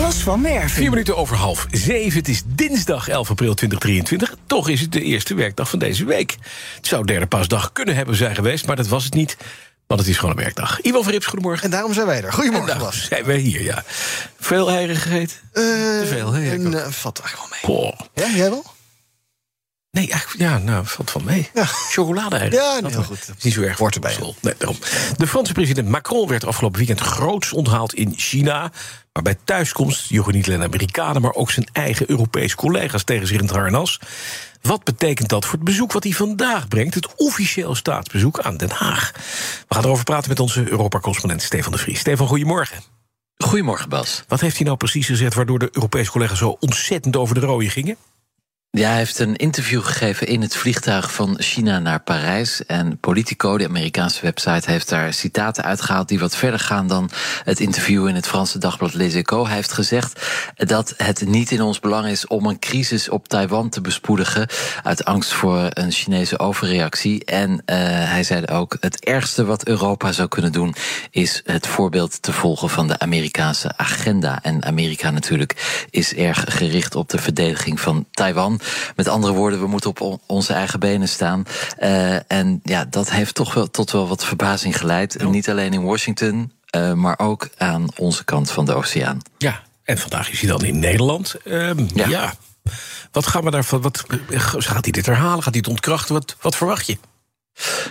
Bas 0.00 0.16
van 0.16 0.40
Merven. 0.40 0.70
Vier 0.70 0.90
minuten 0.90 1.16
over 1.16 1.36
half 1.36 1.66
zeven. 1.70 2.18
Het 2.18 2.28
is 2.28 2.42
dinsdag 2.46 3.08
11 3.08 3.30
april 3.30 3.54
2023. 3.54 4.34
Toch 4.46 4.68
is 4.68 4.80
het 4.80 4.92
de 4.92 5.02
eerste 5.02 5.34
werkdag 5.34 5.70
van 5.70 5.78
deze 5.78 6.04
week. 6.04 6.36
Het 6.76 6.86
zou 6.86 7.04
derde 7.04 7.26
paasdag 7.26 7.72
kunnen 7.72 7.94
hebben 7.94 8.16
zijn 8.16 8.34
geweest, 8.34 8.66
maar 8.66 8.76
dat 8.76 8.88
was 8.88 9.04
het 9.04 9.14
niet. 9.14 9.36
Want 9.86 10.00
het 10.00 10.08
is 10.08 10.16
gewoon 10.16 10.30
een 10.30 10.42
werkdag. 10.42 10.80
Ivo 10.82 11.02
Verrips, 11.02 11.26
goedemorgen. 11.26 11.64
En 11.64 11.70
daarom 11.70 11.92
zijn 11.92 12.06
wij 12.06 12.22
er. 12.22 12.32
Goedemorgen, 12.32 12.78
Bas. 12.78 13.04
zijn 13.04 13.24
wij 13.24 13.36
hier, 13.38 13.62
ja. 13.62 13.84
Veel 14.38 14.70
eieren 14.70 14.96
gegeten? 14.96 15.36
Eh, 15.52 15.62
Te 15.62 16.04
veel, 16.06 16.32
hè? 16.32 16.50
en, 16.50 16.84
eh, 16.84 16.90
valt 16.90 17.20
eigenlijk 17.20 17.66
wel 17.66 17.78
mee. 18.14 18.30
Ja, 18.30 18.36
jij 18.36 18.50
wel? 18.50 18.64
Nee, 19.90 20.10
eigenlijk, 20.10 20.40
ja, 20.50 20.58
nou, 20.58 20.86
valt 20.86 21.10
van 21.10 21.24
mee. 21.24 21.50
Ja. 21.54 21.64
Chocolade 21.64 22.36
eigenlijk. 22.36 22.66
Ja, 22.66 22.72
nee, 22.72 22.82
Dat 22.82 22.90
heel 22.90 23.00
wel. 23.00 23.08
goed. 23.08 23.34
Is 23.36 23.44
niet 23.44 23.54
zo 23.54 23.62
erg 23.62 23.78
Hoort 23.78 23.94
erbij, 23.94 24.16
Nee, 24.40 24.54
daarom. 24.58 24.78
De 25.16 25.26
Franse 25.26 25.52
president 25.52 25.88
Macron 25.88 26.28
werd 26.28 26.44
afgelopen 26.44 26.78
weekend 26.78 27.00
groots 27.00 27.52
onthaald 27.52 27.94
in 27.94 28.12
China. 28.16 28.72
Maar 29.12 29.22
bij 29.22 29.36
thuiskomst 29.44 30.08
joegen 30.08 30.34
niet 30.34 30.46
alleen 30.46 30.62
Amerikanen... 30.62 31.22
maar 31.22 31.34
ook 31.34 31.50
zijn 31.50 31.68
eigen 31.72 32.10
Europese 32.10 32.56
collega's 32.56 33.04
tegen 33.04 33.26
zich 33.26 33.36
in 33.36 33.42
het 33.42 33.54
harnas. 33.54 34.00
Wat 34.62 34.84
betekent 34.84 35.28
dat 35.28 35.44
voor 35.44 35.54
het 35.54 35.64
bezoek 35.64 35.92
wat 35.92 36.02
hij 36.02 36.12
vandaag 36.12 36.68
brengt? 36.68 36.94
Het 36.94 37.14
officieel 37.14 37.74
staatsbezoek 37.74 38.40
aan 38.40 38.56
Den 38.56 38.70
Haag. 38.70 39.10
We 39.68 39.74
gaan 39.74 39.84
erover 39.84 40.04
praten 40.04 40.28
met 40.28 40.40
onze 40.40 40.70
Europa-correspondent 40.70 41.42
Stefan 41.42 41.72
de 41.72 41.78
Vries. 41.78 41.98
Stefan, 41.98 42.26
goedemorgen. 42.26 42.82
Goedemorgen, 43.36 43.88
Bas. 43.88 44.24
Wat 44.28 44.40
heeft 44.40 44.56
hij 44.56 44.64
nou 44.64 44.76
precies 44.76 45.06
gezegd... 45.06 45.34
waardoor 45.34 45.58
de 45.58 45.68
Europese 45.72 46.10
collega's 46.10 46.38
zo 46.38 46.56
ontzettend 46.60 47.16
over 47.16 47.34
de 47.34 47.40
rode 47.40 47.70
gingen? 47.70 47.96
Ja, 48.72 48.88
hij 48.88 48.96
heeft 48.96 49.18
een 49.18 49.36
interview 49.36 49.82
gegeven 49.82 50.26
in 50.26 50.42
het 50.42 50.56
vliegtuig 50.56 51.12
van 51.12 51.36
China 51.38 51.78
naar 51.78 52.00
Parijs. 52.00 52.66
En 52.66 52.98
Politico, 52.98 53.58
de 53.58 53.66
Amerikaanse 53.66 54.20
website, 54.22 54.70
heeft 54.70 54.88
daar 54.88 55.12
citaten 55.12 55.64
uitgehaald 55.64 56.08
die 56.08 56.18
wat 56.18 56.36
verder 56.36 56.60
gaan 56.60 56.86
dan 56.86 57.10
het 57.44 57.60
interview 57.60 58.08
in 58.08 58.14
het 58.14 58.26
Franse 58.26 58.58
dagblad 58.58 58.94
Les 58.94 59.14
Echos. 59.14 59.46
Hij 59.46 59.56
heeft 59.56 59.72
gezegd 59.72 60.26
dat 60.56 60.94
het 60.96 61.26
niet 61.26 61.50
in 61.50 61.62
ons 61.62 61.80
belang 61.80 62.06
is 62.06 62.26
om 62.26 62.46
een 62.46 62.58
crisis 62.58 63.08
op 63.08 63.28
Taiwan 63.28 63.68
te 63.68 63.80
bespoedigen. 63.80 64.48
Uit 64.82 65.04
angst 65.04 65.32
voor 65.32 65.66
een 65.70 65.90
Chinese 65.92 66.38
overreactie. 66.38 67.24
En 67.24 67.50
uh, 67.50 67.56
hij 68.10 68.22
zei 68.22 68.46
ook: 68.46 68.76
het 68.80 69.04
ergste 69.04 69.44
wat 69.44 69.66
Europa 69.66 70.12
zou 70.12 70.28
kunnen 70.28 70.52
doen 70.52 70.74
is 71.10 71.40
het 71.44 71.66
voorbeeld 71.66 72.22
te 72.22 72.32
volgen 72.32 72.70
van 72.70 72.88
de 72.88 72.98
Amerikaanse 72.98 73.72
agenda. 73.76 74.38
En 74.42 74.64
Amerika 74.64 75.10
natuurlijk 75.10 75.86
is 75.90 76.14
erg 76.14 76.44
gericht 76.48 76.94
op 76.94 77.08
de 77.08 77.18
verdediging 77.18 77.80
van 77.80 78.06
Taiwan. 78.10 78.59
Met 78.96 79.08
andere 79.08 79.32
woorden, 79.32 79.60
we 79.60 79.66
moeten 79.66 79.90
op 79.90 80.20
onze 80.26 80.52
eigen 80.52 80.80
benen 80.80 81.08
staan. 81.08 81.44
Uh, 81.80 82.32
en 82.32 82.60
ja, 82.64 82.84
dat 82.84 83.10
heeft 83.10 83.34
toch 83.34 83.54
wel 83.54 83.70
tot 83.70 83.90
wel 83.90 84.08
wat 84.08 84.24
verbazing 84.24 84.78
geleid. 84.78 85.16
En 85.16 85.30
niet 85.30 85.50
alleen 85.50 85.72
in 85.72 85.84
Washington, 85.84 86.52
uh, 86.76 86.92
maar 86.92 87.18
ook 87.18 87.48
aan 87.56 87.86
onze 87.96 88.24
kant 88.24 88.50
van 88.50 88.64
de 88.64 88.74
oceaan. 88.74 89.18
Ja, 89.38 89.62
en 89.84 89.98
vandaag 89.98 90.30
is 90.30 90.40
hij 90.40 90.50
dan 90.50 90.64
in 90.64 90.78
Nederland. 90.78 91.36
Ja. 91.44 91.74
ja. 91.94 92.34
Wat 93.12 93.26
gaan 93.26 93.44
we 93.44 93.50
daarvan? 93.50 93.80
Wat, 93.80 94.04
gaat 94.56 94.84
hij 94.84 94.92
dit 94.92 95.06
herhalen? 95.06 95.42
Gaat 95.42 95.52
hij 95.52 95.62
het 95.62 95.68
ontkrachten? 95.68 96.14
Wat, 96.14 96.36
wat 96.40 96.56
verwacht 96.56 96.86
je? 96.86 96.98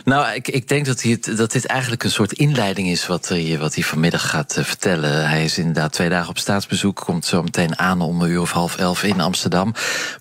Nou, 0.04 0.34
ik, 0.34 0.48
ik 0.48 0.68
denk 0.68 0.86
dat, 0.86 1.04
dat 1.38 1.52
dit 1.52 1.66
eigenlijk 1.66 2.04
een 2.04 2.12
soort 2.12 2.34
inleiding 2.34 2.88
is 2.88 3.08
wat 3.08 3.28
hij, 3.28 3.58
wat 3.60 3.76
hij 3.76 3.84
vanmiddag 3.84 4.30
gaat 4.30 4.58
uh, 4.58 4.64
vertellen. 4.64 5.30
Hij 5.30 5.44
is 5.44 5.58
inderdaad 5.58 5.92
twee 5.92 6.10
dagen 6.10 6.30
op 6.30 6.38
staatsbezoek, 6.38 6.96
komt 6.96 7.26
zo 7.26 7.44
meteen 7.44 7.80
aan 7.80 8.02
om 8.02 8.22
een 8.22 8.30
uur 8.30 8.42
of 8.42 8.52
half 8.52 8.78
elf 8.78 9.04
in 9.04 9.22
Amsterdam. 9.22 9.74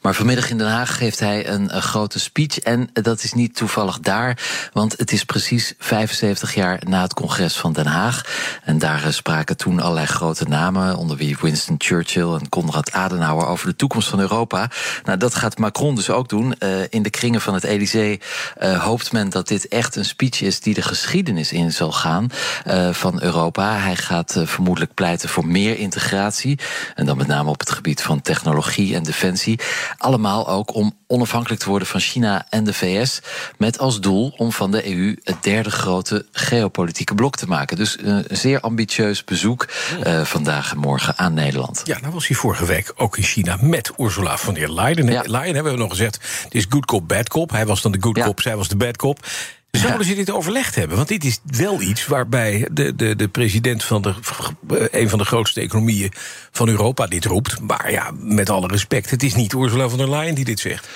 Maar 0.02 0.14
vanmiddag 0.14 0.50
in 0.50 0.58
Den 0.58 0.68
Haag 0.68 0.96
geeft 0.96 1.20
hij 1.20 1.48
een, 1.48 1.66
grote 1.68 2.20
speech. 2.20 2.58
En 2.58 2.90
dat 2.92 3.22
is 3.22 3.32
niet 3.32 3.56
toevallig 3.56 4.00
daar, 4.00 4.38
want 4.72 4.94
het 4.96 5.12
is 5.12 5.24
precies 5.24 5.74
75 5.78 6.54
jaar 6.54 6.80
na 6.88 7.02
het 7.02 7.14
congres 7.14 7.56
van 7.56 7.72
Den 7.72 7.86
Haag. 7.86 8.22
En 8.64 8.78
daar 8.78 9.12
spraken 9.12 9.56
toen 9.56 9.80
allerlei 9.80 10.06
grote 10.06 10.44
namen, 10.44 10.96
onder 10.96 11.16
wie 11.16 11.36
Winston 11.40 11.74
Churchill 11.78 12.32
en 12.32 12.48
Konrad 12.48 12.92
Adenauer, 12.92 13.46
over 13.46 13.66
de 13.66 13.76
toekomst 13.76 14.08
van 14.08 14.20
Europa. 14.20 14.70
Nou, 15.04 15.18
dat 15.18 15.34
gaat 15.34 15.58
Macron 15.58 15.94
dus 15.94 16.10
ook 16.10 16.28
doen. 16.28 16.54
In 16.88 17.02
de 17.02 17.10
kringen 17.10 17.40
van 17.40 17.54
het 17.54 17.64
Elysée 17.64 18.20
hoopt 18.78 19.12
men 19.12 19.30
dat 19.30 19.37
dit 19.46 19.68
echt 19.68 19.96
een 19.96 20.04
speech 20.04 20.40
is 20.40 20.60
die 20.60 20.74
de 20.74 20.82
geschiedenis 20.82 21.52
in 21.52 21.72
zal 21.72 21.92
gaan 21.92 22.26
uh, 22.66 22.92
van 22.92 23.22
Europa. 23.22 23.78
Hij 23.78 23.96
gaat 23.96 24.36
uh, 24.36 24.46
vermoedelijk 24.46 24.94
pleiten 24.94 25.28
voor 25.28 25.46
meer 25.46 25.78
integratie. 25.78 26.58
En 26.94 27.06
dan 27.06 27.16
met 27.16 27.26
name 27.26 27.50
op 27.50 27.60
het 27.60 27.70
gebied 27.70 28.02
van 28.02 28.20
technologie 28.20 28.94
en 28.94 29.02
defensie. 29.02 29.60
Allemaal 29.98 30.48
ook 30.48 30.74
om 30.74 30.96
onafhankelijk 31.08 31.60
te 31.60 31.68
worden 31.68 31.88
van 31.88 32.00
China 32.00 32.46
en 32.50 32.64
de 32.64 32.72
VS. 32.72 33.20
Met 33.56 33.78
als 33.78 34.00
doel 34.00 34.32
om 34.36 34.52
van 34.52 34.70
de 34.70 34.96
EU 34.96 35.16
het 35.24 35.42
derde 35.42 35.70
grote 35.70 36.26
geopolitieke 36.32 37.14
blok 37.14 37.36
te 37.36 37.46
maken. 37.46 37.76
Dus 37.76 37.96
een 38.00 38.24
zeer 38.30 38.60
ambitieus 38.60 39.24
bezoek 39.24 39.68
uh, 40.06 40.24
vandaag 40.24 40.72
en 40.72 40.78
morgen 40.78 41.18
aan 41.18 41.34
Nederland. 41.34 41.82
Ja, 41.84 41.98
nou 42.00 42.12
was 42.12 42.26
hij 42.26 42.36
vorige 42.36 42.64
week 42.66 42.92
ook 42.96 43.16
in 43.16 43.22
China 43.22 43.58
met 43.60 43.92
Ursula 43.98 44.36
von 44.36 44.54
der 44.54 44.72
Leyen. 44.72 45.06
Ja. 45.06 45.22
Leyen 45.26 45.54
hebben 45.54 45.72
we 45.72 45.78
nog 45.78 45.90
gezegd. 45.90 46.18
Het 46.44 46.54
is 46.54 46.66
good 46.68 46.84
cop, 46.84 47.08
bad 47.08 47.28
cop. 47.28 47.50
Hij 47.50 47.66
was 47.66 47.82
dan 47.82 47.92
de 47.92 47.98
good 48.00 48.16
ja. 48.16 48.24
cop, 48.24 48.40
zij 48.40 48.56
was 48.56 48.68
de 48.68 48.76
bad 48.76 48.96
cop. 48.96 49.26
Zouden 49.70 50.06
ze 50.06 50.14
dit 50.14 50.30
overlegd 50.30 50.74
hebben? 50.74 50.96
Want 50.96 51.08
dit 51.08 51.24
is 51.24 51.40
wel 51.44 51.80
iets 51.80 52.06
waarbij 52.06 52.68
de, 52.72 52.96
de, 52.96 53.16
de 53.16 53.28
president 53.28 53.84
van 53.84 54.02
de, 54.02 54.14
een 54.92 55.08
van 55.08 55.18
de 55.18 55.24
grootste 55.24 55.60
economieën 55.60 56.12
van 56.50 56.68
Europa 56.68 57.06
dit 57.06 57.24
roept. 57.24 57.60
Maar 57.60 57.90
ja, 57.90 58.10
met 58.14 58.50
alle 58.50 58.66
respect, 58.66 59.10
het 59.10 59.22
is 59.22 59.34
niet 59.34 59.52
Ursula 59.52 59.88
von 59.88 59.98
der 59.98 60.10
Leyen 60.10 60.34
die 60.34 60.44
dit 60.44 60.60
zegt. 60.60 60.88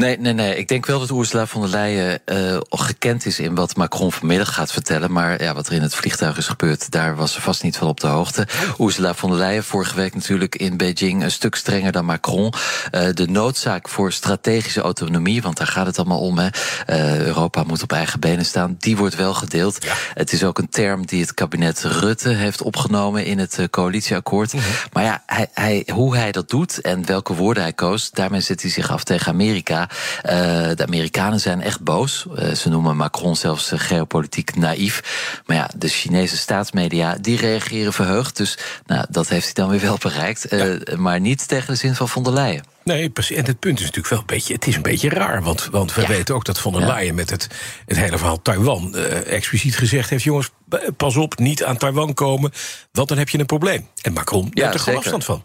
Nee, 0.00 0.18
nee, 0.18 0.32
nee. 0.32 0.56
Ik 0.56 0.68
denk 0.68 0.86
wel 0.86 0.98
dat 0.98 1.10
Ursula 1.10 1.46
von 1.46 1.60
der 1.60 1.70
Leyen 1.70 2.20
uh, 2.26 2.60
gekend 2.70 3.26
is 3.26 3.38
in 3.38 3.54
wat 3.54 3.76
Macron 3.76 4.12
vanmiddag 4.12 4.54
gaat 4.54 4.72
vertellen. 4.72 5.12
Maar 5.12 5.42
ja, 5.42 5.54
wat 5.54 5.66
er 5.66 5.72
in 5.72 5.82
het 5.82 5.94
vliegtuig 5.94 6.36
is 6.36 6.46
gebeurd, 6.46 6.90
daar 6.90 7.16
was 7.16 7.32
ze 7.32 7.40
vast 7.40 7.62
niet 7.62 7.76
van 7.76 7.88
op 7.88 8.00
de 8.00 8.06
hoogte. 8.06 8.46
Ursula 8.78 9.14
von 9.14 9.30
der 9.30 9.38
Leyen 9.38 9.64
vorige 9.64 9.94
week 9.94 10.14
natuurlijk 10.14 10.56
in 10.56 10.76
Beijing 10.76 11.22
een 11.22 11.30
stuk 11.30 11.54
strenger 11.54 11.92
dan 11.92 12.04
Macron. 12.04 12.52
Uh, 12.92 13.08
de 13.14 13.28
noodzaak 13.28 13.88
voor 13.88 14.12
strategische 14.12 14.80
autonomie, 14.80 15.42
want 15.42 15.56
daar 15.56 15.66
gaat 15.66 15.86
het 15.86 15.98
allemaal 15.98 16.20
om. 16.20 16.38
Hè. 16.38 16.48
Uh, 16.86 17.26
Europa 17.26 17.62
moet 17.62 17.82
op 17.82 17.92
eigen 17.92 18.20
benen 18.20 18.44
staan. 18.44 18.76
Die 18.78 18.96
wordt 18.96 19.16
wel 19.16 19.34
gedeeld. 19.34 19.84
Ja. 19.84 19.94
Het 20.14 20.32
is 20.32 20.44
ook 20.44 20.58
een 20.58 20.68
term 20.68 21.06
die 21.06 21.20
het 21.20 21.34
kabinet 21.34 21.82
Rutte 21.82 22.28
heeft 22.28 22.62
opgenomen 22.62 23.24
in 23.24 23.38
het 23.38 23.58
coalitieakkoord. 23.70 24.52
Mm 24.52 24.60
-hmm. 24.60 24.70
Maar 24.92 25.04
ja, 25.04 25.22
hij, 25.26 25.48
hij, 25.54 25.86
hoe 25.92 26.16
hij 26.16 26.32
dat 26.32 26.48
doet 26.48 26.80
en 26.80 27.06
welke 27.06 27.34
woorden 27.34 27.62
hij 27.62 27.72
koos, 27.72 28.10
daarmee 28.10 28.40
zet 28.40 28.62
hij 28.62 28.70
zich 28.70 28.90
af 28.90 29.04
tegen 29.04 29.32
Amerika. 29.32 29.88
Uh, 30.24 30.32
de 30.74 30.86
Amerikanen 30.86 31.40
zijn 31.40 31.62
echt 31.62 31.80
boos. 31.80 32.26
Uh, 32.38 32.54
ze 32.54 32.68
noemen 32.68 32.96
Macron 32.96 33.36
zelfs 33.36 33.72
uh, 33.72 33.78
geopolitiek 33.78 34.56
naïef. 34.56 35.02
Maar 35.46 35.56
ja, 35.56 35.70
de 35.76 35.88
Chinese 35.88 36.36
staatsmedia 36.36 37.16
die 37.20 37.36
reageren 37.36 37.92
verheugd. 37.92 38.36
Dus 38.36 38.58
nou, 38.86 39.06
dat 39.10 39.28
heeft 39.28 39.44
hij 39.44 39.54
dan 39.54 39.68
weer 39.68 39.80
wel 39.80 39.98
bereikt. 39.98 40.46
Ja. 40.50 40.78
Maar 40.96 41.20
niet 41.20 41.48
tegen 41.48 41.66
de 41.66 41.78
zin 41.78 41.94
van 41.94 42.08
von 42.08 42.22
der 42.22 42.32
Leyen. 42.32 42.64
Nee, 42.84 43.10
precies. 43.10 43.36
En 43.36 43.44
het 43.44 43.58
punt 43.58 43.78
is 43.78 43.84
natuurlijk 43.84 44.08
wel 44.08 44.18
een 44.18 44.26
beetje. 44.26 44.54
Het 44.54 44.66
is 44.66 44.76
een 44.76 44.82
beetje 44.82 45.08
raar. 45.08 45.42
Want, 45.42 45.68
want 45.70 45.94
we 45.94 46.00
ja. 46.00 46.06
weten 46.06 46.34
ook 46.34 46.44
dat 46.44 46.58
von 46.58 46.72
der 46.72 46.86
Leyen 46.86 47.14
met 47.14 47.30
het, 47.30 47.48
het 47.86 47.96
hele 47.96 48.18
verhaal 48.18 48.42
Taiwan 48.42 48.96
expliciet 48.96 49.76
gezegd 49.76 50.10
heeft: 50.10 50.22
jongens, 50.22 50.50
pas 50.96 51.16
op, 51.16 51.38
niet 51.38 51.64
aan 51.64 51.76
Taiwan 51.76 52.14
komen. 52.14 52.52
Want 52.92 53.08
dan 53.08 53.18
heb 53.18 53.28
je 53.28 53.38
een 53.38 53.46
probleem. 53.46 53.88
En 54.02 54.12
Macron 54.12 54.50
ja, 54.50 54.62
neemt 54.62 54.74
er 54.74 54.80
gewoon 54.80 54.98
afstand 54.98 55.24
van. 55.24 55.44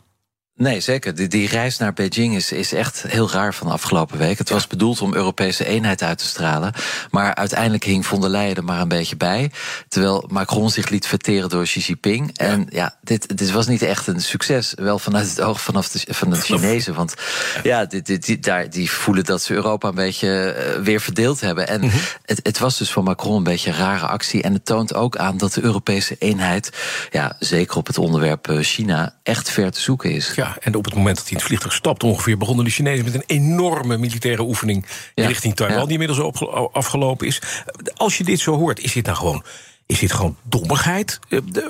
Nee, 0.58 0.80
zeker. 0.80 1.16
Die, 1.16 1.28
die 1.28 1.48
reis 1.48 1.78
naar 1.78 1.94
Beijing 1.94 2.36
is, 2.36 2.52
is 2.52 2.74
echt 2.74 3.04
heel 3.08 3.32
raar 3.32 3.54
van 3.54 3.68
de 3.68 3.74
afgelopen 3.74 4.18
week. 4.18 4.38
Het 4.38 4.48
ja. 4.48 4.54
was 4.54 4.68
bedoeld 4.68 5.02
om 5.02 5.14
Europese 5.14 5.66
eenheid 5.66 6.04
uit 6.04 6.18
te 6.18 6.26
stralen. 6.26 6.74
Maar 7.12 7.36
uiteindelijk 7.36 7.84
hing 7.84 8.06
von 8.06 8.22
der 8.22 8.30
Leyen 8.30 8.56
er 8.56 8.64
maar 8.64 8.82
een 8.82 8.88
beetje 8.88 9.16
bij. 9.16 9.52
Terwijl 9.88 10.26
Macron 10.32 10.70
zich 10.70 10.90
liet 10.90 11.08
verteren 11.08 11.50
door 11.50 11.64
Xi 11.64 11.80
Jinping. 11.80 12.30
Ja. 12.34 12.46
En 12.46 12.68
ja, 12.70 12.96
dit, 13.02 13.38
dit 13.38 13.52
was 13.52 13.68
niet 13.68 13.82
echt 13.82 14.08
een 14.08 14.22
succes. 14.22 14.74
Wel 14.76 15.00
vanuit 15.00 15.30
het 15.30 15.42
oog 15.42 15.62
vanaf 15.62 15.90
de, 15.90 16.14
van 16.14 16.30
de 16.30 16.36
Chinezen. 16.36 16.94
Want 16.94 17.14
ja, 17.64 17.86
dit, 17.86 18.06
dit, 18.06 18.26
die, 18.26 18.40
daar, 18.40 18.70
die 18.70 18.92
voelen 18.92 19.24
dat 19.24 19.42
ze 19.42 19.54
Europa 19.54 19.88
een 19.88 19.96
beetje 19.96 20.56
uh, 20.78 20.84
weer 20.84 21.02
verdeeld 21.02 21.42
hebben. 21.42 21.68
En 21.68 21.82
mm 21.82 21.90
-hmm. 21.90 22.00
het, 22.26 22.40
het 22.44 22.60
was 22.60 22.78
dus 22.78 22.92
van 22.92 23.04
Macron 23.04 23.38
een 23.38 23.44
beetje 23.44 23.70
een 23.70 23.78
rare 23.78 24.06
actie. 24.06 24.42
En 24.42 24.54
het 24.54 24.66
toont 24.66 24.94
ook 24.94 25.18
aan 25.18 25.38
dat 25.38 25.54
de 25.54 25.64
Europese 25.64 26.16
eenheid, 26.20 26.70
ja, 27.12 27.36
zeker 27.40 27.78
op 27.78 27.88
het 27.88 27.98
onderwerp 27.98 28.58
China, 28.62 29.16
echt 29.24 29.50
ver 29.50 29.72
te 29.72 29.80
zoeken 29.80 30.12
is. 30.12 30.32
Ja. 30.36 30.45
Ja, 30.46 30.58
en 30.60 30.76
op 30.76 30.86
het 30.86 30.96
moment 30.96 31.16
dat 31.16 31.24
hij 31.24 31.34
in 31.34 31.38
het 31.38 31.48
vliegtuig 31.48 31.74
stapt, 31.74 32.04
ongeveer 32.04 32.38
begonnen 32.38 32.66
de 32.66 32.72
Chinezen 32.72 33.06
met 33.06 33.14
een 33.14 33.24
enorme 33.26 33.98
militaire 33.98 34.42
oefening 34.42 34.86
ja. 35.16 35.28
richting 35.28 35.56
Taiwan, 35.56 35.80
ja. 35.80 35.84
die 35.84 36.00
inmiddels 36.00 36.42
afgelopen 36.72 37.28
is. 37.28 37.42
Als 37.96 38.18
je 38.18 38.24
dit 38.24 38.40
zo 38.40 38.56
hoort, 38.56 38.80
is 38.80 38.94
dit 38.94 39.06
nou 39.06 39.18
gewoon 39.18 39.44
Is 39.86 40.00
dit 40.00 40.12
gewoon 40.12 40.38
dommigheid? 40.44 41.20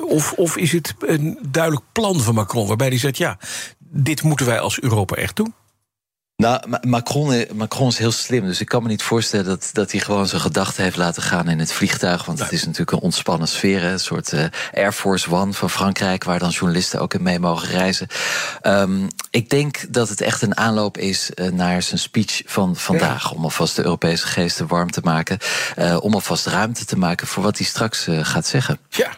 Of, 0.07 0.33
of 0.33 0.57
is 0.57 0.71
het 0.71 0.95
een 0.99 1.39
duidelijk 1.49 1.85
plan 1.91 2.19
van 2.19 2.33
Macron 2.33 2.67
waarbij 2.67 2.87
hij 2.87 2.97
zegt: 2.97 3.17
ja, 3.17 3.37
dit 3.79 4.23
moeten 4.23 4.45
wij 4.45 4.59
als 4.59 4.79
Europa 4.79 5.15
echt 5.15 5.35
doen? 5.35 5.53
Nou, 6.37 6.61
Macron, 6.81 7.45
Macron 7.53 7.87
is 7.87 7.97
heel 7.97 8.11
slim. 8.11 8.45
Dus 8.45 8.61
ik 8.61 8.67
kan 8.67 8.83
me 8.83 8.89
niet 8.89 9.03
voorstellen 9.03 9.45
dat, 9.45 9.69
dat 9.73 9.91
hij 9.91 9.99
gewoon 9.99 10.27
zijn 10.27 10.41
gedachten 10.41 10.83
heeft 10.83 10.97
laten 10.97 11.23
gaan 11.23 11.49
in 11.49 11.59
het 11.59 11.71
vliegtuig. 11.71 12.25
Want 12.25 12.39
het 12.39 12.51
is 12.51 12.63
natuurlijk 12.63 12.91
een 12.91 12.99
ontspannen 12.99 13.47
sfeer. 13.47 13.83
Een 13.83 13.99
soort 13.99 14.31
uh, 14.31 14.45
Air 14.73 14.91
Force 14.91 15.31
One 15.31 15.53
van 15.53 15.69
Frankrijk, 15.69 16.23
waar 16.23 16.39
dan 16.39 16.49
journalisten 16.49 16.99
ook 16.99 17.13
in 17.13 17.23
mee 17.23 17.39
mogen 17.39 17.67
reizen. 17.67 18.07
Um, 18.63 19.07
ik 19.29 19.49
denk 19.49 19.93
dat 19.93 20.09
het 20.09 20.21
echt 20.21 20.41
een 20.41 20.57
aanloop 20.57 20.97
is 20.97 21.31
uh, 21.35 21.51
naar 21.51 21.81
zijn 21.81 21.99
speech 21.99 22.41
van 22.45 22.75
vandaag. 22.75 23.31
Om 23.31 23.43
alvast 23.43 23.75
de 23.75 23.83
Europese 23.83 24.27
geesten 24.27 24.67
warm 24.67 24.91
te 24.91 25.01
maken. 25.03 25.37
Uh, 25.77 25.97
om 26.01 26.13
alvast 26.13 26.45
ruimte 26.45 26.85
te 26.85 26.97
maken 26.97 27.27
voor 27.27 27.43
wat 27.43 27.57
hij 27.57 27.67
straks 27.67 28.07
gaat 28.09 28.47
zeggen. 28.47 28.79
Ja. 28.89 29.11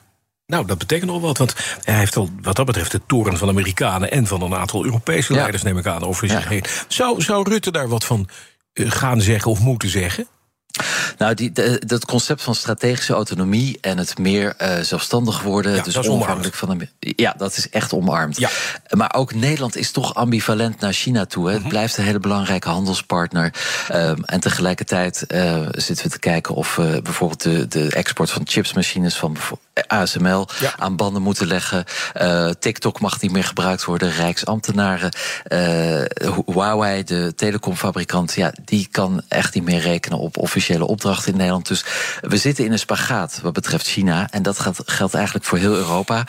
Nou, 0.48 0.66
dat 0.66 0.78
betekent 0.78 1.12
nog 1.12 1.22
wat, 1.22 1.38
want 1.38 1.56
hij 1.84 1.98
heeft 1.98 2.16
al 2.16 2.30
wat 2.42 2.56
dat 2.56 2.66
betreft 2.66 2.92
de 2.92 3.02
toren 3.06 3.38
van 3.38 3.50
Amerikanen 3.50 4.12
en 4.12 4.28
van 4.28 4.42
een 4.42 4.56
aantal 4.56 4.86
Europese 4.86 5.34
leiders, 5.34 5.64
neem 5.64 5.78
ik 5.78 5.86
aan, 5.86 6.04
over 6.04 6.30
zich 6.30 6.48
heen. 6.48 6.64
Zou, 6.88 7.22
zou 7.22 7.50
Rutte 7.50 7.72
daar 7.72 7.88
wat 7.88 8.06
van 8.06 8.30
eh, 8.74 8.92
gaan 8.92 9.22
zeggen 9.22 9.52
of 9.52 9.60
moeten 9.60 9.90
zeggen? 9.90 10.28
Nou, 11.18 11.34
die, 11.34 11.52
dat 11.80 12.06
concept 12.06 12.42
van 12.42 12.56
strategische 12.56 13.14
autonomie 13.14 13.78
en 13.82 13.98
het 13.98 14.18
meer 14.18 14.56
uh, 14.62 14.80
zelfstandig 14.80 15.42
worden, 15.42 15.76
ja, 15.76 15.84
dus 15.84 15.98
onafhankelijk 15.98 16.56
van 16.56 16.78
de. 16.78 16.88
Ja, 17.00 17.34
dat 17.38 17.58
is 17.58 17.70
echt 17.70 17.94
omarmd. 17.94 18.38
Ja. 18.40 18.50
Maar 18.90 19.14
ook 19.14 19.34
Nederland 19.34 19.76
is 19.76 19.92
toch 19.92 20.14
ambivalent 20.14 20.80
naar 20.80 20.94
China 20.94 21.26
toe. 21.26 21.46
Hè. 21.48 21.52
Het 21.52 21.62
mhm. 21.62 21.70
blijft 21.70 21.98
een 21.98 22.04
hele 22.04 22.20
belangrijke 22.20 22.70
handelspartner. 22.70 23.54
Um, 23.94 24.24
en 24.24 24.40
tegelijkertijd 24.40 25.26
uh, 25.28 25.68
zitten 25.72 26.06
we 26.06 26.12
te 26.12 26.20
kijken 26.20 26.56
of 26.56 26.78
uh, 26.78 26.98
bijvoorbeeld 27.02 27.44
de, 27.44 27.68
de 27.68 27.90
export 27.90 28.32
van 28.32 28.42
chipsmachines 28.46 29.18
van 29.18 29.38
ASML 29.88 30.48
ja. 30.60 30.74
aan 30.78 30.96
banden 30.96 31.22
moeten 31.22 31.48
leggen. 31.48 31.86
TikTok 32.60 33.00
mag 33.00 33.22
niet 33.22 33.32
meer 33.32 33.44
gebruikt 33.44 33.86
worden. 33.86 34.12
Rijksambtenaren. 34.12 35.12
Huawei, 36.46 37.04
de 37.04 37.34
telecomfabrikant, 37.36 38.34
ja, 38.34 38.52
die 38.66 38.88
kan 38.92 39.22
echt 39.28 39.54
niet 39.54 39.64
meer 39.64 39.80
rekenen 39.80 40.20
op 40.20 40.38
officiële 40.38 40.86
opdracht 40.88 41.28
in 41.28 41.38
Nederland. 41.38 41.68
Dus 41.68 41.86
we 42.22 42.38
zitten 42.38 42.66
in 42.66 42.72
een 42.72 42.80
spagaat 42.80 43.40
wat 43.42 43.54
betreft 43.54 43.88
China. 43.88 44.28
En 44.32 44.42
dat 44.42 44.60
geldt 44.86 45.14
eigenlijk 45.14 45.46
voor 45.46 45.58
heel 45.58 45.76
Europa. 45.76 46.24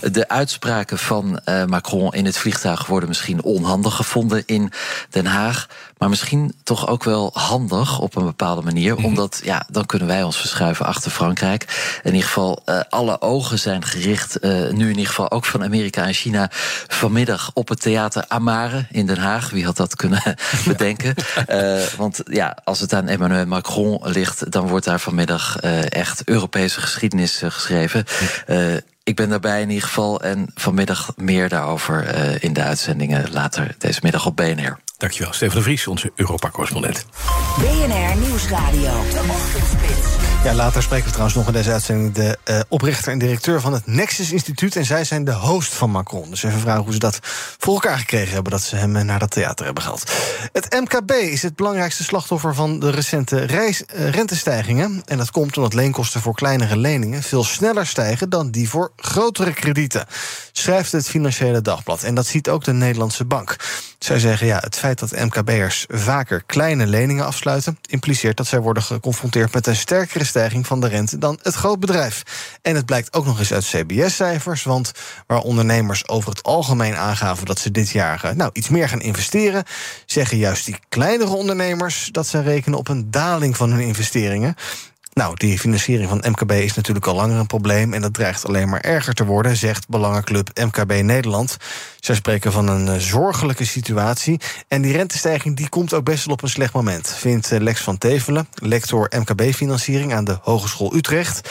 De 0.00 0.28
uitspraken 0.28 0.98
van 0.98 1.40
uh, 1.44 1.64
Macron 1.64 2.12
in 2.12 2.24
het 2.24 2.38
vliegtuig 2.38 2.86
worden 2.86 3.08
misschien 3.08 3.42
onhandig 3.42 3.94
gevonden 3.94 4.42
in 4.46 4.72
Den 5.10 5.26
Haag. 5.26 5.68
Maar 6.04 6.12
misschien 6.12 6.54
toch 6.62 6.88
ook 6.88 7.04
wel 7.04 7.30
handig 7.34 7.98
op 7.98 8.16
een 8.16 8.24
bepaalde 8.24 8.62
manier. 8.62 8.94
Mhm. 8.94 9.04
Omdat 9.04 9.40
ja, 9.44 9.66
dan 9.70 9.86
kunnen 9.86 10.08
wij 10.08 10.22
ons 10.22 10.36
verschuiven 10.36 10.86
achter 10.86 11.10
Frankrijk. 11.10 11.98
In 12.02 12.12
ieder 12.12 12.26
geval, 12.26 12.62
uh, 12.66 12.80
alle 12.88 13.20
ogen 13.20 13.58
zijn 13.58 13.84
gericht, 13.84 14.44
uh, 14.44 14.50
nu 14.50 14.84
in 14.84 14.88
ieder 14.88 15.06
geval 15.06 15.30
ook 15.30 15.44
van 15.44 15.62
Amerika 15.62 16.06
en 16.06 16.14
China, 16.14 16.48
vanmiddag 16.88 17.50
op 17.54 17.68
het 17.68 17.80
theater 17.80 18.24
Amare 18.28 18.86
in 18.90 19.06
Den 19.06 19.18
Haag. 19.18 19.50
Wie 19.50 19.64
had 19.64 19.76
dat 19.76 19.96
kunnen 19.96 20.22
bedenken? 20.66 21.14
Uh, 21.50 21.82
want 21.96 22.20
ja, 22.24 22.56
als 22.64 22.80
het 22.80 22.92
aan 22.92 23.08
Emmanuel 23.08 23.46
Macron 23.46 24.00
ligt, 24.02 24.52
dan 24.52 24.68
wordt 24.68 24.84
daar 24.84 25.00
vanmiddag 25.00 25.58
echt 25.88 26.22
Europese 26.24 26.80
geschiedenis 26.80 27.42
geschreven. 27.44 28.04
Ik 29.02 29.16
ben 29.16 29.28
daarbij 29.28 29.60
in 29.60 29.70
ieder 29.70 29.88
geval 29.88 30.22
en 30.22 30.50
vanmiddag 30.54 31.12
meer 31.16 31.48
daarover 31.48 32.14
in 32.44 32.52
de 32.52 32.62
uitzendingen 32.62 33.32
later 33.32 33.74
deze 33.78 34.00
middag 34.02 34.26
op 34.26 34.36
BNR. 34.36 34.83
Dankjewel, 34.96 35.32
Steven 35.32 35.56
de 35.56 35.62
Vries, 35.62 35.86
onze 35.86 36.12
Europa-correspondent. 36.14 37.06
BNR 37.58 38.16
Nieuwsradio, 38.16 38.92
de 39.10 39.24
ochtendspits. 39.30 40.24
Ja, 40.44 40.54
later 40.54 40.82
spreken 40.82 41.04
we 41.04 41.10
trouwens 41.10 41.36
nog 41.36 41.46
in 41.46 41.52
deze 41.52 41.72
uitzending 41.72 42.14
de 42.14 42.38
uh, 42.44 42.60
oprichter 42.68 43.12
en 43.12 43.18
directeur 43.18 43.60
van 43.60 43.72
het 43.72 43.86
Nexus 43.86 44.32
Instituut. 44.32 44.76
En 44.76 44.84
zij 44.84 45.04
zijn 45.04 45.24
de 45.24 45.32
host 45.32 45.74
van 45.74 45.90
Macron. 45.90 46.30
Dus 46.30 46.42
even 46.42 46.60
vragen 46.60 46.82
hoe 46.82 46.92
ze 46.92 46.98
dat 46.98 47.18
voor 47.58 47.74
elkaar 47.74 47.98
gekregen 47.98 48.34
hebben 48.34 48.52
dat 48.52 48.62
ze 48.62 48.76
hem 48.76 49.06
naar 49.06 49.18
dat 49.18 49.30
theater 49.30 49.64
hebben 49.64 49.82
gehaald. 49.82 50.12
Het 50.52 50.72
MKB 50.80 51.10
is 51.10 51.42
het 51.42 51.56
belangrijkste 51.56 52.04
slachtoffer 52.04 52.54
van 52.54 52.78
de 52.78 52.90
recente 52.90 53.38
reis, 53.38 53.82
uh, 53.94 54.10
rentestijgingen. 54.10 55.02
En 55.04 55.18
dat 55.18 55.30
komt 55.30 55.56
omdat 55.56 55.74
leenkosten 55.74 56.20
voor 56.20 56.34
kleinere 56.34 56.76
leningen 56.76 57.22
veel 57.22 57.44
sneller 57.44 57.86
stijgen 57.86 58.30
dan 58.30 58.50
die 58.50 58.68
voor 58.68 58.92
grotere 58.96 59.52
kredieten. 59.52 60.06
Schrijft 60.56 60.92
het 60.92 61.08
Financiële 61.08 61.60
Dagblad. 61.60 62.02
En 62.02 62.14
dat 62.14 62.26
ziet 62.26 62.48
ook 62.48 62.64
de 62.64 62.72
Nederlandse 62.72 63.24
Bank. 63.24 63.56
Zij 63.98 64.18
zeggen 64.18 64.46
ja, 64.46 64.58
het 64.58 64.76
feit 64.76 64.98
dat 64.98 65.10
MKB'ers 65.10 65.84
vaker 65.88 66.42
kleine 66.46 66.86
leningen 66.86 67.26
afsluiten, 67.26 67.78
impliceert 67.86 68.36
dat 68.36 68.46
zij 68.46 68.60
worden 68.60 68.82
geconfronteerd 68.82 69.52
met 69.52 69.66
een 69.66 69.76
sterkere 69.76 70.24
stijging 70.24 70.66
van 70.66 70.80
de 70.80 70.88
rente 70.88 71.18
dan 71.18 71.38
het 71.42 71.54
grootbedrijf. 71.54 72.22
En 72.62 72.74
het 72.74 72.86
blijkt 72.86 73.12
ook 73.12 73.24
nog 73.24 73.38
eens 73.38 73.52
uit 73.52 73.64
CBS-cijfers, 73.64 74.62
want 74.62 74.92
waar 75.26 75.40
ondernemers 75.40 76.08
over 76.08 76.30
het 76.30 76.42
algemeen 76.42 76.96
aangaven 76.96 77.46
dat 77.46 77.58
ze 77.58 77.70
dit 77.70 77.90
jaar 77.90 78.24
eh, 78.24 78.34
nou, 78.34 78.50
iets 78.52 78.68
meer 78.68 78.88
gaan 78.88 79.00
investeren, 79.00 79.64
zeggen 80.06 80.38
juist 80.38 80.64
die 80.64 80.76
kleinere 80.88 81.34
ondernemers 81.34 82.08
dat 82.12 82.26
ze 82.26 82.40
rekenen 82.40 82.78
op 82.78 82.88
een 82.88 83.10
daling 83.10 83.56
van 83.56 83.70
hun 83.70 83.86
investeringen. 83.86 84.54
Nou, 85.14 85.34
die 85.36 85.58
financiering 85.58 86.08
van 86.08 86.24
MKB 86.30 86.50
is 86.52 86.74
natuurlijk 86.74 87.06
al 87.06 87.14
langer 87.14 87.38
een 87.38 87.46
probleem 87.46 87.92
en 87.92 88.00
dat 88.00 88.14
dreigt 88.14 88.46
alleen 88.46 88.68
maar 88.68 88.80
erger 88.80 89.14
te 89.14 89.24
worden, 89.24 89.56
zegt 89.56 89.88
Belangenclub 89.88 90.50
MKB 90.54 91.02
Nederland. 91.02 91.56
Zij 92.00 92.14
spreken 92.14 92.52
van 92.52 92.68
een 92.68 92.88
eh, 92.88 92.98
zorgelijke 92.98 93.64
situatie. 93.64 94.40
En 94.68 94.82
die 94.82 94.92
rentestijging 94.92 95.56
die 95.56 95.68
komt 95.68 95.92
ook 95.92 96.04
best 96.04 96.24
wel 96.24 96.34
op 96.34 96.42
een 96.42 96.48
slecht 96.48 96.72
moment, 96.72 97.14
vindt 97.16 97.52
eh, 97.52 97.60
Lex 97.60 97.80
van 97.80 97.98
Tevelen, 97.98 98.48
lector 98.54 99.12
MKB-financiering 99.18 100.14
aan 100.14 100.24
de 100.24 100.38
Hogeschool 100.42 100.94
Utrecht. 100.94 101.50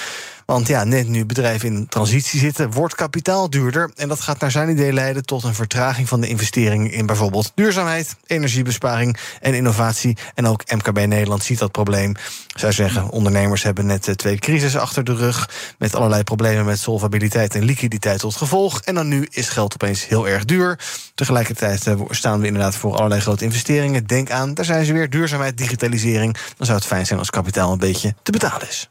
Want 0.53 0.67
ja, 0.67 0.83
net 0.83 1.07
nu 1.07 1.25
bedrijven 1.25 1.67
in 1.67 1.87
transitie 1.87 2.39
zitten, 2.39 2.71
wordt 2.71 2.95
kapitaal 2.95 3.49
duurder. 3.49 3.91
En 3.95 4.07
dat 4.07 4.21
gaat 4.21 4.39
naar 4.39 4.51
zijn 4.51 4.69
idee 4.69 4.93
leiden 4.93 5.25
tot 5.25 5.43
een 5.43 5.53
vertraging 5.53 6.07
van 6.07 6.21
de 6.21 6.27
investeringen 6.27 6.91
in 6.91 7.05
bijvoorbeeld 7.05 7.51
duurzaamheid, 7.55 8.15
energiebesparing 8.25 9.17
en 9.41 9.53
innovatie. 9.53 10.17
En 10.35 10.47
ook 10.47 10.71
MKB 10.71 11.05
Nederland 11.05 11.43
ziet 11.43 11.59
dat 11.59 11.71
probleem. 11.71 12.15
Zij 12.55 12.71
zeggen, 12.71 13.09
ondernemers 13.09 13.63
hebben 13.63 13.85
net 13.85 14.07
eh, 14.07 14.15
twee 14.15 14.37
crises 14.37 14.77
achter 14.77 15.03
de 15.03 15.15
rug. 15.15 15.49
Met 15.77 15.95
allerlei 15.95 16.23
problemen 16.23 16.65
met 16.65 16.79
solvabiliteit 16.79 17.55
en 17.55 17.63
liquiditeit 17.63 18.19
tot 18.19 18.35
gevolg. 18.35 18.81
En 18.81 18.95
dan 18.95 19.07
nu 19.07 19.27
is 19.29 19.49
geld 19.49 19.73
opeens 19.73 20.07
heel 20.07 20.27
erg 20.27 20.45
duur. 20.45 20.79
Tegelijkertijd 21.15 21.87
eh, 21.87 22.01
staan 22.09 22.39
we 22.39 22.47
inderdaad 22.47 22.75
voor 22.75 22.95
allerlei 22.95 23.21
grote 23.21 23.43
investeringen. 23.43 24.05
Denk 24.05 24.31
aan, 24.31 24.53
daar 24.53 24.65
zijn 24.65 24.85
ze 24.85 24.93
weer, 24.93 25.09
duurzaamheid, 25.09 25.57
digitalisering. 25.57 26.37
Dan 26.57 26.65
zou 26.65 26.77
het 26.77 26.87
fijn 26.87 27.05
zijn 27.05 27.19
als 27.19 27.29
kapitaal 27.29 27.71
een 27.71 27.77
beetje 27.77 28.15
te 28.23 28.31
betalen 28.31 28.67
is. 28.67 28.87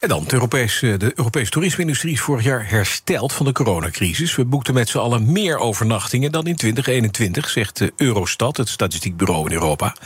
En 0.00 0.08
dan, 0.08 0.24
de 0.24 0.32
Europese, 0.32 0.96
de 0.96 1.12
Europese 1.14 1.50
toerisme-industrie 1.50 2.12
is 2.12 2.20
vorig 2.20 2.44
jaar 2.44 2.68
hersteld 2.68 3.32
van 3.32 3.46
de 3.46 3.52
coronacrisis. 3.52 4.36
We 4.36 4.44
boekten 4.44 4.74
met 4.74 4.88
z'n 4.88 4.98
allen 4.98 5.32
meer 5.32 5.58
overnachtingen 5.58 6.32
dan 6.32 6.46
in 6.46 6.56
2021, 6.56 7.48
zegt 7.48 7.82
Eurostat, 7.96 8.56
het 8.56 8.68
statistiekbureau 8.68 9.46
in 9.46 9.52
Europa. 9.52 9.96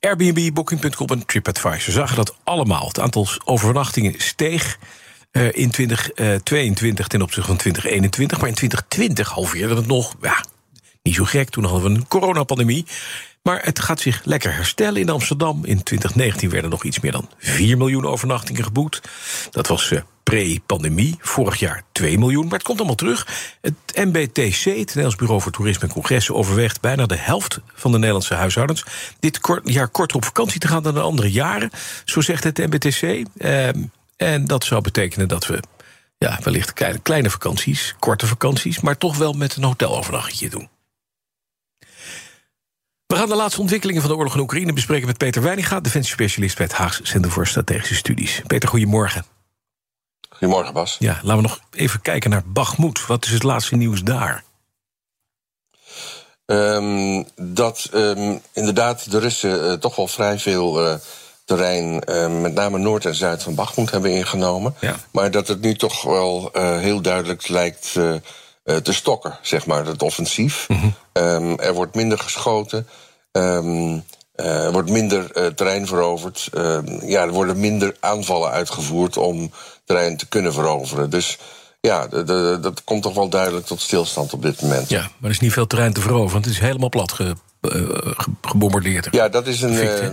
Airbnb, 0.00 0.54
Booking.com 0.54 1.06
en 1.06 1.26
TripAdvisor 1.26 1.92
zagen 1.92 2.16
dat 2.16 2.36
allemaal. 2.44 2.86
Het 2.86 3.00
aantal 3.00 3.26
overnachtingen 3.44 4.14
steeg 4.16 4.78
uh, 5.32 5.52
in 5.52 5.70
2022 5.70 7.06
ten 7.06 7.22
opzichte 7.22 7.48
van 7.48 7.56
2021. 7.56 8.38
Maar 8.38 8.48
in 8.48 8.54
2020 8.54 9.28
halveerde 9.28 9.74
het 9.74 9.86
nog. 9.86 10.14
Ja, 10.20 10.44
niet 11.02 11.14
zo 11.14 11.24
gek, 11.24 11.50
toen 11.50 11.64
hadden 11.64 11.92
we 11.92 11.98
een 11.98 12.08
coronapandemie. 12.08 12.86
Maar 13.42 13.64
het 13.64 13.80
gaat 13.80 14.00
zich 14.00 14.20
lekker 14.24 14.54
herstellen 14.54 15.00
in 15.00 15.08
Amsterdam. 15.08 15.64
In 15.64 15.82
2019 15.82 16.50
werden 16.50 16.70
nog 16.70 16.84
iets 16.84 17.00
meer 17.00 17.12
dan 17.12 17.30
4 17.38 17.76
miljoen 17.76 18.06
overnachtingen 18.06 18.64
geboekt. 18.64 19.00
Dat 19.50 19.66
was 19.66 19.90
uh, 19.90 20.00
pre-pandemie. 20.22 21.16
Vorig 21.20 21.58
jaar 21.58 21.82
2 21.92 22.18
miljoen. 22.18 22.44
Maar 22.44 22.58
het 22.58 22.62
komt 22.62 22.78
allemaal 22.78 22.96
terug. 22.96 23.26
Het 23.60 23.74
MBTC, 23.94 24.64
het 24.64 24.74
Nederlands 24.76 25.16
Bureau 25.16 25.40
voor 25.40 25.52
Toerisme 25.52 25.82
en 25.82 25.92
Congressen, 25.92 26.34
overweegt 26.34 26.80
bijna 26.80 27.06
de 27.06 27.16
helft 27.16 27.60
van 27.74 27.90
de 27.90 27.98
Nederlandse 27.98 28.34
huishoudens 28.34 28.84
dit 29.20 29.40
jaar 29.64 29.88
korter 29.88 30.16
op 30.16 30.24
vakantie 30.24 30.60
te 30.60 30.68
gaan 30.68 30.82
dan 30.82 30.94
de 30.94 31.00
andere 31.00 31.30
jaren. 31.30 31.70
Zo 32.04 32.20
zegt 32.20 32.44
het 32.44 32.58
MBTC. 32.58 33.26
Ehm, 33.38 33.82
en 34.16 34.46
dat 34.46 34.64
zou 34.64 34.80
betekenen 34.80 35.28
dat 35.28 35.46
we 35.46 35.60
ja, 36.18 36.38
wellicht 36.42 36.72
kleine 37.02 37.30
vakanties, 37.30 37.94
korte 37.98 38.26
vakanties, 38.26 38.80
maar 38.80 38.98
toch 38.98 39.16
wel 39.16 39.32
met 39.32 39.56
een 39.56 39.64
hotelovernachtje 39.64 40.48
doen. 40.48 40.68
We 43.08 43.16
gaan 43.16 43.28
de 43.28 43.34
laatste 43.34 43.60
ontwikkelingen 43.60 44.02
van 44.02 44.10
de 44.10 44.16
oorlog 44.16 44.34
in 44.34 44.40
Oekraïne 44.40 44.72
bespreken 44.72 45.06
met 45.06 45.18
Peter 45.18 45.42
Weininga, 45.42 45.80
defensiespecialist 45.80 46.56
bij 46.56 46.66
het 46.66 46.74
Haagse 46.74 47.06
Centrum 47.06 47.32
voor 47.32 47.46
Strategische 47.46 47.94
Studies. 47.94 48.42
Peter, 48.46 48.68
goedemorgen. 48.68 49.24
Goedemorgen, 50.28 50.72
Bas. 50.72 50.96
Ja, 50.98 51.12
laten 51.22 51.36
we 51.36 51.48
nog 51.48 51.60
even 51.70 52.00
kijken 52.00 52.30
naar 52.30 52.42
Bagmoed. 52.46 53.06
Wat 53.06 53.24
is 53.24 53.30
het 53.30 53.42
laatste 53.42 53.76
nieuws 53.76 54.02
daar? 54.02 54.44
Um, 56.46 57.26
dat 57.36 57.90
um, 57.94 58.40
inderdaad 58.52 59.10
de 59.10 59.18
Russen 59.18 59.64
uh, 59.64 59.72
toch 59.72 59.96
wel 59.96 60.08
vrij 60.08 60.38
veel 60.38 60.86
uh, 60.86 60.94
terrein, 61.44 62.02
uh, 62.10 62.40
met 62.40 62.54
name 62.54 62.78
noord 62.78 63.04
en 63.04 63.14
zuid 63.14 63.42
van 63.42 63.54
Bagmoed, 63.54 63.90
hebben 63.90 64.12
ingenomen. 64.12 64.74
Ja. 64.80 64.96
Maar 65.10 65.30
dat 65.30 65.48
het 65.48 65.60
nu 65.60 65.74
toch 65.74 66.02
wel 66.02 66.50
heel 66.54 67.00
duidelijk 67.00 67.48
lijkt 67.48 67.96
te 68.82 68.92
stokken, 68.92 69.38
zeg 69.42 69.66
maar, 69.66 69.86
het 69.86 70.02
offensief. 70.02 70.68
Mm 70.68 70.76
-hmm. 70.76 70.94
um, 71.12 71.58
er 71.58 71.74
wordt 71.74 71.94
minder 71.94 72.18
geschoten. 72.18 72.88
Um, 73.32 74.04
er 74.34 74.72
wordt 74.72 74.90
minder 74.90 75.54
terrein 75.54 75.86
veroverd. 75.86 76.48
ja, 77.06 77.22
er 77.22 77.32
worden 77.32 77.60
minder 77.60 77.96
aanvallen 78.00 78.50
uitgevoerd 78.50 79.16
om 79.16 79.50
terrein 79.84 80.16
te 80.16 80.28
kunnen 80.28 80.52
veroveren. 80.52 81.10
Dus 81.10 81.38
ja, 81.80 82.06
dat 82.56 82.84
komt 82.84 83.02
toch 83.02 83.14
wel 83.14 83.28
duidelijk 83.28 83.66
tot 83.66 83.80
stilstand 83.80 84.32
op 84.32 84.42
dit 84.42 84.62
moment. 84.62 84.88
Ja, 84.88 85.00
maar 85.00 85.10
er 85.22 85.30
is 85.30 85.40
niet 85.40 85.52
veel 85.52 85.66
terrein 85.66 85.92
te 85.92 86.00
veroveren, 86.00 86.32
want 86.32 86.44
het 86.44 86.54
is 86.54 86.60
helemaal 86.60 86.88
plat 86.88 87.12
ge, 87.12 87.34
gebombardeerd. 88.42 89.08
Ja, 89.10 89.28
dat 89.28 89.46
is 89.46 89.62
een. 89.62 90.12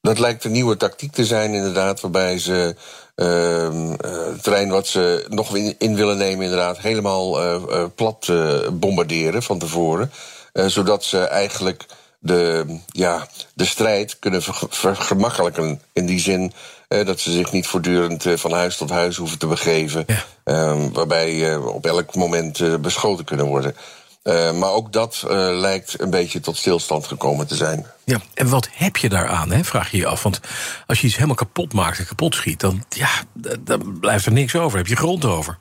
dat 0.00 0.18
lijkt 0.18 0.44
een 0.44 0.52
nieuwe 0.52 0.76
tactiek 0.76 1.12
te 1.12 1.24
zijn, 1.24 1.54
inderdaad, 1.54 2.00
waarbij 2.00 2.38
ze 2.38 2.76
het 3.14 4.42
terrein 4.42 4.68
wat 4.68 4.86
ze 4.86 5.26
nog 5.28 5.56
in, 5.56 5.96
willen 5.96 6.16
nemen, 6.16 6.44
inderdaad, 6.44 6.78
helemaal 6.78 7.42
uh, 7.42 7.84
plat 7.94 8.26
uh, 8.30 8.58
bombarderen 8.72 9.42
van 9.42 9.58
tevoren. 9.58 10.12
zodat 10.52 11.04
ze 11.04 11.18
eigenlijk 11.18 11.86
de, 12.18 12.64
ja, 12.86 13.26
de 13.54 13.64
strijd 13.64 14.18
kunnen 14.18 14.42
vergemakkelijken. 14.68 15.82
In 15.92 16.06
die 16.06 16.20
zin 16.20 16.52
dat 16.88 17.20
ze 17.20 17.32
zich 17.32 17.52
niet 17.52 17.66
voortdurend 17.66 18.24
van 18.34 18.52
huis 18.52 18.76
tot 18.76 18.90
huis 18.90 19.16
hoeven 19.16 19.38
te 19.38 19.46
begeven. 19.46 20.06
Ehm, 20.44 20.90
waarbij 20.92 21.56
op 21.56 21.86
elk 21.86 22.14
moment 22.14 22.80
beschoten 22.80 23.24
kunnen 23.24 23.46
worden. 23.46 23.76
Uh, 24.22 24.52
maar 24.52 24.70
ook 24.70 24.92
dat 24.92 25.22
uh, 25.24 25.30
lijkt 25.50 26.00
een 26.00 26.10
beetje 26.10 26.40
tot 26.40 26.56
stilstand 26.56 27.06
gekomen 27.06 27.46
te 27.46 27.56
zijn. 27.56 27.86
Ja, 28.04 28.20
en 28.34 28.48
wat 28.48 28.68
heb 28.72 28.96
je 28.96 29.08
daaraan, 29.08 29.50
hè, 29.50 29.64
vraag 29.64 29.90
je 29.90 29.96
je 29.96 30.06
af. 30.06 30.22
Want 30.22 30.40
als 30.86 31.00
je 31.00 31.06
iets 31.06 31.14
helemaal 31.14 31.36
kapot 31.36 31.72
maakt 31.72 31.98
en 31.98 32.06
kapot 32.06 32.34
schiet... 32.34 32.60
dan, 32.60 32.84
ja, 32.88 33.10
dan 33.60 33.98
blijft 34.00 34.26
er 34.26 34.32
niks 34.32 34.54
over. 34.56 34.78
Heb 34.78 34.86
je 34.86 34.96
grond 34.96 35.24
over. 35.24 35.58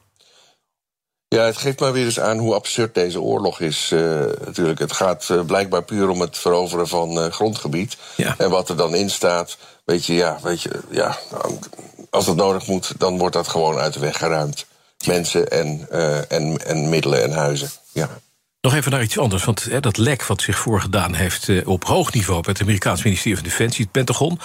Ja, 1.28 1.44
het 1.44 1.58
geeft 1.58 1.80
maar 1.80 1.92
weer 1.92 2.06
eens 2.06 2.20
aan 2.20 2.38
hoe 2.38 2.54
absurd 2.54 2.94
deze 2.94 3.22
oorlog 3.22 3.60
is. 3.60 3.90
Uh, 3.94 4.00
natuurlijk, 4.46 4.80
het 4.80 4.94
gaat 4.94 5.46
blijkbaar 5.46 5.84
puur 5.84 6.10
om 6.10 6.22
het 6.22 6.38
veroveren 6.38 6.88
van 6.88 7.32
grondgebied. 7.32 7.98
Ja. 8.16 8.36
En 8.38 8.50
wat 8.50 8.70
er 8.70 8.78
dan 8.78 8.96
in 8.96 9.10
staat, 9.10 9.58
weet 9.86 10.06
je, 10.06 10.14
ja, 10.14 10.40
weet 10.44 10.62
je, 10.62 10.80
ja, 10.90 11.18
als 12.10 12.26
dat 12.26 12.36
nodig 12.36 12.68
moet, 12.68 12.94
dan 12.98 13.18
wordt 13.18 13.36
dat 13.36 13.48
gewoon 13.48 13.78
uit 13.78 13.94
de 13.94 14.00
weg 14.00 14.18
geruimd. 14.18 14.66
Mensen 15.06 15.50
en, 15.50 15.88
en, 16.30 16.66
en 16.66 16.90
middelen 16.90 17.24
en 17.24 17.32
huizen. 17.32 17.70
Ja. 17.92 18.10
Nog 18.62 18.74
even 18.74 18.92
naar 18.92 19.02
iets 19.02 19.18
anders, 19.18 19.44
want 19.44 19.64
hè, 19.64 19.80
dat 19.80 19.98
lek 19.98 20.26
wat 20.26 20.42
zich 20.42 20.60
voorgedaan 20.60 21.14
heeft 21.14 21.50
eh, 21.50 21.68
op 21.68 21.84
hoog 21.84 22.14
niveau 22.14 22.42
bij 22.42 22.52
het 22.52 22.62
Amerikaans 22.62 23.04
ministerie 23.04 23.38
van 23.38 23.48
Defensie, 23.48 23.84
het 23.84 23.92
Pentagon. 23.92 24.40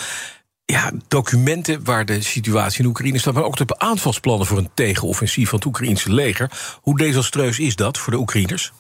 Ja, 0.65 0.91
documenten 1.09 1.85
waar 1.85 2.05
de 2.05 2.23
situatie 2.23 2.81
in 2.81 2.89
Oekraïne 2.89 3.19
staat, 3.19 3.35
maar 3.35 3.45
ook 3.45 3.69
de 3.69 3.79
aanvalsplannen 3.79 4.47
voor 4.47 4.59
een 4.59 4.71
tegenoffensief 4.75 5.49
van 5.49 5.59
het 5.59 5.67
Oekraïnse 5.67 6.13
leger. 6.13 6.51
Hoe 6.81 6.99
desastreus 6.99 7.59
is 7.59 7.77
dat 7.77 7.99
voor 7.99 8.13
de 8.13 8.19
Oekraïners? 8.19 8.73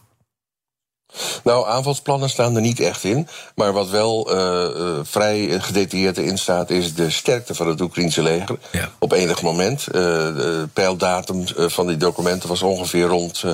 Nou, 1.44 1.68
aanvalsplannen 1.68 2.30
staan 2.30 2.54
er 2.54 2.60
niet 2.60 2.80
echt 2.80 3.04
in. 3.04 3.28
Maar 3.54 3.72
wat 3.72 3.90
wel 3.90 4.34
uh, 4.34 4.98
vrij 5.02 5.60
gedetailleerd 5.60 6.18
in 6.18 6.38
staat, 6.38 6.70
is 6.70 6.94
de 6.94 7.10
sterkte 7.10 7.54
van 7.54 7.68
het 7.68 7.80
Oekraïnse 7.80 8.22
leger. 8.22 8.58
Ja. 8.72 8.90
Op 8.98 9.12
enig 9.12 9.42
moment. 9.42 9.86
Uh, 9.88 9.92
de 9.94 10.68
peildatum 10.72 11.44
van 11.56 11.86
die 11.86 11.96
documenten 11.96 12.48
was 12.48 12.62
ongeveer 12.62 13.06
rond 13.06 13.42
uh, 13.42 13.52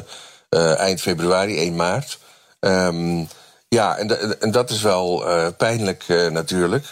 eind 0.58 1.00
februari, 1.00 1.58
1 1.58 1.76
maart. 1.76 2.18
Um, 2.60 3.28
ja, 3.68 3.96
en, 3.96 4.40
en, 4.40 4.50
dat 4.50 4.70
is 4.70 4.82
wel 4.82 5.28
uh, 5.28 5.46
pijnlijk 5.56 6.04
uh, 6.08 6.30
natuurlijk. 6.30 6.86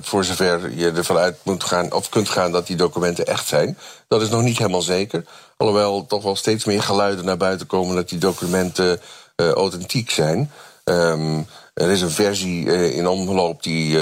voor 0.00 0.24
zover 0.24 0.72
je 0.74 0.90
ervan 0.90 1.16
uit 1.16 1.36
moet 1.42 1.64
gaan, 1.64 1.92
of 1.92 2.08
kunt 2.08 2.28
gaan 2.28 2.52
dat 2.52 2.66
die 2.66 2.76
documenten 2.76 3.26
echt 3.26 3.46
zijn. 3.46 3.78
Dat 4.08 4.22
is 4.22 4.28
nog 4.28 4.42
niet 4.42 4.58
helemaal 4.58 4.82
zeker. 4.82 5.24
Alhoewel 5.56 6.06
toch 6.06 6.22
wel 6.22 6.36
steeds 6.36 6.64
meer 6.64 6.82
geluiden 6.82 7.24
naar 7.24 7.36
buiten 7.36 7.66
komen 7.66 7.96
dat 7.96 8.08
die 8.08 8.18
documenten 8.18 9.00
authentiek 9.36 10.10
zijn. 10.10 10.50
Um, 10.84 11.46
er 11.74 11.90
is 11.90 12.00
een 12.00 12.10
versie 12.10 12.92
in 12.92 13.08
omloop 13.08 13.62
die 13.62 13.98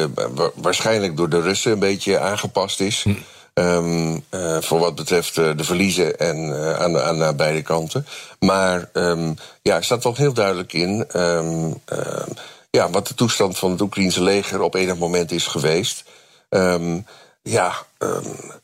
waarschijnlijk 0.55 1.17
door 1.17 1.29
de 1.29 1.41
Russen 1.41 1.73
een 1.73 1.79
beetje 1.79 2.19
aangepast 2.19 2.81
is. 2.81 3.03
Hm. 3.03 3.15
Um, 3.55 4.25
uh, 4.31 4.61
voor 4.61 4.79
wat 4.79 4.95
betreft 4.95 5.37
uh, 5.37 5.57
de 5.57 5.65
verliezen 5.65 6.19
en 6.19 6.37
uh, 6.37 6.73
aan, 6.73 6.99
aan, 6.99 7.23
aan, 7.23 7.37
beide 7.37 7.63
kanten. 7.63 8.07
Maar 8.39 8.91
um, 8.93 9.35
ja, 9.63 9.77
er 9.77 9.85
staat 9.85 10.05
wel 10.05 10.15
heel 10.15 10.33
duidelijk 10.33 10.73
in 10.73 11.07
um, 11.17 11.81
ja, 12.71 12.91
wat 12.91 13.09
de 13.09 13.15
toestand 13.15 13.59
van 13.59 13.71
het 13.71 13.81
Oekraïnse 13.81 14.23
leger 14.23 14.61
op 14.61 14.75
enig 14.75 14.97
moment 14.97 15.33
is 15.33 15.47
geweest. 15.47 16.05
ja, 17.43 17.73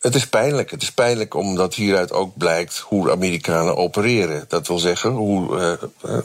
het 0.00 0.14
is 0.14 0.28
pijnlijk. 0.28 0.70
Het 0.70 0.82
is 0.82 0.92
pijnlijk 0.92 1.34
omdat 1.34 1.74
hieruit 1.74 2.12
ook 2.12 2.36
blijkt 2.36 2.78
hoe 2.78 3.10
Amerikanen 3.10 3.76
opereren. 3.76 4.44
Dat 4.48 4.66
wil 4.66 4.78
zeggen, 4.78 5.10
hoe, 5.10 5.78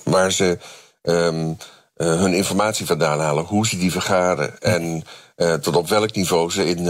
waar 0.04 0.32
ze 0.32 0.58
hun 1.96 2.34
informatie 2.34 2.86
vandaan 2.86 3.20
halen, 3.20 3.44
hoe 3.44 3.68
ze 3.68 3.78
die 3.78 3.92
vergaren 3.92 4.62
en 4.62 5.04
tot 5.62 5.76
op 5.76 5.90
welk 5.90 6.16
niveau 6.16 6.52
ze 6.52 6.66
in 6.66 6.84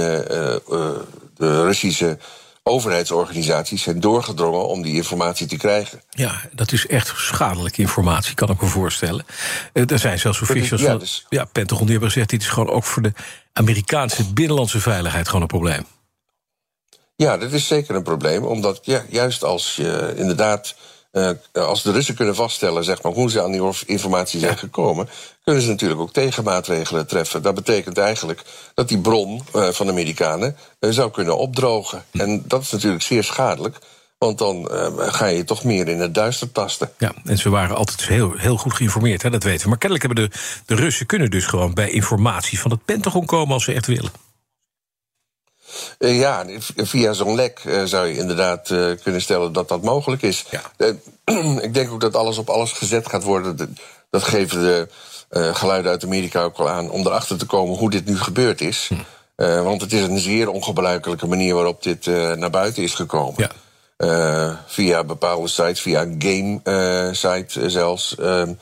de 1.36 1.64
Russische 1.64 2.18
overheidsorganisaties 2.64 3.84
zijn 3.84 4.00
doorgedrongen 4.00 4.68
om 4.68 4.82
die 4.82 4.96
informatie 4.96 5.48
te 5.48 5.58
krijgen. 5.58 6.02
Ja, 6.10 6.42
dat 6.52 6.72
is 6.72 6.88
echt 6.88 7.14
schadelijke 7.16 7.82
informatie, 7.82 8.36
kan 8.36 8.50
ik 8.50 8.62
me 8.62 8.68
voorstellen. 8.68 9.26
Eh, 9.74 9.92
er 9.92 10.00
zijn 10.00 10.20
zelfs 10.20 10.42
officials 10.42 10.82
ja, 10.82 10.90
van 10.90 11.00
dus... 11.00 11.26
ja, 11.30 11.46
Pentagon 11.46 11.84
die 11.84 11.92
hebben 11.92 12.12
gezegd... 12.12 12.30
dit 12.30 12.42
is 12.42 12.48
gewoon 12.48 12.70
ook 12.70 12.84
voor 12.84 13.02
de 13.02 13.14
Amerikaanse 13.54 14.34
binnenlandse 14.34 14.80
veiligheid 14.80 15.26
gewoon 15.26 15.42
een 15.42 15.48
probleem. 15.48 15.86
Ja, 17.16 17.38
dat 17.38 17.52
is 17.52 17.68
zeker 17.68 17.96
een 17.96 18.04
probleem, 18.04 18.44
omdat 18.44 18.80
ja, 18.82 19.04
juist 19.10 19.44
als 19.44 19.76
je 19.76 20.14
inderdaad 20.16 20.76
uh, 21.16 21.30
als 21.54 21.84
de 21.84 21.92
Russen 21.92 22.16
kunnen 22.16 22.36
vaststellen 22.36 22.84
zeg 22.84 23.02
maar, 23.02 23.12
hoe 23.12 23.30
ze 23.30 23.42
aan 23.42 23.52
die 23.52 23.72
informatie 23.86 24.40
zijn 24.40 24.58
gekomen, 24.58 25.10
kunnen 25.44 25.62
ze 25.64 25.70
natuurlijk 25.70 26.00
ook 26.00 26.14
tegenmaatregelen 26.14 27.08
treffen. 27.08 27.42
Dat 27.42 27.56
betekent 27.56 27.98
eigenlijk 27.98 28.44
dat 28.74 28.88
die 28.88 29.00
bron 29.00 29.42
uh, 29.56 29.68
van 29.68 29.86
de 29.86 29.92
Amerikanen 29.92 30.58
uh, 30.80 30.92
zou 30.92 31.12
kunnen 31.12 31.38
opdrogen. 31.38 32.04
En 32.12 32.44
dat 32.48 32.62
is 32.62 32.72
natuurlijk 32.72 33.04
zeer 33.04 33.24
schadelijk. 33.24 33.78
Want 34.18 34.38
dan 34.38 34.68
ga 34.98 35.26
je 35.26 35.44
toch 35.44 35.64
meer 35.64 35.88
in 35.88 36.00
het 36.00 36.14
duister 36.14 36.52
tasten. 36.52 36.92
Ja, 36.98 37.14
en 37.26 37.38
ze 37.38 37.50
waren 37.50 37.76
altijd 37.76 38.06
heel, 38.08 38.34
heel 38.36 38.58
goed 38.58 38.74
geïnformeerd, 38.74 39.22
hè, 39.22 39.30
dat 39.30 39.44
weten 39.44 39.64
we. 39.64 39.70
Maar 39.70 39.78
kennelijk 39.78 40.08
hebben 40.08 40.30
de, 40.30 40.38
de 40.66 40.76
Russen 40.76 41.06
kunnen 41.06 41.32
dus 41.32 41.46
gewoon 41.46 41.74
bij 41.74 41.90
informatie 41.90 42.60
van 42.60 42.72
het 42.72 42.86
Pentagon 42.86 43.26
komen 43.26 43.54
als 43.54 43.64
ze 43.64 43.74
echt 43.74 43.88
willen. 43.88 44.12
Uh, 46.00 46.20
ja, 46.20 46.46
via 46.76 47.14
zo'n 47.14 47.36
lek 47.36 47.62
uh, 47.66 47.84
zou 47.84 48.08
je 48.08 48.18
inderdaad 48.18 48.70
uh, 48.70 48.92
kunnen 49.04 49.22
stellen 49.22 49.54
dat 49.54 49.70
dat 49.70 49.82
mogelijk 49.82 50.22
is. 50.22 50.46
Ja. 50.50 50.62
ik 51.62 51.74
denk 51.74 51.92
ook 51.92 52.02
dat 52.02 52.16
alles 52.16 52.38
op 52.38 52.50
alles 52.50 52.72
gezet 52.72 53.10
gaat 53.10 53.24
worden. 53.24 53.78
Dat 54.10 54.24
geven 54.24 54.60
de 54.60 54.88
geluiden 55.54 55.92
uit 55.92 56.04
Amerika 56.04 56.42
ook 56.44 56.58
wel 56.58 56.70
aan. 56.70 56.90
Om 56.90 57.06
erachter 57.06 57.38
te 57.38 57.46
komen 57.46 57.78
hoe 57.78 57.90
dit 57.90 58.06
nu 58.06 58.20
gebeurd 58.20 58.62
is. 58.62 58.90
Hm. 59.36 59.64
want 59.64 59.82
het 59.82 59.94
is 59.94 60.02
een 60.02 60.20
zeer 60.20 60.50
ongebruikelijke 60.50 61.28
manier 61.28 61.54
waarop 61.54 61.84
dit 61.84 62.06
naar 62.36 62.50
buiten 62.50 62.84
is 62.84 62.94
gekomen. 62.94 63.50
Ja. 63.98 64.64
via 64.68 65.04
bepaalde 65.04 65.48
sites, 65.48 65.82
via 65.82 66.02
een 66.02 66.16
game 66.18 67.14
site 67.14 67.70
zelfs. 67.70 68.16
Ehm, 68.16 68.54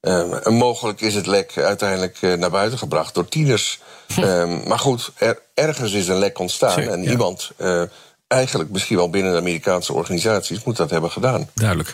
ehm, 0.00 0.32
en 0.32 0.54
mogelijk 0.54 1.00
is 1.00 1.14
het 1.14 1.26
lek 1.26 1.56
uiteindelijk 1.56 2.20
naar 2.20 2.50
buiten 2.50 2.78
gebracht 2.78 3.14
door 3.14 3.28
tieners 3.28 3.80
um, 4.16 4.62
maar 4.68 4.78
goed, 4.78 5.12
er, 5.14 5.38
ergens 5.54 5.92
is 5.92 6.08
een 6.08 6.18
lek 6.18 6.38
ontstaan. 6.38 6.78
en 6.78 7.04
iemand, 7.04 7.50
uh, 7.58 7.82
eigenlijk 8.26 8.70
misschien 8.70 8.96
wel 8.96 9.10
binnen 9.10 9.32
de 9.32 9.38
Amerikaanse 9.38 9.92
organisaties, 9.92 10.64
moet 10.64 10.76
dat 10.76 10.90
hebben 10.90 11.10
gedaan. 11.10 11.48
Duidelijk. 11.54 11.92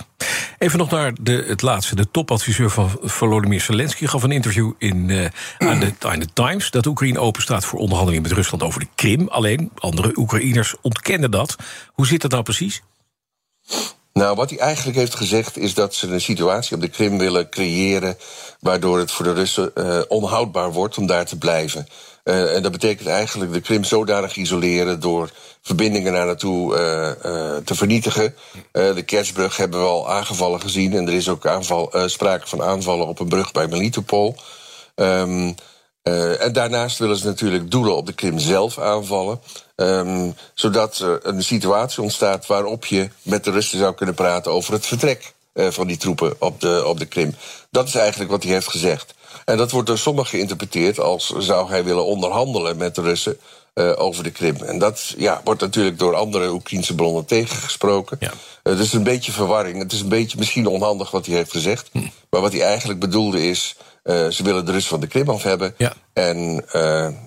Even 0.59 0.79
nog 0.79 0.91
naar 0.91 1.13
de, 1.21 1.45
het 1.47 1.63
laatste. 1.63 1.95
De 1.95 2.11
topadviseur 2.11 2.71
van 2.71 2.99
Volodymyr 3.03 3.61
Zelensky 3.61 4.07
gaf 4.07 4.23
een 4.23 4.33
interview 4.33 4.73
in, 4.79 5.09
uh, 5.09 5.27
aan, 5.59 5.81
de, 5.81 5.93
aan 6.09 6.19
de 6.19 6.29
Times. 6.33 6.71
Dat 6.71 6.87
Oekraïne 6.87 7.19
open 7.19 7.43
staat 7.43 7.65
voor 7.65 7.79
onderhandelingen 7.79 8.29
met 8.29 8.37
Rusland 8.37 8.63
over 8.63 8.81
de 8.81 8.89
Krim. 8.95 9.29
Alleen 9.29 9.71
andere 9.75 10.13
Oekraïners 10.17 10.75
ontkennen 10.83 11.31
dat. 11.31 11.57
Hoe 11.93 12.07
zit 12.07 12.21
dat 12.21 12.31
nou 12.31 12.43
precies? 12.43 12.83
Nou, 14.15 14.37
wat 14.37 14.51
hij 14.51 14.59
eigenlijk 14.59 14.99
heeft 14.99 15.15
gezegd 15.15 15.57
is 15.57 15.75
dat 15.75 15.95
ze 15.95 16.07
een 16.07 16.21
situatie 16.21 16.77
op 16.77 16.83
de 16.83 16.89
Krim 16.89 17.19
willen 17.19 17.49
creëren. 17.49 18.17
waardoor 18.61 18.99
het 18.99 19.11
voor 19.11 19.25
de 19.25 19.33
Russen 19.33 19.71
uh, 19.75 20.01
onhoudbaar 20.09 20.73
wordt 20.73 20.99
om 20.99 21.07
daar 21.07 21.27
te 21.27 21.39
blijven. 21.39 21.87
Uh, 22.25 22.57
en 22.57 22.63
dat 22.63 22.73
betekent 22.73 23.09
eigenlijk 23.09 23.53
de 23.53 23.61
Krim 23.61 23.85
zodanig 23.85 24.37
isoleren 24.37 25.01
door 25.01 25.31
verbindingen 25.63 26.13
naar 26.13 26.27
naartoe 26.27 26.73
uh, 26.73 27.57
te 27.65 27.75
vernietigen. 27.75 28.35
de 28.73 29.03
Kertsbrug 29.03 29.57
hebben 29.57 29.81
we 29.81 29.87
al 29.87 30.11
aangevallen 30.11 30.61
gezien 30.61 30.93
en 30.93 31.07
er 31.07 31.15
is 31.15 31.29
ook 31.29 31.47
aanval, 31.47 31.93
sprake 32.07 32.47
van 32.47 32.63
aanvallen 32.63 33.07
op 33.07 33.21
een 33.21 33.29
brug 33.29 33.53
bij 33.53 33.67
Melitopol. 33.67 34.37
Um, 34.95 35.55
en 36.39 36.53
daarnaast 36.53 36.99
willen 36.99 37.17
ze 37.17 37.27
natuurlijk 37.27 37.71
doelen 37.71 37.97
op 37.97 38.07
de 38.07 38.13
Krim 38.13 38.39
zelf 38.39 38.79
aanvallen. 38.79 39.41
Um, 39.77 40.35
zodat 40.55 40.99
er 40.99 41.27
een 41.27 41.43
situatie 41.43 42.03
ontstaat 42.03 42.47
waarop 42.47 42.87
je 42.87 43.09
met 43.23 43.45
de 43.45 43.51
Russen 43.51 43.79
zou 43.79 43.95
kunnen 43.95 44.15
praten 44.15 44.53
over 44.53 44.73
het 44.73 44.87
vertrek 44.87 45.35
uh, 45.55 45.71
van 45.71 45.87
die 45.87 45.97
troepen 45.97 46.35
op 46.39 46.61
de, 46.61 46.85
op 46.87 46.99
de 46.99 47.07
Krim. 47.07 47.35
Dat 47.71 47.89
is 47.89 47.95
eigenlijk 47.95 48.31
wat 48.31 48.43
hij 48.43 48.53
heeft 48.53 48.69
gezegd. 48.69 49.15
En 49.45 49.57
dat 49.57 49.71
wordt 49.71 49.87
door 49.87 49.99
sommigen 49.99 50.31
geïnterpreteerd 50.31 51.01
als 51.01 51.27
zou 51.39 51.69
hij 51.69 51.85
willen 51.85 52.05
onderhandelen 52.05 52.77
met 52.77 52.95
de 52.95 53.03
Russen 53.03 53.39
uh, 53.75 53.93
over 53.97 54.23
de 54.23 54.31
Krim. 54.31 54.57
En 54.57 54.79
dat 54.79 55.15
ja, 55.17 55.41
wordt 55.45 55.61
natuurlijk 55.61 55.99
door 55.99 56.15
andere 56.15 56.51
Oekraïnse 56.51 56.95
bronnen 56.95 57.25
tegengesproken. 57.25 58.17
Ja. 58.21 58.33
Uh, 58.63 58.77
dus 58.77 58.93
een 58.93 59.03
beetje 59.03 59.33
verwarring. 59.33 59.79
Het 59.79 59.93
is 59.93 60.01
een 60.01 60.09
beetje 60.09 60.39
misschien 60.39 60.67
onhandig 60.67 61.11
wat 61.11 61.27
hij 61.27 61.35
heeft 61.35 61.51
gezegd. 61.51 61.89
Hm. 61.93 61.99
Maar 62.31 62.41
wat 62.41 62.53
hij 62.53 62.63
eigenlijk 62.63 63.01
bedoelde 63.01 63.47
is 63.49 63.77
ze 64.05 64.41
willen 64.43 64.65
de 64.65 64.73
rust 64.73 64.87
van 64.87 65.01
de 65.01 65.07
Krim 65.07 65.29
af 65.29 65.43
hebben. 65.43 65.75
Ja. 65.77 65.93
En 66.13 66.65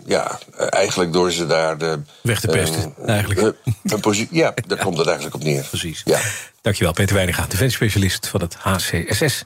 ja, 0.05 0.39
eigenlijk 0.69 1.13
door 1.13 1.31
ze 1.31 1.45
daar 1.47 1.77
de. 1.77 1.99
Weg 2.21 2.39
te 2.39 2.47
pesten, 2.47 2.93
eigenlijk. 3.05 3.55
Een 3.83 4.27
ja, 4.31 4.53
daar 4.67 4.77
komt 4.85 4.97
het 4.97 5.07
eigenlijk 5.07 5.35
op 5.35 5.43
neer. 5.43 5.63
Precies. 5.63 6.01
Ja. 6.05 6.19
Dankjewel, 6.61 6.93
Peter 6.93 7.15
Weininga, 7.15 7.45
defensiespecialist 7.47 8.27
van 8.27 8.41
het 8.41 8.55
HCSS. 8.55 9.43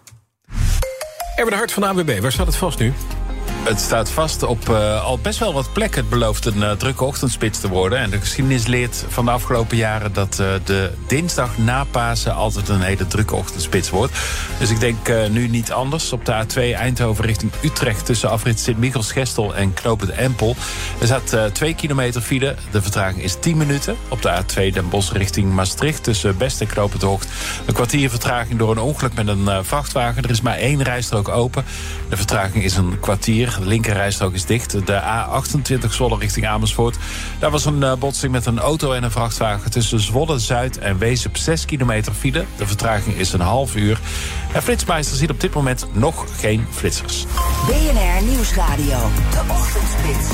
Erwin 1.35 1.53
Hart 1.53 1.71
van 1.71 1.83
de 1.83 1.89
AWB, 1.89 2.19
waar 2.19 2.31
staat 2.31 2.47
het 2.47 2.55
vast 2.55 2.79
nu? 2.79 2.93
Het 3.63 3.79
staat 3.79 4.09
vast 4.09 4.43
op 4.43 4.69
uh, 4.69 5.03
al 5.03 5.19
best 5.19 5.39
wel 5.39 5.53
wat 5.53 5.73
plekken. 5.73 6.01
Het 6.01 6.09
belooft 6.09 6.45
een 6.45 6.57
uh, 6.57 6.71
drukke 6.71 7.03
ochtendspits 7.03 7.59
te 7.59 7.67
worden. 7.67 7.99
En 7.99 8.09
de 8.09 8.19
geschiedenis 8.19 8.67
leert 8.67 9.05
van 9.07 9.25
de 9.25 9.31
afgelopen 9.31 9.77
jaren 9.77 10.13
dat 10.13 10.37
uh, 10.41 10.47
de 10.63 10.91
dinsdag 11.07 11.57
na 11.57 11.83
Pasen 11.83 12.35
altijd 12.35 12.69
een 12.69 12.81
hele 12.81 13.07
drukke 13.07 13.35
ochtendspits 13.35 13.89
wordt. 13.89 14.13
Dus 14.59 14.69
ik 14.69 14.79
denk 14.79 15.29
nu 15.29 15.47
niet 15.47 15.71
anders. 15.71 16.13
Op 16.13 16.25
de 16.25 16.43
A2 16.43 16.75
Eindhoven 16.75 17.25
richting 17.25 17.51
Utrecht 17.63 18.05
tussen 18.05 18.29
afrit 18.29 18.59
Sint-Michels-Gestel 18.59 19.55
en 19.55 19.73
Knopend 19.73 20.11
Empel. 20.11 20.55
Er 20.99 21.05
staat 21.05 21.53
2 21.53 21.75
kilometer 21.75 22.21
file. 22.21 22.55
De 22.71 22.81
vertraging 22.81 23.23
is 23.23 23.35
10 23.39 23.57
minuten. 23.57 23.95
Op 24.07 24.21
de 24.21 24.41
A2 24.41 24.73
Den 24.73 24.89
Bosch 24.89 25.11
richting 25.11 25.53
Maastricht 25.53 26.03
tussen 26.03 26.37
Best 26.37 26.61
en 26.61 26.67
Knopend 26.67 27.01
Hoogt. 27.01 27.27
Een 27.65 27.73
kwartier 27.73 28.09
vertraging 28.09 28.59
door 28.59 28.71
een 28.71 28.79
ongeluk 28.79 29.13
met 29.13 29.27
een 29.27 29.65
vrachtwagen. 29.65 30.23
Er 30.23 30.29
is 30.29 30.41
maar 30.41 30.57
één 30.57 30.83
rijstrook 30.83 31.29
open. 31.29 31.65
De 32.09 32.17
vertraging 32.17 32.63
is 32.63 32.75
een 32.75 32.99
kwartier. 32.99 33.40
De 33.41 33.65
linkerrijstrook 33.65 34.33
is 34.33 34.45
dicht. 34.45 34.85
De 34.85 35.01
A28 35.01 35.89
Zwolle 35.89 36.17
richting 36.17 36.47
Amersfoort. 36.47 36.97
Daar 37.39 37.51
was 37.51 37.65
een 37.65 37.81
uh, 37.81 37.93
botsing 37.93 38.31
met 38.31 38.45
een 38.45 38.59
auto 38.59 38.91
en 38.91 39.03
een 39.03 39.11
vrachtwagen... 39.11 39.71
tussen 39.71 39.99
Zwolle, 39.99 40.39
Zuid 40.39 40.77
en 40.77 40.97
Wezen 40.97 41.31
6 41.33 41.65
kilometer 41.65 42.13
file. 42.13 42.45
De 42.55 42.67
vertraging 42.67 43.15
is 43.15 43.33
een 43.33 43.39
half 43.39 43.75
uur. 43.75 43.99
En 44.53 44.63
Flitsmeister 44.63 45.17
ziet 45.17 45.29
op 45.29 45.41
dit 45.41 45.53
moment 45.53 45.85
nog 45.91 46.25
geen 46.39 46.65
flitsers. 46.71 47.25
BNR 47.67 48.23
Nieuwsradio. 48.23 48.99
De 49.31 49.41
Ochtendspits. 49.47 50.29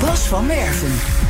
Bas 0.00 0.20
van 0.20 0.46
Merven. 0.46 1.29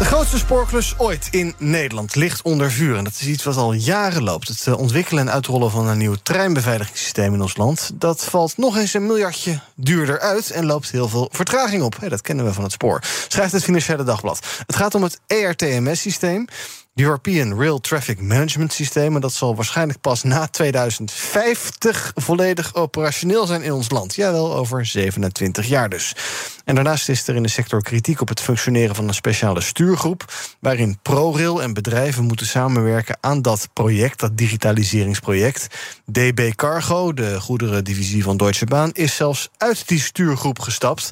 De 0.00 0.06
grootste 0.06 0.38
spoorklus 0.38 0.94
ooit 0.98 1.28
in 1.30 1.54
Nederland 1.58 2.14
ligt 2.14 2.42
onder 2.42 2.70
vuur. 2.70 2.96
En 2.96 3.04
dat 3.04 3.12
is 3.12 3.26
iets 3.26 3.44
wat 3.44 3.56
al 3.56 3.72
jaren 3.72 4.22
loopt. 4.22 4.48
Het 4.48 4.66
eh, 4.66 4.78
ontwikkelen 4.78 5.26
en 5.26 5.32
uitrollen 5.32 5.70
van 5.70 5.86
een 5.86 5.98
nieuw 5.98 6.14
treinbeveiligingssysteem 6.22 7.34
in 7.34 7.42
ons 7.42 7.56
land. 7.56 7.90
Dat 7.94 8.24
valt 8.24 8.56
nog 8.56 8.76
eens 8.76 8.94
een 8.94 9.06
miljardje 9.06 9.60
duurder 9.74 10.20
uit 10.20 10.50
en 10.50 10.66
loopt 10.66 10.90
heel 10.90 11.08
veel 11.08 11.28
vertraging 11.32 11.82
op. 11.82 11.96
Dat 12.08 12.20
kennen 12.20 12.44
we 12.44 12.52
van 12.52 12.62
het 12.62 12.72
spoor. 12.72 13.00
Schrijft 13.28 13.52
het 13.52 13.64
Financiële 13.64 14.04
Dagblad. 14.04 14.46
Het 14.66 14.76
gaat 14.76 14.94
om 14.94 15.02
het 15.02 15.20
ERTMS-systeem. 15.26 16.46
European 17.00 17.58
Rail 17.58 17.80
Traffic 17.80 18.20
Management 18.20 18.72
Systeem. 18.72 19.14
En 19.14 19.20
dat 19.20 19.32
zal 19.32 19.54
waarschijnlijk 19.54 20.00
pas 20.00 20.22
na 20.22 20.46
2050 20.46 22.12
volledig 22.14 22.74
operationeel 22.74 23.46
zijn 23.46 23.62
in 23.62 23.72
ons 23.72 23.90
land. 23.90 24.14
Jawel, 24.14 24.54
over 24.54 24.86
27 24.86 25.66
jaar 25.66 25.88
dus. 25.88 26.14
En 26.64 26.74
daarnaast 26.74 27.08
is 27.08 27.28
er 27.28 27.34
in 27.34 27.42
de 27.42 27.48
sector 27.48 27.82
kritiek 27.82 28.20
op 28.20 28.28
het 28.28 28.40
functioneren 28.40 28.94
van 28.94 29.08
een 29.08 29.14
speciale 29.14 29.60
stuurgroep. 29.60 30.32
waarin 30.60 30.98
ProRail 31.02 31.62
en 31.62 31.72
bedrijven 31.72 32.24
moeten 32.24 32.46
samenwerken 32.46 33.18
aan 33.20 33.42
dat 33.42 33.68
project, 33.72 34.20
dat 34.20 34.36
digitaliseringsproject. 34.36 35.66
DB 36.04 36.54
Cargo, 36.54 37.14
de 37.14 37.40
goederendivisie 37.40 38.22
van 38.22 38.36
Deutsche 38.36 38.66
Bahn, 38.66 38.90
is 38.92 39.16
zelfs 39.16 39.48
uit 39.56 39.88
die 39.88 40.00
stuurgroep 40.00 40.58
gestapt. 40.58 41.10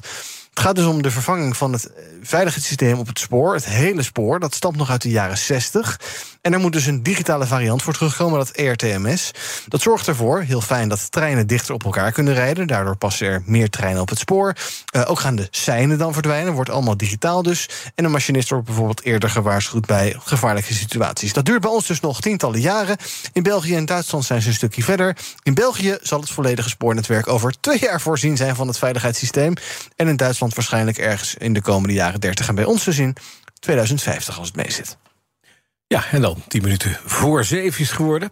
Het 0.59 0.67
gaat 0.67 0.77
dus 0.77 0.85
om 0.85 1.01
de 1.01 1.11
vervanging 1.11 1.57
van 1.57 1.73
het 1.73 1.85
eh, 1.85 2.03
veiligheidssysteem 2.21 2.97
op 2.97 3.07
het 3.07 3.19
spoor. 3.19 3.53
Het 3.53 3.65
hele 3.65 4.01
spoor, 4.01 4.39
dat 4.39 4.55
stamt 4.55 4.75
nog 4.75 4.89
uit 4.89 5.01
de 5.01 5.09
jaren 5.09 5.37
60. 5.37 5.99
En 6.41 6.53
er 6.53 6.59
moet 6.59 6.73
dus 6.73 6.85
een 6.85 7.03
digitale 7.03 7.45
variant 7.45 7.83
voor 7.83 7.93
terugkomen, 7.93 8.37
dat 8.37 8.49
ERTMS. 8.49 9.31
Dat 9.67 9.81
zorgt 9.81 10.07
ervoor, 10.07 10.41
heel 10.41 10.61
fijn, 10.61 10.89
dat 10.89 11.11
treinen 11.11 11.47
dichter 11.47 11.73
op 11.73 11.83
elkaar 11.83 12.11
kunnen 12.11 12.33
rijden. 12.33 12.67
Daardoor 12.67 12.97
passen 12.97 13.27
er 13.27 13.41
meer 13.45 13.69
treinen 13.69 14.01
op 14.01 14.09
het 14.09 14.19
spoor. 14.19 14.55
Uh, 14.95 15.09
ook 15.09 15.19
gaan 15.19 15.35
de 15.35 15.47
seinen 15.51 15.97
dan 15.97 16.13
verdwijnen, 16.13 16.53
wordt 16.53 16.69
allemaal 16.69 16.97
digitaal 16.97 17.43
dus. 17.43 17.69
En 17.95 18.03
de 18.03 18.09
machinist 18.09 18.49
wordt 18.49 18.65
bijvoorbeeld 18.65 19.03
eerder 19.03 19.29
gewaarschuwd 19.29 19.85
bij 19.85 20.15
gevaarlijke 20.19 20.73
situaties. 20.73 21.33
Dat 21.33 21.45
duurt 21.45 21.61
bij 21.61 21.69
ons 21.69 21.87
dus 21.87 21.99
nog 21.99 22.21
tientallen 22.21 22.61
jaren. 22.61 22.97
In 23.33 23.43
België 23.43 23.75
en 23.75 23.85
Duitsland 23.85 24.25
zijn 24.25 24.41
ze 24.41 24.47
een 24.47 24.53
stukje 24.53 24.83
verder. 24.83 25.17
In 25.43 25.53
België 25.53 25.97
zal 26.01 26.19
het 26.19 26.29
volledige 26.29 26.69
spoornetwerk 26.69 27.27
over 27.27 27.59
twee 27.59 27.79
jaar 27.79 28.01
voorzien 28.01 28.37
zijn 28.37 28.55
van 28.55 28.67
het 28.67 28.77
veiligheidssysteem. 28.77 29.53
En 29.95 30.07
in 30.07 30.15
Duitsland 30.15 30.53
waarschijnlijk 30.53 30.97
ergens 30.97 31.35
in 31.35 31.53
de 31.53 31.61
komende 31.61 31.93
jaren 31.93 32.19
30 32.19 32.47
en 32.47 32.55
bij 32.55 32.65
ons 32.65 32.83
te 32.83 32.91
zien 32.91 33.15
2050 33.59 34.37
als 34.37 34.47
het 34.47 34.55
mee 34.55 34.71
zit. 34.71 34.97
Ja, 35.93 36.05
en 36.11 36.21
dan 36.21 36.43
tien 36.47 36.61
minuten 36.61 36.99
voor 37.05 37.43
zeven 37.43 37.81
is 37.81 37.91
geworden. 37.91 38.29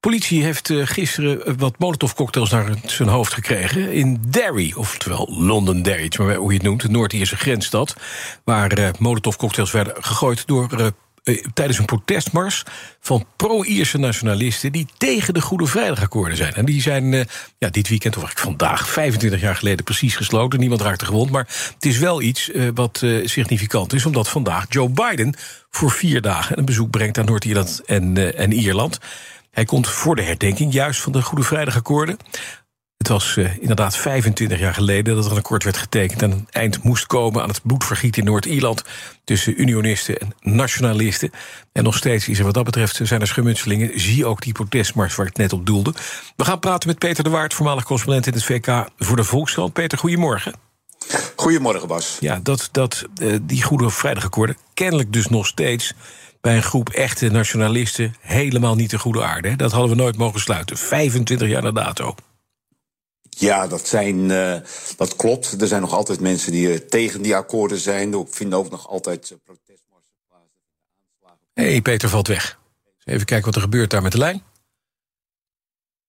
Politie 0.00 0.42
heeft 0.42 0.68
uh, 0.68 0.86
gisteren 0.86 1.58
wat 1.58 1.78
molotovcocktails 1.78 2.50
naar 2.50 2.74
zijn 2.86 3.08
hoofd 3.08 3.32
gekregen... 3.32 3.92
in 3.92 4.22
Derry, 4.28 4.72
oftewel 4.76 5.34
Londonderry, 5.38 6.12
hoe 6.16 6.52
je 6.52 6.58
het 6.58 6.62
noemt... 6.62 6.82
de 6.82 6.88
Noord-Ierse 6.88 7.36
grensstad, 7.36 7.96
waar 8.44 8.78
uh, 8.78 8.88
molotovcocktails 8.98 9.70
werden 9.70 9.94
gegooid... 10.04 10.46
door 10.46 10.72
eh, 10.72 10.86
tijdens 11.54 11.78
een 11.78 11.84
protestmars 11.84 12.62
van 13.00 13.26
pro-Ierse 13.36 13.98
nationalisten... 13.98 14.72
die 14.72 14.86
tegen 14.98 15.34
de 15.34 15.40
Goede 15.40 15.66
Vrijdagakkoorden 15.66 16.36
zijn. 16.36 16.54
En 16.54 16.64
die 16.64 16.80
zijn 16.80 17.14
eh, 17.14 17.24
ja, 17.58 17.68
dit 17.68 17.88
weekend, 17.88 18.16
of 18.16 18.22
eigenlijk 18.22 18.58
vandaag, 18.58 18.88
25 18.88 19.40
jaar 19.40 19.56
geleden 19.56 19.84
precies 19.84 20.16
gesloten. 20.16 20.58
Niemand 20.58 20.80
raakte 20.80 21.04
gewond, 21.04 21.30
maar 21.30 21.48
het 21.74 21.84
is 21.84 21.98
wel 21.98 22.22
iets 22.22 22.48
uh, 22.48 22.68
wat 22.74 23.02
significant 23.24 23.92
is... 23.92 24.06
omdat 24.06 24.28
vandaag 24.28 24.66
Joe 24.68 24.88
Biden 24.88 25.34
voor 25.70 25.90
vier 25.90 26.20
dagen 26.20 26.58
een 26.58 26.64
bezoek 26.64 26.90
brengt 26.90 27.18
aan 27.18 27.24
Noord-Ierland 27.24 27.80
en, 27.84 28.36
en 28.36 28.52
Ierland... 28.52 28.98
Hij 29.54 29.64
komt 29.64 29.88
voor 29.88 30.16
de 30.16 30.22
herdenking 30.22 30.72
juist 30.72 31.00
van 31.00 31.12
de 31.12 31.22
Goede 31.22 31.44
Vrijdagakkoorden. 31.44 32.16
Het 33.04 33.12
was 33.12 33.36
uh, 33.36 33.56
inderdaad 33.60 33.96
25 33.96 34.58
jaar 34.58 34.74
geleden 34.74 35.14
dat 35.14 35.24
er 35.24 35.30
een 35.30 35.36
akkoord 35.36 35.64
werd 35.64 35.76
getekend... 35.76 36.22
en 36.22 36.30
een 36.30 36.46
eind 36.50 36.82
moest 36.82 37.06
komen 37.06 37.42
aan 37.42 37.48
het 37.48 37.62
bloedvergiet 37.62 38.16
in 38.16 38.24
Noord-Ierland... 38.24 38.82
tussen 39.24 39.60
unionisten 39.60 40.18
en 40.18 40.34
nationalisten. 40.40 41.30
En 41.72 41.84
nog 41.84 41.96
steeds 41.96 42.28
is 42.28 42.38
er 42.38 42.44
wat 42.44 42.54
dat 42.54 42.64
betreft 42.64 43.00
zijn 43.02 43.20
er 43.20 43.26
schermutselingen. 43.26 44.00
Zie 44.00 44.26
ook 44.26 44.42
die 44.42 44.52
protestmars 44.52 45.14
waar 45.14 45.26
ik 45.26 45.36
net 45.36 45.52
op 45.52 45.66
doelde. 45.66 45.94
We 46.36 46.44
gaan 46.44 46.58
praten 46.58 46.88
met 46.88 46.98
Peter 46.98 47.24
de 47.24 47.30
Waard, 47.30 47.54
voormalig 47.54 47.84
correspondent 47.84 48.26
in 48.26 48.32
het 48.32 48.44
VK... 48.44 48.88
voor 48.98 49.16
de 49.16 49.24
Volkskrant. 49.24 49.72
Peter, 49.72 49.98
goedemorgen. 49.98 50.54
Goedemorgen, 51.36 51.88
Bas. 51.88 52.16
Ja, 52.20 52.40
dat, 52.42 52.68
dat, 52.72 53.04
uh, 53.20 53.36
die 53.42 53.62
Goede 53.62 53.90
Vrijdagakkoorden 53.90 54.56
kennelijk 54.74 55.12
dus 55.12 55.28
nog 55.28 55.46
steeds 55.46 55.94
bij 56.40 56.56
een 56.56 56.62
groep 56.62 56.88
echte 56.88 57.28
nationalisten 57.28 58.14
helemaal 58.20 58.74
niet 58.74 58.90
de 58.90 58.98
goede 58.98 59.24
aarde. 59.24 59.56
Dat 59.56 59.72
hadden 59.72 59.90
we 59.90 59.96
nooit 59.96 60.16
mogen 60.16 60.40
sluiten. 60.40 60.76
25 60.76 61.48
jaar 61.48 61.62
na 61.62 61.72
dato. 61.72 62.14
Ja, 63.36 63.66
dat, 63.66 63.86
zijn, 63.86 64.30
uh, 64.30 64.56
dat 64.96 65.16
klopt. 65.16 65.60
Er 65.60 65.66
zijn 65.66 65.80
nog 65.80 65.92
altijd 65.92 66.20
mensen 66.20 66.52
die 66.52 66.68
uh, 66.68 66.76
tegen 66.76 67.22
die 67.22 67.36
akkoorden 67.36 67.78
zijn. 67.78 68.12
Er 68.12 68.24
vinden 68.28 68.58
ook 68.58 68.70
nog 68.70 68.88
altijd 68.88 69.30
uh, 69.30 69.38
protestmarsen 69.44 70.12
plaats. 70.28 71.40
Hé, 71.54 71.70
hey, 71.70 71.80
Peter 71.80 72.08
valt 72.08 72.28
weg. 72.28 72.58
Even 73.04 73.26
kijken 73.26 73.46
wat 73.46 73.54
er 73.54 73.60
gebeurt 73.60 73.90
daar 73.90 74.02
met 74.02 74.12
de 74.12 74.18
lijn. 74.18 74.42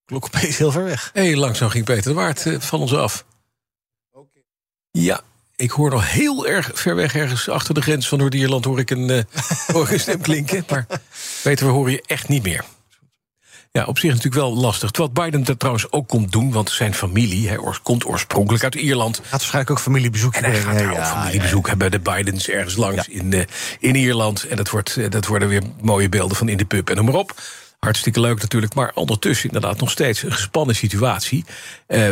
Klok 0.05 0.25
opeens 0.25 0.57
heel 0.57 0.71
ver 0.71 0.83
weg. 0.83 1.09
Hé, 1.13 1.25
hey, 1.25 1.35
langzaam 1.35 1.69
ging 1.69 1.85
Peter 1.85 2.03
de 2.03 2.13
Waard 2.13 2.45
van 2.59 2.79
ons 2.79 2.93
af. 2.93 3.25
Okay. 4.11 4.43
Ja, 4.91 5.21
ik 5.55 5.71
hoor 5.71 5.89
nog 5.89 6.11
heel 6.11 6.47
erg 6.47 6.71
ver 6.73 6.95
weg, 6.95 7.15
ergens 7.15 7.49
achter 7.49 7.73
de 7.73 7.81
grens 7.81 8.07
van 8.07 8.17
Noord-Ierland... 8.17 8.65
hoor 8.65 8.79
ik 8.79 8.89
een, 8.89 9.09
uh, 9.09 9.23
hoor 9.67 9.89
een 9.89 9.99
stem 9.99 10.21
klinken. 10.21 10.65
Maar 10.69 10.85
Peter, 11.43 11.65
we 11.65 11.71
horen 11.71 11.91
je 11.91 12.03
echt 12.05 12.27
niet 12.27 12.43
meer. 12.43 12.65
Ja, 13.75 13.85
op 13.85 13.99
zich 13.99 14.09
natuurlijk 14.09 14.35
wel 14.35 14.55
lastig. 14.55 14.91
Terwijl 14.91 15.13
Biden 15.13 15.43
dat 15.43 15.59
trouwens 15.59 15.91
ook 15.91 16.07
komt 16.07 16.31
doen, 16.31 16.51
want 16.51 16.69
zijn 16.69 16.93
familie 16.93 17.47
hij 17.47 17.59
komt 17.83 18.05
oorspronkelijk 18.05 18.63
uit 18.63 18.75
Ierland. 18.75 19.15
Gaat 19.15 19.29
waarschijnlijk 19.29 19.71
ook 19.71 19.79
familiebezoek 19.79 20.35
en 20.35 20.43
hij 20.43 20.53
gaat 20.53 20.79
ja, 20.79 21.05
familiebezoek 21.05 21.67
hebben. 21.67 21.91
De 21.91 21.99
Bidens 21.99 22.49
ergens 22.49 22.75
langs 22.75 23.07
in, 23.07 23.31
uh, 23.31 23.41
in 23.79 23.95
Ierland. 23.95 24.43
En 24.43 24.57
dat, 24.57 24.69
wordt, 24.69 25.11
dat 25.11 25.25
worden 25.27 25.47
weer 25.47 25.61
mooie 25.81 26.09
beelden 26.09 26.37
van 26.37 26.49
in 26.49 26.57
de 26.57 26.65
pub 26.65 26.89
en 26.89 26.95
noem 26.95 27.05
maar 27.05 27.15
op. 27.15 27.41
Hartstikke 27.85 28.19
leuk 28.19 28.41
natuurlijk, 28.41 28.73
maar 28.73 28.91
ondertussen 28.93 29.49
inderdaad 29.49 29.79
nog 29.79 29.89
steeds 29.89 30.23
een 30.23 30.31
gespannen 30.31 30.75
situatie. 30.75 31.45
Uh, 31.87 32.09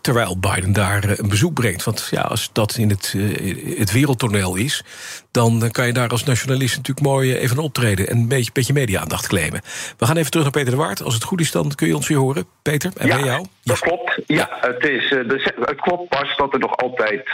terwijl 0.00 0.38
Biden 0.38 0.72
daar 0.72 1.18
een 1.18 1.28
bezoek 1.28 1.54
brengt. 1.54 1.84
Want 1.84 2.08
ja, 2.10 2.20
als 2.20 2.50
dat 2.52 2.76
in 2.76 2.88
het, 2.88 3.12
uh, 3.16 3.78
het 3.78 3.92
wereldtoneel 3.92 4.56
is, 4.56 4.84
dan 5.30 5.68
kan 5.70 5.86
je 5.86 5.92
daar 5.92 6.08
als 6.08 6.24
nationalist 6.24 6.76
natuurlijk 6.76 7.06
mooi 7.06 7.36
even 7.36 7.58
optreden 7.58 8.08
en 8.08 8.16
een 8.16 8.28
beetje, 8.28 8.52
beetje 8.52 8.72
media-aandacht 8.72 9.26
claimen. 9.26 9.60
We 9.98 10.06
gaan 10.06 10.16
even 10.16 10.30
terug 10.30 10.44
naar 10.44 10.54
Peter 10.54 10.70
de 10.70 10.82
Waard. 10.82 11.02
Als 11.02 11.14
het 11.14 11.24
goed 11.24 11.40
is, 11.40 11.50
dan 11.50 11.72
kun 11.74 11.86
je 11.86 11.96
ons 11.96 12.08
weer 12.08 12.18
horen. 12.18 12.46
Peter, 12.62 12.92
en 12.96 13.06
ja, 13.06 13.16
bij 13.16 13.24
jou? 13.24 13.46
Dat 13.64 13.78
klopt. 13.78 14.20
Ja, 14.26 14.48
Het, 14.60 14.88
is, 14.88 15.10
het 15.10 15.80
klopt 15.80 16.08
pas 16.08 16.36
dat 16.36 16.52
er 16.52 16.58
nog 16.58 16.76
altijd 16.76 17.30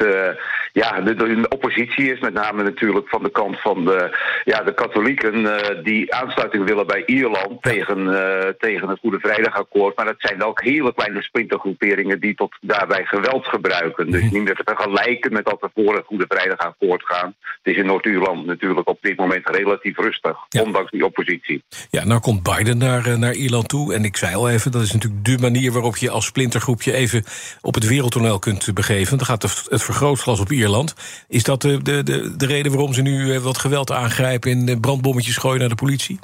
ja, 0.72 1.00
de, 1.00 1.14
de, 1.14 1.46
oppositie 1.48 2.12
is, 2.12 2.20
met 2.20 2.34
name 2.34 2.62
natuurlijk 2.62 3.08
van 3.08 3.22
de 3.22 3.30
kant 3.30 3.60
van 3.60 3.84
de, 3.84 4.18
ja, 4.44 4.62
de 4.62 4.74
katholieken 4.74 5.46
die 5.82 6.14
aansluiting 6.14 6.64
willen 6.64 6.86
bij 6.86 7.02
Ierland 7.06 7.60
tegen, 7.72 7.98
uh, 7.98 8.48
tegen 8.58 8.88
het 8.88 8.98
Goede 9.00 9.18
Vrijdagakkoord. 9.18 9.96
Maar 9.96 10.04
dat 10.04 10.14
zijn 10.18 10.38
wel 10.38 10.52
hele 10.54 10.94
kleine 10.94 11.22
splintergroeperingen 11.22 12.20
die 12.20 12.34
tot 12.34 12.56
daarbij 12.60 13.04
geweld 13.04 13.46
gebruiken. 13.46 14.10
Dus 14.10 14.22
niet 14.22 14.42
meer 14.42 14.54
te 14.54 14.62
vergelijken 14.64 15.32
met 15.32 15.44
dat 15.44 15.60
we 15.60 15.70
voor 15.74 15.94
het 15.94 16.06
Goede 16.06 16.24
Vrijdagakkoord 16.28 17.02
gaan. 17.04 17.34
Het 17.40 17.74
is 17.74 17.76
in 17.76 17.86
Noord-Ierland 17.86 18.46
natuurlijk 18.46 18.88
op 18.88 18.98
dit 19.00 19.16
moment 19.16 19.48
relatief 19.48 19.98
rustig, 19.98 20.36
Ja. 20.48 20.62
ondanks 20.62 20.90
die 20.90 21.04
oppositie. 21.04 21.62
Ja, 21.90 22.04
nou 22.04 22.20
komt 22.20 22.42
Biden 22.42 22.78
naar, 22.78 23.06
eh, 23.06 23.14
naar 23.14 23.34
Ierland 23.34 23.68
toe. 23.68 23.94
En 23.94 24.04
ik 24.04 24.16
zei 24.16 24.34
al 24.34 24.50
even, 24.50 24.70
dat 24.72 24.82
is 24.82 24.92
natuurlijk 24.92 25.24
de 25.24 25.38
manier 25.38 25.72
waarop 25.72 25.96
je 25.96 26.10
als 26.10 26.24
splintergroepje 26.26 26.92
even 26.92 27.24
op 27.60 27.74
het 27.74 27.88
wereldtoneel 27.88 28.38
kunt 28.38 28.74
begeven. 28.74 29.16
Dan 29.16 29.26
gaat 29.26 29.42
het 29.42 29.82
vergrootglas 29.82 30.40
op 30.40 30.50
Ierland. 30.50 30.94
Is 31.28 31.42
dat 31.42 31.62
de, 31.62 31.82
de, 31.82 32.02
de, 32.02 32.36
de 32.36 32.46
reden 32.46 32.72
waarom 32.72 32.92
ze 32.92 33.02
nu 33.02 33.40
wat 33.40 33.58
geweld 33.58 33.92
aangrijpen 33.92 34.68
en 34.68 34.80
brandbommetjes 34.80 35.36
gooien 35.36 35.60
naar 35.60 35.68
de 35.68 35.74
politie? 35.74 36.18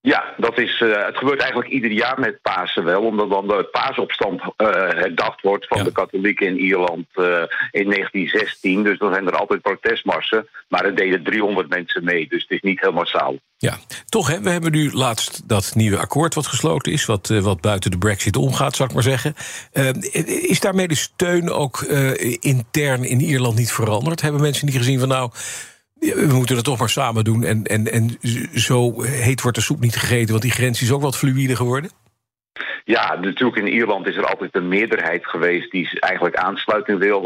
Ja, 0.00 0.34
dat 0.36 0.58
is, 0.58 0.80
uh, 0.80 1.06
het 1.06 1.16
gebeurt 1.16 1.40
eigenlijk 1.40 1.70
ieder 1.70 1.90
jaar 1.90 2.20
met 2.20 2.42
Pasen 2.42 2.84
wel, 2.84 3.02
omdat 3.02 3.30
dan 3.30 3.48
de 3.48 3.68
paasopstand 3.72 4.40
uh, 4.40 4.48
herdacht 4.72 5.40
wordt 5.40 5.66
van 5.66 5.84
de 5.84 5.92
katholieken 5.92 6.46
in 6.46 6.58
Ierland 6.58 7.06
uh, 7.14 7.24
in 7.70 7.90
1916. 7.90 8.82
Dus 8.82 8.98
dan 8.98 9.12
zijn 9.12 9.26
er 9.26 9.36
altijd 9.36 9.62
protestmarsen, 9.62 10.48
maar 10.68 10.84
er 10.84 10.94
deden 10.94 11.22
300 11.22 11.68
mensen 11.68 12.04
mee, 12.04 12.28
dus 12.28 12.42
het 12.42 12.50
is 12.50 12.60
niet 12.60 12.80
heel 12.80 12.92
massaal. 12.92 13.36
Ja, 13.56 13.76
toch, 14.08 14.28
hè, 14.28 14.40
we 14.40 14.50
hebben 14.50 14.72
nu 14.72 14.92
laatst 14.92 15.48
dat 15.48 15.72
nieuwe 15.74 15.98
akkoord 15.98 16.34
wat 16.34 16.46
gesloten 16.46 16.92
is, 16.92 17.04
wat, 17.04 17.28
wat 17.28 17.60
buiten 17.60 17.90
de 17.90 17.98
brexit 17.98 18.36
omgaat, 18.36 18.76
zou 18.76 18.88
ik 18.88 18.94
maar 18.94 19.04
zeggen. 19.04 19.34
is 20.48 20.60
daarmee 20.60 20.88
de 20.88 20.96
steun 20.96 21.50
ook 21.50 21.80
intern 22.40 23.04
in 23.04 23.20
Ierland 23.20 23.56
niet 23.56 23.72
veranderd? 23.72 24.20
Hebben 24.20 24.40
mensen 24.40 24.66
niet 24.66 24.76
gezien 24.76 24.98
van 24.98 25.08
nou 25.08 25.30
we 26.00 26.32
moeten 26.34 26.56
het 26.56 26.64
toch 26.64 26.78
maar 26.78 26.88
samen 26.88 27.24
doen. 27.24 27.44
En, 27.44 27.62
en, 27.64 27.92
en 27.92 28.18
zo 28.54 29.02
heet 29.02 29.42
wordt 29.42 29.56
de 29.56 29.62
soep 29.62 29.80
niet 29.80 29.96
gegeten, 29.96 30.30
want 30.30 30.42
die 30.42 30.52
grens 30.52 30.82
is 30.82 30.92
ook 30.92 31.02
wat 31.02 31.16
fluïde 31.16 31.56
geworden. 31.56 31.90
Ja, 32.84 33.16
natuurlijk 33.20 33.58
in 33.58 33.72
Ierland 33.72 34.06
is 34.06 34.16
er 34.16 34.26
altijd 34.26 34.54
een 34.54 34.68
meerderheid 34.68 35.26
geweest 35.26 35.70
die 35.70 36.00
eigenlijk 36.00 36.36
aansluiting 36.36 36.98
wil 36.98 37.22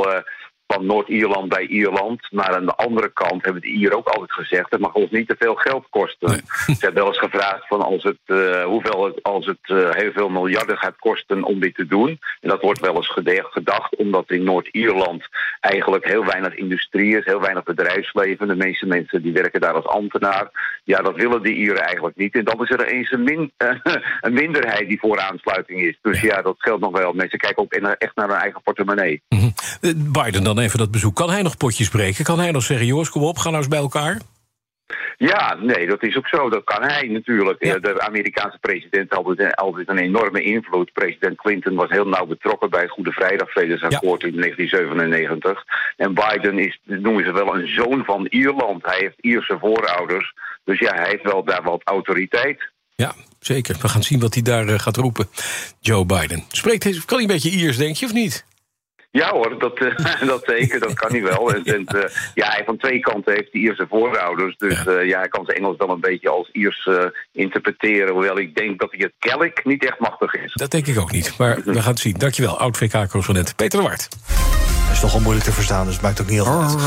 van 0.73 0.87
Noord-Ierland 0.87 1.49
bij 1.49 1.67
Ierland. 1.67 2.21
Maar 2.31 2.55
aan 2.55 2.67
de 2.67 2.75
andere 2.77 3.11
kant 3.13 3.45
hebben 3.45 3.63
de 3.63 3.69
Ieren 3.69 3.97
ook 3.97 4.09
altijd 4.09 4.33
gezegd... 4.33 4.71
het 4.71 4.81
mag 4.81 4.93
ons 4.93 5.11
niet 5.11 5.29
te 5.29 5.37
veel 5.39 5.55
geld 5.55 5.87
kosten. 5.91 6.31
Ze 6.67 6.77
hebben 6.79 7.03
wel 7.03 7.07
eens 7.07 7.19
gevraagd 7.19 7.67
van 7.67 7.83
als 7.83 8.03
het, 8.03 8.19
uh, 8.27 8.65
hoeveel 8.65 9.05
het, 9.05 9.23
als 9.23 9.47
het 9.47 9.59
uh, 9.67 9.91
heel 9.91 10.13
veel 10.13 10.29
miljarden 10.29 10.79
gaat 10.79 10.99
kosten 10.99 11.45
om 11.45 11.61
dit 11.61 11.75
te 11.75 11.87
doen. 11.87 12.19
En 12.41 12.49
dat 12.49 12.63
wordt 12.63 12.81
wel 12.81 12.97
eens 12.97 13.13
gedacht, 13.51 13.97
omdat 13.97 14.31
in 14.31 14.45
Noord-Ierland 14.45 15.29
eigenlijk 15.61 16.05
heel 16.05 16.25
weinig 16.25 16.55
industrie 16.55 17.17
is, 17.17 17.25
heel 17.25 17.41
weinig 17.41 17.63
bedrijfsleven. 17.63 18.49
De 18.49 18.57
meeste 18.57 18.87
mensen 18.87 19.23
die 19.23 19.33
werken 19.33 19.61
daar 19.61 19.75
als 19.75 19.87
ambtenaar. 19.87 20.51
Ja, 20.85 20.99
dat 20.99 21.17
willen 21.17 21.43
de 21.43 21.55
Ieren 21.55 21.85
eigenlijk 21.85 22.17
niet. 22.17 22.35
En 22.35 22.45
dan 22.45 22.63
is 22.63 22.71
er 22.71 22.87
eens 22.87 23.13
een, 23.13 23.23
min, 23.23 23.53
uh, 23.59 23.69
een 24.21 24.33
minderheid 24.33 24.89
die 24.89 24.99
voor 24.99 25.21
aansluiting 25.21 25.81
is. 25.81 25.99
Dus 26.03 26.21
ja, 26.21 26.43
dat 26.43 26.57
geldt 26.59 26.81
nog 26.81 26.99
wel. 26.99 27.13
Mensen 27.13 27.39
kijken 27.39 27.63
ook 27.63 27.73
echt 27.73 28.17
naar 28.17 28.29
hun 28.29 28.37
eigen 28.37 28.63
portemonnee. 28.63 29.23
Mm 29.29 29.39
-hmm. 29.39 29.53
Biden 30.13 30.45
dan 30.45 30.59
even 30.63 30.79
dat 30.79 30.91
bezoek. 30.91 31.15
Kan 31.15 31.31
hij 31.31 31.43
nog 31.43 31.57
potjes 31.57 31.89
breken? 31.89 32.25
Kan 32.25 32.39
hij 32.39 32.51
nog 32.51 32.63
zeggen, 32.63 32.87
jongens, 32.87 33.11
kom 33.11 33.23
op, 33.23 33.39
ga 33.39 33.49
nou 33.49 33.57
eens 33.57 33.69
bij 33.69 33.79
elkaar? 33.79 34.21
Ja, 35.17 35.55
nee, 35.55 35.87
dat 35.87 36.03
is 36.03 36.17
ook 36.17 36.29
zo. 36.29 36.51
Dat 36.51 36.65
kan 36.65 36.83
hij 36.83 37.07
natuurlijk. 37.07 37.65
Ja. 37.65 37.79
De 37.79 38.01
Amerikaanse 38.01 38.59
president 38.59 39.11
had 39.13 39.25
altijd, 39.25 39.57
altijd 39.57 39.89
een 39.89 39.99
enorme 39.99 40.43
invloed. 40.43 40.93
President 40.93 41.37
Clinton 41.37 41.75
was 41.75 41.91
heel 41.91 42.07
nauw 42.09 42.27
betrokken 42.27 42.71
bij 42.71 42.81
het 42.81 42.91
Goede 42.91 43.13
Vrijdag-vredesakkoord 43.13 44.21
ja. 44.21 44.29
in 44.29 44.37
1997. 44.37 45.65
En 45.97 46.15
Biden 46.15 46.59
is, 46.59 46.81
noemen 46.85 47.25
ze 47.25 47.33
wel, 47.33 47.55
een 47.55 47.69
zoon 47.69 48.05
van 48.05 48.27
Ierland. 48.27 48.85
Hij 48.85 48.99
heeft 48.99 49.17
Ierse 49.21 49.57
voorouders. 49.61 50.35
Dus 50.65 50.79
ja, 50.79 50.95
hij 50.95 51.09
heeft 51.09 51.23
wel 51.23 51.45
daar 51.45 51.63
wat 51.63 51.83
autoriteit. 51.85 52.71
Ja, 52.95 53.15
zeker. 53.39 53.77
We 53.81 53.89
gaan 53.89 54.03
zien 54.03 54.21
wat 54.21 54.35
hij 54.35 54.43
daar 54.43 54.67
uh, 54.67 54.79
gaat 54.79 54.97
roepen. 54.97 55.27
Joe 55.81 56.07
Biden. 56.07 56.45
Spreekt, 56.49 57.05
kan 57.05 57.19
hij 57.19 57.21
een 57.21 57.33
beetje 57.33 57.51
Iers, 57.51 57.77
denk 57.77 57.97
je, 57.97 58.07
of 58.07 58.13
niet? 58.13 58.45
Ja 59.13 59.31
hoor, 59.31 59.59
dat, 59.59 59.81
uh, 59.81 59.97
dat 60.33 60.43
zeker, 60.47 60.81
dat 60.81 60.95
kan 60.95 61.11
hij 61.11 61.23
wel. 61.23 61.55
En, 61.55 61.65
en 61.65 61.87
uh, 61.97 62.03
ja, 62.35 62.47
hij 62.51 62.63
van 62.65 62.77
twee 62.77 63.01
kanten 63.01 63.35
heeft 63.35 63.53
hij 63.53 63.61
Ierse 63.61 63.87
voorouders. 63.89 64.57
Dus 64.57 64.83
ja. 64.83 64.93
Uh, 64.93 65.09
ja, 65.09 65.19
hij 65.19 65.29
kan 65.29 65.45
zijn 65.45 65.57
Engels 65.57 65.77
wel 65.77 65.91
een 65.91 66.01
beetje 66.01 66.29
als 66.29 66.49
Iers 66.53 66.89
interpreteren. 67.33 68.13
Hoewel 68.13 68.39
ik 68.39 68.55
denk 68.55 68.81
dat 68.81 68.91
hij 68.91 69.01
het 69.01 69.13
Kelk 69.19 69.65
niet 69.65 69.85
echt 69.85 69.99
machtig 69.99 70.35
is. 70.35 70.53
Dat 70.53 70.71
denk 70.71 70.87
ik 70.87 70.99
ook 70.99 71.13
niet, 71.13 71.35
maar 71.39 71.61
we 71.65 71.81
gaan 71.81 71.91
het 71.91 72.01
zien. 72.01 72.15
Dankjewel, 72.19 72.59
oud-VK-correspondent 72.59 73.57
Peter 73.57 73.81
de 73.81 73.87
Waard. 73.87 74.09
Is 74.93 75.01
toch 75.01 75.13
wel 75.13 75.21
moeilijk 75.21 75.47
te 75.47 75.53
verstaan, 75.53 75.85
dus 75.85 75.95
het 75.95 76.03
maakt 76.03 76.21
ook 76.21 76.27
niet 76.27 76.43
heel 76.43 76.69
veel 76.69 76.79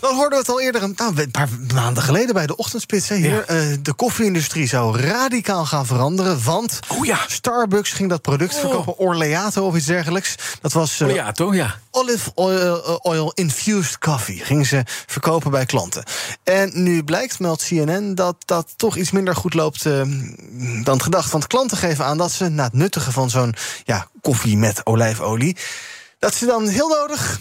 Dan 0.00 0.14
hoorden 0.14 0.30
we 0.30 0.36
het 0.36 0.48
al 0.48 0.60
eerder 0.60 0.82
een, 0.82 0.92
nou, 0.96 1.20
een 1.20 1.30
paar 1.30 1.48
maanden 1.74 2.02
geleden 2.02 2.34
bij 2.34 2.46
de 2.46 2.56
ochtendspits. 2.56 3.08
Hè, 3.08 3.16
hier. 3.16 3.44
Ja. 3.48 3.54
Uh, 3.54 3.76
de 3.82 3.92
koffieindustrie 3.92 4.68
zou 4.68 5.00
radicaal 5.00 5.66
gaan 5.66 5.86
veranderen. 5.86 6.44
Want 6.44 6.80
oh, 6.88 7.04
ja. 7.04 7.18
Starbucks 7.26 7.92
ging 7.92 8.08
dat 8.08 8.22
product 8.22 8.54
oh. 8.54 8.60
verkopen, 8.60 8.98
Orleato 8.98 9.66
of 9.66 9.76
iets 9.76 9.86
dergelijks. 9.86 10.34
Dat 10.60 10.72
was 10.72 11.00
uh, 11.00 11.08
Orleato, 11.08 11.54
ja. 11.54 11.74
olive 11.90 12.30
oil, 12.34 12.98
oil, 13.02 13.32
infused 13.34 13.98
coffee. 13.98 14.38
Gingen 14.44 14.66
ze 14.66 14.82
verkopen 15.06 15.50
bij 15.50 15.66
klanten. 15.66 16.04
En 16.42 16.70
nu 16.82 17.04
blijkt, 17.04 17.38
meldt 17.38 17.64
CNN, 17.64 18.14
dat 18.14 18.36
dat 18.44 18.72
toch 18.76 18.96
iets 18.96 19.10
minder 19.10 19.36
goed 19.36 19.54
loopt 19.54 19.84
uh, 19.84 20.02
dan 20.84 21.02
gedacht. 21.02 21.30
Want 21.30 21.46
klanten 21.46 21.76
geven 21.76 22.04
aan 22.04 22.18
dat 22.18 22.32
ze 22.32 22.48
na 22.48 22.64
het 22.64 22.72
nuttigen 22.72 23.12
van 23.12 23.30
zo'n 23.30 23.54
ja, 23.84 24.06
koffie 24.20 24.56
met 24.56 24.86
olijfolie 24.86 25.56
dat 26.24 26.34
ze 26.34 26.46
dan 26.46 26.68
heel 26.68 26.88
nodig 26.88 27.40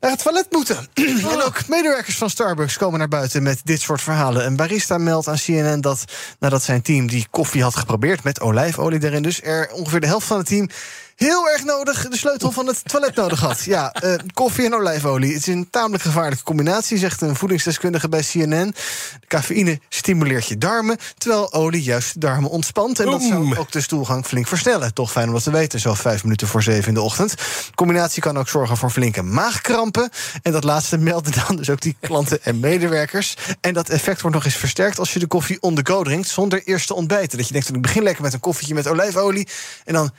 naar 0.00 0.10
het 0.10 0.22
toilet 0.22 0.46
moeten. 0.50 0.76
Oh. 1.24 1.32
En 1.32 1.42
ook 1.42 1.68
medewerkers 1.68 2.16
van 2.16 2.30
Starbucks 2.30 2.76
komen 2.76 2.98
naar 2.98 3.08
buiten 3.08 3.42
met 3.42 3.60
dit 3.64 3.80
soort 3.80 4.02
verhalen. 4.02 4.46
Een 4.46 4.56
barista 4.56 4.98
meldt 4.98 5.28
aan 5.28 5.38
CNN 5.44 5.80
dat 5.80 6.04
nadat 6.38 6.62
zijn 6.62 6.82
team 6.82 7.06
die 7.06 7.26
koffie 7.30 7.62
had 7.62 7.76
geprobeerd 7.76 8.24
met 8.24 8.40
olijfolie 8.40 9.04
erin, 9.04 9.22
dus 9.22 9.42
er 9.42 9.70
ongeveer 9.72 10.00
de 10.00 10.06
helft 10.06 10.26
van 10.26 10.38
het 10.38 10.46
team 10.46 10.68
heel 11.16 11.50
erg 11.50 11.64
nodig 11.64 12.08
de 12.08 12.16
sleutel 12.16 12.50
van 12.50 12.66
het 12.66 12.88
toilet 12.88 13.14
nodig 13.14 13.40
had. 13.40 13.64
Ja, 13.64 13.94
uh, 14.04 14.14
koffie 14.32 14.64
en 14.64 14.74
olijfolie. 14.74 15.32
Het 15.32 15.46
is 15.46 15.54
een 15.54 15.70
tamelijk 15.70 16.02
gevaarlijke 16.02 16.44
combinatie, 16.44 16.98
zegt 16.98 17.20
een 17.20 17.36
voedingsdeskundige 17.36 18.08
bij 18.08 18.22
CNN. 18.30 18.74
De 19.20 19.26
cafeïne 19.26 19.80
stimuleert 19.88 20.46
je 20.46 20.58
darmen, 20.58 20.98
terwijl 21.18 21.52
olie 21.52 21.82
juist 21.82 22.14
de 22.14 22.20
darmen 22.20 22.50
ontspant. 22.50 23.00
En 23.00 23.06
dat 23.06 23.22
zou 23.22 23.56
ook 23.56 23.72
de 23.72 23.80
stoelgang 23.80 24.26
flink 24.26 24.46
versnellen. 24.46 24.94
Toch 24.94 25.10
fijn 25.10 25.26
om 25.26 25.32
dat 25.32 25.42
te 25.42 25.50
weten, 25.50 25.80
zo 25.80 25.94
vijf 25.94 26.22
minuten 26.22 26.46
voor 26.46 26.62
zeven 26.62 26.88
in 26.88 26.94
de 26.94 27.00
ochtend. 27.00 27.30
De 27.30 27.74
combinatie 27.74 28.22
kan 28.22 28.38
ook 28.38 28.48
zorgen 28.48 28.76
voor 28.76 28.90
flinke 28.90 29.22
maagkrampen. 29.22 30.10
En 30.42 30.52
dat 30.52 30.64
laatste 30.64 30.98
melden 30.98 31.32
dan 31.46 31.56
dus 31.56 31.70
ook 31.70 31.80
die 31.80 31.96
klanten 32.00 32.44
en 32.44 32.60
medewerkers. 32.60 33.36
En 33.60 33.74
dat 33.74 33.88
effect 33.88 34.20
wordt 34.20 34.36
nog 34.36 34.44
eens 34.44 34.56
versterkt 34.56 34.98
als 34.98 35.12
je 35.12 35.18
de 35.18 35.26
koffie 35.26 35.62
on 35.62 35.74
the 35.74 35.86
go 35.86 36.02
drinkt, 36.02 36.28
zonder 36.28 36.62
eerst 36.64 36.86
te 36.86 36.94
ontbijten. 36.94 37.38
Dat 37.38 37.46
je 37.46 37.52
denkt, 37.52 37.68
ik 37.68 37.82
begin 37.82 38.02
lekker 38.02 38.22
met 38.22 38.32
een 38.32 38.40
koffietje 38.40 38.74
met 38.74 38.88
olijfolie. 38.88 39.48
En 39.84 39.94
dan 39.94 40.12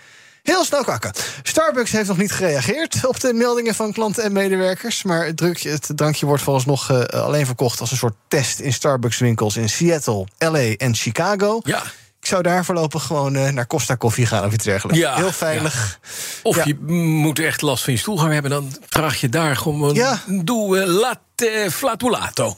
Heel 0.46 0.66
snel 0.66 0.84
kakken. 0.84 1.12
Starbucks 1.44 1.92
heeft 1.92 2.08
nog 2.08 2.18
niet 2.18 2.32
gereageerd 2.32 3.06
op 3.06 3.20
de 3.20 3.34
meldingen 3.34 3.76
van 3.76 3.94
klanten 3.94 4.24
en 4.24 4.32
medewerkers. 4.32 5.04
Maar 5.04 5.26
het, 5.26 5.38
drukje, 5.38 5.70
het 5.70 5.92
drankje 5.96 6.26
wordt 6.26 6.44
volgens 6.44 6.66
nog 6.66 6.92
uh, 6.92 7.04
alleen 7.04 7.46
verkocht 7.46 7.80
als 7.80 7.92
een 7.92 7.98
soort 7.98 8.16
test 8.28 8.60
in 8.60 8.74
Starbucks-winkels 8.74 9.58
in 9.58 9.70
Seattle, 9.70 10.28
LA 10.38 10.60
en 10.60 10.96
Chicago. 10.96 11.60
Ja. 11.64 11.84
Ik 12.20 12.32
zou 12.32 12.44
daar 12.44 12.66
voorlopig 12.66 13.04
gewoon 13.04 13.36
uh, 13.36 13.50
naar 13.50 13.68
Costa 13.68 13.96
Koffie 13.96 14.26
gaan 14.26 14.46
of 14.46 14.54
iets 14.54 14.64
dergelijks. 14.64 15.02
Ja, 15.02 15.16
Heel 15.16 15.32
veilig. 15.32 16.00
Ja. 16.02 16.10
Of 16.44 16.56
ja. 16.56 16.64
je 16.66 16.76
moet 16.96 17.40
echt 17.40 17.62
last 17.62 17.84
van 17.84 17.94
je 17.94 18.00
stoelgang 18.00 18.34
hebben, 18.34 18.52
dan 18.52 18.76
vraag 18.90 19.22
je 19.22 19.30
daar 19.30 19.56
gewoon 19.56 19.94
ja. 19.94 20.22
doe 20.28 20.78
uh, 20.78 20.86
latte 20.86 21.68
flatulato. 21.72 22.58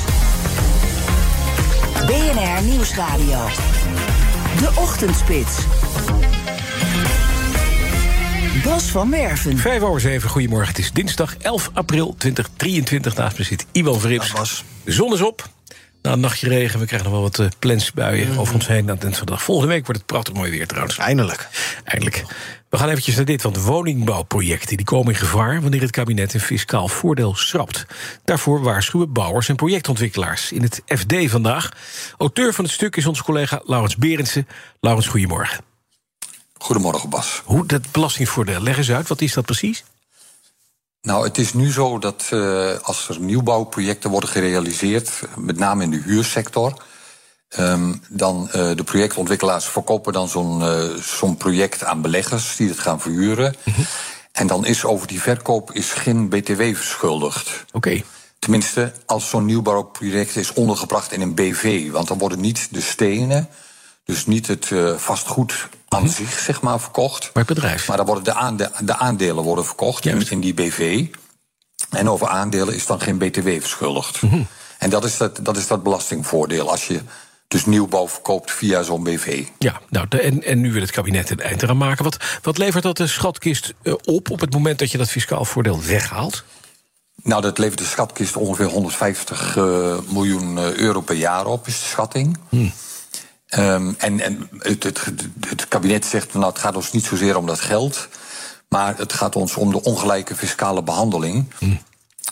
BNR 2.11 2.63
Nieuwsradio. 2.63 3.47
De 4.59 4.71
Ochtendspits. 4.75 5.57
Bas 8.63 8.83
van 8.83 9.11
Werven. 9.11 9.57
Vijf 9.57 9.81
over 9.81 10.01
zeven, 10.01 10.29
goedemorgen. 10.29 10.67
Het 10.67 10.77
is 10.77 10.91
dinsdag 10.91 11.37
11 11.37 11.69
april 11.73 12.15
2023. 12.17 13.15
Naast 13.15 13.37
me 13.37 13.43
zit 13.43 13.65
Iwan 13.71 13.99
Verrips. 13.99 14.63
De 14.83 14.91
zon 14.91 15.13
is 15.13 15.21
op. 15.21 15.49
Na 16.01 16.11
een 16.11 16.19
nachtje 16.19 16.47
regen, 16.47 16.79
we 16.79 16.85
krijgen 16.85 17.09
nog 17.09 17.19
wel 17.19 17.29
wat 17.29 17.39
uh, 17.39 17.47
plensbuien 17.59 18.31
mm. 18.31 18.39
over 18.39 18.53
ons 18.53 18.67
heen. 18.67 18.85
Nou, 18.85 18.97
vandaag. 19.11 19.43
Volgende 19.43 19.73
week 19.73 19.85
wordt 19.85 20.01
het 20.01 20.09
prachtig 20.09 20.33
mooi 20.33 20.51
weer 20.51 20.67
trouwens. 20.67 20.97
Eindelijk. 20.97 21.47
Eindelijk. 21.83 22.23
We 22.71 22.77
gaan 22.77 22.89
eventjes 22.89 23.15
naar 23.15 23.25
dit, 23.25 23.41
want 23.41 23.63
woningbouwprojecten 23.63 24.77
die 24.77 24.85
komen 24.85 25.13
in 25.13 25.19
gevaar... 25.19 25.61
wanneer 25.61 25.81
het 25.81 25.91
kabinet 25.91 26.33
een 26.33 26.39
fiscaal 26.39 26.87
voordeel 26.87 27.35
schrapt. 27.35 27.85
Daarvoor 28.23 28.61
waarschuwen 28.61 29.13
bouwers 29.13 29.49
en 29.49 29.55
projectontwikkelaars. 29.55 30.51
In 30.51 30.61
het 30.61 30.81
FD 30.85 31.13
vandaag. 31.29 31.71
Auteur 32.17 32.53
van 32.53 32.63
het 32.63 32.73
stuk 32.73 32.95
is 32.95 33.05
onze 33.05 33.23
collega 33.23 33.61
Laurens 33.65 33.95
Berendsen. 33.95 34.47
Laurens, 34.79 35.07
goedemorgen. 35.07 35.63
Goedemorgen, 36.57 37.09
Bas. 37.09 37.41
Hoe 37.45 37.65
dat 37.65 37.91
belastingvoordeel, 37.91 38.61
leg 38.61 38.77
eens 38.77 38.91
uit, 38.91 39.07
wat 39.07 39.21
is 39.21 39.33
dat 39.33 39.45
precies? 39.45 39.83
Nou, 41.01 41.23
het 41.23 41.37
is 41.37 41.53
nu 41.53 41.71
zo 41.71 41.99
dat 41.99 42.29
uh, 42.33 42.77
als 42.81 43.09
er 43.09 43.19
nieuwbouwprojecten 43.19 44.09
worden 44.09 44.29
gerealiseerd, 44.29 45.21
met 45.35 45.57
name 45.57 45.83
in 45.83 45.91
de 45.91 46.01
huursector, 46.05 46.83
um, 47.59 48.01
dan 48.09 48.45
uh, 48.47 48.51
de 48.75 48.83
projectontwikkelaars 48.83 49.65
verkopen 49.65 50.13
dan 50.13 50.29
zo'n 50.29 50.61
uh, 50.61 50.83
zo'n 51.01 51.37
project 51.37 51.83
aan 51.83 52.01
beleggers 52.01 52.55
die 52.55 52.69
het 52.69 52.79
gaan 52.79 53.01
verhuren. 53.01 53.55
Mm 53.63 53.73
-hmm. 53.73 53.85
En 54.31 54.47
dan 54.47 54.65
is 54.65 54.85
over 54.85 55.07
die 55.07 55.21
verkoop 55.21 55.71
is 55.71 55.91
geen 55.91 56.29
BTW 56.29 56.61
verschuldigd. 56.61 57.65
Oké. 57.71 58.01
Tenminste, 58.39 58.91
als 59.05 59.29
zo'n 59.29 59.45
nieuwbouwproject 59.45 60.35
is 60.35 60.53
ondergebracht 60.53 61.11
in 61.11 61.21
een 61.21 61.35
BV. 61.35 61.91
Want 61.91 62.07
dan 62.07 62.17
worden 62.17 62.39
niet 62.39 62.67
de 62.71 62.81
stenen, 62.81 63.49
dus 64.03 64.25
niet 64.25 64.47
het 64.47 64.69
uh, 64.69 64.97
vastgoed 64.97 65.67
aan 65.87 66.03
Mhm. 66.03 66.11
zich, 66.11 66.39
zeg 66.39 66.61
maar, 66.61 66.79
verkocht. 66.79 67.29
Maar 67.33 67.43
het 67.45 67.53
bedrijf. 67.53 67.87
Maar 67.87 67.97
dan 67.97 68.05
worden 68.05 68.23
de, 68.23 68.33
aande 68.33 68.71
de 68.79 68.97
aandelen 68.97 69.43
worden 69.43 69.65
verkocht 69.65 70.05
in, 70.05 70.29
in 70.29 70.39
die 70.39 70.53
BV. 70.53 71.05
En 71.89 72.09
over 72.09 72.27
aandelen 72.27 72.75
is 72.75 72.85
dan 72.85 73.01
geen 73.01 73.17
BTW 73.17 73.47
verschuldigd. 73.47 74.21
Mhm. 74.21 74.41
En 74.77 74.89
dat 74.89 75.05
is 75.05 75.17
dat, 75.17 75.39
dat 75.41 75.57
is 75.57 75.67
dat 75.67 75.83
belastingvoordeel 75.83 76.71
als 76.71 76.87
je 76.87 77.01
dus 77.51 77.65
nieuwbouw 77.65 78.07
verkoopt 78.07 78.51
via 78.51 78.83
zo'n 78.83 79.03
BV. 79.03 79.47
Ja, 79.57 79.81
nou, 79.89 80.07
de, 80.09 80.21
en, 80.21 80.43
en 80.43 80.61
nu 80.61 80.71
wil 80.71 80.81
het 80.81 80.91
kabinet 80.91 81.29
een 81.29 81.39
eind 81.39 81.63
eraan 81.63 81.77
maken. 81.77 82.03
Wat, 82.03 82.17
wat 82.41 82.57
levert 82.57 82.83
dat 82.83 82.97
de 82.97 83.07
schatkist 83.07 83.73
eh, 83.83 83.93
op 84.03 84.29
op 84.29 84.39
het 84.39 84.53
moment 84.53 84.79
dat 84.79 84.91
je 84.91 84.97
dat 84.97 85.09
fiscaal 85.09 85.45
voordeel 85.45 85.81
weghaalt? 85.83 86.43
Nou, 87.23 87.41
dat 87.41 87.57
levert 87.57 87.77
de 87.77 87.85
schatkist 87.85 88.37
ongeveer 88.37 88.65
150 88.65 89.55
uh, 89.55 89.97
miljoen 90.09 90.57
uh, 90.57 90.75
euro 90.75 91.01
per 91.01 91.15
jaar 91.15 91.45
op, 91.45 91.67
is 91.67 91.79
de 91.79 91.85
schatting. 91.85 92.37
Hmm. 92.49 92.71
Um, 93.57 93.95
en 93.97 94.19
en 94.19 94.49
het, 94.57 94.83
het, 94.83 95.01
het, 95.47 95.67
kabinet 95.67 96.05
zegt, 96.05 96.33
nou, 96.33 96.45
het 96.45 96.59
gaat 96.59 96.75
ons 96.75 96.91
niet 96.91 97.05
zozeer 97.05 97.37
om 97.37 97.45
dat 97.45 97.59
geld... 97.59 98.07
maar 98.69 98.97
het 98.97 99.13
gaat 99.13 99.35
ons 99.35 99.55
om 99.55 99.71
de 99.71 99.83
ongelijke 99.83 100.35
fiscale 100.35 100.83
behandeling... 100.83 101.53
Hmm. 101.57 101.81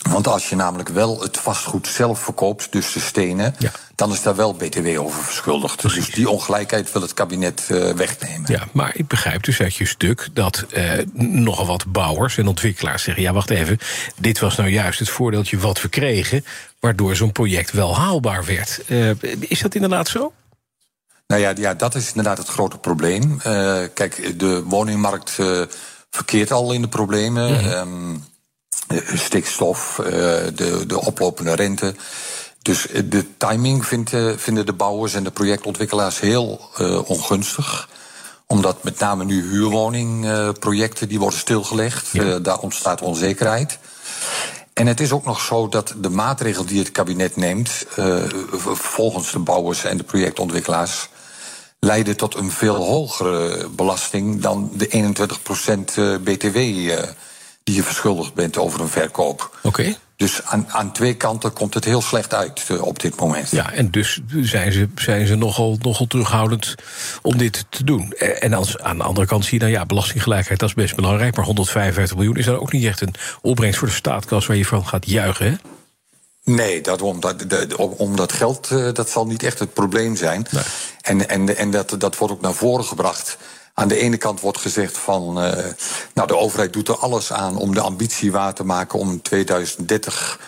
Want 0.02 0.28
als 0.28 0.50
je 0.50 0.56
namelijk 0.56 0.90
wel 0.90 1.22
het 1.22 1.38
vastgoed 1.38 1.88
zelf 1.88 2.20
verkoopt, 2.20 2.72
dus 2.72 2.92
de 2.92 3.00
stenen, 3.00 3.56
ja. 3.58 3.72
dan 3.96 4.12
is 4.12 4.22
daar 4.22 4.36
wel 4.36 4.54
BTW 4.54 5.00
over 5.00 5.24
verschuldigd. 5.24 5.78
Precies. 5.78 6.06
Dus 6.06 6.16
die 6.16 6.30
ongelijkheid 6.30 6.92
wil 6.92 7.02
het 7.02 7.14
kabinet 7.14 7.68
uh, 7.72 7.94
wegnemen. 7.94 8.52
Ja, 8.52 8.68
maar 8.72 8.92
ik 8.96 9.08
begrijp 9.08 9.44
dus 9.44 9.62
uit 9.62 9.76
je 9.76 9.86
stuk 9.86 10.28
dat 10.34 10.66
uh, 10.74 10.92
nogal 11.14 11.66
wat 11.66 11.86
bouwers 11.92 12.38
en 12.38 12.48
ontwikkelaars 12.48 13.04
zeggen: 13.04 13.24
ja, 13.24 13.34
wacht 13.34 13.50
even, 13.50 13.78
dit 14.16 14.40
was 14.40 14.56
nou 14.56 14.70
juist 14.70 15.00
het 15.00 15.10
voordeeltje 15.10 15.58
wat 15.58 15.82
we 15.82 15.90
kregen, 15.90 16.46
waardoor 16.80 17.16
zo'n 17.16 17.32
project 17.32 17.72
wel 17.72 17.98
haalbaar 17.98 18.46
werd. 18.46 18.82
Uh, 18.88 19.12
is 19.40 19.62
dat 19.62 19.76
inderdaad 19.76 20.08
zo? 20.08 20.34
Nou 21.28 21.42
ja, 21.42 21.54
ja, 21.58 21.74
dat 21.74 21.96
is 21.96 22.08
inderdaad 22.08 22.38
het 22.38 22.48
grote 22.48 22.78
probleem. 22.78 23.38
kijk, 23.94 24.40
de 24.40 24.64
woningmarkt 24.64 25.38
verkeert 26.10 26.52
al 26.52 26.72
in 26.72 26.82
de 26.82 26.88
problemen. 26.88 27.52
Mm 27.52 27.58
-hmm. 27.58 27.72
um, 27.72 28.24
stikstof, 29.14 30.00
de, 30.56 30.84
de 30.88 31.02
oplopende 31.02 31.56
rente. 31.56 31.96
Dus 32.62 32.88
de 33.06 33.38
timing 33.38 33.86
vindt, 33.86 34.12
vinden 34.36 34.66
de 34.66 34.74
bouwers 34.74 35.14
en 35.14 35.24
de 35.24 35.32
projectontwikkelaars 35.32 36.20
heel 36.20 36.70
uh, 36.82 37.10
ongunstig. 37.10 37.90
Omdat 38.48 38.84
met 38.84 39.00
name 39.00 39.26
nu 39.26 39.50
huurwoningprojecten 39.50 41.10
die 41.10 41.20
worden 41.20 41.40
stilgelegd. 41.40 42.08
Ja. 42.12 42.24
Uh, 42.24 42.36
daar 42.42 42.60
ontstaat 42.60 43.02
onzekerheid. 43.02 43.80
En 44.74 44.88
het 44.88 45.00
is 45.00 45.12
ook 45.12 45.26
nog 45.26 45.42
zo 45.42 45.68
dat 45.68 45.94
de 45.98 46.10
maatregel 46.10 46.66
die 46.66 46.80
het 46.80 46.92
kabinet 46.92 47.36
neemt, 47.36 47.86
uh, 48.00 48.24
volgens 48.74 49.32
de 49.32 49.40
bouwers 49.40 49.84
en 49.84 49.98
de 49.98 50.04
projectontwikkelaars, 50.04 51.10
leiden 51.80 52.18
tot 52.18 52.36
een 52.36 52.52
veel 52.52 52.76
hogere 52.76 53.68
belasting 53.70 54.42
dan 54.42 54.72
de 54.74 55.16
21% 56.20 56.22
BTW 56.24 56.58
die 57.70 57.78
je 57.78 57.84
verschuldigd 57.84 58.34
bent 58.34 58.58
over 58.58 58.82
een 58.82 58.90
verkoop. 58.90 59.58
Oké. 59.58 59.68
Okay. 59.68 59.98
Dus 60.16 60.44
aan, 60.44 60.66
aan 60.70 60.92
twee 60.92 61.14
kanten 61.14 61.54
komt 61.54 61.74
het 61.74 61.86
heel 61.86 62.02
slecht 62.02 62.34
uit 62.34 62.66
uh, 62.72 62.82
op 62.82 63.00
dit 63.00 63.16
moment. 63.16 63.52
Ja, 63.52 63.72
en 63.72 63.92
dus 63.92 64.20
zijn 64.42 64.72
ze, 64.72 64.90
zijn 64.96 65.28
ze 65.28 65.36
nogal, 65.36 65.78
nogal 65.82 66.08
terughoudend 66.08 66.76
om 67.22 67.38
dit 67.38 67.66
te 67.70 67.84
doen. 67.84 68.12
En 68.12 68.54
als, 68.54 68.80
aan 68.80 68.98
de 68.98 69.04
andere 69.04 69.28
kant 69.28 69.46
zie 69.46 69.54
je 69.54 69.60
dan, 69.60 69.70
ja, 69.70 69.86
belastinggelijkheid, 69.86 70.60
dat 70.60 70.70
is 70.70 70.76
best 70.76 70.96
belangrijk. 70.96 71.36
Maar 71.36 71.46
155 71.46 72.18
miljoen 72.18 72.36
is 72.36 72.46
dan 72.46 72.60
ook 72.60 72.72
niet 72.72 72.86
echt 72.86 73.02
een 73.02 73.16
opbrengst 73.42 73.80
voor 73.80 73.88
de 73.88 73.94
staatkas 73.94 74.46
waar 74.46 74.58
je 74.58 74.66
van 74.66 74.88
gaat 74.88 75.10
juichen, 75.10 75.46
hè? 75.46 75.56
Nee, 76.44 76.82
dat, 76.82 77.02
om, 77.02 77.20
dat, 77.20 77.40
de, 77.40 77.78
om 77.78 78.16
dat 78.16 78.32
geld, 78.32 78.70
uh, 78.72 78.94
dat 78.94 79.10
zal 79.10 79.26
niet 79.26 79.44
echt 79.44 79.60
het 79.60 79.74
probleem 79.74 80.16
zijn. 80.16 80.48
Nee. 80.52 80.64
En, 81.02 81.30
en, 81.30 81.58
en 81.58 81.72
dat, 81.72 81.96
dat 81.98 82.18
wordt 82.18 82.34
ook 82.34 82.42
naar 82.42 82.54
voren 82.54 82.86
gebracht. 82.86 83.38
Aan 83.80 83.88
de 83.88 83.98
ene 83.98 84.18
kant 84.18 84.40
wordt 84.40 84.58
gezegd 84.58 84.98
van, 84.98 85.46
uh, 85.46 85.54
nou 86.14 86.28
de 86.28 86.38
overheid 86.38 86.74
doet 86.74 86.88
er 86.88 86.98
alles 86.98 87.34
aan 87.34 87.58
om 87.58 87.74
de 87.74 87.82
ambitie 87.82 88.32
waar 88.32 88.54
te 88.54 88.64
maken 88.64 89.00
om 89.00 89.12
in 89.12 89.22
2030 89.22 90.40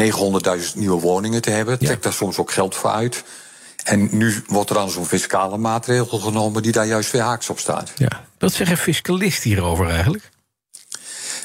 900.000 0.00 0.74
nieuwe 0.74 1.00
woningen 1.00 1.42
te 1.42 1.50
hebben. 1.50 1.76
Ja. 1.80 1.86
Trekt 1.86 2.02
daar 2.02 2.12
soms 2.12 2.38
ook 2.38 2.52
geld 2.52 2.74
voor 2.74 2.90
uit. 2.90 3.24
En 3.84 4.08
nu 4.10 4.42
wordt 4.46 4.70
er 4.70 4.76
dan 4.76 4.90
zo'n 4.90 5.06
fiscale 5.06 5.56
maatregel 5.56 6.18
genomen 6.18 6.62
die 6.62 6.72
daar 6.72 6.86
juist 6.86 7.10
weer 7.10 7.22
haaks 7.22 7.50
op 7.50 7.58
staat. 7.58 7.92
Ja, 7.94 8.24
wat 8.38 8.52
zeggen 8.52 8.76
fiscalisten 8.76 9.50
hierover 9.50 9.88
eigenlijk? 9.88 10.30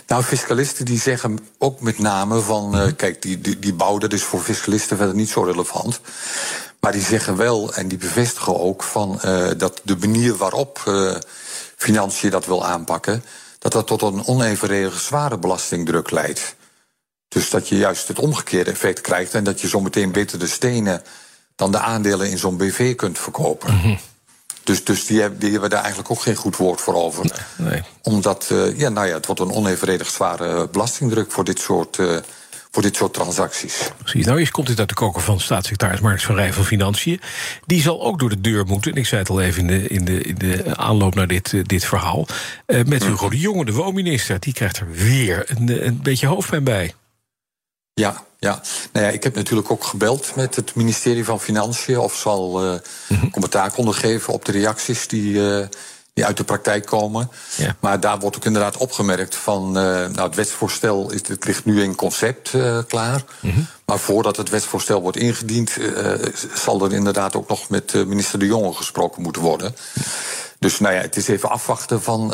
Nou, 0.07 0.23
fiscalisten 0.23 0.85
die 0.85 0.99
zeggen 0.99 1.39
ook 1.57 1.81
met 1.81 1.99
name 1.99 2.39
van, 2.39 2.81
uh, 2.81 2.87
kijk, 2.95 3.21
die, 3.21 3.41
die, 3.41 3.59
die 3.59 3.73
bouw, 3.73 3.97
dat 3.97 4.13
is 4.13 4.23
voor 4.23 4.41
fiscalisten 4.41 4.97
verder 4.97 5.15
niet 5.15 5.29
zo 5.29 5.41
relevant. 5.41 5.99
Maar 6.87 6.95
die 6.95 7.05
zeggen 7.05 7.35
wel, 7.35 7.73
en 7.73 7.87
die 7.87 7.97
bevestigen 7.97 8.59
ook, 8.59 8.83
van, 8.83 9.19
uh, 9.25 9.49
dat 9.57 9.81
de 9.83 9.95
manier 9.97 10.35
waarop 10.35 10.83
uh, 10.87 11.15
financiën 11.75 12.29
dat 12.29 12.45
wil 12.45 12.65
aanpakken, 12.65 13.23
dat 13.59 13.71
dat 13.71 13.87
tot 13.87 14.01
een 14.01 14.27
onevenredig 14.27 14.99
zware 14.99 15.37
belastingdruk 15.37 16.11
leidt. 16.11 16.55
Dus 17.27 17.49
dat 17.49 17.67
je 17.67 17.77
juist 17.77 18.07
het 18.07 18.19
omgekeerde 18.19 18.71
effect 18.71 19.01
krijgt 19.01 19.33
en 19.33 19.43
dat 19.43 19.61
je 19.61 19.67
zometeen 19.67 20.11
beter 20.11 20.39
de 20.39 20.47
stenen 20.47 21.01
dan 21.55 21.71
de 21.71 21.79
aandelen 21.79 22.29
in 22.29 22.37
zo'n 22.37 22.57
BV 22.57 22.95
kunt 22.95 23.19
verkopen. 23.19 23.73
Mm 23.73 23.79
-hmm. 23.79 23.99
Dus, 24.63 24.83
dus 24.83 25.05
die, 25.05 25.21
hebben, 25.21 25.39
die 25.39 25.51
hebben 25.51 25.69
daar 25.69 25.81
eigenlijk 25.81 26.11
ook 26.11 26.21
geen 26.21 26.35
goed 26.35 26.55
woord 26.55 26.81
voor 26.81 26.95
over. 26.95 27.25
Nee, 27.57 27.69
nee. 27.69 27.83
Omdat, 28.01 28.49
uh, 28.51 28.79
ja, 28.79 28.89
nou 28.89 29.07
ja, 29.07 29.13
het 29.13 29.25
wordt 29.25 29.41
een 29.41 29.53
onevenredig 29.53 30.09
zware 30.09 30.67
belastingdruk 30.67 31.31
voor 31.31 31.43
dit 31.43 31.59
soort 31.59 31.99
voor 32.71 32.81
dit 32.81 32.95
soort 32.95 33.13
transacties. 33.13 33.91
Precies. 33.97 34.25
Nou, 34.25 34.39
eerst 34.39 34.51
komt 34.51 34.67
dit 34.67 34.79
uit 34.79 34.89
de 34.89 34.95
koker 34.95 35.21
van 35.21 35.39
staatssecretaris 35.39 35.99
Marks 35.99 36.25
van 36.25 36.35
Rij 36.35 36.53
van 36.53 36.63
Financiën. 36.63 37.21
Die 37.65 37.81
zal 37.81 38.03
ook 38.03 38.19
door 38.19 38.29
de 38.29 38.41
deur 38.41 38.65
moeten. 38.65 38.91
En 38.91 38.97
ik 38.97 39.05
zei 39.05 39.21
het 39.21 39.29
al 39.29 39.41
even 39.41 39.61
in 39.61 39.67
de, 39.67 39.87
in 39.87 40.05
de, 40.05 40.21
in 40.21 40.35
de 40.37 40.75
aanloop 40.75 41.15
naar 41.15 41.27
dit, 41.27 41.51
uh, 41.51 41.63
dit 41.63 41.85
verhaal. 41.85 42.27
Uh, 42.67 42.83
met 42.83 43.03
Hugo 43.03 43.29
de 43.29 43.39
Jonge, 43.39 43.65
de 43.65 43.73
woonminister. 43.73 44.39
Die 44.39 44.53
krijgt 44.53 44.77
er 44.77 44.91
weer 44.91 45.43
een, 45.47 45.85
een 45.85 46.01
beetje 46.01 46.27
hoofdpijn 46.27 46.63
bij. 46.63 46.93
Ja, 47.93 48.23
ja. 48.39 48.61
Nou 48.91 49.05
ja, 49.05 49.11
ik 49.11 49.23
heb 49.23 49.35
natuurlijk 49.35 49.71
ook 49.71 49.83
gebeld 49.83 50.35
met 50.35 50.55
het 50.55 50.75
ministerie 50.75 51.25
van 51.25 51.39
Financiën. 51.39 51.99
Of 51.99 52.15
zal 52.15 52.65
uh, 52.65 52.79
commentaar 53.31 53.71
konden 53.71 53.93
geven 53.93 54.33
op 54.33 54.45
de 54.45 54.51
reacties 54.51 55.07
die 55.07 55.39
die 56.17 56.25
uit 56.25 56.37
de 56.37 56.43
praktijk 56.43 56.85
komen. 56.85 57.29
Ja. 57.55 57.75
Maar 57.79 57.99
daar 57.99 58.19
wordt 58.19 58.35
ook 58.35 58.45
inderdaad 58.45 58.77
opgemerkt 58.77 59.35
van... 59.35 59.67
Uh, 59.67 59.83
nou, 59.83 60.21
het 60.21 60.35
wetsvoorstel 60.35 61.11
is, 61.11 61.27
het 61.27 61.45
ligt 61.45 61.65
nu 61.65 61.81
in 61.81 61.95
concept 61.95 62.53
uh, 62.53 62.79
klaar. 62.87 63.23
Mm-hmm. 63.39 63.67
Maar 63.85 63.99
voordat 63.99 64.37
het 64.37 64.49
wetsvoorstel 64.49 65.01
wordt 65.01 65.17
ingediend... 65.17 65.77
Uh, 65.77 66.13
zal 66.53 66.85
er 66.85 66.93
inderdaad 66.93 67.35
ook 67.35 67.47
nog 67.47 67.69
met 67.69 67.93
minister 67.93 68.39
De 68.39 68.45
Jonge 68.45 68.73
gesproken 68.73 69.21
moeten 69.21 69.41
worden. 69.41 69.75
Dus 70.59 70.79
nou 70.79 70.93
ja, 70.93 71.01
het 71.01 71.15
is 71.15 71.27
even 71.27 71.49
afwachten 71.49 72.01
van... 72.01 72.33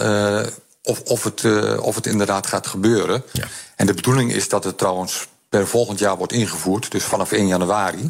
of, 0.83 1.01
of, 1.01 1.23
het, 1.23 1.43
of 1.79 1.95
het 1.95 2.05
inderdaad 2.05 2.47
gaat 2.47 2.67
gebeuren. 2.67 3.23
Ja. 3.31 3.47
En 3.75 3.85
de 3.85 3.93
bedoeling 3.93 4.33
is 4.33 4.49
dat 4.49 4.63
het 4.63 4.77
trouwens 4.77 5.27
per 5.49 5.67
volgend 5.67 5.99
jaar 5.99 6.17
wordt 6.17 6.33
ingevoerd. 6.33 6.91
Dus 6.91 7.03
vanaf 7.03 7.31
1 7.31 7.47
januari. 7.47 8.09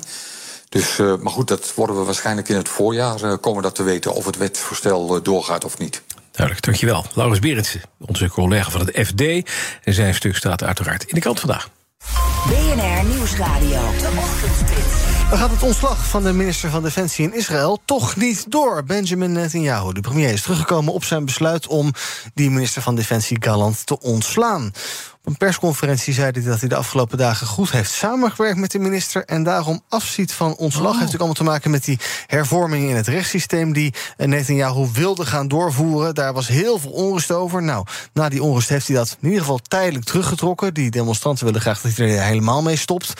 Dus, 0.74 1.00
uh, 1.00 1.14
maar 1.20 1.32
goed, 1.32 1.48
dat 1.48 1.74
worden 1.76 1.98
we 1.98 2.04
waarschijnlijk 2.04 2.50
in 2.50 2.56
het 2.56 2.70
voorjaar 2.70 3.24
uh, 3.24 3.34
komen 3.42 3.64
dat 3.64 3.76
te 3.76 3.84
weten 3.84 4.14
of 4.14 4.26
het 4.26 4.38
wetsvoorstel 4.38 5.16
uh, 5.16 5.24
doorgaat 5.24 5.66
of 5.66 5.78
niet. 5.78 6.02
Duidelijk, 6.32 6.66
dankjewel. 6.66 7.06
Laurens 7.14 7.40
Berendsen, 7.40 7.82
onze 8.00 8.30
collega 8.30 8.70
van 8.70 8.82
het 8.86 9.08
FD. 9.08 9.22
En 9.84 9.94
zijn 9.94 10.16
stuk 10.16 10.36
staat 10.36 10.64
uiteraard 10.64 11.04
in 11.04 11.16
de 11.16 11.22
krant 11.22 11.40
vandaag. 11.40 11.70
BNR 12.48 13.06
Nieuwsradio. 13.06 13.80
De 14.00 14.10
ochtendspits. 14.18 15.14
Dan 15.30 15.38
gaat 15.38 15.52
het 15.52 15.64
ontslag 15.64 16.08
van 16.08 16.24
de 16.24 16.34
minister 16.34 16.70
van 16.70 16.84
Defensie 16.84 17.26
in 17.26 17.34
Israël 17.34 17.82
toch 17.86 18.16
niet 18.16 18.52
door. 18.52 18.84
Benjamin 18.84 19.32
Netanyahu, 19.32 19.94
de 19.94 20.02
premier, 20.02 20.30
is 20.30 20.42
teruggekomen 20.42 20.94
op 20.94 21.04
zijn 21.04 21.26
besluit 21.26 21.68
om 21.68 21.92
die 22.34 22.50
minister 22.50 22.82
van 22.82 22.96
Defensie 22.96 23.38
Gallant 23.40 23.86
te 23.86 24.00
ontslaan. 24.00 24.72
Op 25.26 25.32
een 25.32 25.38
persconferentie 25.38 26.14
zei 26.14 26.32
hij 26.32 26.42
dat 26.42 26.60
hij 26.60 26.70
de 26.70 26.76
afgelopen 26.76 27.18
dagen 27.18 27.48
goed 27.48 27.72
heeft 27.72 27.92
samengewerkt 27.92 28.58
met 28.58 28.72
de 28.72 28.80
minister 28.80 29.26
en 29.26 29.44
daarom 29.44 29.82
afziet 29.90 30.34
van 30.34 30.56
ontslag. 30.56 30.74
Oh. 30.74 31.00
Heeft 31.00 31.12
natuurlijk 31.12 31.20
allemaal 31.20 31.34
te 31.34 31.44
maken 31.44 31.72
met 31.72 31.84
die 31.84 32.00
hervormingen 32.28 32.90
in 32.90 32.96
het 32.96 33.08
rechtssysteem 33.08 33.74
die 33.74 33.94
Netanyahu 34.18 34.88
wilde 34.94 35.26
gaan 35.26 35.48
doorvoeren. 35.48 36.16
Daar 36.16 36.34
was 36.34 36.48
heel 36.48 36.80
veel 36.80 36.92
onrust 36.92 37.32
over. 37.32 37.64
Nou, 37.64 37.86
na 38.14 38.30
die 38.30 38.44
onrust 38.44 38.70
heeft 38.70 38.88
hij 38.88 38.96
dat 38.96 39.18
in 39.20 39.28
ieder 39.28 39.42
geval 39.42 39.60
tijdelijk 39.68 40.06
teruggetrokken. 40.06 40.74
Die 40.74 40.92
demonstranten 40.92 41.46
willen 41.46 41.62
graag 41.62 41.82
dat 41.82 41.96
hij 41.96 42.18
er 42.18 42.24
helemaal 42.24 42.62
mee 42.62 42.78
stopt. 42.78 43.14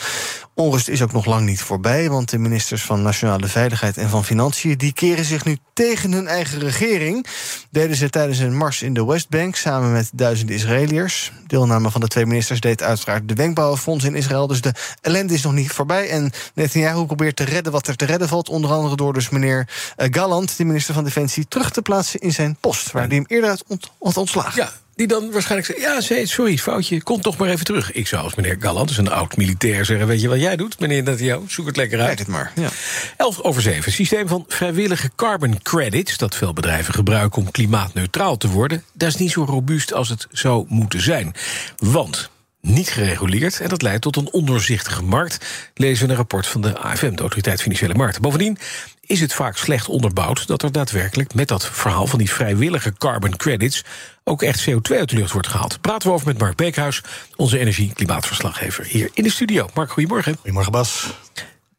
Onrust 0.54 0.88
is 0.88 1.02
ook 1.02 1.12
nog 1.12 1.26
lang 1.26 1.46
niet 1.46 1.62
voorbij, 1.62 2.10
want 2.10 2.30
de 2.30 2.38
ministers 2.38 2.82
van 2.82 3.02
Nationale 3.02 3.46
Veiligheid 3.46 3.96
en 3.96 4.08
van 4.08 4.24
Financiën 4.24 4.78
die 4.78 4.92
keren 4.92 5.24
zich 5.24 5.44
nu 5.44 5.58
tegen 5.72 6.12
hun 6.12 6.26
eigen 6.26 6.58
regering. 6.58 7.26
Deden 7.70 7.96
ze 7.96 8.10
tijdens 8.10 8.38
een 8.38 8.56
mars 8.56 8.82
in 8.82 8.94
de 8.94 9.04
Westbank 9.04 9.56
samen 9.56 9.92
met 9.92 10.10
duizenden 10.12 10.54
Israëliërs. 10.54 11.32
Deelname 11.46 11.90
van 11.94 12.02
de 12.02 12.08
twee 12.08 12.26
ministers 12.26 12.60
deed 12.60 12.82
uiteraard 12.82 13.28
de 13.28 13.34
Wenkbrauwenfonds 13.34 14.04
in 14.04 14.14
Israël. 14.14 14.46
Dus 14.46 14.60
de 14.60 14.72
ellende 15.00 15.34
is 15.34 15.42
nog 15.42 15.52
niet 15.52 15.70
voorbij. 15.70 16.08
En 16.08 16.32
Netanyahu 16.54 17.06
probeert 17.06 17.36
te 17.36 17.44
redden 17.44 17.72
wat 17.72 17.86
er 17.86 17.96
te 17.96 18.04
redden 18.04 18.28
valt. 18.28 18.48
Onder 18.48 18.70
andere 18.70 18.96
door 18.96 19.12
dus 19.12 19.28
meneer 19.28 19.68
uh, 19.96 20.06
Gallant, 20.10 20.56
de 20.56 20.64
minister 20.64 20.94
van 20.94 21.04
Defensie, 21.04 21.48
terug 21.48 21.70
te 21.70 21.82
plaatsen 21.82 22.20
in 22.20 22.32
zijn 22.32 22.56
post. 22.60 22.90
Waar 22.90 23.06
hij 23.06 23.16
hem 23.16 23.24
eerder 23.28 23.50
uit 23.50 23.64
ont 23.66 23.90
had 23.98 24.16
ontslagen. 24.16 24.62
Ja, 24.62 24.70
die 24.94 25.06
dan 25.06 25.30
waarschijnlijk 25.30 25.66
zegt... 25.66 26.10
ja, 26.10 26.24
sorry, 26.26 26.58
foutje, 26.58 27.02
kom 27.02 27.20
toch 27.20 27.36
maar 27.36 27.48
even 27.48 27.64
terug. 27.64 27.92
Ik 27.92 28.06
zou 28.06 28.22
als 28.22 28.34
meneer 28.34 28.56
Galland, 28.60 28.88
dus 28.88 28.96
een 28.96 29.10
oud-militair, 29.10 29.84
zeggen... 29.84 30.06
weet 30.06 30.20
je 30.20 30.28
wat 30.28 30.40
jij 30.40 30.56
doet, 30.56 30.80
meneer 30.80 31.02
Netanyahu? 31.02 31.42
Zoek 31.48 31.66
het 31.66 31.76
lekker 31.76 31.98
uit. 31.98 32.06
Kijk 32.06 32.18
het 32.18 32.28
maar. 32.28 32.52
Ja. 32.54 32.68
11 33.16 33.40
over 33.40 33.62
7. 33.62 33.92
Systeem 33.92 34.28
van 34.28 34.44
vrijwillige 34.48 35.10
carbon 35.16 35.62
credits... 35.62 36.16
dat 36.16 36.34
veel 36.34 36.52
bedrijven 36.52 36.94
gebruiken 36.94 37.42
om 37.42 37.50
klimaatneutraal 37.50 38.36
te 38.36 38.48
worden... 38.48 38.84
dat 38.92 39.08
is 39.08 39.16
niet 39.16 39.30
zo 39.30 39.44
robuust 39.44 39.92
als 39.92 40.08
het 40.08 40.26
zou 40.30 40.64
moeten 40.68 41.02
zijn. 41.02 41.34
Want 41.76 42.30
niet 42.64 42.88
gereguleerd 42.88 43.60
en 43.60 43.68
dat 43.68 43.82
leidt 43.82 44.02
tot 44.02 44.16
een 44.16 44.32
ondoorzichtige 44.32 45.02
markt... 45.02 45.46
lezen 45.74 45.98
we 45.98 46.04
in 46.04 46.10
een 46.10 46.16
rapport 46.16 46.46
van 46.46 46.60
de 46.60 46.78
AFM, 46.78 47.14
de 47.14 47.20
Autoriteit 47.20 47.62
Financiële 47.62 47.94
Markten. 47.94 48.22
Bovendien 48.22 48.58
is 49.00 49.20
het 49.20 49.32
vaak 49.32 49.56
slecht 49.56 49.88
onderbouwd... 49.88 50.46
dat 50.46 50.62
er 50.62 50.72
daadwerkelijk 50.72 51.34
met 51.34 51.48
dat 51.48 51.66
verhaal 51.66 52.06
van 52.06 52.18
die 52.18 52.30
vrijwillige 52.30 52.92
carbon 52.92 53.36
credits... 53.36 53.84
ook 54.24 54.42
echt 54.42 54.70
CO2 54.70 54.96
uit 54.96 55.10
de 55.10 55.16
lucht 55.16 55.32
wordt 55.32 55.48
gehaald. 55.48 55.80
Praten 55.80 56.08
we 56.08 56.14
over 56.14 56.26
met 56.26 56.38
Mark 56.38 56.56
Beekhuis, 56.56 57.02
onze 57.36 57.58
energie-klimaatverslaggever... 57.58 58.84
hier 58.84 59.10
in 59.14 59.22
de 59.22 59.30
studio. 59.30 59.68
Mark, 59.74 59.90
goedemorgen. 59.90 60.34
Goedemorgen, 60.34 60.72
Bas. 60.72 61.14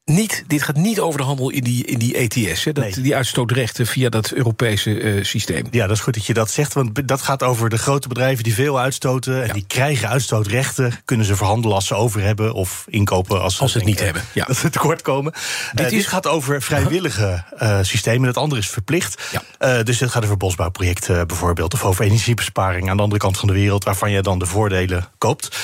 Niet, 0.06 0.44
dit 0.48 0.64
gaat 0.64 0.76
niet 0.76 1.00
over 1.00 1.20
de 1.20 1.26
handel 1.26 1.50
in 1.50 1.64
die, 1.64 1.86
in 1.86 2.00
die 2.00 2.16
ETS, 2.16 2.64
hè, 2.64 2.72
dat, 2.72 2.94
die 2.94 3.16
uitstootrechten 3.16 3.88
via 3.88 4.10
dat 4.10 4.32
Europese 4.32 5.00
eh, 5.00 5.24
systeem. 5.24 5.68
Ja, 5.72 5.88
dat 5.88 5.96
is 5.96 6.04
goed 6.04 6.14
dat 6.14 6.26
je 6.26 6.34
dat 6.34 6.52
zegt, 6.52 6.74
want 6.74 7.08
dat 7.08 7.22
gaat 7.22 7.44
over 7.44 7.70
de 7.70 7.78
grote 7.78 8.08
bedrijven 8.08 8.44
die 8.44 8.54
veel 8.54 8.80
uitstoten. 8.80 9.44
En 9.44 9.54
die 9.54 9.66
krijgen 9.68 10.10
uitstootrechten, 10.10 10.94
kunnen 11.06 11.26
ze 11.26 11.36
verhandelen 11.36 11.76
als 11.76 11.88
ze 11.88 11.96
over 11.96 12.22
hebben 12.22 12.54
of 12.54 12.86
inkopen 12.90 13.42
als, 13.42 13.60
Als 13.60 13.72
ze 13.72 13.78
het 13.78 13.88
niet 13.88 14.00
hebben, 14.00 14.24
ja. 14.34 14.46
Dat 14.48 14.58
ze 14.58 14.70
tekort 14.70 15.02
komen. 15.02 15.34
Dit 15.74 15.90
dit, 15.90 16.00
is- 16.00 16.06
gaat 16.06 16.28
over 16.28 16.62
vrijwillige 16.62 17.44
eh, 17.58 17.80
systemen, 17.82 18.28
het 18.28 18.38
andere 18.38 18.62
is 18.62 18.70
verplicht. 18.70 19.22
Eh, 19.58 19.84
dus 19.84 20.00
het 20.00 20.12
gaat 20.12 20.24
over 20.24 20.38
bosbouwprojecten 20.38 21.20
eh, 21.20 21.26
bijvoorbeeld, 21.26 21.74
of 21.74 21.84
over 21.84 22.06
energiebesparing 22.06 22.90
aan 22.90 22.98
de 22.98 23.04
andere 23.04 23.22
kant 23.22 23.38
van 23.38 23.48
de 23.48 23.54
wereld, 23.54 23.84
waarvan 23.84 24.12
je 24.12 24.22
dan 24.22 24.40
de 24.40 24.46
voordelen 24.46 25.08
koopt. 25.18 25.58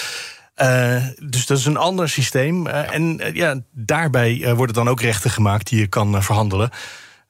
Eh, 0.62 1.04
dus 1.24 1.46
dat 1.46 1.58
is 1.58 1.66
een 1.66 1.78
ander 1.78 2.10
systeem. 2.10 2.68
Eh, 2.68 2.94
En 2.94 3.20
eh, 3.20 3.36
ja, 3.36 3.60
daarbij 3.72 4.56
worden 4.56 4.76
dan 4.76 4.90
ook 4.90 5.02
rechten 5.02 5.30
gemaakt 5.30 5.70
die 5.70 5.80
je 5.80 5.88
kan 5.88 6.24
verhandelen. 6.24 6.70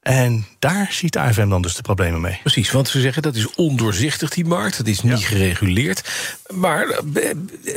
En 0.01 0.45
daar 0.59 0.87
ziet 0.91 1.13
de 1.13 1.19
AFM 1.19 1.49
dan 1.49 1.61
dus 1.61 1.75
de 1.75 1.81
problemen 1.81 2.21
mee. 2.21 2.39
Precies, 2.41 2.71
want 2.71 2.87
ze 2.87 3.01
zeggen 3.01 3.21
dat 3.21 3.35
is 3.35 3.55
ondoorzichtig, 3.55 4.29
die 4.29 4.45
markt. 4.45 4.77
Dat 4.77 4.87
is 4.87 5.01
niet 5.01 5.25
gereguleerd. 5.25 6.09
Maar 6.49 6.87
eh, 6.89 7.29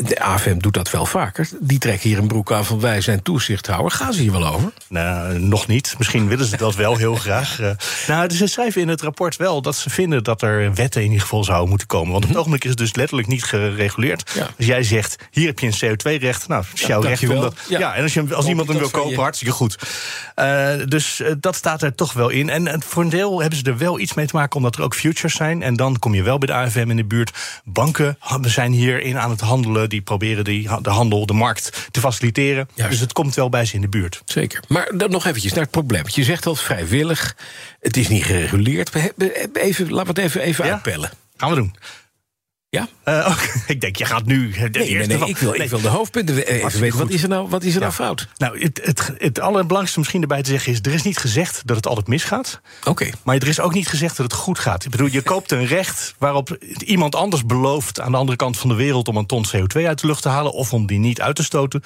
de 0.05 0.21
AFM 0.21 0.59
doet 0.59 0.75
dat 0.75 0.91
wel 0.91 1.07
vaker. 1.07 1.49
Die 1.61 1.79
trekken 1.79 2.09
hier 2.09 2.19
een 2.19 2.27
broek 2.27 2.53
aan 2.53 2.65
van 2.65 2.81
wij 2.81 3.01
zijn 3.01 3.23
toezichthouder. 3.23 3.91
Gaan 3.91 4.13
ze 4.13 4.21
hier 4.21 4.33
wel 4.33 4.47
over? 4.47 4.73
Nou, 4.89 5.39
nog 5.39 5.67
niet. 5.67 5.95
Misschien 5.99 6.29
willen 6.29 6.47
ze 6.47 6.57
dat 6.57 6.75
wel 6.75 6.97
heel 6.97 7.15
graag. 7.15 7.61
Eh, 7.61 7.71
nou, 8.07 8.29
dus 8.29 8.39
ze 8.39 8.47
schrijven 8.47 8.81
in 8.81 8.89
het 8.89 9.03
rapport 9.03 9.37
wel 9.37 9.63
dat 9.63 9.77
ze 9.77 9.91
vinden 9.91 10.25
dat 10.25 10.43
er 10.43 10.75
wetten 10.75 11.01
in 11.01 11.07
ieder 11.07 11.23
geval 11.23 11.45
zouden 11.45 11.69
moeten 11.69 11.87
komen. 11.87 12.13
Want 12.13 12.25
op 12.25 12.29
het 12.29 12.39
ogenblik 12.39 12.65
is 12.65 12.71
het 12.71 12.79
dus 12.79 12.95
letterlijk 12.95 13.29
niet 13.29 13.45
gereguleerd. 13.45 14.31
Ja. 14.35 14.49
Als 14.57 14.67
jij 14.67 14.83
zegt, 14.83 15.17
hier 15.31 15.47
heb 15.47 15.59
je 15.59 15.67
een 15.67 15.97
CO2-recht. 15.97 16.49
Nou, 16.49 16.65
is 16.75 16.81
Ja, 16.81 16.87
jouw 16.87 17.01
recht 17.01 17.29
om 17.29 17.41
dat. 17.41 17.57
Ja. 17.69 17.79
Ja. 17.79 17.95
en 17.95 18.03
als, 18.03 18.15
je, 18.15 18.35
als 18.35 18.47
iemand 18.47 18.69
hem 18.69 18.79
wil 18.79 18.91
kopen, 18.91 19.11
je. 19.11 19.17
hartstikke 19.17 19.55
goed. 19.55 19.79
Eh, 20.35 20.73
dus 20.87 21.23
dat 21.41 21.55
staat 21.55 21.83
er 21.83 21.95
toch 21.95 22.13
wel 22.15 22.29
in. 22.29 22.49
En, 22.49 22.83
voor 22.83 23.03
een 23.03 23.09
deel 23.09 23.41
hebben 23.41 23.59
ze 23.59 23.65
er 23.65 23.79
wel 23.79 24.01
iets 24.01 24.15
mee 24.15 24.27
te 24.27 24.37
maken, 24.37 24.57
omdat 24.57 24.77
er 24.77 24.83
ook 24.83 24.95
futures 24.95 25.35
zijn. 25.35 25.63
En 25.63 25.77
dan 25.77 25.99
kom 25.99 26.15
je 26.15 26.23
wel 26.23 26.39
bij 26.39 26.47
de 26.47 26.55
AFM 26.55 26.91
in 26.91 26.97
de 26.97 27.05
buurt. 27.05 27.61
Banken 27.65 28.19
zijn 28.41 28.73
hierin 28.73 29.19
aan 29.19 29.31
het 29.31 29.41
handelen. 29.41 29.89
Die 29.89 30.01
proberen 30.03 30.45
die, 30.45 30.69
de 30.83 30.91
handel, 30.91 31.27
de 31.27 31.33
markt 31.33 31.89
te 31.91 32.01
faciliteren. 32.01 32.69
Juist. 32.75 32.91
Dus 32.91 33.01
het 33.01 33.13
komt 33.13 33.35
wel 33.35 33.49
bij 33.49 33.65
ze 33.65 33.75
in 33.75 33.81
de 33.81 33.89
buurt. 33.89 34.23
Zeker. 34.25 34.63
Maar 34.69 34.91
dan 34.97 35.11
nog 35.11 35.27
eventjes 35.27 35.53
naar 35.53 35.63
het 35.63 35.71
probleem. 35.71 36.03
Je 36.07 36.25
zegt 36.25 36.47
al 36.47 36.55
vrijwillig, 36.55 37.37
het 37.81 37.97
is 37.97 38.09
niet 38.09 38.25
gereguleerd. 38.25 38.91
Even, 39.53 39.91
laten 39.91 40.15
we 40.15 40.21
het 40.21 40.31
even, 40.31 40.41
even 40.41 40.65
Ja? 40.67 40.73
uitpellen. 40.73 41.11
Gaan 41.37 41.51
we 41.51 41.57
doen. 41.57 41.75
Ja? 42.75 42.89
Eh, 43.05 43.27
oké, 43.31 43.49
ik 43.73 43.81
denk, 43.81 43.97
je 43.97 44.05
gaat 44.05 44.25
nu. 44.25 44.51
De 44.51 44.59
Nee, 44.59 44.69
nee, 44.71 44.89
eerste 44.89 45.09
nee, 45.09 45.19
van- 45.19 45.29
ik, 45.29 45.37
wil, 45.37 45.51
Nee. 45.51 45.61
ik 45.63 45.71
wil 45.71 45.81
de 45.81 45.89
hoofdpunten 45.89 46.47
even 46.47 46.81
weten. 46.81 46.99
Wat 46.99 47.11
is 47.11 47.23
er 47.23 47.29
nou, 47.29 47.49
wat 47.49 47.63
is 47.63 47.75
er 47.75 47.81
nou 47.81 47.93
fout? 47.93 48.29
Nou, 48.37 48.61
het, 48.63 48.81
het, 48.85 49.13
het 49.19 49.41
allerbelangrijkste 49.41 49.99
misschien 49.99 50.21
erbij 50.23 50.43
te 50.43 50.51
zeggen 50.51 50.73
is... 50.73 50.79
er 50.83 50.93
is 50.95 51.03
niet 51.03 51.19
gezegd 51.19 51.63
dat 51.65 51.77
het 51.77 51.87
altijd 51.87 52.07
misgaat. 52.07 52.61
Oké. 52.85 53.11
Maar 53.23 53.37
er 53.37 53.49
is 53.49 53.61
ook 53.61 53.75
niet 53.75 53.89
gezegd 53.89 54.17
dat 54.17 54.27
het 54.27 54.41
goed 54.41 54.59
gaat. 54.59 54.85
Ik 54.85 54.91
bedoel, 54.91 55.09
je 55.11 55.23
koopt 55.33 55.53
een 55.53 55.67
recht 55.67 56.15
waarop 56.19 56.57
iemand 56.85 57.15
anders 57.15 57.47
belooft... 57.47 58.01
aan 58.01 58.11
de 58.13 58.19
andere 58.19 58.37
kant 58.39 58.59
van 58.59 58.69
de 58.69 58.75
wereld 58.75 59.09
om 59.09 59.17
een 59.17 59.27
ton 59.27 59.45
CO2 59.57 59.83
uit 59.87 60.01
de 60.01 60.07
lucht 60.07 60.23
te 60.23 60.29
halen... 60.29 60.53
of 60.53 60.73
om 60.73 60.87
die 60.87 60.99
niet 60.99 61.21
uit 61.21 61.37
te 61.37 61.43
stoten. 61.45 61.83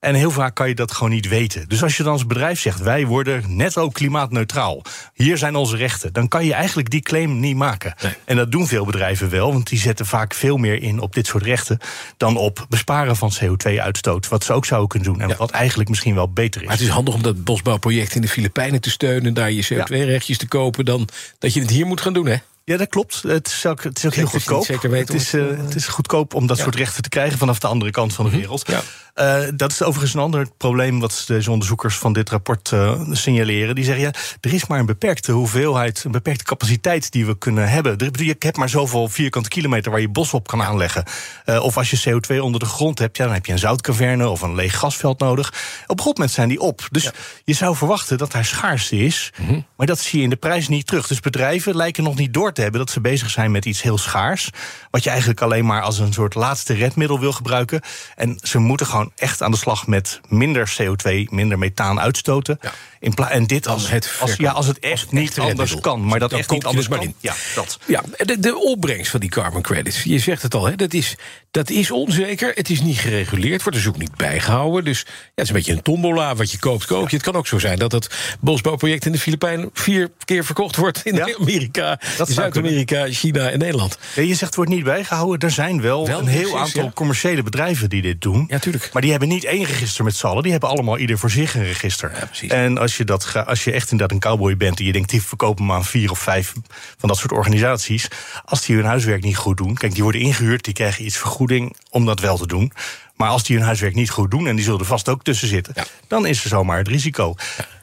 Mhm. 0.00 0.10
En 0.10 0.14
heel 0.14 0.30
vaak 0.30 0.54
kan 0.54 0.68
je 0.68 0.74
dat 0.74 0.92
gewoon 0.92 1.10
niet 1.10 1.28
weten. 1.28 1.68
Dus 1.68 1.82
als 1.82 1.96
je 1.96 2.02
dan 2.02 2.12
als 2.12 2.26
bedrijf 2.26 2.60
zegt... 2.60 2.80
wij 2.80 3.06
worden 3.06 3.56
net 3.56 3.76
ook 3.76 3.92
klimaatneutraal. 3.94 4.82
Hier 5.14 5.38
zijn 5.38 5.56
onze 5.56 5.76
rechten. 5.76 6.12
Dan 6.12 6.28
kan 6.28 6.44
je 6.44 6.52
eigenlijk 6.54 6.90
die 6.90 7.00
claim 7.00 7.40
niet 7.40 7.56
maken. 7.56 7.94
Nee. 8.02 8.12
En 8.24 8.36
dat 8.36 8.50
doen 8.50 8.66
veel 8.66 8.84
bedrijven 8.84 9.30
wel. 9.30 9.52
Want 9.52 9.68
die 9.68 9.78
zetten 9.78 10.06
vaak 10.06 10.34
veel 10.34 10.56
meer 10.56 10.82
in 10.82 11.00
op 11.00 11.14
dit 11.14 11.26
soort 11.26 11.44
rechten... 11.44 11.78
dan 12.16 12.36
op 12.36 12.66
besparen 12.68 13.16
van 13.16 13.32
CO2-uitstoot. 13.42 14.28
Wat 14.28 14.44
ze 14.44 14.52
ook 14.52 14.66
zouden 14.66 14.88
kunnen 14.88 15.12
doen. 15.12 15.20
En 15.20 15.36
wat 15.36 15.50
eigenlijk 15.50 15.88
misschien 15.88 16.14
wel 16.14 16.32
beter 16.32 16.60
is. 16.60 16.66
Maar 16.66 16.76
het 16.76 16.86
is 16.86 16.92
handig 16.92 17.14
om 17.14 17.22
dat 17.22 17.44
bosbouwproject 17.44 18.14
in 18.14 18.20
de 18.20 18.28
Filipijnen 18.28 18.80
te 18.80 18.90
steunen... 18.90 19.34
daar 19.34 19.50
je 19.50 19.64
CO2-rechtjes 19.74 20.38
te 20.38 20.48
kopen... 20.48 20.84
dan 20.84 21.08
dat 21.38 21.54
je 21.54 21.60
het 21.60 21.70
hier 21.70 21.86
moet 21.86 22.00
gaan 22.00 22.12
doen, 22.12 22.26
hè? 22.26 22.36
Ja, 22.68 22.76
dat 22.76 22.88
klopt. 22.88 23.22
Het 23.22 23.46
is 23.46 23.66
ook, 23.66 23.82
het 23.82 23.98
is 23.98 24.06
ook 24.06 24.14
heel 24.14 24.26
goedkoop. 24.26 24.66
het, 24.66 25.14
is, 25.14 25.32
het, 25.32 25.50
eh, 25.50 25.58
het 25.64 25.74
is 25.74 25.86
goedkoop 25.86 26.34
om 26.34 26.46
dat 26.46 26.56
Ja. 26.56 26.62
soort 26.62 26.74
rechten 26.74 27.02
te 27.02 27.08
krijgen 27.08 27.38
vanaf 27.38 27.58
de 27.58 27.66
andere 27.66 27.90
kant 27.90 28.14
van 28.14 28.24
de 28.24 28.30
wereld. 28.30 28.68
Ja. 28.68 28.82
Eh, 29.18 29.38
dat 29.54 29.70
is 29.72 29.82
overigens 29.82 30.14
een 30.14 30.20
ander 30.20 30.48
probleem 30.56 31.00
wat 31.00 31.24
deze 31.26 31.50
onderzoekers 31.50 31.96
van 31.96 32.12
dit 32.12 32.30
rapport 32.30 32.72
eh, 32.72 33.00
signaleren. 33.12 33.74
Die 33.74 33.84
zeggen, 33.84 34.04
ja, 34.04 34.12
er 34.40 34.52
is 34.52 34.66
maar 34.66 34.78
een 34.78 34.86
beperkte 34.86 35.32
hoeveelheid, 35.32 36.04
een 36.04 36.10
beperkte 36.10 36.44
capaciteit 36.44 37.10
die 37.12 37.26
we 37.26 37.38
kunnen 37.38 37.68
hebben. 37.68 37.96
Er- 37.98 38.22
Je 38.24 38.36
hebt 38.38 38.56
maar 38.56 38.68
zoveel 38.68 39.08
vierkante 39.08 39.48
kilometer 39.48 39.90
waar 39.90 40.00
je 40.00 40.08
bos 40.08 40.32
op 40.34 40.46
kan 40.46 40.62
aanleggen. 40.62 41.04
Eh, 41.44 41.62
of 41.62 41.76
als 41.76 41.90
je 41.90 42.10
CO2 42.10 42.42
onder 42.42 42.60
de 42.60 42.66
grond 42.66 42.98
hebt, 42.98 43.16
ja, 43.16 43.24
dan 43.24 43.34
heb 43.34 43.46
je 43.46 43.52
een 43.52 43.58
zoutkaverne 43.58 44.28
of 44.28 44.42
een 44.42 44.54
leeg 44.54 44.78
gasveld 44.78 45.18
nodig. 45.18 45.48
Op 45.48 45.54
een 45.54 45.64
gegeven 45.88 46.10
moment 46.14 46.30
zijn 46.30 46.48
die 46.48 46.60
op. 46.60 46.88
Dus 46.90 47.10
je 47.44 47.52
zou 47.54 47.76
verwachten 47.76 48.18
dat 48.18 48.32
daar 48.32 48.44
schaarste 48.44 48.96
is. 48.96 49.32
Mhm. 49.36 49.60
Maar 49.76 49.86
dat 49.86 49.98
zie 49.98 50.18
je 50.18 50.24
in 50.24 50.30
de 50.30 50.36
prijs 50.36 50.68
niet 50.68 50.86
terug. 50.86 51.06
Dus 51.06 51.20
bedrijven 51.20 51.76
lijken 51.76 52.02
nog 52.04 52.14
niet 52.16 52.34
door 52.34 52.52
te 52.52 52.60
hebben 52.62 52.80
dat 52.80 52.90
ze 52.90 53.00
bezig 53.00 53.30
zijn 53.30 53.50
met 53.50 53.64
iets 53.64 53.82
heel 53.82 53.98
schaars. 53.98 54.50
Wat 54.90 55.02
je 55.04 55.10
eigenlijk 55.10 55.40
alleen 55.40 55.66
maar 55.66 55.82
als 55.82 55.98
een 55.98 56.12
soort 56.12 56.34
laatste 56.34 56.74
redmiddel 56.74 57.20
wil 57.20 57.32
gebruiken. 57.32 57.80
En 58.16 58.38
ze 58.42 58.58
moeten 58.58 58.86
gewoon 58.86 59.07
echt 59.16 59.42
aan 59.42 59.50
de 59.50 59.56
slag 59.56 59.86
met 59.86 60.20
minder 60.28 60.76
CO2, 60.82 61.10
minder 61.30 61.58
methaan 61.58 62.00
uitstoten. 62.00 62.58
Ja. 62.60 62.72
In 63.00 63.14
en 63.14 63.46
dit 63.46 63.66
als, 63.66 63.90
het 63.90 64.12
als, 64.20 64.34
ja, 64.36 64.50
als 64.50 64.66
het 64.66 64.78
echt 64.78 65.12
niet 65.12 65.38
anders 65.38 65.48
redmiddel. 65.48 65.80
kan. 65.80 66.06
Maar 66.06 66.18
dat 66.18 66.30
Dan 66.30 66.38
echt 66.38 66.48
koop 66.48 66.56
niet 66.56 66.66
anders 66.66 66.86
dus 66.86 66.96
maar 66.96 67.04
kan. 67.06 67.14
in. 67.14 67.20
Ja, 67.20 67.34
dat. 67.54 67.78
Ja, 67.86 68.02
de, 68.16 68.38
de 68.38 68.56
opbrengst 68.58 69.10
van 69.10 69.20
die 69.20 69.28
carbon 69.30 69.62
credits. 69.62 70.02
Je 70.02 70.18
zegt 70.18 70.42
het 70.42 70.54
al, 70.54 70.66
hè, 70.66 70.76
dat, 70.76 70.94
is, 70.94 71.16
dat 71.50 71.70
is 71.70 71.90
onzeker. 71.90 72.52
Het 72.54 72.70
is 72.70 72.80
niet 72.80 72.98
gereguleerd, 72.98 73.62
wordt 73.62 73.78
dus 73.78 73.88
ook 73.88 73.98
niet 73.98 74.16
bijgehouden. 74.16 74.84
Dus 74.84 74.98
ja, 75.06 75.12
het 75.34 75.44
is 75.44 75.48
een 75.48 75.54
beetje 75.54 75.72
een 75.72 75.82
tombola. 75.82 76.34
Wat 76.34 76.50
je 76.50 76.58
koopt, 76.58 76.84
koop 76.84 77.08
je. 77.08 77.16
Het 77.16 77.24
kan 77.24 77.34
ook 77.34 77.46
zo 77.46 77.58
zijn 77.58 77.78
dat 77.78 77.92
het 77.92 78.08
bosbouwproject 78.40 79.06
in 79.06 79.12
de 79.12 79.18
Filipijnen... 79.18 79.70
vier 79.72 80.10
keer 80.24 80.44
verkocht 80.44 80.76
wordt 80.76 81.00
in 81.04 81.14
Ja, 81.14 81.34
Amerika, 81.38 82.00
Zuid-Amerika, 82.26 83.06
China 83.10 83.50
en 83.50 83.58
Nederland. 83.58 83.98
Ja, 84.14 84.22
je 84.22 84.28
zegt 84.28 84.40
het 84.40 84.54
wordt 84.54 84.70
niet 84.70 84.84
bijgehouden. 84.84 85.48
Er 85.48 85.54
zijn 85.54 85.80
wel, 85.80 86.06
Wel, 86.06 86.18
een 86.18 86.26
heel 86.26 86.40
precies, 86.40 86.58
aantal 86.58 86.82
ja. 86.84 86.90
commerciële 86.94 87.42
bedrijven 87.42 87.88
die 87.88 88.02
dit 88.02 88.20
doen. 88.20 88.44
Ja, 88.48 88.58
tuurlijk. 88.58 88.90
Maar 88.92 89.02
die 89.02 89.10
hebben 89.10 89.28
niet 89.28 89.44
één 89.44 89.64
register 89.64 90.04
met 90.04 90.16
z'n 90.16 90.26
allen. 90.26 90.42
Die 90.42 90.52
hebben 90.52 90.68
allemaal 90.70 90.98
ieder 90.98 91.18
voor 91.18 91.30
zich 91.30 91.54
een 91.54 91.64
register. 91.64 92.10
Ja, 92.14 92.26
precies. 92.26 92.50
En 92.50 92.78
als 92.88 92.96
je, 92.96 93.04
dat, 93.04 93.46
als 93.46 93.64
je 93.64 93.72
echt 93.72 93.90
inderdaad 93.90 94.16
een 94.16 94.22
cowboy 94.22 94.56
bent... 94.56 94.78
en 94.78 94.84
je 94.84 94.92
denkt, 94.92 95.10
die 95.10 95.22
verkopen 95.22 95.64
maar 95.66 95.76
aan 95.76 95.84
vier 95.84 96.10
of 96.10 96.18
vijf 96.18 96.52
van 96.98 97.08
dat 97.08 97.18
soort 97.18 97.32
organisaties... 97.32 98.08
als 98.44 98.66
die 98.66 98.76
hun 98.76 98.84
huiswerk 98.84 99.22
niet 99.22 99.36
goed 99.36 99.56
doen... 99.56 99.74
kijk, 99.74 99.94
die 99.94 100.02
worden 100.02 100.20
ingehuurd, 100.20 100.64
die 100.64 100.74
krijgen 100.74 101.04
iets 101.04 101.16
vergoeding 101.16 101.76
om 101.90 102.06
dat 102.06 102.20
wel 102.20 102.36
te 102.36 102.46
doen... 102.46 102.72
Maar 103.18 103.28
als 103.28 103.44
die 103.44 103.56
hun 103.56 103.64
huiswerk 103.64 103.94
niet 103.94 104.10
goed 104.10 104.30
doen, 104.30 104.46
en 104.46 104.54
die 104.56 104.64
zullen 104.64 104.80
er 104.80 104.86
vast 104.86 105.08
ook 105.08 105.22
tussen 105.22 105.48
zitten, 105.48 105.72
Ja. 105.76 105.84
dan 106.08 106.26
is 106.26 106.42
er 106.42 106.48
zomaar 106.48 106.78
het 106.78 106.88
risico. 106.88 107.34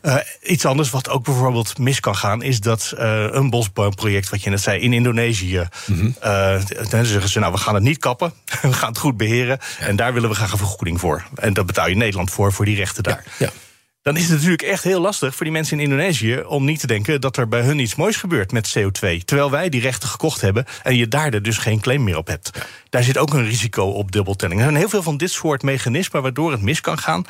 Eh, 0.02 0.16
iets 0.44 0.66
anders 0.66 0.90
wat 0.90 1.10
ook 1.10 1.24
bijvoorbeeld 1.24 1.78
mis 1.78 2.00
kan 2.00 2.16
gaan, 2.16 2.42
is 2.42 2.60
dat 2.60 2.94
eh, 2.98 3.28
een 3.30 3.50
bosbouwproject, 3.50 4.30
wat 4.30 4.44
je 4.44 4.50
net 4.50 4.62
zei, 4.62 4.82
in 4.82 4.94
Indonesië. 4.94 5.68
Eh, 6.20 6.62
dan 6.90 7.06
zeggen 7.06 7.30
ze, 7.30 7.40
nou, 7.40 7.52
we 7.52 7.58
gaan 7.58 7.74
het 7.74 7.84
niet 7.84 7.98
kappen, 7.98 8.34
we 8.62 8.74
gaan 8.74 8.90
het 8.90 8.98
goed 8.98 9.18
beheren. 9.18 9.60
En 9.80 9.96
daar 9.96 10.14
willen 10.14 10.30
we 10.30 10.36
graag 10.36 10.52
een 10.52 10.58
vergoeding 10.58 11.00
voor. 11.00 11.26
En 11.36 11.54
dat 11.54 11.66
betaal 11.66 11.88
je 11.90 11.96
Nederland 11.96 12.32
voor, 12.32 12.54
voor 12.54 12.66
die 12.66 12.76
rechten 12.76 13.04
daar. 13.04 13.24
Ja. 13.38 13.50
Dan 14.06 14.18
is 14.18 14.24
het 14.24 14.32
natuurlijk 14.32 14.62
echt 14.62 14.84
heel 14.84 15.00
lastig 15.00 15.36
voor 15.36 15.46
die 15.46 15.54
mensen 15.54 15.78
in 15.78 15.84
Indonesië 15.84 16.40
om 16.40 16.66
niet 16.66 16.80
te 16.80 16.88
denken 16.88 17.22
dat 17.22 17.38
er 17.38 17.48
bij 17.48 17.62
hun 17.62 17.80
iets 17.80 17.96
moois 17.96 18.16
gebeurt 18.16 18.52
met 18.52 18.78
CO2. 18.78 19.24
Terwijl 19.26 19.52
wij 19.52 19.70
die 19.70 19.82
rechten 19.82 20.10
gekocht 20.10 20.42
hebben 20.42 20.66
en 20.84 20.96
je 20.96 21.08
daar 21.08 21.42
dus 21.42 21.58
geen 21.58 21.80
claim 21.80 22.04
meer 22.04 22.18
op 22.18 22.28
hebt. 22.28 22.52
Daar 22.90 23.04
zit 23.04 23.18
ook 23.18 23.34
een 23.34 23.46
risico 23.46 23.84
op 23.84 24.12
dubbeltelling. 24.12 24.60
Er 24.60 24.66
zijn 24.66 24.78
heel 24.78 24.90
veel 24.90 25.04
van 25.04 25.18
dit 25.18 25.32
soort 25.32 25.64
mechanismen 25.64 26.22
waardoor 26.22 26.52
het 26.52 26.62
mis 26.62 26.82
kan 26.82 26.98
gaan. 26.98 27.26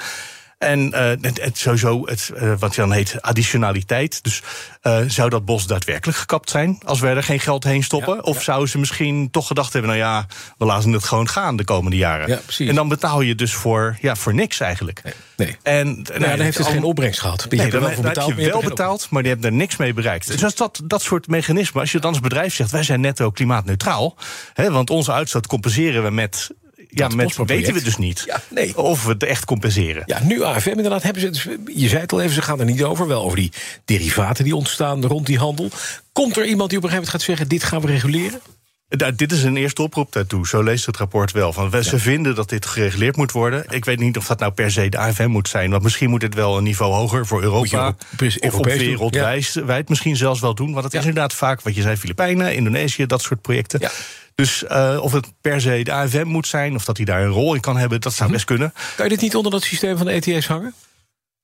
En 0.58 0.88
uh, 0.88 1.00
het, 1.22 1.42
het, 1.42 1.58
sowieso, 1.58 2.06
het, 2.06 2.32
uh, 2.42 2.54
wat 2.60 2.76
dan 2.76 2.92
heet 2.92 3.22
additionaliteit. 3.22 4.24
Dus 4.24 4.42
uh, 4.84 5.00
zou 5.08 5.30
dat 5.30 5.46
bos 5.46 5.68
daadwerkelijk 5.68 6.18
gekapt 6.18 6.50
zijn 6.50 6.80
als 6.86 7.00
we 7.00 7.08
er 7.08 7.24
geen 7.24 7.40
geld 7.40 7.64
heen 7.64 7.84
stoppen? 7.84 8.16
Ja, 8.16 8.22
of 8.22 8.36
ja. 8.36 8.44
zouden 8.44 8.70
ze 8.70 8.78
misschien 8.78 9.32
toch 9.32 9.48
gedacht 9.48 9.74
hebben: 9.74 9.92
nou 9.92 10.04
ja, 10.04 10.26
we 10.58 10.66
laten 10.66 10.92
het 10.92 11.04
gewoon 11.04 11.30
gaan 11.30 11.56
de 11.56 11.64
komende 11.64 11.98
jaren? 11.98 12.28
Ja. 12.28 12.66
En 12.68 12.76
dan 12.76 12.88
betaal 12.88 13.22
je 13.22 13.36
dus 13.36 13.54
voor, 13.54 13.98
ja, 14.02 14.16
voor 14.16 14.34
niks 14.34 14.60
eigenlijk. 14.60 15.02
Nee. 15.04 15.14
nee. 15.38 15.58
En 15.64 15.88
nou, 15.88 16.20
dan 16.20 16.40
heeft 16.40 16.58
het 16.58 16.68
al, 16.68 16.74
geen 16.74 16.84
opbrengst 16.84 17.20
gehad. 17.20 17.46
Nee, 17.50 17.70
dan, 17.70 17.82
dan 17.82 18.02
betaald, 18.02 18.30
heb 18.30 18.40
je 18.40 18.50
wel 18.50 18.62
betaald, 18.62 19.08
maar 19.10 19.22
die 19.22 19.32
hebben 19.32 19.50
er 19.50 19.58
niks 19.58 19.76
mee 19.76 19.94
bereikt. 19.94 20.28
Dus 20.28 20.44
als 20.44 20.56
dat, 20.56 20.82
dat 20.84 21.02
soort 21.02 21.28
mechanismen, 21.28 21.82
als 21.82 21.92
je 21.92 22.00
dan 22.00 22.12
als 22.12 22.20
bedrijf 22.20 22.56
zegt: 22.56 22.72
wij 22.72 22.84
zijn 22.84 23.02
netto 23.02 23.32
klimaatneutraal, 23.32 24.18
hè, 24.54 24.72
want 24.72 24.90
onze 24.90 25.12
uitstoot 25.12 25.48
compenseren 25.48 26.04
we 26.04 26.10
met 26.10 26.50
ja, 26.98 27.08
met 27.08 27.36
weten 27.46 27.74
we 27.74 27.82
dus 27.82 27.98
niet 27.98 28.24
ja, 28.26 28.42
nee. 28.50 28.78
of 28.78 29.04
we 29.04 29.12
het 29.12 29.24
echt 29.24 29.46
compenseren. 29.46 30.04
Ja, 30.06 30.24
nu 30.24 30.44
AFM 30.44 30.70
inderdaad 30.70 31.04
hebben 31.04 31.22
ze 31.22 31.28
het. 31.28 31.60
Je 31.76 31.88
zei 31.88 32.02
het 32.02 32.12
al 32.12 32.22
even, 32.22 32.34
ze 32.34 32.42
gaan 32.42 32.60
er 32.60 32.66
niet 32.66 32.84
over. 32.84 33.08
Wel 33.08 33.24
over 33.24 33.38
die 33.38 33.52
derivaten 33.86 34.44
die 34.44 34.56
ontstaan 34.56 35.06
rond 35.06 35.26
die 35.26 35.38
handel. 35.38 35.70
Komt 36.12 36.38
er 36.38 36.46
iemand 36.46 36.70
die 36.70 36.78
op 36.78 36.84
een 36.84 36.90
gegeven 36.90 36.92
moment 36.92 37.10
gaat 37.10 37.22
zeggen: 37.22 37.48
dit 37.48 37.64
gaan 37.64 37.82
we 37.82 37.88
reguleren? 37.88 38.40
Dit 39.16 39.32
is 39.32 39.44
een 39.44 39.58
eerste 39.58 39.82
oproep 39.82 40.12
daartoe. 40.12 40.48
Zo 40.48 40.64
leest 40.64 40.86
het 40.86 40.98
rapport 40.98 41.32
wel. 41.32 41.54
Van, 41.54 41.70
we, 41.70 41.78
ja. 41.78 41.84
Ze 41.84 42.00
vinden 42.00 42.36
dat 42.36 42.50
dit 42.50 42.66
gereguleerd 42.66 43.16
moet 43.16 43.32
worden. 43.32 43.66
Ik 43.70 43.86
weet 43.86 44.00
niet 44.00 44.18
of 44.18 44.28
dat 44.28 44.40
nou 44.40 44.52
per 44.52 44.72
se 44.72 44.90
de 44.90 44.98
AFM 44.98 45.30
moet 45.30 45.48
zijn. 45.48 45.70
Want 45.72 45.84
misschien 45.84 46.10
moet 46.10 46.22
het 46.22 46.34
wel 46.34 46.58
een 46.58 46.64
niveau 46.64 46.94
hoger 46.94 47.26
voor 47.26 47.42
Europa. 47.42 47.96
Of, 48.20 48.38
of 48.40 48.54
op 48.54 48.66
wereldwijd 48.66 49.90
misschien 49.90 50.16
zelfs 50.16 50.40
wel 50.40 50.56
doen. 50.56 50.72
Want 50.72 50.84
het 50.84 50.94
is 50.94 51.00
inderdaad 51.00 51.34
vaak, 51.34 51.62
wat 51.62 51.76
je 51.76 51.82
zei, 51.82 51.98
Filipijnen, 51.98 52.56
Indonesië, 52.56 53.06
dat 53.06 53.22
soort 53.22 53.42
projecten. 53.42 53.90
Dus 54.36 54.64
uh, 54.72 54.98
of 55.02 55.12
het 55.12 55.28
per 55.42 55.62
se 55.62 55.84
de 55.84 55.92
AFM 55.92 56.28
moet 56.28 56.48
zijn, 56.48 56.76
of 56.76 56.86
dat 56.86 56.98
hij 56.98 57.06
daar 57.06 57.22
een 57.22 57.30
rol 57.30 57.54
in 57.56 57.62
kan 57.62 57.78
hebben, 57.78 58.02
dat 58.02 58.14
zou 58.14 58.32
best 58.32 58.46
kunnen. 58.46 58.74
Kan 58.96 59.06
je 59.06 59.12
dit 59.12 59.22
niet 59.22 59.36
onder 59.36 59.52
dat 59.52 59.64
systeem 59.64 59.98
van 59.98 60.06
de 60.06 60.12
ETS 60.12 60.48
hangen? 60.48 60.74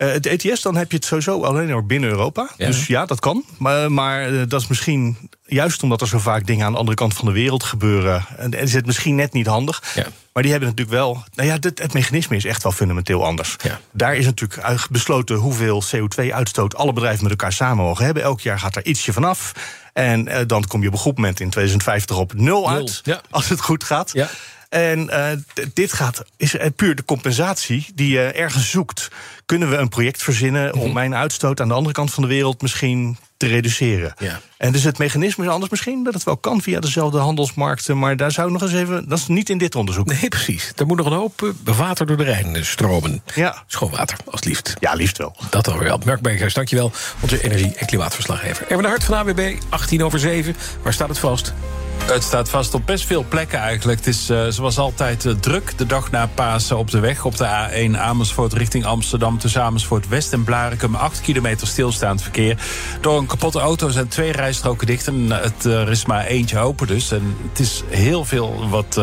Uh, 0.02 0.12
het 0.12 0.26
ETS, 0.26 0.62
dan 0.62 0.76
heb 0.76 0.92
je 0.92 0.98
het 0.98 1.06
sowieso 1.06 1.44
alleen 1.44 1.68
maar 1.68 1.86
binnen 1.86 2.10
Europa. 2.10 2.50
Ja. 2.58 2.66
Dus 2.66 2.88
ja, 2.88 3.06
dat 3.06 3.20
kan. 3.20 3.44
Maar, 3.58 3.92
maar 3.92 4.32
uh, 4.32 4.44
dat 4.48 4.62
is 4.62 4.68
misschien 4.68 5.30
juist 5.46 5.84
omdat 5.84 6.02
er 6.02 6.08
zo 6.08 6.20
vaak 6.20 6.48
dingen 6.48 6.66
aan 6.66 6.72
de 6.72 6.78
andere 6.78 6.98
kant 6.98 7.14
van 7.14 7.26
de 7.26 7.32
wereld 7.32 7.64
gebeuren. 7.64 8.26
En 8.38 8.52
is 8.52 8.74
het 8.74 8.86
misschien 8.86 9.16
net 9.16 9.34
niet 9.34 9.46
handig. 9.46 9.84
Ja. 9.96 10.08
Maar 10.34 10.44
die 10.44 10.52
hebben 10.52 10.70
natuurlijk 10.70 10.98
wel. 10.98 11.24
Nou 11.34 11.48
ja, 11.50 11.58
dit, 11.58 11.80
het 11.80 11.94
mechanisme 11.94 12.36
is 12.36 12.46
echt 12.46 12.64
wel 12.64 12.72
fundamenteel 12.72 13.26
anders. 13.26 13.56
Ja. 13.64 13.80
Daar 13.92 14.16
is 14.16 14.26
natuurlijk 14.26 14.88
besloten 14.90 15.36
hoeveel 15.36 15.84
CO2-uitstoot 15.84 16.76
alle 16.76 16.94
bedrijven 16.94 17.24
met 17.24 17.32
elkaar 17.32 17.54
samen 17.54 17.86
mogen 17.86 18.06
hebben. 18.06 18.24
Elk 18.24 18.42
jaar 18.42 18.60
gaat 18.60 18.76
er 18.76 18.86
ietsje 18.86 19.14
vanaf. 19.14 19.52
En 19.94 20.28
uh, 20.28 20.38
dan 20.48 20.68
kom 20.68 20.82
je 20.82 20.88
op 20.88 20.94
een 20.94 21.00
goed 21.00 21.16
moment 21.16 21.40
in 21.40 21.50
2050 21.50 22.18
op 22.18 22.34
nul 22.34 22.70
uit. 22.70 23.02
Als 23.30 23.50
het 23.50 23.62
goed 23.62 23.84
gaat. 23.84 24.12
Ja. 24.14 24.30
En 24.70 25.00
uh, 25.00 25.28
dit 25.74 25.94
gaat, 25.94 26.24
is 26.38 26.56
puur 26.76 26.96
de 26.96 27.06
compensatie 27.06 27.88
die 27.96 28.10
je 28.10 28.22
ergens 28.22 28.70
zoekt. 28.70 29.10
Kunnen 29.52 29.70
we 29.70 29.76
een 29.76 29.90
project 29.90 30.24
verzinnen 30.24 30.74
om 30.74 30.94
mijn 30.94 31.16
uitstoot 31.16 31.62
aan 31.62 31.68
de 31.68 31.74
andere 31.74 31.94
kant 31.94 32.14
van 32.14 32.24
de 32.24 32.30
wereld 32.30 32.62
misschien 32.62 33.18
te 33.38 33.48
reduceren? 33.48 34.14
Ja. 34.18 34.40
En 34.58 34.72
dus 34.72 34.84
het 34.84 34.98
mechanisme 34.98 35.46
is 35.46 35.50
anders 35.50 35.72
misschien, 35.72 36.04
dat 36.04 36.14
het 36.14 36.24
wel 36.24 36.38
kan 36.38 36.62
via 36.62 36.80
dezelfde 36.80 37.18
handelsmarkten. 37.18 38.00
Maar 38.00 38.18
daar 38.18 38.32
zou 38.32 38.52
nog 38.52 38.62
eens 38.62 38.74
even. 38.74 39.10
Dat 39.10 39.18
is 39.18 39.28
niet 39.28 39.50
in 39.50 39.58
dit 39.58 39.76
onderzoek. 39.76 40.06
Nee, 40.06 40.28
precies. 40.28 40.72
Er 40.76 40.86
moet 40.86 40.98
nog 40.98 41.06
een 41.06 41.12
hoop 41.12 41.54
water 41.64 42.06
door 42.06 42.18
de 42.18 42.24
Rijn 42.24 42.66
stromen. 42.66 43.22
Ja. 43.36 43.64
Schoon 43.68 43.92
water, 43.92 44.18
als 44.30 44.44
liefst. 44.44 44.76
Ja, 44.80 44.94
liefst 44.94 45.18
wel. 45.18 45.36
Dat 45.50 45.68
alweer 45.68 45.88
wel. 45.88 46.02
Mark 46.06 46.22
Berghuis, 46.22 46.54
dankjewel. 46.54 46.92
Onze 47.22 47.44
energie- 47.44 47.76
en 47.76 47.86
klimaatverslaggever. 47.86 48.64
Erwin 48.68 48.82
de 48.82 48.88
Hart 48.88 49.04
van 49.04 49.18
AWB, 49.18 49.56
18 49.70 50.04
over 50.04 50.20
7. 50.20 50.56
Waar 50.84 50.94
staat 50.94 51.10
het 51.10 51.20
vast? 51.20 51.54
Het 52.02 52.24
staat 52.24 52.50
vast 52.50 52.74
op 52.74 52.86
best 52.86 53.06
veel 53.06 53.26
plekken 53.30 53.60
eigenlijk. 53.60 54.00
Het 54.00 54.08
is 54.08 54.30
uh, 54.30 54.46
zoals 54.50 54.78
altijd 54.78 55.26
uh, 55.26 55.34
druk 55.34 55.78
de 55.78 55.86
dag 55.86 56.12
na 56.12 56.28
Pasen 56.28 56.78
op 56.78 56.92
de 56.92 57.00
weg. 57.00 57.26
Op 57.26 57.38
de 57.38 57.48
A1 57.48 57.98
Amersfoort 57.98 58.54
richting 58.54 58.86
Amsterdam. 58.86 59.38
Tussen 59.38 59.64
Amersfoort 59.64 60.08
West 60.08 60.34
en 60.34 60.44
Blarikum. 60.44 60.96
8 60.96 61.22
kilometer 61.22 61.68
stilstaand 61.68 62.22
verkeer. 62.22 62.58
Door 63.02 63.18
een 63.18 63.26
kapotte 63.26 63.60
auto 63.60 63.90
zijn 63.90 64.08
twee 64.08 64.32
rijstroken 64.32 64.88
dicht. 64.88 65.08
En 65.08 65.32
het, 65.32 65.66
uh, 65.66 65.82
er 65.82 65.90
is 65.90 66.06
maar 66.06 66.26
eentje 66.26 66.60
open 66.60 66.88
dus. 66.88 67.12
En 67.12 67.36
het 67.50 67.60
is 67.60 67.84
heel 67.90 68.26
veel, 68.26 68.70
wat, 68.70 69.00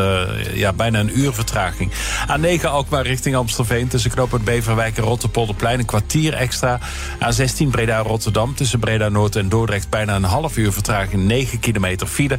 ja, 0.52 0.72
bijna 0.72 0.98
een 0.98 1.18
uur 1.18 1.32
vertraging. 1.32 1.92
A9 2.38 2.64
Alkmaar 2.64 3.06
richting 3.06 3.36
Amstelveen. 3.36 3.88
Tussen 3.88 4.10
knooppunt 4.10 4.44
Beverwijk 4.44 4.96
en 4.96 5.04
Rotterpolderplein. 5.04 5.78
Een 5.78 5.84
kwartier 5.84 6.34
extra. 6.34 6.78
A16 7.14 7.68
Breda 7.70 7.98
Rotterdam. 7.98 8.54
Tussen 8.54 8.78
Breda 8.78 9.08
Noord 9.08 9.36
en 9.36 9.48
Dordrecht. 9.48 9.90
Bijna 9.90 10.14
een 10.14 10.24
half 10.24 10.56
uur 10.56 10.72
vertraging. 10.72 11.24
9 11.24 11.58
kilometer 11.60 12.06
file. 12.06 12.38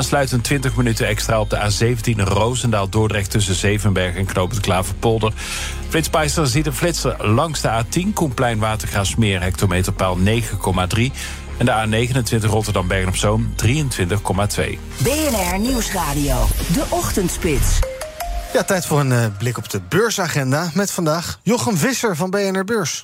Aansluitend 0.00 0.44
20 0.44 0.76
minuten 0.76 1.06
extra 1.06 1.40
op 1.40 1.50
de 1.50 1.56
A17 1.56 2.20
Roosendaal-Dordrecht... 2.20 3.30
tussen 3.30 3.54
Zevenberg 3.54 4.16
en 4.16 4.26
Knoopend 4.26 4.60
Klaverpolder. 4.60 5.32
Flitspeister 5.88 6.46
ziet 6.46 6.66
een 6.66 6.72
flitser 6.72 7.26
langs 7.26 7.60
de 7.60 7.84
A10... 7.84 8.12
Koenplein 8.14 8.58
Watergraafsmeer, 8.58 9.40
hectometerpaal 9.40 10.18
9,3... 10.18 10.22
En 11.56 11.66
de 11.66 12.08
A29 12.08 12.46
Rotterdam-Bergen-op-Zoom 12.46 13.54
23,2. 13.64 13.68
BNR 14.98 15.58
Nieuwsradio. 15.58 16.46
De 16.72 16.84
Ochtendspits. 16.88 17.78
Ja, 18.52 18.64
tijd 18.64 18.86
voor 18.86 19.00
een 19.00 19.12
uh, 19.12 19.24
blik 19.38 19.58
op 19.58 19.70
de 19.70 19.80
beursagenda. 19.88 20.70
Met 20.74 20.90
vandaag 20.90 21.38
Jochem 21.42 21.76
Visser 21.76 22.16
van 22.16 22.30
BNR 22.30 22.64
Beurs. 22.64 23.02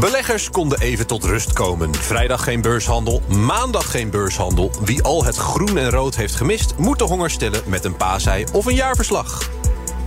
Beleggers 0.00 0.50
konden 0.50 0.80
even 0.80 1.06
tot 1.06 1.24
rust 1.24 1.52
komen. 1.52 1.94
Vrijdag 1.94 2.44
geen 2.44 2.60
beurshandel, 2.60 3.22
maandag 3.28 3.90
geen 3.90 4.10
beurshandel. 4.10 4.70
Wie 4.84 5.02
al 5.02 5.24
het 5.24 5.36
groen 5.36 5.76
en 5.78 5.90
rood 5.90 6.16
heeft 6.16 6.34
gemist, 6.34 6.74
moet 6.76 6.98
de 6.98 7.04
honger 7.04 7.30
stillen 7.30 7.62
met 7.66 7.84
een 7.84 7.96
paasei 7.96 8.44
of 8.52 8.66
een 8.66 8.74
jaarverslag. 8.74 9.50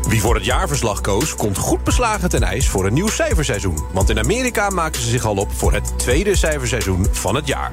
Wie 0.08 0.22
voor 0.22 0.36
het 0.36 0.46
jaarverslag 0.46 1.02
koos, 1.02 1.36
komt 1.36 1.58
goed 1.58 1.84
beslagen 1.84 2.30
ten 2.30 2.44
ijs 2.44 2.68
voor 2.68 2.86
een 2.86 2.94
nieuw 2.94 3.08
cijferseizoen. 3.08 3.78
Want 3.94 4.10
in 4.10 4.20
Amerika 4.20 4.70
maken 4.70 5.02
ze 5.02 5.10
zich 5.10 5.26
al 5.26 5.38
op 5.38 5.52
voor 5.54 5.74
het 5.74 5.94
tweede 5.98 6.36
cijferseizoen 6.36 7.08
van 7.12 7.36
het 7.36 7.48
jaar. 7.48 7.72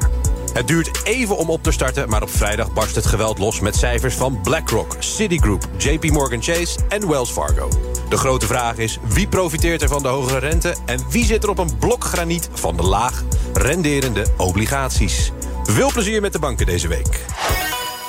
Het 0.58 0.66
duurt 0.66 1.04
even 1.04 1.36
om 1.36 1.50
op 1.50 1.62
te 1.62 1.70
starten, 1.70 2.08
maar 2.08 2.22
op 2.22 2.30
vrijdag 2.30 2.72
barst 2.72 2.94
het 2.94 3.06
geweld 3.06 3.38
los 3.38 3.60
met 3.60 3.76
cijfers 3.76 4.14
van 4.14 4.40
BlackRock, 4.40 4.96
Citigroup, 4.98 5.68
JP 5.76 6.04
Morgan 6.10 6.42
Chase 6.42 6.78
en 6.88 7.08
Wells 7.08 7.30
Fargo. 7.30 7.68
De 8.08 8.16
grote 8.16 8.46
vraag 8.46 8.76
is 8.76 8.98
wie 9.08 9.28
profiteert 9.28 9.82
er 9.82 9.88
van 9.88 10.02
de 10.02 10.08
hogere 10.08 10.38
rente 10.38 10.74
en 10.86 11.10
wie 11.10 11.24
zit 11.24 11.42
er 11.42 11.48
op 11.48 11.58
een 11.58 11.78
blok 11.78 12.04
graniet 12.04 12.48
van 12.52 12.76
de 12.76 12.82
laag 12.82 13.24
renderende 13.52 14.26
obligaties. 14.36 15.32
Veel 15.64 15.92
plezier 15.92 16.20
met 16.20 16.32
de 16.32 16.38
banken 16.38 16.66
deze 16.66 16.88
week. 16.88 17.24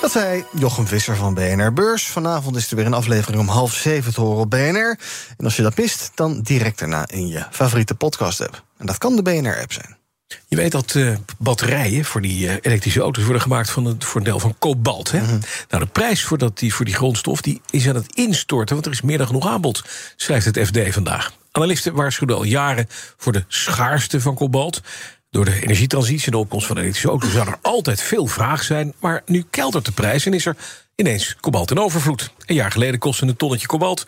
Dat 0.01 0.11
zei 0.11 0.45
Jochem 0.51 0.87
Visser 0.87 1.15
van 1.15 1.33
BNR 1.33 1.73
Beurs. 1.73 2.07
Vanavond 2.07 2.55
is 2.55 2.69
er 2.69 2.75
weer 2.75 2.85
een 2.85 2.93
aflevering 2.93 3.41
om 3.41 3.47
half 3.47 3.73
zeven 3.73 4.13
te 4.13 4.21
horen 4.21 4.41
op 4.41 4.49
BNR. 4.49 4.99
En 5.37 5.45
als 5.45 5.55
je 5.55 5.61
dat 5.61 5.77
mist, 5.77 6.11
dan 6.15 6.41
direct 6.41 6.79
daarna 6.79 7.07
in 7.07 7.27
je 7.27 7.45
favoriete 7.51 7.95
podcast-app. 7.95 8.63
En 8.77 8.85
dat 8.85 8.97
kan 8.97 9.15
de 9.15 9.21
BNR-app 9.21 9.71
zijn. 9.71 9.98
Je 10.47 10.55
weet 10.55 10.71
dat 10.71 10.93
uh, 10.93 11.15
batterijen 11.38 12.05
voor 12.05 12.21
die 12.21 12.45
uh, 12.45 12.53
elektrische 12.61 13.01
auto's 13.01 13.23
worden 13.23 13.41
gemaakt 13.41 13.69
van 13.69 13.86
het, 13.86 14.03
voor 14.03 14.19
een 14.19 14.25
deel 14.25 14.39
van 14.39 14.55
kobalt. 14.59 15.11
Hè? 15.11 15.19
Mm 15.19 15.25
-hmm. 15.25 15.39
Nou, 15.69 15.84
de 15.84 15.89
prijs 15.89 16.23
voor, 16.23 16.38
dat, 16.38 16.59
die, 16.59 16.73
voor 16.73 16.86
die 16.86 16.93
grondstof 16.93 17.41
die 17.41 17.61
is 17.69 17.88
aan 17.88 17.95
het 17.95 18.15
instorten, 18.15 18.73
want 18.75 18.86
er 18.86 18.91
is 18.91 19.01
meer 19.01 19.17
dan 19.17 19.27
genoeg 19.27 19.47
aanbod, 19.47 19.84
schrijft 20.15 20.45
het 20.45 20.59
FD 20.67 20.93
vandaag. 20.93 21.34
Analisten 21.51 21.93
waarschuwen 21.93 22.36
al 22.36 22.43
jaren 22.43 22.88
voor 23.17 23.32
de 23.32 23.43
schaarste 23.47 24.21
van 24.21 24.36
kobalt. 24.36 24.82
Door 25.30 25.45
de 25.45 25.61
energietransitie 25.61 26.25
en 26.25 26.32
de 26.32 26.38
opkomst 26.38 26.67
van 26.67 26.77
elektrische 26.77 27.09
auto's 27.09 27.32
zou 27.32 27.47
er 27.47 27.57
altijd 27.61 28.01
veel 28.01 28.27
vraag 28.27 28.63
zijn. 28.63 28.93
Maar 28.99 29.21
nu 29.25 29.45
keldert 29.49 29.86
de 29.86 29.91
prijs 29.91 30.25
en 30.25 30.34
is 30.34 30.45
er 30.45 30.55
ineens 30.95 31.36
kobalt 31.39 31.71
in 31.71 31.80
overvloed. 31.80 32.32
Een 32.45 32.55
jaar 32.55 32.71
geleden 32.71 32.99
kostte 32.99 33.25
een 33.25 33.36
tonnetje 33.36 33.67
kobalt 33.67 34.05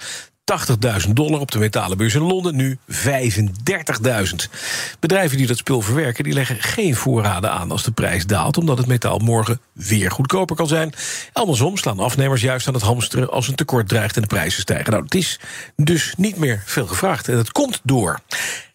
80.000 1.05 1.09
dollar 1.13 1.39
op 1.39 1.51
de 1.51 1.59
metalenbeurs 1.59 2.15
in 2.15 2.21
Londen, 2.21 2.55
nu 2.55 2.77
35.000. 2.91 2.95
Bedrijven 4.99 5.37
die 5.37 5.47
dat 5.47 5.57
spul 5.57 5.81
verwerken, 5.81 6.23
die 6.23 6.33
leggen 6.33 6.61
geen 6.61 6.95
voorraden 6.95 7.51
aan 7.51 7.71
als 7.71 7.83
de 7.83 7.91
prijs 7.91 8.25
daalt, 8.25 8.57
omdat 8.57 8.77
het 8.77 8.87
metaal 8.87 9.17
morgen 9.17 9.59
weer 9.73 10.11
goedkoper 10.11 10.55
kan 10.55 10.67
zijn. 10.67 10.93
Andersom 11.33 11.77
slaan 11.77 11.99
afnemers 11.99 12.41
juist 12.41 12.67
aan 12.67 12.73
het 12.73 12.83
hamsteren 12.83 13.29
als 13.29 13.47
een 13.47 13.55
tekort 13.55 13.87
dreigt 13.87 14.15
en 14.15 14.21
de 14.21 14.27
prijzen 14.27 14.61
stijgen. 14.61 14.91
Nou, 14.91 15.03
het 15.03 15.15
is 15.15 15.39
dus 15.75 16.13
niet 16.17 16.37
meer 16.37 16.63
veel 16.65 16.87
gevraagd 16.87 17.27
en 17.27 17.35
dat 17.35 17.51
komt 17.51 17.79
door 17.83 18.19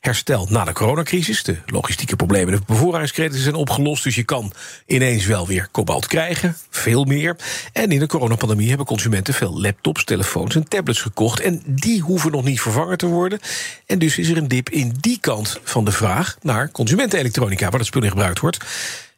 herstel 0.06 0.46
na 0.50 0.64
de 0.64 0.72
coronacrisis. 0.72 1.42
De 1.42 1.58
logistieke 1.66 2.16
problemen 2.16 2.54
de 2.54 2.64
bevoorradingsketen 2.66 3.38
zijn 3.38 3.54
opgelost... 3.54 4.04
dus 4.04 4.14
je 4.14 4.24
kan 4.24 4.52
ineens 4.86 5.26
wel 5.26 5.46
weer 5.46 5.68
kobalt 5.70 6.06
krijgen, 6.06 6.56
veel 6.70 7.04
meer. 7.04 7.36
En 7.72 7.92
in 7.92 7.98
de 7.98 8.06
coronapandemie 8.06 8.68
hebben 8.68 8.86
consumenten 8.86 9.34
veel 9.34 9.60
laptops, 9.60 10.04
telefoons 10.04 10.54
en 10.54 10.68
tablets 10.68 11.00
gekocht... 11.00 11.40
en 11.40 11.62
die 11.66 12.00
hoeven 12.00 12.30
nog 12.30 12.44
niet 12.44 12.60
vervangen 12.60 12.98
te 12.98 13.06
worden. 13.06 13.40
En 13.86 13.98
dus 13.98 14.18
is 14.18 14.28
er 14.28 14.36
een 14.36 14.48
dip 14.48 14.70
in 14.70 14.94
die 15.00 15.18
kant 15.20 15.60
van 15.62 15.84
de 15.84 15.92
vraag 15.92 16.36
naar 16.42 16.70
consumentenelektronica... 16.70 17.68
waar 17.68 17.78
dat 17.78 17.86
spul 17.86 18.02
in 18.02 18.10
gebruikt 18.10 18.40
wordt. 18.40 18.64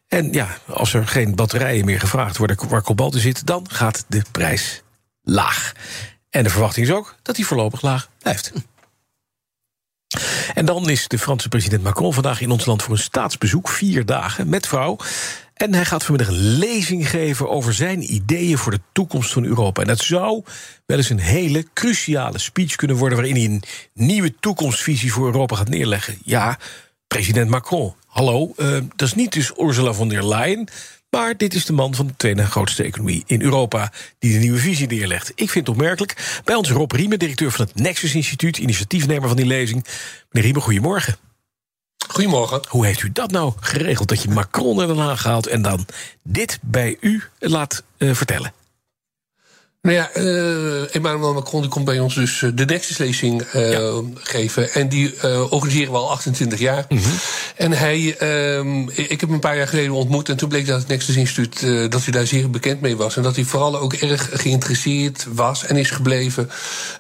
En 0.09 0.33
ja, 0.33 0.59
als 0.67 0.95
er 0.95 1.09
geen 1.09 1.35
batterijen 1.35 1.85
meer 1.85 2.01
gevraagd 2.01 2.37
worden 2.37 2.69
waar 2.69 2.83
kobalt 2.83 3.15
in 3.15 3.21
zit... 3.21 3.47
dan 3.47 3.67
gaat 3.71 4.05
de 4.09 4.23
prijs 4.33 4.83
laag. 5.23 5.73
En 6.31 6.43
de 6.43 6.51
verwachting 6.51 6.87
is 6.87 6.93
ook 6.93 7.17
dat 7.23 7.37
die 7.37 7.47
voorlopig 7.47 7.83
laag 7.83 8.11
blijft. 8.19 8.53
En 10.55 10.67
dan 10.67 10.91
is 10.91 11.09
de 11.09 11.19
Franse 11.19 11.49
president 11.49 11.83
Macron 11.83 12.15
vandaag 12.15 12.41
in 12.41 12.51
ons 12.51 12.67
land 12.67 12.83
voor 12.83 12.95
een 12.95 13.01
staatsbezoek, 13.01 13.69
vier 13.69 14.07
dagen, 14.07 14.49
met 14.49 14.67
vrouw. 14.67 14.97
En 15.55 15.75
hij 15.75 15.85
gaat 15.85 16.05
vanmiddag 16.05 16.35
een 16.35 16.59
lezing 16.59 17.11
geven 17.11 17.49
over 17.49 17.75
zijn 17.75 18.15
ideeën 18.15 18.59
voor 18.59 18.73
de 18.73 18.81
toekomst 18.93 19.33
van 19.33 19.45
Europa. 19.45 19.83
En 19.83 19.89
dat 19.89 19.99
zou 19.99 20.43
wel 20.87 20.97
eens 20.97 21.11
een 21.11 21.19
hele 21.19 21.65
cruciale 21.75 22.39
speech 22.39 22.75
kunnen 22.75 22.97
worden... 22.97 23.19
waarin 23.19 23.37
hij 23.37 23.45
een 23.45 23.63
nieuwe 23.93 24.35
toekomstvisie 24.41 25.13
voor 25.13 25.27
Europa 25.27 25.57
gaat 25.57 25.69
neerleggen. 25.69 26.19
Ja, 26.25 26.59
president 27.07 27.51
Macron. 27.51 27.95
Hallo, 28.07 28.53
uh, 28.57 28.73
dat 28.97 29.09
is 29.09 29.15
niet 29.15 29.33
dus 29.33 29.53
Ursula 29.59 29.93
von 29.93 30.09
der 30.09 30.29
Leyen... 30.29 30.69
Maar 31.11 31.37
dit 31.37 31.55
is 31.55 31.65
de 31.65 31.73
man 31.73 31.95
van 31.95 32.07
de 32.07 32.17
tweede 32.17 32.47
grootste 32.47 32.83
economie 32.83 33.23
in 33.27 33.43
Europa... 33.43 33.93
die 34.19 34.33
de 34.33 34.39
nieuwe 34.39 34.59
visie 34.59 34.87
neerlegt. 34.87 35.33
Ik 35.35 35.51
vind 35.51 35.67
het 35.67 35.77
opmerkelijk. 35.77 36.41
Bij 36.45 36.55
ons 36.55 36.71
Rob 36.71 36.93
Riemen, 36.93 37.19
directeur 37.19 37.51
van 37.51 37.65
het 37.65 37.75
Nexus 37.75 38.15
Instituut... 38.15 38.59
initiatiefnemer 38.59 39.29
van 39.29 39.37
die 39.37 39.47
lezing. 39.47 39.85
Meneer 40.31 40.43
Riemen, 40.43 40.63
goedemorgen. 40.63 41.17
Goedemorgen. 42.09 42.61
Hoe 42.69 42.87
heeft 42.87 43.03
u 43.03 43.13
dat 43.13 43.31
nou 43.31 43.53
geregeld, 43.61 44.09
dat 44.09 44.23
je 44.23 44.29
Macron 44.29 44.81
er 44.81 44.87
dan 44.87 45.01
aangehaald... 45.01 45.47
en 45.47 45.63
dan 45.63 45.87
dit 46.23 46.59
bij 46.63 46.97
u 47.01 47.23
laat 47.39 47.83
uh, 47.99 48.15
vertellen? 48.15 48.53
Nou 49.83 49.97
ja, 49.97 50.11
uh, 50.17 50.95
Emmanuel 50.95 51.35
Macron 51.35 51.61
die 51.61 51.71
komt 51.71 51.85
bij 51.85 51.99
ons 51.99 52.15
dus 52.15 52.45
de 52.55 52.65
Nexus-lezing 52.65 53.43
uh, 53.55 53.73
ja. 53.73 54.03
geven. 54.15 54.73
En 54.73 54.89
die 54.89 55.15
uh, 55.25 55.53
organiseren 55.53 55.93
we 55.93 55.99
al 55.99 56.11
28 56.11 56.59
jaar. 56.59 56.85
Mm 56.89 56.99
-hmm. 56.99 57.13
En 57.57 57.73
hij, 57.73 58.01
ik 58.95 59.11
heb 59.11 59.21
hem 59.21 59.33
een 59.33 59.41
paar 59.41 59.57
jaar 59.57 59.69
geleden 59.69 59.93
ontmoet. 59.93 60.29
En 60.29 60.37
toen 60.37 60.49
bleek 60.49 60.67
dat 60.67 60.79
het 60.79 60.89
Nexus 60.89 61.17
Instituut, 61.17 61.61
dat 61.91 62.03
hij 62.03 62.13
daar 62.13 62.27
zeer 62.27 62.51
bekend 62.51 62.81
mee 62.81 62.97
was. 62.97 63.17
En 63.17 63.23
dat 63.23 63.37
hij 63.37 63.45
vooral 63.45 63.79
ook 63.79 63.93
erg 63.93 64.29
geïnteresseerd 64.33 65.27
was 65.33 65.67
en 65.67 65.77
is 65.77 65.91
gebleven 65.91 66.51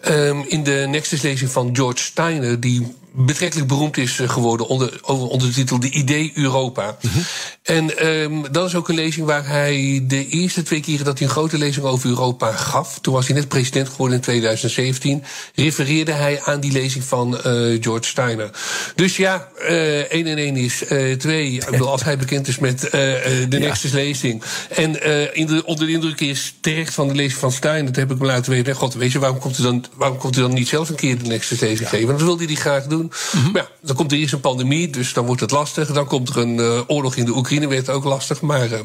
um, 0.08 0.44
in 0.48 0.62
de 0.62 0.86
Nexus-lezing 0.88 1.50
van 1.50 1.76
George 1.76 2.02
Steiner. 2.02 2.60
Die 2.60 2.94
betrekkelijk 3.12 3.68
beroemd 3.68 3.96
is 3.96 4.20
geworden 4.26 4.68
onder, 4.68 5.00
onder 5.04 5.48
de 5.48 5.54
titel 5.54 5.80
De 5.80 5.90
Idee 5.90 6.32
Europa. 6.34 6.96
Mm 7.00 7.10
-hmm. 7.10 7.22
En 7.62 8.06
um, 8.06 8.52
dat 8.52 8.66
is 8.66 8.74
ook 8.74 8.88
een 8.88 8.94
lezing 8.94 9.26
waar 9.26 9.46
hij 9.46 10.04
de 10.08 10.28
eerste 10.28 10.62
twee 10.62 10.80
keren 10.80 11.04
dat 11.04 11.18
hij 11.18 11.26
een 11.26 11.32
grote 11.32 11.58
lezing 11.58 11.86
over 11.86 12.08
Europa 12.08 12.52
gaf, 12.52 12.98
toen 13.00 13.14
was 13.14 13.26
hij 13.26 13.36
net 13.36 13.48
president 13.48 13.88
geworden 13.88 14.16
in 14.16 14.22
2017, 14.22 15.24
refereerde 15.54 16.12
hij 16.12 16.40
aan 16.42 16.60
die 16.60 16.72
lezing 16.72 17.04
van 17.04 17.34
uh, 17.34 17.42
George 17.82 18.08
Steiner. 18.08 18.50
Dus 18.94 19.16
ja, 19.16 19.48
uh, 19.60 19.98
1 19.98 20.26
en 20.26 20.38
1 20.38 20.56
is 20.56 20.82
uh, 20.90 21.16
2. 21.16 21.52
Ik 21.52 21.70
bedoel, 21.70 21.90
als 21.90 22.04
hij 22.04 22.18
bekend 22.18 22.48
is 22.48 22.58
met 22.58 22.80
de 22.80 23.46
ja. 23.50 23.58
Nexus 23.58 23.92
lezing 23.92 24.42
en 24.68 25.04
in 25.34 25.46
de, 25.46 25.64
onder 25.64 25.86
de 25.86 25.92
indruk 25.92 26.20
is 26.20 26.54
terecht 26.60 26.94
van 26.94 27.08
de 27.08 27.14
lezing 27.14 27.40
van 27.40 27.52
Steiner, 27.52 27.86
dat 27.86 27.96
heb 27.96 28.10
ik 28.10 28.18
me 28.18 28.26
laten 28.26 28.52
weten. 28.52 28.74
God, 28.74 28.94
weet 28.94 29.12
je, 29.12 29.18
waarom 29.18 29.38
komt, 29.38 29.58
u 29.58 29.62
dan, 29.62 29.84
waarom 29.94 30.18
komt 30.18 30.34
dan 30.34 30.54
niet 30.54 30.68
zelf 30.68 30.88
een 30.88 30.94
keer 30.94 31.18
de 31.18 31.28
Nexus 31.28 31.60
lezing 31.60 31.80
ja. 31.80 31.88
geven? 31.88 32.06
Want 32.06 32.18
dat 32.18 32.28
wilde 32.28 32.44
hij 32.44 32.54
graag 32.54 32.86
doen. 32.86 32.97
Mm 33.02 33.42
-hmm. 33.42 33.52
Maar 33.52 33.62
ja, 33.62 33.68
dan 33.80 33.96
komt 33.96 34.12
er 34.12 34.18
eerst 34.18 34.32
een 34.32 34.40
pandemie, 34.40 34.90
dus 34.90 35.12
dan 35.12 35.26
wordt 35.26 35.40
het 35.40 35.50
lastig. 35.50 35.92
Dan 35.92 36.06
komt 36.06 36.28
er 36.28 36.36
een 36.36 36.56
uh, 36.56 36.80
oorlog 36.86 37.16
in 37.16 37.24
de 37.24 37.36
Oekraïne, 37.36 37.68
werd 37.68 37.88
ook 37.88 38.04
lastig. 38.04 38.40
Maar 38.40 38.72
uh, 38.72 38.78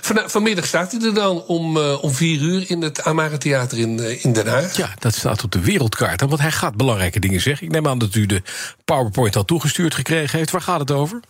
van, 0.00 0.20
vanmiddag 0.26 0.66
staat 0.66 0.92
hij 0.92 1.00
er 1.00 1.14
dan 1.14 1.42
om, 1.46 1.76
uh, 1.76 2.04
om 2.04 2.12
vier 2.12 2.40
uur 2.40 2.64
in 2.70 2.82
het 2.82 3.02
Amare 3.02 3.38
Theater 3.38 3.78
in, 3.78 4.22
in 4.22 4.32
Den 4.32 4.46
Haag. 4.46 4.76
Ja, 4.76 4.94
dat 4.98 5.14
staat 5.14 5.44
op 5.44 5.52
de 5.52 5.60
wereldkaart. 5.60 6.20
Want 6.20 6.40
hij 6.40 6.52
gaat 6.52 6.76
belangrijke 6.76 7.20
dingen 7.20 7.40
zeggen. 7.40 7.66
Ik 7.66 7.72
neem 7.72 7.86
aan 7.86 7.98
dat 7.98 8.14
u 8.14 8.26
de 8.26 8.42
PowerPoint 8.84 9.36
al 9.36 9.44
toegestuurd 9.44 9.94
gekregen 9.94 10.38
heeft. 10.38 10.50
Waar 10.50 10.60
gaat 10.60 10.80
het 10.80 10.90
over? 10.90 11.20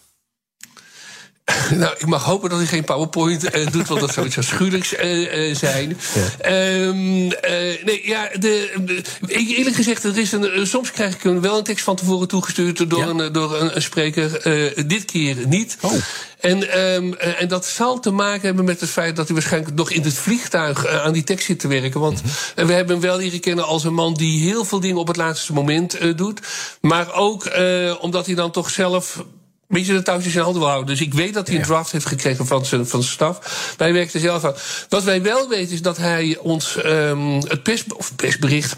Nou, 1.75 1.95
ik 1.99 2.07
mag 2.07 2.25
hopen 2.25 2.51
dat 2.51 2.59
hij 2.59 2.67
geen 2.67 2.85
PowerPoint 2.85 3.57
uh, 3.57 3.67
doet, 3.71 3.89
want 3.89 4.01
dat 4.01 4.13
zou 4.13 4.27
iets 4.27 4.39
afschuwelijks 4.39 4.95
uh, 4.95 5.49
uh, 5.49 5.57
zijn. 5.57 5.99
Ja. 6.43 6.83
Um, 6.83 7.27
nee, 7.85 8.01
ja, 8.05 8.29
de, 8.39 8.73
de, 8.85 9.03
eerlijk 9.27 9.77
gezegd, 9.77 10.05
er 10.05 10.19
is 10.19 10.33
een, 10.33 10.67
soms 10.67 10.91
krijg 10.91 11.15
ik 11.15 11.23
hem 11.23 11.41
wel 11.41 11.59
een 11.59 11.65
tekst 11.65 11.85
van 11.85 11.97
tevoren 11.97 12.29
toegestuurd 12.29 12.91
door, 12.91 12.99
ja. 12.99 13.25
een, 13.25 13.33
door 13.33 13.61
een, 13.61 13.77
een 13.77 13.83
spreker. 13.83 14.43
dit 14.87 15.05
keer 15.05 15.37
niet. 15.47 15.77
Oh. 15.81 15.93
En, 16.41 16.81
um, 16.95 17.15
en 17.15 17.49
dat 17.49 17.67
zal 17.67 18.01
te 18.01 18.11
maken 18.11 18.47
hebben 18.47 18.65
met 18.65 18.81
het 18.81 18.91
feit 18.91 19.17
dat 19.17 19.27
hij 19.27 19.35
waarschijnlijk 19.35 19.75
nog 19.75 19.91
in 19.91 20.03
het 20.03 20.15
vliegtuig 20.15 20.87
aan 20.87 21.13
die 21.13 21.25
tekst 21.25 21.47
zit 21.47 21.61
te 21.61 21.69
werken. 21.69 22.01
Want 22.01 22.23
mm 22.23 22.31
-hmm. 22.55 22.67
we 22.67 22.73
hebben 22.73 22.97
hem 22.97 23.05
wel 23.05 23.17
leren 23.17 23.41
kennen 23.41 23.67
als 23.67 23.85
een 23.85 23.95
man 23.95 24.15
die 24.15 24.41
heel 24.41 24.65
veel 24.65 24.81
dingen 24.81 24.99
op 24.99 25.07
het 25.07 25.17
laatste 25.17 25.53
moment 25.53 26.19
doet. 26.19 26.41
Maar 26.81 27.15
ook 27.15 27.51
omdat 28.01 28.27
hij 28.27 28.35
dan 28.35 28.51
toch 28.51 28.71
zelf 28.71 29.25
beetje 29.69 29.93
de 29.93 30.03
touwtjes 30.03 30.35
in 30.35 30.41
handen 30.41 30.61
wil 30.61 30.71
houden. 30.71 30.97
Dus 30.97 31.07
ik 31.07 31.14
weet 31.14 31.35
dat 31.35 31.49
hij 31.49 31.57
een 31.57 31.62
draft 31.62 31.93
heeft 31.93 32.07
gekregen 32.07 32.47
van 32.47 32.66
zijn, 32.66 32.87
van 32.87 33.03
zijn 33.03 33.14
staf. 33.14 33.75
Wij 33.77 33.93
werken 33.93 34.14
er 34.14 34.21
zelf 34.21 34.45
aan. 34.45 34.55
Wat 34.89 35.05
wij 35.05 35.23
wel 35.23 35.49
weten 35.49 35.73
is 35.73 35.83
dat 35.83 35.97
hij 35.97 36.39
ons 36.41 36.77
um, 36.85 37.35
het 37.35 37.62
pers, 37.62 37.85
of 37.97 38.16
persbericht 38.16 38.77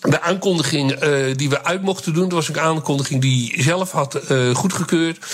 de 0.00 0.20
aankondiging 0.20 1.02
uh, 1.02 1.34
die 1.36 1.48
we 1.48 1.64
uit 1.64 1.82
mochten 1.82 2.14
doen, 2.14 2.22
dat 2.22 2.32
was 2.32 2.48
een 2.48 2.60
aankondiging 2.60 3.20
die 3.20 3.52
hij 3.54 3.62
zelf 3.62 3.90
had 3.90 4.20
uh, 4.30 4.54
goedgekeurd. 4.54 5.26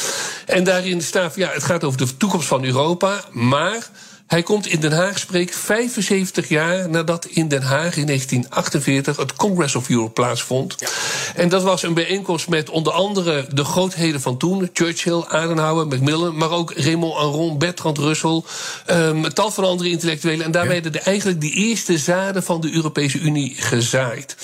En 0.47 0.65
daarin 0.65 1.03
staat, 1.03 1.35
ja, 1.35 1.51
het 1.53 1.65
gaat 1.65 1.85
over 1.85 1.99
de 1.99 2.17
toekomst 2.17 2.49
van 2.49 2.65
Europa, 2.65 3.25
maar 3.31 3.91
hij 4.27 4.43
komt 4.43 4.67
in 4.67 4.81
Den 4.81 4.93
Haag 4.93 5.19
spreken 5.19 5.55
75 5.55 6.49
jaar 6.49 6.89
nadat 6.89 7.27
in 7.27 7.49
Den 7.49 7.63
Haag 7.63 7.97
in 7.97 8.07
1948 8.07 9.17
het 9.17 9.33
Congress 9.33 9.75
of 9.75 9.89
Europe 9.89 10.13
plaatsvond. 10.13 10.75
Ja. 10.79 10.89
En 11.35 11.49
dat 11.49 11.63
was 11.63 11.83
een 11.83 11.95
bijeenkomst 11.95 12.49
met 12.49 12.71
onder 12.71 12.93
andere 12.93 13.47
de 13.53 13.65
grootheden 13.65 14.21
van 14.21 14.37
toen: 14.37 14.71
Churchill, 14.73 15.25
Adenauer, 15.29 15.87
Macmillan, 15.87 16.37
maar 16.37 16.51
ook 16.51 16.73
Raymond 16.77 17.15
Aron, 17.15 17.59
Bertrand 17.59 17.99
Russell, 17.99 18.43
um, 18.91 19.35
tal 19.35 19.51
van 19.51 19.65
andere 19.65 19.91
intellectuelen. 19.91 20.45
En 20.45 20.51
daar 20.51 20.65
ja. 20.65 20.71
werden 20.71 20.93
de, 20.93 21.01
eigenlijk 21.01 21.41
de 21.41 21.51
eerste 21.51 21.99
zaden 21.99 22.43
van 22.43 22.61
de 22.61 22.73
Europese 22.73 23.19
Unie 23.19 23.55
gezaaid. 23.59 24.37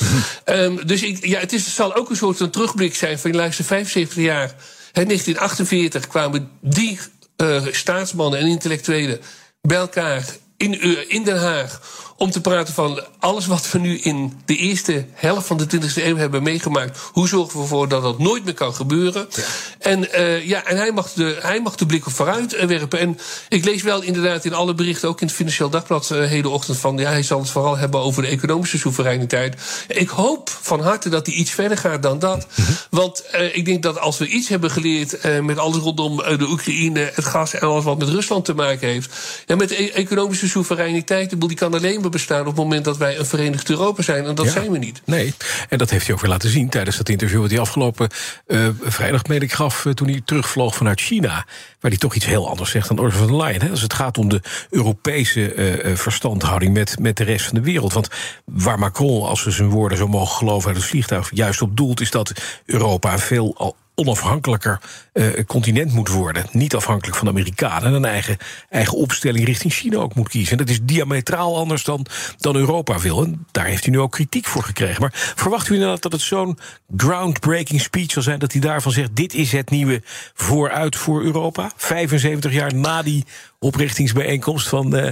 um, 0.44 0.80
dus 0.86 1.02
ik, 1.02 1.26
ja, 1.26 1.40
het, 1.40 1.52
is, 1.52 1.64
het 1.64 1.74
zal 1.74 1.94
ook 1.94 2.10
een 2.10 2.16
soort 2.16 2.40
een 2.40 2.50
terugblik 2.50 2.94
zijn 2.94 3.18
van 3.18 3.30
je 3.30 3.36
luister 3.36 3.64
75 3.64 4.22
jaar. 4.22 4.54
In 4.92 5.04
1948 5.04 6.06
kwamen 6.06 6.50
die 6.60 6.98
uh, 7.36 7.62
staatsmannen 7.70 8.40
en 8.40 8.46
intellectuelen 8.46 9.20
bij 9.60 9.76
elkaar 9.76 10.36
in, 10.56 11.08
in 11.08 11.24
Den 11.24 11.38
Haag 11.38 11.80
om 12.18 12.30
te 12.30 12.40
praten 12.40 12.74
van 12.74 13.04
alles 13.18 13.46
wat 13.46 13.70
we 13.70 13.78
nu 13.78 13.98
in 13.98 14.40
de 14.44 14.56
eerste 14.56 15.06
helft 15.12 15.46
van 15.46 15.56
de 15.56 15.66
20e 15.66 16.04
eeuw 16.04 16.16
hebben 16.16 16.42
meegemaakt. 16.42 16.98
Hoe 17.12 17.28
zorgen 17.28 17.56
we 17.56 17.62
ervoor 17.62 17.88
dat 17.88 18.02
dat 18.02 18.18
nooit 18.18 18.44
meer 18.44 18.54
kan 18.54 18.74
gebeuren? 18.74 19.28
Ja. 19.30 19.42
En, 19.78 20.08
uh, 20.20 20.48
ja, 20.48 20.64
en 20.64 20.76
hij, 20.76 20.92
mag 20.92 21.12
de, 21.12 21.38
hij 21.40 21.60
mag 21.60 21.76
de 21.76 21.86
blik 21.86 22.06
op 22.06 22.12
vooruit 22.12 22.66
werpen. 22.66 22.98
En 22.98 23.18
ik 23.48 23.64
lees 23.64 23.82
wel 23.82 24.02
inderdaad 24.02 24.44
in 24.44 24.54
alle 24.54 24.74
berichten, 24.74 25.08
ook 25.08 25.20
in 25.20 25.26
het 25.26 25.36
Financieel 25.36 25.70
Dagblad 25.70 26.10
uh, 26.12 26.24
hele 26.24 26.48
ochtend, 26.48 26.78
van 26.78 26.98
ja, 26.98 27.10
hij 27.10 27.22
zal 27.22 27.38
het 27.38 27.50
vooral 27.50 27.76
hebben 27.76 28.00
over 28.00 28.22
de 28.22 28.28
economische 28.28 28.78
soevereiniteit. 28.78 29.56
Ik 29.88 30.08
hoop 30.08 30.50
van 30.60 30.80
harte 30.80 31.08
dat 31.08 31.26
hij 31.26 31.34
iets 31.34 31.50
verder 31.50 31.78
gaat 31.78 32.02
dan 32.02 32.18
dat. 32.18 32.46
Mm 32.54 32.64
-hmm. 32.64 32.76
Want 32.90 33.24
uh, 33.34 33.56
ik 33.56 33.64
denk 33.64 33.82
dat 33.82 34.00
als 34.00 34.18
we 34.18 34.26
iets 34.28 34.48
hebben 34.48 34.70
geleerd 34.70 35.42
met 35.42 35.58
alles 35.58 35.76
rondom 35.76 36.16
de 36.16 36.46
Oekraïne, 36.50 37.10
het 37.14 37.24
gas 37.24 37.54
en 37.54 37.60
alles 37.60 37.84
wat 37.84 37.98
met 37.98 38.08
Rusland 38.08 38.44
te 38.44 38.54
maken 38.54 38.88
heeft. 38.88 39.14
Ja, 39.46 39.56
met 39.56 39.70
e 39.70 39.90
economische 39.90 40.48
soevereiniteit, 40.48 41.40
die 41.40 41.56
kan 41.56 41.74
alleen 41.74 42.02
bestaan 42.10 42.40
op 42.40 42.46
het 42.46 42.56
moment 42.56 42.84
dat 42.84 42.96
wij 42.96 43.18
een 43.18 43.26
verenigd 43.26 43.70
Europa 43.70 44.02
zijn. 44.02 44.24
En 44.24 44.34
dat 44.34 44.46
ja, 44.46 44.52
zijn 44.52 44.70
we 44.70 44.78
niet. 44.78 45.02
Nee, 45.04 45.34
en 45.68 45.78
dat 45.78 45.90
heeft 45.90 46.06
hij 46.06 46.14
ook 46.14 46.20
weer 46.20 46.30
laten 46.30 46.50
zien 46.50 46.68
tijdens 46.68 46.96
dat 46.96 47.08
interview... 47.08 47.40
wat 47.40 47.50
hij 47.50 47.60
afgelopen 47.60 48.08
uh, 48.46 48.68
vrijdag 48.82 49.26
meen 49.26 49.40
ik 49.40 49.52
gaf 49.52 49.84
uh, 49.84 49.92
toen 49.92 50.08
hij 50.08 50.22
terugvloog 50.24 50.74
vanuit 50.74 51.00
China... 51.00 51.46
waar 51.80 51.90
hij 51.90 51.96
toch 51.96 52.14
iets 52.14 52.26
heel 52.26 52.48
anders 52.48 52.70
zegt 52.70 52.88
dan 52.88 53.04
Ursula 53.04 53.26
von 53.26 53.36
der 53.36 53.46
Leyen. 53.46 53.62
Hè, 53.62 53.70
als 53.70 53.82
het 53.82 53.94
gaat 53.94 54.18
om 54.18 54.28
de 54.28 54.40
Europese 54.70 55.54
uh, 55.54 55.96
verstandhouding 55.96 56.74
met, 56.74 56.98
met 56.98 57.16
de 57.16 57.24
rest 57.24 57.44
van 57.44 57.54
de 57.54 57.64
wereld. 57.64 57.92
Want 57.92 58.08
waar 58.44 58.78
Macron, 58.78 59.22
als 59.22 59.44
we 59.44 59.50
zijn 59.50 59.68
woorden 59.68 59.98
zo 59.98 60.08
mogen 60.08 60.36
geloven... 60.36 60.68
uit 60.68 60.76
het 60.76 60.86
vliegtuig 60.86 61.30
juist 61.34 61.62
op 61.62 61.76
doelt... 61.76 62.00
is 62.00 62.10
dat 62.10 62.32
Europa 62.64 63.18
veel 63.18 63.54
al 63.56 63.76
onafhankelijker 63.98 64.80
uh, 65.12 65.26
continent 65.46 65.92
moet 65.92 66.08
worden. 66.08 66.46
Niet 66.52 66.74
afhankelijk 66.74 67.16
van 67.16 67.26
de 67.26 67.32
Amerikanen. 67.32 67.88
En 67.88 67.92
een 67.92 68.04
eigen, 68.04 68.36
eigen 68.68 68.96
opstelling 68.96 69.44
richting 69.44 69.72
China 69.72 69.96
ook 69.96 70.14
moet 70.14 70.28
kiezen. 70.28 70.52
En 70.52 70.58
dat 70.58 70.68
is 70.68 70.82
diametraal 70.82 71.56
anders 71.56 71.84
dan, 71.84 72.06
dan 72.38 72.56
Europa 72.56 72.98
wil. 72.98 73.22
En 73.22 73.46
daar 73.50 73.64
heeft 73.64 73.84
hij 73.84 73.92
nu 73.92 74.00
ook 74.00 74.12
kritiek 74.12 74.46
voor 74.46 74.62
gekregen. 74.62 75.00
Maar 75.00 75.32
verwacht 75.36 75.68
u 75.68 75.74
inderdaad 75.74 76.02
dat 76.02 76.12
het 76.12 76.20
zo'n 76.20 76.58
groundbreaking 76.96 77.80
speech 77.80 78.10
zal 78.10 78.22
zijn... 78.22 78.38
dat 78.38 78.52
hij 78.52 78.60
daarvan 78.60 78.92
zegt, 78.92 79.16
dit 79.16 79.34
is 79.34 79.52
het 79.52 79.70
nieuwe 79.70 80.02
vooruit 80.34 80.96
voor 80.96 81.22
Europa? 81.22 81.70
75 81.76 82.52
jaar 82.52 82.74
na 82.74 83.02
die 83.02 83.24
oprichtingsbijeenkomst 83.58 84.68
van... 84.68 84.96
Uh, 84.96 85.08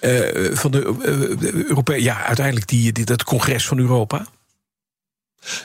uh, 0.00 0.56
van 0.56 0.70
de, 0.70 1.36
de 1.38 1.64
Europese, 1.68 2.02
ja, 2.02 2.24
uiteindelijk 2.24 2.66
die, 2.66 2.92
die, 2.92 3.04
dat 3.04 3.24
congres 3.24 3.66
van 3.66 3.78
Europa? 3.78 4.26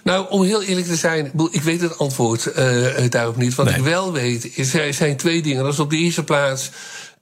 Nou, 0.03 0.25
om 0.29 0.43
heel 0.43 0.63
eerlijk 0.63 0.87
te 0.87 0.95
zijn, 0.95 1.31
ik 1.51 1.61
weet 1.61 1.81
het 1.81 1.97
antwoord 1.97 2.49
uh, 2.57 3.09
daarop 3.09 3.37
niet. 3.37 3.55
Wat 3.55 3.65
nee. 3.65 3.75
ik 3.75 3.81
wel 3.81 4.11
weet, 4.11 4.57
is, 4.57 4.73
er 4.73 4.93
zijn 4.93 5.17
twee 5.17 5.41
dingen. 5.41 5.63
Dat 5.63 5.73
is 5.73 5.79
op 5.79 5.89
de 5.89 5.97
eerste 5.97 6.23
plaats. 6.23 6.69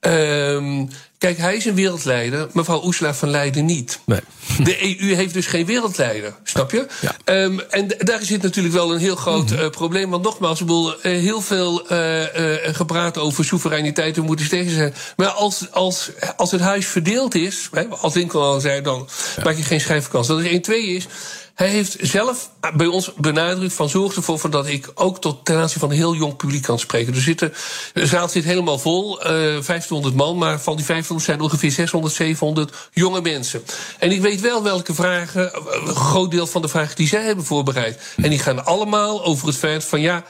Um, 0.06 0.88
kijk, 1.18 1.38
hij 1.38 1.56
is 1.56 1.64
een 1.64 1.74
wereldleider, 1.74 2.48
mevrouw 2.52 2.86
Ursula 2.86 3.14
van 3.14 3.30
Leiden 3.30 3.64
niet. 3.64 3.98
Nee. 4.04 4.20
De 4.64 4.82
EU 4.82 5.14
heeft 5.14 5.34
dus 5.34 5.46
geen 5.46 5.66
wereldleider, 5.66 6.34
snap 6.42 6.70
je? 6.70 6.86
Ja. 7.00 7.42
Um, 7.42 7.60
en 7.60 7.88
daar 7.98 8.22
zit 8.22 8.42
natuurlijk 8.42 8.74
wel 8.74 8.92
een 8.92 8.98
heel 8.98 9.16
groot 9.16 9.50
mm 9.50 9.56
-hmm. 9.56 9.64
uh, 9.64 9.70
probleem. 9.70 10.10
Want 10.10 10.24
nogmaals, 10.24 10.60
ik 10.60 10.66
bedoel, 10.66 10.94
uh, 10.94 11.02
heel 11.02 11.40
veel 11.40 11.92
uh, 11.92 12.24
gepraat 12.62 13.18
over 13.18 13.44
soevereiniteit, 13.44 14.16
we 14.16 14.22
moeten 14.22 14.46
steeds 14.46 14.72
zijn. 14.72 14.94
Maar 15.16 15.28
als, 15.28 15.66
als, 15.70 16.10
als 16.36 16.50
het 16.50 16.60
huis 16.60 16.86
verdeeld 16.86 17.34
is, 17.34 17.68
hè, 17.72 17.86
als 17.88 18.14
Winkel 18.14 18.42
al 18.42 18.60
zei, 18.60 18.80
dan 18.80 19.08
ja. 19.36 19.42
maak 19.42 19.56
je 19.56 19.62
geen 19.62 19.80
schijfkans. 19.80 20.26
Dat 20.26 20.40
is 20.40 20.46
één. 20.46 20.62
Twee 20.62 20.86
is. 20.86 21.06
Hij 21.54 21.68
heeft 21.68 21.96
zelf 22.00 22.50
bij 22.76 22.86
ons 22.86 23.12
benadrukt 23.14 23.72
van 23.72 23.88
zorg 23.88 24.14
ervoor 24.14 24.50
dat 24.50 24.66
ik 24.66 24.90
ook 24.94 25.20
tot 25.20 25.44
ten 25.44 25.56
aanzien 25.56 25.80
van 25.80 25.90
een 25.90 25.96
heel 25.96 26.14
jong 26.14 26.36
publiek 26.36 26.62
kan 26.62 26.78
spreken. 26.78 27.14
Er 27.14 27.20
zitten, 27.20 27.52
de 27.92 28.06
zaal 28.06 28.28
zit 28.28 28.44
helemaal 28.44 28.78
vol, 28.78 29.18
uh, 29.18 29.24
1500 29.26 30.14
man, 30.14 30.38
maar 30.38 30.60
van 30.60 30.76
die 30.76 30.86
1500 30.86 31.24
zijn 31.24 31.40
ongeveer 31.40 31.70
600, 31.70 32.14
700 32.14 32.74
jonge 32.92 33.20
mensen. 33.20 33.62
En 33.98 34.12
ik 34.12 34.20
weet 34.20 34.40
wel 34.40 34.62
welke 34.62 34.94
vragen, 34.94 35.50
een 35.88 35.94
groot 35.94 36.30
deel 36.30 36.46
van 36.46 36.62
de 36.62 36.68
vragen 36.68 36.96
die 36.96 37.08
zij 37.08 37.22
hebben 37.22 37.44
voorbereid. 37.44 38.00
En 38.16 38.30
die 38.30 38.38
gaan 38.38 38.64
allemaal 38.64 39.24
over 39.24 39.46
het 39.46 39.56
feit 39.56 39.84
van 39.84 40.00
ja. 40.00 40.24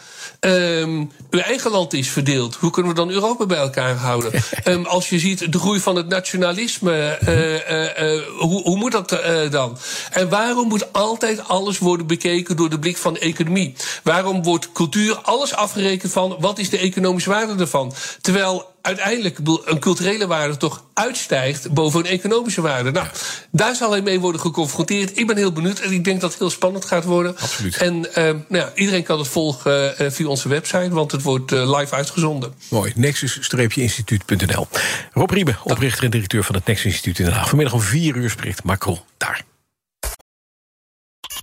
Um, 0.45 1.11
uw 1.31 1.41
eigen 1.41 1.71
land 1.71 1.93
is 1.93 2.09
verdeeld. 2.09 2.55
Hoe 2.55 2.71
kunnen 2.71 2.93
we 2.93 2.99
dan 2.99 3.11
Europa 3.11 3.47
bij 3.47 3.59
elkaar 3.59 3.95
houden? 3.95 4.33
um, 4.65 4.87
als 4.97 5.09
je 5.09 5.19
ziet 5.19 5.53
de 5.53 5.59
groei 5.59 5.81
van 5.81 5.97
het 5.97 6.09
nationalisme, 6.09 7.19
uh, 7.23 7.71
uh, 7.71 8.15
uh, 8.15 8.23
hoe, 8.39 8.63
hoe, 8.63 8.77
moet 8.77 8.93
dat 8.93 9.23
dan? 9.51 9.79
En 10.11 10.29
waarom 10.29 10.69
moet 10.69 10.93
altijd 10.93 11.49
alles 11.49 11.79
worden 11.79 12.07
bekeken 12.07 12.57
door 12.57 12.71
de 12.71 12.79
blik 12.79 12.97
van 12.97 13.13
de 13.13 13.19
economie? 13.19 13.75
Waarom 14.03 14.43
wordt 14.43 14.73
cultuur 14.73 15.15
alles 15.15 15.55
afgerekend 15.55 16.13
van 16.13 16.37
wat 16.39 16.59
is 16.59 16.71
de 16.71 16.79
economische 16.79 17.31
waarde 17.31 17.55
ervan? 17.61 17.93
Terwijl 18.21 18.72
uiteindelijk 18.83 19.39
een 19.65 19.79
culturele 19.79 20.27
waarde 20.27 20.57
toch 20.57 20.85
uitstijgt 20.95 21.73
boven 21.73 22.01
een 22.01 22.07
economische 22.07 22.61
waarde. 22.61 22.91
Nou, 22.91 23.07
daar 23.51 23.75
zal 23.75 23.91
hij 23.91 24.03
mee 24.03 24.21
worden 24.21 24.41
geconfronteerd. 24.41 25.19
Ik 25.19 25.27
ben 25.27 25.37
heel 25.37 25.53
benieuwd 25.53 25.79
en 25.79 25.93
ik 25.93 26.05
denk 26.05 26.21
dat 26.21 26.31
het 26.31 26.39
heel 26.39 26.51
spannend 26.51 26.85
gaat 26.85 27.05
worden. 27.05 27.37
Absoluut. 27.39 27.77
En 27.77 27.95
uh, 27.95 28.15
nou 28.15 28.37
ja, 28.49 28.73
iedereen 28.75 29.03
kan 29.03 29.19
het 29.19 29.29
volgen 29.29 29.95
uh, 30.01 30.11
via 30.11 30.27
onze 30.27 30.49
website, 30.49 30.89
want 30.91 31.13
het 31.13 31.23
wordt 31.23 31.53
uh, 31.53 31.79
live 31.79 31.95
uitgezonden. 31.95 32.55
Mooi. 32.69 32.93
Nexus-instituut.nl. 32.97 34.67
Rob 35.13 35.31
Riebe, 35.31 35.57
oprichter 35.65 36.05
en 36.05 36.11
directeur 36.11 36.45
van 36.45 36.55
het 36.55 36.67
Nexus 36.67 36.85
Instituut 36.85 37.19
in 37.19 37.25
Den 37.25 37.35
Haag. 37.35 37.49
Vanmiddag 37.49 37.75
om 37.75 37.81
vier 37.81 38.17
uur 38.17 38.31
spreekt 38.31 38.63
Macron 38.63 38.99
daar. 39.17 39.45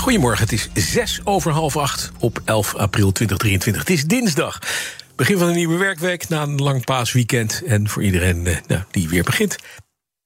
Goedemorgen, 0.00 0.44
het 0.48 0.52
is 0.52 0.92
zes 0.92 1.20
over 1.24 1.52
half 1.52 1.76
acht 1.76 2.10
op 2.18 2.42
11 2.44 2.74
april 2.74 3.12
2023. 3.12 3.82
Het 3.82 3.90
is 3.90 4.04
dinsdag. 4.04 4.58
Begin 5.16 5.38
van 5.38 5.48
een 5.48 5.54
nieuwe 5.54 5.76
werkweek 5.76 6.28
na 6.28 6.42
een 6.42 6.56
lang 6.56 6.84
paasweekend. 6.84 7.62
En 7.66 7.88
voor 7.88 8.02
iedereen 8.02 8.46
eh, 8.46 8.56
nou, 8.66 8.82
die 8.90 9.08
weer 9.08 9.22
begint. 9.22 9.56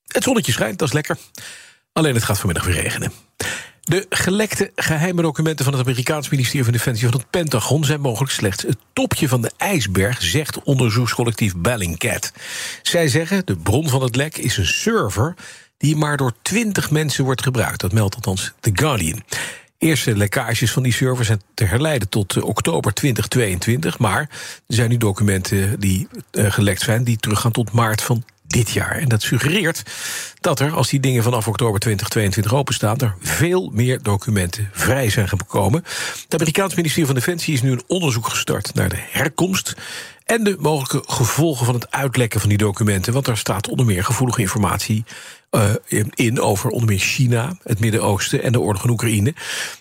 Het 0.06 0.22
zonnetje 0.22 0.52
schijnt, 0.52 0.78
dat 0.78 0.88
is 0.88 0.94
lekker. 0.94 1.16
Alleen 1.92 2.14
het 2.14 2.22
gaat 2.22 2.38
vanmiddag 2.38 2.64
weer 2.64 2.82
regenen. 2.82 3.12
De 3.82 4.06
gelekte 4.08 4.72
geheime 4.76 5.22
documenten 5.22 5.64
van 5.64 5.74
het 5.74 5.82
Amerikaans 5.82 6.28
ministerie 6.28 6.64
van 6.64 6.72
Defensie 6.72 7.08
van 7.08 7.18
het 7.18 7.30
Pentagon 7.30 7.84
zijn 7.84 8.00
mogelijk 8.00 8.32
slechts 8.32 8.62
het 8.62 8.78
topje 8.92 9.28
van 9.28 9.42
de 9.42 9.50
ijsberg, 9.56 10.22
zegt 10.22 10.62
onderzoekscollectief 10.62 11.56
Bellingcat. 11.56 12.32
Zij 12.82 13.08
zeggen: 13.08 13.46
de 13.46 13.56
bron 13.56 13.88
van 13.88 14.02
het 14.02 14.16
lek 14.16 14.36
is 14.36 14.56
een 14.56 14.66
server 14.66 15.34
die 15.76 15.96
maar 15.96 16.16
door 16.16 16.32
20 16.42 16.90
mensen 16.90 17.24
wordt 17.24 17.42
gebruikt. 17.42 17.80
Dat 17.80 17.92
meldt 17.92 18.14
althans 18.14 18.52
The 18.60 18.70
Guardian. 18.72 19.22
Eerste 19.84 20.16
lekkages 20.16 20.72
van 20.72 20.82
die 20.82 20.92
server 20.92 21.24
zijn 21.24 21.42
te 21.54 21.64
herleiden 21.64 22.08
tot 22.08 22.36
uh, 22.36 22.44
oktober 22.44 22.94
2022. 22.94 23.98
Maar 23.98 24.20
er 24.20 24.28
zijn 24.66 24.90
nu 24.90 24.96
documenten 24.96 25.80
die 25.80 26.08
uh, 26.32 26.52
gelekt 26.52 26.80
zijn 26.80 27.04
die 27.04 27.16
teruggaan 27.16 27.52
tot 27.52 27.72
maart 27.72 28.02
van 28.02 28.24
dit 28.46 28.70
jaar. 28.70 28.90
En 28.98 29.08
dat 29.08 29.22
suggereert 29.22 29.82
dat 30.40 30.60
er, 30.60 30.72
als 30.72 30.88
die 30.88 31.00
dingen 31.00 31.22
vanaf 31.22 31.48
oktober 31.48 31.80
2022 31.80 32.54
openstaan, 32.54 32.98
er 32.98 33.14
veel 33.20 33.70
meer 33.72 34.02
documenten 34.02 34.70
vrij 34.72 35.10
zijn 35.10 35.28
gekomen. 35.28 35.84
Het 36.22 36.34
Amerikaans 36.34 36.74
ministerie 36.74 37.06
van 37.06 37.14
Defensie 37.14 37.54
is 37.54 37.62
nu 37.62 37.72
een 37.72 37.84
onderzoek 37.86 38.28
gestart 38.28 38.74
naar 38.74 38.88
de 38.88 39.02
herkomst 39.10 39.74
en 40.24 40.44
de 40.44 40.56
mogelijke 40.58 41.12
gevolgen 41.12 41.66
van 41.66 41.74
het 41.74 41.90
uitlekken 41.90 42.40
van 42.40 42.48
die 42.48 42.58
documenten. 42.58 43.12
Want 43.12 43.24
daar 43.24 43.36
staat 43.36 43.68
onder 43.68 43.86
meer 43.86 44.04
gevoelige 44.04 44.40
informatie 44.40 45.04
in 46.14 46.40
over 46.40 46.70
onder 46.70 46.88
meer 46.88 46.98
China, 46.98 47.56
het 47.62 47.80
Midden-Oosten 47.80 48.42
en 48.42 48.52
de 48.52 48.60
oorlog 48.60 48.84
in 48.84 48.90
Oekraïne. 48.90 49.34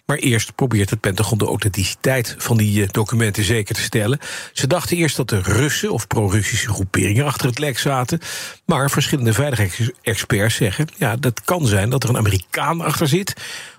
Maar 0.05 0.17
eerst 0.17 0.55
probeert 0.55 0.89
het 0.89 0.99
Pentagon 0.99 1.37
de 1.37 1.45
authenticiteit 1.45 2.35
van 2.37 2.57
die 2.57 2.81
uh, 2.81 2.87
documenten 2.91 3.43
zeker 3.43 3.75
te 3.75 3.81
stellen. 3.81 4.19
Ze 4.53 4.67
dachten 4.67 4.97
eerst 4.97 5.15
dat 5.15 5.29
de 5.29 5.41
Russen 5.41 5.91
of 5.91 6.07
pro-Russische 6.07 6.69
groeperingen 6.69 7.25
achter 7.25 7.47
het 7.47 7.59
lek 7.59 7.79
zaten. 7.79 8.19
Maar 8.65 8.89
verschillende 8.89 9.33
veiligheidsexperts 9.33 10.55
zeggen: 10.55 10.87
ja, 10.97 11.15
dat 11.15 11.41
kan 11.41 11.67
zijn 11.67 11.89
dat 11.89 12.03
er 12.03 12.09
een 12.09 12.17
Amerikaan 12.17 12.81
achter 12.81 13.07
zit 13.07 13.33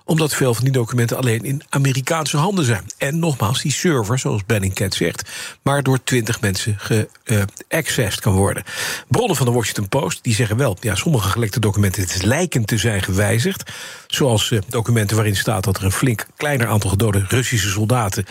omdat 0.05 0.33
veel 0.33 0.53
van 0.53 0.63
die 0.63 0.73
documenten 0.73 1.17
alleen 1.17 1.43
in 1.43 1.61
Amerikaanse 1.69 2.37
handen 2.37 2.65
zijn. 2.65 2.83
En 2.97 3.19
nogmaals, 3.19 3.61
die 3.61 3.71
server, 3.71 4.19
zoals 4.19 4.45
Benningcat 4.45 4.93
zegt, 4.93 5.29
maar 5.61 5.83
door 5.83 6.03
twintig 6.03 6.41
mensen 6.41 6.77
geaccessed 6.79 8.19
kan 8.19 8.33
worden. 8.33 8.63
Bronnen 9.07 9.35
van 9.35 9.45
de 9.45 9.51
Washington 9.51 9.89
Post 9.89 10.23
die 10.23 10.35
zeggen 10.35 10.57
wel, 10.57 10.77
ja, 10.79 10.95
sommige 10.95 11.29
gelekte 11.29 11.59
documenten 11.59 12.27
lijken 12.27 12.65
te 12.65 12.77
zijn 12.77 13.01
gewijzigd. 13.01 13.71
Zoals 14.07 14.49
uh, 14.49 14.59
documenten 14.67 15.15
waarin 15.15 15.35
staat 15.35 15.63
dat 15.63 15.77
er 15.77 15.83
een 15.83 15.91
flink 15.91 16.25
kleiner 16.37 16.67
aantal 16.67 16.89
gedode 16.89 17.25
Russische 17.27 17.69
soldaten 17.69 18.25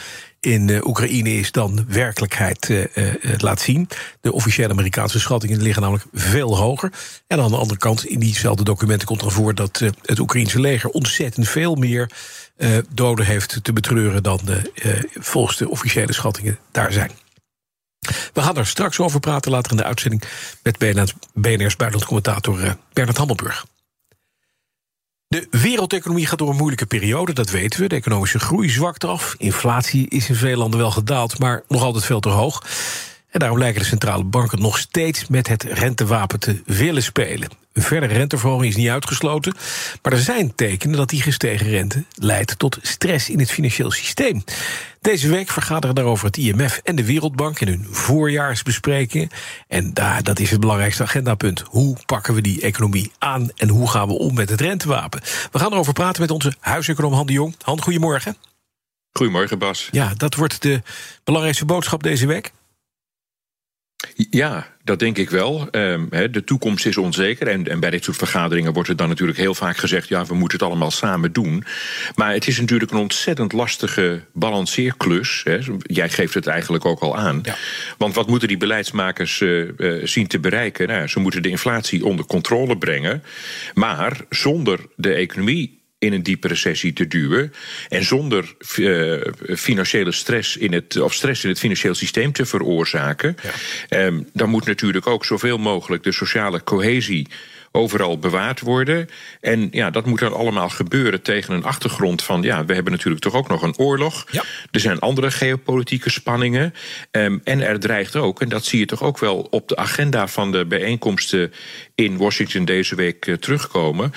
in 0.45 0.68
uh, 0.68 0.86
Oekraïne 0.86 1.36
is 1.36 1.53
dan 1.53 1.84
werkelijkheid 1.88 2.68
uh, 2.68 2.88
laat 3.38 3.61
zien. 3.61 3.88
De 4.20 4.32
officiële 4.32 4.72
Amerikaanse 4.72 5.20
schattingen 5.20 5.62
liggen 5.62 5.82
namelijk 5.82 6.07
veel 6.12 6.57
hoger. 6.57 6.92
En 7.26 7.40
aan 7.40 7.51
de 7.51 7.57
andere 7.57 7.78
kant, 7.78 8.07
in 8.07 8.18
diezelfde 8.18 8.64
documenten 8.64 9.07
komt 9.07 9.22
er 9.22 9.30
voor 9.30 9.55
dat 9.55 9.82
het 10.03 10.18
Oekraïnse 10.18 10.61
leger 10.61 10.90
ontzettend 10.90 11.49
veel 11.49 11.74
meer 11.74 12.11
doden 12.88 13.26
heeft 13.26 13.59
te 13.62 13.72
betreuren 13.72 14.22
dan 14.22 14.40
volgens 15.12 15.57
de 15.57 15.68
officiële 15.68 16.12
schattingen 16.12 16.59
daar 16.70 16.92
zijn. 16.92 17.11
We 18.32 18.42
gaan 18.42 18.57
er 18.57 18.66
straks 18.66 18.99
over 19.01 19.20
praten 19.20 19.51
later 19.51 19.70
in 19.70 19.76
de 19.76 19.84
uitzending 19.84 20.22
met 20.62 20.78
BNR's 21.34 21.76
buitenlandcommentator 21.76 22.76
Bernard 22.92 23.16
Hammelburg. 23.16 23.64
De 25.35 25.47
wereldeconomie 25.51 26.26
gaat 26.26 26.39
door 26.39 26.49
een 26.49 26.57
moeilijke 26.57 26.87
periode, 26.87 27.32
dat 27.32 27.51
weten 27.51 27.80
we. 27.80 27.89
De 27.89 27.95
economische 27.95 28.39
groei 28.39 28.68
zwakt 28.68 29.05
af. 29.05 29.35
Inflatie 29.39 30.09
is 30.09 30.28
in 30.28 30.35
veel 30.35 30.57
landen 30.57 30.80
wel 30.80 30.91
gedaald, 30.91 31.39
maar 31.39 31.62
nog 31.68 31.82
altijd 31.82 32.05
veel 32.05 32.20
te 32.20 32.28
hoog. 32.28 32.62
En 33.35 33.41
daarom 33.41 33.59
lijken 33.59 33.80
de 33.80 33.87
centrale 33.87 34.24
banken 34.24 34.61
nog 34.61 34.78
steeds 34.78 35.26
met 35.26 35.49
het 35.49 35.62
rentewapen 35.62 36.41
te 36.41 36.62
willen 36.66 37.03
spelen. 37.03 37.49
Een 37.72 37.82
verdere 37.82 38.14
renteverhoging 38.14 38.70
is 38.70 38.76
niet 38.76 38.89
uitgesloten. 38.89 39.55
Maar 40.03 40.12
er 40.12 40.18
zijn 40.18 40.55
tekenen 40.55 40.97
dat 40.97 41.09
die 41.09 41.22
gestegen 41.22 41.66
rente 41.66 42.05
leidt 42.14 42.59
tot 42.59 42.78
stress 42.82 43.30
in 43.30 43.39
het 43.39 43.51
financieel 43.51 43.91
systeem. 43.91 44.45
Deze 45.01 45.28
week 45.28 45.51
vergaderen 45.51 45.95
daarover 45.95 46.26
het 46.26 46.37
IMF 46.37 46.80
en 46.85 46.97
de 46.97 47.05
Wereldbank 47.05 47.61
in 47.61 47.68
hun 47.68 47.87
voorjaarsbesprekingen. 47.91 49.28
En 49.68 49.95
daar, 49.95 50.22
dat 50.22 50.39
is 50.39 50.51
het 50.51 50.61
belangrijkste 50.61 51.03
agendapunt. 51.03 51.61
Hoe 51.61 51.97
pakken 52.07 52.35
we 52.35 52.41
die 52.41 52.61
economie 52.61 53.12
aan 53.18 53.51
en 53.57 53.68
hoe 53.68 53.91
gaan 53.91 54.09
we 54.09 54.14
om 54.14 54.35
met 54.35 54.51
het 54.51 54.61
rentewapen? 54.61 55.20
We 55.53 55.59
gaan 55.59 55.72
erover 55.72 55.93
praten 55.93 56.20
met 56.20 56.30
onze 56.30 56.55
huiseconoom 56.61 57.12
Han 57.12 57.26
de 57.26 57.32
Jong. 57.32 57.55
Han, 57.62 57.82
goedemorgen. 57.82 58.37
Goedemorgen, 59.12 59.59
Bas. 59.59 59.89
Ja, 59.91 60.12
dat 60.16 60.35
wordt 60.35 60.62
de 60.62 60.82
belangrijkste 61.24 61.64
boodschap 61.64 62.03
deze 62.03 62.26
week. 62.26 62.53
Ja, 64.30 64.66
dat 64.84 64.98
denk 64.98 65.18
ik 65.18 65.30
wel. 65.30 65.68
Um, 65.72 66.09
de 66.11 66.44
toekomst 66.44 66.86
is 66.86 66.96
onzeker. 66.96 67.48
En, 67.48 67.80
bij 67.80 67.90
dit 67.90 68.05
soort 68.05 68.16
vergaderingen 68.16 68.72
wordt 68.72 68.88
er 68.88 68.96
dan 68.96 69.09
natuurlijk 69.09 69.38
heel 69.38 69.55
vaak 69.55 69.76
gezegd: 69.76 70.09
ja, 70.09 70.24
we 70.24 70.34
moeten 70.34 70.59
het 70.59 70.68
allemaal 70.68 70.90
samen 70.90 71.32
doen. 71.32 71.64
Maar 72.14 72.32
het 72.32 72.46
is 72.46 72.61
natuurlijk 72.61 72.90
een 72.90 72.98
ontzettend 72.98 73.52
lastige 73.52 74.20
balanceerklus. 74.32 75.44
Jij 75.78 76.09
geeft 76.09 76.34
het 76.34 76.46
eigenlijk 76.46 76.84
ook 76.84 77.00
al 77.00 77.16
aan. 77.16 77.40
Ja. 77.42 77.57
Want 77.98 78.14
wat 78.14 78.28
moeten 78.28 78.48
die 78.48 78.57
beleidsmakers 78.57 79.40
uh, 79.40 79.68
uh, 79.76 80.07
zien 80.07 80.26
te 80.26 80.38
bereiken? 80.38 80.88
Nou, 80.88 81.07
ze 81.07 81.20
moeten 81.20 81.42
de 81.42 81.48
inflatie 81.48 82.05
onder 82.05 82.26
controle 82.26 82.78
brengen. 82.78 83.22
Maar 83.74 84.20
zonder 84.28 84.80
de 84.96 85.12
economie 85.12 85.82
in 86.05 86.12
een 86.12 86.22
diepe 86.22 86.48
recessie 86.48 86.92
te 86.92 87.07
duwen. 87.07 87.52
En 87.88 88.05
zonder 88.05 88.55
uh, 88.76 89.20
financiële 89.57 90.12
stress 90.12 90.57
in 90.57 90.72
het, 90.72 91.00
of 91.00 91.14
stress 91.14 91.44
in 91.44 91.50
het 91.50 91.59
financieel 91.59 91.94
systeem 91.94 92.32
te 92.32 92.46
veroorzaken. 92.46 93.36
Ja. 93.88 94.05
Um, 94.05 94.28
dan 94.32 94.48
moet 94.48 94.66
natuurlijk 94.66 95.07
ook 95.07 95.24
zoveel 95.24 95.59
mogelijk 95.59 96.02
de 96.02 96.12
sociale 96.12 96.64
cohesie 96.64 97.26
overal 97.76 98.18
bewaard 98.18 98.61
worden. 98.61 99.09
En 99.40 99.68
ja, 99.70 99.90
dat 99.90 100.07
moet 100.07 100.18
dan 100.18 100.32
allemaal 100.32 100.68
gebeuren 100.68 101.22
tegen 101.22 101.55
een 101.55 101.64
achtergrond 101.64 102.22
van... 102.22 102.42
ja, 102.42 102.64
we 102.64 102.74
hebben 102.74 102.92
natuurlijk 102.92 103.22
toch 103.22 103.34
ook 103.34 103.48
nog 103.48 103.62
een 103.62 103.78
oorlog. 103.78 104.26
Ja. 104.30 104.44
Er 104.70 104.80
zijn 104.80 104.98
andere 104.98 105.30
geopolitieke 105.30 106.11
spanningen. 106.11 106.74
Um, 107.11 107.40
en 107.44 107.61
er 107.61 107.80
dreigt 107.80 108.16
ook, 108.16 108.40
en 108.40 108.48
dat 108.48 108.64
zie 108.64 108.78
je 108.78 108.86
toch 108.86 109.02
ook 109.02 109.18
wel 109.18 109.46
op 109.50 109.68
de 109.68 109.76
agenda 109.76 110.28
van 110.28 110.52
de 110.52 110.66
bijeenkomsten 110.66 111.52
in 111.95 112.16
Washington 112.16 112.64
deze 112.64 112.95
week 112.95 113.26
uh, 113.26 113.36
terugkomen. 113.36 114.12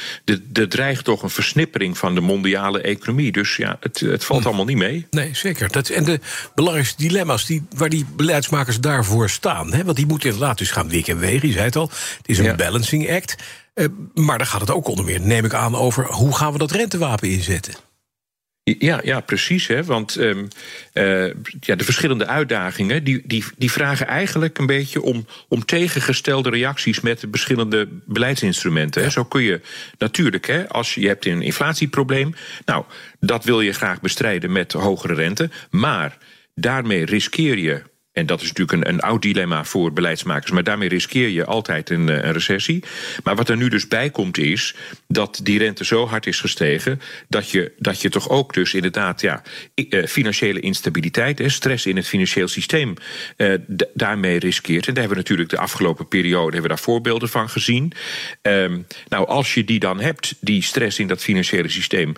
Er 0.53 0.69
dreigt 0.69 1.03
toch 1.03 1.23
een 1.23 1.29
versnippering 1.29 1.97
van 1.97 2.15
de 2.15 2.21
mondiale 2.21 2.81
economie. 2.81 3.31
Dus 3.31 3.55
ja, 3.55 3.77
het, 3.79 3.99
het 3.99 4.25
valt 4.25 4.41
hm. 4.41 4.47
allemaal 4.47 4.65
niet 4.65 4.77
mee. 4.77 5.07
Nee, 5.09 5.35
zeker. 5.35 5.71
Dat, 5.71 5.89
en 5.89 6.03
de 6.03 6.19
belangrijkste 6.55 7.03
dilemma's 7.03 7.45
die, 7.45 7.67
waar 7.75 7.89
die 7.89 8.05
beleidsmakers 8.15 8.79
daarvoor 8.79 9.29
staan. 9.29 9.73
Hè, 9.73 9.83
want 9.83 9.97
die 9.97 10.05
moeten 10.05 10.29
inderdaad 10.29 10.57
dus 10.57 10.71
gaan 10.71 10.89
wikken 10.89 11.13
en 11.13 11.19
wegen. 11.19 11.47
Je 11.47 11.53
zei 11.53 11.65
het 11.65 11.75
al, 11.75 11.89
het 12.17 12.27
is 12.27 12.37
een 12.37 12.55
balancing 12.55 13.11
act. 13.11 13.35
Uh, 13.75 13.87
maar 14.13 14.37
dan 14.37 14.47
gaat 14.47 14.61
het 14.61 14.71
ook 14.71 14.87
onder 14.87 15.05
meer, 15.05 15.21
neem 15.21 15.45
ik 15.45 15.53
aan, 15.53 15.75
over 15.75 16.05
hoe 16.05 16.35
gaan 16.35 16.51
we 16.51 16.57
dat 16.57 16.71
rentewapen 16.71 17.29
inzetten. 17.29 17.73
Ja, 18.79 18.99
ja, 19.03 19.19
precies. 19.19 19.67
Hè? 19.67 19.83
Want 19.83 20.15
um, 20.15 20.47
uh, 20.93 21.25
ja, 21.59 21.75
de 21.75 21.83
verschillende 21.83 22.27
uitdagingen 22.27 23.03
die, 23.03 23.21
die, 23.25 23.43
die 23.57 23.71
vragen 23.71 24.07
eigenlijk 24.07 24.57
een 24.57 24.65
beetje 24.65 25.01
om, 25.01 25.25
om 25.47 25.65
tegengestelde 25.65 26.49
reacties 26.49 27.01
met 27.01 27.19
de 27.19 27.27
verschillende 27.31 27.87
beleidsinstrumenten. 28.05 29.01
Hè? 29.03 29.09
Zo 29.09 29.23
kun 29.23 29.41
je 29.41 29.61
natuurlijk, 29.97 30.47
hè, 30.47 30.69
als 30.69 30.93
je, 30.93 31.01
je 31.01 31.07
hebt 31.07 31.25
een 31.25 31.41
inflatieprobleem, 31.41 32.35
nou, 32.65 32.85
dat 33.19 33.43
wil 33.43 33.61
je 33.61 33.73
graag 33.73 34.01
bestrijden 34.01 34.51
met 34.51 34.71
hogere 34.71 35.13
rente. 35.13 35.49
Maar 35.69 36.17
daarmee 36.55 37.05
riskeer 37.05 37.57
je 37.57 37.81
en 38.17 38.25
dat 38.25 38.41
is 38.41 38.47
natuurlijk 38.47 38.71
een, 38.71 38.93
een 38.93 38.99
oud 38.99 39.21
dilemma 39.21 39.63
voor 39.63 39.93
beleidsmakers. 39.93 40.51
Maar 40.51 40.63
daarmee 40.63 40.89
riskeer 40.89 41.29
je 41.29 41.45
altijd 41.45 41.89
een, 41.89 42.09
eh, 42.09 42.15
een, 42.15 42.31
recessie. 42.31 42.83
Maar 43.23 43.35
wat 43.35 43.49
er 43.49 43.57
nu 43.57 43.69
dus 43.69 43.87
bij 43.87 44.09
komt 44.09 44.37
is 44.37 44.75
dat 45.07 45.39
die 45.43 45.59
rente 45.59 45.85
zo 45.85 46.07
hard 46.07 46.25
is 46.25 46.39
gestegen. 46.39 47.01
dat 47.27 47.49
je, 47.49 47.71
dat 47.77 48.01
je 48.01 48.09
toch 48.09 48.29
ook 48.29 48.53
dus 48.53 48.73
inderdaad 48.73 49.21
ja, 49.21 49.41
eh, 49.73 50.05
financiële 50.05 50.59
instabiliteit, 50.59 51.41
stress 51.45 51.85
in 51.85 51.95
het 51.95 52.07
financieel 52.07 52.47
systeem, 52.47 52.93
eh, 53.35 53.53
daarmee 53.93 54.39
riskeert. 54.39 54.87
En 54.87 54.93
daar 54.93 55.03
hebben 55.03 55.17
we 55.17 55.23
natuurlijk 55.23 55.49
de 55.49 55.57
afgelopen 55.57 56.07
periode 56.07 56.43
hebben 56.43 56.61
we 56.61 56.67
daar 56.67 56.79
voorbeelden 56.79 57.29
van 57.29 57.49
gezien. 57.49 57.91
Ehm, 58.41 58.77
nou, 59.07 59.27
als 59.27 59.53
je 59.53 59.63
die 59.63 59.79
dan 59.79 59.99
hebt, 59.99 60.35
die 60.39 60.63
stress 60.63 60.99
in 60.99 61.07
dat 61.07 61.21
financiële 61.21 61.69
systeem, 61.69 62.13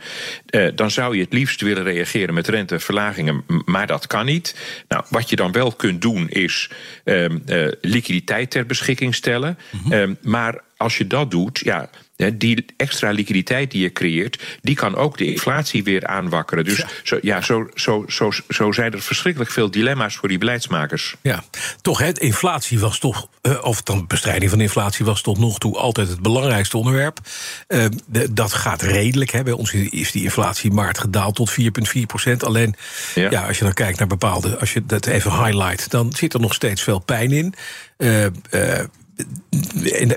dan 0.76 0.92
zou 0.92 1.16
je 1.16 1.24
het 1.24 1.34
liefst 1.34 1.62
willen 1.62 1.84
reageren 1.84 2.34
met 2.34 2.48
renteverlagingen. 2.48 3.44
Maar 3.66 3.88
dat 3.88 4.08
kan 4.08 4.26
niet. 4.26 4.56
Nou, 4.88 5.04
wat 5.10 5.30
je 5.30 5.36
dan 5.36 5.52
wel 5.52 5.72
kunt 5.72 5.89
doen 5.98 6.30
is 6.30 6.70
um, 7.04 7.44
uh, 7.46 7.68
liquiditeit 7.82 8.52
ter 8.52 8.66
beschikking 8.66 9.16
stellen. 9.16 9.58
Mhm. 9.72 9.94
um, 9.94 10.18
maar 10.22 10.62
als 10.78 10.98
je 10.98 11.08
dat 11.08 11.32
doet, 11.32 11.60
ja, 11.60 11.90
die 12.34 12.66
extra 12.78 13.12
liquiditeit 13.12 13.72
die 13.72 13.82
je 13.82 13.92
creëert, 13.92 14.58
die 14.62 14.76
kan 14.76 14.96
ook 14.96 15.18
de 15.18 15.26
inflatie 15.26 15.84
weer 15.84 16.08
aanwakkeren. 16.08 16.64
Dus 16.64 16.78
ja. 16.78 16.88
Zo, 17.04 17.20
ja, 17.22 17.42
zo, 17.42 17.68
zo, 17.76 18.06
zo, 18.08 18.32
zo 18.50 18.72
zijn 18.72 18.94
er 18.94 19.02
verschrikkelijk 19.02 19.52
veel 19.52 19.72
dilemma's 19.72 20.16
voor 20.16 20.30
die 20.30 20.38
beleidsmakers. 20.38 21.16
Ja, 21.22 21.44
toch, 21.82 22.00
hè, 22.00 22.20
inflatie 22.20 22.80
was 22.80 23.00
toch, 23.00 23.28
uh, 23.42 23.64
of 23.64 23.82
dan 23.82 24.08
bestrijding 24.08 24.50
van 24.50 24.62
inflatie 24.62 25.06
was 25.06 25.22
tot 25.22 25.38
nog 25.38 25.58
toe 25.58 25.78
altijd 25.78 26.10
het 26.10 26.22
belangrijkste 26.22 26.78
onderwerp. 26.78 27.20
Uh, 27.68 27.86
de, 28.06 28.34
dat 28.34 28.54
gaat 28.54 28.82
redelijk. 28.82 29.32
Hè. 29.32 29.44
Bij 29.44 29.54
ons 29.54 29.74
is 29.74 30.12
die 30.12 30.24
inflatie 30.24 30.72
maart 30.72 30.98
gedaald 30.98 31.36
tot 31.36 31.52
4,4 31.52 32.02
procent. 32.08 32.44
Alleen, 32.44 32.76
ja. 33.16 33.30
ja. 33.30 33.48
als 33.48 33.58
je 33.58 33.64
dan 33.64 33.74
kijkt 33.74 34.00
naar 34.00 34.08
bepaalde, 34.08 34.58
als 34.58 34.74
je 34.74 34.86
dat 34.86 35.06
even 35.06 35.46
highlight, 35.46 35.92
dan 35.92 36.14
zit 36.14 36.34
er 36.34 36.40
nog 36.40 36.54
steeds 36.54 36.82
veel 36.82 37.00
pijn 37.00 37.32
in. 37.32 37.54
Uh, 37.98 38.26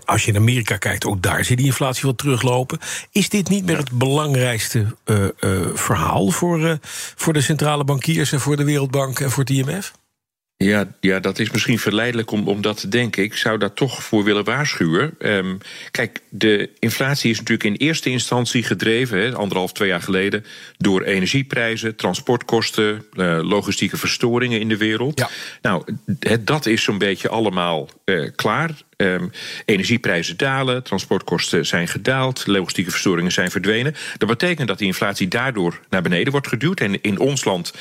als 0.05 0.24
je 0.24 0.30
in 0.30 0.36
Amerika 0.36 0.76
kijkt, 0.76 1.05
ook 1.05 1.22
daar 1.22 1.44
zit 1.44 1.57
die 1.57 1.66
inflatie 1.66 2.07
wat 2.07 2.18
teruglopen. 2.18 2.78
Is 3.11 3.28
dit 3.28 3.48
niet 3.48 3.64
meer 3.64 3.76
het 3.76 3.90
belangrijkste 3.90 4.86
uh, 5.05 5.24
uh, 5.40 5.66
verhaal 5.74 6.30
voor, 6.30 6.61
uh, 6.61 6.74
voor 7.16 7.32
de 7.32 7.40
centrale 7.40 7.84
bankiers 7.84 8.32
en 8.32 8.40
voor 8.40 8.57
de 8.57 8.64
Wereldbank 8.64 9.20
en 9.20 9.30
voor 9.30 9.42
het 9.42 9.53
IMF? 9.53 9.92
Ja, 10.62 10.88
ja, 11.00 11.20
dat 11.20 11.38
is 11.38 11.50
misschien 11.50 11.78
verleidelijk 11.78 12.30
om, 12.30 12.48
om 12.48 12.61
dat 12.61 12.80
te 12.80 12.88
denken. 12.88 13.22
Ik 13.22 13.36
zou 13.36 13.59
daar 13.59 13.72
toch 13.72 14.03
voor 14.03 14.24
willen 14.24 14.44
waarschuwen. 14.44 15.14
Um, 15.18 15.59
kijk, 15.90 16.20
de 16.28 16.70
inflatie 16.78 17.30
is 17.30 17.38
natuurlijk 17.38 17.64
in 17.64 17.86
eerste 17.86 18.11
instantie 18.11 18.62
gedreven, 18.62 19.34
anderhalf, 19.34 19.72
twee 19.72 19.88
jaar 19.88 20.03
geleden, 20.03 20.44
door 20.78 21.03
energieprijzen, 21.03 21.96
transportkosten, 21.96 23.05
uh, 23.14 23.38
logistieke 23.42 23.96
verstoringen 23.96 24.61
in 24.61 24.68
de 24.68 24.76
wereld. 24.76 25.18
Ja. 25.18 25.28
Nou, 25.62 25.84
dat 26.40 26.66
is 26.66 26.82
zo'n 26.82 26.98
beetje 26.98 27.28
allemaal 27.28 27.88
uh, 28.05 28.30
klaar. 28.36 28.70
Um, 29.03 29.30
energieprijzen 29.64 30.36
dalen, 30.36 30.82
transportkosten 30.82 31.66
zijn 31.66 31.88
gedaald, 31.88 32.46
logistieke 32.46 32.90
verstoringen 32.90 33.32
zijn 33.32 33.50
verdwenen. 33.50 33.94
Dat 34.18 34.28
betekent 34.28 34.68
dat 34.68 34.78
die 34.78 34.86
inflatie 34.86 35.28
daardoor 35.28 35.80
naar 35.88 36.03
beneden 36.03 36.32
wordt 36.32 36.48
geduwd. 36.48 36.80
En 36.80 37.03
in 37.03 37.18
ons 37.18 37.44
land, 37.44 37.74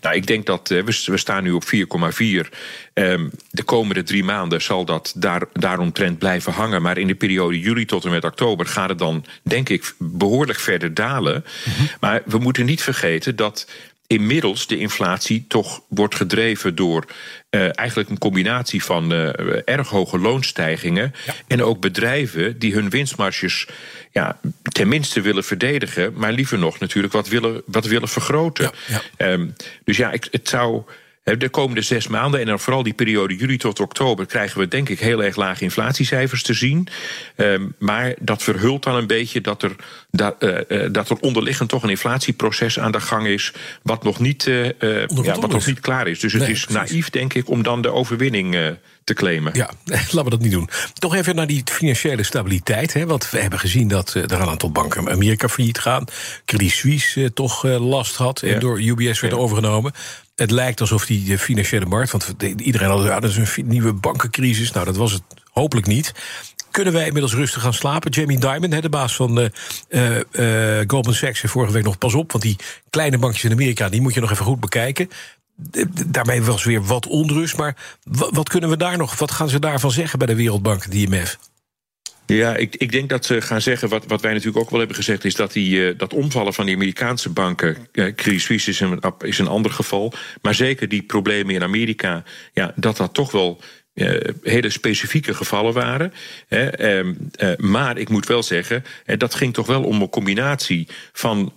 nou, 0.00 0.14
ik 0.14 0.26
denk 0.26 0.46
dat 0.46 0.70
uh, 0.70 0.82
we, 0.82 1.02
we, 1.06 1.16
staan 1.16 1.42
nu 1.42 1.52
op 1.52 1.64
4,4. 1.64 2.50
Um, 2.94 3.30
de 3.50 3.62
komende 3.62 4.02
drie 4.02 4.24
maanden 4.24 4.62
zal 4.62 4.84
dat 4.84 5.12
daar, 5.16 5.42
daaromtrent 5.52 6.18
blijven 6.18 6.52
hangen. 6.52 6.82
Maar 6.82 6.98
in 6.98 7.06
de 7.06 7.14
periode 7.14 7.60
juli 7.60 7.84
tot 7.84 8.04
en 8.04 8.10
met 8.10 8.24
oktober 8.24 8.66
gaat 8.66 8.88
het 8.88 8.98
dan, 8.98 9.24
denk 9.42 9.68
ik, 9.68 9.94
behoorlijk 9.98 10.58
verder 10.58 10.94
dalen. 10.94 11.44
Mm 11.64 11.72
-hmm. 11.72 11.88
Maar 12.00 12.22
we 12.24 12.38
moeten 12.38 12.66
niet 12.66 12.82
vergeten 12.82 13.36
dat 13.36 13.66
inmiddels 14.06 14.66
de 14.66 14.78
inflatie 14.78 15.44
toch 15.48 15.82
wordt 15.88 16.14
gedreven 16.14 16.74
door 16.74 17.04
uh, 17.50 17.78
eigenlijk 17.78 18.08
een 18.08 18.18
combinatie 18.18 18.84
van 18.84 19.12
uh, 19.12 19.28
erg 19.64 19.88
hoge 19.88 20.18
loonstijgingen 20.18 21.14
ja. 21.26 21.34
en 21.46 21.62
ook 21.62 21.80
bedrijven 21.80 22.58
die 22.58 22.74
hun 22.74 22.90
winstmarges 22.90 23.66
ja, 24.12 24.40
tenminste 24.62 25.20
willen 25.20 25.44
verdedigen, 25.44 26.12
maar 26.14 26.32
liever 26.32 26.58
nog 26.58 26.78
natuurlijk 26.78 27.12
wat 27.12 27.28
willen, 27.28 27.62
wat 27.66 27.86
willen 27.86 28.08
vergroten. 28.08 28.70
Ja, 28.86 29.02
ja. 29.18 29.32
Um, 29.32 29.54
dus 29.84 29.96
ja, 29.96 30.12
ik, 30.12 30.28
het 30.30 30.48
zou 30.48 30.82
de 31.34 31.48
komende 31.48 31.82
zes 31.82 32.06
maanden 32.06 32.40
en 32.40 32.46
dan 32.46 32.60
vooral 32.60 32.82
die 32.82 32.92
periode 32.92 33.36
juli 33.36 33.56
tot 33.56 33.80
oktober 33.80 34.26
krijgen 34.26 34.60
we 34.60 34.68
denk 34.68 34.88
ik 34.88 35.00
heel 35.00 35.24
erg 35.24 35.36
lage 35.36 35.62
inflatiecijfers 35.62 36.42
te 36.42 36.54
zien. 36.54 36.88
Um, 37.36 37.74
maar 37.78 38.14
dat 38.18 38.42
verhult 38.42 38.82
dan 38.82 38.94
een 38.94 39.06
beetje 39.06 39.40
dat 39.40 39.62
er, 39.62 39.76
dat, 40.10 40.36
uh, 40.38 40.58
uh, 40.68 40.88
dat 40.92 41.10
er 41.10 41.16
onderliggend 41.20 41.68
toch 41.68 41.82
een 41.82 41.90
inflatieproces 41.90 42.78
aan 42.78 42.92
de 42.92 43.00
gang 43.00 43.26
is. 43.26 43.52
wat 43.82 44.02
nog 44.02 44.18
niet, 44.18 44.46
uh, 44.46 44.64
ja, 44.64 45.06
wat 45.40 45.50
nog 45.50 45.66
niet 45.66 45.80
klaar 45.80 46.08
is. 46.08 46.20
Dus 46.20 46.32
het 46.32 46.42
nee, 46.42 46.50
is 46.50 46.64
precies. 46.64 46.90
naïef, 46.90 47.10
denk 47.10 47.34
ik, 47.34 47.48
om 47.48 47.62
dan 47.62 47.82
de 47.82 47.92
overwinning 47.92 48.76
te 49.04 49.14
claimen. 49.14 49.52
Ja, 49.54 49.70
laten 49.94 50.24
we 50.24 50.30
dat 50.30 50.40
niet 50.40 50.52
doen. 50.52 50.68
Toch 50.94 51.14
even 51.14 51.34
naar 51.34 51.46
die 51.46 51.62
financiële 51.64 52.22
stabiliteit. 52.22 52.92
Hè, 52.92 53.06
want 53.06 53.30
we 53.30 53.38
hebben 53.38 53.58
gezien 53.58 53.88
dat 53.88 54.14
er 54.14 54.32
een 54.32 54.48
aantal 54.48 54.70
banken 54.70 55.10
Amerika 55.10 55.48
failliet 55.48 55.78
gaan. 55.78 56.04
Credit 56.44 56.70
Suisse 56.70 57.32
toch 57.32 57.62
last 57.64 58.16
had 58.16 58.42
en 58.42 58.50
ja. 58.50 58.58
door 58.58 58.80
UBS 58.80 59.20
werd 59.20 59.34
ja. 59.34 59.38
overgenomen 59.38 59.92
het 60.36 60.50
lijkt 60.50 60.80
alsof 60.80 61.06
die 61.06 61.38
financiële 61.38 61.86
markt, 61.86 62.12
want 62.12 62.34
iedereen 62.56 62.88
had 62.88 63.04
ja, 63.04 63.20
dat 63.20 63.30
is 63.30 63.36
een 63.36 63.66
nieuwe 63.66 63.92
bankencrisis. 63.92 64.72
Nou, 64.72 64.86
dat 64.86 64.96
was 64.96 65.12
het 65.12 65.22
hopelijk 65.50 65.86
niet. 65.86 66.14
Kunnen 66.70 66.92
wij 66.92 67.06
inmiddels 67.06 67.34
rustig 67.34 67.62
gaan 67.62 67.74
slapen? 67.74 68.10
Jamie 68.10 68.38
Dimon, 68.38 68.80
de 68.80 68.88
baas 68.88 69.16
van 69.16 69.38
uh, 69.38 70.18
uh, 70.30 70.84
Goldman 70.86 71.14
Sachs, 71.14 71.40
vorige 71.40 71.72
week 71.72 71.84
nog 71.84 71.98
pas 71.98 72.14
op, 72.14 72.32
want 72.32 72.44
die 72.44 72.56
kleine 72.90 73.18
bankjes 73.18 73.44
in 73.44 73.52
Amerika, 73.52 73.88
die 73.88 74.00
moet 74.00 74.14
je 74.14 74.20
nog 74.20 74.30
even 74.30 74.44
goed 74.44 74.60
bekijken. 74.60 75.08
Daarmee 76.06 76.42
was 76.42 76.64
weer 76.64 76.84
wat 76.84 77.06
onrust, 77.06 77.56
maar 77.56 77.76
wat 78.10 78.48
kunnen 78.48 78.70
we 78.70 78.76
daar 78.76 78.96
nog, 78.96 79.18
wat 79.18 79.30
gaan 79.30 79.48
ze 79.48 79.58
daarvan 79.58 79.90
zeggen 79.90 80.18
bij 80.18 80.26
de 80.26 80.34
Wereldbank, 80.34 80.90
de 80.90 80.96
IMF? 80.96 81.38
Ja, 82.26 82.56
ik, 82.56 82.76
ik 82.76 82.92
denk 82.92 83.08
dat 83.08 83.24
ze 83.24 83.40
gaan 83.40 83.60
zeggen, 83.60 83.88
wat, 83.88 84.06
wat 84.06 84.20
wij 84.20 84.32
natuurlijk 84.32 84.58
ook 84.58 84.70
wel 84.70 84.78
hebben 84.78 84.96
gezegd, 84.96 85.24
is 85.24 85.34
dat 85.34 85.52
die, 85.52 85.76
uh, 85.76 85.98
dat 85.98 86.14
omvallen 86.14 86.54
van 86.54 86.66
die 86.66 86.74
Amerikaanse 86.74 87.30
banken, 87.30 87.88
uh, 87.92 88.12
Suisse 88.16 88.70
is 88.70 88.80
een, 88.80 89.00
is 89.18 89.38
een 89.38 89.48
ander 89.48 89.70
geval, 89.70 90.12
maar 90.42 90.54
zeker 90.54 90.88
die 90.88 91.02
problemen 91.02 91.54
in 91.54 91.62
Amerika, 91.62 92.24
ja, 92.52 92.72
dat 92.76 92.96
dat 92.96 93.14
toch 93.14 93.30
wel 93.32 93.60
hele 94.42 94.70
specifieke 94.70 95.34
gevallen 95.34 95.72
waren. 95.72 96.12
Uh, 96.48 96.68
uh, 96.78 97.56
maar 97.56 97.98
ik 97.98 98.08
moet 98.08 98.26
wel 98.26 98.42
zeggen, 98.42 98.84
dat 99.04 99.34
ging 99.34 99.54
toch 99.54 99.66
wel 99.66 99.82
om 99.82 100.00
een 100.02 100.08
combinatie 100.08 100.88
van 101.12 101.52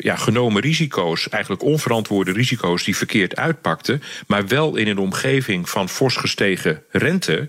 ja, 0.00 0.16
genomen 0.16 0.62
risico's, 0.62 1.28
eigenlijk 1.28 1.62
onverantwoorde 1.62 2.32
risico's 2.32 2.84
die 2.84 2.96
verkeerd 2.96 3.36
uitpakten, 3.36 4.02
maar 4.26 4.46
wel 4.46 4.76
in 4.76 4.88
een 4.88 4.98
omgeving 4.98 5.68
van 5.68 5.88
fors 5.88 6.16
gestegen 6.16 6.82
rente. 6.90 7.48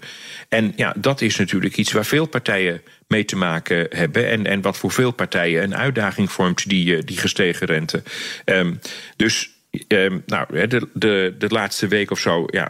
En 0.49 0.73
ja, 0.75 0.93
dat 0.97 1.21
is 1.21 1.35
natuurlijk 1.35 1.77
iets 1.77 1.91
waar 1.91 2.05
veel 2.05 2.25
partijen 2.25 2.81
mee 3.07 3.25
te 3.25 3.35
maken 3.35 3.87
hebben. 3.89 4.29
En, 4.29 4.45
en 4.45 4.61
wat 4.61 4.77
voor 4.77 4.91
veel 4.91 5.11
partijen 5.11 5.63
een 5.63 5.75
uitdaging 5.75 6.31
vormt, 6.31 6.69
die, 6.69 7.03
die 7.03 7.17
gestegen 7.17 7.67
rente. 7.67 8.03
Um, 8.45 8.79
dus 9.15 9.49
um, 9.87 10.23
nou, 10.25 10.67
de, 10.67 10.87
de, 10.93 11.35
de 11.37 11.47
laatste 11.47 11.87
week 11.87 12.11
of 12.11 12.19
zo. 12.19 12.45
Ja, 12.47 12.69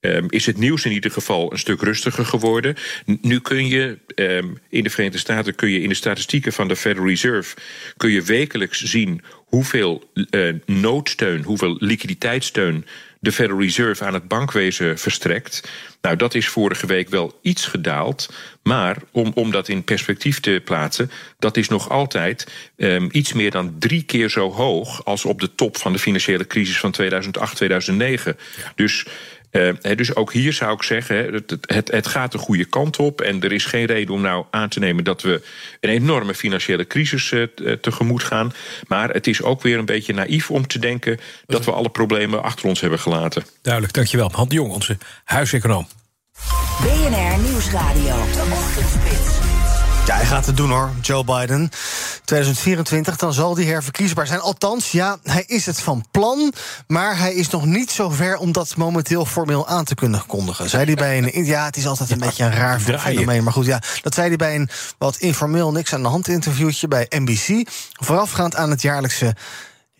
Um, 0.00 0.26
is 0.28 0.46
het 0.46 0.56
nieuws 0.56 0.84
in 0.84 0.92
ieder 0.92 1.10
geval 1.10 1.52
een 1.52 1.58
stuk 1.58 1.82
rustiger 1.82 2.24
geworden. 2.24 2.76
Nu 3.20 3.40
kun 3.40 3.66
je 3.66 3.98
um, 4.14 4.58
in 4.68 4.82
de 4.82 4.90
Verenigde 4.90 5.18
Staten 5.18 5.54
kun 5.54 5.70
je 5.70 5.80
in 5.80 5.88
de 5.88 5.94
statistieken 5.94 6.52
van 6.52 6.68
de 6.68 6.76
Federal 6.76 7.08
Reserve 7.08 7.56
kun 7.96 8.10
je 8.10 8.22
wekelijks 8.22 8.82
zien 8.82 9.22
hoeveel 9.34 10.10
uh, 10.30 10.54
noodsteun, 10.66 11.42
hoeveel 11.42 11.76
liquiditeitssteun 11.78 12.84
de 13.20 13.32
Federal 13.32 13.60
Reserve 13.60 14.04
aan 14.04 14.14
het 14.14 14.28
bankwezen 14.28 14.98
verstrekt. 14.98 15.70
Nou, 16.00 16.16
dat 16.16 16.34
is 16.34 16.48
vorige 16.48 16.86
week 16.86 17.08
wel 17.08 17.38
iets 17.42 17.66
gedaald. 17.66 18.32
Maar 18.62 18.96
om, 19.10 19.32
om 19.34 19.50
dat 19.50 19.68
in 19.68 19.84
perspectief 19.84 20.40
te 20.40 20.60
plaatsen, 20.64 21.10
dat 21.38 21.56
is 21.56 21.68
nog 21.68 21.90
altijd 21.90 22.46
um, 22.76 23.08
iets 23.12 23.32
meer 23.32 23.50
dan 23.50 23.74
drie 23.78 24.02
keer 24.02 24.30
zo 24.30 24.52
hoog 24.52 25.04
als 25.04 25.24
op 25.24 25.40
de 25.40 25.54
top 25.54 25.76
van 25.76 25.92
de 25.92 25.98
financiële 25.98 26.46
crisis 26.46 26.78
van 26.78 26.90
2008, 26.90 27.56
2009. 27.56 28.36
Ja. 28.56 28.72
Dus 28.74 29.06
Uh, 29.52 29.72
dus 29.96 30.14
ook 30.14 30.32
hier 30.32 30.52
zou 30.52 30.72
ik 30.72 30.82
zeggen, 30.82 31.32
het, 31.32 31.56
het, 31.60 31.90
het, 31.90 32.06
gaat 32.06 32.32
de 32.32 32.38
goede 32.38 32.64
kant 32.64 32.98
op. 32.98 33.20
En 33.20 33.42
er 33.42 33.52
is 33.52 33.64
geen 33.64 33.84
reden 33.84 34.14
om 34.14 34.20
nou 34.20 34.44
aan 34.50 34.68
te 34.68 34.78
nemen 34.78 35.04
dat 35.04 35.22
we 35.22 35.42
een 35.80 35.90
enorme 35.90 36.34
financiële 36.34 36.86
crisis 36.86 37.30
uh, 37.30 37.46
tegemoet 37.80 38.22
gaan. 38.22 38.52
Maar 38.86 39.10
het 39.10 39.26
is 39.26 39.42
ook 39.42 39.62
weer 39.62 39.78
een 39.78 39.84
beetje 39.84 40.14
naïef 40.14 40.50
om 40.50 40.66
te 40.66 40.78
denken 40.78 41.18
dat 41.46 41.64
we 41.64 41.72
alle 41.72 41.88
problemen 41.88 42.42
achter 42.42 42.68
ons 42.68 42.80
hebben 42.80 42.98
gelaten. 42.98 43.44
Duidelijk, 43.62 43.94
dankjewel. 43.94 44.30
Han 44.32 44.48
de 44.48 44.54
Jong, 44.54 44.72
onze 44.72 44.98
huiseconoom. 45.24 45.88
BNR 46.80 47.38
Nieuwsradio. 47.38 48.14
De 48.32 48.48
Ochtendspits. 48.52 49.39
Ja, 50.10 50.16
hij 50.16 50.26
gaat 50.26 50.46
het 50.46 50.56
doen 50.56 50.70
hoor, 50.70 50.90
Joe 51.00 51.24
Biden. 51.24 51.70
2024, 52.24 53.16
dan 53.16 53.32
zal 53.32 53.56
hij 53.56 53.64
herverkiesbaar 53.64 54.26
zijn. 54.26 54.40
Althans, 54.40 54.90
ja, 54.90 55.18
hij 55.22 55.44
is 55.46 55.66
het 55.66 55.80
van 55.80 56.04
plan. 56.10 56.52
Maar 56.86 57.18
hij 57.18 57.34
is 57.34 57.50
nog 57.50 57.64
niet 57.64 57.90
zo 57.90 58.08
ver 58.08 58.36
om 58.36 58.52
dat 58.52 58.76
momenteel 58.76 59.24
formeel 59.24 59.68
aan 59.68 59.84
te 59.84 59.94
kunnen 59.94 60.26
kondigen. 60.26 60.68
Zei 60.68 60.84
hij 60.84 60.94
bij 60.94 61.18
een. 61.18 61.44
Ja, 61.44 61.64
het 61.64 61.76
is 61.76 61.86
altijd 61.86 62.10
een 62.10 62.18
beetje 62.18 62.44
een 62.44 62.52
raar 62.52 62.80
fenomeen. 62.80 63.44
Maar 63.44 63.52
goed, 63.52 63.66
ja, 63.66 63.82
dat 64.02 64.14
zei 64.14 64.28
hij 64.28 64.36
bij 64.36 64.54
een 64.54 64.68
wat 64.98 65.16
informeel 65.16 65.72
niks 65.72 65.94
aan 65.94 66.02
de 66.02 66.08
hand 66.08 66.28
interviewtje 66.28 66.88
bij 66.88 67.06
NBC. 67.08 67.68
Voorafgaand 67.92 68.56
aan 68.56 68.70
het 68.70 68.82
jaarlijkse 68.82 69.34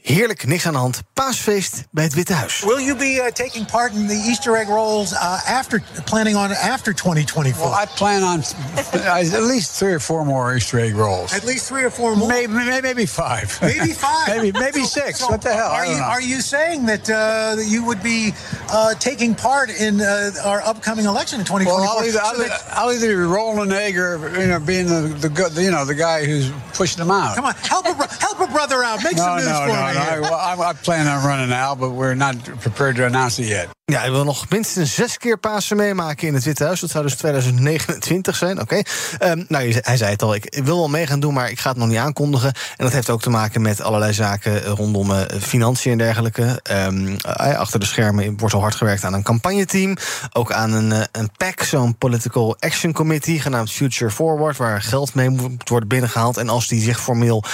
Heerlijk, 0.03 0.47
niks 0.47 0.67
aan 0.67 0.73
de 0.73 0.79
hand. 0.79 1.03
Paasfeest 1.15 1.85
bij 1.91 2.05
het 2.05 2.15
Witte 2.15 2.33
Huis. 2.33 2.61
Will 2.61 2.85
you 2.85 2.97
be 2.97 3.05
uh, 3.05 3.27
taking 3.27 3.67
part 3.67 3.93
in 3.93 4.07
the 4.07 4.25
Easter 4.29 4.55
egg 4.55 4.69
rolls 4.69 5.13
uh, 5.13 5.59
after 5.59 5.83
planning 6.05 6.37
on 6.37 6.53
after 6.53 6.95
2024? 6.95 7.71
Well, 7.71 7.83
I 7.83 7.87
plan 7.97 8.23
on 8.23 8.43
at 9.33 9.43
least 9.43 9.77
three 9.77 9.93
or 9.93 10.01
four 10.01 10.25
more 10.25 10.57
Easter 10.57 10.79
egg 10.79 10.95
rolls. 10.95 11.33
At 11.33 11.45
least 11.45 11.69
three 11.69 11.85
or 11.85 11.91
four 11.91 12.17
more. 12.17 12.29
Maybe 12.29 12.53
maybe 12.83 13.07
five. 13.07 13.59
Maybe 13.61 13.93
five. 14.09 14.29
maybe 14.29 14.59
maybe 14.59 14.85
so, 14.85 15.01
six. 15.01 15.19
So 15.19 15.27
what 15.29 15.43
the 15.43 15.53
hell? 15.53 15.71
Are 15.71 15.87
you 15.87 15.97
know. 15.97 16.03
are 16.03 16.23
you 16.23 16.41
saying 16.41 16.87
that 16.87 17.11
uh, 17.11 17.61
you 17.61 17.85
would 17.85 18.03
be 18.03 18.33
uh, 18.73 18.95
taking 18.95 19.35
part 19.35 19.71
in 19.71 20.01
uh, 20.01 20.31
our 20.45 20.63
upcoming 20.63 21.05
election 21.05 21.41
in 21.41 21.47
2024? 21.47 21.81
Well, 21.81 21.99
I'll 21.99 22.05
either, 22.05 22.21
I'll, 22.23 22.43
either, 22.43 22.55
I'll 22.71 22.93
either 22.93 23.09
be 23.09 23.15
rolling 23.15 23.71
an 23.71 23.73
egg 23.73 23.99
or 23.99 24.19
you 24.41 24.49
know 24.49 24.61
being 24.61 24.87
the, 24.87 25.29
the 25.29 25.63
you 25.63 25.71
know 25.71 25.85
the 25.85 25.95
guy 25.95 26.25
who's 26.25 26.51
pushing 26.73 26.99
them 26.99 27.11
out. 27.11 27.37
Come 27.37 27.45
on, 27.45 27.55
help 27.55 27.85
a 27.85 27.95
help 28.19 28.41
a 28.41 28.47
brother 28.47 28.83
out. 28.83 29.05
Make 29.05 29.17
no, 29.17 29.25
some 29.25 29.37
news 29.37 29.47
no, 29.47 29.61
for 29.61 29.69
no, 29.69 29.87
me. 29.87 29.90
No, 29.95 30.37
I, 30.37 30.71
I 30.71 30.73
plan 30.83 31.07
on 31.07 31.27
running 31.27 31.53
out, 31.53 31.79
but 31.79 31.91
we're 31.91 32.15
not 32.15 32.35
prepared 32.61 32.97
to 32.97 33.05
announce 33.05 33.43
it 33.43 33.49
yet. 33.49 33.69
Ja, 33.91 34.01
hij 34.01 34.11
wil 34.11 34.25
nog 34.25 34.49
minstens 34.49 34.95
zes 34.95 35.19
keer 35.19 35.39
Pasen 35.39 35.77
meemaken 35.77 36.29
in 36.29 36.35
het 36.35 36.45
Witte 36.45 36.65
Huis. 36.65 36.81
Dat 36.81 36.91
zou 36.91 37.05
dus 37.05 37.15
2029 37.15 38.37
zijn. 38.37 38.61
Oké. 38.61 38.83
Okay. 39.19 39.31
Um, 39.31 39.45
nou, 39.49 39.73
hij 39.81 39.97
zei 39.97 40.11
het 40.11 40.23
al. 40.23 40.35
Ik 40.35 40.61
wil 40.65 40.77
wel 40.77 40.89
mee 40.89 41.07
gaan 41.07 41.21
doen, 41.21 41.35
maar 41.35 41.51
ik 41.51 41.61
ga 41.61 41.69
het 41.69 41.79
nog 41.79 41.89
niet 41.89 41.97
aankondigen. 41.97 42.53
En 42.77 42.85
dat 42.85 42.93
heeft 42.93 43.11
ook 43.11 43.23
te 43.23 43.31
maken 43.31 43.63
met 43.63 43.81
allerlei 43.81 44.13
zaken 44.13 44.63
rondom 44.65 45.11
uh, 45.11 45.21
financiën 45.41 45.93
en 45.93 45.99
dergelijke. 45.99 46.61
Um, 46.71 47.09
uh, 47.09 47.59
achter 47.59 47.81
de 47.81 47.87
schermen 47.87 48.39
wordt 48.39 48.55
al 48.55 48.61
hard 48.61 48.75
gewerkt 48.75 49.05
aan 49.05 49.15
een 49.15 49.23
campagneteam. 49.23 49.97
Ook 50.33 50.53
aan 50.53 50.73
een, 50.73 50.91
uh, 50.91 51.01
een 51.13 51.31
PAC, 51.37 51.63
zo'n 51.63 51.97
Political 51.97 52.57
Action 52.59 52.93
Committee, 52.93 53.41
genaamd 53.41 53.73
Future 53.73 54.11
Forward, 54.11 54.57
waar 54.57 54.83
geld 54.83 55.15
mee 55.15 55.29
moet 55.29 55.69
worden 55.69 55.89
binnengehaald. 55.89 56.37
En 56.37 56.49
als 56.49 56.69
die 56.69 56.83
zich 56.83 57.01
formeel 57.01 57.45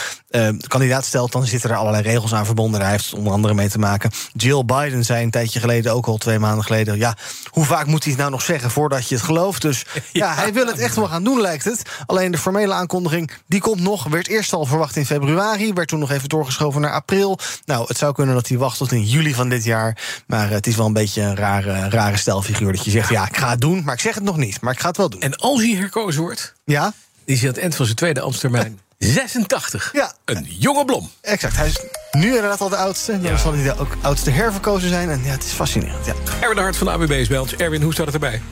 kandidaat 0.69 1.05
stelt, 1.05 1.33
dan 1.33 1.47
zitten 1.47 1.71
er 1.71 1.77
allerlei 1.77 2.03
regels 2.03 2.26
aan 2.33 2.47
verbonden. 2.47 2.81
Daar 2.81 2.91
heeft 2.91 3.05
het 3.05 3.15
onder 3.15 3.33
andere 3.33 3.55
mee 3.55 3.69
te 3.69 3.79
maken. 3.79 4.11
Jill 4.33 4.65
Biden 4.65 5.05
zei 5.05 5.25
een 5.25 5.31
tijdje 5.31 5.61
geleden, 5.61 5.93
ook 5.93 6.07
al 6.07 6.17
twee 6.17 6.39
maanden 6.39 6.65
geleden... 6.65 6.99
ja, 6.99 7.17
hoe 7.51 7.65
vaak 7.65 7.87
moet 7.87 8.03
hij 8.03 8.13
het 8.13 8.21
nou 8.21 8.33
nog 8.33 8.43
zeggen 8.43 8.71
voordat 8.71 9.09
je 9.09 9.15
het 9.15 9.25
gelooft? 9.25 9.63
Dus 9.63 9.85
ja, 10.13 10.35
hij 10.35 10.53
wil 10.53 10.67
het 10.67 10.79
echt 10.79 10.97
wel 10.97 11.09
gaan 11.09 11.25
doen, 11.25 11.41
lijkt 11.41 11.65
het. 11.65 11.83
Alleen 12.07 12.31
de 12.31 12.39
formele 12.39 12.73
aankondiging, 12.73 13.31
die 13.47 13.61
komt 13.61 13.81
nog. 13.81 14.05
Werd 14.05 14.29
eerst 14.29 14.53
al 14.53 14.65
verwacht 14.65 14.97
in 14.97 15.07
februari, 15.07 15.73
werd 15.73 15.89
toen 15.89 15.99
nog 15.99 16.11
even 16.11 16.29
doorgeschoven 16.29 16.81
naar 16.81 16.93
april. 16.93 17.39
Nou, 17.65 17.85
het 17.89 17.99
zou 17.99 18.15
kunnen 18.15 18.35
dat 18.35 18.49
hij 18.49 18.59
wacht 18.59 18.79
tot 18.79 18.93
in 18.93 19.05
juli 19.05 19.35
van 19.35 19.49
dit 19.49 19.65
jaar. 19.65 20.23
Maar 20.27 20.51
het 20.51 20.67
is 20.67 20.77
wel 20.77 20.87
een 20.87 20.93
beetje 20.93 21.23
een 21.23 21.37
rare, 21.37 21.89
rare 21.89 22.17
stijlfiguur 22.17 22.73
dat 22.73 22.85
je 22.85 22.91
zegt... 22.91 23.09
ja, 23.09 23.29
ik 23.29 23.37
ga 23.37 23.51
het 23.51 23.61
doen, 23.61 23.85
maar 23.85 23.95
ik 23.95 24.01
zeg 24.01 24.15
het 24.15 24.25
nog 24.25 24.37
niet. 24.37 24.61
Maar 24.61 24.73
ik 24.73 24.81
ga 24.81 24.89
het 24.89 24.97
wel 24.97 25.11
doen. 25.11 25.21
En 25.21 25.37
als 25.37 25.63
hij 25.63 25.75
herkozen 25.75 26.23
wordt, 26.23 26.55
ja? 26.65 26.93
is 27.25 27.39
hij 27.39 27.49
aan 27.49 27.55
het 27.55 27.63
eind 27.63 27.75
van 27.75 27.85
zijn 27.85 27.97
tweede 27.97 28.21
ambtstermijn... 28.21 28.81
86. 28.99 29.91
Ja. 29.93 30.13
Een 30.25 30.47
jonge 30.49 30.85
blom. 30.85 31.11
Exact. 31.21 31.57
Hij 31.57 31.67
is 31.67 31.81
nu 32.11 32.27
inderdaad 32.27 32.61
al 32.61 32.69
de 32.69 32.77
oudste. 32.77 33.13
Dan 33.13 33.31
ja. 33.31 33.37
zal 33.37 33.55
hij 33.55 33.79
ook 33.79 33.97
oudste 34.01 34.31
herverkozen 34.31 34.89
zijn. 34.89 35.11
En 35.11 35.21
ja, 35.25 35.31
het 35.31 35.45
is 35.45 35.51
fascinerend. 35.51 36.07
Ja. 36.07 36.15
Erwin 36.41 36.57
de 36.57 36.63
Hart 36.63 36.77
van 36.77 36.87
de 36.87 36.93
ABB 36.93 37.11
is 37.11 37.29
bij 37.29 37.39
ons. 37.39 37.57
Erwin, 37.57 37.83
hoe 37.83 37.93
staat 37.93 38.07
het 38.07 38.15
erbij? 38.15 38.43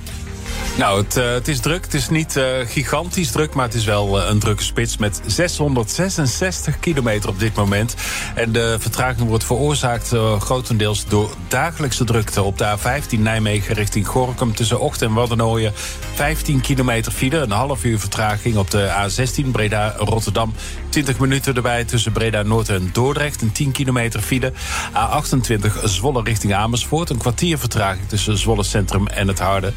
Nou, 0.78 1.02
het, 1.02 1.16
uh, 1.16 1.30
het, 1.30 1.48
is 1.48 1.60
druk. 1.60 1.84
Het 1.84 1.94
is 1.94 2.08
niet 2.08 2.36
uh, 2.36 2.44
gigantisch 2.64 3.30
druk, 3.30 3.54
maar 3.54 3.64
het 3.64 3.74
is 3.74 3.84
wel 3.84 4.20
uh, 4.20 4.28
een 4.28 4.38
drukke 4.38 4.62
spits 4.62 4.96
met 4.96 5.20
666 5.26 6.78
kilometer 6.78 7.28
op 7.28 7.38
dit 7.38 7.54
moment. 7.54 7.94
En 8.34 8.52
de 8.52 8.76
vertraging 8.78 9.28
wordt 9.28 9.44
veroorzaakt 9.44 10.12
grotendeels 10.38 11.06
door 11.06 11.30
dagelijkse 11.48 12.04
drukte 12.04 12.42
op 12.42 12.58
de 12.58 12.76
A15 12.78 13.18
Nijmegen 13.18 13.74
richting 13.74 14.06
Gorkum 14.06 14.54
tussen 14.54 14.80
Ocht 14.80 15.02
en 15.02 15.12
Waddenooien. 15.12 15.72
15 16.14 16.60
kilometer 16.60 17.12
file, 17.12 17.38
een 17.38 17.50
half 17.50 17.84
uur 17.84 17.98
vertraging 17.98 18.56
op 18.56 18.70
de 18.70 18.88
A16 18.88 19.50
Breda-Rotterdam. 19.50 20.54
20 20.94 21.18
minuten 21.18 21.54
erbij 21.54 21.84
tussen 21.84 22.12
Breda 22.12 22.42
Noord 22.42 22.68
en 22.68 22.90
Dordrecht. 22.92 23.42
Een 23.42 23.52
10 23.52 23.72
kilometer 23.72 24.20
file. 24.20 24.52
A28 24.92 25.84
Zwolle 25.84 26.22
richting 26.22 26.54
Amersfoort. 26.54 27.10
Een 27.10 27.18
kwartier 27.18 27.58
vertraging 27.58 28.08
tussen 28.08 28.38
Zwolle 28.38 28.62
Centrum 28.62 29.06
en 29.06 29.28
het 29.28 29.38
Harde. 29.38 29.72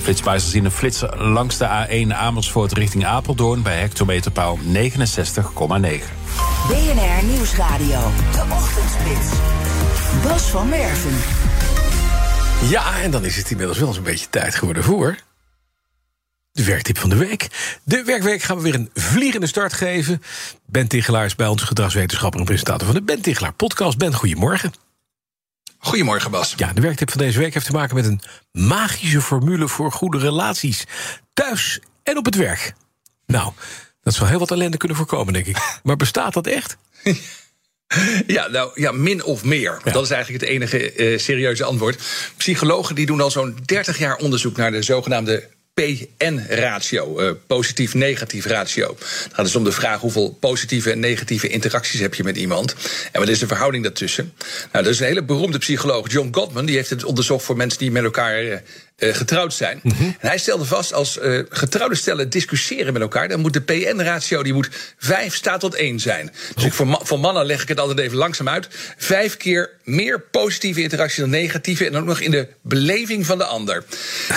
Flitsbuizers 0.00 0.52
zien 0.52 0.64
een 0.64 0.70
flitser 0.70 1.24
langs 1.24 1.56
de 1.56 1.86
A1 1.86 2.14
Amersfoort 2.14 2.72
richting 2.72 3.06
Apeldoorn... 3.06 3.62
bij 3.62 3.78
hectometerpaal 3.78 4.58
69,9. 4.58 4.70
BNR 6.68 7.24
Nieuwsradio. 7.24 8.00
De 8.32 8.44
Ochtendspits. 8.50 9.28
Bas 10.22 10.42
van 10.42 10.70
Werven. 10.70 11.16
Ja, 12.68 13.00
en 13.00 13.10
dan 13.10 13.24
is 13.24 13.36
het 13.36 13.50
inmiddels 13.50 13.78
wel 13.78 13.88
eens 13.88 13.96
een 13.96 14.02
beetje 14.02 14.30
tijd 14.30 14.54
geworden 14.54 14.84
voor... 14.84 15.16
De 16.58 16.64
werktip 16.64 16.98
van 16.98 17.10
de 17.10 17.16
week. 17.16 17.48
De 17.84 18.02
werkweek 18.04 18.42
gaan 18.42 18.56
we 18.56 18.62
weer 18.62 18.74
een 18.74 18.90
vliegende 18.94 19.46
start 19.46 19.72
geven. 19.72 20.22
Ben 20.66 20.88
Tichelaar 20.88 21.24
is 21.24 21.34
bij 21.34 21.46
ons 21.46 21.62
gedragswetenschapper 21.62 22.40
en 22.40 22.46
presentator 22.46 22.86
van 22.86 22.96
de 22.96 23.02
Ben 23.02 23.20
Tichelaar 23.20 23.52
podcast. 23.52 23.98
Ben, 23.98 24.14
goedemorgen. 24.14 24.72
Goedemorgen, 25.78 26.30
Bas. 26.30 26.54
Ja, 26.56 26.72
de 26.72 26.80
werktip 26.80 27.10
van 27.10 27.20
deze 27.20 27.38
week 27.38 27.54
heeft 27.54 27.66
te 27.66 27.72
maken 27.72 27.94
met 27.94 28.04
een 28.04 28.20
magische 28.52 29.20
formule 29.20 29.68
voor 29.68 29.92
goede 29.92 30.18
relaties. 30.18 30.84
Thuis 31.32 31.80
en 32.02 32.16
op 32.16 32.24
het 32.24 32.34
werk. 32.34 32.72
Nou, 33.26 33.52
dat 34.02 34.14
zou 34.14 34.28
heel 34.28 34.38
wat 34.38 34.50
ellende 34.50 34.76
kunnen 34.76 34.96
voorkomen, 34.96 35.32
denk 35.32 35.46
ik. 35.46 35.56
Maar 35.82 35.96
bestaat 35.96 36.34
dat 36.34 36.46
echt? 36.46 36.76
Ja, 38.26 38.48
nou 38.48 38.70
ja, 38.74 38.92
min 38.92 39.24
of 39.24 39.44
meer. 39.44 39.80
Ja. 39.84 39.92
Dat 39.92 40.04
is 40.04 40.10
eigenlijk 40.10 40.42
het 40.42 40.52
enige 40.52 40.96
uh, 40.96 41.18
serieuze 41.18 41.64
antwoord. 41.64 42.02
Psychologen 42.36 42.94
die 42.94 43.06
doen 43.06 43.20
al 43.20 43.30
zo'n 43.30 43.58
30 43.64 43.98
jaar 43.98 44.16
onderzoek 44.16 44.56
naar 44.56 44.70
de 44.70 44.82
zogenaamde 44.82 45.56
PN-ratio, 45.78 47.20
uh, 47.20 47.30
positief-negatief 47.46 48.46
ratio. 48.46 48.96
Het 48.98 49.30
gaat 49.32 49.44
dus 49.44 49.56
om 49.56 49.64
de 49.64 49.72
vraag 49.72 50.00
hoeveel 50.00 50.36
positieve 50.40 50.90
en 50.90 51.00
negatieve 51.00 51.48
interacties 51.48 52.00
heb 52.00 52.14
je 52.14 52.24
met 52.24 52.36
iemand. 52.36 52.74
En 53.12 53.20
wat 53.20 53.28
is 53.28 53.38
de 53.38 53.46
verhouding 53.46 53.84
daartussen? 53.84 54.32
Nou, 54.72 54.84
dat 54.84 54.92
is 54.92 55.00
een 55.00 55.06
hele 55.06 55.22
beroemde 55.22 55.58
psycholoog, 55.58 56.12
John 56.12 56.28
Gottman, 56.32 56.66
die 56.66 56.76
heeft 56.76 56.90
het 56.90 57.04
onderzocht 57.04 57.44
voor 57.44 57.56
mensen 57.56 57.78
die 57.78 57.90
met 57.90 58.04
elkaar 58.04 58.62
uh, 58.98 59.08
uh, 59.08 59.14
getrouwd 59.14 59.54
zijn. 59.54 59.80
Mm 59.82 59.92
-hmm. 59.92 60.16
En 60.20 60.28
hij 60.28 60.38
stelde 60.38 60.64
vast, 60.64 60.92
als 60.92 61.18
uh, 61.22 61.42
getrouwde 61.48 61.94
stellen 61.94 62.30
discussiëren 62.30 62.92
met 62.92 63.02
elkaar... 63.02 63.28
dan 63.28 63.40
moet 63.40 63.52
de 63.52 63.60
PN-ratio 63.60 64.42
die 64.42 64.52
moet 64.52 64.68
5 64.98 65.34
staat 65.34 65.60
tot 65.60 65.74
1 65.74 66.00
zijn. 66.00 66.32
Dus 66.54 66.64
ik, 66.64 66.72
voor, 66.72 66.86
ma 66.86 66.98
voor, 67.02 67.20
mannen 67.20 67.46
leg 67.46 67.62
ik 67.62 67.68
het 67.68 67.80
altijd 67.80 67.98
even 67.98 68.16
langzaam 68.16 68.48
uit. 68.48 68.68
Vijf 68.96 69.36
keer 69.36 69.70
meer 69.84 70.20
positieve 70.20 70.82
interactie 70.82 71.20
dan 71.20 71.30
negatieve... 71.30 71.86
en 71.86 71.96
ook 71.96 72.04
nog 72.04 72.20
in 72.20 72.30
de 72.30 72.48
beleving 72.62 73.26
van 73.26 73.38
de 73.38 73.44
ander. 73.44 73.84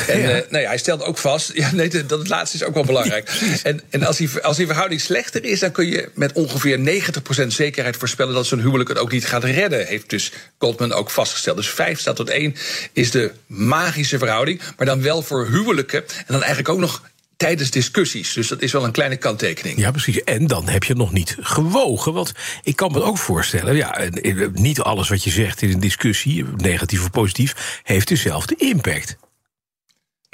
En 0.07 0.19
ja. 0.19 0.29
uh, 0.29 0.41
nou 0.49 0.63
ja, 0.63 0.67
hij 0.67 0.77
stelde 0.77 1.03
ook 1.03 1.17
vast... 1.17 1.51
Ja, 1.61 1.71
nee, 1.73 1.89
dat 1.89 2.19
het 2.19 2.27
laatste 2.27 2.57
is 2.57 2.63
ook 2.63 2.73
wel 2.73 2.83
belangrijk. 2.83 3.29
en 3.63 3.81
en 3.89 4.03
als, 4.03 4.17
die, 4.17 4.29
als 4.41 4.57
die 4.57 4.65
verhouding 4.65 5.01
slechter 5.01 5.43
is... 5.43 5.59
dan 5.59 5.71
kun 5.71 5.85
je 5.85 6.09
met 6.13 6.33
ongeveer 6.33 7.03
90% 7.43 7.47
zekerheid 7.47 7.97
voorspellen... 7.97 8.33
dat 8.33 8.45
zo'n 8.45 8.61
huwelijk 8.61 8.89
het 8.89 8.97
ook 8.97 9.11
niet 9.11 9.25
gaat 9.25 9.43
redden. 9.43 9.85
Heeft 9.85 10.09
dus 10.09 10.31
Goldman 10.57 10.93
ook 10.93 11.09
vastgesteld. 11.09 11.57
Dus 11.57 11.69
5 11.69 11.99
staat 11.99 12.15
tot 12.15 12.29
1 12.29 12.55
is 12.93 13.11
de 13.11 13.31
magische 13.47 14.17
verhouding 14.17 14.50
maar 14.77 14.85
dan 14.85 15.01
wel 15.01 15.21
voor 15.21 15.47
huwelijken. 15.47 16.03
En 16.07 16.25
dan 16.27 16.39
eigenlijk 16.39 16.69
ook 16.69 16.79
nog 16.79 17.01
tijdens 17.37 17.71
discussies. 17.71 18.33
Dus 18.33 18.47
dat 18.47 18.61
is 18.61 18.71
wel 18.71 18.83
een 18.83 18.91
kleine 18.91 19.17
kanttekening. 19.17 19.77
Ja, 19.77 19.91
precies. 19.91 20.23
En 20.23 20.47
dan 20.47 20.67
heb 20.67 20.83
je 20.83 20.95
nog 20.95 21.11
niet 21.11 21.37
gewogen. 21.39 22.13
Want 22.13 22.31
ik 22.63 22.75
kan 22.75 22.91
me 22.91 23.03
ook 23.03 23.17
voorstellen, 23.17 23.75
ja, 23.75 24.09
niet 24.53 24.79
alles 24.79 25.09
wat 25.09 25.23
je 25.23 25.29
zegt 25.29 25.61
in 25.61 25.71
een 25.71 25.79
discussie, 25.79 26.45
negatief 26.55 27.01
of 27.01 27.11
positief, 27.11 27.81
heeft 27.83 28.07
dezelfde 28.07 28.55
impact. 28.57 29.17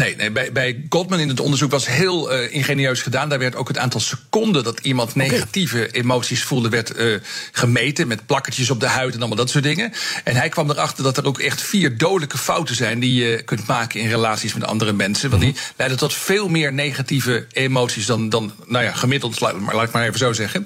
Nee, 0.04 0.16
nee 0.16 0.32
bij, 0.32 0.52
bij 0.52 0.86
Goldman 0.90 1.20
in 1.20 1.28
het 1.28 1.40
onderzoek 1.40 1.72
was 1.72 1.88
heel 1.88 2.34
uh, 2.34 2.54
ingenieus 2.54 3.02
gedaan. 3.02 3.30
Daar 3.30 3.40
werd 3.40 3.56
ook 3.56 3.68
het 3.68 3.78
aantal 3.78 4.00
seconden 4.00 4.64
dat 4.64 4.80
iemand 4.80 5.16
negatieve 5.16 5.92
emoties 5.92 6.44
voelde, 6.44 6.70
werd 6.70 7.00
uh, 7.00 7.16
gemeten. 7.52 8.08
Met 8.08 8.26
plakkertjes 8.26 8.70
op 8.70 8.80
de 8.80 8.88
huid 8.88 9.14
en 9.14 9.20
allemaal 9.20 9.38
dat 9.38 9.50
soort 9.50 9.64
dingen. 9.64 9.94
En 10.24 10.36
hij 10.36 10.50
kwam 10.50 10.70
erachter 10.70 11.04
dat 11.04 11.18
er 11.18 11.26
ook 11.26 11.40
echt 11.40 11.62
vier 11.62 11.98
dodelijke 11.98 12.38
fouten 12.38 12.76
zijn 12.76 13.00
die 13.00 13.14
je 13.14 13.42
kunt 13.44 13.68
maken 13.68 14.00
in 14.00 14.10
relaties 14.10 14.54
met 14.54 14.64
andere 14.64 14.94
mensen. 14.94 15.30
Want 15.30 15.42
die 15.42 15.52
Mhm. 15.52 15.62
leiden 15.76 15.98
tot 15.98 16.14
veel 16.14 16.48
meer 16.48 16.74
negatieve 16.74 17.46
emoties 17.52 18.06
dan, 18.06 18.30
dan 18.30 18.54
nou 18.66 18.84
ja, 18.84 18.92
gemiddeld, 18.92 19.40
laat, 19.40 19.60
maar, 19.60 19.76
laat 19.76 19.88
ik 19.88 19.94
maar 19.94 20.04
even 20.06 20.20
zo 20.20 20.34
zeggen. 20.34 20.66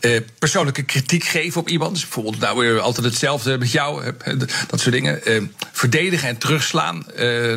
Uh, 0.00 0.20
persoonlijke 0.38 0.82
kritiek 0.82 1.24
geven 1.24 1.60
op 1.60 1.68
iemand. 1.68 1.92
Dus 1.92 2.02
bijvoorbeeld, 2.02 2.38
nou 2.38 2.58
weer 2.58 2.80
altijd 2.80 3.06
hetzelfde 3.06 3.58
met 3.58 3.70
jou, 3.72 4.12
dat 4.68 4.80
soort 4.80 4.94
dingen. 4.94 5.50
verdedigen 5.72 6.28
en 6.28 6.38
terugslaan. 6.38 7.04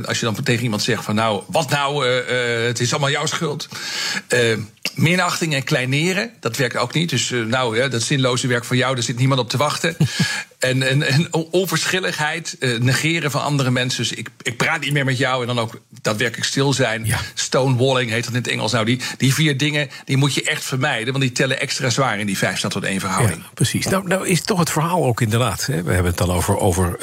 als 0.06 0.20
je 0.20 0.26
dan 0.26 0.44
tegen 0.44 0.64
iemand 0.64 0.82
zegt 0.84 1.04
van 1.04 1.15
nou, 1.16 1.44
wat 1.48 1.70
nou, 1.70 2.08
uh, 2.08 2.16
uh, 2.16 2.66
het 2.68 2.80
is 2.80 2.92
allemaal 2.92 3.10
jouw 3.10 3.26
schuld. 3.26 3.68
Uh, 4.30 4.58
minachting 4.94 5.54
en 5.54 5.64
kleineren, 5.64 6.32
dat 6.40 6.58
werkt 6.58 6.78
ook 6.78 6.94
niet. 6.94 7.10
Dus 7.10 7.30
nou, 7.30 7.90
dat 7.90 8.02
zinloze 8.02 8.48
werk 8.48 8.66
van 8.66 8.78
jou, 8.78 8.96
daar 8.96 9.04
zit 9.04 9.18
niemand 9.18 9.40
op 9.40 9.50
te 9.50 9.58
wachten. 9.58 9.98
en, 10.66 10.84
en, 10.84 11.04
en 11.04 11.34
onverschilligheid, 11.52 12.58
negeren 12.80 13.32
van 13.32 13.42
andere 13.42 13.72
mensen. 13.72 14.04
Dus 14.04 14.12
ik, 14.12 14.30
ik 14.42 14.58
praat 14.58 14.82
niet 14.82 14.94
meer 14.94 15.06
met 15.06 15.18
jou 15.18 15.42
en 15.42 15.48
dan 15.48 15.60
ook 15.60 15.82
daadwerkelijk 16.02 16.48
stil 16.48 16.74
zijn. 16.74 17.06
Ja. 17.06 17.20
Stonewalling 17.34 18.10
heet 18.10 18.24
dat 18.24 18.34
in 18.34 18.40
het 18.40 18.48
Engels. 18.48 18.72
Nou, 18.72 18.86
die, 18.86 19.02
die 19.18 19.34
vier 19.34 19.58
dingen 19.58 19.90
die 20.06 20.18
moet 20.18 20.34
je 20.34 20.44
echt 20.44 20.64
vermijden, 20.64 21.12
want 21.14 21.24
die 21.24 21.32
tellen 21.32 21.60
extra 21.60 21.90
zwaar 21.90 22.20
in 22.20 22.26
die 22.26 22.38
5 22.38 22.58
staat 22.58 22.72
tot 22.72 22.84
één 22.84 23.00
verhouding. 23.00 23.42
Ja, 23.42 23.50
precies. 23.54 23.86
Nou, 23.86 24.08
nou 24.08 24.28
is 24.28 24.42
toch 24.42 24.60
het 24.60 24.70
verhaal 24.70 25.06
ook 25.06 25.22
inderdaad. 25.22 25.66
Hè? 25.66 25.84
We 25.84 25.92
hebben 25.92 26.12
het 26.12 26.18
dan 26.18 26.32
over, 26.32 26.58
over 26.58 26.98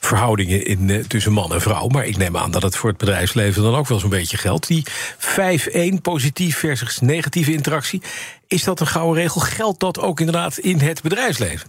verhoudingen 0.00 0.66
in, 0.66 1.04
tussen 1.08 1.32
man 1.32 1.52
en 1.52 1.60
vrouw. 1.60 1.88
Maar 1.88 2.06
ik 2.06 2.16
neem 2.16 2.36
aan 2.36 2.50
dat 2.50 2.62
het 2.62 2.76
voor 2.76 2.88
het 2.88 2.98
bedrijfsleven 2.98 3.62
dan 3.62 3.74
ook 3.74 3.88
wel 3.88 3.98
zo'n 3.98 4.10
beetje 4.10 4.36
geldt. 4.36 4.66
Die 4.66 4.84
5-1 5.18 6.00
positief 6.02 6.58
versus 6.58 7.00
negatieve 7.00 7.52
interactie. 7.52 8.02
Is 8.46 8.64
dat 8.64 8.80
een 8.80 8.86
gouden 8.86 9.22
regel? 9.22 9.40
Geldt 9.40 9.80
dat 9.80 10.00
ook 10.00 10.18
inderdaad 10.20 10.58
in 10.58 10.78
het 10.78 11.02
bedrijfsleven? 11.02 11.68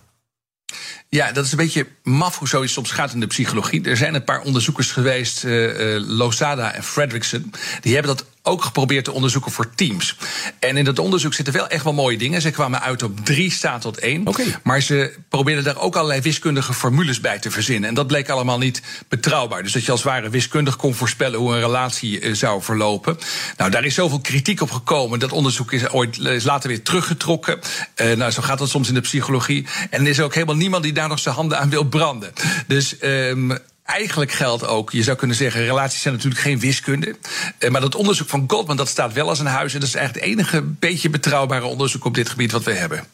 Ja, 1.10 1.32
dat 1.32 1.46
is 1.46 1.52
een 1.52 1.58
beetje 1.58 1.88
maf 2.04 2.38
hoe 2.38 2.48
zoiets 2.48 2.74
soms 2.74 2.92
gaat 2.92 3.14
in 3.14 3.20
de 3.20 3.28
psychologie. 3.28 3.84
Er 3.84 3.98
zijn 3.98 4.16
een 4.16 4.24
paar 4.24 4.42
onderzoekers 4.42 4.92
geweest, 4.92 5.44
uh, 5.44 5.96
uh, 5.96 6.08
Losada 6.08 6.74
en 6.74 6.84
Fredrickson. 6.84 7.52
Die 7.82 7.94
hebben 7.94 8.16
dat 8.16 8.26
ook 8.48 8.64
geprobeerd 8.64 9.06
te 9.06 9.12
onderzoeken 9.12 9.52
voor 9.52 9.76
teams. 9.76 10.16
En 10.60 10.78
in 10.78 10.86
dat 10.86 11.00
onderzoek 11.00 11.34
zitten 11.34 11.54
wel 11.54 11.68
echt 11.68 11.84
wel 11.84 11.94
mooie 11.94 12.18
dingen. 12.18 12.42
Ze 12.42 12.52
kwamen 12.52 12.82
uit 12.82 13.04
op 13.04 13.26
drie 13.26 13.52
staat 13.52 13.82
tot 13.82 13.98
één. 13.98 14.28
Okay. 14.28 14.56
Maar 14.64 14.82
ze 14.82 15.14
probeerden 15.30 15.64
daar 15.64 15.78
ook 15.78 15.96
allerlei 15.96 16.22
wiskundige 16.22 16.74
formules 16.74 17.20
bij 17.20 17.40
te 17.40 17.52
verzinnen. 17.52 17.90
En 17.90 17.96
dat 17.96 18.08
bleek 18.08 18.30
allemaal 18.30 18.58
niet 18.58 18.82
betrouwbaar. 19.08 19.64
Dus 19.64 19.72
dat 19.72 19.86
je 19.86 19.92
als 19.92 20.04
ware 20.04 20.30
wiskundig 20.30 20.76
kon 20.76 20.94
voorspellen 20.94 21.40
hoe 21.40 21.54
een 21.54 21.60
relatie 21.60 22.22
uh, 22.22 22.34
zou 22.34 22.62
verlopen. 22.62 23.18
Nou, 23.58 23.72
daar 23.72 23.86
is 23.86 23.96
zoveel 23.96 24.20
kritiek 24.20 24.62
op 24.62 24.72
gekomen. 24.72 25.20
Dat 25.20 25.32
onderzoek 25.32 25.72
is 25.72 25.90
ooit 25.90 26.18
is 26.18 26.44
later 26.44 26.70
weer 26.70 26.84
teruggetrokken. 26.84 27.60
Uh, 27.96 28.16
nou, 28.16 28.32
zo 28.32 28.42
gaat 28.42 28.60
dat 28.60 28.70
soms 28.70 28.88
in 28.88 28.94
de 28.94 29.02
psychologie. 29.02 29.66
En 29.90 30.02
er 30.02 30.08
is 30.08 30.20
ook 30.20 30.34
helemaal 30.34 30.56
niemand 30.56 30.84
die 30.84 30.94
daar 30.94 31.08
nog 31.08 31.20
zijn 31.20 31.36
handen 31.36 31.60
aan 31.60 31.70
wil 31.70 31.84
branden. 31.84 32.34
Dus. 32.68 32.96
Um, 33.02 33.58
Eigenlijk 33.88 34.32
geldt 34.32 34.66
ook, 34.66 34.92
je 34.92 35.04
zou 35.04 35.18
kunnen 35.18 35.36
zeggen, 35.36 35.64
relaties 35.64 36.02
zijn 36.02 36.14
natuurlijk 36.14 36.42
geen 36.42 36.60
wiskunde. 36.60 37.16
Uh, 37.60 37.70
maar 37.70 37.82
dat 37.82 37.96
onderzoek 37.96 38.30
van 38.30 38.44
Goldman, 38.48 38.78
dat 38.78 38.88
staat 38.88 39.14
wel 39.14 39.30
als 39.30 39.40
een 39.40 39.46
huis. 39.46 39.74
En 39.74 39.80
dat 39.80 39.90
is 39.90 39.96
eigenlijk 39.96 40.26
het 40.26 40.34
enige 40.34 40.62
beetje 40.62 41.10
betrouwbare 41.10 41.66
onderzoek 41.66 42.06
op 42.06 42.14
dit 42.14 42.30
gebied 42.30 42.52
wat 42.52 42.64
we 42.64 42.74
hebben. 42.74 43.06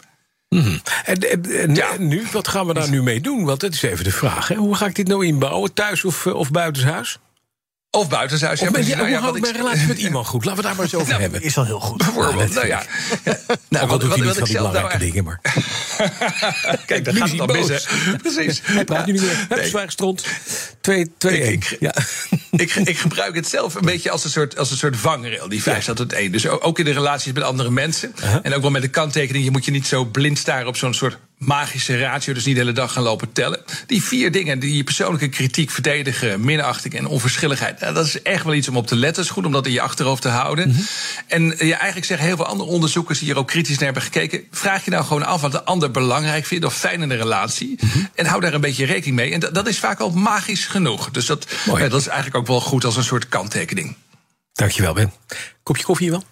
Mm 0.50 0.62
-hmm. 0.62 0.82
En, 1.06 1.16
en, 1.16 1.46
en 1.46 1.76
ja. 1.76 1.98
nu, 1.98 2.24
wat 2.32 2.48
gaan 2.48 2.68
we 2.68 2.74
daar 2.74 2.90
nu 2.90 3.04
mee 3.04 3.22
doen? 3.22 3.46
Want 3.46 3.60
dat 3.60 3.74
is 3.74 3.82
even 3.82 4.04
de 4.04 4.12
vraag. 4.12 4.48
Hè? 4.48 4.56
Hoe 4.56 4.76
ga 4.76 4.86
ik 4.86 4.96
dit 4.96 5.08
nou 5.08 5.26
inbouwen? 5.26 5.74
Thuis 5.74 6.06
of, 6.06 6.26
of 6.26 6.52
buitenshuis? 6.52 7.18
Of 7.96 8.10
buitenshuis. 8.10 8.60
Of 8.60 8.66
ja, 8.66 8.72
met, 8.72 8.88
ja, 8.88 8.96
nou, 8.96 9.08
hoe 9.08 9.16
ja, 9.16 9.22
hou 9.22 9.36
ik 9.36 9.42
mijn 9.42 9.56
relatie 9.56 9.88
met 9.88 9.98
iemand 10.08 10.28
goed? 10.28 10.46
Laten 10.46 10.62
we 10.62 10.68
daar 10.68 10.76
maar 10.76 10.86
eens 10.86 10.96
over 10.96 11.08
nou, 11.08 11.22
hebben. 11.22 11.42
Is 11.42 11.58
al 11.58 11.66
heel 11.66 11.80
goed. 11.80 11.98
Bijvoorbeeld, 11.98 12.54
nou 12.54 12.68
ja. 12.68 12.84
ja. 13.24 13.38
Nou, 13.70 13.88
wat, 13.88 14.04
wat, 14.04 14.20
wat, 14.20 14.38
ik 14.38 14.46
zelf 14.48 14.74
nou 14.74 14.98
dingen, 14.98 15.24
maar... 15.24 15.40
Kijk, 16.86 17.06
daar 17.06 17.16
gaat 17.16 17.30
het 17.32 17.40
al 17.40 17.48
mis. 17.48 17.88
Precies. 18.18 18.62
Hij 18.64 18.84
praat 18.84 19.06
nu 19.06 19.12
niet 19.12 19.22
meer. 19.22 19.46
Hup, 19.50 19.64
zwijgstront. 19.66 20.26
2 20.82 21.12
2 21.18 21.42
1 21.42 21.60
ja. 21.80 21.96
ik, 22.52 22.76
ik 22.76 22.98
gebruik 22.98 23.36
het 23.36 23.48
zelf 23.48 23.76
een 23.76 23.86
beetje 23.86 24.12
als 24.12 24.24
een 24.24 24.30
soort, 24.30 24.58
als 24.58 24.72
een 24.72 24.78
soort 24.78 24.98
vangrail, 24.98 25.50
die 25.50 25.62
5 25.62 25.84
staat 25.84 25.96
tot 25.96 26.14
1. 26.14 26.32
Dus 26.32 26.48
ook 26.48 26.80
in 26.80 26.86
de 26.86 26.92
relaties 26.92 27.34
met 27.34 27.44
andere 27.44 27.70
mensen. 27.70 28.16
En 28.42 28.54
ook 28.54 28.62
wel 28.62 28.72
met 28.72 28.82
de 28.82 28.88
kanttekening, 28.88 29.46
je 29.46 29.52
moet 29.52 29.66
je 29.66 29.72
niet 29.72 29.88
zo 29.88 30.06
blind 30.06 30.38
staren 30.38 30.68
op 30.68 30.78
zo'n 30.78 30.94
soort 30.94 31.18
magische 31.46 32.00
ratio, 32.00 32.34
dus 32.34 32.46
niet 32.46 32.56
de 32.56 32.62
hele 32.62 32.74
dag 32.74 32.94
gaan 32.94 33.04
lopen 33.04 33.34
tellen. 33.34 33.60
Die 33.88 34.04
vier 34.04 34.32
dingen, 34.32 34.60
die 34.60 34.76
je 34.76 34.84
persoonlijke 34.84 35.30
kritiek 35.30 35.70
verdedigen, 35.70 36.46
minachting 36.46 36.94
en 36.94 37.06
onverschilligheid, 37.06 37.80
nou, 37.80 37.94
dat 37.94 38.06
is 38.06 38.22
echt 38.22 38.44
wel 38.44 38.54
iets 38.54 38.68
om 38.68 38.78
op 38.78 38.88
te 38.88 38.96
letten. 38.96 39.22
Het 39.22 39.26
is 39.26 39.36
goed 39.36 39.46
om 39.46 39.52
dat 39.52 39.66
in 39.66 39.72
je 39.72 39.82
achterhoofd 39.82 40.22
te 40.22 40.30
houden. 40.30 40.68
Mm 40.68 40.76
-hmm. 40.76 40.86
En 41.28 41.44
ja, 41.44 41.78
eigenlijk 41.78 42.06
zeggen 42.06 42.28
heel 42.28 42.36
veel 42.36 42.46
andere 42.46 42.70
onderzoekers 42.70 43.20
die 43.20 43.28
hier 43.28 43.38
ook 43.38 43.48
kritisch 43.48 43.76
naar 43.76 43.86
hebben 43.86 44.04
gekeken, 44.04 44.44
vraag 44.52 44.86
je 44.86 44.92
nou 44.92 45.04
gewoon 45.04 45.26
af 45.26 45.42
wat 45.42 45.52
de 45.52 45.64
ander 45.64 45.92
belangrijk 45.92 46.46
vindt 46.46 46.66
of 46.66 46.76
fijn 46.76 47.02
in 47.02 47.10
de 47.10 47.16
relatie. 47.16 47.78
Mm 47.80 47.90
-hmm. 47.90 48.10
En 48.16 48.26
hou 48.26 48.42
daar 48.42 48.54
een 48.54 48.62
beetje 48.62 48.86
rekening 48.86 49.16
mee. 49.16 49.32
En 49.32 49.40
dat, 49.40 49.54
dat 49.54 49.68
is 49.68 49.80
vaak 49.80 50.00
al 50.00 50.10
magisch 50.10 50.66
genoeg. 50.66 51.12
Dus 51.12 51.26
dat, 51.26 51.48
ja, 51.66 51.88
dat 51.88 52.00
is 52.00 52.08
eigenlijk 52.08 52.38
ook 52.38 52.48
wel 52.48 52.62
goed 52.62 52.86
als 52.86 52.96
een 52.96 53.04
soort 53.04 53.30
kanttekening. 53.30 53.96
Dankjewel, 54.54 54.94
Ben. 54.94 55.14
Kopje 55.64 55.84
koffie 55.84 56.10
hier 56.10 56.16
wel? 56.16 56.26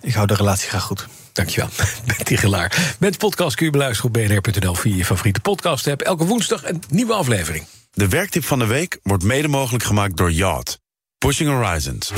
Ik 0.00 0.14
hou 0.14 0.26
de 0.26 0.34
relatie 0.34 0.68
graag 0.68 0.82
goed. 0.82 1.06
Dankjewel, 1.38 1.68
Ben 2.06 2.24
Tigelaar. 2.24 2.96
Met 2.98 3.18
podcast 3.18 3.56
kun 3.56 3.66
je 3.66 3.72
beluisteren 3.72 4.10
op 4.10 4.42
bnr.nl 4.42 4.74
via 4.74 4.96
je 4.96 5.04
favoriete 5.04 5.40
podcast 5.40 5.86
app. 5.86 6.00
Elke 6.00 6.24
woensdag 6.24 6.68
een 6.68 6.82
nieuwe 6.88 7.12
aflevering. 7.12 7.66
De 7.92 8.08
werktip 8.08 8.44
van 8.44 8.58
de 8.58 8.66
week 8.66 8.98
wordt 9.02 9.24
mede 9.24 9.48
mogelijk 9.48 9.84
gemaakt 9.84 10.16
door 10.16 10.32
Yacht. 10.32 10.78
Pushing 11.18 11.50
Horizons. 11.50 12.12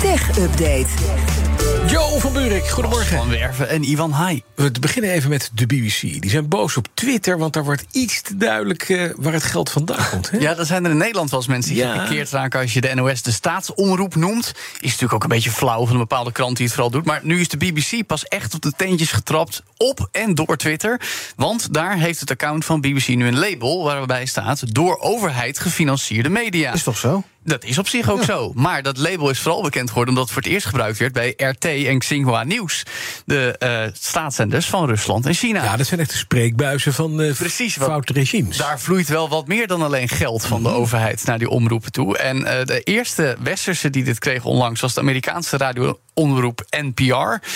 Tech 0.00 0.38
Update. 0.38 1.49
Jo 1.90 2.18
van 2.18 2.32
Buurik, 2.32 2.68
goedemorgen. 2.68 3.16
Van 3.16 3.28
Werven 3.28 3.68
en 3.68 3.90
Ivan 3.90 4.12
Hai. 4.12 4.42
We 4.54 4.70
beginnen 4.80 5.10
even 5.10 5.30
met 5.30 5.50
de 5.54 5.66
BBC. 5.66 6.00
Die 6.00 6.30
zijn 6.30 6.48
boos 6.48 6.76
op 6.76 6.86
Twitter, 6.94 7.38
want 7.38 7.52
daar 7.52 7.64
wordt 7.64 7.84
iets 7.90 8.22
te 8.22 8.36
duidelijk 8.36 8.88
uh, 8.88 9.10
waar 9.16 9.32
het 9.32 9.42
geld 9.42 9.70
vandaan 9.70 10.08
komt. 10.10 10.30
Hè? 10.30 10.38
Ja, 10.38 10.56
er 10.56 10.66
zijn 10.66 10.84
er 10.84 10.90
in 10.90 10.96
Nederland 10.96 11.30
wel 11.30 11.40
eens 11.40 11.48
mensen 11.48 11.74
die 11.74 11.82
ja. 11.82 11.92
gepikeerd 11.92 12.30
raken 12.30 12.60
als 12.60 12.72
je 12.72 12.80
de 12.80 12.94
NOS 12.94 13.22
de 13.22 13.30
staatsomroep 13.30 14.14
noemt. 14.14 14.52
Is 14.80 14.82
natuurlijk 14.82 15.12
ook 15.12 15.22
een 15.22 15.28
beetje 15.28 15.50
flauw 15.50 15.84
van 15.84 15.94
een 15.94 16.00
bepaalde 16.00 16.32
krant 16.32 16.56
die 16.56 16.66
het 16.66 16.74
vooral 16.74 16.90
doet. 16.92 17.04
Maar 17.04 17.20
nu 17.22 17.40
is 17.40 17.48
de 17.48 17.56
BBC 17.56 18.06
pas 18.06 18.24
echt 18.24 18.54
op 18.54 18.62
de 18.62 18.72
teentjes 18.76 19.12
getrapt 19.12 19.62
op 19.76 20.08
en 20.12 20.34
door 20.34 20.56
Twitter. 20.56 21.00
Want 21.36 21.74
daar 21.74 21.98
heeft 21.98 22.20
het 22.20 22.30
account 22.30 22.64
van 22.64 22.80
BBC 22.80 23.08
nu 23.08 23.26
een 23.26 23.38
label 23.38 23.84
waarbij 23.84 24.26
staat 24.26 24.74
door 24.74 24.98
overheid 24.98 25.58
gefinancierde 25.58 26.28
media. 26.28 26.72
Is 26.72 26.82
toch 26.82 26.98
zo? 26.98 27.22
Dat 27.44 27.64
is 27.64 27.78
op 27.78 27.88
zich 27.88 28.10
ook 28.10 28.18
ja. 28.18 28.24
zo. 28.24 28.52
Maar 28.54 28.82
dat 28.82 28.96
label 28.96 29.30
is 29.30 29.38
vooral 29.38 29.62
bekend 29.62 29.88
geworden 29.88 30.08
omdat 30.14 30.24
het 30.24 30.32
voor 30.34 30.42
het 30.42 30.52
eerst 30.52 30.66
gebruikt 30.66 30.98
werd 30.98 31.12
bij 31.12 31.34
RT 31.36 31.64
en 31.64 31.98
Xinhua 31.98 32.42
Nieuws. 32.44 32.82
De 33.24 33.56
uh, 33.58 33.94
staatszenders 34.00 34.66
van 34.66 34.86
Rusland 34.86 35.26
en 35.26 35.34
China. 35.34 35.64
Ja, 35.64 35.76
dat 35.76 35.86
zijn 35.86 36.00
echt 36.00 36.10
de 36.10 36.16
spreekbuizen 36.16 36.92
van 36.94 37.20
uh, 37.20 37.34
Precies, 37.34 37.76
foute 37.76 38.12
regimes. 38.12 38.56
Daar 38.56 38.80
vloeit 38.80 39.08
wel 39.08 39.28
wat 39.28 39.46
meer 39.46 39.66
dan 39.66 39.82
alleen 39.82 40.08
geld 40.08 40.44
van 40.46 40.62
de 40.62 40.68
Mhm. 40.68 40.78
overheid 40.78 41.24
naar 41.24 41.38
die 41.38 41.48
omroepen 41.48 41.92
toe. 41.92 42.18
En 42.18 42.36
uh, 42.36 42.44
de 42.64 42.80
eerste 42.82 43.36
westerse 43.42 43.90
die 43.90 44.04
dit 44.04 44.18
kreeg 44.18 44.44
onlangs 44.44 44.80
was 44.80 44.94
de 44.94 45.00
Amerikaanse 45.00 45.56
radioomroep 45.56 46.64
NPR. 46.70 47.46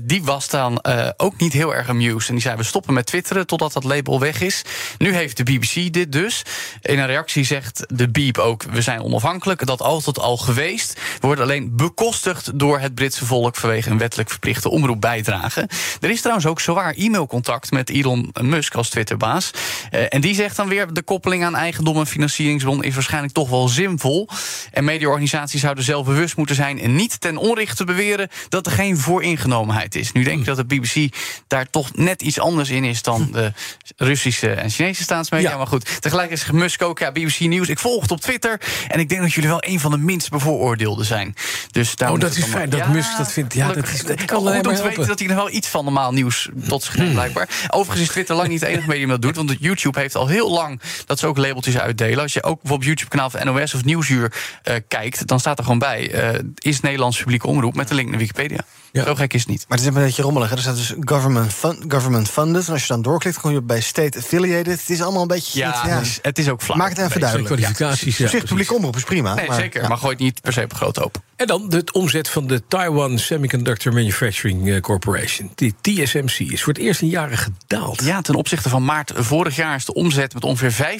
die 0.00 0.22
was 0.24 0.48
dan 0.48 0.84
ook 1.16 1.38
niet 1.40 1.52
heel 1.52 1.74
erg 1.74 1.88
amused. 1.88 2.28
En 2.28 2.34
die 2.34 2.42
zei: 2.42 2.56
we 2.56 2.62
stoppen 2.62 2.94
met 2.94 3.06
twitteren 3.06 3.46
totdat 3.46 3.72
dat 3.72 3.84
label 3.84 4.20
weg 4.20 4.40
is. 4.40 4.62
Nu 4.98 5.14
heeft 5.14 5.36
de 5.36 5.42
BBC 5.42 5.92
dit 5.92 6.12
dus. 6.12 6.42
In 6.82 6.98
een 6.98 7.06
reactie 7.06 7.44
zegt 7.44 7.84
de 7.88 8.08
Beep 8.08 8.38
ook: 8.38 8.62
we 8.62 8.82
zijn 8.82 8.98
onafhankelijk. 8.98 9.24
Dat 9.26 9.82
altijd 9.82 10.18
al 10.18 10.36
geweest. 10.36 10.92
We 10.92 11.26
worden 11.26 11.44
alleen 11.44 11.76
bekostigd 11.76 12.58
door 12.58 12.78
het 12.78 12.94
Britse 12.94 13.26
volk 13.26 13.56
vanwege 13.56 13.90
een 13.90 13.98
wettelijk 13.98 14.30
verplichte 14.30 14.70
omroepbijdrage. 14.70 15.68
Er 16.00 16.10
is 16.10 16.20
trouwens 16.20 16.46
ook 16.46 16.60
zwaar 16.60 16.94
e-mailcontact 16.96 17.70
met 17.70 17.90
Elon 17.90 18.34
Musk 18.40 18.74
als 18.74 18.88
Twitterbaas. 18.88 19.50
Uh, 19.90 20.00
en 20.08 20.20
die 20.20 20.34
zegt 20.34 20.56
dan 20.56 20.68
weer: 20.68 20.92
de 20.92 21.02
koppeling 21.02 21.44
aan 21.44 21.54
eigendom 21.54 21.96
en 21.96 22.06
financieringsbron 22.06 22.84
is 22.84 22.94
waarschijnlijk 22.94 23.32
toch 23.32 23.48
wel 23.48 23.68
zinvol. 23.68 24.28
En 24.72 24.84
mediaorganisaties 24.84 25.60
zouden 25.60 25.84
zelf 25.84 26.06
bewust 26.06 26.36
moeten 26.36 26.56
zijn 26.56 26.80
en 26.80 26.94
niet 26.94 27.20
ten 27.20 27.36
onrechte 27.36 27.84
beweren 27.84 28.28
dat 28.48 28.66
er 28.66 28.72
geen 28.72 28.98
vooringenomenheid 28.98 29.94
is. 29.94 30.12
Nu 30.12 30.22
denk 30.22 30.38
ik 30.38 30.46
dat 30.46 30.56
de 30.56 30.64
BBC 30.64 31.14
daar 31.46 31.70
toch 31.70 31.96
net 31.96 32.22
iets 32.22 32.40
anders 32.40 32.70
in 32.70 32.84
is 32.84 33.02
dan 33.02 33.28
de 33.32 33.52
Russische 33.96 34.50
en 34.50 34.70
Chinese 34.70 35.02
staatsmedia. 35.02 35.50
Ja. 35.50 35.56
Maar 35.56 35.66
goed, 35.66 36.02
tegelijk 36.02 36.30
is 36.30 36.50
Musk 36.50 36.82
ook 36.82 36.98
ja, 36.98 37.12
BBC 37.12 37.38
Nieuws. 37.38 37.68
Ik 37.68 37.78
volg 37.78 38.02
het 38.02 38.10
op 38.10 38.20
Twitter 38.20 38.60
en 38.88 39.00
ik 39.00 39.08
denk 39.08 39.15
dat 39.20 39.32
jullie 39.32 39.50
wel 39.50 39.64
een 39.66 39.80
van 39.80 39.90
de 39.90 39.98
minst 39.98 40.30
bevooroordeelden 40.30 41.06
zijn. 41.06 41.34
Dus 41.70 41.94
daar 41.94 42.12
oh, 42.12 42.18
dat 42.18 42.36
is 42.36 42.44
fijn 42.44 42.70
dat 42.70 42.80
ja, 42.80 42.88
Musk 42.88 43.16
dat 43.16 43.32
vindt. 43.32 43.54
Ja, 43.54 43.72
dat 43.72 43.88
is 43.88 44.02
dat 44.04 44.24
kan 44.24 44.38
goed 44.38 44.66
om 44.66 44.74
te 44.74 44.82
weten 44.82 45.06
dat 45.06 45.18
hij 45.18 45.28
nog 45.28 45.36
wel 45.36 45.50
iets 45.50 45.68
van 45.68 45.84
normaal 45.84 46.12
nieuws 46.12 46.48
tot 46.68 46.82
zich 46.82 46.96
neemt, 46.96 47.12
blijkbaar. 47.12 47.48
Overigens 47.70 48.06
is 48.06 48.12
Twitter 48.12 48.36
lang 48.36 48.48
niet 48.48 48.60
het 48.60 48.68
enige 48.68 48.88
medium 48.88 49.08
dat 49.08 49.22
doet. 49.22 49.36
Want 49.36 49.56
YouTube 49.58 50.00
heeft 50.00 50.14
al 50.14 50.26
heel 50.26 50.50
lang 50.50 50.80
dat 51.06 51.18
ze 51.18 51.26
ook 51.26 51.36
labeltjes 51.36 51.78
uitdelen. 51.78 52.22
Als 52.22 52.32
je 52.32 52.42
ook 52.42 52.60
bijvoorbeeld 52.60 52.88
YouTube-kanaal 52.88 53.30
van 53.30 53.46
NOS 53.46 53.74
of 53.74 53.84
Nieuwsuur 53.84 54.32
uh, 54.64 54.74
kijkt, 54.88 55.26
dan 55.26 55.40
staat 55.40 55.58
er 55.58 55.64
gewoon 55.64 55.78
bij: 55.78 56.32
uh, 56.34 56.40
is 56.54 56.80
Nederlands 56.80 57.18
publieke 57.18 57.46
omroep 57.46 57.74
met 57.74 57.88
de 57.88 57.94
link 57.94 58.08
naar 58.08 58.18
Wikipedia. 58.18 58.64
Zo 59.04 59.14
gek 59.14 59.34
is 59.34 59.40
het 59.40 59.48
niet. 59.50 59.64
Maar 59.68 59.78
het 59.78 59.86
is 59.88 59.94
een 59.94 60.02
beetje 60.02 60.22
rommelig. 60.22 60.48
hè. 60.50 60.54
Er 60.56 60.60
staat 60.62 60.76
dus 60.76 60.94
government, 61.00 61.54
government 61.88 62.28
funded. 62.30 62.66
En 62.66 62.72
als 62.72 62.82
je 62.82 62.88
dan 62.88 63.02
doorklikt, 63.02 63.40
kom 63.40 63.50
je 63.50 63.62
bij 63.62 63.80
state 63.80 64.18
affiliated. 64.18 64.80
Het 64.80 64.90
is 64.90 65.02
allemaal 65.02 65.22
een 65.22 65.28
beetje... 65.28 65.58
Ja, 65.58 65.82
het 65.88 66.02
is- 66.06 66.18
het 66.22 66.38
is 66.38 66.48
ook 66.48 66.62
vlak. 66.62 66.76
Maak 66.76 66.88
het 66.88 66.98
even 66.98 67.20
duidelijk. 67.20 67.48
kwalificaties, 67.54 68.16
Ja. 68.16 68.24
ja, 68.24 68.30
Op 68.32 68.38
zich, 68.38 68.48
publiek 68.48 68.72
omroep 68.74 68.96
is 68.96 69.02
prima. 69.02 69.34
Nee, 69.34 69.46
maar- 69.48 69.56
zeker. 69.60 69.82
ja. 69.82 69.88
Maar 69.88 69.96
gooit 69.98 70.18
niet 70.18 70.40
per 70.40 70.52
se 70.52 70.62
op 70.62 70.74
groot 70.74 71.00
open. 71.02 71.22
En 71.36 71.46
dan 71.46 71.68
de 71.68 71.84
omzet 71.92 72.28
van 72.28 72.46
de 72.46 72.66
Taiwan 72.68 73.18
Semiconductor 73.18 73.92
Manufacturing 73.92 74.70
eh, 74.70 74.80
Corporation. 74.80 75.50
Die 75.54 75.74
TSMC 75.80 76.38
is 76.38 76.62
voor 76.62 76.72
het 76.72 76.82
eerst 76.82 77.00
in 77.00 77.08
jaren 77.08 77.38
gedaald. 77.38 78.04
Ja, 78.04 78.20
ten 78.20 78.34
opzichte 78.34 78.68
van 78.68 78.84
maart 78.84 79.12
vorig 79.14 79.56
jaar 79.56 79.76
is 79.76 79.84
de 79.84 79.94
omzet 79.94 80.34
met 80.34 80.44
ongeveer 80.44 80.98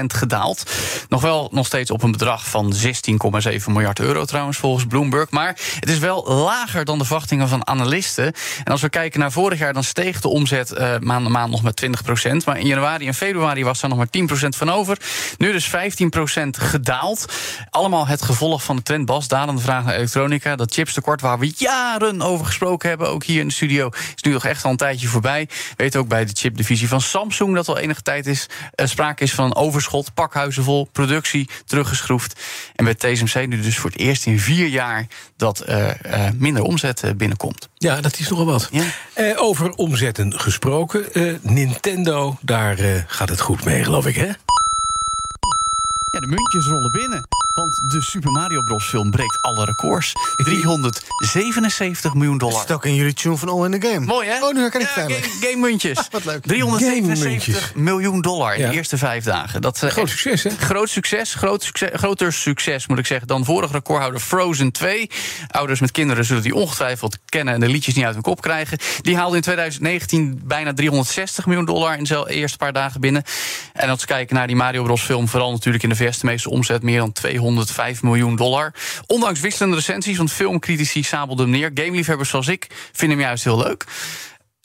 15% 0.00 0.04
gedaald. 0.06 0.70
Nog 1.08 1.20
wel 1.20 1.48
nog 1.52 1.66
steeds 1.66 1.90
op 1.90 2.02
een 2.02 2.12
bedrag 2.12 2.48
van 2.48 2.74
16,7 2.74 2.90
miljard 3.66 3.98
euro 3.98 4.24
trouwens, 4.24 4.58
volgens 4.58 4.86
Bloomberg. 4.86 5.30
Maar 5.30 5.56
het 5.80 5.88
is 5.88 5.98
wel 5.98 6.24
lager 6.28 6.84
dan 6.84 6.98
de 6.98 7.04
verwachtingen 7.04 7.48
van 7.48 7.66
analisten. 7.66 8.32
En 8.64 8.72
als 8.72 8.80
we 8.80 8.88
kijken 8.88 9.20
naar 9.20 9.32
vorig 9.32 9.58
jaar, 9.58 9.72
dan 9.72 9.84
steeg 9.84 10.20
de 10.20 10.28
omzet 10.28 10.72
eh, 10.72 10.98
maand 10.98 11.26
aan 11.26 11.32
maand 11.32 11.50
nog 11.50 11.62
met 11.62 11.86
20%. 11.86 12.44
Maar 12.44 12.58
in 12.58 12.66
januari 12.66 13.06
en 13.06 13.14
februari 13.14 13.64
was 13.64 13.82
er 13.82 13.88
nog 13.88 13.98
maar 13.98 14.08
10% 14.18 14.56
van 14.56 14.70
over. 14.70 14.98
Nu 15.38 15.52
dus 15.52 15.70
15% 15.70 15.70
gedaald. 16.50 17.32
Allemaal 17.70 18.06
het 18.06 18.22
gevolg 18.22 18.62
van 18.62 18.76
de 18.76 18.82
trend 18.82 19.06
vraag 19.64 19.84
naar 19.84 19.94
elektronica. 19.94 20.56
Dat 20.56 20.72
chipstekort 20.74 21.20
waar 21.20 21.38
we 21.38 21.52
jaren 21.56 22.22
over 22.22 22.46
gesproken 22.46 22.88
hebben, 22.88 23.08
ook 23.08 23.24
hier 23.24 23.40
in 23.40 23.48
de 23.48 23.54
studio, 23.54 23.88
is 24.16 24.22
nu 24.22 24.32
nog 24.32 24.44
echt 24.44 24.64
al 24.64 24.70
een 24.70 24.76
tijdje 24.76 25.08
voorbij. 25.08 25.48
Weet 25.76 25.96
ook 25.96 26.08
bij 26.08 26.24
de 26.24 26.32
chipdivisie 26.34 26.88
van 26.88 27.00
Samsung 27.00 27.54
dat 27.54 27.68
al 27.68 27.78
enige 27.78 28.02
tijd 28.02 28.26
is, 28.26 28.46
eh, 28.74 28.86
sprake 28.86 29.22
is 29.22 29.34
van 29.34 29.44
een 29.44 29.54
overschot, 29.54 30.14
pakhuizen 30.14 30.64
vol, 30.64 30.88
productie 30.92 31.48
teruggeschroefd. 31.64 32.40
En 32.74 32.84
bij 32.84 32.94
TSMC 32.94 33.46
nu 33.46 33.60
dus 33.60 33.78
voor 33.78 33.90
het 33.90 33.98
eerst 33.98 34.26
in 34.26 34.38
vier 34.40 34.66
jaar 34.66 35.06
dat 35.36 35.60
eh, 35.60 36.26
eh, 36.26 36.32
minder 36.34 36.62
omzet 36.62 37.12
binnenkomt. 37.16 37.68
Ja, 37.74 38.00
dat 38.00 38.18
is 38.18 38.28
nogal 38.28 38.46
wat. 38.46 38.70
Eh, 39.14 39.42
over 39.42 39.70
omzetten 39.70 40.40
gesproken. 40.40 41.12
eh, 41.12 41.34
Nintendo, 41.42 42.36
daar 42.40 43.04
gaat 43.06 43.28
het 43.28 43.40
goed 43.40 43.64
mee, 43.64 43.84
geloof 43.84 44.06
ik, 44.06 44.14
hè? 44.14 44.26
Ja, 44.26 46.20
de 46.20 46.26
muntjes 46.26 46.66
rollen 46.66 46.92
binnen. 46.92 47.43
Want 47.54 47.80
de 47.92 48.02
Super 48.02 48.30
Mario 48.30 48.62
Bros. 48.62 48.84
film 48.88 49.10
breekt 49.10 49.38
alle 49.42 49.64
records. 49.64 50.12
377 50.36 52.14
miljoen 52.14 52.38
dollar. 52.38 52.54
Is 52.54 52.60
het 52.60 52.72
ook 52.72 52.84
in 52.84 52.94
jullie 52.94 53.12
tune 53.14 53.36
van 53.36 53.48
All 53.48 53.64
in 53.64 53.80
the 53.80 53.86
Game? 53.88 54.06
Mooi, 54.06 54.28
hè? 54.28 54.44
Oh, 54.46 54.52
nu 54.54 54.60
herken 54.60 54.80
ik 54.80 54.88
het 54.94 55.08
Ja, 55.10 55.14
game, 55.16 55.28
game 55.40 55.56
muntjes. 55.56 55.98
Wat 56.10 56.24
leuk. 56.24 56.42
377 56.46 57.74
miljoen 57.74 58.20
dollar 58.20 58.54
in 58.54 58.60
Ja. 58.60 58.68
de 58.68 58.74
eerste 58.74 58.98
vijf 58.98 59.24
dagen. 59.24 59.60
Dat, 59.60 59.82
eh, 59.82 59.90
Groot 59.90 60.08
succes, 60.08 60.42
hè? 60.42 60.50
Groot 60.50 60.88
succes, 60.88 61.34
groot 61.34 61.62
succes, 61.62 61.88
groter 61.92 62.32
succes 62.32 62.86
moet 62.86 62.98
ik 62.98 63.06
zeggen 63.06 63.26
dan 63.26 63.44
vorige 63.44 63.72
recordhouder 63.72 64.20
Frozen 64.20 64.72
2. 64.72 65.10
Ouders 65.50 65.80
met 65.80 65.90
kinderen 65.90 66.24
zullen 66.24 66.42
die 66.42 66.54
ongetwijfeld 66.54 67.18
kennen 67.28 67.54
en 67.54 67.60
de 67.60 67.68
liedjes 67.68 67.94
niet 67.94 68.04
uit 68.04 68.14
hun 68.14 68.22
kop 68.22 68.40
krijgen. 68.40 68.78
Die 69.00 69.16
haalde 69.16 69.36
in 69.36 69.42
2019 69.42 70.40
bijna 70.44 70.72
360 70.72 71.46
miljoen 71.46 71.64
dollar 71.64 71.98
in 71.98 72.06
zijn 72.06 72.26
eerste 72.26 72.56
paar 72.58 72.72
dagen 72.72 73.00
binnen. 73.00 73.22
En 73.72 73.88
als 73.88 74.00
we 74.00 74.06
kijken 74.06 74.36
naar 74.36 74.46
die 74.46 74.56
Mario 74.56 74.82
Bros 74.82 75.02
film, 75.02 75.28
vooral 75.28 75.50
natuurlijk 75.50 75.82
in 75.82 75.88
de 75.88 75.96
VS 75.96 76.18
de 76.18 76.26
meeste 76.26 76.50
omzet 76.50 76.82
meer 76.82 76.98
dan 76.98 77.12
205 77.44 78.02
miljoen 78.02 78.36
dollar. 78.36 78.74
Ondanks 79.06 79.40
wisselende 79.40 79.76
recensies, 79.76 80.16
want 80.16 80.32
filmcritici 80.32 81.02
sabelden 81.02 81.50
hem 81.50 81.54
neer. 81.54 81.70
Gameliefhebbers 81.74 82.28
zoals 82.28 82.48
ik 82.48 82.66
vinden 82.92 83.18
hem 83.18 83.26
juist 83.26 83.44
heel 83.44 83.58
leuk. 83.58 83.84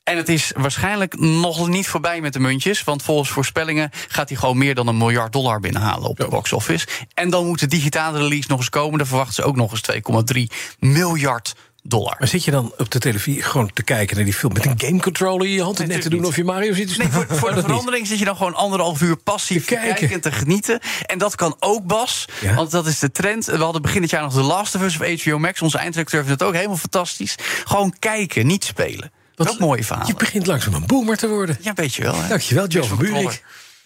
En 0.03 0.17
het 0.17 0.30
is 0.30 0.51
waarschijnlijk 0.55 1.19
nog 1.19 1.67
niet 1.67 1.88
voorbij 1.88 2.21
met 2.21 2.34
de 2.34 2.39
muntjes. 2.39 2.84
Want 2.84 3.03
volgens 3.03 3.30
voorspellingen 3.30 3.89
gaat 4.07 4.30
hij 4.30 4.38
gewoon 4.38 4.57
meer 4.57 4.75
dan 4.75 4.88
een 4.88 4.97
miljard 4.97 5.34
dollar 5.34 5.59
binnenhalen 5.59 6.09
op 6.09 6.17
de 6.17 6.27
box 6.27 6.53
office. 6.53 6.88
En 7.13 7.30
dan 7.30 7.45
moet 7.45 7.59
de 7.59 7.67
digitale 7.67 8.17
release 8.17 8.49
nog 8.49 8.59
eens 8.59 8.69
komen. 8.69 8.97
Daar 8.97 9.07
verwachten 9.07 9.36
ze 9.36 9.43
ook 9.43 9.55
nog 9.55 9.71
eens 9.71 10.51
2,3 10.51 10.55
miljard 10.80 11.55
dollar. 11.84 12.15
Maar 12.19 12.27
zit 12.27 12.43
je 12.43 12.51
dan 12.51 12.73
op 12.77 12.91
de 12.91 12.99
televisie 12.99 13.41
gewoon 13.43 13.71
te 13.73 13.84
kijken 13.84 14.15
naar 14.15 14.25
die 14.25 14.34
film 14.34 14.53
met 14.53 14.65
een 14.65 14.73
game 14.77 14.99
controller 14.99 15.45
in 15.45 15.51
je 15.51 15.61
hand 15.61 15.80
en 15.80 15.88
net 15.88 16.01
te 16.01 16.09
doen 16.09 16.25
of 16.25 16.36
je 16.36 16.43
Mario 16.43 16.73
zit? 16.73 16.97
Nee, 16.97 17.07
voor, 17.07 17.25
voor 17.30 17.49
de 17.49 17.55
niet. 17.55 17.65
verandering 17.65 18.07
zit 18.07 18.19
je 18.19 18.25
dan 18.25 18.36
gewoon 18.36 18.55
anderhalf 18.55 19.01
uur 19.01 19.17
passief 19.17 19.65
te 19.65 19.75
kijken. 19.75 20.09
en 20.11 20.21
te 20.21 20.32
genieten. 20.32 20.80
En 21.05 21.17
dat 21.17 21.36
kan 21.36 21.55
ook, 21.59 21.86
Bas. 21.86 22.25
Ja. 22.41 22.53
Want 22.55 22.71
dat 22.71 22.88
is 22.88 22.99
de 22.99 23.11
trend. 23.11 23.45
We 23.45 23.57
hadden 23.57 23.82
begin 23.82 24.01
dit 24.01 24.09
jaar 24.09 24.21
nog 24.21 24.34
The 24.34 24.41
Last 24.41 24.75
of 24.75 24.82
Us 24.82 24.99
of 24.99 25.23
HBO 25.23 25.39
Max. 25.39 25.61
Onze 25.61 25.77
eindredacteur 25.77 26.23
vindt 26.23 26.39
het 26.39 26.49
ook 26.49 26.55
helemaal 26.55 26.77
fantastisch. 26.77 27.36
Gewoon 27.65 27.95
kijken, 27.99 28.47
niet 28.47 28.63
spelen. 28.63 29.11
Wat 29.36 29.49
ook 29.49 29.59
mooie 29.59 29.84
verhalen. 29.84 30.11
Je 30.11 30.17
begint 30.19 30.47
langzaam 30.47 30.73
een 30.73 30.86
boomer 30.86 31.17
te 31.17 31.27
worden. 31.27 31.57
Ja, 31.61 31.73
weet 31.73 31.95
je 31.95 32.01
wel. 32.01 32.21
Hè? 32.21 32.27
Dankjewel, 32.27 32.67
Joe 32.67 32.84
van 32.84 32.97
Buurik. 32.97 33.43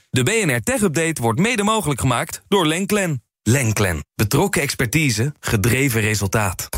De 0.10 0.24
BNR 0.24 0.62
Tech 0.64 0.82
Update 0.82 1.22
wordt 1.22 1.40
mede 1.40 1.64
mogelijk 1.64 2.00
gemaakt 2.00 2.42
door 2.48 2.68
Lenklen. 2.68 3.24
Lenklen. 3.44 4.06
Betrokken 4.16 4.62
expertise, 4.62 5.34
gedreven 5.40 6.02
resultaat. 6.02 6.70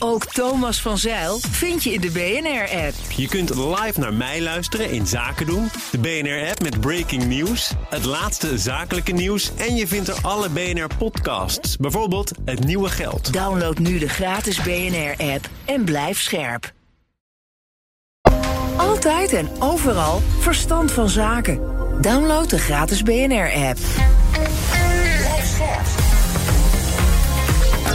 Ook 0.00 0.24
Thomas 0.24 0.80
van 0.80 0.98
Zeil 0.98 1.38
vind 1.50 1.82
je 1.82 1.92
in 1.92 2.00
de 2.00 2.10
BNR-app. 2.10 2.94
Je 3.16 3.28
kunt 3.28 3.54
live 3.54 4.00
naar 4.00 4.14
mij 4.14 4.42
luisteren 4.42 4.90
in 4.90 5.06
Zaken 5.06 5.46
doen. 5.46 5.70
De 5.90 5.98
BNR-app 5.98 6.62
met 6.62 6.80
breaking 6.80 7.26
news, 7.26 7.72
het 7.88 8.04
laatste 8.04 8.58
zakelijke 8.58 9.12
nieuws... 9.12 9.50
en 9.56 9.76
je 9.76 9.86
vindt 9.86 10.08
er 10.08 10.18
alle 10.22 10.48
BNR-podcasts, 10.48 11.76
bijvoorbeeld 11.76 12.30
Het 12.44 12.64
Nieuwe 12.64 12.88
Geld. 12.88 13.32
Download 13.32 13.78
nu 13.78 13.98
de 13.98 14.08
gratis 14.08 14.62
BNR-app 14.62 15.48
en 15.64 15.84
blijf 15.84 16.20
scherp. 16.20 16.72
Altijd 18.76 19.32
en 19.32 19.48
overal 19.58 20.22
verstand 20.38 20.92
van 20.92 21.08
zaken. 21.08 21.60
Download 22.00 22.50
de 22.50 22.58
gratis 22.58 23.02
BNR-app. 23.02 23.78
Blijf 25.18 25.46
scherp. 25.54 25.86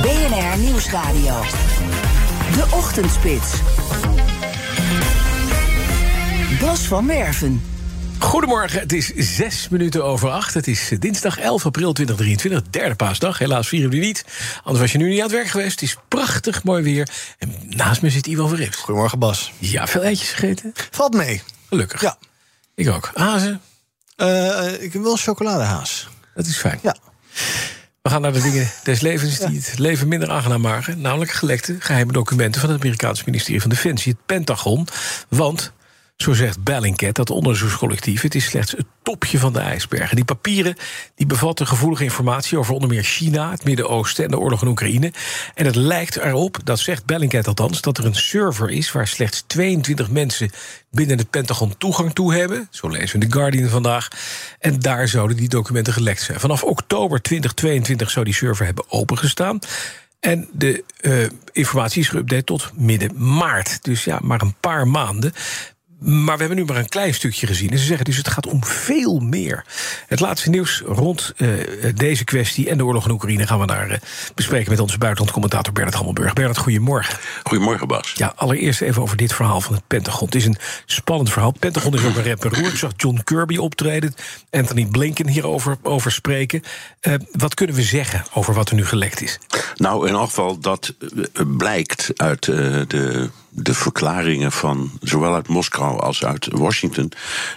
BNR 0.02 0.58
Nieuwsradio. 0.58 1.42
De 2.52 2.66
Ochtendspits. 2.72 3.52
Bas 6.60 6.80
van 6.80 7.08
Werven. 7.08 7.62
Goedemorgen, 8.20 8.80
het 8.80 8.94
is 8.94 9.12
zes 9.16 9.70
minuten 9.70 10.06
over 10.06 10.30
acht. 10.30 10.54
Het 10.54 10.68
is 10.68 10.92
dinsdag 11.00 11.38
11 11.38 11.66
april 11.66 11.94
2023, 11.94 12.70
derde 12.70 12.96
paasdag. 12.96 13.38
Helaas 13.38 13.68
vieren 13.68 13.90
we 13.90 13.96
die 13.96 14.06
niet, 14.06 14.26
anders 14.64 14.80
was 14.80 14.92
je 14.92 14.98
nu 14.98 15.10
niet 15.10 15.18
aan 15.18 15.24
het 15.24 15.36
werk 15.36 15.48
geweest. 15.48 15.72
Het 15.72 15.90
is 15.90 15.98
prachtig 16.08 16.64
mooi 16.64 16.84
weer. 16.84 17.10
En 17.38 17.56
naast 17.70 18.02
me 18.02 18.10
zit 18.10 18.28
Ivo 18.28 18.48
Verrips. 18.48 18.78
Goedemorgen, 18.78 19.20
Bas. 19.20 19.52
Ja, 19.58 19.88
veel 19.88 20.04
eitjes 20.04 20.32
gegeten? 20.32 20.72
Valt 20.92 21.14
mee. 21.14 21.42
Gelukkig. 21.70 22.02
Ja. 22.02 22.18
Ik 22.76 22.90
ook. 22.90 23.12
Hazen? 23.14 23.62
Eh, 24.16 24.82
ik 24.82 24.94
wil 24.94 25.16
chocoladehaas. 25.16 26.10
Dat 26.36 26.46
is 26.46 26.58
fijn. 26.58 26.80
Ja. 26.82 26.96
We 28.04 28.10
gaan 28.10 28.22
naar 28.22 28.34
de 28.34 28.42
dingen 28.42 28.72
des 28.84 29.02
levens 29.02 29.38
die 29.38 29.60
het 29.60 29.80
leven 29.80 30.08
minder 30.08 30.30
aangenaam 30.30 30.62
maken. 30.62 31.02
Namelijk 31.02 31.32
gelekte 31.32 31.76
geheime 31.80 32.12
documenten 32.12 32.62
van 32.62 32.70
het 32.70 32.80
Amerikaanse 32.80 33.24
ministerie 33.26 33.62
van 33.62 33.70
Defensie, 33.70 34.12
het 34.12 34.26
Pentagon. 34.26 34.88
Want, 35.30 35.72
zo 36.18 36.34
zegt 36.34 36.64
Bellingcat, 36.64 37.16
dat 37.16 37.30
onderzoekscollectief, 37.30 38.22
het 38.22 38.36
is 38.36 38.46
slechts 38.46 38.72
het 38.72 38.86
topje 39.02 39.40
van 39.40 39.54
de 39.54 39.60
ijsbergen. 39.60 40.16
Die 40.16 40.26
papieren 40.26 40.76
die 41.16 41.26
bevatten 41.26 41.68
gevoelige 41.68 42.04
informatie 42.04 42.58
over 42.58 42.74
onder 42.74 42.90
meer 42.90 43.04
China, 43.04 43.52
het 43.52 43.64
Midden-Oosten 43.64 44.24
en 44.24 44.32
de 44.32 44.40
oorlog 44.40 44.62
in 44.62 44.68
Oekraïne. 44.68 45.14
En 45.54 45.66
het 45.66 45.76
lijkt 45.76 46.16
erop, 46.16 46.58
dat 46.64 46.80
zegt 46.80 47.06
Bellingcat 47.06 47.48
althans, 47.48 47.82
dat 47.82 47.98
er 47.98 48.06
een 48.06 48.16
server 48.16 48.70
is 48.70 48.92
waar 48.92 49.08
slechts 49.08 49.44
22 49.48 50.10
mensen 50.10 50.52
binnen 50.92 51.18
het 51.18 51.30
Pentagon 51.30 51.78
toegang 51.78 52.14
toe 52.14 52.34
hebben. 52.34 52.68
Zo 52.72 52.88
lezen 52.88 53.20
we 53.20 53.26
in 53.26 53.32
The 53.32 53.38
Guardian 53.38 53.70
vandaag. 53.70 54.08
En 54.60 54.80
daar 54.80 55.08
zouden 55.08 55.38
die 55.38 55.50
documenten 55.50 55.94
gelekt 55.94 56.22
zijn. 56.22 56.40
Vanaf 56.40 56.64
oktober 56.64 57.22
2022 57.22 58.10
zou 58.10 58.26
die 58.26 58.34
server 58.34 58.66
hebben 58.66 58.86
opengestaan. 58.92 59.60
En 60.24 60.48
de 60.52 60.84
eh, 61.00 61.14
informatie 61.52 62.02
is 62.02 62.10
geüpdate 62.16 62.44
tot 62.44 62.72
midden 62.76 63.36
maart. 63.36 63.84
Dus 63.84 64.04
ja, 64.04 64.20
maar 64.22 64.42
een 64.42 64.56
paar 64.60 64.88
maanden. 64.88 65.34
Maar 66.04 66.34
we 66.34 66.40
hebben 66.40 66.58
nu 66.58 66.66
maar 66.66 66.78
een 66.78 66.90
klein 66.90 67.14
stukje 67.14 67.48
gezien. 67.48 67.70
En 67.70 67.78
ze 67.78 67.86
zeggen 67.86 68.06
dus 68.06 68.18
het 68.18 68.28
gaat 68.28 68.48
om 68.48 68.64
veel 68.64 69.20
meer. 69.20 69.66
Het 70.08 70.20
laatste 70.20 70.50
nieuws 70.50 70.82
rond 70.86 71.34
eh, 71.38 71.50
deze 71.96 72.24
kwestie 72.24 72.70
en 72.70 72.78
de 72.78 72.86
oorlog 72.86 73.06
in 73.06 73.12
Oekraïne 73.12 73.48
gaan 73.48 73.60
we 73.60 73.66
daar 73.66 73.90
eh, 73.90 73.98
bespreken 74.36 74.70
met 74.70 74.80
onze 74.80 74.98
buitenlandcommentator 74.98 75.74
Bernard 75.74 75.96
Hammelburg. 75.96 76.34
Bernard, 76.34 76.58
goedemorgen. 76.58 77.20
Goedemorgen, 77.44 77.88
Bas. 77.88 78.12
Ja, 78.16 78.34
allereerst 78.36 78.82
even 78.82 79.02
over 79.02 79.18
dit 79.18 79.34
verhaal 79.34 79.62
van 79.62 79.74
het 79.74 79.88
Pentagon. 79.88 80.26
Het 80.26 80.36
is 80.36 80.46
een 80.46 80.58
spannend 80.86 81.32
verhaal. 81.32 81.50
Het 81.50 81.60
Pentagon 81.60 81.94
is 81.94 82.04
ook 82.04 82.16
een 82.16 82.24
rep 82.24 82.46
en 82.46 82.54
roer. 82.54 82.68
Ik 82.68 82.78
zag 82.78 82.92
John 82.96 83.22
Kirby 83.24 83.58
optreden, 83.58 84.14
Anthony 84.50 84.86
Blinken 84.86 85.28
hierover 85.28 85.78
over 85.82 86.12
spreken. 86.12 86.64
Eh, 87.00 87.14
wat 87.32 87.54
kunnen 87.54 87.76
we 87.76 87.84
zeggen 87.84 88.24
over 88.34 88.54
wat 88.54 88.70
er 88.70 88.76
nu 88.76 88.86
gelekt 88.86 89.22
is? 89.22 89.40
Nou, 89.76 90.08
in 90.08 90.14
elk 90.14 90.28
geval, 90.28 90.60
dat 90.60 90.94
blijkt 91.58 92.12
uit 92.16 92.46
de, 92.46 93.30
de 93.56 93.74
verklaringen 93.74 94.52
van 94.52 94.92
zowel 95.02 95.34
uit 95.34 95.48
Moskou 95.48 96.00
als 96.00 96.26
uit 96.26 96.48
Washington. 96.52 97.12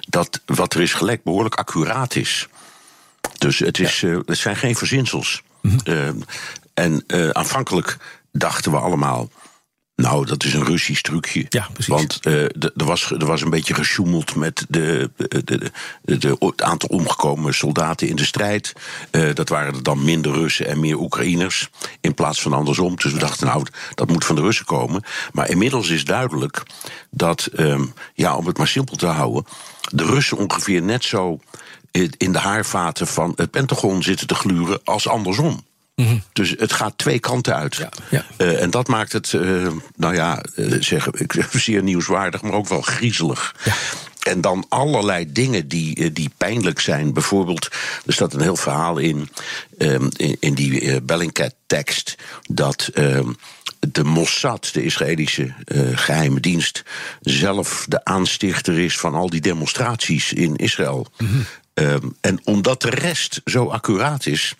dat 0.09 0.41
wat 0.47 0.75
er 0.75 0.81
is 0.81 0.93
gelekt 0.93 1.25
behoorlijk 1.25 1.55
accuraat 1.55 2.15
is. 2.15 2.49
Dus 3.39 3.59
het, 3.59 3.79
is, 3.79 4.03
eh, 4.03 4.19
het 4.27 4.39
zijn 4.39 4.57
geen 4.57 4.77
verzinsels. 4.77 5.43
Eh, 5.85 6.09
en 6.75 7.05
eh, 7.07 7.29
aanvankelijk 7.29 7.97
dachten 8.33 8.71
we 8.71 8.79
allemaal. 8.79 9.29
Nou, 9.97 10.27
dat 10.27 10.45
is 10.45 10.55
een 10.55 10.65
Russisch 10.65 11.01
trucje. 11.01 11.47
Ja, 11.49 11.69
precies. 11.73 11.95
Want 11.95 12.19
eh, 12.21 12.43
er, 12.43 12.85
was, 12.85 13.11
er 13.11 13.27
was 13.27 13.41
een 13.41 13.51
beetje 13.51 13.75
gesjoemeld 13.75 14.35
met 14.35 14.67
de, 14.69 15.11
de, 15.17 15.71
de, 16.19 16.37
het 16.39 16.63
aantal 16.63 16.89
omgekomen 16.89 17.55
soldaten 17.55 18.09
in 18.09 18.17
de 18.17 18.25
strijd. 18.25 18.73
Eh, 19.11 19.35
dat 19.35 19.49
waren 19.49 19.75
er 19.75 19.83
dan 19.83 20.05
minder 20.05 20.33
Russen 20.33 20.67
en 20.67 20.81
meer 20.81 20.99
Oekraïners. 20.99 21.71
In 22.01 22.15
plaats 22.15 22.43
van 22.43 22.53
andersom. 22.53 22.97
Dus 22.97 23.13
we 23.13 23.19
dachten, 23.19 23.47
nou, 23.47 23.67
dat 23.95 24.09
moet 24.09 24.25
van 24.25 24.37
de 24.37 24.43
Russen 24.43 24.67
komen. 24.67 25.03
Maar 25.33 25.49
inmiddels 25.49 25.89
is 25.89 26.05
duidelijk 26.05 26.63
dat, 27.11 27.47
ehm, 27.47 27.85
ja, 28.15 28.37
om 28.37 28.47
het 28.47 28.59
maar 28.59 28.69
simpel 28.69 28.97
te 28.97 29.07
houden, 29.07 29.47
de 29.91 30.05
Russen 30.05 30.39
ongeveer 30.39 30.83
net 30.83 31.05
zo 31.05 31.41
in 32.17 32.33
de 32.33 32.39
haarvaten 32.39 33.07
van 33.07 33.33
het 33.37 33.51
Pentagon 33.51 34.03
zitten 34.03 34.27
te 34.27 34.35
gluren 34.35 34.81
als 34.85 35.09
andersom. 35.09 35.65
Dus 36.33 36.55
het 36.59 36.73
gaat 36.73 36.99
twee 36.99 37.19
kanten 37.19 37.55
uit. 37.55 37.89
Eh, 38.37 38.63
en 38.63 38.71
dat 38.71 38.89
maakt 38.89 39.13
het, 39.13 39.35
eh, 39.35 39.67
nou 39.97 40.15
ja, 40.15 40.43
zeg, 40.81 41.11
ik 41.11 41.47
zeer 41.53 41.83
nieuwswaardig, 41.83 42.43
maar 42.43 42.53
ook 42.53 42.69
wel 42.69 42.81
griezelig. 42.81 43.55
En 44.23 44.41
dan 44.41 44.67
allerlei 44.69 45.33
dingen 45.33 45.69
die, 45.69 46.13
die 46.13 46.31
pijnlijk 46.37 46.81
zijn. 46.81 47.13
Bijvoorbeeld, 47.13 47.69
er 48.07 48.13
staat 48.13 48.35
een 48.35 48.41
heel 48.41 48.57
verhaal 48.57 48.99
in, 48.99 49.29
ehm, 49.79 50.09
in, 50.17 50.37
in 50.41 50.55
die 50.55 51.01
Bellingcat-tekst, 51.03 52.15
dat. 52.43 52.91
ehm, 52.95 53.29
de 53.93 54.05
Mossad, 54.05 54.71
de 54.73 54.85
Israëlische 54.85 55.55
eh, 55.65 55.81
geheime 55.95 56.41
dienst, 56.41 56.83
zelf 57.21 57.87
de 57.89 58.05
aanstichter 58.05 58.79
is 58.79 58.99
van 58.99 59.15
al 59.15 59.31
die 59.31 59.41
demonstraties 59.41 60.33
in 60.33 60.57
Israël. 60.57 61.07
Ehm, 61.75 62.09
en 62.21 62.41
omdat 62.45 62.83
de 62.83 62.91
rest 62.91 63.41
zo 63.45 63.67
accuraat 63.67 64.27
is, 64.27 64.55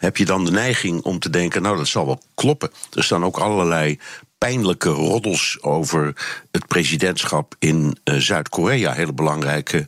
heb 0.00 0.16
je 0.16 0.24
dan 0.24 0.44
de 0.44 0.50
neiging 0.50 1.02
om 1.02 1.18
te 1.18 1.30
denken: 1.30 1.62
nou, 1.62 1.76
dat 1.76 1.88
zal 1.88 2.06
wel 2.06 2.22
kloppen. 2.34 2.70
Er 2.92 3.04
staan 3.04 3.24
ook 3.24 3.38
allerlei 3.38 3.98
pijnlijke 4.38 4.88
roddels 4.88 5.58
over 5.60 6.14
het 6.50 6.66
presidentschap 6.66 7.54
in 7.58 7.98
eh, 8.04 8.14
Zuid-Korea, 8.16 8.92
hele 8.92 9.12
belangrijke. 9.12 9.86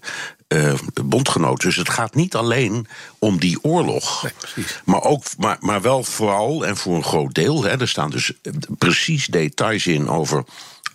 eh, 0.48 0.74
bondgenoot. 1.04 1.60
Dus 1.60 1.76
het 1.76 1.88
gaat 1.88 2.14
niet 2.14 2.34
alleen 2.34 2.86
om 3.18 3.38
die 3.38 3.58
oorlog. 3.62 4.24
maar, 4.84 5.02
ook, 5.02 5.22
maar, 5.38 5.56
maar 5.60 5.82
wel 5.82 6.04
vooral 6.04 6.66
en 6.66 6.76
voor 6.76 6.94
een 6.94 7.04
groot 7.04 7.34
deel. 7.34 7.62
Hè, 7.62 7.80
er 7.80 7.88
staan 7.88 8.10
dus 8.10 8.32
eh, 8.42 8.52
precies 8.78 9.26
details 9.26 9.86
in 9.86 10.08
over 10.08 10.44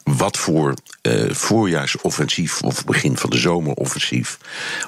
wat 0.07 0.37
voor 0.37 0.73
eh, 1.01 1.31
voorjaarsoffensief 1.31 2.61
of 2.61 2.85
begin 2.85 3.17
van 3.17 3.29
de 3.29 3.37
zomeroffensief 3.37 4.37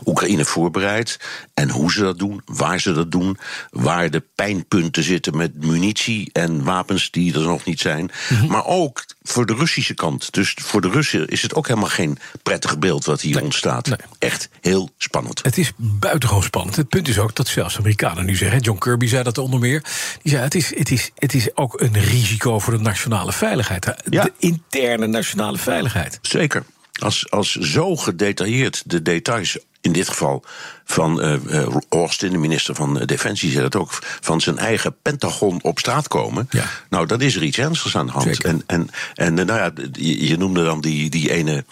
Oekraïne 0.06 0.46
voorbereidt. 0.46 1.20
En 1.54 1.70
hoe 1.70 1.92
ze 1.92 2.02
dat 2.02 2.20
doen, 2.20 2.42
waar 2.46 2.80
ze 2.80 2.92
dat 2.92 3.12
doen, 3.12 3.38
waar 3.70 4.10
de 4.10 4.24
pijnpunten 4.36 5.04
zitten 5.04 5.38
met 5.38 5.66
munitie 5.66 6.30
en 6.34 6.64
wapens 6.64 7.12
die 7.12 7.34
er 7.34 7.42
nog 7.42 7.66
niet 7.66 7.80
zijn. 7.80 8.12
Maar 8.48 8.66
ook 8.66 9.06
voor 9.24 9.46
de 9.46 9.54
Russische 9.54 9.94
kant. 9.94 10.34
Dus 10.34 10.56
voor 10.62 10.82
de 10.82 10.90
Russen 10.90 11.28
is 11.28 11.42
het 11.42 11.56
ook 11.56 11.68
helemaal 11.68 11.90
geen 11.90 12.18
prettig 12.44 12.80
beeld 12.80 13.06
wat 13.06 13.22
hier 13.22 13.42
ontstaat. 13.42 13.90
Echt 14.20 14.50
heel 14.62 14.90
spannend. 14.98 15.44
Het 15.44 15.58
is 15.58 15.72
buitengewoon 15.78 16.44
spannend. 16.44 16.76
Het 16.76 16.90
punt 16.90 17.08
is 17.08 17.20
ook 17.20 17.36
dat 17.36 17.48
zelfs 17.48 17.78
Amerikanen 17.78 18.26
nu 18.26 18.36
zeggen... 18.36 18.60
John 18.60 18.80
Kirby 18.80 19.08
zei 19.08 19.24
dat 19.24 19.38
onder 19.38 19.60
meer... 19.60 19.84
Die 20.22 20.32
zei, 20.32 20.44
het, 20.44 20.56
is, 20.56 20.78
het, 20.78 20.92
is, 20.92 21.12
het 21.16 21.34
is 21.34 21.56
ook 21.56 21.82
een 21.82 21.94
risico 21.94 22.60
voor 22.60 22.74
de 22.74 22.80
nationale 22.80 23.34
veiligheid. 23.34 23.94
De 24.04 24.32
interne 24.38 25.08
nationale 25.10 25.58
veiligheid. 25.58 26.20
Zeker. 26.22 26.64
Als, 27.00 27.30
als 27.32 27.52
zo 27.52 27.96
gedetailleerd 27.96 28.84
de 28.86 29.02
details, 29.02 29.58
in 29.82 29.92
dit 29.92 30.08
geval 30.10 30.44
van 30.86 31.22
eh, 31.22 31.34
eh, 31.62 31.76
Austin, 31.90 32.32
de 32.32 32.38
minister 32.38 32.76
van 32.76 33.00
eh, 33.00 33.06
Defensie, 33.06 33.52
zei 33.52 33.64
dat 33.64 33.76
ook, 33.76 34.00
van 34.22 34.42
zijn 34.42 34.58
eigen 34.58 34.96
Pentagon 35.02 35.60
op 35.64 35.80
straat 35.80 36.08
komen. 36.08 36.50
Nou, 36.90 37.06
dan 37.06 37.22
is 37.22 37.36
er 37.36 37.44
iets 37.44 37.58
ernstigs 37.58 37.96
aan 37.96 38.06
de 38.06 38.12
hand. 38.12 38.44
En, 38.44 38.64
en, 38.68 38.90
en 39.16 39.40
eh, 39.40 39.46
nou 39.46 39.60
ja, 39.60 39.72
je, 40.28 40.38
noemde 40.38 40.64
dan 40.64 40.82
die, 40.82 41.10
die 41.10 41.32
ene. 41.32 41.66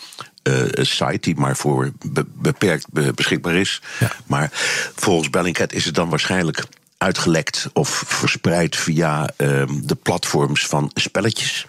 eh, 0.44 0.54
site 0.74 1.18
die 1.22 1.36
maar 1.36 1.56
voor 1.58 1.92
be- 2.06 2.26
beperkt 2.34 2.86
be- 2.92 3.14
beschikbaar 3.14 3.56
is. 3.56 3.82
Maar 4.26 4.50
volgens 4.96 5.30
Bellingcat 5.30 5.74
is 5.74 5.86
het 5.86 5.96
dan 5.96 6.10
waarschijnlijk 6.10 6.64
uitgelekt 6.98 7.70
of 7.74 8.04
verspreid 8.08 8.76
via 8.76 9.30
ehm, 9.36 9.68
de 9.84 9.96
platforms 9.96 10.66
van 10.66 10.92
spelletjes, 10.94 11.68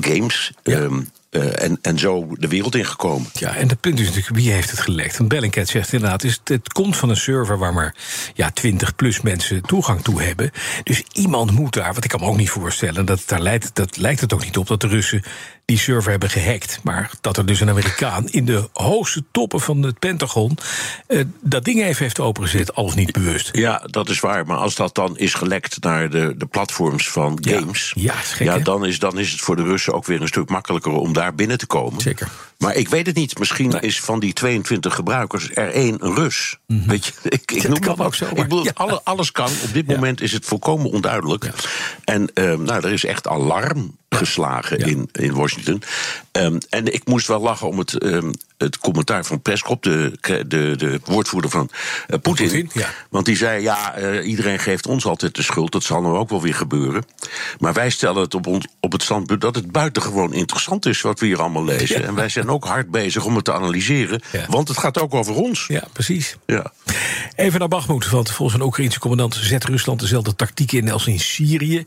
games. 0.00 0.52
ehm, 0.62 1.06
eh, 1.36 1.64
en, 1.64 1.78
en 1.82 1.98
zo 1.98 2.26
de 2.38 2.48
wereld 2.48 2.74
ingekomen. 2.74 3.30
Ja, 3.32 3.54
en 3.54 3.68
het 3.68 3.80
punt 3.80 4.00
is 4.00 4.06
natuurlijk, 4.06 4.36
wie 4.36 4.50
heeft 4.50 4.70
het 4.70 4.80
gelekt? 4.80 5.16
Want 5.16 5.28
Bellingcat 5.28 5.68
zegt 5.68 5.92
inderdaad, 5.92 6.24
is 6.24 6.32
het, 6.32 6.48
het 6.48 6.72
komt 6.72 6.96
van 6.96 7.08
een 7.08 7.16
server... 7.16 7.58
waar 7.58 7.74
maar 7.74 7.94
ja, 8.34 8.50
20 8.50 8.94
plus 8.94 9.20
mensen 9.20 9.62
toegang 9.62 10.02
toe 10.02 10.22
hebben. 10.22 10.50
Dus 10.82 11.02
iemand 11.12 11.50
moet 11.50 11.74
daar, 11.74 11.94
wat 11.94 12.04
ik 12.04 12.10
kan 12.10 12.20
me 12.20 12.26
ook 12.26 12.36
niet 12.36 12.50
voorstellen... 12.50 13.06
dat, 13.06 13.22
daar 13.26 13.40
lijkt, 13.40 13.70
dat 13.74 13.96
lijkt 13.96 14.20
het 14.20 14.32
ook 14.32 14.44
niet 14.44 14.56
op 14.56 14.66
dat 14.66 14.80
de 14.80 14.86
Russen 14.86 15.22
die 15.64 15.78
server 15.78 16.10
hebben 16.10 16.30
gehackt. 16.30 16.80
Maar 16.82 17.10
dat 17.20 17.36
er 17.36 17.46
dus 17.46 17.60
een 17.60 17.68
Amerikaan 17.68 18.28
in 18.28 18.44
de 18.44 18.68
hoogste 18.72 19.24
toppen 19.30 19.60
van 19.60 19.82
het 19.82 19.98
Pentagon... 19.98 20.58
eh, 21.06 21.20
dat 21.40 21.64
ding 21.64 21.82
even 21.82 22.02
heeft 22.02 22.20
opengezet, 22.20 22.74
al 22.74 22.84
of 22.84 22.94
niet 22.94 23.12
bewust. 23.12 23.56
Ja, 23.56 23.82
dat 23.86 24.08
is 24.08 24.20
waar. 24.20 24.46
Maar 24.46 24.56
als 24.56 24.74
dat 24.74 24.94
dan 24.94 25.18
is 25.18 25.34
gelekt 25.34 25.76
naar 25.80 26.10
de, 26.10 26.34
de 26.36 26.46
platforms 26.46 27.10
van 27.10 27.38
games... 27.40 27.92
Ja, 27.96 28.20
is 28.20 28.32
gek, 28.32 28.46
hè? 28.46 28.62
dan, 28.62 28.86
is, 28.86 28.98
dan 28.98 29.18
is 29.18 29.32
het 29.32 29.40
voor 29.40 29.56
de 29.56 29.62
Russen 29.62 29.94
ook 29.94 30.06
weer 30.06 30.20
een 30.20 30.28
stuk 30.28 30.48
makkelijker 30.48 30.92
om 30.92 31.12
daar 31.12 31.25
binnen 31.34 31.58
te 31.58 31.66
komen. 31.66 32.00
Zeker. 32.00 32.28
Maar 32.58 32.74
ik 32.74 32.88
weet 32.88 33.06
het 33.06 33.16
niet. 33.16 33.38
Misschien 33.38 33.80
is 33.80 34.00
van 34.00 34.20
die 34.20 34.32
22 34.32 34.94
gebruikers 34.94 35.50
er 35.54 35.70
één 35.70 35.96
Rus. 36.00 36.58
Weet 36.66 37.04
je, 37.04 37.12
ik, 37.22 37.52
ik 37.52 37.68
noem 37.68 37.78
kan 37.78 37.96
dat 37.96 38.06
ook 38.06 38.14
zomaar. 38.14 38.36
Ik 38.36 38.42
bedoel, 38.42 38.70
alle, 38.74 39.00
alles 39.04 39.32
kan. 39.32 39.50
Op 39.64 39.72
dit 39.72 39.86
moment 39.86 40.20
is 40.20 40.32
het 40.32 40.44
volkomen 40.44 40.90
onduidelijk. 40.90 41.50
En 42.04 42.30
ehm, 42.34 42.62
nou, 42.62 42.84
er 42.84 42.92
is 42.92 43.04
echt 43.04 43.26
alarm 43.26 43.96
geslagen 44.08 44.78
in, 44.78 45.08
in 45.12 45.34
Washington. 45.34 45.82
Ehm, 46.32 46.58
en 46.68 46.92
ik 46.92 47.06
moest 47.06 47.26
wel 47.26 47.40
lachen 47.40 47.68
om 47.68 47.78
het, 47.78 47.98
ehm, 47.98 48.30
het 48.58 48.78
commentaar 48.78 49.24
van 49.24 49.42
Peskop, 49.42 49.82
de, 49.82 50.12
de, 50.46 50.74
de 50.76 51.00
woordvoerder 51.04 51.50
van 51.50 51.70
eh, 52.06 52.18
Poetin. 52.18 52.70
Ja. 52.72 52.88
Want 53.10 53.24
die 53.26 53.36
zei: 53.36 53.62
ja, 53.62 53.94
eh, 53.94 54.28
iedereen 54.28 54.58
geeft 54.58 54.86
ons 54.86 55.06
altijd 55.06 55.34
de 55.34 55.42
schuld. 55.42 55.72
Dat 55.72 55.82
zal 55.82 56.00
nou 56.02 56.16
ook 56.16 56.30
wel 56.30 56.42
weer 56.42 56.54
gebeuren. 56.54 57.04
Maar 57.58 57.72
wij 57.72 57.90
stellen 57.90 58.22
het 58.22 58.34
op, 58.34 58.46
ons, 58.46 58.66
op 58.80 58.92
het 58.92 59.02
standpunt 59.02 59.40
dat 59.40 59.54
het 59.54 59.72
buitengewoon 59.72 60.32
interessant 60.32 60.86
is 60.86 61.00
wat 61.00 61.20
we 61.20 61.26
hier 61.26 61.40
allemaal 61.40 61.64
lezen. 61.64 62.00
Ja. 62.00 62.06
En 62.06 62.14
wij 62.14 62.28
zijn 62.28 62.50
ook 62.50 62.64
hard 62.64 62.90
bezig 62.90 63.24
om 63.24 63.34
het 63.34 63.44
te 63.44 63.52
analyseren. 63.52 64.20
Want 64.48 64.68
het 64.68 64.78
gaat 64.78 65.00
ook 65.00 65.14
over 65.14 65.34
ons. 65.34 65.64
Ja, 65.68 65.84
precies. 65.92 66.36
Ja. 66.46 66.72
Even 67.36 67.58
naar 67.58 67.68
Bagmoed, 67.68 68.10
want 68.10 68.30
volgens 68.30 68.58
een 68.58 68.66
Oekraïnse 68.66 68.98
commandant 68.98 69.34
zet 69.34 69.64
Rusland 69.64 70.00
dezelfde 70.00 70.34
tactiek 70.34 70.72
in 70.72 70.90
als 70.90 71.06
in 71.06 71.20
Syrië. 71.20 71.84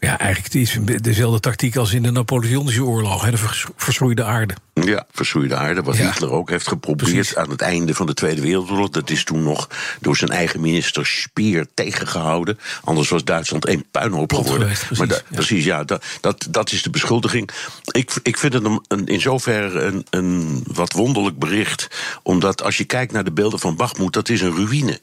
Maar 0.00 0.10
ja, 0.10 0.18
eigenlijk 0.18 0.54
is 0.54 0.78
dezelfde 1.00 1.40
tactiek 1.40 1.61
als 1.70 1.92
in 1.92 2.02
de 2.02 2.10
Napoleonische 2.10 2.84
oorlog, 2.84 3.24
hè, 3.24 3.30
de 3.30 3.38
verschroeide 3.76 4.24
aarde. 4.24 4.54
Ja, 4.74 5.06
verschroeide 5.12 5.56
aarde. 5.56 5.82
Wat 5.82 5.96
Ja. 5.96 6.04
Hitler 6.10 6.30
ook 6.30 6.50
heeft 6.50 6.68
geprobeerd 6.68 7.36
aan 7.36 7.50
het 7.50 7.60
einde 7.60 7.94
van 7.94 8.06
de 8.06 8.14
Tweede 8.14 8.40
Wereldoorlog. 8.40 8.88
Dat 8.90 9.10
is 9.10 9.24
toen 9.24 9.42
nog 9.42 9.68
door 10.00 10.16
zijn 10.16 10.30
eigen 10.30 10.60
minister 10.60 11.06
Speer 11.06 11.66
tegengehouden. 11.74 12.58
Anders 12.84 13.08
was 13.08 13.24
Duitsland 13.24 13.66
één 13.66 13.84
puinhoop 13.90 14.32
geworden. 14.32 14.66
precies, 14.66 14.98
maar 14.98 15.08
da- 15.08 15.14
ja. 15.14 15.22
precies, 15.34 15.64
ja, 15.64 15.84
dat, 15.84 16.04
dat, 16.20 16.46
dat 16.50 16.72
is 16.72 16.82
de 16.82 16.90
beschuldiging. 16.90 17.50
Ik, 17.90 18.10
ik 18.22 18.36
vind 18.38 18.52
het 18.52 18.64
een, 18.64 18.84
een- 18.88 19.06
in 19.06 19.20
zoverre 19.20 19.80
een, 19.80 20.06
een 20.10 20.64
wat 20.72 20.92
wonderlijk 20.92 21.38
bericht. 21.38 21.88
Omdat 22.22 22.62
als 22.62 22.76
je 22.76 22.84
kijkt 22.84 23.12
naar 23.12 23.24
de 23.24 23.32
beelden 23.32 23.58
van 23.58 23.76
Bachmoed, 23.76 24.12
dat 24.12 24.28
is 24.28 24.40
een 24.40 24.56
ruïne. 24.56 25.00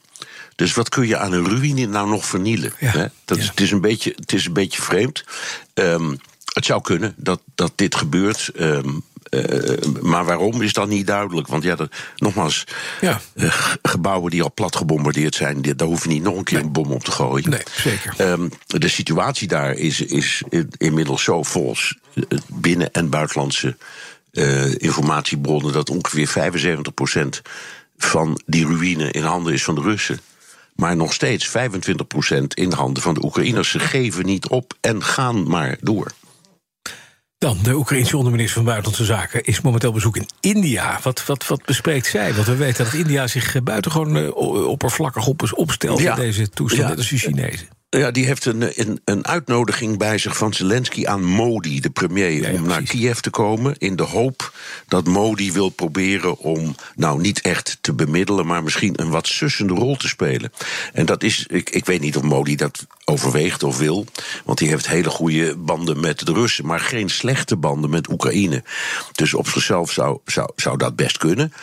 Dus 0.56 0.74
wat 0.74 0.90
kun 0.90 1.08
je 1.08 1.18
aan 1.18 1.34
een 1.34 1.46
ruïne 1.50 1.86
nou 1.86 2.10
nog 2.10 2.26
vernielen? 2.26 2.72
hè? 2.76 3.06
Dat 3.26 3.38
is, 3.38 3.48
het, 3.48 3.60
is 3.60 3.72
een 3.72 3.82
beetje, 3.82 4.14
het 4.16 4.34
is 4.34 4.46
een 4.46 4.54
beetje 4.54 4.82
vreemd. 4.82 5.24
Ehm, 5.74 6.16
het 6.54 6.66
zou 6.66 6.82
kunnen 6.82 7.14
dat, 7.18 7.42
dat 7.56 7.72
dit 7.76 7.96
gebeurt. 7.96 8.52
ehm, 8.56 8.90
eh, 9.30 9.78
maar 10.02 10.26
waarom 10.26 10.62
is 10.62 10.74
dan 10.74 10.90
niet 10.90 11.08
duidelijk? 11.08 11.48
Want 11.48 11.64
ja, 11.64 11.76
dat, 11.76 11.92
nogmaals, 12.16 12.64
Ja. 13.02 13.22
eh, 13.34 13.54
gebouwen 13.82 14.32
die 14.32 14.44
al 14.44 14.52
plat 14.54 14.76
gebombardeerd 14.76 15.36
zijn, 15.36 15.62
daar 15.62 15.88
hoef 15.88 16.04
je 16.04 16.10
niet 16.10 16.24
nog 16.24 16.38
een 16.38 16.44
keer 16.44 16.60
een 16.60 16.72
bom 16.72 16.92
op 16.92 17.04
te 17.04 17.12
gooien. 17.12 17.50
Nee, 17.50 17.62
zeker. 17.82 18.14
Ehm, 18.18 18.50
de 18.68 18.88
situatie 18.88 19.48
daar 19.48 19.74
is, 19.74 20.02
is 20.02 20.44
in- 20.50 20.72
inmiddels 20.78 21.24
zo 21.24 21.44
volgens 21.44 21.98
eh, 22.14 22.24
binnen- 22.48 22.92
en 22.92 23.10
buitenlandse 23.10 23.76
informatiebronnen 24.78 25.74
dat 25.74 25.90
ongeveer 25.90 26.28
75% 26.28 27.42
van 27.98 28.42
die 28.46 28.66
ruïne 28.66 29.12
in 29.12 29.24
handen 29.24 29.54
is 29.54 29.64
van 29.64 29.76
de 29.76 29.82
Russen. 29.82 30.20
Maar 30.76 30.96
nog 30.96 31.14
steeds 31.14 31.48
25% 31.48 32.54
in 32.54 32.72
handen 32.72 33.04
van 33.04 33.14
de 33.14 33.24
Oekraïners. 33.24 33.70
Ze 33.70 33.80
geven 33.80 34.26
niet 34.26 34.48
op 34.48 34.74
en 34.82 35.04
gaan 35.04 35.48
maar 35.50 35.78
door. 35.82 36.12
Dan, 37.40 37.58
de 37.64 37.74
Oekraïnse 37.76 38.18
onderminister 38.18 38.56
van 38.56 38.64
Buitenlandse 38.64 39.06
Zaken 39.06 39.44
is 39.44 39.62
momenteel 39.62 39.92
bezoek 39.92 40.18
in 40.18 40.26
India. 40.40 41.00
Wat, 41.04 41.26
wat, 41.26 41.48
wat 41.48 41.66
bespreekt 41.66 42.06
zij? 42.06 42.34
Want 42.34 42.48
we 42.48 42.56
weten 42.56 42.86
dat 42.86 42.94
India 42.94 43.28
zich 43.28 43.56
eh, 43.56 43.62
buitengewoon 43.62 44.16
eh, 44.18 44.36
oppervlakkig 44.68 45.28
op, 45.28 45.50
opstelt 45.56 46.00
Ja. 46.00 46.16
in 46.16 46.20
deze 46.22 46.50
toestand, 46.50 46.82
Ja. 46.82 46.88
net 46.88 46.98
als 46.98 47.10
de 47.10 47.18
Chinezen. 47.18 47.68
Ja, 47.92 48.12
die 48.12 48.26
heeft 48.26 48.46
een, 48.46 48.82
een, 48.82 49.02
een 49.06 49.28
uitnodiging 49.28 49.98
bij 49.98 50.18
zich 50.18 50.38
van 50.38 50.54
Zelensky 50.54 51.06
aan 51.06 51.24
Modi, 51.24 51.80
de 51.80 51.90
premier, 51.90 52.54
om 52.54 52.68
naar 52.68 52.82
Kiev 52.82 53.20
te 53.20 53.30
komen. 53.30 53.76
In 53.78 53.96
de 53.96 54.04
hoop 54.04 54.54
dat 54.88 55.06
Modi 55.06 55.52
wil 55.52 55.70
proberen 55.70 56.38
om, 56.38 56.76
nou 56.96 57.22
niet 57.22 57.42
echt 57.42 57.78
te 57.82 57.94
bemiddelen, 57.94 58.46
maar 58.46 58.64
misschien 58.64 59.02
een 59.02 59.10
wat 59.10 59.28
sussende 59.28 59.74
rol 59.74 59.96
te 59.96 60.08
spelen. 60.08 60.52
En 60.94 61.06
dat 61.06 61.24
is, 61.24 61.46
ik, 61.48 61.70
ik 61.70 61.86
weet 61.86 62.02
niet 62.02 62.18
of 62.18 62.24
Modi 62.24 62.56
dat 62.56 62.86
overweegt 63.06 63.64
of 63.64 63.78
wil, 63.78 64.06
want 64.46 64.60
hij 64.60 64.68
heeft 64.68 64.88
hele 64.88 65.10
goede 65.10 65.56
banden 65.58 66.00
met 66.00 66.26
de 66.26 66.34
Russen, 66.34 66.66
maar 66.66 66.80
geen 66.80 67.10
slechte 67.10 67.56
banden 67.56 67.90
met 67.90 68.10
Oekraïne. 68.10 68.64
Dus 69.12 69.34
op 69.34 69.48
zichzelf 69.48 69.92
zou, 69.92 70.20
zou, 70.26 70.50
zou 70.56 70.78
dat 70.78 70.96
best 70.96 71.18
kunnen. 71.18 71.54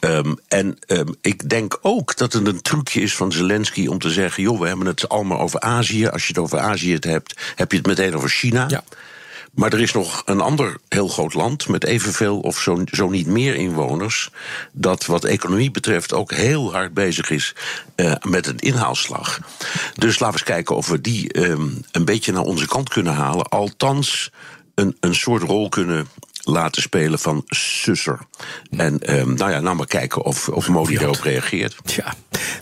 Ehm, 0.00 0.34
en 0.48 0.78
ehm, 0.86 1.08
ik 1.20 1.48
denk 1.48 1.78
ook 1.82 2.16
dat 2.16 2.32
het 2.32 2.46
een 2.46 2.62
trucje 2.62 3.00
is 3.00 3.14
van 3.14 3.32
Zelensky 3.32 3.86
om 3.86 3.98
te 3.98 4.10
zeggen: 4.10 4.42
joh, 4.42 4.60
we 4.60 4.66
hebben 4.66 4.86
het 4.86 5.08
allemaal 5.08 5.40
over 5.40 5.60
Azië. 5.60 6.06
Als 6.06 6.22
je 6.22 6.28
het 6.28 6.38
over 6.38 6.58
Azië 6.58 6.92
het 6.92 7.04
hebt, 7.04 7.34
heb 7.54 7.70
je 7.70 7.78
het 7.78 7.86
meteen 7.86 8.16
over 8.16 8.28
China. 8.28 8.64
Ja. 8.68 8.84
Maar 9.56 9.72
er 9.72 9.80
is 9.80 9.92
nog 9.92 10.22
een 10.24 10.40
ander 10.40 10.76
heel 10.88 11.08
groot 11.08 11.34
land 11.34 11.68
met 11.68 11.84
evenveel 11.84 12.40
of 12.40 12.58
zo, 12.58 12.82
zo 12.86 13.08
niet 13.08 13.26
meer 13.26 13.54
inwoners. 13.54 14.30
dat 14.72 15.06
wat 15.06 15.24
economie 15.24 15.70
betreft 15.70 16.12
ook 16.12 16.32
heel 16.32 16.72
hard 16.72 16.94
bezig 16.94 17.30
is 17.30 17.54
uh, 17.96 18.12
met 18.22 18.46
een 18.46 18.58
inhaalslag. 18.58 19.38
Dus 19.94 20.18
laten 20.18 20.26
we 20.26 20.32
eens 20.32 20.42
kijken 20.42 20.76
of 20.76 20.88
we 20.88 21.00
die 21.00 21.38
um, 21.48 21.80
een 21.90 22.04
beetje 22.04 22.32
naar 22.32 22.42
onze 22.42 22.66
kant 22.66 22.88
kunnen 22.88 23.14
halen. 23.14 23.48
Althans, 23.48 24.30
een, 24.74 24.96
een 25.00 25.14
soort 25.14 25.42
rol 25.42 25.68
kunnen 25.68 26.08
laten 26.46 26.82
spelen 26.82 27.18
van 27.18 27.42
Susser. 27.46 28.18
En 28.70 29.18
um, 29.18 29.34
nou 29.34 29.50
ja, 29.50 29.60
nou 29.60 29.76
maar 29.76 29.86
kijken 29.86 30.22
of, 30.22 30.48
of 30.48 30.68
Modi 30.68 30.96
erop 30.96 31.20
reageert. 31.20 31.76
Ja, 31.84 32.14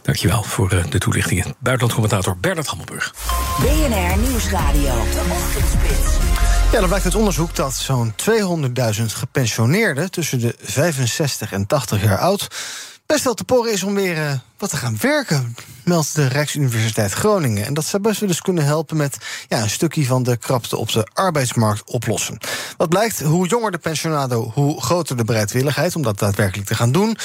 dankjewel 0.02 0.42
voor 0.42 0.72
uh, 0.72 0.84
de 0.90 0.98
toelichtingen. 0.98 1.54
Buitenlandcommentator 1.58 2.36
Bernard 2.38 2.66
Hammelburg. 2.66 3.14
BNR 3.60 4.18
Nieuwsradio. 4.18 4.82
De 4.82 5.22
Ochtendspits. 5.30 6.16
Ja, 6.72 6.78
dan 6.78 6.88
blijkt 6.88 7.04
uit 7.04 7.14
onderzoek 7.14 7.54
dat 7.54 7.74
zo'n 7.74 8.14
200.000 8.96 9.04
gepensioneerden 9.04 10.10
tussen 10.10 10.40
de 10.40 10.54
65 10.62 11.52
en 11.52 11.66
80 11.66 12.02
jaar 12.02 12.18
oud 12.18 12.48
best 13.06 13.24
wel 13.24 13.34
te 13.34 13.44
porren 13.44 13.72
is 13.72 13.82
om 13.82 13.94
weer 13.94 14.16
uh, 14.16 14.32
wat 14.58 14.70
te 14.70 14.76
gaan 14.76 14.96
werken, 15.00 15.56
meldt 15.84 16.14
de 16.14 16.26
Rijksuniversiteit 16.26 17.12
Groningen. 17.12 17.66
En 17.66 17.74
dat 17.74 17.84
zou 17.84 18.02
best 18.02 18.20
wel 18.20 18.28
eens 18.28 18.40
kunnen 18.40 18.64
helpen 18.64 18.96
met 18.96 19.16
ja, 19.48 19.62
een 19.62 19.70
stukje 19.70 20.06
van 20.06 20.22
de 20.22 20.36
krapte 20.36 20.76
op 20.76 20.92
de 20.92 21.06
arbeidsmarkt 21.12 21.90
oplossen. 21.90 22.38
Wat 22.76 22.88
blijkt, 22.88 23.20
hoe 23.20 23.48
jonger 23.48 23.70
de 23.70 23.78
pensionado, 23.78 24.50
hoe 24.54 24.82
groter 24.82 25.16
de 25.16 25.24
bereidwilligheid 25.24 25.96
om 25.96 26.02
dat 26.02 26.18
daadwerkelijk 26.18 26.68
te 26.68 26.74
gaan 26.74 26.92
doen. 26.92 27.16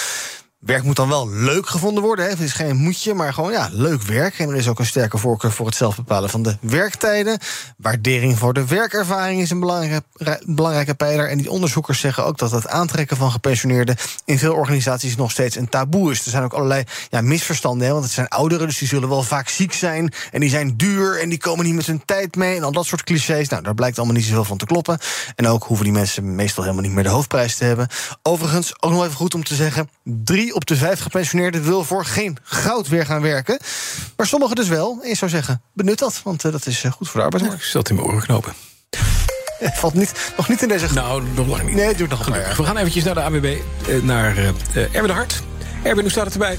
Werk 0.60 0.84
moet 0.84 0.96
dan 0.96 1.10
wel 1.10 1.30
leuk 1.30 1.68
gevonden 1.68 2.04
worden. 2.04 2.26
Hè. 2.26 2.32
Het 2.32 2.40
is 2.40 2.54
geen 2.54 2.76
moedje, 2.76 3.14
maar 3.14 3.34
gewoon 3.34 3.52
ja, 3.52 3.70
leuk 3.72 4.02
werk. 4.02 4.40
En 4.40 4.50
er 4.50 4.56
is 4.56 4.68
ook 4.68 4.80
een 4.80 4.86
sterke 4.86 5.18
voorkeur 5.18 5.52
voor 5.52 5.66
het 5.66 5.76
zelf 5.76 5.96
bepalen 5.96 6.30
van 6.30 6.44
de 6.44 6.58
werktijden. 6.62 7.40
Waardering 7.78 8.38
voor 8.38 8.54
de 8.54 8.66
werkervaring 8.66 9.42
is 9.42 9.50
een 9.50 9.60
belangrijke, 9.60 10.04
belangrijke 10.46 10.94
pijler. 10.94 11.30
En 11.30 11.38
die 11.38 11.52
onderzoekers 11.52 12.00
zeggen 12.00 12.26
ook 12.26 12.38
dat 12.38 12.52
het 12.52 12.68
aantrekken 12.68 13.18
van 13.18 13.32
gepensioneerden 13.32 13.96
in 14.26 14.40
veel 14.40 14.54
organisaties 14.54 15.16
nog 15.16 15.32
steeds 15.32 15.56
een 15.56 15.70
taboe 15.70 16.12
is. 16.12 16.26
Er 16.26 16.32
zijn 16.32 16.44
ook 16.44 16.54
allerlei 16.54 16.84
ja, 17.10 17.22
misverstanden, 17.22 17.88
hè, 17.88 17.94
want 17.94 18.06
het 18.06 18.14
zijn 18.14 18.28
ouderen, 18.28 18.68
dus 18.68 18.78
die 18.78 18.88
zullen 18.88 19.10
wel 19.10 19.24
vaak 19.24 19.50
ziek 19.50 19.74
zijn. 19.74 20.14
En 20.32 20.40
die 20.40 20.50
zijn 20.50 20.78
duur 20.78 21.22
en 21.22 21.30
die 21.30 21.38
komen 21.38 21.66
niet 21.66 21.76
met 21.76 21.86
hun 21.86 22.06
tijd 22.06 22.36
mee. 22.36 22.56
En 22.56 22.64
al 22.64 22.72
dat 22.72 22.86
soort 22.86 23.04
clichés. 23.04 23.50
Nou, 23.50 23.64
daar 23.64 23.76
blijkt 23.76 23.98
allemaal 23.98 24.16
niet 24.16 24.26
zoveel 24.26 24.44
van 24.44 24.58
te 24.58 24.66
kloppen. 24.66 25.00
En 25.36 25.48
ook 25.48 25.64
hoeven 25.64 25.86
die 25.86 25.94
mensen 25.94 26.36
meestal 26.36 26.64
helemaal 26.64 26.86
niet 26.86 26.94
meer 26.94 27.04
de 27.04 27.10
hoofdprijs 27.10 27.56
te 27.56 27.64
hebben. 27.64 27.88
Overigens, 28.22 28.82
ook 28.82 28.92
nog 28.92 29.04
even 29.04 29.16
goed 29.16 29.34
om 29.34 29.44
te 29.44 29.56
zeggen: 29.56 29.90
drie 30.04 30.49
op 30.54 30.66
de 30.66 30.76
vijf 30.76 31.00
gepensioneerden 31.00 31.64
wil 31.64 31.84
voor 31.84 32.06
geen 32.06 32.38
goud 32.44 32.88
weer 32.88 33.06
gaan 33.06 33.22
werken. 33.22 33.58
Maar 34.16 34.28
sommigen 34.28 34.56
dus 34.56 34.68
wel. 34.68 35.00
En 35.02 35.10
je 35.10 35.16
zou 35.16 35.32
zeggen, 35.32 35.62
benut 35.74 36.00
dat, 36.00 36.22
want 36.24 36.44
uh, 36.44 36.52
dat 36.52 36.66
is 36.66 36.84
uh, 36.84 36.92
goed 36.92 37.10
voor 37.10 37.20
de 37.20 37.26
arbeidsmarkt. 37.26 37.64
Ik 37.64 37.70
zat 37.70 37.90
in 37.90 37.96
mijn 37.96 38.08
oren 38.08 38.22
knopen. 38.22 38.54
Valt 39.80 39.94
niet, 39.94 40.34
nog 40.38 40.50
niet 40.50 40.62
in 40.62 40.68
deze... 40.68 40.94
Nou, 40.94 41.24
nog 41.36 41.48
lang 41.48 41.64
niet. 41.64 41.76
Nee, 41.76 41.88
het 41.88 41.98
duurt 41.98 42.10
nog 42.10 42.36
jaar. 42.36 42.56
We 42.56 42.64
gaan 42.64 42.78
eventjes 42.78 43.04
naar 43.04 43.14
de 43.14 43.22
AWB, 43.22 43.58
uh, 43.90 44.04
naar 44.04 44.38
Erwin 44.74 45.08
de 45.08 45.14
Hart. 45.14 45.42
Erwin, 45.84 46.02
hoe 46.02 46.12
staat 46.12 46.26
het 46.26 46.34
erbij? 46.34 46.58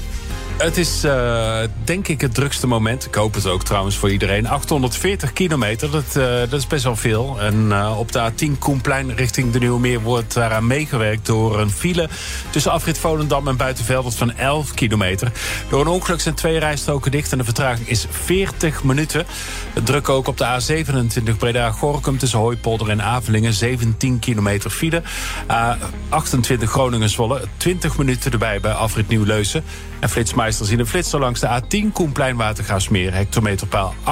Het 0.61 0.77
is 0.77 1.05
uh, 1.05 1.59
denk 1.83 2.07
ik 2.07 2.21
het 2.21 2.33
drukste 2.33 2.67
moment. 2.67 3.05
Ik 3.05 3.15
hoop 3.15 3.33
het 3.33 3.47
ook 3.47 3.63
trouwens 3.63 3.97
voor 3.97 4.11
iedereen. 4.11 4.47
840 4.47 5.33
kilometer, 5.33 5.91
dat, 5.91 6.15
uh, 6.17 6.23
dat 6.39 6.53
is 6.53 6.67
best 6.67 6.83
wel 6.83 6.95
veel. 6.95 7.39
En 7.39 7.65
uh, 7.69 7.99
op 7.99 8.11
de 8.11 8.31
A10 8.31 8.59
Koenplein 8.59 9.15
richting 9.15 9.51
de 9.51 9.59
Nieuwe 9.59 9.79
Meer 9.79 10.01
wordt 10.01 10.33
daaraan 10.33 10.67
meegewerkt 10.67 11.25
door 11.25 11.59
een 11.59 11.71
file 11.71 12.09
tussen 12.49 12.71
afrit 12.71 12.97
Volendam 12.97 13.47
en 13.47 13.57
Buitenveldert 13.57 14.15
van 14.15 14.35
11 14.35 14.73
kilometer. 14.73 15.31
Door 15.69 15.81
een 15.81 15.87
ongeluk 15.87 16.21
zijn 16.21 16.35
twee 16.35 16.59
rijstroken 16.59 17.11
dicht 17.11 17.31
en 17.31 17.37
de 17.37 17.43
vertraging 17.43 17.87
is 17.87 18.05
40 18.09 18.83
minuten. 18.83 19.25
Het 19.73 19.85
druk 19.85 20.09
ook 20.09 20.27
op 20.27 20.37
de 20.37 20.45
A27 20.45 21.37
Breda-Gorkum 21.37 22.17
tussen 22.17 22.39
Hooipolder 22.39 22.89
en 22.89 23.01
Avelingen. 23.01 23.53
17 23.53 24.19
kilometer 24.19 24.69
file. 24.69 25.01
A28 25.47 26.63
Groningen-Zwolle, 26.63 27.41
20 27.57 27.97
minuten 27.97 28.31
erbij 28.31 28.59
bij 28.59 28.71
afrit 28.71 29.07
Nieuw-Leusen. 29.07 29.63
En 29.99 30.09
flitsmeisters 30.51 30.69
zien 30.69 30.79
een 30.79 30.87
flitser 30.87 31.19
langs 31.19 31.39
de 31.39 31.87
A10 31.87 31.93
Koenplein 31.93 32.35
Watergaasmeer. 32.35 33.13
Hectometerpaal 33.13 33.95
8,9. 33.95 34.03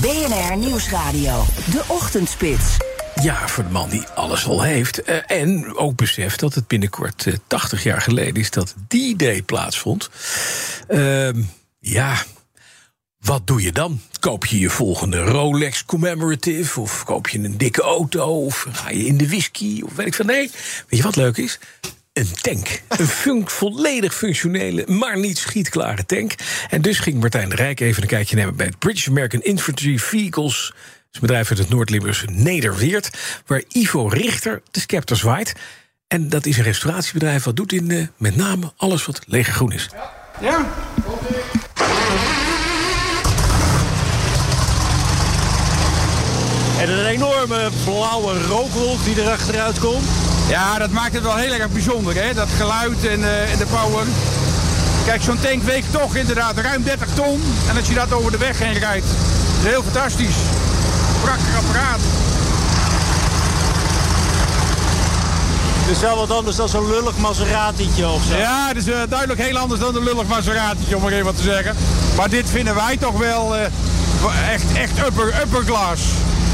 BNR 0.00 0.56
Nieuwsradio. 0.56 1.44
De 1.70 1.84
Ochtendspits. 1.86 2.76
Ja, 3.22 3.48
voor 3.48 3.64
de 3.64 3.70
man 3.70 3.88
die 3.88 4.06
alles 4.14 4.46
al 4.46 4.62
heeft. 4.62 5.08
Uh, 5.08 5.16
en 5.26 5.76
ook 5.76 5.96
beseft 5.96 6.40
dat 6.40 6.54
het 6.54 6.66
binnenkort 6.66 7.26
uh, 7.26 7.34
80 7.46 7.82
jaar 7.82 8.00
geleden 8.00 8.34
is 8.34 8.50
dat 8.50 8.74
die 8.88 9.16
day 9.16 9.42
plaatsvond. 9.42 10.10
Uh, 10.88 11.28
ja, 11.78 12.16
wat 13.18 13.46
doe 13.46 13.62
je 13.62 13.72
dan? 13.72 14.00
Koop 14.20 14.46
je 14.46 14.58
je 14.58 14.70
volgende 14.70 15.18
Rolex 15.18 15.84
Commemorative? 15.84 16.80
Of 16.80 17.04
koop 17.04 17.28
je 17.28 17.38
een 17.38 17.58
dikke 17.58 17.82
auto? 17.82 18.44
Of 18.44 18.66
ga 18.72 18.90
je 18.90 19.06
in 19.06 19.16
de 19.16 19.26
whisky? 19.28 19.82
Of 19.82 19.94
weet 19.94 20.06
ik 20.06 20.14
van 20.14 20.26
nee. 20.26 20.50
Weet 20.88 20.98
je 20.98 21.02
wat 21.02 21.16
leuk 21.16 21.36
is? 21.36 21.58
Een 22.16 22.32
tank. 22.40 22.82
Een 22.88 23.06
fun 23.06 23.48
volledig 23.48 24.14
functionele, 24.14 24.84
maar 24.86 25.18
niet 25.18 25.38
schietklare 25.38 26.06
tank. 26.06 26.34
En 26.70 26.82
dus 26.82 26.98
ging 26.98 27.20
Martijn 27.20 27.48
de 27.48 27.54
Rijk 27.54 27.80
even 27.80 28.02
een 28.02 28.08
kijkje 28.08 28.36
nemen 28.36 28.56
bij 28.56 28.66
het 28.66 28.78
British 28.78 29.08
American 29.08 29.42
Infantry 29.42 29.98
Vehicles. 29.98 30.72
Het 31.10 31.20
bedrijf 31.20 31.50
uit 31.50 31.58
het 31.58 31.68
Noord-Limburgse 31.68 32.26
Nederweert. 32.30 33.10
Waar 33.46 33.62
Ivo 33.68 34.08
Richter 34.08 34.62
de 34.70 34.80
scepter 34.80 35.16
zwaait. 35.16 35.52
En 36.08 36.28
dat 36.28 36.46
is 36.46 36.56
een 36.56 36.64
restauratiebedrijf 36.64 37.44
wat 37.44 37.56
doet 37.56 37.72
in 37.72 37.90
uh, 37.90 38.06
met 38.16 38.36
name 38.36 38.72
alles 38.76 39.06
wat 39.06 39.20
legergroen 39.26 39.72
is. 39.72 39.88
Ja. 40.40 40.66
En 46.78 46.90
een 46.90 47.06
enorme 47.06 47.70
blauwe 47.84 48.42
rookwolk 48.42 49.04
die 49.04 49.22
er 49.22 49.30
achteruit 49.30 49.78
komt. 49.78 50.25
Ja, 50.48 50.78
dat 50.78 50.90
maakt 50.90 51.14
het 51.14 51.22
wel 51.22 51.36
heel 51.36 51.52
erg 51.52 51.68
bijzonder, 51.68 52.14
hè? 52.14 52.34
dat 52.34 52.48
geluid 52.56 53.06
en, 53.06 53.48
en 53.50 53.58
de 53.58 53.66
power. 53.66 54.06
Kijk, 55.06 55.22
zo'n 55.22 55.40
tank 55.40 55.62
weegt 55.62 55.92
toch 55.92 56.16
inderdaad 56.16 56.58
ruim 56.58 56.82
30 56.82 57.08
ton. 57.14 57.42
En 57.68 57.76
als 57.76 57.88
je 57.88 57.94
dat 57.94 58.12
over 58.12 58.30
de 58.30 58.38
weg 58.38 58.58
heen 58.58 58.78
rijdt, 58.78 59.06
is 59.58 59.68
heel 59.68 59.82
fantastisch. 59.82 60.36
Prachtig 61.22 61.56
apparaat. 61.56 62.00
Het 65.86 65.96
is 65.96 66.02
wel 66.02 66.16
wat 66.16 66.30
anders 66.30 66.56
dan 66.56 66.68
zo'n 66.68 66.90
lullig 66.90 67.16
Maseratietje 67.16 68.08
of 68.08 68.22
zo. 68.24 68.36
Ja, 68.36 68.68
het 68.68 68.76
is 68.76 68.88
uh, 68.88 68.98
duidelijk 69.08 69.40
heel 69.40 69.58
anders 69.58 69.80
dan 69.80 69.96
een 69.96 70.02
lullig 70.02 70.26
Maseratietje, 70.26 70.96
om 70.96 71.02
maar 71.02 71.12
even 71.12 71.24
wat 71.24 71.36
te 71.36 71.42
zeggen. 71.42 71.76
Maar 72.16 72.28
dit 72.28 72.50
vinden 72.50 72.74
wij 72.74 72.96
toch 72.96 73.18
wel 73.18 73.56
uh, 73.56 73.62
echt, 74.52 74.72
echt 74.74 74.98
upper, 75.06 75.40
upper 75.42 75.64
class. 75.64 76.02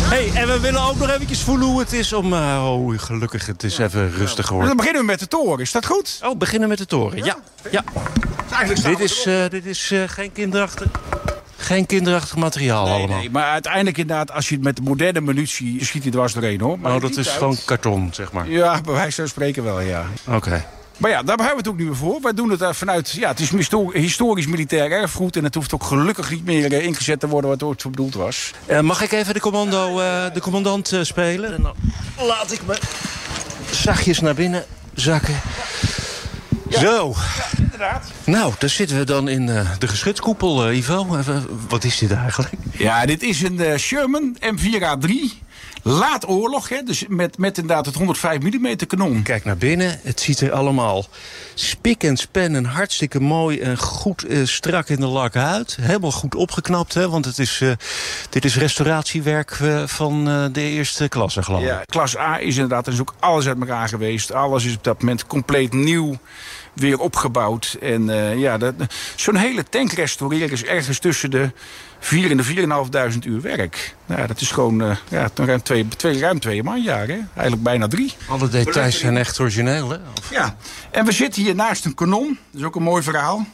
Hey, 0.02 0.30
en 0.34 0.46
we 0.46 0.60
willen 0.60 0.82
ook 0.82 0.98
nog 0.98 1.10
eventjes 1.10 1.40
voelen 1.40 1.66
hoe 1.66 1.80
het 1.80 1.92
is 1.92 2.12
om... 2.12 2.32
Uh, 2.32 2.64
oh, 2.66 2.98
gelukkig, 2.98 3.46
het 3.46 3.62
is 3.62 3.78
even 3.78 4.10
rustig 4.10 4.46
geworden. 4.46 4.68
Dan 4.68 4.76
beginnen 4.76 5.00
we 5.00 5.06
met 5.06 5.20
de 5.20 5.28
toren, 5.28 5.60
is 5.60 5.72
dat 5.72 5.86
goed? 5.86 6.20
Oh, 6.22 6.38
beginnen 6.38 6.68
met 6.68 6.78
de 6.78 6.86
toren, 6.86 7.24
ja. 7.24 7.36
ja. 7.70 7.84
ja. 8.50 8.64
Dit 8.82 9.00
is, 9.00 9.26
uh, 9.26 9.48
dit 9.48 9.66
is 9.66 9.90
uh, 9.92 10.02
geen 10.06 10.32
kinderachtig... 10.32 10.86
Geen 11.62 11.86
kinderachtig 11.86 12.36
materiaal 12.36 12.84
nee, 12.84 12.94
allemaal. 12.94 13.18
Nee, 13.18 13.30
maar 13.30 13.50
uiteindelijk 13.50 13.98
inderdaad, 13.98 14.32
als 14.32 14.48
je 14.48 14.54
het 14.54 14.64
met 14.64 14.76
de 14.76 14.82
moderne 14.82 15.20
munitie... 15.20 15.84
schiet 15.84 16.04
je 16.04 16.10
dwars 16.10 16.32
doorheen, 16.32 16.60
hoor. 16.60 16.78
Maar 16.78 16.94
oh, 16.94 17.00
dat 17.00 17.16
is 17.16 17.24
tijd... 17.24 17.38
gewoon 17.38 17.56
karton, 17.64 18.08
zeg 18.12 18.32
maar. 18.32 18.48
Ja, 18.48 18.80
bij 18.80 18.92
wijze 18.92 19.20
van 19.20 19.28
spreken 19.28 19.64
wel, 19.64 19.80
ja. 19.80 20.06
Oké. 20.26 20.36
Okay. 20.36 20.64
Maar 20.96 21.10
ja, 21.10 21.22
daar 21.22 21.36
hebben 21.36 21.54
we 21.54 21.60
het 21.60 21.68
ook 21.68 21.76
niet 21.76 21.86
meer 21.86 21.96
voor. 21.96 22.20
Wij 22.22 22.32
doen 22.32 22.50
het 22.50 22.76
vanuit, 22.76 23.10
ja, 23.10 23.28
het 23.28 23.40
is 23.40 23.50
historisch 23.92 24.46
militair 24.46 24.90
erfgoed... 24.90 25.36
en 25.36 25.44
het 25.44 25.54
hoeft 25.54 25.74
ook 25.74 25.84
gelukkig 25.84 26.30
niet 26.30 26.44
meer 26.44 26.72
uh, 26.72 26.84
ingezet 26.84 27.20
te 27.20 27.28
worden 27.28 27.50
wat 27.50 27.60
het 27.60 27.68
ooit 27.68 27.82
voor 27.82 27.90
bedoeld 27.90 28.14
was. 28.14 28.52
Uh, 28.66 28.80
mag 28.80 29.02
ik 29.02 29.12
even 29.12 29.34
de, 29.34 29.40
commando, 29.40 30.00
uh, 30.00 30.24
de 30.32 30.40
commandant 30.40 30.98
spelen? 31.02 31.54
En 31.54 31.62
dan 31.62 31.74
laat 32.26 32.52
ik 32.52 32.60
me 32.66 32.78
zachtjes 33.70 34.20
naar 34.20 34.34
binnen 34.34 34.64
zakken. 34.94 35.34
Ja. 36.72 36.80
Zo. 36.80 37.14
Ja, 37.36 37.58
inderdaad. 37.58 38.10
Nou, 38.24 38.52
daar 38.58 38.70
zitten 38.70 38.98
we 38.98 39.04
dan 39.04 39.28
in 39.28 39.46
de 39.78 39.88
geschutskoepel, 39.88 40.72
Ivo. 40.72 41.06
Wat 41.68 41.84
is 41.84 41.98
dit 41.98 42.12
eigenlijk? 42.12 42.54
Ja, 42.70 43.06
dit 43.06 43.22
is 43.22 43.42
een 43.42 43.78
Sherman 43.78 44.36
M4A3... 44.40 45.10
laat 45.82 46.28
oorlog, 46.28 46.68
hè, 46.68 46.82
dus 46.82 47.04
met, 47.08 47.38
met 47.38 47.58
inderdaad 47.58 47.86
het 47.86 47.94
105 47.94 48.40
mm 48.40 48.76
kanon. 48.86 49.22
Kijk 49.22 49.44
naar 49.44 49.56
binnen, 49.56 50.00
het 50.02 50.20
ziet 50.20 50.40
er 50.40 50.52
allemaal 50.52 51.06
spik 51.54 52.04
en 52.04 52.16
span 52.16 52.54
en 52.54 52.64
hartstikke 52.64 53.20
mooi 53.20 53.60
en 53.60 53.78
goed 53.78 54.24
eh, 54.24 54.38
strak 54.44 54.88
in 54.88 55.00
de 55.00 55.06
lak 55.06 55.36
uit. 55.36 55.76
Helemaal 55.80 56.12
goed 56.12 56.34
opgeknapt, 56.34 56.94
hè, 56.94 57.08
want 57.08 57.24
het 57.24 57.38
is, 57.38 57.60
eh, 57.60 57.70
dit 58.30 58.44
is 58.44 58.56
restauratiewerk 58.56 59.50
eh, 59.50 59.86
van 59.86 60.28
eh, 60.28 60.44
de 60.52 60.60
eerste 60.60 61.08
klasse, 61.08 61.42
geloof 61.42 61.60
ik. 61.60 61.66
Ja, 61.66 61.82
klas 61.86 62.16
A 62.16 62.40
is 62.40 62.54
inderdaad, 62.54 62.86
er 62.86 62.92
is 62.92 63.00
ook 63.00 63.14
alles 63.18 63.46
uit 63.46 63.60
elkaar 63.60 63.88
geweest. 63.88 64.32
Alles 64.32 64.64
is 64.64 64.76
op 64.76 64.84
dat 64.84 65.00
moment 65.00 65.26
compleet 65.26 65.72
nieuw 65.72 66.18
weer 66.72 66.98
opgebouwd. 66.98 67.76
En 67.80 68.10
eh, 68.10 68.38
ja, 68.38 68.58
zo'n 69.16 69.36
hele 69.36 69.64
tank 69.68 69.92
restaureren 69.92 70.50
is 70.50 70.64
ergens 70.64 70.98
tussen 70.98 71.30
de 71.30 71.50
4 71.98 72.30
en 72.30 72.36
de 72.36 73.12
4.500 73.12 73.18
uur 73.26 73.40
werk. 73.40 73.94
Nou, 74.06 74.26
dat 74.26 74.40
is 74.40 74.50
gewoon 74.50 74.82
eh, 74.82 74.96
ja, 75.08 75.30
ruim, 75.34 75.62
twee, 75.62 75.88
twee, 75.88 76.18
ruim 76.18 76.40
twee 76.40 76.62
manjaar, 76.62 77.06
hè? 77.06 77.18
eigenlijk 77.34 77.62
bijna 77.62 77.88
drie. 77.88 78.14
Alle 78.28 78.48
details 78.48 78.98
zijn 78.98 79.16
echt 79.16 79.40
origineel, 79.40 79.90
hè? 79.90 79.96
Ja, 80.30 80.56
en 80.90 81.04
we 81.04 81.12
zitten 81.12 81.42
hier 81.42 81.54
naast 81.54 81.84
een 81.84 81.94
kanon. 81.94 82.38
Dat 82.50 82.60
is 82.60 82.66
ook 82.66 82.76
een 82.76 82.82
mooi 82.82 83.02
verhaal. 83.02 83.46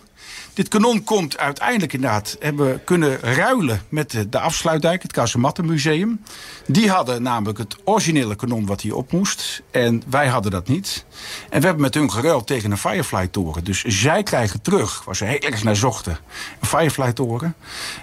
Dit 0.59 0.69
kanon 0.69 1.05
komt 1.05 1.39
uiteindelijk 1.39 1.93
inderdaad, 1.93 2.37
hebben 2.41 2.67
we 2.67 2.81
kunnen 2.85 3.21
ruilen 3.21 3.83
met 3.89 4.11
de, 4.11 4.29
de 4.29 4.39
afsluitdijk, 4.39 5.03
het 5.03 5.13
Kazemattenmuseum. 5.13 6.21
Die 6.67 6.91
hadden 6.91 7.23
namelijk 7.23 7.59
het 7.59 7.77
originele 7.85 8.37
kanon 8.37 8.67
wat 8.67 8.81
hier 8.81 8.97
op 8.97 9.13
moest. 9.13 9.63
En 9.71 10.03
wij 10.11 10.29
hadden 10.29 10.51
dat 10.51 10.69
niet. 10.69 11.05
En 11.51 11.61
we 11.61 11.67
hebben 11.67 11.83
met 11.83 11.95
hun 11.95 12.11
geruild 12.11 12.47
tegen 12.47 12.71
een 12.71 12.79
Firefly-toren. 12.79 13.65
Dus 13.65 13.83
zij 13.85 14.23
krijgen 14.23 14.63
terug, 14.63 15.05
waar 15.05 15.17
ze 15.17 15.25
heel 15.25 15.39
erg 15.39 15.63
naar 15.63 15.77
zochten, 15.77 16.19
een 16.61 16.69
Firefly-toren. 16.69 17.55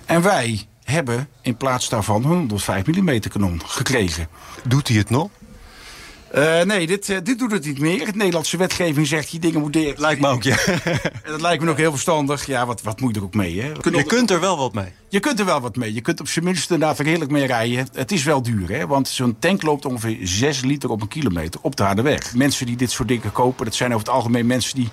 En 0.05 0.21
wij 0.21 0.67
hebben 0.83 1.29
in 1.41 1.57
plaats 1.57 1.89
daarvan 1.89 2.23
een 2.23 2.37
105 2.37 2.85
mm 2.85 3.19
kanon 3.19 3.61
gekregen. 3.65 4.27
Doet 4.63 4.87
hij 4.87 4.97
het 4.97 5.09
nog? 5.09 5.29
Eh, 6.35 6.61
nee, 6.61 6.87
dit, 6.87 7.09
eh, 7.09 7.17
dit 7.23 7.39
doet 7.39 7.51
het 7.51 7.65
niet 7.65 7.79
meer. 7.79 8.05
Het 8.05 8.15
Nederlandse 8.15 8.57
wetgeving 8.57 9.07
zegt 9.07 9.31
die 9.31 9.39
dingen 9.39 9.59
moeten. 9.59 9.93
Lijkt 9.97 10.21
me 10.21 10.27
ook, 10.27 10.43
ja. 10.43 10.55
dat 11.23 11.41
lijkt 11.41 11.63
me 11.63 11.69
ook 11.69 11.77
heel 11.77 11.91
verstandig. 11.91 12.45
Ja, 12.45 12.65
wat, 12.65 12.81
wat 12.81 12.99
moet 12.99 13.13
je 13.13 13.19
er 13.19 13.25
ook 13.25 13.33
mee, 13.33 13.61
hè? 13.61 13.71
Je 13.91 14.03
kunt 14.03 14.31
er 14.31 14.39
wel 14.39 14.57
wat 14.57 14.73
mee. 14.73 14.91
Je 15.09 15.19
kunt 15.19 15.39
er 15.39 15.45
wel 15.45 15.61
wat 15.61 15.75
mee. 15.75 15.93
Je 15.93 16.01
kunt 16.01 16.19
op 16.19 16.27
zijn 16.27 16.45
minst 16.45 16.71
inderdaad 16.71 16.99
er 16.99 17.05
heerlijk 17.05 17.31
mee 17.31 17.45
rijden. 17.45 17.87
Het 17.93 18.11
is 18.11 18.23
wel 18.23 18.41
duur, 18.41 18.69
hè? 18.69 18.87
Want 18.87 19.07
zo'n 19.07 19.39
tank 19.39 19.61
loopt 19.61 19.85
ongeveer 19.85 20.17
6 20.21 20.61
liter 20.61 20.89
op 20.89 21.01
een 21.01 21.07
kilometer 21.07 21.59
op 21.63 21.75
de 21.75 21.83
harde 21.83 22.01
weg. 22.01 22.35
Mensen 22.35 22.65
die 22.65 22.75
dit 22.75 22.91
soort 22.91 23.07
dingen 23.07 23.31
kopen, 23.31 23.65
dat 23.65 23.75
zijn 23.75 23.93
over 23.93 24.05
het 24.05 24.15
algemeen 24.15 24.45
mensen 24.45 24.75
die 24.75 24.89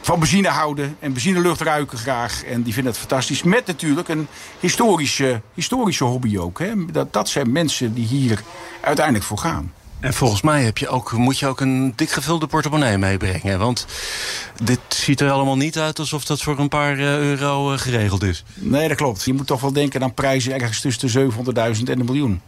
van 0.00 0.18
benzine 0.18 0.48
houden 0.48 0.96
en 0.98 1.12
benzinelucht 1.12 1.60
ruiken 1.60 1.98
graag. 1.98 2.44
En 2.44 2.62
die 2.62 2.72
vinden 2.72 2.92
het 2.92 3.00
fantastisch. 3.00 3.42
Met 3.42 3.66
natuurlijk 3.66 4.08
een 4.08 4.26
historische, 4.60 5.40
historische 5.54 6.04
hobby 6.04 6.38
ook. 6.38 6.58
Hè? 6.58 6.86
Dat, 6.86 7.12
dat 7.12 7.28
zijn 7.28 7.52
mensen 7.52 7.94
die 7.94 8.06
hier 8.06 8.42
uiteindelijk 8.80 9.24
voor 9.24 9.38
gaan. 9.38 9.72
En 10.02 10.14
volgens 10.14 10.42
mij 10.42 10.62
heb 10.62 10.78
je 10.78 10.88
ook, 10.88 11.12
moet 11.12 11.38
je 11.38 11.46
ook 11.46 11.60
een 11.60 11.92
dik 11.96 12.10
gevulde 12.10 12.46
portemonnee 12.46 12.98
meebrengen. 12.98 13.58
Want 13.58 13.86
dit 14.62 14.80
ziet 14.88 15.20
er 15.20 15.30
allemaal 15.30 15.56
niet 15.56 15.78
uit 15.78 15.98
alsof 15.98 16.24
dat 16.24 16.42
voor 16.42 16.58
een 16.58 16.68
paar 16.68 16.92
eh, 16.92 17.18
euro 17.18 17.72
eh, 17.72 17.78
geregeld 17.78 18.22
is. 18.22 18.44
Nee, 18.54 18.88
dat 18.88 18.96
klopt. 18.96 19.24
Je 19.24 19.32
moet 19.32 19.46
toch 19.46 19.60
wel 19.60 19.72
denken 19.72 20.02
aan 20.02 20.14
prijzen 20.14 20.52
ergens 20.52 20.80
tussen 20.80 21.30
de 21.30 21.74
700.000 21.76 21.82
en 21.84 22.00
een 22.00 22.04
miljoen. 22.04 22.40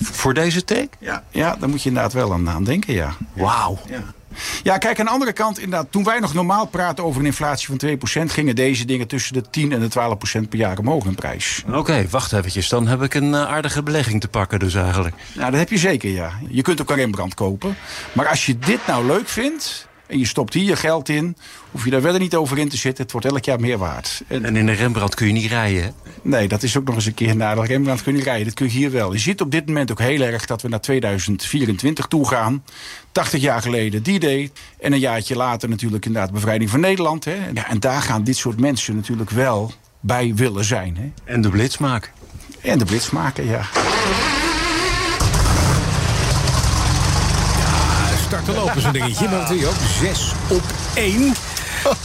Voor 0.00 0.34
deze 0.34 0.64
tank? 0.64 0.92
Ja, 0.98 1.24
ja 1.30 1.56
daar 1.56 1.68
moet 1.68 1.82
je 1.82 1.88
inderdaad 1.88 2.12
wel 2.12 2.32
aan, 2.32 2.50
aan 2.50 2.64
denken, 2.64 2.94
ja. 2.94 3.16
Wauw. 3.32 3.78
Ja. 3.88 4.02
Ja, 4.62 4.78
kijk, 4.78 4.98
aan 4.98 5.04
de 5.04 5.10
andere 5.10 5.32
kant, 5.32 5.58
inderdaad, 5.58 5.86
toen 5.90 6.04
wij 6.04 6.18
nog 6.18 6.34
normaal 6.34 6.66
praten 6.66 7.04
over 7.04 7.20
een 7.20 7.26
inflatie 7.26 7.66
van 7.66 7.80
2%, 8.28 8.32
gingen 8.32 8.54
deze 8.54 8.84
dingen 8.84 9.06
tussen 9.06 9.34
de 9.34 9.50
10 9.50 9.72
en 9.72 9.80
de 9.80 9.88
12% 10.44 10.48
per 10.48 10.58
jaar 10.58 10.78
omhoog 10.78 11.04
in 11.04 11.14
prijs. 11.14 11.64
Oké, 11.72 12.06
wacht 12.10 12.32
eventjes. 12.32 12.68
Dan 12.68 12.86
heb 12.86 13.02
ik 13.02 13.14
een 13.14 13.34
eh, 13.34 13.44
aardige 13.44 13.82
belegging 13.82 14.20
te 14.20 14.28
pakken 14.28 14.58
dus 14.58 14.74
eigenlijk. 14.74 15.14
Nou, 15.34 15.50
dat 15.50 15.60
heb 15.60 15.70
je 15.70 15.78
zeker, 15.78 16.10
ja. 16.10 16.32
Je 16.48 16.62
kunt 16.62 16.80
ook 16.80 16.90
een 16.90 16.96
Rembrandt 16.96 17.34
kopen. 17.34 17.76
Maar 18.12 18.28
als 18.28 18.46
je 18.46 18.58
dit 18.58 18.86
nou 18.86 19.06
leuk 19.06 19.28
vindt 19.28 19.90
en 20.12 20.18
je 20.18 20.26
stopt 20.26 20.54
hier 20.54 20.64
je 20.64 20.76
geld 20.76 21.08
in, 21.08 21.36
hoef 21.70 21.84
je 21.84 21.90
daar 21.90 22.00
verder 22.00 22.20
niet 22.20 22.34
over 22.34 22.58
in 22.58 22.68
te 22.68 22.76
zitten. 22.76 23.02
Het 23.02 23.12
wordt 23.12 23.26
elk 23.26 23.44
jaar 23.44 23.60
meer 23.60 23.78
waard. 23.78 24.22
En 24.26 24.56
in 24.56 24.66
de 24.66 24.72
Rembrandt 24.72 25.14
kun 25.14 25.26
je 25.26 25.32
niet 25.32 25.50
rijden, 25.50 25.82
hè? 25.82 25.90
Nee, 26.22 26.48
dat 26.48 26.62
is 26.62 26.76
ook 26.76 26.84
nog 26.84 26.94
eens 26.94 27.06
een 27.06 27.14
keer 27.14 27.30
een 27.30 27.36
nadeel. 27.36 27.64
Rembrandt 27.64 28.02
kun 28.02 28.12
je 28.12 28.18
niet 28.18 28.26
rijden, 28.26 28.44
dat 28.44 28.54
kun 28.54 28.66
je 28.66 28.72
hier 28.72 28.90
wel. 28.90 29.12
Je 29.12 29.18
ziet 29.18 29.40
op 29.40 29.50
dit 29.50 29.66
moment 29.66 29.90
ook 29.90 29.98
heel 29.98 30.20
erg 30.20 30.46
dat 30.46 30.62
we 30.62 30.68
naar 30.68 30.80
2024 30.80 32.06
toe 32.06 32.28
gaan. 32.28 32.64
80 33.12 33.40
jaar 33.40 33.62
geleden 33.62 34.02
die 34.02 34.20
day. 34.20 34.50
En 34.80 34.92
een 34.92 34.98
jaartje 34.98 35.36
later 35.36 35.68
natuurlijk 35.68 36.06
inderdaad 36.06 36.32
bevrijding 36.32 36.70
van 36.70 36.80
Nederland. 36.80 37.24
Hè. 37.24 37.36
Ja, 37.54 37.68
en 37.68 37.80
daar 37.80 38.02
gaan 38.02 38.24
dit 38.24 38.36
soort 38.36 38.60
mensen 38.60 38.96
natuurlijk 38.96 39.30
wel 39.30 39.72
bij 40.00 40.32
willen 40.34 40.64
zijn. 40.64 40.96
Hè. 40.96 41.32
En 41.32 41.40
de 41.40 41.50
blitz 41.50 41.78
maken. 41.78 42.10
En 42.60 42.78
de 42.78 42.84
blitz 42.84 43.10
maken, 43.10 43.46
ja. 43.46 43.60
Start 48.42 48.58
te 48.58 48.64
lopen 48.64 48.82
zo'n 48.82 48.92
dingetje, 48.92 49.28
maar 49.28 49.48
dat 49.48 49.58
je 49.58 49.66
ook. 49.66 49.74
6 50.00 50.32
op 50.48 50.62
1. 50.94 51.32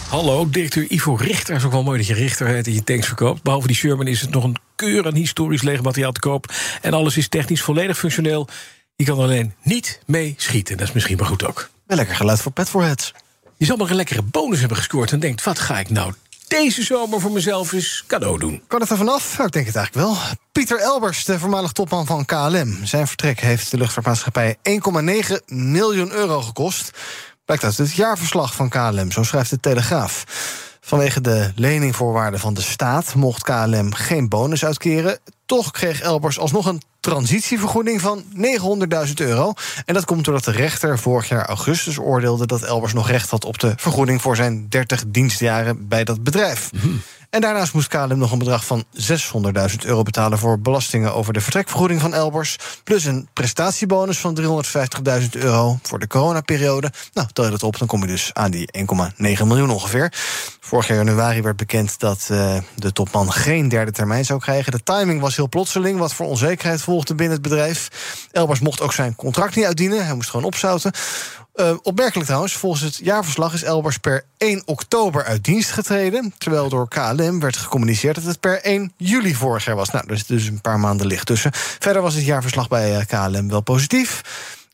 Hallo, 0.09 0.49
directeur 0.49 0.91
Ivo 0.91 1.15
Richter. 1.15 1.55
is 1.55 1.63
ook 1.63 1.71
wel 1.71 1.83
mooi 1.83 1.97
dat 1.97 2.07
je 2.07 2.13
Richter 2.13 2.47
heet 2.47 2.67
en 2.67 2.73
je 2.73 2.83
tanks 2.83 3.07
verkoopt. 3.07 3.43
Behalve 3.43 3.67
die 3.67 3.75
Sherman 3.75 4.07
is 4.07 4.21
het 4.21 4.29
nog 4.29 4.43
een 4.43 4.55
keur 4.75 5.05
aan 5.05 5.15
historisch 5.15 5.61
legermateriaal 5.61 6.11
te 6.11 6.19
koop. 6.19 6.53
En 6.81 6.93
alles 6.93 7.17
is 7.17 7.27
technisch 7.27 7.61
volledig 7.61 7.97
functioneel. 7.97 8.47
Je 8.95 9.05
kan 9.05 9.19
alleen 9.19 9.53
niet 9.61 9.99
mee 10.05 10.33
schieten. 10.37 10.77
Dat 10.77 10.87
is 10.87 10.93
misschien 10.93 11.17
maar 11.17 11.25
goed 11.25 11.45
ook. 11.45 11.69
Wel 11.85 11.97
lekker 11.97 12.15
geluid 12.15 12.41
voor 12.41 12.51
Petforheads. 12.51 13.13
Je 13.57 13.65
zal 13.65 13.77
maar 13.77 13.89
een 13.89 13.95
lekkere 13.95 14.21
bonus 14.21 14.59
hebben 14.59 14.77
gescoord 14.77 15.11
en 15.11 15.19
denkt... 15.19 15.43
wat 15.43 15.59
ga 15.59 15.79
ik 15.79 15.89
nou 15.89 16.13
deze 16.47 16.83
zomer 16.83 17.21
voor 17.21 17.31
mezelf 17.31 17.71
eens 17.71 18.03
cadeau 18.07 18.39
doen? 18.39 18.63
Kan 18.67 18.81
het 18.81 18.89
er 18.89 18.97
vanaf? 18.97 19.33
Nou, 19.33 19.47
ik 19.47 19.53
denk 19.53 19.65
het 19.65 19.75
eigenlijk 19.75 20.07
wel. 20.07 20.17
Pieter 20.51 20.79
Elbers, 20.79 21.25
de 21.25 21.39
voormalig 21.39 21.71
topman 21.71 22.05
van 22.05 22.25
KLM. 22.25 22.85
Zijn 22.85 23.07
vertrek 23.07 23.39
heeft 23.39 23.71
de 23.71 23.77
luchtvaartmaatschappij 23.77 24.57
1,9 24.69 25.35
miljoen 25.45 26.11
euro 26.11 26.41
gekost. 26.41 26.91
Blijkt 27.45 27.63
uit 27.63 27.77
het 27.77 27.93
jaarverslag 27.93 28.55
van 28.55 28.69
KLM, 28.69 29.11
zo 29.11 29.23
schrijft 29.23 29.49
de 29.49 29.59
Telegraaf. 29.59 30.23
Vanwege 30.87 31.21
de 31.21 31.51
leningvoorwaarden 31.55 32.39
van 32.39 32.53
de 32.53 32.61
staat 32.61 33.15
mocht 33.15 33.43
KLM 33.43 33.93
geen 33.93 34.29
bonus 34.29 34.65
uitkeren. 34.65 35.19
Toch 35.45 35.71
kreeg 35.71 36.01
Elbers 36.01 36.39
alsnog 36.39 36.65
een 36.65 36.81
transitievergoeding 36.99 38.01
van 38.01 38.23
900.000 39.07 39.13
euro. 39.15 39.53
En 39.85 39.93
dat 39.93 40.05
komt 40.05 40.25
doordat 40.25 40.43
de 40.43 40.51
rechter 40.51 40.99
vorig 40.99 41.27
jaar 41.27 41.45
augustus 41.45 41.99
oordeelde 41.99 42.45
dat 42.45 42.61
Elbers 42.61 42.93
nog 42.93 43.09
recht 43.09 43.29
had 43.29 43.45
op 43.45 43.59
de 43.59 43.73
vergoeding 43.75 44.21
voor 44.21 44.35
zijn 44.35 44.69
30 44.69 45.03
dienstjaren 45.07 45.87
bij 45.87 46.03
dat 46.03 46.23
bedrijf. 46.23 46.69
En 47.29 47.41
daarnaast 47.41 47.73
moest 47.73 47.87
KLM 47.87 48.17
nog 48.17 48.31
een 48.31 48.37
bedrag 48.37 48.65
van 48.65 48.83
600.000 48.93 49.75
euro 49.85 50.03
betalen 50.03 50.37
voor 50.37 50.59
belastingen 50.59 51.13
over 51.13 51.33
de 51.33 51.41
vertrekvergoeding 51.41 52.01
van 52.01 52.13
Elbers. 52.13 52.57
Plus 52.83 53.05
een 53.05 53.27
prestatiebonus 53.33 54.19
van 54.19 54.63
350.000 55.21 55.29
euro 55.31 55.79
voor 55.81 55.99
de 55.99 56.07
coronaperiode. 56.07 56.91
Nou, 57.13 57.27
tel 57.33 57.43
je 57.43 57.51
dat 57.51 57.63
op, 57.63 57.77
dan 57.77 57.87
kom 57.87 58.01
je 58.01 58.07
dus 58.07 58.33
aan 58.33 58.51
die 58.51 58.69
1,9 58.77 58.83
miljoen 59.17 59.69
ongeveer. 59.69 60.13
Vorig 60.59 60.87
jaar 60.87 60.97
januari 60.97 61.41
werd 61.41 61.57
bekend 61.57 61.99
dat 61.99 62.27
uh, 62.31 62.57
de 62.75 62.91
topman 62.91 63.31
geen 63.31 63.69
derde 63.69 63.91
termijn 63.91 64.25
zou 64.25 64.39
krijgen. 64.39 64.71
De 64.71 64.83
timing 64.83 65.21
was 65.21 65.35
heel 65.35 65.49
plotseling, 65.49 65.99
wat 65.99 66.13
voor 66.13 66.25
onzekerheid 66.25 66.81
volgde 66.81 67.15
binnen 67.15 67.33
het 67.33 67.47
bedrijf. 67.49 67.87
Elbers 68.31 68.59
mocht 68.59 68.81
ook 68.81 68.93
zijn 68.93 69.15
contract 69.15 69.55
niet 69.55 69.65
uitdienen, 69.65 70.05
hij 70.05 70.15
moest 70.15 70.29
gewoon 70.29 70.45
opzouten. 70.45 70.91
Uh, 71.59 71.73
opmerkelijk 71.81 72.25
trouwens, 72.25 72.53
volgens 72.53 72.81
het 72.81 72.99
jaarverslag 73.03 73.53
is 73.53 73.63
Elbers 73.63 73.97
per 73.97 74.23
1 74.37 74.61
oktober 74.65 75.23
uit 75.23 75.43
dienst 75.43 75.71
getreden. 75.71 76.33
Terwijl 76.37 76.69
door 76.69 76.87
KLM 76.87 77.39
werd 77.39 77.57
gecommuniceerd 77.57 78.15
dat 78.15 78.23
het 78.23 78.39
per 78.39 78.61
1 78.61 78.93
juli 78.97 79.35
vorig 79.35 79.65
jaar 79.65 79.75
was. 79.75 79.89
Nou, 79.89 80.05
er 80.07 80.13
is 80.13 80.25
dus 80.25 80.47
een 80.47 80.61
paar 80.61 80.79
maanden 80.79 81.07
licht 81.07 81.25
tussen. 81.25 81.51
Verder 81.53 82.01
was 82.01 82.13
het 82.13 82.25
jaarverslag 82.25 82.67
bij 82.67 83.05
KLM 83.05 83.49
wel 83.49 83.61
positief. 83.61 84.21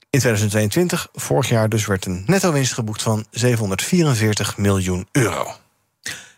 In 0.09 0.19
2022, 0.19 1.07
vorig 1.13 1.49
jaar 1.49 1.69
dus, 1.69 1.85
werd 1.85 2.05
een 2.05 2.23
netto 2.25 2.51
winst 2.51 2.73
geboekt 2.73 3.01
van 3.01 3.25
744 3.31 4.57
miljoen 4.57 5.07
euro. 5.11 5.62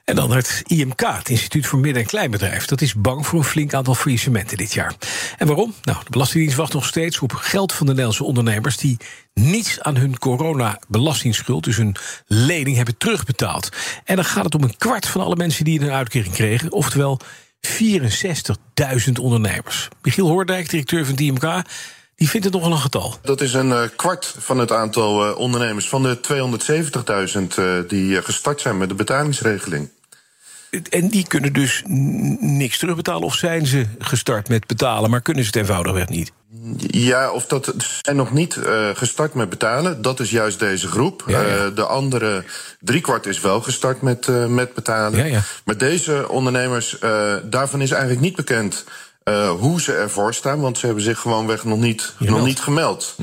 En 0.06 0.15
dan 0.15 0.32
het 0.32 0.64
IMK, 0.68 1.02
het 1.02 1.30
Instituut 1.30 1.65
voor 1.65 1.80
Midden- 1.80 2.02
en 2.02 2.07
Kleinbedrijf. 2.07 2.65
Dat 2.65 2.82
is 2.82 2.94
bang 2.94 3.27
voor 3.27 3.40
een 3.40 3.45
flink 3.45 3.73
aantal 3.73 3.95
faillissementen 3.95 4.57
dit 4.57 4.73
jaar. 4.73 4.95
En 5.38 5.48
waarom? 5.48 5.73
Nou, 5.84 5.98
de 6.03 6.10
Belastingdienst 6.10 6.57
wacht 6.57 6.73
nog 6.73 6.86
steeds 6.86 7.19
op 7.19 7.34
geld 7.34 7.73
van 7.73 7.86
de 7.86 7.91
Nederlandse 7.91 8.23
ondernemers... 8.23 8.77
die 8.77 8.98
niets 9.34 9.82
aan 9.82 9.95
hun 9.95 10.19
corona-belastingsschuld, 10.19 11.64
dus 11.64 11.77
hun 11.77 11.95
lening, 12.27 12.76
hebben 12.76 12.98
terugbetaald. 12.98 13.69
En 14.03 14.15
dan 14.15 14.26
gaat 14.26 14.44
het 14.44 14.56
om 14.56 14.64
een 14.64 14.77
kwart 14.77 15.07
van 15.07 15.22
alle 15.22 15.36
mensen 15.36 15.65
die 15.65 15.82
een 15.82 15.91
uitkering 15.91 16.34
kregen. 16.34 16.72
Oftewel 16.72 17.19
64.000 17.68 19.11
ondernemers. 19.22 19.88
Michiel 20.02 20.27
Hoordijk, 20.27 20.69
directeur 20.69 21.06
van 21.06 21.14
het 21.14 21.22
IMK... 21.22 21.61
Die 22.16 22.30
vindt 22.30 22.46
het 22.46 22.56
nogal 22.56 22.72
een 22.72 22.78
getal. 22.78 23.16
Dat 23.22 23.42
is 23.42 23.54
een 23.54 23.70
uh, 23.70 23.82
kwart 23.96 24.36
van 24.38 24.58
het 24.58 24.72
aantal 24.72 25.30
uh, 25.30 25.38
ondernemers. 25.38 25.90
Van 25.90 26.04
de 26.04 26.18
270.000 27.54 27.60
uh, 27.60 27.80
die 27.88 28.22
gestart 28.22 28.62
zijn 28.62 28.78
met 28.78 28.90
de 28.90 28.96
betalingsregeling. 28.96 29.90
En 30.90 31.08
die 31.08 31.28
kunnen 31.28 31.54
dus 31.54 31.82
niks 32.40 32.78
terugbetalen? 32.78 33.24
Of 33.24 33.36
zijn 33.36 33.66
ze 33.66 33.86
gestart 34.00 34.50
met 34.50 34.68
betalen, 34.68 35.10
maar 35.10 35.22
kunnen 35.22 35.44
ze 35.44 35.50
het 35.50 35.58
eenvoudigweg 35.58 36.10
niet? 36.10 36.32
Ja, 36.78 37.32
of 37.32 37.46
dat 37.46 37.74
zijn 38.02 38.16
nog 38.16 38.32
niet 38.32 38.60
gestart 38.94 39.34
met 39.34 39.50
betalen. 39.50 40.02
Dat 40.02 40.20
is 40.20 40.32
juist 40.32 40.60
deze 40.60 40.88
groep. 40.88 41.24
Ja, 41.28 41.42
ja. 41.42 41.70
De 41.70 41.86
andere 41.86 42.44
driekwart 42.80 43.26
is 43.26 43.42
wel 43.42 43.62
gestart 43.62 44.02
met, 44.02 44.28
met 44.50 44.74
betalen. 44.74 45.28
Ja, 45.28 45.42
maar 45.66 45.78
deze 45.78 46.30
ondernemers, 46.30 46.98
daarvan 47.44 47.82
is 47.82 47.92
eigenlijk 47.92 48.22
niet 48.22 48.36
bekend 48.36 48.84
eh, 49.26 49.49
hoe 49.49 49.81
ze 49.81 49.93
ervoor 49.93 50.34
staan, 50.34 50.60
want 50.60 50.77
ze 50.77 50.85
hebben 50.85 51.03
zich 51.03 51.19
gewoonweg 51.19 51.64
nog 51.64 51.80
niet, 51.80 52.14
nog 52.18 52.45
niet 52.45 52.60
gemeld. 52.60 53.15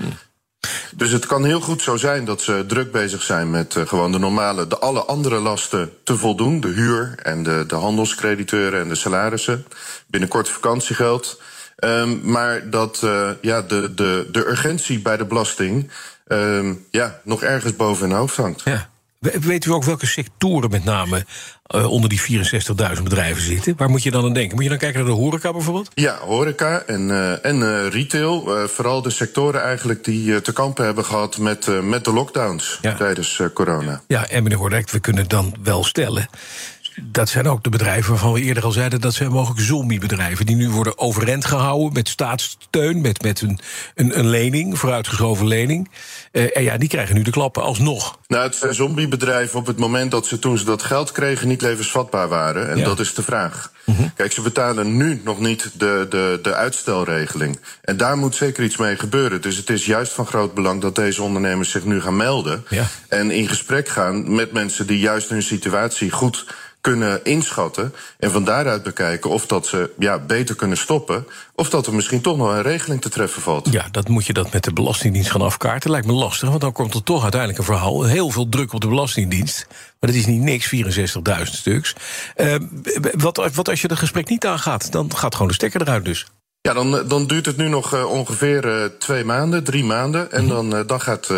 Dus 0.95 1.11
het 1.11 1.27
kan 1.27 1.45
heel 1.45 1.61
goed 1.61 1.83
zo 1.83 1.97
zijn 1.97 2.25
dat 2.25 2.43
ze 2.43 2.65
druk 2.67 2.93
bezig 2.93 3.23
zijn 3.23 3.51
met 3.51 3.75
uh, 3.75 3.87
gewoon 3.87 4.13
de 4.13 4.19
normale, 4.19 4.67
de 4.67 4.79
alle 4.79 5.05
andere 5.05 5.39
lasten 5.39 5.93
te 6.05 6.17
voldoen. 6.17 6.61
De 6.61 6.69
huur 6.69 7.15
en 7.23 7.43
de, 7.43 7.65
de 7.67 7.75
handelscrediteuren 7.75 8.81
en 8.81 8.89
de 8.89 8.95
salarissen. 8.95 9.67
Binnenkort 10.07 10.49
vakantiegeld. 10.49 11.41
Um, 11.85 12.21
maar 12.23 12.71
dat 12.71 13.01
uh, 13.05 13.31
ja, 13.41 13.63
de, 13.63 13.95
de, 13.95 14.29
de 14.33 14.49
urgentie 14.49 15.01
bij 15.01 15.17
de 15.17 15.25
belasting 15.25 15.91
um, 16.27 16.87
ja, 16.91 17.21
nog 17.25 17.43
ergens 17.43 17.77
boven 17.77 18.09
hun 18.09 18.19
hoofd 18.19 18.37
hangt. 18.37 18.63
Ja. 18.65 18.91
Weet 19.19 19.65
u 19.65 19.71
ook 19.71 19.85
welke 19.85 20.07
sectoren 20.07 20.71
met 20.71 20.85
name 20.85 21.25
uh, 21.75 21.91
onder 21.91 22.09
die 22.09 22.21
64.000 22.97 23.03
bedrijven 23.03 23.43
zitten? 23.43 23.75
Waar 23.77 23.91
moet 23.91 24.03
je 24.03 24.11
dan 24.11 24.25
aan 24.25 24.33
denken? 24.33 24.55
Moet 24.55 24.65
je 24.65 24.71
dan 24.71 24.79
kijken 24.79 24.99
naar 24.99 25.11
de 25.11 25.17
horeca 25.17 25.53
bijvoorbeeld? 25.53 25.91
Ja, 25.95 26.19
horeca 26.19 26.83
en, 26.87 27.09
uh, 27.09 27.45
en 27.45 27.57
uh, 27.57 27.89
retail. 27.89 28.69
vooral 28.69 29.03
de 29.03 29.11
sectoren 29.11 29.63
eigenlijk 29.63 30.05
die 30.05 30.41
te 30.41 30.53
kampen 30.53 30.85
hebben 30.85 31.05
gehad 31.05 31.39
met, 31.39 31.83
met 31.83 32.05
de 32.05 32.13
lockdowns 32.13 32.79
ja. 32.81 32.95
tijdens 32.95 33.41
corona. 33.55 34.03
Ja, 34.07 34.29
en 34.29 34.43
meneer 34.43 34.59
Hoordijk, 34.59 34.91
we 34.91 35.01
kunnen 35.01 35.29
dan 35.29 35.55
wel 35.63 35.85
stellen 35.85 36.29
dat 37.03 37.29
zijn 37.29 37.49
ook 37.49 37.63
de 37.63 37.71
bedrijven 37.71 38.11
waarvan 38.11 38.33
we 38.33 38.41
eerder 38.41 38.65
al 38.65 38.73
zeiden... 38.73 39.01
dat 39.01 39.15
zijn 39.15 39.31
mogelijk 39.31 39.61
zombiebedrijven 39.61 40.47
die 40.47 40.57
nu 40.57 40.71
worden 40.71 40.99
overeind 40.99 41.45
gehouden... 41.45 41.93
met 41.93 42.09
staatssteun, 42.09 43.01
met, 43.01 43.23
met 43.23 43.41
een, 43.41 43.59
een, 43.95 44.19
een 44.19 44.29
lening, 44.29 44.79
vooruitgeschoven 44.79 45.47
lening. 45.47 45.91
Uh, 46.33 46.57
en 46.57 46.63
ja, 46.63 46.77
die 46.77 46.89
krijgen 46.89 47.15
nu 47.15 47.23
de 47.23 47.31
klappen 47.31 47.63
alsnog. 47.63 48.19
Nou, 48.27 48.43
het 48.43 48.55
zijn 48.55 48.75
zombiebedrijven 48.75 49.59
op 49.59 49.67
het 49.67 49.79
moment 49.79 50.11
dat 50.11 50.27
ze 50.27 50.39
toen 50.39 50.59
ze 50.59 50.65
dat 50.65 50.83
geld 50.83 51.13
kregen... 51.13 51.49
niet 51.49 51.63
levensvatbaar 51.63 52.29
waren. 52.29 52.71
En 52.71 52.79
ja. 52.79 52.85
dat 52.85 53.01
is 53.01 53.15
de 53.15 53.23
vraag. 53.23 53.73
Mm 53.85 53.95
-hmm. 53.95 54.13
Kijk, 54.17 54.33
ze 54.33 54.41
betalen 54.41 54.97
nu 54.97 55.21
nog 55.25 55.41
niet 55.41 55.71
de, 55.77 56.07
de, 56.09 56.39
de 56.43 56.55
uitstelregeling. 56.55 57.61
En 57.83 57.97
daar 57.97 58.17
moet 58.17 58.35
zeker 58.35 58.65
iets 58.65 58.77
mee 58.77 58.97
gebeuren. 58.97 59.41
Dus 59.41 59.57
het 59.57 59.71
is 59.71 59.87
juist 59.87 60.13
van 60.13 60.27
groot 60.27 60.55
belang 60.55 60.81
dat 60.81 60.95
deze 60.95 61.23
ondernemers 61.23 61.71
zich 61.71 61.85
nu 61.85 62.01
gaan 62.01 62.17
melden... 62.17 62.65
Ja. 62.69 62.87
en 63.09 63.31
in 63.31 63.49
gesprek 63.49 63.89
gaan 63.89 64.35
met 64.35 64.53
mensen 64.53 64.87
die 64.87 64.99
juist 64.99 65.29
hun 65.29 65.43
situatie 65.43 66.11
goed 66.11 66.47
kunnen 66.83 67.25
inschatten. 67.25 67.95
En 68.19 68.31
van 68.31 68.45
daaruit 68.45 68.83
bekijken 68.83 69.31
of 69.31 69.47
dat 69.47 69.67
ze 69.67 69.91
ja, 69.99 70.19
beter 70.19 70.55
kunnen 70.55 70.77
stoppen. 70.77 71.27
Of 71.55 71.71
dat 71.71 71.87
er 71.87 71.95
misschien 71.95 72.21
toch 72.21 72.37
nog 72.37 72.49
een 72.49 72.63
regeling 72.63 73.01
te 73.01 73.09
treffen 73.09 73.43
valt. 73.43 73.73
Ja, 73.73 73.89
dat 73.91 74.09
moet 74.09 74.27
je 74.27 74.33
dat 74.33 74.53
met 74.53 74.65
de 74.65 74.73
Belastingdienst 74.73 75.31
gaan 75.31 75.43
afkaarten. 75.43 75.91
Lijkt 75.91 76.07
me 76.07 76.13
lastig, 76.13 76.49
want 76.49 76.61
dan 76.61 76.73
komt 76.73 76.95
er 76.95 77.03
toch 77.03 77.23
uiteindelijk 77.23 77.61
een 77.61 77.75
verhaal. 77.75 78.05
Heel 78.05 78.31
veel 78.31 78.49
druk 78.49 78.73
op 78.73 78.81
de 78.81 78.89
Belastingdienst. 78.89 79.67
Maar 79.69 80.11
dat 80.11 80.19
is 80.19 80.27
niet 80.27 80.41
niks, 80.41 80.75
64.000 80.75 81.43
stuks. 81.43 81.95
Uh, 82.37 82.55
wat, 83.13 83.51
wat 83.55 83.69
als 83.69 83.81
je 83.81 83.89
het 83.89 83.99
gesprek 83.99 84.29
niet 84.29 84.47
aangaat? 84.47 84.93
Dan 84.93 85.17
gaat 85.17 85.33
gewoon 85.33 85.49
de 85.49 85.55
stekker 85.55 85.81
eruit 85.81 86.05
dus. 86.05 86.27
Ja, 86.63 86.73
dan, 86.73 87.09
dan 87.09 87.27
duurt 87.27 87.47
het 87.47 87.57
nu 87.57 87.69
nog 87.69 87.95
uh, 87.95 88.11
ongeveer 88.11 88.65
uh, 88.67 88.85
twee 88.99 89.25
maanden, 89.25 89.65
drie 89.65 89.85
maanden. 89.85 90.33
En 90.33 90.49
dan, 90.49 90.77
uh, 90.77 90.81
dan 90.87 91.01
gaat. 91.01 91.29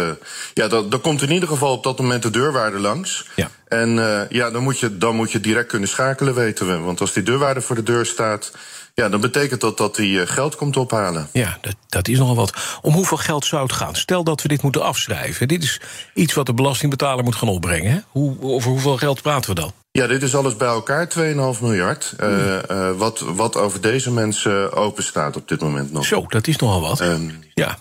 ja, 0.54 0.68
dan, 0.68 0.90
dan 0.90 1.00
komt 1.00 1.22
in 1.22 1.30
ieder 1.30 1.48
geval 1.48 1.72
op 1.72 1.82
dat 1.82 1.98
moment 1.98 2.22
de 2.22 2.30
deurwaarde 2.30 2.78
langs. 2.78 3.28
Ja. 3.36 3.50
En 3.68 3.88
ja, 4.28 4.50
dan 4.50 4.62
moet, 4.62 4.78
je, 4.80 4.98
dan 4.98 5.16
moet 5.16 5.32
je 5.32 5.40
direct 5.40 5.68
kunnen 5.68 5.88
schakelen, 5.88 6.34
weten 6.34 6.66
we. 6.66 6.78
Want 6.78 7.00
als 7.00 7.12
die 7.12 7.22
deurwaarde 7.22 7.60
voor 7.60 7.76
de 7.76 7.82
deur 7.82 8.06
staat. 8.06 8.52
Ja, 8.94 9.08
dan 9.08 9.20
betekent 9.20 9.60
dat 9.60 9.76
dat 9.78 9.96
hij 9.96 10.26
geld 10.26 10.56
komt 10.56 10.76
ophalen. 10.76 11.28
Ja, 11.32 11.58
dat, 11.60 11.74
dat 11.88 12.08
is 12.08 12.18
nogal 12.18 12.36
wat. 12.36 12.78
Om 12.82 12.92
hoeveel 12.92 13.16
geld 13.16 13.44
zou 13.44 13.62
het 13.62 13.72
gaan? 13.72 13.94
Stel 13.94 14.24
dat 14.24 14.42
we 14.42 14.48
dit 14.48 14.62
moeten 14.62 14.82
afschrijven. 14.82 15.48
Dit 15.48 15.62
is 15.62 15.80
iets 16.14 16.34
wat 16.34 16.46
de 16.46 16.54
belastingbetaler 16.54 17.24
moet 17.24 17.34
gaan 17.34 17.48
opbrengen. 17.48 17.92
Hè? 17.92 17.98
Hoe, 18.08 18.36
over 18.40 18.70
hoeveel 18.70 18.96
geld 18.96 19.22
praten 19.22 19.54
we 19.54 19.60
dan? 19.60 19.72
Ja, 19.90 20.06
dit 20.06 20.22
is 20.22 20.36
alles 20.36 20.56
bij 20.56 20.68
elkaar 20.68 21.08
2,5 21.18 21.60
miljard. 21.60 22.14
Uh, 22.20 22.58
uh, 22.70 22.90
wat, 22.96 23.20
wat 23.20 23.56
over 23.56 23.80
deze 23.80 24.10
mensen 24.10 24.72
open 24.72 25.02
staat 25.02 25.36
op 25.36 25.48
dit 25.48 25.60
moment 25.60 25.92
nog. 25.92 26.04
Zo, 26.04 26.24
dat 26.28 26.46
is 26.46 26.56
nogal 26.56 26.80
wat. 26.80 27.00
Um, 27.00 27.44
ja. 27.54 27.78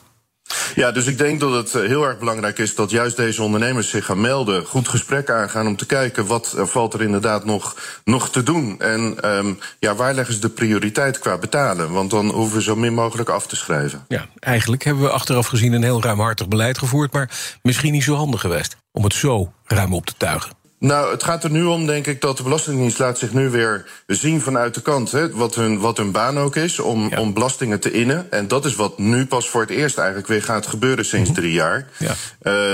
Ja, 0.75 0.91
dus 0.91 1.05
ik 1.05 1.17
denk 1.17 1.39
dat 1.39 1.53
het 1.53 1.73
heel 1.73 2.03
erg 2.03 2.19
belangrijk 2.19 2.57
is 2.57 2.75
dat 2.75 2.91
juist 2.91 3.17
deze 3.17 3.43
ondernemers 3.43 3.89
zich 3.89 4.05
gaan 4.05 4.21
melden, 4.21 4.65
goed 4.65 4.87
gesprek 4.87 5.29
aangaan 5.29 5.67
om 5.67 5.75
te 5.75 5.85
kijken 5.85 6.25
wat 6.25 6.55
valt 6.57 6.93
er 6.93 7.01
inderdaad 7.01 7.45
nog, 7.45 7.75
nog 8.03 8.29
te 8.29 8.43
doen. 8.43 8.79
En 8.79 9.29
um, 9.29 9.59
ja, 9.79 9.95
waar 9.95 10.13
leggen 10.13 10.33
ze 10.33 10.39
de 10.39 10.49
prioriteit 10.49 11.19
qua 11.19 11.37
betalen? 11.37 11.91
Want 11.91 12.09
dan 12.09 12.29
hoeven 12.29 12.57
we 12.57 12.63
zo 12.63 12.75
min 12.75 12.93
mogelijk 12.93 13.29
af 13.29 13.47
te 13.47 13.55
schrijven. 13.55 14.05
Ja, 14.07 14.25
eigenlijk 14.39 14.83
hebben 14.83 15.03
we 15.03 15.09
achteraf 15.09 15.47
gezien 15.47 15.73
een 15.73 15.83
heel 15.83 16.01
ruimhartig 16.01 16.47
beleid 16.47 16.77
gevoerd, 16.77 17.13
maar 17.13 17.29
misschien 17.61 17.91
niet 17.91 18.03
zo 18.03 18.15
handig 18.15 18.41
geweest 18.41 18.75
om 18.91 19.03
het 19.03 19.13
zo 19.13 19.53
ruim 19.65 19.93
op 19.93 20.05
te 20.05 20.13
tuigen. 20.17 20.62
Nou, 20.83 21.11
het 21.11 21.23
gaat 21.23 21.43
er 21.43 21.51
nu 21.51 21.63
om, 21.63 21.85
denk 21.85 22.07
ik, 22.07 22.21
dat 22.21 22.37
de 22.37 22.43
Belastingdienst 22.43 22.99
laat 22.99 23.17
zich 23.17 23.33
nu 23.33 23.49
weer 23.49 23.85
zien 24.07 24.41
vanuit 24.41 24.73
de 24.73 24.81
kant. 24.81 25.11
Hè, 25.11 25.31
wat, 25.31 25.55
hun, 25.55 25.79
wat 25.79 25.97
hun 25.97 26.11
baan 26.11 26.39
ook 26.39 26.55
is, 26.55 26.79
om, 26.79 27.09
ja. 27.09 27.19
om 27.19 27.33
belastingen 27.33 27.79
te 27.79 27.91
innen. 27.91 28.31
En 28.31 28.47
dat 28.47 28.65
is 28.65 28.75
wat 28.75 28.97
nu 28.97 29.25
pas 29.25 29.49
voor 29.49 29.61
het 29.61 29.69
eerst 29.69 29.97
eigenlijk 29.97 30.27
weer 30.27 30.43
gaat 30.43 30.67
gebeuren 30.67 31.05
sinds 31.05 31.29
mm 31.29 31.35
-hmm. 31.35 31.43
drie 31.43 31.55
jaar. 31.55 31.87
Ja. 31.97 32.09
Uh, 32.09 32.15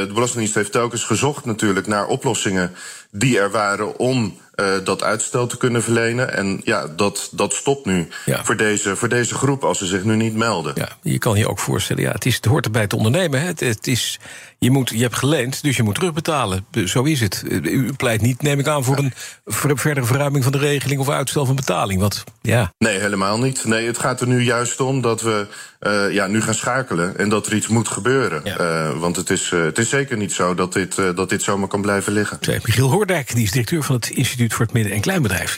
de 0.07 0.11
Belastingdienst 0.14 0.56
heeft 0.56 0.72
telkens 0.72 1.03
gezocht 1.03 1.45
natuurlijk 1.45 1.88
naar 1.88 2.07
oplossingen 2.07 2.72
die 3.11 3.40
er 3.40 3.52
waren 3.52 3.98
om 3.98 4.38
uh, 4.56 4.73
dat 4.84 5.03
uitstel 5.03 5.48
te 5.48 5.57
kunnen 5.57 5.84
verlenen. 5.84 6.34
En 6.34 6.61
ja, 6.64 6.88
dat, 6.88 7.30
dat 7.31 7.53
stopt 7.53 7.86
nu 7.86 8.07
ja. 8.26 8.44
voor, 8.44 8.57
deze, 8.57 8.95
voor 8.95 9.10
deze 9.10 9.36
groep 9.36 9.64
als 9.64 9.77
ze 9.77 9.86
zich 9.86 10.03
nu 10.03 10.15
niet 10.15 10.36
melden. 10.36 10.73
Ja, 10.76 10.90
je 11.02 11.18
kan 11.18 11.38
je 11.38 11.49
ook 11.49 11.60
voorstellen, 11.60 12.03
ja, 12.03 12.11
het, 12.11 12.26
is, 12.26 12.36
het 12.36 12.45
hoort 12.45 12.65
erbij 12.65 12.88
te 12.88 12.95
ondernemen. 12.95 13.41
Hè. 13.41 13.48
Het, 13.48 13.60
het 13.60 13.88
is, 13.88 14.19
je, 14.60 14.72
moet, 14.72 14.90
je 14.90 15.02
hebt 15.02 15.15
geleend, 15.15 15.64
dus 15.64 15.77
je 15.77 15.84
moet 15.84 15.95
terugbetalen. 15.95 16.65
Zo 16.86 17.03
is 17.03 17.19
het. 17.19 17.44
U 17.64 17.94
pleit 17.94 18.22
niet, 18.22 18.41
neem 18.41 18.60
ik 18.60 18.68
aan, 18.68 18.84
voor 18.84 18.98
een 18.98 19.14
verdere 19.45 20.06
verruiming 20.06 20.44
van 20.44 20.52
de 20.52 20.57
regeling 20.57 20.99
of 20.99 21.10
uitstel 21.10 21.45
van 21.45 21.56
betaling. 21.56 22.02
Wat, 22.02 22.23
ja. 22.41 22.73
Nee, 22.77 22.99
helemaal 22.99 23.40
niet. 23.40 23.65
Nee, 23.65 23.88
het 23.88 23.98
gaat 23.98 24.22
er 24.22 24.27
nu 24.27 24.41
juist 24.44 24.80
om 24.80 25.02
dat 25.02 25.22
we 25.22 25.48
uh, 25.80 26.14
ja, 26.14 26.27
nu 26.27 26.41
gaan 26.41 26.53
schakelen 26.53 27.18
en 27.18 27.30
dat 27.30 27.48
er 27.48 27.53
iets 27.53 27.68
moet 27.68 27.88
gebeuren. 27.88 28.41
Ja. 28.44 28.60
Uh, 28.60 28.99
want 28.99 29.15
het 29.15 29.30
is, 29.30 29.52
uh, 29.52 29.64
het 29.64 29.77
is 29.77 29.90
zeker 29.90 30.18
niet 30.18 30.31
zo 30.34 30.53
dat 30.53 30.73
dit, 30.73 30.95
dat 30.95 31.30
dit 31.30 31.41
zomaar 31.44 31.68
kan 31.68 31.81
blijven 31.81 32.14
liggen. 32.14 32.40
Michiel 32.48 32.90
Hoordijk, 32.90 33.34
die 33.36 33.44
is 33.44 33.52
directeur 33.52 33.84
van 33.84 33.95
het 33.95 34.10
Instituut 34.10 34.53
voor 34.53 34.65
het 34.65 34.73
Midden- 34.73 34.94
en 34.94 35.02
Kleinbedrijf. 35.02 35.57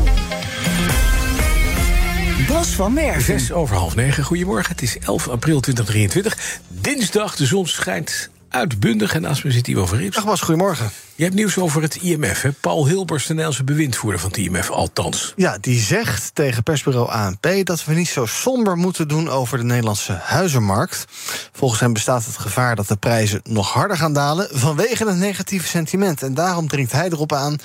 Bas 2.51 2.67
van 2.67 2.95
Werven. 2.95 3.21
Zes 3.21 3.51
over 3.51 3.75
half 3.75 3.95
negen. 3.95 4.23
Goedemorgen. 4.23 4.71
Het 4.71 4.81
is 4.81 4.97
11 4.97 5.27
april 5.27 5.59
2023. 5.59 6.59
Dinsdag. 6.67 7.35
De 7.35 7.45
zon 7.45 7.67
schijnt 7.67 8.29
uitbundig. 8.49 9.13
En 9.13 9.21
naast 9.21 9.43
me 9.43 9.51
zit 9.51 9.67
Ivo 9.67 9.85
Verrips. 9.85 10.15
Dag 10.15 10.25
Bas, 10.25 10.41
goedemorgen. 10.41 10.91
Je 11.15 11.23
hebt 11.23 11.35
nieuws 11.35 11.57
over 11.57 11.81
het 11.81 11.95
IMF. 11.95 12.41
Hè? 12.41 12.51
Paul 12.51 12.87
Hilbers, 12.87 13.23
de 13.23 13.29
Nederlandse 13.29 13.63
bewindvoerder 13.63 14.19
van 14.19 14.29
het 14.29 14.37
IMF, 14.37 14.69
althans. 14.69 15.33
Ja, 15.35 15.57
die 15.61 15.79
zegt 15.79 16.35
tegen 16.35 16.63
persbureau 16.63 17.09
ANP 17.09 17.47
dat 17.63 17.85
we 17.85 17.93
niet 17.93 18.07
zo 18.07 18.25
somber 18.25 18.77
moeten 18.77 19.07
doen 19.07 19.29
over 19.29 19.57
de 19.57 19.63
Nederlandse 19.63 20.19
huizenmarkt. 20.21 21.05
Volgens 21.51 21.79
hem 21.79 21.93
bestaat 21.93 22.25
het 22.25 22.37
gevaar 22.37 22.75
dat 22.75 22.87
de 22.87 22.95
prijzen 22.95 23.41
nog 23.43 23.73
harder 23.73 23.97
gaan 23.97 24.13
dalen 24.13 24.47
vanwege 24.51 25.07
het 25.07 25.17
negatieve 25.17 25.67
sentiment. 25.67 26.23
En 26.23 26.33
daarom 26.33 26.67
dringt 26.67 26.91
hij 26.91 27.05
erop 27.05 27.33
aan 27.33 27.57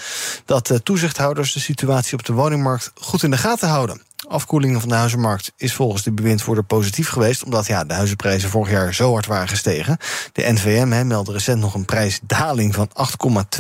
dat 0.45 0.67
de 0.67 0.83
toezichthouders 0.83 1.53
de 1.53 1.61
situatie 1.61 2.19
op 2.19 2.25
de 2.25 2.33
woningmarkt 2.33 2.93
goed 2.95 3.23
in 3.23 3.31
de 3.31 3.39
gaten 3.39 3.69
houden. 3.69 4.06
Afkoeling 4.29 4.81
van 4.81 4.89
de 4.89 4.95
huizenmarkt 4.95 5.53
is 5.57 5.75
volgens 5.75 6.03
de 6.03 6.13
bewindvoerder 6.13 6.65
positief 6.65 7.09
geweest, 7.09 7.45
omdat 7.45 7.67
ja, 7.67 7.85
de 7.85 7.95
huizenprijzen 7.95 8.51
vorig 8.51 8.71
jaar 8.71 8.95
zo 8.95 9.13
hard 9.13 9.27
waren 9.27 9.49
gestegen. 9.49 9.97
De 10.33 10.53
NVM 10.53 10.91
he, 10.91 11.05
meldde 11.05 11.33
recent 11.33 11.61
nog 11.61 11.75
een 11.75 11.85
prijsdaling 11.85 12.75
van 12.75 12.91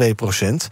8,2 0.00 0.14
procent. 0.16 0.68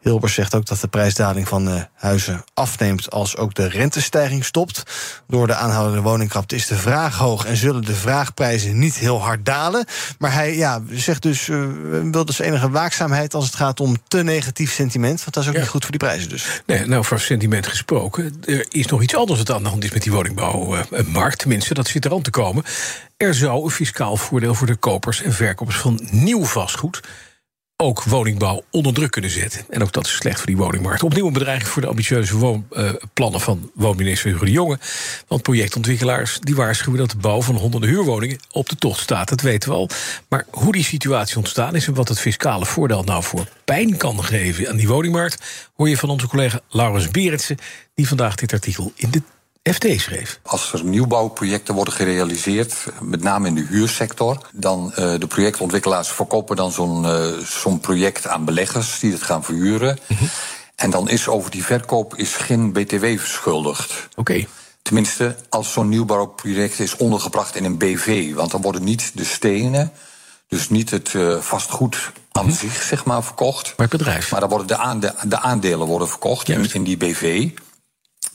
Hilbers 0.00 0.34
zegt 0.34 0.54
ook 0.54 0.66
dat 0.66 0.80
de 0.80 0.88
prijsdaling 0.88 1.48
van 1.48 1.64
de 1.64 1.86
huizen 1.94 2.44
afneemt 2.54 3.10
als 3.10 3.36
ook 3.36 3.54
de 3.54 3.68
rentestijging 3.68 4.44
stopt. 4.44 4.82
Door 5.26 5.46
de 5.46 5.54
aanhoudende 5.54 6.02
woningkrapte 6.02 6.54
is 6.54 6.66
de 6.66 6.76
vraag 6.76 7.16
hoog 7.16 7.44
en 7.44 7.56
zullen 7.56 7.84
de 7.84 7.94
vraagprijzen 7.94 8.78
niet 8.78 8.94
heel 8.94 9.22
hard 9.22 9.44
dalen. 9.44 9.84
Maar 10.18 10.32
hij 10.32 10.56
ja, 10.56 10.82
zegt 10.90 11.22
dus, 11.22 11.48
uh, 11.48 11.66
wil 12.10 12.24
dus 12.24 12.38
enige 12.38 12.70
waakzaamheid 12.70 13.34
als 13.34 13.44
het 13.44 13.54
gaat 13.54 13.80
om 13.80 13.96
te 14.08 14.22
negatief 14.22 14.72
sentiment, 14.72 15.20
want 15.20 15.34
dat 15.34 15.42
is 15.42 15.48
ook 15.48 15.54
ja. 15.54 15.60
niet 15.60 15.70
goed 15.70 15.82
voor 15.82 15.90
die 15.90 16.00
prijzen 16.00 16.28
dus. 16.28 16.62
Nee, 16.66 16.86
nou, 16.86 17.04
voor 17.04 17.20
sentiment 17.20 17.66
gesproken, 17.66 18.42
er 18.44 18.66
is 18.68 18.86
nog 18.86 19.02
iets 19.02 19.14
anders 19.18 19.38
wat 19.38 19.50
aan 19.50 19.62
de 19.62 19.68
hand 19.68 19.84
is 19.84 19.90
met 19.90 20.02
die 20.02 20.12
woningbouwmarkt. 20.12 21.38
Tenminste, 21.38 21.74
dat 21.74 21.86
zit 21.86 22.04
er 22.04 22.12
aan 22.12 22.22
te 22.22 22.30
komen. 22.30 22.64
Er 23.16 23.34
zou 23.34 23.64
een 23.64 23.70
fiscaal 23.70 24.16
voordeel 24.16 24.54
voor 24.54 24.66
de 24.66 24.76
kopers 24.76 25.22
en 25.22 25.32
verkopers 25.32 25.76
van 25.76 26.08
nieuw 26.10 26.44
vastgoed 26.44 27.00
ook 27.82 28.02
woningbouw 28.02 28.64
onder 28.70 28.94
druk 28.94 29.10
kunnen 29.10 29.30
zetten. 29.30 29.64
En 29.70 29.82
ook 29.82 29.92
dat 29.92 30.06
is 30.06 30.16
slecht 30.16 30.36
voor 30.36 30.46
die 30.46 30.56
woningmarkt. 30.56 31.02
Opnieuw 31.02 31.26
een 31.26 31.32
bedreiging 31.32 31.68
voor 31.68 31.82
de 31.82 31.88
ambitieuze 31.88 32.36
woonplannen 32.36 33.40
van 33.40 33.70
woonminister 33.74 34.30
Hugo 34.30 34.44
de 34.44 34.50
Jonge. 34.50 34.78
Want 35.26 35.42
projectontwikkelaars 35.42 36.38
die 36.40 36.54
waarschuwen 36.54 36.98
dat 36.98 37.10
de 37.10 37.16
bouw 37.16 37.42
van 37.42 37.54
honderden 37.54 37.88
huurwoningen 37.88 38.38
op 38.50 38.68
de 38.68 38.76
tocht 38.76 39.00
staat. 39.00 39.28
Dat 39.28 39.40
weten 39.40 39.68
we 39.68 39.74
al. 39.74 39.88
Maar 40.28 40.46
hoe 40.50 40.72
die 40.72 40.84
situatie 40.84 41.36
ontstaan 41.36 41.74
is 41.74 41.86
en 41.86 41.94
wat 41.94 42.08
het 42.08 42.20
fiscale 42.20 42.66
voordeel 42.66 43.02
nou 43.02 43.22
voor 43.22 43.46
pijn 43.64 43.96
kan 43.96 44.24
geven 44.24 44.68
aan 44.68 44.76
die 44.76 44.88
woningmarkt, 44.88 45.70
hoor 45.76 45.88
je 45.88 45.96
van 45.96 46.10
onze 46.10 46.28
collega 46.28 46.60
Laurens 46.68 47.10
Berendsen, 47.10 47.56
die 47.94 48.08
vandaag 48.08 48.34
dit 48.34 48.52
artikel 48.52 48.92
in 48.94 49.10
de 49.10 49.22
FT 49.72 50.00
schreef. 50.00 50.40
Als 50.42 50.72
er 50.72 50.84
nieuwbouwprojecten 50.84 51.74
worden 51.74 51.94
gerealiseerd, 51.94 52.74
met 53.00 53.22
name 53.22 53.48
in 53.48 53.54
de 53.54 53.66
huursector, 53.68 54.46
dan 54.52 54.86
uh, 54.90 54.94
de 55.18 55.26
projectontwikkelaars 55.26 56.08
verkopen 56.08 56.56
dan 56.56 56.72
zo'n 56.72 57.04
uh, 57.04 57.38
zo'n 57.44 57.80
project 57.80 58.26
aan 58.26 58.44
beleggers 58.44 58.98
die 58.98 59.12
het 59.12 59.22
gaan 59.22 59.44
verhuren. 59.44 59.98
Mm 60.06 60.16
-hmm. 60.16 60.28
En 60.76 60.90
dan 60.90 61.08
is 61.08 61.28
over 61.28 61.50
die 61.50 61.64
verkoop 61.64 62.16
is 62.16 62.34
geen 62.34 62.72
BTW 62.72 63.04
verschuldigd. 63.18 64.08
Oké. 64.10 64.20
Okay. 64.20 64.48
Tenminste, 64.82 65.36
als 65.48 65.72
zo'n 65.72 65.88
nieuwbouwproject 65.88 66.78
is 66.78 66.96
ondergebracht 66.96 67.56
in 67.56 67.64
een 67.64 67.78
BV. 67.78 68.34
Want 68.34 68.50
dan 68.50 68.60
worden 68.60 68.84
niet 68.84 69.10
de 69.14 69.24
stenen, 69.24 69.92
dus 70.48 70.68
niet 70.68 70.90
het 70.90 71.12
uh, 71.12 71.40
vastgoed 71.40 72.12
aan 72.32 72.44
mm 72.44 72.50
-hmm. 72.50 72.58
zich, 72.58 72.82
zeg 72.82 73.04
maar, 73.04 73.24
verkocht. 73.24 73.64
Maar 73.76 73.88
het 73.88 73.98
bedrijf. 73.98 74.30
Maar 74.30 74.40
dan 74.40 74.48
worden 74.48 74.66
de, 74.66 74.76
aande 74.76 75.14
de 75.22 75.40
aandelen 75.40 75.86
worden 75.86 76.08
verkocht 76.08 76.48
in, 76.48 76.72
in 76.72 76.84
die 76.84 76.96
BV. 76.96 77.48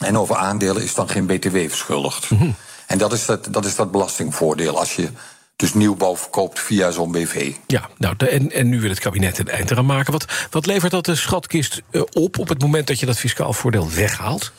En 0.04 0.18
over 0.18 0.36
aandelen 0.36 0.84
is 0.84 0.94
dan 0.94 1.10
geen 1.10 1.26
BTW 1.26 1.58
verschuldigd. 1.58 2.30
Mm 2.30 2.38
-hmm. 2.38 2.56
En 2.88 2.98
dat 2.98 3.14
is 3.14 3.26
dat, 3.26 3.48
dat 3.50 3.66
is 3.66 3.76
dat 3.76 3.92
belastingvoordeel 3.92 4.80
als 4.80 4.96
je 4.96 5.10
dus 5.56 5.74
nieuwbouw 5.74 6.18
verkoopt 6.18 6.60
via 6.60 6.92
zo'n 6.92 7.12
BV. 7.12 7.54
Ja, 7.68 7.90
nou, 7.98 8.16
de, 8.18 8.30
en, 8.30 8.52
en 8.52 8.70
nu 8.70 8.82
wil 8.82 8.90
het 8.90 9.00
kabinet 9.00 9.40
een 9.40 9.48
eind 9.48 9.72
eraan 9.72 9.86
maken. 9.86 10.12
Wat, 10.12 10.26
wat 10.50 10.66
levert 10.66 10.92
dat 10.92 11.06
de 11.06 11.16
schatkist 11.16 11.82
uh, 11.92 12.02
op 12.14 12.40
op 12.40 12.50
het 12.50 12.62
moment 12.62 12.88
dat 12.88 13.00
je 13.00 13.06
dat 13.06 13.18
fiscaal 13.18 13.54
voordeel 13.54 13.90
weghaalt? 13.90 14.52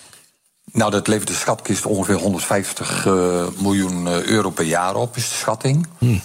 Nou, 0.72 0.90
dat 0.90 1.06
levert 1.06 1.28
de 1.28 1.34
schatkist 1.34 1.86
ongeveer 1.86 2.14
150 2.14 3.06
uh, 3.06 3.46
miljoen 3.58 4.06
euro 4.06 4.50
per 4.50 4.64
jaar 4.64 4.94
op, 4.94 5.16
is 5.16 5.28
de 5.28 5.34
schatting. 5.34 5.86
Hmm. 5.98 6.22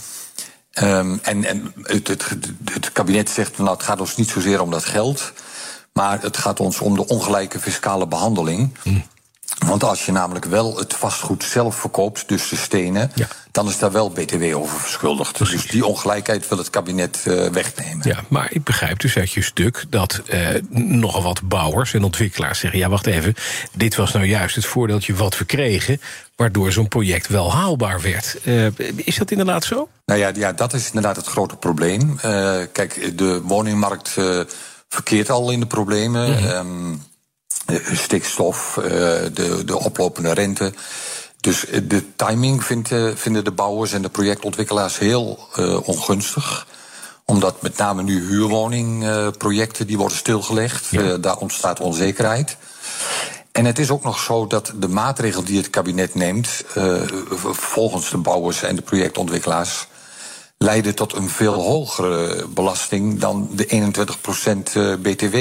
Um, 0.82 1.20
en 1.24 1.44
en 1.44 1.74
het, 1.84 2.08
het, 2.08 2.30
het, 2.74 2.92
kabinet 2.92 3.30
zegt, 3.30 3.58
nou, 3.58 3.70
het 3.70 3.84
gaat 3.84 4.00
ons 4.00 4.16
niet 4.16 4.30
zozeer 4.30 4.62
om 4.62 4.72
dat 4.72 4.86
geld... 4.86 5.34
Maar 5.94 6.22
het 6.22 6.38
gaat 6.38 6.60
ons 6.60 6.80
om 6.80 6.96
de 6.96 7.08
ongelijke 7.08 7.60
fiscale 7.60 8.08
behandeling. 8.08 8.78
Mm. 8.84 9.04
Want 9.66 9.84
als 9.84 10.06
je 10.06 10.12
namelijk 10.12 10.46
wel 10.46 10.78
het 10.78 10.94
vastgoed 10.94 11.44
zelf 11.44 11.76
verkoopt, 11.76 12.28
dus 12.28 12.50
de 12.50 12.56
stenen, 12.56 13.12
ja. 13.16 13.28
dan 13.52 13.68
is 13.68 13.80
daar 13.80 13.92
wel 13.92 14.10
BTW 14.10 14.56
over 14.56 14.80
verschuldigd. 14.80 15.34
Precies. 15.34 15.62
Dus 15.62 15.72
die 15.72 15.86
ongelijkheid 15.86 16.48
wil 16.48 16.58
het 16.58 16.70
kabinet 16.70 17.24
uh, 17.28 17.48
wegnemen. 17.48 18.08
Ja, 18.08 18.24
maar 18.28 18.48
ik 18.52 18.64
begrijp 18.64 19.00
dus 19.00 19.18
uit 19.18 19.32
je 19.32 19.42
stuk 19.42 19.86
dat 19.90 20.22
uh, 20.34 20.48
nogal 20.70 21.22
wat 21.24 21.42
bouwers 21.44 21.94
en 21.94 22.04
ontwikkelaars 22.04 22.60
zeggen: 22.60 22.80
ja, 22.80 22.90
wacht 22.90 23.06
even, 23.06 23.36
dit 23.74 23.96
was 23.96 24.12
nou 24.12 24.26
juist 24.26 24.56
het 24.56 24.66
voordeeltje 24.66 25.14
wat 25.14 25.38
we 25.38 25.46
kregen, 25.46 26.02
waardoor 26.36 26.72
zo'n 26.72 26.88
project 26.88 27.28
wel 27.28 27.54
haalbaar 27.54 28.02
werd. 28.02 28.38
Uh, 28.44 28.68
is 28.96 29.18
dat 29.18 29.32
inderdaad 29.32 29.64
zo? 29.64 29.90
Nou 30.06 30.20
ja, 30.20 30.32
ja, 30.36 30.54
dat 30.54 30.74
is 30.74 30.86
inderdaad 30.86 31.16
het 31.16 31.28
grote 31.28 31.56
probleem. 31.56 32.16
kijk, 32.72 33.18
de 33.18 33.42
woningmarkt 33.42 34.16
verkeert 34.90 35.30
al 35.30 35.52
in 35.52 35.60
de 35.60 35.66
problemen. 35.66 36.30
Mm 36.30 36.36
-hmm. 36.36 36.52
um, 36.52 37.04
stikstof, 37.94 38.78
uh, 38.78 38.86
de, 39.34 39.62
de 39.66 39.80
oplopende 39.80 40.34
rente. 40.34 40.74
Dus 41.40 41.66
de 41.84 42.16
timing 42.16 42.64
vindt, 42.64 42.90
vinden 43.16 43.44
de 43.44 43.52
bouwers 43.52 43.94
en 43.94 44.02
de 44.02 44.10
projectontwikkelaars 44.10 44.98
heel 44.98 45.48
uh, 45.60 45.88
ongunstig 45.88 46.68
omdat 47.26 47.62
met 47.62 47.78
name 47.78 48.04
nu 48.04 48.28
huurwoningprojecten 48.28 49.88
die 49.88 49.98
worden 49.98 50.18
stilgelegd. 50.18 50.86
Ja. 50.90 51.18
daar 51.18 51.38
ontstaat 51.38 51.80
onzekerheid. 51.80 52.58
En 53.52 53.66
het 53.66 53.80
is 53.80 53.90
ook 53.90 54.04
nog 54.04 54.20
zo 54.20 54.48
dat 54.48 54.74
de 54.76 54.88
maatregel 54.88 55.44
die 55.44 55.58
het 55.58 55.70
kabinet 55.70 56.16
neemt, 56.16 56.64
volgens 57.52 58.10
de 58.10 58.18
bouwers 58.18 58.64
en 58.64 58.76
de 58.76 58.82
projectontwikkelaars, 58.82 59.88
leiden 60.64 60.96
tot 60.96 61.16
een 61.16 61.30
veel 61.30 61.54
hogere 61.54 62.48
belasting 62.48 63.20
dan 63.20 63.50
de 63.52 63.94
21% 64.98 65.02
BTW 65.02 65.36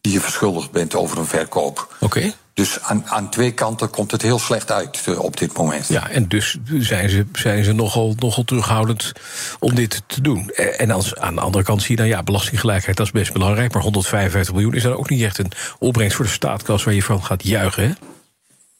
die 0.00 0.12
je 0.12 0.20
verschuldigd 0.20 0.70
bent 0.70 0.94
over 0.94 1.18
een 1.18 1.26
verkoop. 1.26 1.94
Oké. 2.00 2.04
Okay. 2.04 2.34
Dus 2.54 2.80
aan, 2.80 3.06
aan 3.06 3.30
twee 3.30 3.52
kanten 3.52 3.90
komt 3.90 4.10
het 4.10 4.22
heel 4.22 4.38
slecht 4.38 4.72
uit 4.72 5.04
uh, 5.08 5.18
op 5.18 5.36
dit 5.36 5.56
moment. 5.56 5.88
Ja, 5.88 6.08
en 6.08 6.28
dus 6.28 6.58
zijn 6.78 7.08
ze, 7.10 7.26
zijn 7.32 7.64
ze 7.64 7.72
nogal, 7.72 8.14
nogal 8.18 8.44
terughoudend 8.44 9.12
om 9.58 9.74
dit 9.74 10.02
te 10.06 10.20
doen. 10.20 10.48
En 10.50 10.90
als, 10.90 11.16
aan 11.16 11.34
de 11.34 11.40
andere 11.40 11.64
kant 11.64 11.82
zie 11.82 11.90
je 11.90 11.96
dan, 11.96 12.06
ja, 12.06 12.22
belastinggelijkheid, 12.22 12.96
dat 12.96 13.06
is 13.06 13.12
best 13.12 13.32
belangrijk. 13.32 13.72
Maar 13.72 13.82
155 13.82 14.54
miljoen 14.54 14.74
is 14.74 14.82
dan 14.82 14.96
ook 14.96 15.10
niet 15.10 15.22
echt 15.22 15.38
een 15.38 15.52
opbrengst 15.78 16.16
voor 16.16 16.24
de 16.24 16.30
staatkas 16.30 16.84
waar 16.84 16.94
je 16.94 17.02
van 17.02 17.24
gaat 17.24 17.44
juichen, 17.44 17.82
hè? 17.88 17.92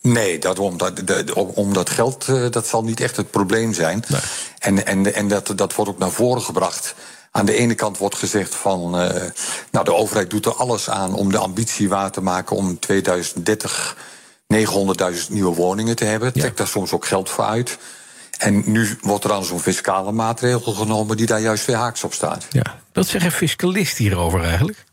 Nee, 0.00 0.38
dat, 0.38 0.58
om, 0.58 0.76
dat, 0.76 0.96
de, 0.96 1.34
om 1.34 1.72
dat 1.72 1.90
geld 1.90 2.26
uh, 2.30 2.50
dat 2.50 2.66
zal 2.66 2.84
niet 2.84 3.00
echt 3.00 3.16
het 3.16 3.30
probleem 3.30 3.72
zijn. 3.74 4.04
Nee. 4.08 4.20
En, 4.58 4.86
en, 4.86 5.14
en 5.14 5.28
dat, 5.28 5.52
dat 5.56 5.74
wordt 5.74 5.90
ook 5.90 5.98
naar 5.98 6.10
voren 6.10 6.42
gebracht. 6.42 6.94
Aan 7.30 7.46
de 7.46 7.54
ene 7.54 7.74
kant 7.74 7.98
wordt 7.98 8.16
gezegd 8.16 8.54
van, 8.54 9.00
uh, 9.00 9.10
nou 9.70 9.84
de 9.84 9.94
overheid 9.94 10.30
doet 10.30 10.46
er 10.46 10.54
alles 10.54 10.90
aan 10.90 11.14
om 11.14 11.30
de 11.30 11.38
ambitie 11.38 11.88
waar 11.88 12.10
te 12.10 12.20
maken 12.20 12.56
om 12.56 12.68
in 12.68 12.78
2030 12.78 13.96
900.000 14.54 15.28
nieuwe 15.28 15.54
woningen 15.54 15.96
te 15.96 16.04
hebben. 16.04 16.30
Ja. 16.34 16.40
Trekt 16.40 16.56
daar 16.56 16.66
soms 16.66 16.92
ook 16.92 17.06
geld 17.06 17.30
voor 17.30 17.44
uit. 17.44 17.78
En 18.38 18.62
nu 18.66 18.98
wordt 19.00 19.24
er 19.24 19.30
dan 19.30 19.44
zo'n 19.44 19.60
fiscale 19.60 20.12
maatregel 20.12 20.72
genomen 20.72 21.16
die 21.16 21.26
daar 21.26 21.40
juist 21.40 21.64
weer 21.64 21.76
haaks 21.76 22.04
op 22.04 22.12
staat. 22.12 22.46
Ja, 22.50 22.80
wat 22.92 23.06
zeggen 23.06 23.32
fiscalisten 23.32 24.04
hierover 24.04 24.44
eigenlijk? 24.44 24.84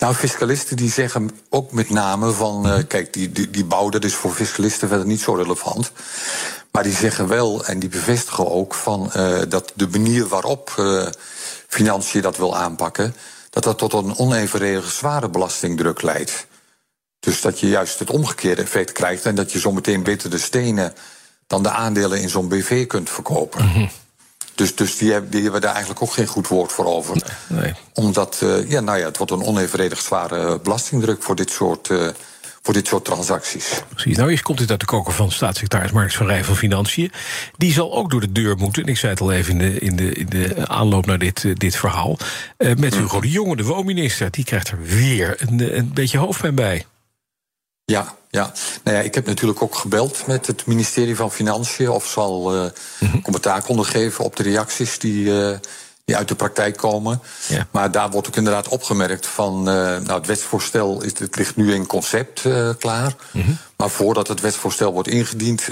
Nou, 0.00 0.14
fiscalisten 0.14 0.76
die 0.76 0.90
zeggen 0.90 1.30
ook 1.48 1.72
met 1.72 1.90
name 1.90 2.32
van... 2.32 2.66
Uh, 2.66 2.78
kijk, 2.88 3.12
die, 3.12 3.32
die, 3.32 3.50
die 3.50 3.64
bouw, 3.64 3.88
dat 3.88 4.04
is 4.04 4.14
voor 4.14 4.32
fiscalisten 4.32 4.88
verder 4.88 5.06
niet 5.06 5.20
zo 5.20 5.34
relevant. 5.34 5.92
Maar 6.70 6.82
die 6.82 6.94
zeggen 6.94 7.28
wel, 7.28 7.64
en 7.64 7.78
die 7.78 7.88
bevestigen 7.88 8.50
ook... 8.50 8.74
Van, 8.74 9.10
uh, 9.16 9.40
dat 9.48 9.72
de 9.74 9.88
manier 9.88 10.26
waarop 10.26 10.74
uh, 10.78 11.06
financiën 11.68 12.22
dat 12.22 12.36
wil 12.36 12.56
aanpakken... 12.56 13.14
dat 13.50 13.64
dat 13.64 13.78
tot 13.78 13.92
een 13.92 14.18
onevenredig 14.18 14.90
zware 14.90 15.28
belastingdruk 15.28 16.02
leidt. 16.02 16.46
Dus 17.18 17.40
dat 17.40 17.60
je 17.60 17.68
juist 17.68 17.98
het 17.98 18.10
omgekeerde 18.10 18.62
effect 18.62 18.92
krijgt... 18.92 19.26
en 19.26 19.34
dat 19.34 19.52
je 19.52 19.58
zometeen 19.58 20.02
beter 20.02 20.30
de 20.30 20.38
stenen 20.38 20.94
dan 21.46 21.62
de 21.62 21.70
aandelen 21.70 22.20
in 22.20 22.28
zo'n 22.28 22.48
BV 22.48 22.86
kunt 22.86 23.10
verkopen. 23.10 23.68
-hmm. 23.68 23.90
Dus, 24.60 24.74
dus 24.74 24.96
die, 24.96 25.12
hebben, 25.12 25.30
die 25.30 25.42
hebben 25.42 25.60
daar 25.60 25.70
eigenlijk 25.70 26.02
ook 26.02 26.12
geen 26.12 26.26
goed 26.26 26.48
woord 26.48 26.72
voor 26.72 26.84
over. 26.84 27.22
Nee. 27.46 27.72
Omdat, 27.92 28.40
uh, 28.42 28.70
ja, 28.70 28.80
nou 28.80 28.98
ja, 28.98 29.04
het 29.04 29.16
wordt 29.16 29.32
een 29.32 29.42
onevenredig 29.42 30.00
zware 30.00 30.60
belastingdruk 30.60 31.22
voor 31.22 31.36
dit 31.36 31.50
soort. 31.50 31.88
Uh, 31.88 32.08
voor 32.62 32.74
dit 32.74 32.86
soort 32.86 33.04
transacties. 33.04 33.82
Precies. 33.88 34.16
Nou, 34.16 34.30
eerst 34.30 34.42
komt 34.42 34.58
dit 34.58 34.70
uit 34.70 34.80
de 34.80 34.86
koker 34.86 35.12
van 35.12 35.30
staatssecretaris 35.30 35.92
Marks 35.92 36.16
van 36.16 36.26
Rij 36.26 36.44
van 36.44 36.56
Financiën. 36.56 37.12
Die 37.56 37.72
zal 37.72 37.94
ook 37.94 38.10
door 38.10 38.20
de 38.20 38.32
deur 38.32 38.56
moeten. 38.56 38.82
En 38.82 38.88
ik 38.88 38.96
zei 38.96 39.12
het 39.12 39.20
al 39.20 39.32
even 39.32 39.52
in 39.52 39.58
de, 39.58 39.78
in 39.78 39.96
de, 39.96 40.12
in 40.12 40.26
de 40.26 40.68
aanloop 40.68 41.06
naar 41.06 41.18
dit, 41.18 41.42
uh, 41.42 41.54
dit 41.54 41.76
verhaal. 41.76 42.18
Met 42.58 42.94
Hugo 42.94 43.20
de 43.20 43.30
Jonge, 43.30 43.56
de 43.56 43.64
woonminister. 43.64 44.30
Die 44.30 44.44
krijgt 44.44 44.68
er 44.68 44.82
weer 44.82 45.36
een, 45.38 45.76
een 45.76 45.92
beetje 45.94 46.18
hoofdpijn 46.18 46.54
bij. 46.54 46.84
Ja, 47.90 48.14
ja. 48.30 48.52
Nou 48.84 48.96
ja, 48.96 49.02
ik 49.02 49.14
heb 49.14 49.26
natuurlijk 49.26 49.62
ook 49.62 49.74
gebeld 49.74 50.26
met 50.26 50.46
het 50.46 50.66
ministerie 50.66 51.16
van 51.16 51.32
Financiën 51.32 51.90
of 51.90 52.06
zal 52.06 52.54
uh, 52.54 52.70
mm-hmm. 52.98 53.22
commentaar 53.22 53.62
konden 53.62 53.84
geven 53.84 54.24
op 54.24 54.36
de 54.36 54.42
reacties 54.42 54.98
die, 54.98 55.24
uh, 55.24 55.56
die 56.04 56.16
uit 56.16 56.28
de 56.28 56.34
praktijk 56.34 56.76
komen. 56.76 57.20
Ja. 57.48 57.66
Maar 57.70 57.90
daar 57.90 58.10
wordt 58.10 58.26
ook 58.26 58.36
inderdaad 58.36 58.68
opgemerkt 58.68 59.26
van, 59.26 59.58
uh, 59.58 59.74
nou 59.74 60.12
het 60.12 60.26
wetsvoorstel 60.26 61.02
is, 61.02 61.18
het 61.18 61.36
ligt 61.36 61.56
nu 61.56 61.74
in 61.74 61.86
concept 61.86 62.42
klaar. 62.78 63.14
Mm-hmm. 63.30 63.58
Maar 63.76 63.90
voordat 63.90 64.28
het 64.28 64.40
wetsvoorstel 64.40 64.92
wordt 64.92 65.08
ingediend, 65.08 65.68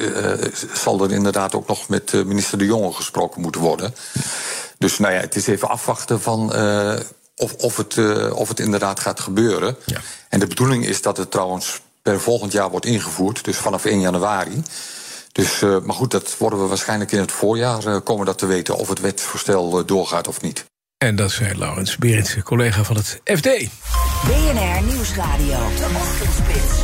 zal 0.72 1.02
er 1.02 1.12
inderdaad 1.12 1.54
ook 1.54 1.68
nog 1.68 1.88
met 1.88 2.12
minister 2.12 2.58
De 2.58 2.64
Jonge 2.64 2.92
gesproken 2.92 3.40
moeten 3.40 3.60
worden. 3.60 3.94
Dus 4.78 4.98
nou 4.98 5.14
ja, 5.14 5.20
het 5.20 5.36
is 5.36 5.46
even 5.46 5.68
afwachten 5.68 6.20
van 6.20 6.52
of, 7.36 7.52
of, 7.52 7.76
het, 7.76 7.98
of 8.32 8.48
het 8.48 8.60
inderdaad 8.60 9.00
gaat 9.00 9.20
gebeuren. 9.20 9.76
Ja. 9.84 10.00
En 10.28 10.40
de 10.40 10.46
bedoeling 10.46 10.86
is 10.86 11.02
dat 11.02 11.16
het 11.16 11.30
trouwens 11.30 11.80
per 12.08 12.20
volgend 12.20 12.52
jaar 12.52 12.70
wordt 12.70 12.86
ingevoerd, 12.86 13.44
dus 13.44 13.56
vanaf 13.56 13.84
1 13.84 14.00
januari. 14.00 14.62
Dus, 15.32 15.62
uh, 15.62 15.78
maar 15.80 15.94
goed, 15.94 16.10
dat 16.10 16.36
worden 16.38 16.60
we 16.62 16.66
waarschijnlijk 16.66 17.12
in 17.12 17.18
het 17.18 17.32
voorjaar 17.32 17.86
uh, 17.86 17.96
komen 18.04 18.26
dat 18.26 18.38
te 18.38 18.46
weten 18.46 18.76
of 18.76 18.88
het 18.88 19.00
wetsvoorstel 19.00 19.78
uh, 19.78 19.86
doorgaat 19.86 20.28
of 20.28 20.40
niet. 20.40 20.64
En 20.98 21.16
dat 21.16 21.30
is 21.30 21.40
Laurens 21.54 21.96
Berends, 21.96 22.36
collega 22.42 22.84
van 22.84 22.96
het 22.96 23.20
FD. 23.24 23.44
BNR 24.26 24.82
Nieuwsradio, 24.82 25.58
de 25.76 25.88
ochtendspits. 25.96 26.78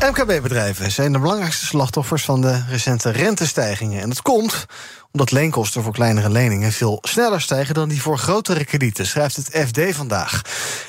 MKB-bedrijven 0.00 0.90
zijn 0.90 1.12
de 1.12 1.18
belangrijkste 1.18 1.66
slachtoffers 1.66 2.24
van 2.24 2.40
de 2.40 2.64
recente 2.68 3.10
rentestijgingen. 3.10 4.02
En 4.02 4.08
dat 4.08 4.22
komt 4.22 4.66
omdat 5.12 5.30
leenkosten 5.30 5.82
voor 5.82 5.92
kleinere 5.92 6.30
leningen 6.30 6.72
veel 6.72 6.98
sneller 7.02 7.40
stijgen 7.40 7.74
dan 7.74 7.88
die 7.88 8.02
voor 8.02 8.18
grotere 8.18 8.64
kredieten, 8.64 9.06
schrijft 9.06 9.36
het 9.36 9.68
FD 9.68 9.94
vandaag. 9.94 10.42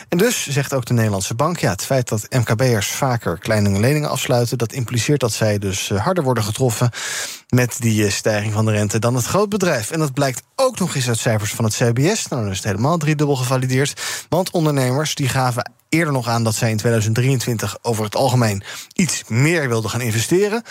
En 0.09 0.17
dus 0.17 0.47
zegt 0.47 0.73
ook 0.73 0.85
de 0.85 0.93
Nederlandse 0.93 1.35
bank: 1.35 1.59
ja, 1.59 1.71
het 1.71 1.85
feit 1.85 2.09
dat 2.09 2.27
MKB'ers 2.29 2.87
vaker 2.87 3.37
kleinere 3.37 3.79
leningen 3.79 4.09
afsluiten, 4.09 4.57
dat 4.57 4.73
impliceert 4.73 5.19
dat 5.19 5.33
zij 5.33 5.59
dus 5.59 5.89
eh, 5.89 6.03
harder 6.03 6.23
worden 6.23 6.43
getroffen 6.43 6.89
met 7.49 7.75
die 7.79 8.05
eh, 8.05 8.11
stijging 8.11 8.53
van 8.53 8.65
de 8.65 8.71
rente 8.71 8.99
dan 8.99 9.15
het 9.15 9.25
grootbedrijf. 9.25 9.91
En 9.91 9.99
dat 9.99 10.13
blijkt 10.13 10.43
ook 10.55 10.79
nog 10.79 10.95
eens 10.95 11.07
uit 11.07 11.17
cijfers 11.17 11.51
van 11.51 11.65
het 11.65 11.73
CBS. 11.73 12.27
Nou, 12.27 12.41
dan 12.41 12.51
is 12.51 12.57
het 12.57 12.65
helemaal 12.65 12.97
driedubbel 12.97 13.35
gevalideerd. 13.35 14.01
Want 14.29 14.51
ondernemers 14.51 15.15
die 15.15 15.29
gaven 15.29 15.71
eerder 15.89 16.13
nog 16.13 16.27
aan 16.27 16.43
dat 16.43 16.55
zij 16.55 16.69
in 16.69 16.77
2023 16.77 17.77
over 17.81 18.03
het 18.03 18.15
algemeen 18.15 18.63
iets 18.93 19.23
meer 19.27 19.69
wilden 19.69 19.89
gaan 19.89 20.01
investeren. 20.01 20.63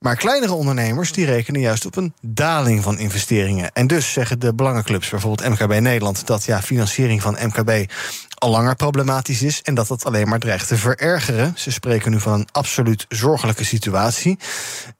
Maar 0.00 0.16
kleinere 0.16 0.52
ondernemers 0.52 1.12
die 1.12 1.24
rekenen 1.24 1.60
juist 1.60 1.86
op 1.86 1.96
een 1.96 2.14
daling 2.20 2.82
van 2.82 2.98
investeringen. 2.98 3.72
En 3.72 3.86
dus 3.86 4.12
zeggen 4.12 4.38
de 4.38 4.54
belangenclubs, 4.54 5.08
bijvoorbeeld 5.08 5.48
MKB 5.48 5.80
Nederland, 5.80 6.26
dat 6.26 6.44
ja, 6.44 6.62
financiering 6.62 7.22
van 7.22 7.38
MKB 7.42 7.90
al 8.34 8.50
langer 8.50 8.76
problematisch 8.76 9.42
is 9.42 9.62
en 9.62 9.74
dat 9.74 9.88
dat 9.88 10.04
alleen 10.04 10.28
maar 10.28 10.38
dreigt 10.38 10.68
te 10.68 10.76
verergeren. 10.76 11.52
Ze 11.56 11.70
spreken 11.70 12.10
nu 12.10 12.20
van 12.20 12.32
een 12.32 12.48
absoluut 12.52 13.06
zorgelijke 13.08 13.64
situatie. 13.64 14.38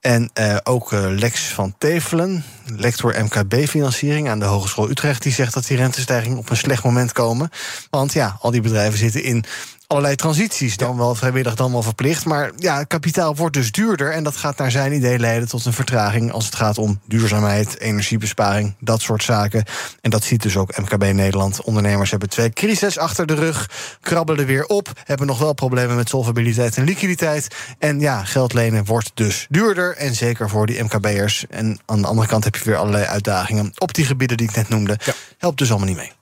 En 0.01 0.31
eh, 0.33 0.57
ook 0.63 0.93
eh, 0.93 1.05
Lex 1.09 1.41
van 1.41 1.75
Tevelen, 1.79 2.45
lector 2.77 3.15
MKB-financiering 3.25 4.29
aan 4.29 4.39
de 4.39 4.45
Hogeschool 4.45 4.91
Utrecht, 4.91 5.23
die 5.23 5.33
zegt 5.33 5.55
dat 5.55 5.67
die 5.67 5.77
rentestijgingen 5.77 6.39
op 6.39 6.51
een 6.51 6.57
slecht 6.57 6.85
moment 6.85 7.13
komen. 7.13 7.51
Want 7.91 8.13
ja, 8.13 8.37
al 8.41 8.51
die 8.51 8.61
bedrijven 8.61 8.99
zitten 8.99 9.23
in 9.23 9.45
allerlei 9.91 10.17
transities. 10.17 10.77
Dan 10.77 10.97
wel 10.97 11.15
vrijwillig, 11.15 11.55
dan 11.55 11.73
wel 11.73 11.83
verplicht. 11.83 12.25
Maar 12.25 12.51
ja, 12.57 12.85
kapitaal 12.85 13.37
wordt 13.37 13.55
dus 13.55 13.73
duurder. 13.73 14.13
En 14.13 14.23
dat 14.25 14.37
gaat 14.37 14.57
naar 14.57 14.71
zijn 14.71 14.93
idee 14.93 15.19
leiden 15.19 15.49
tot 15.49 15.65
een 15.65 15.73
vertraging 15.73 16.33
als 16.33 16.45
het 16.45 16.55
gaat 16.55 16.79
om 16.79 17.01
duurzaamheid, 17.07 17.79
energiebesparing, 17.79 18.75
dat 18.81 19.01
soort 19.01 19.23
zaken. 19.23 19.65
En 20.01 20.11
dat 20.11 20.25
ziet 20.25 20.43
dus 20.43 20.57
ook 20.57 20.79
MKB 20.79 21.13
Nederland. 21.13 21.63
Ondernemers 21.63 22.11
hebben 22.11 22.29
twee 22.29 22.51
crises 22.51 22.99
achter 22.99 23.27
de 23.27 23.35
rug, 23.35 23.71
krabbelen 24.01 24.47
weer 24.47 24.67
op, 24.67 24.93
hebben 25.05 25.27
nog 25.27 25.39
wel 25.39 25.53
problemen 25.53 25.97
met 25.97 26.09
solvabiliteit 26.09 26.77
en 26.77 26.85
liquiditeit. 26.85 27.55
En 27.79 28.01
ja, 28.01 28.25
geld 28.25 28.53
lenen 28.53 28.85
wordt 28.85 29.11
dus 29.15 29.47
duurder. 29.49 29.97
En 29.97 30.15
zeker 30.15 30.49
voor 30.49 30.67
die 30.67 30.83
MKB'ers. 30.83 31.45
En 31.49 31.79
aan 31.87 32.01
de 32.01 32.07
andere 32.07 32.29
kant 32.29 32.45
heb 32.45 32.57
je 32.57 32.65
weer 32.65 32.77
allerlei 32.77 33.05
uitdagingen 33.05 33.73
op 33.79 33.95
die 33.95 34.05
gebieden 34.05 34.37
die 34.37 34.49
ik 34.49 34.57
net 34.57 34.69
noemde. 34.69 34.99
Helpt 35.39 35.59
dus 35.59 35.71
allemaal 35.71 35.89
niet 35.89 35.97
mee. 35.97 36.13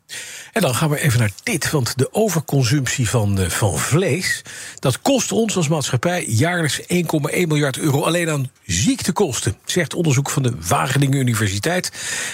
En 0.58 0.64
dan 0.64 0.74
gaan 0.74 0.90
we 0.90 1.00
even 1.00 1.18
naar 1.18 1.30
dit, 1.42 1.70
want 1.70 1.98
de 1.98 2.14
overconsumptie 2.14 3.08
van, 3.08 3.40
uh, 3.40 3.48
van 3.48 3.78
vlees... 3.78 4.42
dat 4.78 5.00
kost 5.00 5.32
ons 5.32 5.56
als 5.56 5.68
maatschappij 5.68 6.24
jaarlijks 6.24 6.80
1,1 6.80 6.86
miljard 7.30 7.78
euro... 7.78 8.02
alleen 8.02 8.30
aan 8.30 8.50
ziektekosten, 8.64 9.56
zegt 9.64 9.94
onderzoek 9.94 10.30
van 10.30 10.42
de 10.42 10.52
Wageningen 10.68 11.18
Universiteit. 11.18 11.92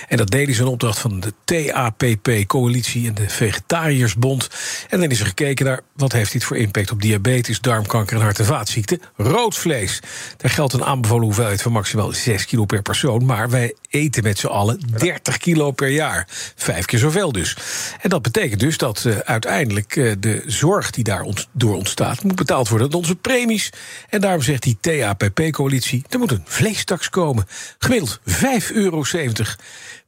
En 0.08 0.16
dat 0.16 0.30
deden 0.30 0.54
ze 0.54 0.62
een 0.62 0.68
opdracht 0.68 0.98
van 0.98 1.20
de 1.20 1.32
TAPP-coalitie 1.44 3.08
en 3.08 3.14
de 3.14 3.28
Vegetariërsbond. 3.28 4.48
En 4.88 5.00
dan 5.00 5.10
is 5.10 5.20
er 5.20 5.26
gekeken 5.26 5.64
naar 5.64 5.80
wat 5.96 6.12
heeft 6.12 6.32
dit 6.32 6.44
voor 6.44 6.56
impact 6.56 6.90
op 6.90 7.02
diabetes, 7.02 7.60
darmkanker 7.60 8.16
en 8.16 8.22
hart- 8.22 8.38
en 8.38 8.44
vaatziekten. 8.44 9.00
Rood 9.16 9.56
vlees, 9.56 10.00
daar 10.36 10.50
geldt 10.50 10.72
een 10.72 10.84
aanbevolen 10.84 11.24
hoeveelheid 11.24 11.62
van 11.62 11.72
maximaal 11.72 12.12
6 12.12 12.46
kilo 12.46 12.64
per 12.64 12.82
persoon... 12.82 13.24
maar 13.24 13.50
wij 13.50 13.74
eten 13.94 14.22
met 14.22 14.38
z'n 14.38 14.46
allen 14.46 14.80
30 14.96 15.36
kilo 15.36 15.70
per 15.70 15.88
jaar. 15.88 16.28
Vijf 16.54 16.84
keer 16.84 16.98
zoveel 16.98 17.32
dus. 17.32 17.56
En 18.00 18.08
dat 18.08 18.22
betekent 18.22 18.60
dus 18.60 18.78
dat 18.78 19.04
uh, 19.06 19.18
uiteindelijk 19.18 19.96
uh, 19.96 20.12
de 20.18 20.42
zorg 20.46 20.90
die 20.90 21.04
daar 21.04 21.26
door 21.52 21.74
ontstaat... 21.74 22.22
moet 22.22 22.34
betaald 22.34 22.68
worden 22.68 22.90
door 22.90 23.00
onze 23.00 23.16
premies. 23.16 23.70
En 24.08 24.20
daarom 24.20 24.42
zegt 24.42 24.62
die 24.62 24.78
TAPP-coalitie... 24.80 26.04
er 26.08 26.18
moet 26.18 26.30
een 26.30 26.44
vleestaks 26.44 27.10
komen. 27.10 27.46
Gemiddeld 27.78 28.20
5,70 28.30 28.34
euro 28.72 29.02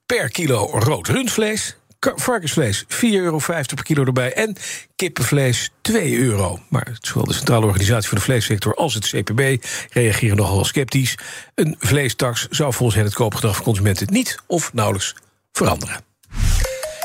per 0.06 0.30
kilo 0.30 0.70
rood 0.72 1.08
rundvlees 1.08 1.76
varkensvlees 2.14 2.84
4,50 2.84 2.88
euro 3.00 3.38
per 3.46 3.82
kilo 3.82 4.04
erbij. 4.04 4.32
En 4.32 4.56
kippenvlees 4.96 5.70
2 5.80 6.18
euro. 6.18 6.58
Maar 6.68 6.96
zowel 7.00 7.24
de 7.24 7.34
Centrale 7.34 7.66
Organisatie 7.66 8.08
voor 8.08 8.18
de 8.18 8.24
Vleessector 8.24 8.74
als 8.74 8.94
het 8.94 9.06
CPB 9.06 9.64
reageren 9.90 10.36
nogal 10.36 10.64
sceptisch. 10.64 11.18
Een 11.54 11.76
vleestaks 11.78 12.46
zou 12.50 12.72
volgens 12.72 12.96
hen 12.96 13.06
het 13.06 13.14
koopgedrag 13.14 13.54
van 13.54 13.64
consumenten 13.64 14.06
niet 14.10 14.38
of 14.46 14.72
nauwelijks 14.72 15.14
veranderen. 15.52 16.04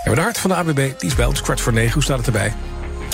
En 0.03 0.15
de 0.15 0.21
hart 0.21 0.37
van 0.37 0.49
de 0.49 0.55
ABB, 0.55 0.75
die 0.75 1.09
is 1.09 1.15
bij 1.15 1.25
ons 1.25 1.41
kwart 1.41 1.61
voor 1.61 1.73
negen. 1.73 1.93
Hoe 1.93 2.03
staat 2.03 2.17
het 2.17 2.27
erbij? 2.27 2.53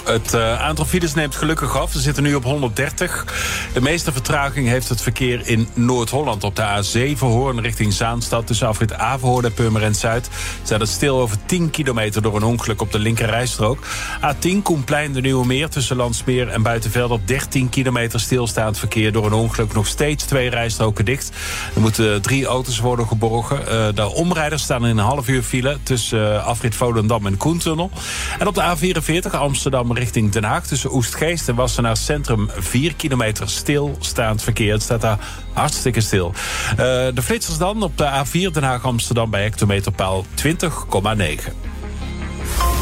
Het 0.08 0.34
uh, 0.34 0.62
aantal 0.62 0.86
files 0.86 1.14
neemt 1.14 1.36
gelukkig 1.36 1.78
af. 1.78 1.94
We 1.94 2.00
zitten 2.00 2.24
nu 2.24 2.36
op 2.36 2.44
130. 2.44 3.26
De 3.74 3.82
meeste 3.82 4.12
vertraging 4.12 4.68
heeft 4.68 4.90
het 4.90 5.02
verkeer 5.02 5.48
in 5.48 5.68
Noord-Holland. 5.74 6.44
Op 6.44 6.56
de 6.56 6.84
A7 7.16 7.20
Hoorn 7.20 7.62
richting 7.62 7.94
Zaanstad. 7.94 8.48
Tussen 8.48 8.68
afrit 8.68 8.94
Averhoorn 8.94 9.46
en 9.46 9.54
Purmerend 9.54 9.98
Zuid. 9.98 10.30
Staat 10.64 10.80
het 10.80 10.90
stil 10.90 11.20
over 11.20 11.38
10 11.46 11.70
kilometer 11.70 12.22
door 12.22 12.36
een 12.36 12.44
ongeluk 12.44 12.82
op 12.82 12.92
de 12.92 13.00
linkerrijstrook. 13.00 13.86
A10 14.22 14.62
Koenplein 14.64 15.14
de 15.14 15.22
Nieuwe 15.22 15.46
Meer 15.46 15.70
tussen 15.70 15.96
Landsmeer 15.96 16.48
en 16.48 16.62
Buitenveld. 16.62 17.12
Op 17.12 17.28
13 17.28 17.70
kilometer 17.70 18.20
stilstaand 18.20 18.80
verkeer 18.80 19.12
door 19.12 19.26
een 19.26 19.34
ongeluk. 19.34 19.74
Nog 19.74 19.88
steeds 19.88 20.24
twee 20.24 20.50
rijstroken 20.50 21.06
dicht. 21.06 21.32
Er 21.76 21.82
moeten 21.82 22.22
drie 22.22 22.46
auto's 22.46 22.80
worden 22.80 23.08
geborgen. 23.08 23.60
Uh, 23.60 23.88
de 23.96 24.14
omrijders 24.14 24.64
staan 24.64 24.86
in 24.86 24.98
een 24.98 25.06
half 25.06 25.28
uur 25.28 25.44
file. 25.44 25.78
Tussen 25.84 26.34
uh, 26.34 26.46
afrit 26.46 26.76
Volendam 26.76 27.26
en 27.26 27.38
Koentunnel. 27.38 27.92
En 28.40 28.48
op 28.48 28.56
de 28.56 28.62
A44 28.62 29.32
Amsterdam 29.32 29.96
richting 29.98 30.32
Den 30.32 30.44
Haag. 30.44 30.68
Tussen 30.68 30.94
Oestgeest 30.94 31.50
en 31.50 31.56
Wassenaar 31.56 31.98
Centrum 31.98 32.50
4 32.58 32.96
kilometer 32.96 33.50
stilstaand 33.50 34.44
verkeer. 34.44 34.74
Het 34.74 34.84
staat 34.84 35.02
daar 35.02 35.20
hartstikke 35.54 36.02
stil. 36.02 36.34
Uh, 36.72 36.76
de 36.78 37.22
flitsers 37.24 37.58
dan 37.58 37.84
op 37.84 37.98
de 37.98 38.26
A4 38.26 38.52
Den 38.52 38.64
Haag-Amsterdam 38.64 39.30
bij 39.30 39.44
hectometerpaal 39.44 40.26
20,9. 40.46 40.48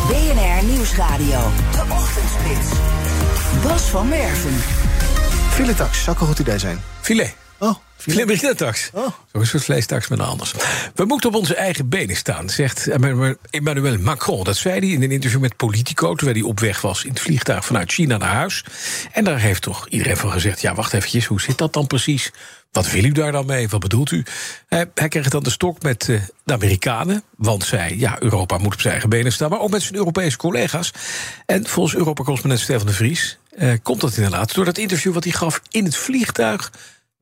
BNR 0.07 0.63
Nieuwsradio. 0.65 1.39
De 1.71 1.83
Ochtendspits. 1.89 2.69
Bas 3.63 3.81
van 3.81 4.09
Werven. 4.09 4.55
Filetax, 5.49 6.03
zou 6.03 6.17
een 6.19 6.27
goed 6.27 6.39
idee 6.39 6.59
zijn. 6.59 6.81
Filet. 7.01 7.35
Oh. 7.59 7.84
Filet 8.11 8.61
Oh. 8.93 9.07
Zo'n 9.33 9.45
soort 9.45 9.63
vleestaks 9.63 10.07
met 10.07 10.19
een 10.19 10.25
anders. 10.25 10.53
We 10.95 11.05
moeten 11.05 11.29
op 11.29 11.35
onze 11.35 11.55
eigen 11.55 11.89
benen 11.89 12.15
staan, 12.15 12.49
zegt 12.49 12.87
Emmanuel 13.49 13.97
Macron. 13.97 14.43
Dat 14.43 14.57
zei 14.57 14.79
hij 14.79 14.89
in 14.89 15.03
een 15.03 15.11
interview 15.11 15.39
met 15.39 15.55
Politico... 15.55 16.15
terwijl 16.15 16.37
hij 16.37 16.47
op 16.47 16.59
weg 16.59 16.81
was 16.81 17.03
in 17.03 17.09
het 17.09 17.19
vliegtuig 17.19 17.65
vanuit 17.65 17.91
China 17.91 18.17
naar 18.17 18.33
huis. 18.33 18.63
En 19.11 19.23
daar 19.23 19.39
heeft 19.39 19.61
toch 19.61 19.87
iedereen 19.87 20.17
van 20.17 20.31
gezegd... 20.31 20.61
ja, 20.61 20.75
wacht 20.75 20.93
eventjes, 20.93 21.25
hoe 21.25 21.41
zit 21.41 21.57
dat 21.57 21.73
dan 21.73 21.87
precies? 21.87 22.31
Wat 22.71 22.91
wil 22.91 23.03
u 23.03 23.11
daar 23.11 23.31
dan 23.31 23.45
mee? 23.45 23.69
Wat 23.69 23.79
bedoelt 23.79 24.11
u? 24.11 24.23
Hij, 24.67 24.91
hij 24.93 25.07
kreeg 25.07 25.29
dan 25.29 25.43
de 25.43 25.49
stok 25.49 25.81
met 25.81 26.07
uh, 26.07 26.21
de 26.43 26.53
Amerikanen. 26.53 27.23
Want 27.37 27.63
zij, 27.63 27.95
ja, 27.97 28.21
Europa 28.21 28.57
moet 28.57 28.73
op 28.73 28.79
zijn 28.79 28.91
eigen 28.91 29.09
benen 29.09 29.31
staan. 29.31 29.49
Maar 29.49 29.59
ook 29.59 29.69
met 29.71 29.81
zijn 29.81 29.95
Europese 29.95 30.37
collega's. 30.37 30.91
En 31.45 31.67
volgens 31.67 31.95
Europa-correspondent 31.95 32.61
Stefan 32.61 32.87
de 32.87 32.93
Vries... 32.93 33.37
Uh, 33.57 33.73
komt 33.83 34.01
dat 34.01 34.15
inderdaad 34.15 34.53
door 34.53 34.65
dat 34.65 34.77
interview 34.77 35.13
wat 35.13 35.23
hij 35.23 35.33
gaf 35.33 35.61
in 35.71 35.85
het 35.85 35.95
vliegtuig 35.95 36.71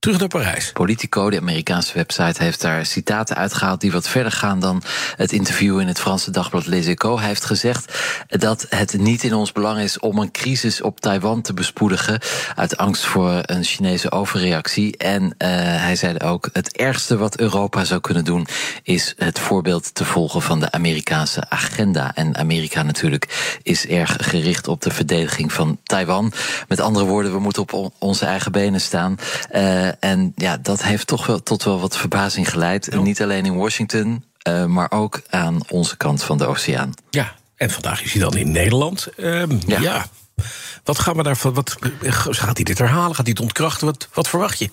terug 0.04 0.20
naar 0.20 0.28
Parijs. 0.28 0.72
Politico, 0.72 1.30
de 1.30 1.40
Amerikaanse 1.40 1.94
website, 1.94 2.44
heeft 2.44 2.62
daar 2.62 2.86
citaten 2.86 3.36
uitgehaald 3.36 3.82
die 3.82 3.92
wat 3.92 4.08
verder 4.08 4.32
gaan 4.32 4.60
dan 4.60 4.84
het 5.16 5.32
interview 5.32 5.80
in 5.80 5.88
het 5.88 6.00
Franse 6.00 6.32
dagblad 6.32 6.66
Les 6.66 6.86
Echos. 6.88 7.20
Hij 7.20 7.28
heeft 7.28 7.46
gezegd 7.46 8.00
dat 8.28 8.66
het 8.70 8.98
niet 8.98 9.24
in 9.24 9.34
ons 9.34 9.52
belang 9.52 9.80
is 9.80 10.00
om 10.00 10.18
een 10.18 10.32
crisis 10.32 10.82
op 10.82 11.00
Taiwan 11.00 11.42
te 11.42 11.54
bespoedigen 11.54 12.20
uit 12.56 12.78
angst 12.78 13.06
voor 13.06 13.40
een 13.42 13.64
Chinese 13.64 14.12
overreactie. 14.12 14.98
En 14.98 15.24
uh, 15.24 15.30
hij 15.58 15.96
zei 15.96 16.18
ook: 16.18 16.50
het 16.54 16.78
ergste 16.78 17.18
wat 17.18 17.40
Europa 17.40 17.84
zou 17.84 18.02
kunnen 18.02 18.26
doen 18.26 18.48
is 18.84 19.14
het 19.18 19.40
voorbeeld 19.40 19.96
te 19.96 20.06
volgen 20.06 20.42
van 20.42 20.60
de 20.60 20.72
Amerikaanse 20.72 21.50
agenda. 21.50 22.12
En 22.16 22.38
Amerika 22.38 22.84
natuurlijk 22.84 23.58
is 23.62 23.88
erg 23.88 24.16
gericht 24.20 24.68
op 24.68 24.82
de 24.82 24.92
verdediging 24.92 25.54
van 25.54 25.78
Taiwan. 25.84 26.34
Met 26.68 26.80
andere 26.80 27.06
woorden, 27.06 27.32
we 27.32 27.40
moeten 27.40 27.62
op 27.62 27.94
onze 28.00 28.26
eigen 28.26 28.52
benen 28.52 28.82
staan. 28.82 29.18
Uh, 29.56 29.92
en 30.00 30.34
ja, 30.36 30.58
dat 30.58 30.84
heeft 30.84 31.08
toch 31.08 31.26
wel 31.26 31.44
tot 31.44 31.64
wel 31.64 31.80
wat 31.80 31.98
verbazing 31.98 32.50
geleid. 32.50 32.88
En 32.88 33.04
niet 33.04 33.22
alleen 33.22 33.46
in 33.46 33.56
Washington, 33.56 34.26
uh, 34.48 34.66
maar 34.66 34.92
ook 34.92 35.22
aan 35.30 35.62
onze 35.70 35.98
kant 35.98 36.24
van 36.24 36.38
de 36.38 36.46
oceaan. 36.46 36.94
Ja, 37.10 37.34
en 37.56 37.70
vandaag 37.70 38.04
is 38.04 38.12
hij 38.14 38.22
dan 38.22 38.38
in 38.38 38.52
Nederland. 38.52 39.08
Um, 39.18 39.60
ja. 39.68 39.80
ja. 39.80 40.06
Wat 40.84 41.00
gaan 41.00 41.16
we 41.16 41.24
daarvan? 41.24 41.54
Wat, 41.54 41.78
gaat 42.30 42.56
hij 42.56 42.64
dit 42.64 42.78
herhalen? 42.78 43.16
Gaat 43.16 43.26
hij 43.26 43.34
het 43.34 43.44
ontkrachten? 43.44 43.86
Wat, 43.86 44.08
wat 44.14 44.28
verwacht 44.28 44.60
je? 44.60 44.70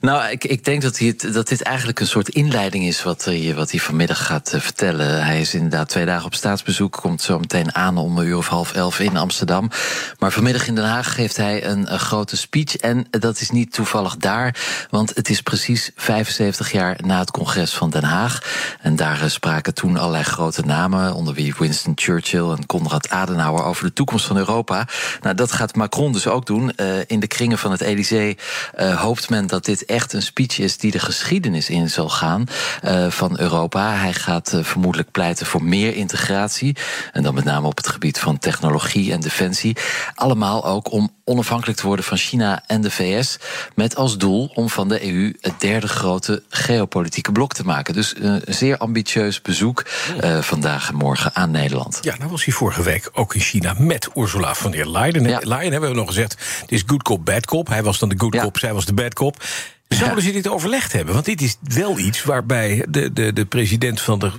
Nou, 0.00 0.30
ik, 0.30 0.44
ik 0.44 0.64
denk 0.64 0.82
dat, 0.82 1.00
dat 1.32 1.48
dit 1.48 1.62
eigenlijk 1.62 2.00
een 2.00 2.06
soort 2.06 2.28
inleiding 2.28 2.84
is 2.84 3.02
wat 3.02 3.24
hij, 3.24 3.54
wat 3.54 3.70
hij 3.70 3.80
vanmiddag 3.80 4.26
gaat 4.26 4.52
uh, 4.54 4.60
vertellen. 4.60 5.24
Hij 5.24 5.40
is 5.40 5.54
inderdaad 5.54 5.88
twee 5.88 6.04
dagen 6.04 6.26
op 6.26 6.34
staatsbezoek, 6.34 6.92
komt 6.92 7.22
zo 7.22 7.38
meteen 7.38 7.74
aan 7.74 7.96
om 7.98 8.18
een 8.18 8.26
uur 8.26 8.36
of 8.36 8.48
half 8.48 8.72
elf 8.72 9.00
in 9.00 9.16
Amsterdam. 9.16 9.70
Maar 10.18 10.32
vanmiddag 10.32 10.66
in 10.66 10.74
Den 10.74 10.84
Haag 10.84 11.14
geeft 11.14 11.36
hij 11.36 11.64
een, 11.64 11.84
grote 11.86 12.36
speech. 12.36 12.76
En 12.76 13.06
dat 13.10 13.40
is 13.40 13.50
niet 13.50 13.72
toevallig 13.72 14.16
daar, 14.16 14.56
want 14.90 15.14
het 15.14 15.28
is 15.28 15.40
precies 15.40 15.90
75 15.96 16.72
jaar 16.72 16.98
na 17.04 17.18
het 17.18 17.30
congres 17.30 17.74
van 17.74 17.90
Den 17.90 18.04
Haag. 18.04 18.40
En 18.80 18.96
daar 18.96 19.30
spraken 19.30 19.74
toen 19.74 19.96
allerlei 19.96 20.24
grote 20.24 20.62
namen, 20.62 21.14
onder 21.14 21.34
wie 21.34 21.54
Winston 21.58 21.92
Churchill 21.94 22.50
en 22.50 22.66
Konrad 22.66 23.10
Adenauer, 23.10 23.64
over 23.64 23.84
de 23.84 23.92
toekomst 23.92 24.26
van 24.26 24.36
Europa. 24.36 24.86
Nou, 25.20 25.34
dat 25.34 25.52
gaat 25.52 25.74
Macron 25.74 26.12
dus 26.12 26.26
ook 26.26 26.46
doen. 26.46 26.70
In 27.06 27.20
de 27.20 27.26
kringen 27.26 27.58
van 27.58 27.70
het 27.70 27.80
Elysée 27.80 28.36
hoopt 28.76 29.30
men 29.30 29.45
dat 29.46 29.64
dit 29.64 29.84
echt 29.84 30.12
een 30.12 30.22
speech 30.22 30.58
is 30.58 30.78
die 30.78 30.90
de 30.90 30.98
geschiedenis 30.98 31.70
in 31.70 31.90
zal 31.90 32.08
gaan 32.08 32.44
uh, 32.84 33.10
van 33.10 33.38
Europa. 33.38 33.94
Hij 33.94 34.12
gaat 34.12 34.52
uh, 34.52 34.64
vermoedelijk 34.64 35.10
pleiten 35.10 35.46
voor 35.46 35.64
meer 35.64 35.94
integratie. 35.94 36.76
En 37.12 37.22
dan 37.22 37.34
met 37.34 37.44
name 37.44 37.66
op 37.66 37.76
het 37.76 37.88
gebied 37.88 38.18
van 38.18 38.38
technologie 38.38 39.12
en 39.12 39.20
defensie. 39.20 39.76
Allemaal 40.14 40.64
ook 40.64 40.92
om 40.92 41.10
onafhankelijk 41.28 41.78
te 41.78 41.86
worden 41.86 42.04
van 42.04 42.16
China 42.16 42.62
en 42.66 42.80
de 42.80 42.90
VS. 42.90 43.38
Met 43.74 43.96
als 43.96 44.18
doel 44.18 44.50
om 44.54 44.68
van 44.68 44.88
de 44.88 45.06
EU 45.12 45.36
het 45.40 45.60
derde 45.60 45.88
grote 45.88 46.42
geopolitieke 46.48 47.32
blok 47.32 47.52
te 47.52 47.64
maken. 47.64 47.94
Dus 47.94 48.14
een 48.18 48.42
zeer 48.46 48.76
ambitieus 48.76 49.42
bezoek 49.42 49.84
uh, 50.24 50.42
vandaag 50.42 50.88
en 50.88 50.94
morgen 50.94 51.34
aan 51.34 51.50
Nederland. 51.50 51.98
Ja, 52.00 52.16
nou 52.18 52.30
was 52.30 52.44
hij 52.44 52.54
vorige 52.54 52.82
week 52.82 53.10
ook 53.12 53.34
in 53.34 53.40
China 53.40 53.74
met 53.78 54.08
Ursula 54.14 54.54
von 54.54 54.70
der 54.70 54.90
Leyen. 54.90 55.28
Ja. 55.28 55.40
Leyen 55.42 55.72
hebben 55.72 55.90
we 55.90 55.96
nog 55.96 56.06
gezegd. 56.06 56.36
Het 56.60 56.72
is 56.72 56.82
good 56.86 57.02
cop, 57.02 57.24
bad 57.24 57.46
cop. 57.46 57.68
Hij 57.68 57.82
was 57.82 57.98
dan 57.98 58.08
de 58.08 58.18
good 58.18 58.34
ja. 58.34 58.42
cop, 58.42 58.58
zij 58.58 58.74
was 58.74 58.84
de 58.84 58.94
bad 58.94 59.14
cop. 59.14 59.44
Zouden 59.88 60.22
ze 60.22 60.32
dit 60.32 60.48
overlegd 60.48 60.92
hebben? 60.92 61.14
Want 61.14 61.26
dit 61.26 61.42
is 61.42 61.56
wel 61.62 61.98
iets 61.98 62.24
waarbij 62.24 62.86
de, 62.88 63.12
de, 63.12 63.32
de 63.32 63.44
president 63.44 64.00
van 64.00 64.18
de, 64.18 64.30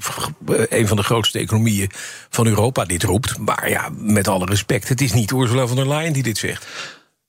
een 0.69 0.87
van 0.87 0.97
de 0.97 1.03
grootste 1.03 1.39
economieën 1.39 1.91
van 2.29 2.47
Europa 2.47 2.85
dit 2.85 3.03
roept. 3.03 3.37
Maar 3.37 3.69
ja, 3.69 3.89
met 3.91 4.27
alle 4.27 4.45
respect, 4.45 4.89
het 4.89 5.01
is 5.01 5.13
niet 5.13 5.31
Ursula 5.31 5.67
von 5.67 5.75
der 5.75 5.87
Leyen 5.87 6.13
die 6.13 6.23
dit 6.23 6.37
zegt. 6.37 6.67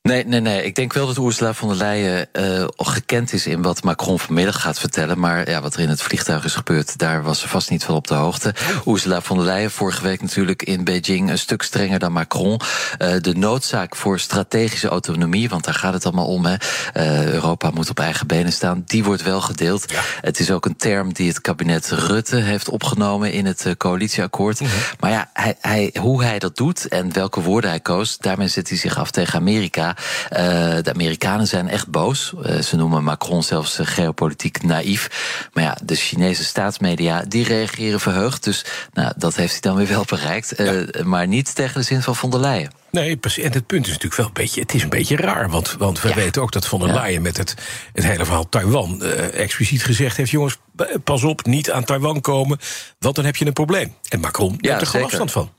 Nee, 0.09 0.27
nee, 0.27 0.41
nee. 0.41 0.65
Ik 0.65 0.75
denk 0.75 0.93
wel 0.93 1.07
dat 1.07 1.17
Ursula 1.17 1.55
von 1.55 1.69
der 1.69 1.77
Leyen 1.77 2.29
uh, 2.33 2.65
gekend 2.77 3.33
is 3.33 3.47
in 3.47 3.63
wat 3.63 3.83
Macron 3.83 4.19
vanmiddag 4.19 4.61
gaat 4.61 4.79
vertellen. 4.79 5.19
Maar 5.19 5.51
ja, 5.51 5.61
wat 5.61 5.75
er 5.75 5.81
in 5.81 5.89
het 5.89 6.03
vliegtuig 6.03 6.45
is 6.45 6.55
gebeurd, 6.55 6.99
daar 6.99 7.23
was 7.23 7.41
ze 7.41 7.49
vast 7.49 7.71
niet 7.71 7.85
van 7.85 7.95
op 7.95 8.07
de 8.07 8.15
hoogte. 8.15 8.55
Ursula 8.87 9.21
von 9.21 9.37
der 9.37 9.47
Leyen 9.47 9.71
vorige 9.71 10.03
week 10.03 10.23
natuurlijk 10.23 10.63
in 10.63 10.85
Beijing 10.85 11.31
een 11.31 11.39
stuk 11.39 11.63
strenger 11.63 11.99
dan 11.99 12.13
Macron. 12.13 12.61
Uh, 12.99 13.15
de 13.21 13.35
noodzaak 13.35 13.97
voor 13.97 14.21
strategische 14.21 14.89
autonomie, 14.89 15.49
want 15.49 15.65
daar 15.65 15.75
gaat 15.75 15.93
het 15.93 16.05
allemaal 16.05 16.27
om. 16.27 16.47
Hè. 16.47 16.57
Uh, 16.95 17.33
Europa 17.33 17.71
moet 17.71 17.91
op 17.91 18.01
eigen 18.01 18.27
benen 18.27 18.53
staan. 18.53 18.83
Die 18.87 19.05
wordt 19.05 19.23
wel 19.23 19.41
gedeeld. 19.41 19.91
Ja. 19.91 20.01
Het 20.21 20.41
is 20.41 20.51
ook 20.51 20.67
een 20.67 20.77
term 20.77 21.13
die 21.13 21.29
het 21.29 21.41
kabinet 21.41 21.91
Rutte 21.91 22.37
heeft 22.37 22.69
opgenomen 22.69 23.33
in 23.33 23.47
het 23.47 23.75
coalitieakkoord. 23.79 24.61
Mm 24.61 24.67
-hmm. 24.67 24.77
Maar 25.01 25.11
ja, 25.11 25.31
hij, 25.33 25.57
hij, 25.61 25.95
hoe 26.01 26.25
hij 26.25 26.39
dat 26.39 26.57
doet 26.57 26.89
en 26.89 27.13
welke 27.13 27.41
woorden 27.41 27.71
hij 27.71 27.81
koos, 27.81 28.19
daarmee 28.19 28.49
zet 28.49 28.69
hij 28.69 28.79
zich 28.79 28.99
af 28.99 29.11
tegen 29.11 29.39
Amerika. 29.39 29.97
Uh, 30.33 30.39
de 30.83 30.93
Amerikanen 30.93 31.47
zijn 31.47 31.69
echt 31.69 31.89
boos. 31.89 32.33
Uh, 32.47 32.59
ze 32.59 32.77
noemen 32.77 33.05
Macron 33.05 33.43
zelfs 33.43 33.79
uh, 33.79 33.87
geopolitiek 33.87 34.63
naïef. 34.63 35.11
Maar 35.53 35.65
ja, 35.65 35.77
de 35.83 35.95
Chinese 35.95 36.45
staatsmedia 36.45 37.25
die 37.29 37.45
reageren 37.45 38.01
verheugd. 38.01 38.45
Dus 38.45 38.65
nou, 38.93 39.13
dat 39.17 39.37
heeft 39.37 39.53
hij 39.53 39.61
dan 39.61 39.77
weer 39.77 39.89
wel 39.89 40.05
bereikt. 40.09 40.53
Ja. 40.57 40.85
Maar 41.05 41.27
niet 41.27 41.55
tegen 41.55 41.81
de 41.81 41.87
zin 41.87 42.03
van 42.03 42.17
von 42.17 42.31
der 42.31 42.41
Leyen. 42.41 42.71
Nee, 42.91 43.17
precies. 43.17 43.45
En 43.45 43.53
het 43.53 43.67
punt 43.67 43.85
is 43.87 43.93
natuurlijk 43.93 44.17
wel 44.17 44.27
een 44.27 44.33
beetje. 44.33 44.61
Het 44.61 44.75
is 44.75 44.83
een 44.83 44.89
beetje 44.89 45.17
raar. 45.17 45.51
Want, 45.51 45.75
want 45.79 46.01
we 46.01 46.09
ja. 46.09 46.15
weten 46.15 46.43
ook 46.43 46.53
dat 46.53 46.67
von 46.67 46.81
der 46.81 46.95
Leyen 46.95 47.23
met 47.23 47.37
het, 47.37 47.55
het 47.93 48.05
hele 48.05 48.25
verhaal 48.25 48.49
Taiwan 48.49 49.03
expliciet 49.33 49.85
gezegd 49.85 50.17
heeft: 50.17 50.31
jongens, 50.31 50.57
pas 51.05 51.25
op, 51.25 51.47
niet 51.47 51.71
aan 51.71 51.85
Taiwan 51.85 52.21
komen. 52.21 52.59
Want 52.99 53.15
dan 53.15 53.25
heb 53.25 53.37
je 53.37 53.47
een 53.47 53.53
probleem. 53.53 53.95
En 54.09 54.21
Macron 54.21 54.57
ja, 54.61 54.69
neemt 54.69 54.81
er 54.81 54.87
gewoon 54.87 55.07
afstand 55.07 55.33
van. 55.33 55.51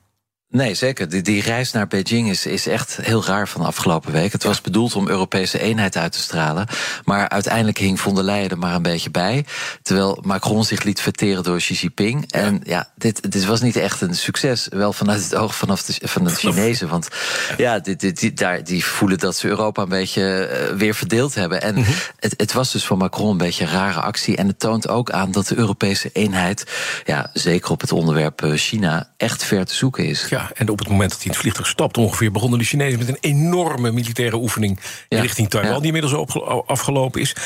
Nee, 0.50 0.74
zeker. 0.74 1.08
Die, 1.08 1.22
die 1.22 1.42
reis 1.42 1.72
naar 1.72 1.86
Beijing 1.86 2.28
is, 2.28 2.46
is 2.46 2.66
echt 2.66 2.96
heel 3.02 3.24
raar 3.24 3.48
van 3.48 3.60
de 3.60 3.66
afgelopen 3.66 4.12
week. 4.12 4.32
Het 4.32 4.44
was 4.44 4.60
bedoeld 4.60 4.94
om 4.94 5.08
Europese 5.08 5.60
eenheid 5.60 5.96
uit 5.96 6.12
te 6.12 6.18
stralen. 6.18 6.66
Maar 7.04 7.28
uiteindelijk 7.28 7.78
hing 7.78 8.00
von 8.00 8.14
der 8.14 8.24
Leyen 8.24 8.50
er 8.50 8.58
maar 8.58 8.74
een 8.74 8.82
beetje 8.82 9.10
bij. 9.10 9.44
Terwijl 9.82 10.22
Macron 10.26 10.64
zich 10.64 10.82
liet 10.82 11.00
verteren 11.00 11.42
door 11.42 11.58
Xi 11.58 11.74
Jinping. 11.74 12.24
Ja. 12.26 12.40
En 12.40 12.60
ja, 12.64 12.88
dit, 12.94 13.32
dit 13.32 13.44
was 13.44 13.60
niet 13.60 13.76
echt 13.76 14.00
een 14.00 14.14
succes. 14.14 14.66
Wel 14.70 14.92
vanuit 14.92 15.22
het 15.22 15.34
oog 15.34 15.54
vanaf 15.54 15.82
de, 15.82 16.08
van 16.08 16.24
de 16.24 16.30
Chinezen. 16.30 16.88
Want 16.88 17.08
ja, 17.56 17.78
dit, 17.78 18.00
dit, 18.00 18.20
die, 18.20 18.32
daar, 18.32 18.64
die 18.64 18.84
voelen 18.84 19.18
dat 19.18 19.36
ze 19.36 19.48
Europa 19.48 19.82
een 19.82 19.88
beetje 19.88 20.50
uh, 20.70 20.76
weer 20.76 20.94
verdeeld 20.94 21.34
hebben. 21.34 21.62
En 21.62 21.74
mm 21.74 21.82
-hmm. 21.82 21.94
het, 22.16 22.34
het 22.36 22.52
was 22.52 22.72
dus 22.72 22.84
van 22.84 22.98
Macron 22.98 23.30
een 23.30 23.36
beetje 23.36 23.64
een 23.64 23.70
rare 23.70 24.00
actie. 24.00 24.36
En 24.36 24.46
het 24.46 24.58
toont 24.58 24.88
ook 24.88 25.10
aan 25.10 25.30
dat 25.30 25.46
de 25.46 25.56
Europese 25.56 26.10
eenheid, 26.12 26.64
ja, 27.04 27.30
zeker 27.32 27.70
op 27.70 27.80
het 27.80 27.92
onderwerp 27.92 28.42
China, 28.54 29.10
echt 29.16 29.44
ver 29.44 29.64
te 29.64 29.74
zoeken 29.74 30.04
is. 30.04 30.26
Ja. 30.28 30.39
Ja, 30.40 30.50
en 30.54 30.68
op 30.68 30.78
het 30.78 30.88
moment 30.88 31.10
dat 31.10 31.18
hij 31.18 31.26
in 31.26 31.32
het 31.32 31.40
vliegtuig 31.40 31.68
stapt, 31.68 31.98
ongeveer 31.98 32.32
begonnen 32.32 32.58
de 32.58 32.64
Chinezen 32.64 32.98
met 32.98 33.08
een 33.08 33.18
enorme 33.20 33.92
militaire 33.92 34.36
oefening 34.36 34.80
ja. 35.08 35.20
richting 35.20 35.50
Taiwan, 35.50 35.76
die 35.76 35.86
inmiddels 35.86 36.12
op, 36.12 36.30
afgelopen 36.66 37.20
is. 37.20 37.36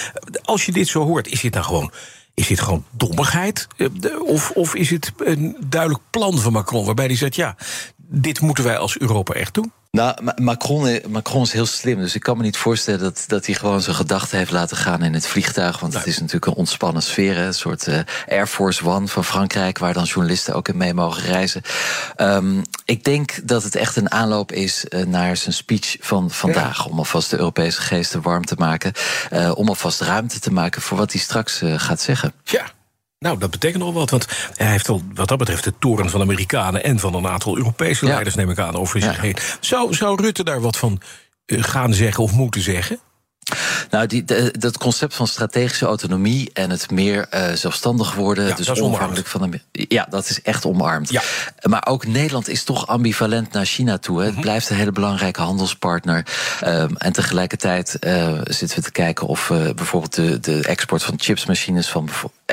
Als 0.43 0.67
je 0.67 0.73
dit 0.73 0.89
zo 0.89 1.05
hoort, 1.05 1.29
is 1.29 1.41
dit 1.41 1.53
nou 1.53 1.65
gewoon. 1.65 1.93
Is 2.35 2.47
dit 2.47 2.61
gewoon 2.61 2.85
dommigheid? 2.91 3.67
Of, 4.27 4.51
of 4.51 4.75
is 4.75 4.91
het 4.91 5.13
een 5.17 5.57
duidelijk 5.67 6.03
plan 6.11 6.39
van 6.39 6.53
Macron 6.53 6.85
waarbij 6.85 7.07
hij 7.07 7.17
zegt: 7.17 7.35
ja, 7.35 7.57
dit 7.97 8.41
moeten 8.41 8.65
wij 8.65 8.79
als 8.79 8.99
Europa 8.99 9.35
echt 9.35 9.55
doen? 9.55 9.73
Nou, 9.95 10.17
Macron, 10.37 11.01
Macron 11.09 11.43
is 11.43 11.53
heel 11.53 11.67
slim. 11.67 11.99
Dus 11.99 12.15
ik 12.15 12.21
kan 12.21 12.37
me 12.37 12.43
niet 12.43 12.57
voorstellen 12.57 13.01
dat, 13.01 13.25
dat 13.27 13.47
hij 13.47 13.55
gewoon 13.55 13.81
zijn 13.81 13.97
gedachten 13.97 14.39
heeft 14.39 14.51
laten 14.51 14.77
gaan 14.77 15.03
in 15.03 15.15
het 15.15 15.27
vliegtuig. 15.27 15.81
Want 15.81 15.95
het 15.95 16.07
is 16.07 16.19
natuurlijk 16.19 16.47
een 16.47 16.55
ontspannen 16.55 17.03
sfeer. 17.03 17.39
Een 17.39 17.55
soort 17.55 17.87
uh, 17.87 17.99
Air 18.29 18.47
Force 18.47 18.85
One 18.85 19.09
van 19.09 19.25
Frankrijk, 19.25 19.79
waar 19.79 19.93
dan 19.93 20.05
journalisten 20.05 20.55
ook 20.55 20.69
in 20.69 20.77
mee 20.77 20.95
mogen 20.95 21.23
reizen. 21.23 21.63
Um, 22.17 22.63
ik 22.85 23.05
denk 23.05 23.49
dat 23.49 23.63
het 23.63 23.75
echt 23.75 23.97
een 23.97 24.11
aanloop 24.11 24.53
is 24.53 24.85
uh, 24.89 25.05
naar 25.05 25.37
zijn 25.37 25.55
speech 25.55 25.97
van 26.01 26.31
vandaag. 26.31 26.85
Ja. 26.85 26.91
Om 26.91 26.99
alvast 26.99 27.31
de 27.31 27.39
Europese 27.39 27.81
geesten 27.81 28.23
warm 28.23 28.45
te 28.45 28.55
maken. 28.59 28.93
Uh, 29.33 29.53
om 29.55 29.69
alvast 29.69 30.01
ruimte 30.01 30.41
te 30.41 30.53
maken 30.53 30.83
voor 30.83 30.99
wat 30.99 31.13
hij 31.13 31.21
straks 31.21 31.63
gaat 31.77 32.01
zeggen. 32.01 32.33
Ja. 32.45 32.73
Nou, 33.19 33.39
dat 33.39 33.51
betekent 33.51 33.83
nog 33.83 33.95
wat, 33.95 34.11
want 34.11 34.27
hij 34.55 34.71
heeft 34.71 34.89
al 34.89 35.03
wat 35.15 35.29
dat 35.29 35.39
betreft 35.39 35.65
de 35.65 35.75
toren 35.79 36.11
van 36.11 36.21
Amerikanen 36.21 36.85
en 36.85 36.99
van 36.99 37.15
een 37.15 37.27
aantal 37.27 37.57
Europese 37.57 38.07
ja. 38.07 38.13
leiders, 38.13 38.35
neem 38.35 38.51
ik 38.51 38.59
aan, 38.59 38.77
over 38.77 39.01
zich 39.01 39.17
ja. 39.17 39.21
heen. 39.21 39.37
Zou, 39.61 39.95
zou 39.95 40.23
Rutte 40.23 40.45
daar 40.45 40.61
wat 40.61 40.77
van 40.77 41.01
gaan 41.47 41.95
zeggen 41.95 42.23
of 42.23 42.33
moeten 42.33 42.61
zeggen? 42.61 42.99
Nou, 43.91 44.07
die, 44.07 44.25
de, 44.25 44.55
dat 44.59 44.79
concept 44.79 45.15
van 45.15 45.27
strategische 45.27 45.87
autonomie 45.87 46.51
en 46.53 46.71
het 46.71 46.91
meer 46.91 47.27
uh, 47.35 47.53
zelfstandig 47.53 48.15
worden, 48.15 48.47
ja, 48.47 48.55
dus 48.55 48.81
onafhankelijk 48.81 49.27
van 49.27 49.51
de. 49.51 49.61
Ja, 49.89 50.07
dat 50.11 50.31
is 50.31 50.43
echt 50.43 50.65
omarmd. 50.65 51.11
Ja. 51.11 51.23
Maar 51.63 51.87
ook 51.87 52.07
Nederland 52.07 52.49
is 52.49 52.65
toch 52.65 52.87
ambivalent 52.87 53.53
naar 53.53 53.65
China 53.65 53.99
toe. 53.99 54.19
Hè. 54.19 54.23
Het 54.23 54.29
mm 54.29 54.35
-hmm. 54.35 54.45
blijft 54.45 54.71
een 54.71 54.77
hele 54.77 54.93
belangrijke 54.93 55.41
handelspartner. 55.41 56.27
Um, 56.67 56.97
en 56.97 57.13
tegelijkertijd 57.13 57.97
uh, 58.01 58.41
zitten 58.45 58.79
we 58.79 58.85
te 58.85 58.93
kijken 58.93 59.27
of 59.27 59.51
uh, 59.51 59.71
bijvoorbeeld 59.71 60.15
de, 60.15 60.41
de 60.41 60.63
export 60.63 61.03
van 61.03 61.15
chipsmachines 61.17 61.89
van 61.89 62.09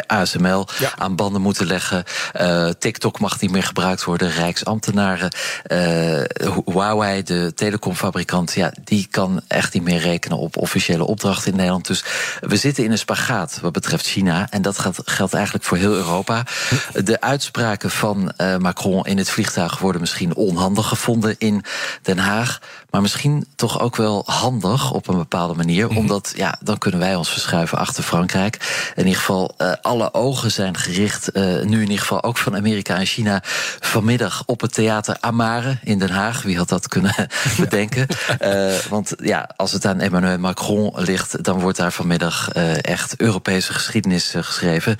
ASML 0.08 0.68
ja. 0.80 0.92
aan 0.98 1.16
banden 1.16 1.42
moeten 1.42 1.66
leggen. 1.66 2.04
Uh, 2.42 2.70
TikTok 2.70 3.20
mag 3.20 3.42
niet 3.42 3.52
meer 3.52 3.64
gebruikt 3.64 4.04
worden. 4.04 4.32
Rijksambtenaren. 4.32 5.32
Uh, 5.68 6.22
Huawei, 6.66 7.24
de 7.24 7.52
telecomfabrikant, 7.56 8.54
ja, 8.54 8.74
die 8.84 9.08
kan 9.12 9.42
echt 9.48 9.74
niet 9.74 9.84
meer 9.84 10.00
rekenen 10.00 10.38
op 10.38 10.58
officiële 10.58 11.04
opdrachten 11.04 11.52
in 11.52 11.58
Nederland. 11.58 11.88
Dus 11.88 12.04
we 12.40 12.56
zitten 12.56 12.84
in 12.84 12.92
een 12.92 12.98
spagaat 12.98 13.60
wat 13.62 13.72
betreft 13.72 14.06
China. 14.06 14.48
En 14.50 14.62
dat 14.62 14.80
gaat, 14.80 15.02
geldt 15.06 15.34
eigenlijk 15.34 15.66
voor 15.66 15.78
heel 15.78 15.94
Europa. 15.94 16.46
De 16.94 17.22
uitspraken 17.22 17.92
van 17.92 18.32
uh, 18.38 18.58
Macron 18.58 19.06
in 19.06 19.18
het 19.18 19.30
vliegtuig 19.30 19.80
worden 19.80 20.02
misschien 20.02 20.36
onhandig 20.36 20.88
gevonden 20.88 21.36
in 21.38 21.64
Den 22.02 22.18
Haag. 22.18 22.60
Maar 22.92 23.02
misschien 23.02 23.46
toch 23.56 23.80
ook 23.80 23.96
wel 23.96 24.24
handig 24.26 24.92
op 24.92 25.08
een 25.08 25.18
bepaalde 25.18 25.54
manier. 25.54 25.84
Mm 25.86 25.90
-hmm. 25.90 25.98
Omdat 25.98 26.34
ja, 26.36 26.58
dan 26.62 26.78
kunnen 26.78 27.00
wij 27.00 27.16
ons 27.16 27.30
verschuiven 27.30 27.78
achter 27.78 28.04
Frankrijk. 28.04 28.92
In 28.96 29.04
ieder 29.04 29.20
geval, 29.20 29.54
uh, 29.58 29.74
alle 29.82 30.14
ogen 30.14 30.52
zijn 30.52 30.78
gericht, 30.78 31.30
uh, 31.34 31.44
nu 31.44 31.76
in 31.76 31.82
ieder 31.82 32.00
geval 32.00 32.24
ook 32.24 32.38
van 32.38 32.56
Amerika 32.56 32.98
en 32.98 33.06
China, 33.06 33.40
vanmiddag 33.80 34.44
op 34.46 34.62
het 34.62 34.74
theater 34.74 35.18
Amare 35.20 35.78
in 35.84 36.00
Den 36.00 36.10
Haag. 36.10 36.42
Wie 36.42 36.58
had 36.58 36.70
dat 36.70 36.88
kunnen 36.88 37.16
bedenken? 37.58 38.08
Uh, 38.42 38.74
want 38.90 39.14
ja, 39.24 39.50
als 39.56 39.72
het 39.72 39.86
aan 39.86 40.00
Emmanuel 40.00 40.38
Macron 40.38 40.92
ligt, 40.96 41.44
dan 41.44 41.60
wordt 41.60 41.78
daar 41.78 41.92
vanmiddag 41.92 42.50
echt 42.82 43.16
Europese 43.18 43.74
geschiedenis 43.74 44.34
geschreven 44.38 44.98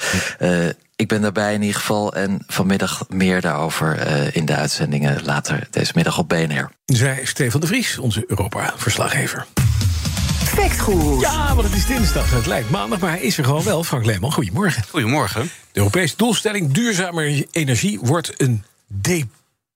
ik 1.02 1.08
ben 1.08 1.22
daarbij 1.22 1.54
in 1.54 1.62
ieder 1.62 1.80
geval. 1.80 2.14
En 2.14 2.40
vanmiddag 2.48 3.06
meer 3.10 3.42
daarover 3.42 4.08
uh, 4.08 4.36
in 4.36 4.46
de 4.46 4.56
uitzendingen 4.56 5.24
later 5.24 5.68
deze 5.70 5.92
middag 5.96 6.18
op 6.18 6.30
BNR. 6.30 6.72
Zij 6.86 7.22
Stefan 7.24 7.60
de 7.60 7.68
Vries, 7.68 7.98
onze 7.98 8.24
Europa-verslaggever. 8.28 9.46
Factgoed. 10.44 11.22
Ja, 11.22 11.56
want 11.56 11.68
het 11.68 11.78
is 11.78 11.86
dinsdag. 11.86 12.32
Het 12.32 12.46
lijkt 12.46 12.70
maandag, 12.70 13.00
maar 13.00 13.10
hij 13.10 13.22
is 13.22 13.38
er 13.38 13.44
gewoon 13.44 13.64
wel. 13.64 13.84
Frank 13.84 14.06
Leeman, 14.06 14.32
goedemorgen. 14.32 14.84
Goedemorgen. 14.90 15.42
De 15.72 15.80
Europese 15.80 16.14
doelstelling 16.18 16.72
duurzame 16.72 17.48
energie 17.52 18.00
wordt 18.02 18.42
een 18.42 18.64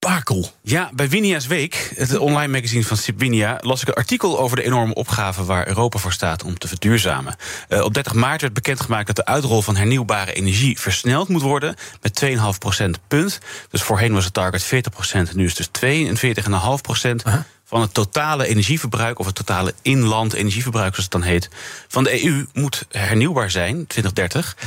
debakel. 0.05 0.51
Ja, 0.61 0.89
bij 0.93 1.09
Winia's 1.09 1.47
Week, 1.47 1.91
het 1.95 2.17
online 2.17 2.51
magazine 2.51 2.83
van 2.83 2.97
Sibwinia... 2.97 3.57
las 3.61 3.81
ik 3.81 3.87
een 3.87 3.93
artikel 3.93 4.39
over 4.39 4.57
de 4.57 4.63
enorme 4.63 4.93
opgave 4.93 5.45
waar 5.45 5.67
Europa 5.67 5.99
voor 5.99 6.13
staat 6.13 6.43
om 6.43 6.57
te 6.57 6.67
verduurzamen. 6.67 7.35
Uh, 7.69 7.83
op 7.83 7.93
30 7.93 8.13
maart 8.13 8.41
werd 8.41 8.53
bekendgemaakt 8.53 9.07
dat 9.07 9.15
de 9.15 9.25
uitrol 9.25 9.61
van 9.61 9.75
hernieuwbare 9.75 10.33
energie 10.33 10.79
versneld 10.79 11.27
moet 11.27 11.41
worden 11.41 11.75
met 12.01 12.25
2,5 12.25 12.35
procent 12.59 12.99
punt. 13.07 13.39
Dus 13.69 13.81
voorheen 13.81 14.13
was 14.13 14.23
het 14.23 14.33
target 14.33 14.63
40 14.63 14.91
procent, 14.91 15.35
nu 15.35 15.45
is 15.45 15.57
het 15.57 15.69
dus 15.81 16.23
42,5 16.43 16.81
procent. 16.81 17.25
Uh 17.25 17.33
-huh 17.33 17.43
van 17.65 17.81
het 17.81 17.93
totale 17.93 18.47
energieverbruik, 18.47 19.19
of 19.19 19.25
het 19.25 19.35
totale 19.35 19.73
inland 19.81 20.33
energieverbruik, 20.33 20.93
zoals 20.93 21.09
het 21.11 21.21
dan 21.21 21.31
heet, 21.31 21.49
van 21.87 22.03
de 22.03 22.25
EU 22.25 22.45
moet 22.53 22.85
hernieuwbaar 22.91 23.51
zijn, 23.51 23.87
2030. 23.87 24.57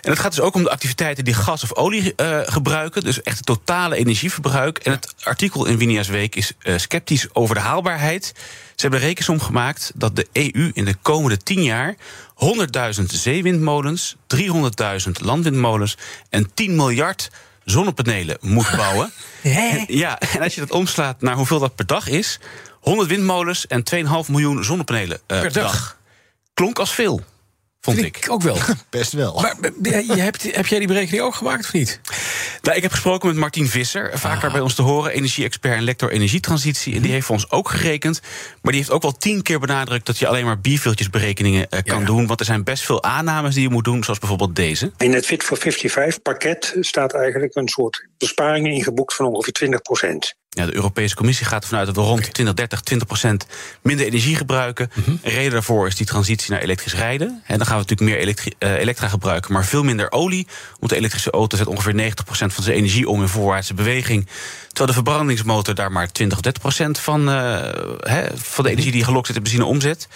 En 0.00 0.10
het 0.10 0.18
gaat 0.18 0.30
dus 0.30 0.40
ook 0.40 0.54
om 0.54 0.62
de 0.62 0.70
activiteiten 0.70 1.24
die 1.24 1.34
gas 1.34 1.62
of 1.62 1.74
olie 1.74 2.12
uh, 2.16 2.40
gebruiken, 2.44 3.02
dus 3.02 3.22
echt 3.22 3.36
het 3.36 3.46
totale 3.46 3.96
energieverbruik. 3.96 4.78
En 4.78 4.92
het 4.92 5.14
artikel 5.22 5.66
in 5.66 5.78
Winia's 5.78 6.08
Week 6.08 6.36
is 6.36 6.52
uh, 6.62 6.78
sceptisch 6.78 7.34
over 7.34 7.54
de 7.54 7.60
haalbaarheid. 7.60 8.32
Ze 8.74 8.86
hebben 8.86 9.00
rekensom 9.00 9.40
gemaakt 9.40 9.92
dat 9.94 10.16
de 10.16 10.28
EU 10.32 10.70
in 10.72 10.84
de 10.84 10.94
komende 11.02 11.36
10 11.36 11.62
jaar 11.62 11.96
100.000 12.98 13.04
zeewindmolens, 13.04 14.16
300.000 14.36 15.10
landwindmolens 15.12 15.96
en 16.30 16.50
10 16.54 16.76
miljard 16.76 17.30
zonnepanelen 17.64 18.36
moet 18.40 18.70
bouwen. 18.76 19.12
En, 19.42 19.84
ja, 19.88 20.20
en 20.20 20.42
als 20.42 20.54
je 20.54 20.60
dat 20.60 20.70
omslaat 20.70 21.20
naar 21.20 21.34
hoeveel 21.34 21.58
dat 21.58 21.74
per 21.74 21.86
dag 21.86 22.08
is, 22.08 22.40
100 22.80 23.08
windmolens 23.08 23.66
en 23.66 23.84
2,5 23.94 24.30
miljoen 24.30 24.64
zonnepanelen 24.64 25.16
uh, 25.16 25.40
per, 25.40 25.52
dag. 25.52 25.72
dag. 25.72 25.98
Klonk 26.54 26.78
als 26.78 26.94
veel. 26.94 27.24
Vond 27.80 27.98
ik. 27.98 28.16
ik. 28.16 28.30
ook 28.30 28.42
wel. 28.42 28.56
Best 28.90 29.12
wel. 29.12 29.40
Maar 29.40 29.56
je 29.82 30.16
hebt, 30.16 30.56
heb 30.56 30.66
jij 30.66 30.78
die 30.78 30.88
berekening 30.88 31.22
ook 31.22 31.34
gemaakt 31.34 31.64
of 31.64 31.72
niet? 31.72 32.00
Nou, 32.62 32.76
ik 32.76 32.82
heb 32.82 32.90
gesproken 32.90 33.28
met 33.28 33.36
Martien 33.36 33.68
Visser, 33.68 34.18
vaker 34.18 34.46
ah. 34.46 34.52
bij 34.52 34.60
ons 34.60 34.74
te 34.74 34.82
horen, 34.82 35.12
energie-expert 35.12 35.74
en 35.74 35.82
lector 35.82 36.10
energietransitie. 36.10 36.94
En 36.94 37.02
die 37.02 37.12
heeft 37.12 37.26
voor 37.26 37.34
ons 37.34 37.50
ook 37.50 37.68
gerekend. 37.68 38.20
Maar 38.62 38.72
die 38.72 38.80
heeft 38.80 38.90
ook 38.92 39.02
wel 39.02 39.12
tien 39.12 39.42
keer 39.42 39.58
benadrukt 39.58 40.06
dat 40.06 40.18
je 40.18 40.26
alleen 40.26 40.44
maar 40.44 40.60
bierveeltjesberekeningen 40.60 41.66
uh, 41.70 41.80
kan 41.84 42.00
ja. 42.00 42.06
doen. 42.06 42.26
Want 42.26 42.40
er 42.40 42.46
zijn 42.46 42.64
best 42.64 42.84
veel 42.84 43.02
aannames 43.02 43.54
die 43.54 43.62
je 43.62 43.70
moet 43.70 43.84
doen, 43.84 44.04
zoals 44.04 44.18
bijvoorbeeld 44.18 44.56
deze. 44.56 44.92
In 44.96 45.12
het 45.12 45.26
Fit 45.26 45.42
for 45.42 45.56
55 45.56 46.22
pakket 46.22 46.76
staat 46.80 47.14
eigenlijk 47.14 47.54
een 47.54 47.68
soort 47.68 48.06
besparing 48.18 48.66
ingeboekt 48.66 49.14
van 49.14 49.26
ongeveer 49.26 49.52
20 49.52 49.82
procent. 49.82 50.34
Ja, 50.56 50.66
de 50.66 50.74
Europese 50.74 51.14
Commissie 51.14 51.46
gaat 51.46 51.62
ervan 51.62 51.78
uit 51.78 51.86
dat 51.86 51.96
we 51.96 52.02
rond 52.02 52.20
2030 52.20 52.80
20 52.80 53.06
procent 53.06 53.46
minder 53.82 54.06
energie 54.06 54.36
gebruiken. 54.36 54.90
Mm 54.94 55.02
-hmm. 55.04 55.18
Reden 55.22 55.52
daarvoor 55.52 55.86
is 55.86 55.94
die 55.94 56.06
transitie 56.06 56.50
naar 56.50 56.60
elektrisch 56.60 56.94
rijden. 56.94 57.42
En 57.46 57.58
dan 57.58 57.66
gaan 57.66 57.76
we 57.76 57.82
natuurlijk 57.82 58.10
meer 58.10 58.18
elektri 58.18 58.52
uh, 58.58 58.72
elektra 58.72 59.08
gebruiken, 59.08 59.52
maar 59.52 59.64
veel 59.64 59.82
minder 59.82 60.12
olie. 60.12 60.46
Want 60.78 60.92
de 60.92 60.96
elektrische 60.96 61.30
auto 61.30 61.56
zet 61.56 61.66
ongeveer 61.66 61.94
90 61.94 62.24
procent 62.24 62.52
van 62.52 62.64
zijn 62.64 62.76
energie 62.76 63.08
om 63.08 63.20
in 63.20 63.28
voorwaartse 63.28 63.74
beweging. 63.74 64.26
Terwijl 64.66 64.86
de 64.86 64.92
verbrandingsmotor 64.92 65.74
daar 65.74 65.92
maar 65.92 66.12
20 66.12 66.36
of 66.36 66.42
30 66.42 66.62
procent 66.62 66.98
van, 66.98 67.28
uh, 67.28 67.34
he, 68.00 68.26
van 68.34 68.64
de 68.64 68.70
energie 68.70 68.92
die 68.92 69.04
gelokt 69.04 69.26
zit 69.26 69.36
in 69.36 69.42
benzine 69.42 69.64
omzet. 69.64 70.08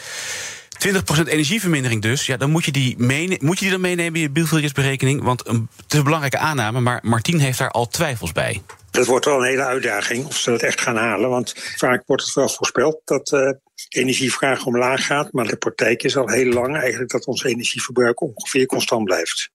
20% 0.89 0.89
energievermindering 1.25 2.03
dus. 2.03 2.27
Ja, 2.27 2.37
dan 2.37 2.51
moet 2.51 2.65
je 2.65 2.73
die, 2.73 2.97
moet 3.41 3.59
je 3.59 3.65
die 3.65 3.71
dan 3.71 3.81
meenemen 3.81 4.15
in 4.15 4.21
je 4.21 4.31
bielveeltjesberekening. 4.31 5.23
Want 5.23 5.49
een, 5.49 5.69
het 5.77 5.93
is 5.93 5.99
een 5.99 6.05
belangrijke 6.05 6.39
aanname, 6.39 6.81
maar 6.81 7.01
Martien 7.03 7.41
heeft 7.41 7.59
daar 7.59 7.71
al 7.71 7.89
twijfels 7.89 8.33
bij. 8.33 8.63
Dat 8.95 9.07
wordt 9.07 9.25
wel 9.25 9.39
een 9.39 9.49
hele 9.49 9.65
uitdaging 9.65 10.27
of 10.27 10.37
ze 10.37 10.51
dat 10.51 10.63
echt 10.63 10.81
gaan 10.81 10.97
halen. 10.97 11.31
Want 11.31 11.55
vaak 11.77 12.03
wordt 12.07 12.25
het 12.25 12.35
wel 12.35 12.49
voorspeld 12.49 13.01
dat 13.05 13.33
uh, 13.33 13.51
energievraag 13.89 14.67
omlaag 14.67 15.07
gaat. 15.07 15.33
Maar 15.33 15.47
de 15.47 15.57
praktijk 15.57 16.03
is 16.03 16.17
al 16.17 16.29
heel 16.29 16.53
lang 16.53 16.77
eigenlijk 16.77 17.11
dat 17.11 17.27
ons 17.27 17.45
energieverbruik 17.45 18.21
ongeveer 18.21 18.67
constant 18.67 19.05
blijft. 19.05 19.51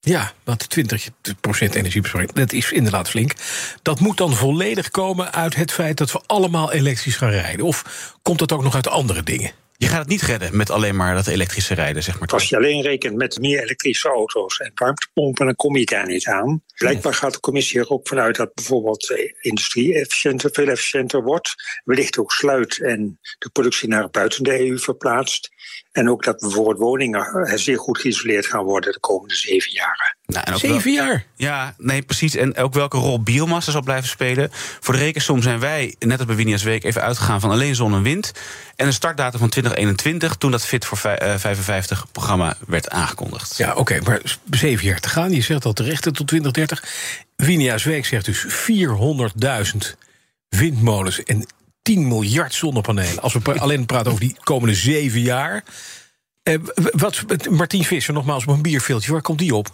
Ja, 0.00 0.32
want 0.44 0.66
20% 0.80 0.82
energiebesparing, 1.58 2.32
dat 2.32 2.52
is 2.52 2.72
inderdaad 2.72 3.08
flink. 3.08 3.32
Dat 3.82 4.00
moet 4.00 4.16
dan 4.16 4.34
volledig 4.34 4.90
komen 4.90 5.32
uit 5.32 5.54
het 5.54 5.72
feit 5.72 5.96
dat 5.96 6.12
we 6.12 6.20
allemaal 6.26 6.72
elektrisch 6.72 7.16
gaan 7.16 7.30
rijden. 7.30 7.66
Of 7.66 7.84
komt 8.22 8.38
dat 8.38 8.52
ook 8.52 8.62
nog 8.62 8.74
uit 8.74 8.88
andere 8.88 9.22
dingen? 9.22 9.52
Je 9.78 9.86
gaat 9.86 9.98
het 9.98 10.08
niet 10.08 10.22
redden 10.22 10.56
met 10.56 10.70
alleen 10.70 10.96
maar 10.96 11.14
dat 11.14 11.26
elektrische 11.26 11.74
rijden, 11.74 12.02
zeg 12.02 12.18
maar. 12.18 12.28
Als 12.28 12.48
je 12.48 12.56
alleen 12.56 12.82
rekent 12.82 13.16
met 13.16 13.38
meer 13.38 13.62
elektrische 13.62 14.08
auto's 14.08 14.58
en 14.58 14.72
warmtepompen, 14.74 15.46
dan 15.46 15.56
kom 15.56 15.76
je 15.76 15.84
daar 15.84 16.06
niet 16.06 16.26
aan. 16.26 16.62
Blijkbaar 16.74 17.14
gaat 17.14 17.32
de 17.32 17.40
commissie 17.40 17.80
er 17.80 17.90
ook 17.90 18.08
vanuit 18.08 18.36
dat 18.36 18.54
bijvoorbeeld 18.54 19.06
de 19.06 19.36
industrie 19.40 19.94
efficiënter, 19.94 20.50
veel 20.52 20.68
efficiënter 20.68 21.22
wordt. 21.22 21.54
Wellicht 21.84 22.18
ook 22.18 22.32
sluit 22.32 22.82
en 22.82 23.18
de 23.38 23.50
productie 23.52 23.88
naar 23.88 24.10
buiten 24.10 24.42
de 24.42 24.60
EU 24.60 24.78
verplaatst. 24.78 25.50
En 25.92 26.10
ook 26.10 26.24
dat 26.24 26.38
bijvoorbeeld 26.38 26.78
woningen 26.78 27.50
zeer 27.58 27.78
goed 27.78 27.98
geïsoleerd 27.98 28.46
gaan 28.46 28.64
worden 28.64 28.92
de 28.92 29.00
komende 29.00 29.34
zeven 29.34 29.72
jaren. 29.72 30.16
Nou, 30.26 30.44
en 30.46 30.58
zeven 30.58 30.94
wel, 30.94 31.04
jaar? 31.04 31.26
Ja, 31.36 31.74
nee, 31.78 32.02
precies. 32.02 32.36
En 32.36 32.56
ook 32.56 32.74
welke 32.74 32.96
rol 32.96 33.22
biomassa 33.22 33.72
zal 33.72 33.82
blijven 33.82 34.08
spelen. 34.08 34.48
Voor 34.52 34.94
de 34.94 35.00
rekensom 35.00 35.42
zijn 35.42 35.58
wij, 35.58 35.94
net 35.98 36.18
als 36.18 36.26
bij 36.26 36.36
Winia's 36.36 36.62
Week, 36.62 36.84
even 36.84 37.02
uitgegaan 37.02 37.40
van 37.40 37.50
alleen 37.50 37.74
zon 37.74 37.94
en 37.94 38.02
wind. 38.02 38.32
En 38.76 38.86
een 38.86 38.92
startdatum 38.92 39.38
van 39.38 39.48
2021, 39.48 40.36
toen 40.36 40.50
dat 40.50 40.64
Fit 40.64 40.84
voor 40.84 40.98
55-programma 40.98 42.56
werd 42.66 42.90
aangekondigd. 42.90 43.56
Ja, 43.56 43.70
oké, 43.70 43.80
okay, 43.80 43.98
maar 43.98 44.36
zeven 44.50 44.86
jaar 44.86 45.00
te 45.00 45.08
gaan. 45.08 45.32
Je 45.32 45.42
zegt 45.42 45.64
al 45.64 45.72
terecht 45.72 46.02
tot 46.02 46.26
2030. 46.26 46.84
Winia's 47.36 47.84
Week 47.84 48.06
zegt 48.06 48.24
dus 48.24 48.46
400.000 48.46 49.76
windmolens 50.48 51.22
en 51.22 51.46
10 51.86 52.08
miljard 52.08 52.54
zonnepanelen. 52.54 53.22
Als 53.22 53.32
we 53.32 53.60
alleen 53.60 53.86
praten 53.86 54.10
over 54.10 54.24
die 54.24 54.36
komende 54.44 54.74
zeven 54.74 55.20
jaar. 55.20 55.64
Eh, 56.42 56.54
wat, 56.92 57.24
Martien 57.50 57.84
Visser, 57.84 58.14
nogmaals 58.14 58.46
op 58.46 58.54
een 58.54 58.62
bierveeltje, 58.62 59.12
waar 59.12 59.22
komt 59.22 59.38
die 59.38 59.54
op? 59.54 59.68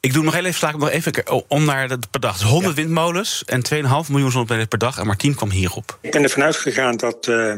Ik 0.00 0.12
doe 0.12 0.24
nog 0.24 0.34
heel 0.34 0.44
even, 0.44 0.54
sla 0.54 0.68
ik 0.68 0.76
nog 0.76 0.90
even 0.90 1.44
om 1.48 1.64
naar 1.64 1.88
de, 1.88 1.98
per 2.10 2.20
dag. 2.20 2.38
Dus 2.38 2.48
100 2.48 2.76
ja. 2.76 2.82
windmolens 2.82 3.44
en 3.44 3.62
2,5 3.74 4.10
miljoen 4.10 4.30
zonnepanelen 4.30 4.68
per 4.68 4.78
dag. 4.78 4.98
En 4.98 5.06
Martien 5.06 5.34
kwam 5.34 5.50
hierop. 5.50 5.98
Ik 6.00 6.10
ben 6.10 6.22
ervan 6.22 6.42
uitgegaan 6.42 6.96
dat. 6.96 7.26
Uh, 7.26 7.54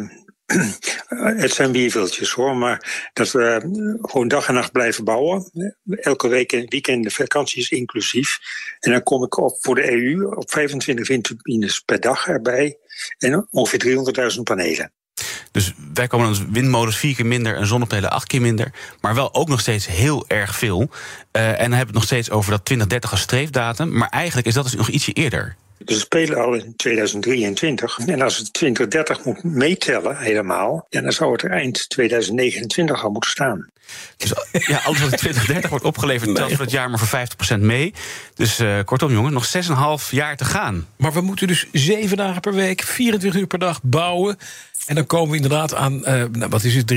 het 1.42 1.52
zijn 1.52 1.72
bierveeltjes 1.72 2.30
hoor, 2.30 2.56
maar 2.56 3.08
dat 3.12 3.30
we 3.30 3.60
gewoon 4.02 4.28
dag 4.28 4.48
en 4.48 4.54
nacht 4.54 4.72
blijven 4.72 5.04
bouwen. 5.04 5.50
Elke 5.84 6.28
week 6.28 6.52
en 6.52 6.68
weekend, 6.68 7.12
vakanties 7.12 7.70
inclusief. 7.70 8.38
En 8.80 8.90
dan 8.90 9.02
kom 9.02 9.24
ik 9.24 9.36
op 9.38 9.56
voor 9.60 9.74
de 9.74 9.92
EU 9.92 10.24
op 10.24 10.50
25 10.50 11.08
windturbines 11.08 11.80
per 11.80 12.00
dag 12.00 12.26
erbij. 12.26 12.78
En 13.18 13.48
ongeveer 13.51 14.35
300.000 14.36 14.43
panelen. 14.43 14.93
Dus 15.51 15.73
wij 15.94 16.06
komen 16.06 16.32
dan 16.32 16.52
windmolens 16.52 16.97
vier 16.97 17.14
keer 17.14 17.27
minder 17.27 17.56
en 17.56 17.66
zonnepanelen 17.66 18.10
acht 18.10 18.27
keer 18.27 18.40
minder. 18.40 18.73
Maar 19.01 19.14
wel 19.14 19.35
ook 19.35 19.48
nog 19.48 19.60
steeds 19.60 19.86
heel 19.86 20.24
erg 20.28 20.56
veel. 20.56 20.81
Uh, 20.81 21.48
en 21.48 21.56
dan 21.56 21.59
hebben 21.59 21.70
we 21.70 21.77
het 21.77 21.93
nog 21.93 22.05
steeds 22.05 22.31
over 22.31 22.51
dat 22.51 22.64
2030 22.64 23.10
als 23.10 23.20
streefdatum. 23.20 23.93
Maar 23.93 24.09
eigenlijk 24.09 24.47
is 24.47 24.55
dat 24.55 24.64
dus 24.64 24.74
nog 24.74 24.89
ietsje 24.89 25.12
eerder. 25.12 25.56
Dus 25.78 25.97
we 25.97 26.01
spelen 26.01 26.44
al 26.44 26.55
in 26.55 26.77
2023. 26.77 27.98
En 27.98 28.23
als 28.23 28.36
het 28.36 28.53
2030 28.53 29.24
moet 29.24 29.44
meetellen 29.44 30.19
helemaal, 30.19 30.86
ja, 30.90 31.01
dan 31.01 31.12
zou 31.12 31.32
het 31.32 31.43
er 31.43 31.51
eind 31.51 31.89
2029 31.89 33.05
al 33.05 33.11
moeten 33.11 33.31
staan. 33.31 33.70
Dus 34.16 34.32
ja, 34.73 34.81
alles 34.85 35.01
wat 35.01 35.11
in 35.12 35.19
2030 35.19 35.70
wordt 35.70 35.85
opgeleverd, 35.85 36.35
telt 36.35 36.53
voor 36.53 36.65
het 36.65 36.70
jaar 36.70 36.90
maar 36.90 36.98
voor 36.98 37.20
50% 37.57 37.61
mee. 37.61 37.94
Dus 38.35 38.61
uh, 38.61 38.78
kortom, 38.85 39.12
jongen, 39.12 39.32
nog 39.32 39.53
6,5 40.01 40.11
jaar 40.11 40.36
te 40.36 40.44
gaan. 40.44 40.86
Maar 40.97 41.12
we 41.12 41.20
moeten 41.20 41.47
dus 41.47 41.66
7 41.73 42.16
dagen 42.16 42.40
per 42.40 42.55
week, 42.55 42.82
24 42.82 43.40
uur 43.40 43.47
per 43.47 43.59
dag 43.59 43.82
bouwen. 43.82 44.39
En 44.86 44.94
dan 44.94 45.07
komen 45.07 45.31
we 45.31 45.36
inderdaad 45.36 45.74
aan, 45.74 45.94
uh, 45.94 46.05
nou, 46.05 46.48
wat 46.48 46.65
is 46.65 46.74
het, 46.74 46.93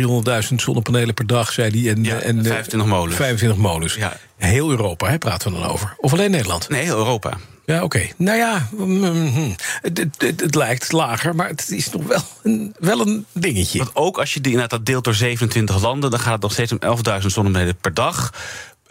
300.000 0.50 0.56
zonnepanelen 0.56 1.14
per 1.14 1.28
dag, 1.28 1.52
zei 1.52 1.82
hij. 1.82 1.92
En, 1.92 2.04
ja, 2.04 2.20
en, 2.20 2.46
25 2.46 2.90
molens. 2.90 3.16
25 3.16 3.60
molens. 3.60 3.96
Ja. 3.96 4.18
Heel 4.38 4.70
Europa, 4.70 5.10
hè, 5.10 5.18
praten 5.18 5.52
we 5.52 5.60
dan 5.60 5.70
over. 5.70 5.94
Of 5.98 6.14
alleen 6.14 6.32
Nederland? 6.32 6.70
Nee, 6.70 6.84
heel 6.84 6.98
Europa. 6.98 7.38
Ja, 7.70 7.84
oké. 7.84 8.08
Nou 8.18 8.38
ja, 8.38 8.68
mm, 8.72 9.56
het, 9.82 9.98
het, 9.98 10.42
het, 10.42 10.56
lijkt 10.56 10.92
lager, 10.92 11.36
maar 11.36 11.48
het 11.48 11.72
is 11.72 11.90
nog 11.90 12.04
wel 12.04 12.22
een, 12.44 12.76
wel 12.80 13.00
een 13.00 13.26
dingetje. 13.32 13.78
Want 13.78 13.96
ook 13.96 14.20
als 14.20 14.34
je 14.34 14.42
die, 14.42 14.52
inderdaad 14.52 14.78
dat 14.78 14.88
deelt 14.88 15.04
door 15.04 15.14
27 15.14 15.82
landen... 15.82 16.12
dan 16.12 16.20
gaat 16.20 16.34
het 16.34 16.42
nog 16.42 16.52
steeds 16.52 16.72
om 16.72 16.80
11.000 17.22 17.26
zonnepanelen 17.26 17.76
per 17.76 17.94
dag. 17.94 18.34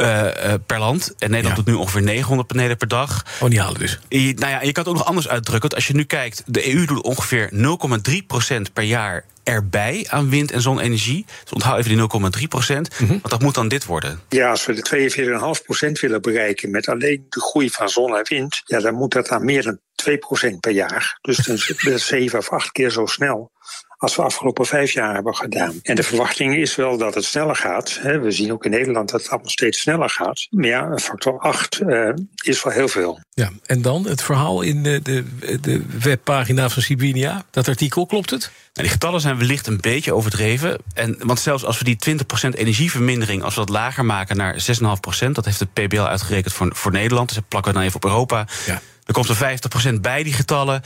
Uh, 0.03 0.25
uh, 0.25 0.55
per 0.67 0.79
land. 0.79 1.15
En 1.19 1.31
Nederland 1.31 1.57
ja. 1.57 1.63
doet 1.63 1.75
nu 1.75 1.81
ongeveer 1.81 2.03
900 2.03 2.49
panelen 2.49 2.77
per 2.77 2.89
dag. 2.89 3.25
Oh, 3.41 3.51
die 3.51 3.61
halen 3.61 3.81
dus. 3.81 3.99
Je, 4.09 4.35
nou 4.35 4.53
ja, 4.53 4.63
je 4.63 4.73
kan 4.73 4.83
het 4.83 4.93
ook 4.93 4.99
nog 4.99 5.07
anders 5.07 5.29
uitdrukken. 5.29 5.71
Als 5.71 5.87
je 5.87 5.95
nu 5.95 6.05
kijkt, 6.05 6.43
de 6.47 6.75
EU 6.75 6.85
doet 6.85 7.03
ongeveer 7.03 7.51
0,3% 7.53 8.73
per 8.73 8.83
jaar 8.83 9.25
erbij 9.49 10.07
aan 10.09 10.31
wind- 10.31 10.53
en 10.53 10.61
zonne-energie. 10.61 11.25
Dus 11.43 11.53
onthoud 11.53 11.79
even 11.79 11.91
die 11.91 12.41
0,3 12.41 12.49
procent. 12.49 12.91
Mm 12.91 13.07
-hmm. 13.07 13.09
Want 13.09 13.31
dat 13.31 13.43
moet 13.43 13.55
dan 13.55 13.69
dit 13.69 13.85
worden. 13.85 14.21
Ja, 14.29 14.51
als 14.51 14.67
we 14.67 14.73
de 14.73 15.57
42,5 15.59 15.65
procent 15.65 16.01
willen 16.01 16.23
bereiken 16.23 16.71
met 16.71 16.89
alleen 16.89 17.27
de 17.29 17.41
groei 17.41 17.71
van 17.71 17.89
zon 17.89 18.17
en 18.17 18.27
wind, 18.29 18.63
ja, 18.65 18.81
dan 18.81 18.95
moet 18.95 19.13
dat 19.13 19.29
aan 19.29 19.45
meer 19.45 19.63
dan 19.63 19.79
2 19.95 20.19
procent 20.19 20.61
per 20.61 20.73
jaar. 20.73 21.19
Dus 21.21 21.37
dan 21.37 21.55
is 21.55 21.73
het 21.77 22.01
7 22.01 22.39
of 22.39 22.51
8 22.51 22.73
keer 22.73 22.91
zo 22.91 23.07
snel 23.07 23.51
als 23.99 24.17
we 24.17 24.23
afgelopen 24.23 24.67
vijf 24.67 24.93
jaar 24.93 25.15
hebben 25.15 25.37
gedaan. 25.37 25.81
En 25.83 25.97
de 25.97 26.03
verwachting 26.03 26.57
is 26.57 26.77
wel 26.77 26.97
dat 26.97 27.15
het 27.15 27.25
sneller 27.25 27.57
gaat. 27.57 28.01
We 28.03 28.31
zien 28.31 28.53
ook 28.53 28.65
in 28.65 28.71
Nederland 28.71 29.11
dat 29.11 29.21
het 29.21 29.31
allemaal 29.31 29.51
steeds 29.51 29.81
sneller 29.81 30.11
gaat. 30.11 30.47
Maar 30.51 30.67
ja, 30.67 30.83
een 30.83 31.01
factor 31.01 31.39
8 31.39 31.81
uh, 31.81 32.09
is 32.43 32.63
wel 32.63 32.73
heel 32.73 32.89
veel. 32.89 33.21
Ja, 33.31 33.51
en 33.67 33.83
dan 33.83 34.07
het 34.07 34.23
verhaal 34.23 34.63
in 34.63 34.83
de, 34.83 35.03
de, 35.03 35.25
de 35.61 35.83
webpagina 36.03 36.69
van 36.69 36.83
Sibinia. 36.83 37.45
Dat 37.51 37.69
artikel, 37.69 38.07
klopt 38.07 38.31
het? 38.31 38.41
Nou, 38.41 38.51
die 38.73 38.89
getallen 38.89 39.21
zijn 39.21 39.39
wellicht 39.39 39.67
een 39.67 39.81
beetje 39.81 40.15
overdreven. 40.15 40.79
En, 40.95 41.19
want 41.23 41.41
zelfs 41.41 41.65
als 41.65 41.79
we 41.79 41.85
die 41.85 42.19
20% 42.47 42.59
energievermindering... 42.59 43.43
als 43.43 43.55
we 43.55 43.61
dat 43.61 43.69
lager 43.69 44.05
maken 44.05 44.37
naar 44.37 44.55
6,5%... 44.55 45.31
dat 45.33 45.45
heeft 45.45 45.59
de 45.59 45.67
PBL 45.73 46.01
uitgerekend 46.01 46.55
voor, 46.55 46.71
voor 46.75 46.93
Nederland. 46.93 47.29
Dus 47.29 47.37
dat 47.37 47.49
plakken 47.49 47.73
we 47.73 47.79
dan 47.79 47.87
even 47.87 47.97
op 48.03 48.05
Europa... 48.05 48.47
Ja. 48.67 48.81
Er 49.09 49.15
komt 49.15 49.29
er 49.29 49.59
50% 49.97 50.01
bij 50.01 50.23
die 50.23 50.33
getallen 50.33 50.83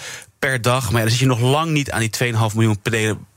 per 0.48 0.62
dag. 0.62 0.84
Maar 0.84 1.00
ja, 1.00 1.00
dan 1.00 1.10
zit 1.10 1.18
je 1.18 1.26
nog 1.26 1.40
lang 1.40 1.70
niet 1.70 1.90
aan 1.90 2.00
die 2.00 2.34
2,5 2.34 2.38
miljoen 2.54 2.80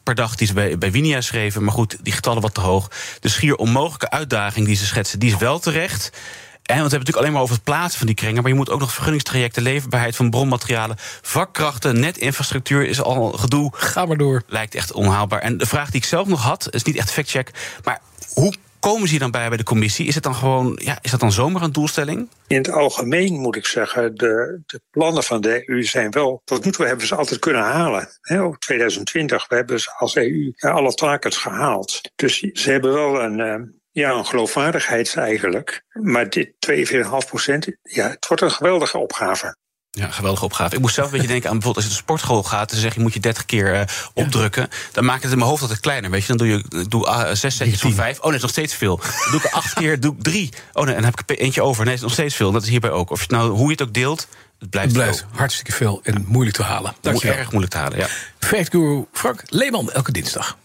per 0.04 0.16
dag 0.16 0.36
die 0.36 0.48
ze 0.48 0.54
bij, 0.54 0.78
bij 0.78 0.92
Winia 0.92 1.22
schreven. 1.22 1.64
Maar 1.64 1.74
goed, 1.74 1.98
die 2.02 2.14
getallen 2.14 2.42
wat 2.42 2.54
te 2.54 2.62
hoog. 2.62 2.92
De 3.20 3.30
schier 3.30 3.56
onmogelijke 3.56 4.10
uitdaging 4.10 4.66
die 4.66 4.76
ze 4.76 4.86
schetsen, 4.86 5.20
die 5.20 5.32
is 5.34 5.38
wel 5.38 5.60
terecht. 5.60 6.10
En 6.12 6.12
want 6.12 6.66
we 6.66 6.74
hebben 6.74 6.90
natuurlijk 6.90 7.18
alleen 7.18 7.32
maar 7.32 7.42
over 7.42 7.56
het 7.56 7.64
plaatsen 7.64 7.98
van 7.98 8.08
die 8.08 8.16
kringen. 8.16 8.42
Maar 8.42 8.52
je 8.52 8.58
moet 8.58 8.70
ook 8.70 8.80
nog 8.80 8.94
vergunningstrajecten, 8.94 9.64
leverbaarheid 9.64 10.16
van 10.16 10.30
bronmaterialen, 10.30 10.98
vakkrachten, 11.22 12.00
netinfrastructuur 12.00 12.88
is 12.88 13.02
al 13.02 13.32
gedoe. 13.32 13.72
Ga 13.76 14.06
maar 14.06 14.18
door. 14.18 14.44
Lijkt 14.48 14.76
echt 14.76 14.92
onhaalbaar. 14.92 15.40
En 15.40 15.58
de 15.58 15.66
vraag 15.66 15.90
die 15.90 16.02
ik 16.02 16.08
zelf 16.08 16.28
nog 16.28 16.42
had, 16.42 16.68
is 16.74 16.84
niet 16.84 16.98
echt 16.98 17.12
factcheck. 17.12 17.80
Maar 17.84 18.02
hoe 18.34 18.54
komen 18.92 19.04
ze 19.04 19.10
hier 19.10 19.20
dan 19.20 19.32
bij 19.32 19.48
bij 19.48 19.58
de 19.58 19.64
commissie? 19.64 20.08
Is 20.08 20.16
het 20.16 20.24
dan 20.24 20.36
gewoon, 20.36 20.80
ja, 20.84 20.98
is 21.02 21.12
dat 21.12 21.20
dan 21.20 21.32
zomaar 21.32 21.62
een 21.62 21.72
doelstelling? 21.72 22.30
In 22.48 22.58
het 22.58 22.72
algemeen 22.72 23.40
moet 23.40 23.56
ik 23.56 23.66
zeggen, 23.66 24.16
de, 24.16 24.62
de 24.66 24.82
plannen 24.90 25.24
van 25.24 25.42
de 25.42 25.70
EU 25.70 25.84
zijn 25.84 26.12
wel. 26.12 26.42
Tot 26.44 26.66
nu 26.66 26.72
toe 26.72 26.86
hebben 26.86 27.08
ze 27.08 27.16
altijd 27.16 27.40
kunnen 27.40 27.62
halen. 27.62 28.10
Ook 28.22 28.60
2020, 28.60 29.48
we 29.48 29.56
hebben 29.56 29.80
als 29.98 30.16
EU 30.16 30.54
alle 30.58 30.94
targets 30.94 31.38
gehaald. 31.38 32.02
Dus 32.16 32.40
ze 32.40 32.72
hebben 32.72 32.94
wel 32.94 33.22
een. 33.22 33.40
Uh, 33.40 33.56
ja, 33.92 34.12
een 34.12 34.26
geloofwaardigheid 34.26 35.16
eigenlijk. 35.16 35.84
Maar 35.92 36.30
dit 36.30 36.52
42,5 36.94 37.02
procent, 37.28 37.68
ja, 37.82 38.10
het 38.10 38.28
wordt 38.28 38.44
een 38.44 38.52
geweldige 38.52 38.98
opgave. 38.98 39.56
Ja, 39.96 40.10
geweldige 40.12 40.46
opgave. 40.46 40.76
Ik 40.76 40.82
moest 40.82 40.96
zelf 40.96 41.08
een 41.08 41.14
beetje 41.14 41.28
denken 41.28 41.50
aan 41.50 41.56
bijvoorbeeld 41.56 41.86
als 41.86 41.94
je 41.94 42.00
de 42.00 42.06
sportschool 42.06 42.44
gaat... 42.44 42.72
en 42.72 42.78
zeg 42.78 42.94
je 42.94 43.00
moet 43.00 43.14
je 43.14 43.20
30 43.20 43.46
keer 43.46 43.74
uh, 43.74 43.82
opdrukken. 44.14 44.70
Dan 44.92 45.06
maak 45.06 45.16
ik 45.16 45.22
het 45.22 45.32
in 45.32 45.38
mijn 45.38 45.50
hoofd 45.50 45.62
altijd 45.62 45.80
kleiner. 45.80 46.12
Weet 46.12 46.22
je? 46.22 46.28
Dan 46.28 46.38
doe 46.38 46.48
je 46.48 46.86
doe, 46.88 47.06
uh, 47.06 47.32
zes 47.34 47.56
setjes 47.56 47.80
van 47.80 47.94
vijf. 47.94 48.18
Oh 48.18 48.24
nee, 48.24 48.32
dat 48.32 48.34
is 48.34 48.42
nog 48.42 48.52
steeds 48.52 48.74
veel. 48.74 48.96
Dan 48.98 49.32
doe 49.32 49.40
ik 49.40 49.46
acht 49.46 49.74
keer, 49.74 50.00
doe 50.00 50.14
ik 50.14 50.24
drie. 50.24 50.50
Oh 50.74 50.84
nee, 50.84 50.96
en 50.96 51.02
dan 51.02 51.12
heb 51.16 51.30
ik 51.30 51.40
eentje 51.40 51.62
over. 51.62 51.86
Nee, 51.86 51.94
dat 51.94 52.04
is 52.04 52.08
nog 52.10 52.12
steeds 52.12 52.36
veel. 52.36 52.52
Dat 52.52 52.64
is 52.64 52.70
hierbij 52.70 52.92
ook. 52.92 53.10
Of 53.10 53.22
je 53.22 53.28
nou, 53.30 53.52
hoe 53.52 53.66
je 53.66 53.72
het 53.72 53.82
ook 53.82 53.94
deelt, 53.94 54.28
het 54.60 54.70
blijft, 54.70 54.90
het 54.90 55.04
blijft 55.04 55.26
hartstikke 55.32 55.72
veel 55.72 56.00
en 56.04 56.26
moeilijk 56.28 56.58
te 56.58 56.64
halen. 56.64 56.96
Dat 57.02 57.14
is 57.14 57.24
erg 57.24 57.50
moeilijk 57.50 57.74
te 57.74 57.80
halen, 57.80 57.98
ja. 57.98 58.08
Fact 58.40 58.70
Guru 58.70 59.06
Frank 59.12 59.44
Leeman, 59.46 59.92
elke 59.92 60.12
dinsdag. 60.12 60.58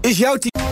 Is 0.00 0.18
jouw 0.18 0.36
team... 0.36 0.71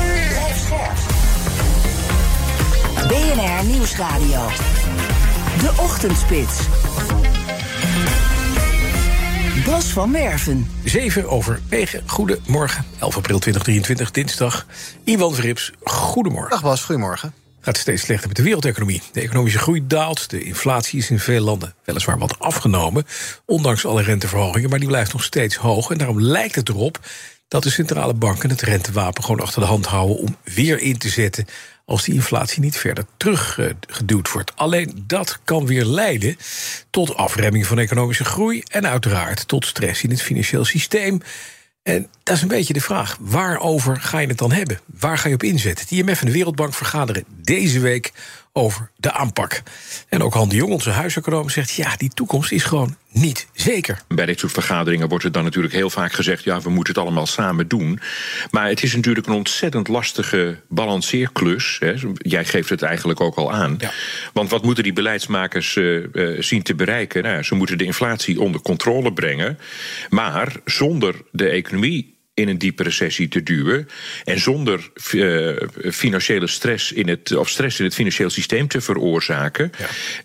BNR 3.11 3.65
Nieuwsradio. 3.65 4.47
De 5.59 5.73
Ochtendspits. 5.77 6.59
Bas 9.65 9.85
van 9.85 10.11
Werven. 10.11 10.67
7 10.83 11.29
over 11.29 11.61
9. 11.69 12.03
Goedemorgen. 12.05 12.85
11 12.99 13.17
april 13.17 13.39
2023, 13.39 14.11
dinsdag. 14.11 14.65
Iwan 15.03 15.33
Verrips, 15.33 15.71
goedemorgen. 15.83 16.49
Dag 16.49 16.61
Bas, 16.61 16.83
goedemorgen. 16.83 17.33
Gaat 17.61 17.77
steeds 17.77 18.01
slechter 18.01 18.27
met 18.27 18.37
de 18.37 18.43
wereldeconomie. 18.43 19.01
De 19.11 19.21
economische 19.21 19.59
groei 19.59 19.87
daalt. 19.87 20.29
De 20.29 20.43
inflatie 20.43 20.99
is 20.99 21.09
in 21.09 21.19
veel 21.19 21.43
landen 21.43 21.73
weliswaar 21.83 22.17
wat 22.17 22.39
afgenomen. 22.39 23.05
Ondanks 23.45 23.85
alle 23.85 24.01
renteverhogingen, 24.01 24.69
maar 24.69 24.79
die 24.79 24.87
blijft 24.87 25.13
nog 25.13 25.23
steeds 25.23 25.55
hoog. 25.55 25.91
En 25.91 25.97
daarom 25.97 26.21
lijkt 26.21 26.55
het 26.55 26.69
erop 26.69 26.99
dat 27.47 27.63
de 27.63 27.69
centrale 27.69 28.13
banken 28.13 28.49
het 28.49 28.61
rentewapen 28.61 29.23
gewoon 29.23 29.41
achter 29.41 29.61
de 29.61 29.67
hand 29.67 29.85
houden 29.85 30.17
om 30.17 30.35
weer 30.43 30.79
in 30.79 30.97
te 30.97 31.09
zetten 31.09 31.45
als 31.85 32.03
die 32.03 32.13
inflatie 32.13 32.61
niet 32.61 32.77
verder 32.77 33.05
teruggeduwd 33.17 34.31
wordt. 34.31 34.51
Alleen 34.55 35.03
dat 35.07 35.39
kan 35.43 35.65
weer 35.65 35.85
leiden 35.85 36.37
tot 36.89 37.15
afremming 37.15 37.67
van 37.67 37.79
economische 37.79 38.25
groei 38.25 38.63
en 38.67 38.87
uiteraard 38.87 39.47
tot 39.47 39.65
stress 39.65 40.03
in 40.03 40.09
het 40.09 40.21
financieel 40.21 40.65
systeem. 40.65 41.21
En 41.83 42.07
dat 42.23 42.35
is 42.35 42.41
een 42.41 42.47
beetje 42.47 42.73
de 42.73 42.81
vraag. 42.81 43.17
Waarover 43.19 43.97
ga 44.01 44.19
je 44.19 44.27
het 44.27 44.37
dan 44.37 44.51
hebben? 44.51 44.79
Waar 44.85 45.17
ga 45.17 45.27
je 45.27 45.33
op 45.33 45.43
inzetten? 45.43 45.85
Het 45.87 45.97
IMF 45.97 46.19
en 46.19 46.25
de 46.25 46.31
Wereldbank 46.31 46.73
vergaderen 46.73 47.23
deze 47.27 47.79
week 47.79 48.11
over 48.53 48.91
de 48.95 49.11
aanpak. 49.11 49.61
En 50.09 50.23
ook 50.23 50.33
Han 50.33 50.49
de 50.49 50.55
Jong, 50.55 50.71
onze 50.71 50.89
huiseconoom, 50.89 51.49
zegt... 51.49 51.71
ja, 51.71 51.95
die 51.97 52.09
toekomst 52.09 52.51
is 52.51 52.63
gewoon 52.63 52.95
niet 53.09 53.47
zeker. 53.53 54.01
Bij 54.07 54.25
dit 54.25 54.39
soort 54.39 54.51
vergaderingen 54.51 55.09
wordt 55.09 55.23
er 55.23 55.31
dan 55.31 55.43
natuurlijk 55.43 55.73
heel 55.73 55.89
vaak 55.89 56.13
gezegd... 56.13 56.43
ja, 56.43 56.61
we 56.61 56.69
moeten 56.69 56.93
het 56.93 57.03
allemaal 57.03 57.25
samen 57.25 57.67
doen. 57.67 57.99
Maar 58.51 58.67
het 58.67 58.83
is 58.83 58.95
natuurlijk 58.95 59.27
een 59.27 59.33
ontzettend 59.33 59.87
lastige 59.87 60.59
balanceerklus. 60.69 61.77
Hè. 61.79 61.93
Jij 62.13 62.45
geeft 62.45 62.69
het 62.69 62.81
eigenlijk 62.81 63.21
ook 63.21 63.35
al 63.35 63.51
aan. 63.51 63.75
Ja. 63.77 63.91
Want 64.33 64.49
wat 64.49 64.63
moeten 64.63 64.83
die 64.83 64.93
beleidsmakers 64.93 65.75
uh, 65.75 66.05
uh, 66.13 66.41
zien 66.41 66.63
te 66.63 66.75
bereiken? 66.75 67.23
Nou, 67.23 67.43
ze 67.43 67.55
moeten 67.55 67.77
de 67.77 67.83
inflatie 67.85 68.41
onder 68.41 68.61
controle 68.61 69.13
brengen. 69.13 69.59
Maar 70.09 70.55
zonder 70.65 71.15
de 71.31 71.49
economie 71.49 72.19
in 72.41 72.47
een 72.47 72.57
diepe 72.57 72.83
recessie 72.83 73.27
te 73.27 73.43
duwen. 73.43 73.87
En 74.23 74.39
zonder 74.39 74.89
uh, 75.13 75.55
financiële 75.91 76.47
stress 76.47 76.91
in 76.91 77.07
het, 77.07 77.35
of 77.35 77.49
stress 77.49 77.79
in 77.79 77.85
het 77.85 77.93
financieel 77.93 78.29
systeem 78.29 78.67
te 78.67 78.81
veroorzaken. 78.81 79.71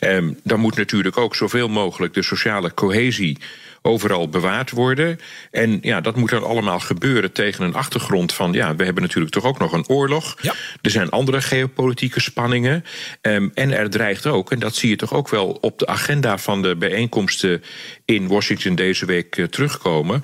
Ja. 0.00 0.16
Um, 0.16 0.38
dan 0.42 0.60
moet 0.60 0.76
natuurlijk 0.76 1.16
ook 1.16 1.34
zoveel 1.36 1.68
mogelijk 1.68 2.14
de 2.14 2.22
sociale 2.22 2.74
cohesie 2.74 3.38
overal 3.82 4.28
bewaard 4.28 4.70
worden. 4.70 5.18
En 5.50 5.78
ja, 5.82 6.00
dat 6.00 6.16
moet 6.16 6.30
dan 6.30 6.44
allemaal 6.44 6.80
gebeuren 6.80 7.32
tegen 7.32 7.64
een 7.64 7.74
achtergrond 7.74 8.32
van... 8.32 8.52
ja, 8.52 8.76
we 8.76 8.84
hebben 8.84 9.02
natuurlijk 9.02 9.34
toch 9.34 9.44
ook 9.44 9.58
nog 9.58 9.72
een 9.72 9.88
oorlog. 9.88 10.36
Ja. 10.40 10.54
Er 10.82 10.90
zijn 10.90 11.10
andere 11.10 11.40
geopolitieke 11.40 12.20
spanningen. 12.20 12.84
Um, 13.22 13.50
en 13.54 13.72
er 13.72 13.90
dreigt 13.90 14.26
ook, 14.26 14.52
en 14.52 14.58
dat 14.58 14.74
zie 14.74 14.88
je 14.88 14.96
toch 14.96 15.14
ook 15.14 15.28
wel 15.28 15.58
op 15.60 15.78
de 15.78 15.86
agenda 15.86 16.38
van 16.38 16.62
de 16.62 16.76
bijeenkomsten... 16.76 17.62
in 18.06 18.28
Washington 18.28 18.74
deze 18.74 19.06
week 19.06 19.36
uh, 19.36 19.46
terugkomen. 19.46 20.22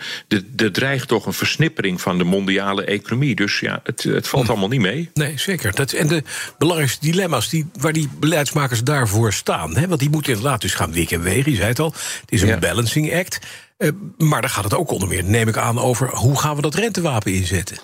Er 0.56 0.72
dreigt 0.72 1.09
toch 1.09 1.26
een 1.26 1.32
versnippering 1.32 2.00
van 2.00 2.18
de 2.18 2.24
mondiale 2.24 2.84
economie. 2.84 3.34
Dus 3.34 3.60
ja, 3.60 3.80
het, 3.84 4.02
het 4.02 4.28
valt 4.28 4.48
allemaal 4.48 4.68
niet 4.68 4.80
mee. 4.80 5.10
Nee, 5.14 5.38
zeker. 5.38 5.74
Dat, 5.74 5.92
en 5.92 6.09
de 6.09 6.22
belangrijkste 6.59 7.06
dilemma's 7.06 7.48
die, 7.48 7.66
waar 7.78 7.92
die 7.92 8.09
beleidsmakers 8.18 8.82
daarvoor 8.82 9.32
staan... 9.32 9.76
Hè, 9.76 9.88
want 9.88 10.00
die 10.00 10.10
moeten 10.10 10.32
inderdaad 10.32 10.60
dus 10.60 10.74
gaan 10.74 10.92
wikken 10.92 11.16
en 11.16 11.22
wegen, 11.22 11.50
je 11.50 11.56
zei 11.56 11.68
het 11.68 11.78
al. 11.78 11.92
Het 12.20 12.32
is 12.32 12.42
een 12.42 12.48
ja. 12.48 12.59
balancing 12.59 13.14
act... 13.14 13.38
Uh, 13.78 13.90
maar 14.18 14.40
daar 14.40 14.50
gaat 14.50 14.64
het 14.64 14.74
ook 14.74 14.90
onder 14.90 15.09
meer, 15.09 15.24
neem 15.24 15.48
ik 15.48 15.56
aan, 15.56 15.78
over 15.78 16.09
hoe 16.09 16.38
gaan 16.38 16.56
we 16.56 16.62
dat 16.62 16.74
rentewapen 16.74 17.32
inzetten. 17.32 17.78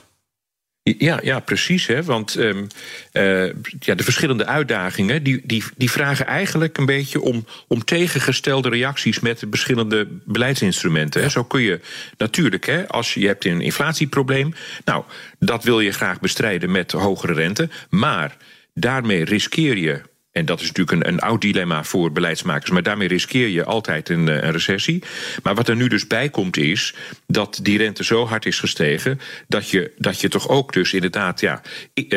Ja, 0.99 1.21
ja, 1.23 1.41
precies. 1.41 1.87
Hè? 1.87 2.03
Want 2.03 2.35
um, 2.35 2.67
uh, 3.13 3.45
ja, 3.81 3.95
de 3.95 4.03
verschillende 4.03 4.47
uitdagingen 4.47 5.23
die, 5.23 5.41
die, 5.45 5.65
die 5.77 5.91
vragen 5.91 6.27
eigenlijk 6.27 6.79
een 6.79 6.87
beetje 6.87 7.21
om, 7.21 7.47
om 7.69 7.85
tegengestelde 7.85 8.69
reacties 8.69 9.21
met 9.21 9.39
de 9.39 9.47
verschillende 9.51 10.09
beleidsinstrumenten. 10.25 11.23
Ja. 11.23 11.29
Zo 11.29 11.45
kun 11.45 11.61
je 11.61 11.81
natuurlijk, 12.17 12.67
hè, 12.67 12.89
als 12.89 13.15
je, 13.15 13.21
je 13.21 13.27
hebt 13.27 13.45
een 13.45 13.61
inflatieprobleem, 13.61 14.55
nou, 14.85 15.05
dat 15.39 15.65
wil 15.65 15.81
je 15.81 15.93
graag 15.93 16.21
bestrijden 16.21 16.71
met 16.71 16.93
hogere 16.93 17.33
rente. 17.33 17.69
Maar 17.91 18.37
daarmee 18.75 19.25
riskeer 19.25 19.77
je 19.77 20.01
en 20.39 20.45
dat 20.45 20.61
is 20.61 20.67
natuurlijk 20.67 21.07
een, 21.07 21.13
een 21.13 21.21
oud 21.21 21.41
dilemma 21.41 21.85
voor 21.85 22.13
beleidsmakers. 22.13 22.71
Maar 22.71 22.83
daarmee 22.83 23.09
riskeer 23.09 23.49
je 23.49 23.65
altijd 23.65 24.09
een, 24.09 24.27
een, 24.27 24.53
recessie. 24.53 25.03
Maar 25.43 25.55
wat 25.55 25.69
er 25.69 25.77
nu 25.77 25.89
dus 25.89 26.07
bij 26.07 26.29
komt 26.29 26.57
is 26.57 26.95
dat 27.27 27.61
die 27.63 27.79
rente 27.79 28.05
zo 28.05 28.27
hard 28.27 28.47
is 28.47 28.59
gestegen. 28.59 29.21
dat 29.49 29.71
je, 29.71 29.93
dat 29.99 30.21
je 30.21 30.29
toch 30.29 30.49
ook 30.49 30.73
dus 30.73 30.93
inderdaad 30.93 31.41
ja, 31.41 31.63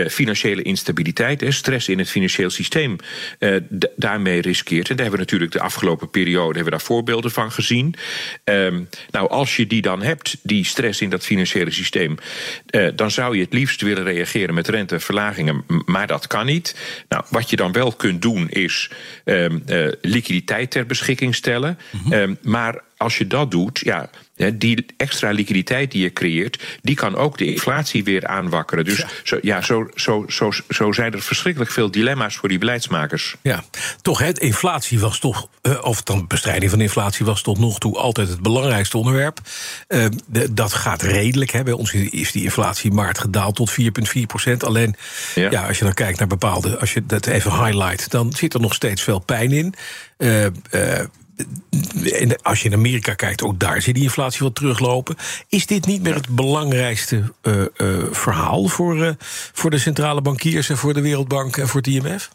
financiële 0.09 0.61
instabiliteit, 0.61 1.43
stress 1.47 1.89
in 1.89 1.99
het 1.99 2.09
financieel 2.09 2.49
systeem. 2.49 2.95
Uh, 3.39 3.55
daarmee 3.95 4.41
riskeert. 4.41 4.89
En 4.89 4.95
daar 4.95 5.05
hebben 5.05 5.19
we 5.19 5.31
natuurlijk 5.31 5.51
de 5.51 5.61
afgelopen 5.61 6.09
periode 6.09 6.55
hebben 6.55 6.63
we 6.63 6.69
daar 6.69 6.81
voorbeelden 6.81 7.31
van 7.31 7.51
gezien. 7.51 7.95
Um, 8.43 8.89
nou, 9.11 9.29
als 9.29 9.55
je 9.55 9.67
die 9.67 9.81
dan 9.81 10.01
hebt, 10.01 10.37
die 10.43 10.65
stress 10.65 11.01
in 11.01 11.09
dat 11.09 11.25
financiële 11.25 11.71
systeem. 11.71 12.17
Dan 12.95 13.11
zou 13.11 13.35
je 13.35 13.43
het 13.43 13.53
liefst 13.53 13.81
willen 13.81 14.03
reageren 14.03 14.53
met 14.53 14.67
renteverlagingen. 14.67 15.63
Maar 15.85 16.07
dat 16.07 16.27
kan 16.27 16.45
niet. 16.45 16.75
Nou, 17.09 17.23
wat 17.29 17.49
je 17.49 17.55
dan 17.55 17.71
wel 17.71 17.91
kunt 17.91 18.10
doen 18.19 18.49
is 18.49 18.91
um, 19.25 19.63
uh, 19.67 19.91
liquiditeit 20.01 20.71
ter 20.71 20.85
beschikking 20.85 21.35
stellen. 21.35 21.77
Mm 21.91 21.99
-hmm. 22.03 22.13
um, 22.13 22.37
maar 22.41 22.81
als 22.97 23.17
je 23.17 23.27
dat 23.27 23.51
doet, 23.51 23.79
ja, 23.79 24.09
die 24.49 24.85
extra 24.97 25.31
liquiditeit 25.31 25.91
die 25.91 26.01
je 26.01 26.13
creëert, 26.13 26.63
die 26.81 26.95
kan 26.95 27.15
ook 27.15 27.37
de 27.37 27.45
inflatie 27.45 28.03
weer 28.03 28.27
aanwakkeren. 28.27 28.85
Dus 28.85 28.97
ja, 28.97 29.07
zo, 29.23 29.37
ja, 29.41 29.61
zo, 29.61 29.89
zo, 29.95 30.25
zo, 30.27 30.51
zo 30.69 30.91
zijn 30.91 31.13
er 31.13 31.21
verschrikkelijk 31.21 31.71
veel 31.71 31.91
dilemma's 31.91 32.35
voor 32.35 32.49
die 32.49 32.57
beleidsmakers. 32.57 33.35
Ja, 33.41 33.63
toch, 34.01 34.19
het 34.19 34.39
inflatie 34.39 34.99
was 34.99 35.19
toch, 35.19 35.47
uh, 35.61 35.83
of 35.83 36.03
dan 36.03 36.27
bestrijding 36.27 36.71
van 36.71 36.81
inflatie 36.81 37.25
was 37.25 37.41
tot 37.41 37.59
nog 37.59 37.79
toe 37.79 37.97
altijd 37.97 38.27
het 38.27 38.41
belangrijkste 38.41 38.97
onderwerp. 38.97 39.39
Uh, 39.87 40.05
de, 40.27 40.53
dat 40.53 40.73
gaat 40.73 41.01
redelijk. 41.01 41.51
Hè. 41.51 41.63
Bij 41.63 41.73
ons 41.73 41.93
is 41.93 42.31
die 42.31 42.43
inflatie 42.43 42.91
maart 42.91 43.19
gedaald 43.19 43.55
tot 43.55 43.71
4,4 43.71 44.21
procent. 44.27 44.63
Alleen, 44.63 44.95
ja. 45.35 45.51
ja. 45.51 45.67
als 45.67 45.77
je 45.77 45.83
dan 45.83 45.93
kijkt 45.93 46.19
naar 46.19 46.27
bepaalde, 46.27 46.77
als 46.77 46.93
je 46.93 47.05
dat 47.05 47.25
even 47.25 47.65
highlight, 47.65 48.11
dan 48.11 48.33
zit 48.33 48.53
er 48.53 48.59
nog 48.59 48.73
steeds 48.73 49.01
veel 49.01 49.19
pijn 49.19 49.51
in. 49.51 49.73
Uh, 50.17 50.45
als 52.41 52.61
je 52.61 52.69
in 52.69 52.73
Amerika 52.73 53.13
kijkt, 53.13 53.43
ook 53.43 53.59
daar 53.59 53.81
zit 53.81 53.95
die 53.95 54.03
inflatie 54.03 54.43
wat 54.43 54.55
teruglopen. 54.55 55.15
Is 55.47 55.65
dit 55.65 55.85
niet 55.85 56.01
meer 56.01 56.15
het 56.15 56.29
belangrijkste 56.29 57.33
uh, 57.43 57.65
uh, 57.77 58.03
verhaal 58.11 58.67
voor, 58.67 58.97
uh, 58.97 59.11
voor 59.53 59.69
de 59.69 59.77
centrale 59.77 60.21
bankiers 60.21 60.69
en 60.69 60.77
voor 60.77 60.93
de 60.93 61.01
Wereldbank 61.01 61.57
en 61.57 61.67
voor 61.67 61.81
het 61.81 61.89
IMF? 61.89 62.29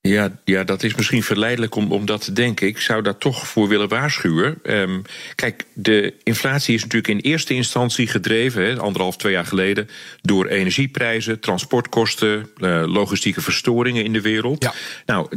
Ja, 0.00 0.38
ja, 0.44 0.64
dat 0.64 0.82
is 0.82 0.94
misschien 0.94 1.22
verleidelijk 1.22 1.74
om, 1.74 1.92
om 1.92 2.06
dat 2.06 2.24
te 2.24 2.32
denken. 2.32 2.66
Ik 2.66 2.78
zou 2.78 3.02
daar 3.02 3.18
toch 3.18 3.46
voor 3.46 3.68
willen 3.68 3.88
waarschuwen. 3.88 4.58
Um, 4.62 5.02
kijk, 5.34 5.64
de 5.74 6.14
inflatie 6.22 6.74
is 6.74 6.82
natuurlijk 6.82 7.08
in 7.08 7.30
eerste 7.30 7.54
instantie 7.54 8.06
gedreven, 8.06 8.78
anderhalf, 8.78 9.16
twee 9.16 9.32
jaar 9.32 9.46
geleden, 9.46 9.88
door 10.22 10.46
energieprijzen, 10.46 11.40
transportkosten, 11.40 12.50
uh, 12.58 12.82
logistieke 12.86 13.40
verstoringen 13.40 14.04
in 14.04 14.12
de 14.12 14.20
wereld. 14.20 14.62
Ja. 14.62 14.72
Nou, 15.06 15.28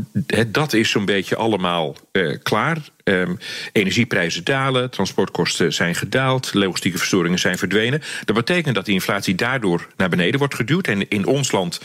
dat 0.48 0.74
is 0.74 0.90
zo'n 0.90 1.06
beetje 1.06 1.36
allemaal 1.36 1.96
uh, 2.12 2.38
klaar. 2.44 2.78
Um, 3.04 3.38
energieprijzen 3.72 4.44
dalen, 4.44 4.90
transportkosten 4.90 5.74
zijn 5.74 5.96
gedaald, 5.96 6.54
logistieke 6.54 6.98
verstoringen 6.98 7.40
zijn 7.40 7.58
verdwenen. 7.58 8.02
Dat 8.26 8.36
betekent 8.36 8.76
dat 8.76 8.86
die 8.86 8.94
inflatie 8.94 9.36
daardoor 9.36 9.88
naar 9.98 10.10
beneden 10.10 10.40
wordt 10.40 10.56
geduwd. 10.56 10.88
En 10.88 11.10
in 11.10 11.26
ons 11.26 11.52
land, 11.52 11.82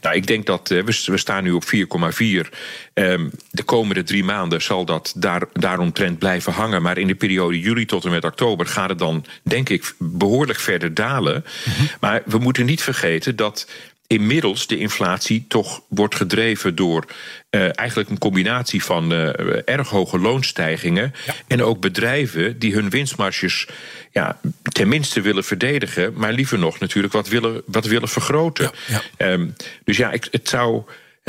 nou, 0.00 0.16
ik 0.16 0.26
denk 0.26 0.46
dat 0.46 0.70
uh, 0.70 0.82
we, 0.84 1.02
we 1.04 1.16
staan 1.18 1.42
nu 1.42 1.52
op 1.52 1.64
4,4. 1.64 2.48
Um, 2.94 3.30
de 3.50 3.62
komende 3.62 4.02
drie 4.02 4.24
maanden 4.24 4.62
zal 4.62 4.84
dat 4.84 5.12
daar, 5.16 5.42
daaromtrent 5.52 6.18
blijven 6.18 6.52
hangen. 6.52 6.82
Maar 6.82 6.98
in 6.98 7.06
de 7.06 7.14
periode 7.14 7.60
juli 7.60 7.84
tot 7.84 8.04
en 8.04 8.10
met 8.10 8.24
oktober 8.24 8.66
gaat 8.66 8.88
het 8.88 8.98
dan, 8.98 9.24
denk 9.42 9.68
ik, 9.68 9.94
behoorlijk 9.98 10.58
verder 10.58 10.94
dalen. 10.94 11.44
Mm 11.64 11.72
-hmm. 11.72 11.88
Maar 12.00 12.22
we 12.24 12.38
moeten 12.38 12.66
niet 12.66 12.82
vergeten 12.82 13.36
dat 13.36 13.66
inmiddels 14.08 14.66
de 14.66 14.78
inflatie 14.78 15.44
toch 15.48 15.82
wordt 15.88 16.14
gedreven 16.14 16.74
door 16.74 17.04
uh, 17.50 17.78
eigenlijk 17.78 18.10
een 18.10 18.18
combinatie 18.18 18.84
van 18.84 19.12
uh, 19.12 19.68
erg 19.68 19.88
hoge 19.88 20.18
loonstijgingen 20.18 21.14
ja. 21.26 21.34
en 21.46 21.62
ook 21.62 21.80
bedrijven 21.80 22.58
die 22.58 22.74
hun 22.74 22.90
winstmarges 22.90 23.68
ja, 24.12 24.40
tenminste 24.62 25.20
willen 25.20 25.44
verdedigen, 25.44 26.12
maar 26.16 26.32
liever 26.32 26.58
nog 26.58 26.78
natuurlijk 26.78 27.12
wat 27.12 27.28
willen, 27.28 27.62
wat 27.66 27.84
willen 27.84 28.08
vergroten. 28.08 28.70
Ja, 28.86 29.02
ja. 29.18 29.32
Um, 29.32 29.54
dus 29.84 29.96
ja, 29.96 30.12
ik, 30.12 30.28
het 30.30 30.48
zou. 30.48 30.82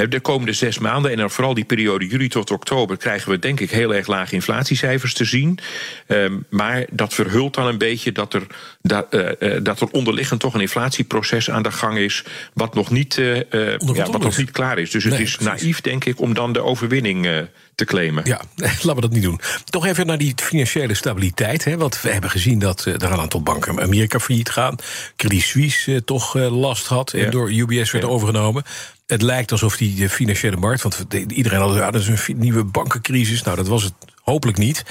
De 0.08 0.20
komende 0.20 0.54
zes 0.54 0.80
maanden 0.80 1.12
en 1.12 1.18
dan 1.18 1.32
vooral 1.32 1.54
die 1.54 1.64
periode 1.64 2.08
juli 2.08 2.28
tot 2.28 2.52
oktober 2.52 2.98
krijgen 2.98 3.32
we 3.32 3.40
denk 3.40 3.60
ik 3.60 3.72
heel 3.72 3.96
erg 3.96 4.08
lage 4.08 4.36
inflatiecijfers 4.36 5.14
te 5.14 5.26
zien. 5.26 5.60
Um, 6.08 6.46
maar 6.50 6.86
dat 6.92 7.14
verhult 7.14 7.54
dan 7.54 7.68
een 7.68 7.78
beetje 7.78 8.12
dat 8.12 8.34
er, 8.34 8.48
dat, 8.82 9.08
uh, 9.10 9.30
uh, 9.40 9.58
dat 9.64 9.82
er 9.82 9.88
onderliggend 9.92 10.40
toch 10.40 10.54
een 10.54 10.62
inflatieproces 10.62 11.50
aan 11.50 11.64
de 11.64 11.72
gang 11.72 11.98
is. 11.98 12.24
wat 12.54 12.74
nog 12.74 12.92
niet, 12.92 13.18
uh, 13.18 13.36
ja, 13.36 13.78
wat 14.12 14.22
nog 14.22 14.38
niet 14.38 14.52
klaar 14.52 14.80
is. 14.80 14.92
Dus 14.92 15.04
het 15.04 15.20
is 15.20 15.36
precies. 15.36 15.62
naïef 15.62 15.82
denk 15.82 16.06
ik 16.06 16.22
om 16.22 16.34
dan 16.34 16.54
de 16.54 16.64
overwinning 16.64 17.48
te 17.76 17.86
claimen. 17.86 18.24
Ja, 18.26 18.42
laten 18.62 18.96
we 18.96 19.02
dat 19.02 19.12
niet 19.12 19.24
doen. 19.24 19.40
Toch 19.66 19.86
even 19.86 20.06
naar 20.06 20.18
die 20.18 20.34
financiële 20.36 20.94
stabiliteit. 20.94 21.64
Hè, 21.64 21.78
want 21.78 22.02
we 22.02 22.10
hebben 22.10 22.30
gezien 22.30 22.60
dat 22.60 22.86
er 22.86 23.04
een 23.04 23.20
aantal 23.20 23.42
banken 23.42 23.82
Amerika 23.82 24.20
failliet 24.20 24.50
gaan. 24.50 24.76
Credit 25.16 25.42
Suisse 25.42 26.04
toch 26.04 26.34
last 26.34 26.88
had 26.88 27.14
en 27.14 27.20
ja. 27.20 27.30
door 27.30 27.52
UBS 27.52 27.92
werd 27.92 28.06
ja. 28.06 28.10
overgenomen. 28.12 28.64
Het 29.10 29.22
lijkt 29.22 29.52
alsof 29.52 29.78
die 29.78 30.10
financiële 30.10 30.58
markt, 30.58 30.84
want 30.84 31.06
iedereen 31.28 31.60
had 31.60 31.76
ja, 31.76 31.92
dat 31.92 32.02
is 32.02 32.28
een 32.28 32.38
nieuwe 32.38 32.64
bankencrisis. 32.64 33.44
Nou, 33.44 33.56
dat 33.56 33.68
was 33.68 33.84
het 33.84 33.94
hopelijk 34.22 34.58
niet. 34.58 34.84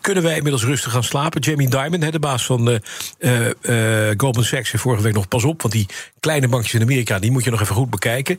Kunnen 0.00 0.22
wij 0.22 0.36
inmiddels 0.36 0.64
rustig 0.64 0.92
gaan 0.92 1.04
slapen? 1.04 1.40
Jamie 1.40 1.68
Dimon, 1.68 2.10
de 2.10 2.18
baas 2.18 2.46
van 2.46 2.68
uh, 2.68 2.80
Goldman 4.16 4.44
Sachs, 4.44 4.70
vorige 4.70 5.02
week 5.02 5.14
nog 5.14 5.28
pas 5.28 5.44
op, 5.44 5.62
want 5.62 5.74
die 5.74 5.86
kleine 6.20 6.48
bankjes 6.48 6.74
in 6.74 6.82
Amerika, 6.82 7.18
die 7.18 7.30
moet 7.30 7.44
je 7.44 7.50
nog 7.50 7.60
even 7.60 7.74
goed 7.74 7.90
bekijken. 7.90 8.38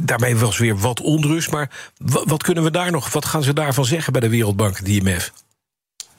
Daarmee 0.00 0.36
was 0.36 0.58
weer 0.58 0.78
wat 0.78 1.00
onrust, 1.00 1.50
maar 1.50 1.70
wat 1.98 2.42
kunnen 2.42 2.64
we 2.64 2.70
daar 2.70 2.90
nog, 2.90 3.12
wat 3.12 3.24
gaan 3.24 3.42
ze 3.42 3.52
daarvan 3.52 3.84
zeggen 3.84 4.12
bij 4.12 4.20
de 4.20 4.28
Wereldbank, 4.28 4.84
de 4.84 4.90
IMF? 4.90 5.32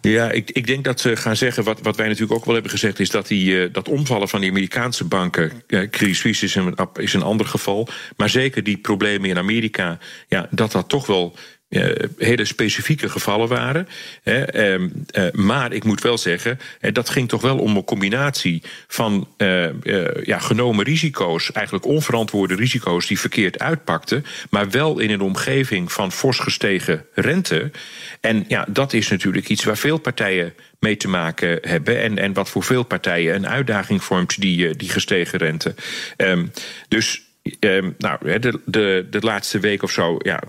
Ja, 0.09 0.31
ik, 0.31 0.51
ik 0.51 0.67
denk 0.67 0.83
dat 0.83 0.99
ze 0.99 1.15
gaan 1.15 1.35
zeggen, 1.35 1.63
wat, 1.63 1.81
wat 1.81 1.95
wij 1.95 2.07
natuurlijk 2.07 2.33
ook 2.33 2.45
wel 2.45 2.53
hebben 2.53 2.71
gezegd, 2.71 2.99
is 2.99 3.09
dat 3.09 3.27
die, 3.27 3.51
uh, 3.51 3.73
dat 3.73 3.89
omvallen 3.89 4.29
van 4.29 4.41
die 4.41 4.49
Amerikaanse 4.49 5.03
banken, 5.03 5.63
Credit 5.67 6.15
Suisse 6.15 6.45
is 6.45 6.55
een, 6.55 6.75
is 6.93 7.13
een 7.13 7.21
ander 7.21 7.45
geval, 7.45 7.87
maar 8.17 8.29
zeker 8.29 8.63
die 8.63 8.77
problemen 8.77 9.29
in 9.29 9.37
Amerika, 9.37 9.99
ja, 10.27 10.47
dat 10.51 10.71
dat 10.71 10.89
toch 10.89 11.05
wel 11.05 11.35
hele 12.17 12.45
specifieke 12.45 13.09
gevallen 13.09 13.47
waren. 13.47 13.87
Uh, 14.23 14.41
uh, 14.53 15.31
maar 15.31 15.73
ik 15.73 15.83
moet 15.83 16.01
wel 16.01 16.17
zeggen, 16.17 16.59
dat 16.91 17.09
ging 17.09 17.29
toch 17.29 17.41
wel 17.41 17.57
om 17.57 17.75
een 17.75 17.83
combinatie 17.83 18.63
van 18.87 19.27
ja, 20.23 20.39
genomen 20.39 20.85
risico's, 20.85 21.51
eigenlijk 21.51 21.85
onverantwoorde 21.85 22.55
risico's 22.55 23.07
die 23.07 23.19
verkeerd 23.19 23.59
uitpakten, 23.59 24.25
maar 24.49 24.69
wel 24.69 24.99
in 24.99 25.09
een 25.09 25.21
omgeving 25.21 25.91
van 25.91 26.11
fors 26.11 26.39
gestegen 26.39 27.05
rente. 27.13 27.71
En 28.21 28.45
ja, 28.47 28.65
dat 28.69 28.93
is 28.93 29.09
natuurlijk 29.09 29.49
iets 29.49 29.63
waar 29.63 29.77
veel 29.77 29.97
partijen 29.97 30.53
mee 30.79 30.97
te 30.97 31.07
maken 31.07 31.57
hebben. 31.61 32.01
En, 32.01 32.17
en 32.17 32.33
wat 32.33 32.49
voor 32.49 32.63
veel 32.63 32.83
partijen 32.83 33.35
een 33.35 33.47
uitdaging 33.47 34.03
vormt, 34.03 34.41
die, 34.41 34.75
die 34.75 34.89
gestegen 34.89 35.39
rente. 35.39 35.75
Um, 36.17 36.51
dus 36.87 37.21
um, 37.59 37.95
nou, 37.97 38.39
de, 38.39 38.59
de, 38.65 39.07
de 39.09 39.19
laatste 39.19 39.59
week 39.59 39.83
of 39.83 39.91
zo. 39.91 40.17
Ja, 40.19 40.43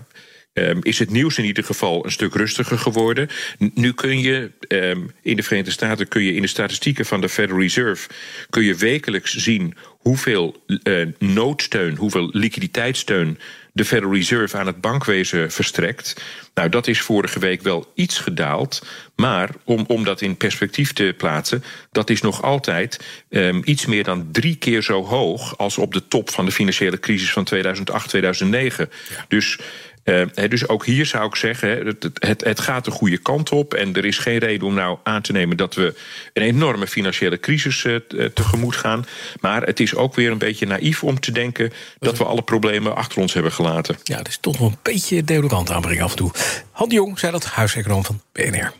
Um, 0.57 0.79
is 0.81 0.99
het 0.99 1.09
nieuws 1.09 1.37
in 1.37 1.45
ieder 1.45 1.63
geval 1.63 2.05
een 2.05 2.11
stuk 2.11 2.35
rustiger 2.35 2.77
geworden. 2.77 3.29
Nu 3.57 3.93
kun 3.93 4.19
je 4.19 4.51
um, 4.67 5.11
in 5.21 5.35
de 5.35 5.43
Verenigde 5.43 5.71
Staten 5.71 6.07
kun 6.07 6.23
je 6.23 6.33
in 6.33 6.41
de 6.41 6.47
statistieken 6.47 7.05
van 7.05 7.21
de 7.21 7.29
Federal 7.29 7.61
Reserve 7.61 8.09
kun 8.49 8.63
je 8.63 8.75
wekelijks 8.75 9.35
zien 9.35 9.75
hoeveel 9.87 10.63
uh, 10.83 11.07
noodsteun, 11.19 11.95
hoeveel 11.95 12.29
liquiditeitssteun 12.31 13.39
de 13.75 13.85
Federal 13.85 14.13
Reserve 14.13 14.57
aan 14.57 14.67
het 14.67 14.81
bankwezen 14.81 15.51
verstrekt. 15.51 16.23
Nou, 16.53 16.69
dat 16.69 16.87
is 16.87 17.01
vorige 17.01 17.39
week 17.39 17.61
wel 17.61 17.91
iets 17.95 18.17
gedaald. 18.19 18.85
Maar 19.15 19.49
om, 19.63 19.85
om 19.87 20.03
dat 20.03 20.21
in 20.21 20.37
perspectief 20.37 20.93
te 20.93 21.13
plaatsen, 21.17 21.63
dat 21.91 22.09
is 22.09 22.21
nog 22.21 22.41
altijd 22.41 23.05
um, 23.29 23.61
iets 23.65 23.85
meer 23.85 24.03
dan 24.03 24.27
drie 24.31 24.55
keer 24.55 24.83
zo 24.83 25.03
hoog 25.03 25.57
als 25.57 25.77
op 25.77 25.93
de 25.93 26.07
top 26.07 26.29
van 26.29 26.45
de 26.45 26.51
financiële 26.51 26.99
crisis 26.99 27.31
van 27.31 27.43
2008, 27.43 28.09
2009. 28.09 28.89
Ja. 29.09 29.25
Dus 29.27 29.59
uh, 30.05 30.49
dus 30.49 30.67
ook 30.67 30.85
hier 30.85 31.05
zou 31.05 31.25
ik 31.25 31.35
zeggen, 31.35 31.85
het, 31.85 32.09
het, 32.13 32.43
het, 32.43 32.59
gaat 32.59 32.85
de 32.85 32.91
goede 32.91 33.17
kant 33.17 33.51
op. 33.51 33.73
En 33.73 33.93
er 33.93 34.05
is 34.05 34.17
geen 34.17 34.37
reden 34.37 34.67
om 34.67 34.73
nou 34.73 34.97
aan 35.03 35.21
te 35.21 35.31
nemen 35.31 35.57
dat 35.57 35.75
we 35.75 35.93
een 36.33 36.43
enorme 36.43 36.87
financiële 36.87 37.39
crisis 37.39 37.83
uh, 37.83 37.95
tegemoet 38.33 38.75
gaan. 38.75 39.05
Maar 39.41 39.63
het 39.63 39.79
is 39.79 39.95
ook 39.95 40.15
weer 40.15 40.31
een 40.31 40.37
beetje 40.37 40.65
naïef 40.65 41.03
om 41.03 41.19
te 41.19 41.31
denken 41.31 41.73
dat 41.99 42.17
we 42.17 42.23
alle 42.23 42.41
problemen 42.41 42.95
achter 42.95 43.21
ons 43.21 43.33
hebben 43.33 43.51
gelaten. 43.51 43.95
Ja, 44.03 44.17
dat 44.17 44.27
is 44.27 44.37
toch 44.37 44.57
wel 44.57 44.67
een 44.67 44.77
beetje 44.81 45.23
deodorant 45.23 45.71
aanbrengen 45.71 46.03
af 46.03 46.11
en 46.11 46.17
toe. 46.17 46.31
Han 46.71 46.89
Jong 46.89 47.19
zei 47.19 47.31
dat, 47.31 47.45
huiseconoom 47.45 48.05
van 48.05 48.21
BNR. 48.31 48.73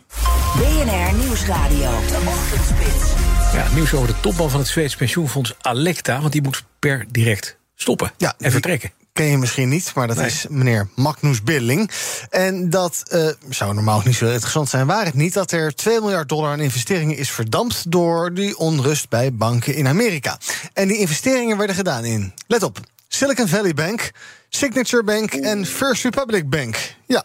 BNR 0.56 1.14
Nieuwsradio, 1.18 1.90
de 2.08 2.22
ochtendspits. 2.26 3.12
Ja, 3.52 3.66
nieuws 3.74 3.94
over 3.94 4.08
de 4.08 4.20
topman 4.20 4.50
van 4.50 4.60
het 4.60 4.68
Zweeds 4.68 4.96
pensioenfonds 4.96 5.54
Alecta. 5.60 6.20
Want 6.20 6.32
die 6.32 6.42
moet 6.42 6.64
per 6.78 7.06
direct 7.08 7.56
stoppen 7.74 8.12
ja, 8.16 8.34
en 8.38 8.50
vertrekken 8.50 8.90
ken 9.16 9.26
je 9.26 9.38
misschien 9.38 9.68
niet, 9.68 9.94
maar 9.94 10.06
dat 10.06 10.16
nee. 10.16 10.26
is 10.26 10.46
meneer 10.48 10.88
Magnus 10.94 11.42
Billing. 11.42 11.90
En 12.30 12.70
dat 12.70 13.02
uh, 13.12 13.28
zou 13.48 13.74
normaal 13.74 14.02
niet 14.04 14.14
zo 14.16 14.26
interessant 14.26 14.68
zijn, 14.68 14.86
waar 14.86 15.04
het 15.04 15.14
niet 15.14 15.32
dat 15.32 15.52
er 15.52 15.74
2 15.74 16.00
miljard 16.00 16.28
dollar 16.28 16.50
aan 16.50 16.60
investeringen 16.60 17.16
is 17.16 17.30
verdampt 17.30 17.90
door 17.90 18.34
die 18.34 18.58
onrust 18.58 19.08
bij 19.08 19.34
banken 19.34 19.74
in 19.74 19.86
Amerika. 19.86 20.38
En 20.72 20.88
die 20.88 20.98
investeringen 20.98 21.56
werden 21.56 21.76
gedaan 21.76 22.04
in, 22.04 22.32
let 22.46 22.62
op, 22.62 22.80
Silicon 23.08 23.48
Valley 23.48 23.74
Bank, 23.74 24.10
Signature 24.48 25.04
Bank 25.04 25.32
en 25.32 25.66
First 25.66 26.02
Republic 26.02 26.48
Bank. 26.48 26.94
Ja, 27.06 27.24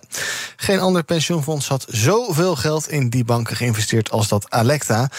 geen 0.56 0.80
ander 0.80 1.04
pensioenfonds 1.04 1.68
had 1.68 1.86
zoveel 1.90 2.56
geld 2.56 2.90
in 2.90 3.10
die 3.10 3.24
banken 3.24 3.56
geïnvesteerd 3.56 4.12
als 4.12 4.28
dat 4.28 4.50
Alecta. 4.50 5.10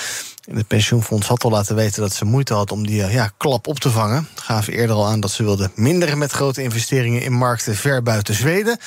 Het 0.50 0.66
pensioenfonds 0.66 1.26
had 1.26 1.44
al 1.44 1.50
laten 1.50 1.74
weten 1.74 2.02
dat 2.02 2.12
ze 2.12 2.24
moeite 2.24 2.54
had 2.54 2.72
om 2.72 2.86
die 2.86 3.06
ja, 3.06 3.32
klap 3.36 3.66
op 3.66 3.78
te 3.78 3.90
vangen. 3.90 4.28
Gaven 4.34 4.72
eerder 4.72 4.96
al 4.96 5.06
aan 5.06 5.20
dat 5.20 5.30
ze 5.30 5.42
wilden 5.42 5.72
minderen 5.74 6.18
met 6.18 6.32
grote 6.32 6.62
investeringen 6.62 7.22
in 7.22 7.32
markten 7.32 7.76
ver 7.76 8.02
buiten 8.02 8.34
Zweden. 8.34 8.78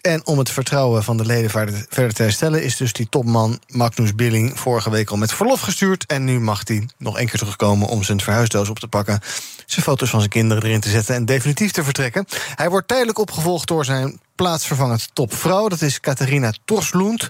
En 0.00 0.26
om 0.26 0.38
het 0.38 0.50
vertrouwen 0.50 1.02
van 1.02 1.16
de 1.16 1.26
leden 1.26 1.50
verder 1.50 2.14
te 2.14 2.22
herstellen, 2.22 2.62
is 2.62 2.76
dus 2.76 2.92
die 2.92 3.08
topman 3.08 3.60
Magnus 3.66 4.14
Billing 4.14 4.58
vorige 4.60 4.90
week 4.90 5.10
al 5.10 5.16
met 5.16 5.32
verlof 5.32 5.60
gestuurd. 5.60 6.06
En 6.06 6.24
nu 6.24 6.40
mag 6.40 6.60
hij 6.64 6.88
nog 6.98 7.18
één 7.18 7.28
keer 7.28 7.38
terugkomen 7.38 7.88
om 7.88 8.02
zijn 8.02 8.20
verhuisdoos 8.20 8.68
op 8.68 8.78
te 8.78 8.88
pakken, 8.88 9.20
zijn 9.66 9.84
foto's 9.84 10.10
van 10.10 10.18
zijn 10.18 10.30
kinderen 10.30 10.62
erin 10.62 10.80
te 10.80 10.88
zetten 10.88 11.14
en 11.14 11.24
definitief 11.24 11.70
te 11.72 11.84
vertrekken. 11.84 12.26
Hij 12.54 12.70
wordt 12.70 12.88
tijdelijk 12.88 13.18
opgevolgd 13.18 13.68
door 13.68 13.84
zijn 13.84 14.20
plaatsvervangend 14.34 15.10
topvrouw, 15.12 15.68
dat 15.68 15.82
is 15.82 16.00
Catharina 16.00 16.52
Torslund. 16.64 17.28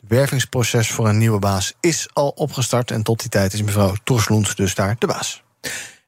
Het 0.00 0.10
wervingsproces 0.10 0.90
voor 0.90 1.08
een 1.08 1.18
nieuwe 1.18 1.38
baas 1.38 1.72
is 1.80 2.08
al 2.12 2.28
opgestart. 2.28 2.90
En 2.90 3.02
tot 3.02 3.20
die 3.20 3.28
tijd 3.28 3.52
is 3.52 3.62
mevrouw 3.62 3.94
Torslund 4.04 4.56
dus 4.56 4.74
daar 4.74 4.96
de 4.98 5.06
baas. 5.06 5.42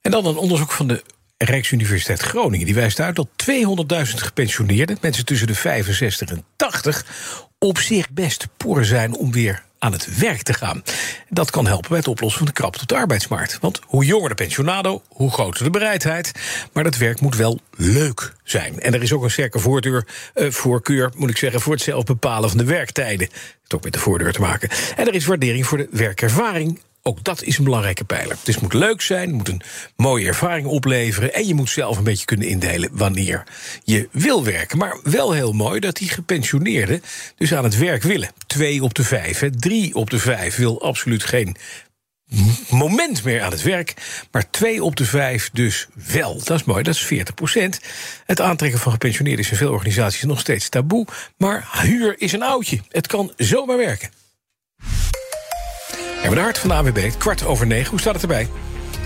En 0.01 0.11
dan 0.11 0.27
een 0.27 0.37
onderzoek 0.37 0.73
van 0.73 0.89
de 0.89 1.03
Rijksuniversiteit 1.39 2.21
Groningen. 2.21 2.67
Die 2.67 2.75
wijst 2.75 3.01
uit 3.01 3.17
dat 3.17 3.29
200.000 3.29 4.15
gepensioneerden, 4.15 4.99
mensen 5.01 5.25
tussen 5.25 5.47
de 5.47 5.55
65 5.55 6.31
en 6.31 6.45
80, 6.57 7.07
op 7.59 7.79
zich 7.79 8.11
best 8.11 8.47
poor 8.57 8.85
zijn 8.85 9.15
om 9.15 9.33
weer 9.33 9.63
aan 9.83 9.93
het 9.93 10.19
werk 10.19 10.43
te 10.43 10.55
gaan. 10.55 10.83
Dat 11.29 11.51
kan 11.51 11.67
helpen 11.67 11.89
bij 11.89 11.99
het 11.99 12.09
oplossen 12.09 12.39
van 12.39 12.47
de 12.47 12.53
krapte 12.53 12.83
op 12.83 12.89
de 12.89 12.95
arbeidsmarkt. 12.95 13.59
Want 13.61 13.81
hoe 13.87 14.05
jonger 14.05 14.29
de 14.29 14.35
pensionado, 14.35 15.03
hoe 15.09 15.31
groter 15.31 15.65
de 15.65 15.71
bereidheid. 15.71 16.33
Maar 16.73 16.85
dat 16.85 16.97
werk 16.97 17.21
moet 17.21 17.37
wel 17.37 17.59
leuk 17.77 18.33
zijn. 18.45 18.81
En 18.81 18.95
er 18.95 19.03
is 19.03 19.13
ook 19.13 19.23
een 19.23 19.31
sterke 19.31 19.59
voordeur, 19.59 20.07
uh, 20.35 20.51
voorkeur, 20.51 21.13
moet 21.17 21.31
ik 21.31 21.37
zeggen, 21.37 21.61
voor 21.61 21.73
het 21.73 21.83
zelf 21.83 22.05
bepalen 22.05 22.49
van 22.49 22.59
de 22.59 22.65
werktijden. 22.65 23.29
Het 23.63 23.75
ook 23.75 23.85
met 23.85 23.93
de 23.93 23.99
voordeur 23.99 24.33
te 24.33 24.41
maken. 24.41 24.69
En 24.97 25.07
er 25.07 25.15
is 25.15 25.27
waardering 25.27 25.67
voor 25.67 25.79
de 25.79 25.89
werkervaring 25.91 26.81
Ook 27.05 27.25
dat 27.25 27.43
is 27.43 27.59
een 27.59 27.65
belangrijke 27.65 28.05
pijler. 28.05 28.37
Dus 28.43 28.55
het 28.55 28.63
moet 28.63 28.73
leuk 28.73 29.01
zijn, 29.01 29.29
het 29.29 29.37
moet 29.37 29.49
een 29.49 29.63
mooie 29.97 30.27
ervaring 30.27 30.67
opleveren... 30.67 31.35
en 31.35 31.47
je 31.47 31.55
moet 31.55 31.71
zelf 31.71 31.97
een 31.97 32.05
beetje 32.05 32.25
kunnen 32.25 32.49
indelen 32.49 32.91
wanneer 32.93 33.45
je 33.85 34.09
wil 34.13 34.45
werken. 34.45 34.79
Maar 34.79 34.99
wel 35.03 35.33
heel 35.33 35.53
mooi 35.53 35.81
dat 35.81 35.97
die 35.97 36.09
gepensioneerden 36.09 37.03
dus 37.37 37.55
aan 37.55 37.65
het 37.65 37.79
werk 37.79 38.03
willen. 38.03 38.31
Twee 38.47 38.83
op 38.83 38.95
de 38.95 39.05
vijf, 39.05 39.39
hè. 39.39 39.51
drie 39.51 39.95
op 39.95 40.11
de 40.11 40.19
vijf 40.19 40.57
wil 40.57 40.83
absoluut 40.83 41.25
geen 41.25 41.57
moment 42.71 43.25
meer 43.25 43.43
aan 43.43 43.51
het 43.51 43.63
werk. 43.63 43.95
Maar 44.31 44.51
twee 44.51 44.85
op 44.85 44.97
de 44.97 45.05
vijf 45.05 45.51
dus 45.53 45.89
wel. 45.95 46.41
Dat 46.45 46.61
is 46.61 46.65
mooi, 46.65 46.83
dat 46.83 46.95
is 46.95 47.03
40 47.03 47.35
procent. 47.35 47.81
Het 48.27 48.41
aantrekken 48.41 48.81
van 48.81 48.93
gepensioneerden 48.93 49.45
is 49.45 49.51
in 49.51 49.57
veel 49.57 49.73
organisaties 49.73 50.23
nog 50.23 50.41
steeds 50.41 50.69
taboe. 50.69 51.07
Maar 51.37 51.69
huur 51.83 52.15
is 52.21 52.33
een 52.33 52.43
oudje. 52.43 52.81
Het 52.89 53.07
kan 53.07 53.33
zomaar 53.37 53.77
werken. 53.77 54.11
En 56.23 56.31
de 56.31 56.41
hart 56.41 56.59
van 56.59 56.69
de 56.69 56.75
AWB, 56.75 57.11
kwart 57.19 57.45
over 57.45 57.67
negen. 57.67 57.91
Hoe 57.91 58.01
staat 58.01 58.13
het 58.13 58.23
erbij? 58.23 58.49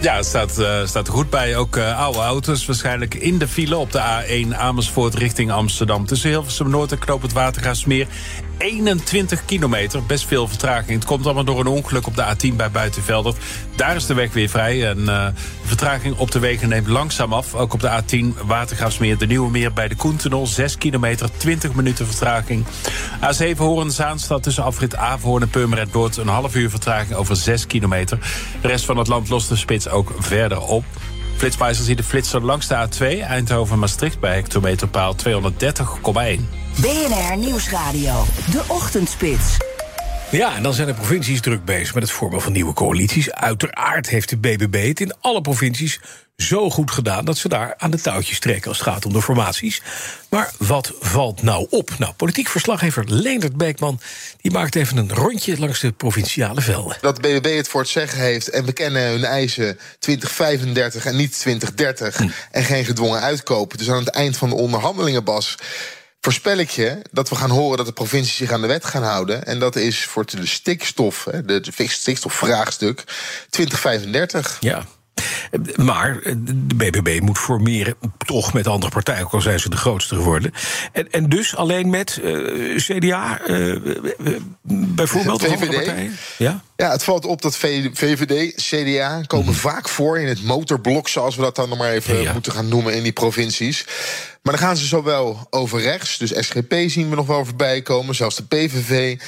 Ja, 0.01 0.17
het 0.17 0.27
staat, 0.27 0.59
uh, 0.59 0.87
staat 0.87 1.07
er 1.07 1.13
goed 1.13 1.31
bij. 1.31 1.57
Ook 1.57 1.77
uh, 1.77 2.01
oude 2.01 2.19
auto's 2.19 2.67
waarschijnlijk 2.67 3.15
in 3.15 3.39
de 3.39 3.49
file 3.49 3.77
op 3.77 3.93
de 3.93 4.01
A1 4.01 4.57
Amersfoort 4.57 5.15
richting 5.15 5.51
Amsterdam. 5.51 6.07
Tussen 6.07 6.31
Hilversum 6.31 6.71
Noord 6.71 6.93
en 6.93 6.99
Knoop 6.99 7.23
het 7.23 7.33
Watergaasmeer. 7.33 8.07
21 8.59 9.45
kilometer, 9.45 10.03
best 10.03 10.27
veel 10.27 10.49
vertraging. 10.49 10.91
Het 10.91 11.05
komt 11.05 11.25
allemaal 11.25 11.45
door 11.45 11.61
een 11.61 11.67
ongeluk 11.67 12.07
op 12.07 12.17
de 12.17 12.25
A10 12.35 12.57
bij 12.57 12.71
Buitenveldert. 12.71 13.37
Daar 13.77 13.97
is 13.97 14.07
de 14.07 14.15
weg 14.15 14.33
weer 14.33 14.49
vrij 14.49 14.89
en 14.89 14.99
uh, 14.99 15.07
de 15.07 15.33
vertraging 15.65 16.17
op 16.17 16.31
de 16.31 16.39
wegen 16.39 16.69
neemt 16.69 16.87
langzaam 16.87 17.33
af. 17.33 17.55
Ook 17.55 17.73
op 17.73 17.81
de 17.81 18.03
A10 18.03 18.47
Watergraafsmeer, 18.47 19.19
de 19.19 19.27
Nieuwe 19.27 19.51
Meer 19.51 19.73
bij 19.73 19.89
de 19.89 19.97
Koentunnel. 19.97 20.47
6 20.47 20.79
kilometer, 20.79 21.31
20 21.37 21.75
minuten 21.75 22.07
vertraging. 22.07 22.65
A7 23.21 23.57
Horen-Zaanstad 23.57 24.43
tussen 24.43 24.65
afrit 24.65 24.97
Averhoorn 24.97 25.43
en 25.43 25.51
Purmerend 25.51 25.93
Noord... 25.93 26.17
een 26.17 26.29
half 26.29 26.55
uur 26.55 26.71
vertraging 26.71 27.15
over 27.15 27.37
6 27.37 27.67
kilometer. 27.67 28.19
De 28.61 28.69
rest 28.69 28.85
van 28.85 28.99
het 28.99 29.09
land 29.09 29.29
lost 29.29 29.49
de 29.49 29.57
spits 29.57 29.89
ook 29.89 30.13
verder 30.19 30.61
op. 30.61 30.85
Flitsmeister 31.37 31.85
ziet 31.85 31.97
de 31.97 32.03
flitser 32.03 32.43
langs 32.43 32.67
de 32.67 32.89
A2 32.89 33.21
Eindhoven-Maastricht... 33.21 34.21
bij 34.21 34.35
hectometerpaal 34.35 35.17
230,1. 35.27 36.66
BNR 36.81 37.37
Nieuwsradio. 37.37 38.25
De 38.51 38.63
Ochtendspits. 38.67 39.57
Ja, 40.31 40.57
en 40.57 40.63
dan 40.63 40.75
zijn 40.75 40.87
de 40.87 40.95
provincies 40.95 41.41
druk 41.41 41.65
bezig 41.65 41.95
met 41.95 42.03
het 42.03 42.13
vormen 42.13 42.43
van 42.43 42.53
nieuwe 42.53 42.73
coalities. 42.73 43.33
Uiteraard 43.33 44.09
heeft 44.09 44.29
de 44.29 44.37
BBB 44.37 44.89
het 44.89 45.01
in 45.01 45.13
alle 45.21 45.41
provincies 45.41 46.01
zo 46.37 46.71
goed 46.71 46.91
gedaan 46.91 47.25
dat 47.25 47.37
ze 47.39 47.49
daar 47.49 47.75
aan 47.77 47.91
de 47.91 48.01
touwtjes 48.01 48.39
trekken 48.39 48.69
als 48.69 48.79
het 48.79 48.89
gaat 48.89 49.07
om 49.07 49.13
de 49.13 49.23
formaties. 49.23 49.83
Maar 50.29 50.53
wat 50.59 50.93
valt 51.01 51.43
nou 51.43 51.67
op? 51.71 51.91
Nou, 51.99 52.13
politiek 52.13 52.49
verslaggever 52.49 53.05
Leendert 53.07 53.57
Beekman 53.57 54.01
die 54.41 54.51
maakt 54.51 54.75
even 54.75 54.97
een 54.97 55.13
rondje 55.13 55.59
langs 55.59 55.81
de 55.81 55.93
provinciale 55.93 56.61
velden. 56.61 56.97
Dat 57.01 57.17
de 57.17 57.23
BBB 57.23 57.57
het 57.57 57.69
voor 57.69 57.81
het 57.81 57.91
zeggen 57.91 58.21
heeft 58.21 58.51
en 58.51 58.65
we 58.65 58.73
kennen 58.73 59.09
hun 59.09 59.25
eisen 59.25 59.79
2035 59.99 61.05
en 61.05 61.17
niet 61.17 61.39
2030 61.39 62.17
hm. 62.17 62.29
en 62.51 62.65
geen 62.65 62.85
gedwongen 62.85 63.21
uitkopen. 63.21 63.79
Dus 63.79 63.91
aan 63.91 63.99
het 63.99 64.09
eind 64.09 64.37
van 64.37 64.49
de 64.49 64.55
onderhandelingen, 64.55 65.25
Bas 65.25 65.57
voorspel 66.27 66.57
ik 66.57 66.71
je 66.71 67.03
dat 67.11 67.29
we 67.29 67.35
gaan 67.35 67.51
horen 67.51 67.77
dat 67.77 67.87
de 67.87 67.93
provincies 67.93 68.37
zich 68.37 68.53
aan 68.53 68.61
de 68.61 68.67
wet 68.67 68.85
gaan 68.85 69.03
houden. 69.03 69.47
En 69.47 69.59
dat 69.59 69.77
is 69.77 70.05
voor 70.05 70.25
de 70.27 70.47
stikstof, 70.47 71.29
de, 71.45 71.63
stikstofvraagstuk, 71.87 73.05
2035. 73.51 74.57
Ja, 74.61 74.85
maar 75.77 76.21
de 76.37 76.75
BBB 76.75 77.21
moet 77.23 77.39
formeren, 77.39 77.95
toch 78.27 78.53
met 78.53 78.67
andere 78.67 78.93
partijen, 78.93 79.25
ook 79.25 79.33
al 79.33 79.41
zijn 79.41 79.61
ze 79.61 79.71
de 79.71 79.77
grootste 79.77 80.15
geworden. 80.15 80.53
En, 80.93 81.11
en 81.11 81.29
dus 81.29 81.57
alleen 81.57 81.91
met 81.91 82.21
uh, 82.23 82.77
CDA, 82.77 83.41
uh, 83.47 83.77
bijvoorbeeld? 84.95 85.43
VVD. 85.43 86.11
Ja? 86.39 86.63
ja, 86.77 86.91
het 86.91 87.05
valt 87.05 87.25
op 87.25 87.43
dat 87.43 87.57
VVD, 87.57 88.55
CDA 88.55 89.23
komen 89.27 89.53
mhm. 89.53 89.61
vaak 89.61 89.89
voor 89.89 90.19
in 90.19 90.29
het 90.29 90.43
motorblok, 90.43 91.09
zoals 91.09 91.37
we 91.37 91.43
dat 91.43 91.57
dan 91.57 91.69
nog 91.69 91.79
maar 91.79 91.91
even 91.91 92.33
moeten 92.33 92.53
gaan 92.53 92.69
noemen 92.69 92.95
in 92.95 93.03
die 93.03 93.13
provincies. 93.13 93.85
Maar 94.47 94.57
dan 94.57 94.65
gaan 94.65 94.77
ze 94.77 94.87
zowel 94.87 95.47
over 95.51 95.81
rechts, 95.81 96.19
dus 96.19 96.33
SGP 96.37 96.75
zien 96.87 97.11
we 97.11 97.17
nog 97.17 97.27
wel 97.27 97.45
voorbij 97.45 97.83
komen, 97.83 98.15
zelfs 98.15 98.37
de 98.37 98.45
PVV. 98.45 99.19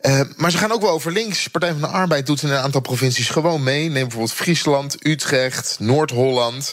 Uh, 0.00 0.20
maar 0.36 0.50
ze 0.50 0.58
gaan 0.58 0.72
ook 0.72 0.80
wel 0.80 0.90
over 0.90 1.12
links. 1.12 1.48
Partij 1.48 1.70
van 1.70 1.80
de 1.80 1.86
Arbeid 1.86 2.26
doet 2.26 2.42
in 2.42 2.48
een 2.48 2.58
aantal 2.58 2.80
provincies 2.80 3.28
gewoon 3.28 3.62
mee. 3.62 3.82
Neem 3.82 4.02
bijvoorbeeld 4.02 4.32
Friesland, 4.32 5.06
Utrecht, 5.06 5.76
Noord-Holland. 5.78 6.72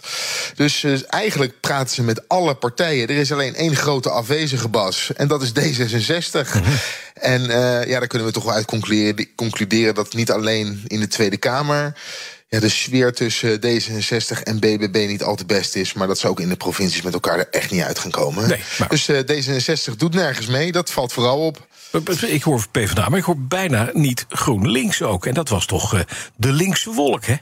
Dus 0.55 0.83
uh, 0.83 0.99
eigenlijk 1.07 1.59
praten 1.59 1.95
ze 1.95 2.03
met 2.03 2.27
alle 2.27 2.55
partijen. 2.55 3.07
Er 3.07 3.17
is 3.17 3.31
alleen 3.31 3.55
één 3.55 3.75
grote 3.75 4.09
afwezige 4.09 4.67
bas. 4.67 5.11
En 5.15 5.27
dat 5.27 5.41
is 5.41 5.49
D66. 5.49 6.31
Mhm. 6.31 6.71
En 7.13 7.41
uh, 7.41 7.87
ja, 7.87 7.99
daar 7.99 8.07
kunnen 8.07 8.27
we 8.27 8.33
toch 8.33 8.43
wel 8.43 8.53
uit 8.53 8.65
concluderen, 8.65 9.35
concluderen 9.35 9.95
dat 9.95 10.13
niet 10.13 10.31
alleen 10.31 10.83
in 10.87 10.99
de 10.99 11.07
Tweede 11.07 11.37
Kamer 11.37 11.93
ja, 12.49 12.59
de 12.59 12.69
sfeer 12.69 13.13
tussen 13.13 13.59
D66 13.59 14.43
en 14.43 14.59
BBB 14.59 15.05
niet 15.07 15.23
al 15.23 15.35
te 15.35 15.45
best 15.45 15.75
is. 15.75 15.93
Maar 15.93 16.07
dat 16.07 16.19
ze 16.19 16.27
ook 16.27 16.39
in 16.39 16.49
de 16.49 16.55
provincies 16.55 17.01
met 17.01 17.13
elkaar 17.13 17.39
er 17.39 17.49
echt 17.49 17.71
niet 17.71 17.81
uit 17.81 17.99
gaan 17.99 18.11
komen. 18.11 18.47
Nee, 18.47 18.63
Dus 18.87 19.09
uh, 19.09 19.19
D66 19.19 19.95
doet 19.97 20.13
nergens 20.13 20.47
mee. 20.47 20.71
Dat 20.71 20.91
valt 20.91 21.13
vooral 21.13 21.45
op. 21.45 21.67
Ik 22.27 22.43
hoor 22.43 22.65
PvdA, 22.71 23.09
maar 23.09 23.19
ik 23.19 23.25
hoor 23.25 23.39
bijna 23.39 23.89
niet 23.93 24.25
GroenLinks 24.29 25.01
ook. 25.01 25.25
En 25.25 25.33
dat 25.33 25.49
was 25.49 25.65
toch 25.65 26.05
de 26.35 26.51
linkse 26.51 26.91
wolk, 26.91 27.25
hè? 27.25 27.35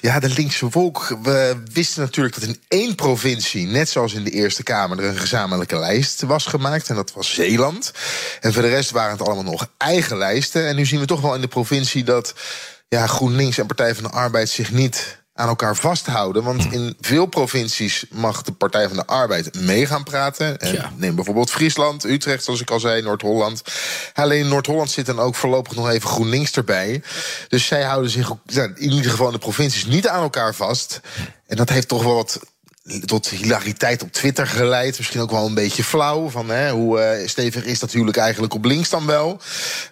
Ja, 0.00 0.20
de 0.20 0.28
linkse 0.28 0.68
wolk. 0.68 1.16
We 1.22 1.62
wisten 1.72 2.02
natuurlijk 2.02 2.34
dat 2.34 2.48
in 2.48 2.60
één 2.68 2.94
provincie, 2.94 3.66
net 3.66 3.88
zoals 3.88 4.12
in 4.12 4.24
de 4.24 4.30
Eerste 4.30 4.62
Kamer, 4.62 4.98
er 4.98 5.04
een 5.04 5.16
gezamenlijke 5.16 5.78
lijst 5.78 6.22
was 6.22 6.46
gemaakt. 6.46 6.88
En 6.88 6.94
dat 6.94 7.12
was 7.12 7.34
Zeeland. 7.34 7.92
En 8.40 8.52
voor 8.52 8.62
de 8.62 8.68
rest 8.68 8.90
waren 8.90 9.18
het 9.18 9.26
allemaal 9.26 9.52
nog 9.52 9.68
eigen 9.76 10.16
lijsten. 10.16 10.66
En 10.66 10.76
nu 10.76 10.86
zien 10.86 11.00
we 11.00 11.06
toch 11.06 11.20
wel 11.20 11.34
in 11.34 11.40
de 11.40 11.48
provincie 11.48 12.04
dat 12.04 12.34
ja, 12.88 13.06
GroenLinks 13.06 13.58
en 13.58 13.66
Partij 13.66 13.94
van 13.94 14.04
de 14.04 14.10
Arbeid 14.10 14.48
zich 14.48 14.70
niet 14.70 15.18
aan 15.38 15.48
elkaar 15.48 15.76
vasthouden. 15.76 16.42
Want 16.42 16.64
hm. 16.64 16.72
in 16.72 16.96
veel 17.00 17.26
provincies 17.26 18.04
mag 18.10 18.42
de 18.42 18.52
Partij 18.52 18.88
van 18.88 18.96
de 18.96 19.06
Arbeid 19.06 19.60
mee 19.60 19.86
gaan 19.86 20.02
praten. 20.02 20.58
En 20.58 20.92
Neem 20.96 21.14
bijvoorbeeld 21.14 21.50
Friesland, 21.50 22.04
Utrecht, 22.04 22.44
zoals 22.44 22.60
ik 22.60 22.70
al 22.70 22.80
zei, 22.80 23.02
Noord-Holland. 23.02 23.62
Alleen 24.14 24.40
in 24.40 24.48
Noord-Holland 24.48 24.90
zit 24.90 25.06
dan 25.06 25.18
ook 25.18 25.34
voorlopig 25.34 25.74
nog 25.74 25.88
even 25.88 26.08
GroenLinks 26.08 26.52
erbij. 26.52 27.02
Dus 27.48 27.66
zij 27.66 27.82
houden 27.82 28.10
zich 28.10 28.32
in 28.46 28.92
ieder 28.92 29.10
geval 29.10 29.26
in 29.26 29.32
de 29.32 29.38
provincies 29.38 29.86
niet 29.86 30.08
aan 30.08 30.22
elkaar 30.22 30.54
vast. 30.54 31.00
En 31.46 31.56
dat 31.56 31.68
heeft 31.68 31.88
toch 31.88 32.02
wel 32.02 32.14
wat 32.14 32.40
tot 33.04 33.28
hilariteit 33.28 34.02
op 34.02 34.12
Twitter 34.12 34.46
geleid. 34.46 34.98
Misschien 34.98 35.20
ook 35.20 35.30
wel 35.30 35.46
een 35.46 35.54
beetje 35.54 35.84
flauw. 35.84 36.28
Van, 36.28 36.48
hè, 36.48 36.70
hoe 36.70 37.18
uh, 37.20 37.28
stevig 37.28 37.64
is 37.64 37.78
dat 37.78 37.92
huwelijk 37.92 38.16
eigenlijk 38.16 38.54
op 38.54 38.64
links 38.64 38.90
dan 38.90 39.06
wel? 39.06 39.40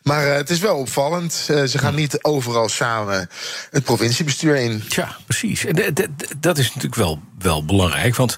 Maar 0.03 0.27
uh, 0.27 0.35
het 0.35 0.51
is 0.51 0.59
wel 0.59 0.77
opvallend. 0.77 1.49
Uh, 1.51 1.65
ze 1.65 1.79
gaan 1.79 1.95
niet 1.95 2.23
overal 2.23 2.69
samen 2.69 3.29
het 3.71 3.85
provinciebestuur 3.85 4.57
in. 4.57 4.83
Ja, 4.89 5.17
precies. 5.27 5.65
En 5.65 5.95
dat 6.41 6.59
is 6.59 6.67
natuurlijk 6.67 6.95
wel, 6.95 7.21
wel 7.39 7.65
belangrijk. 7.65 8.17
Want 8.17 8.37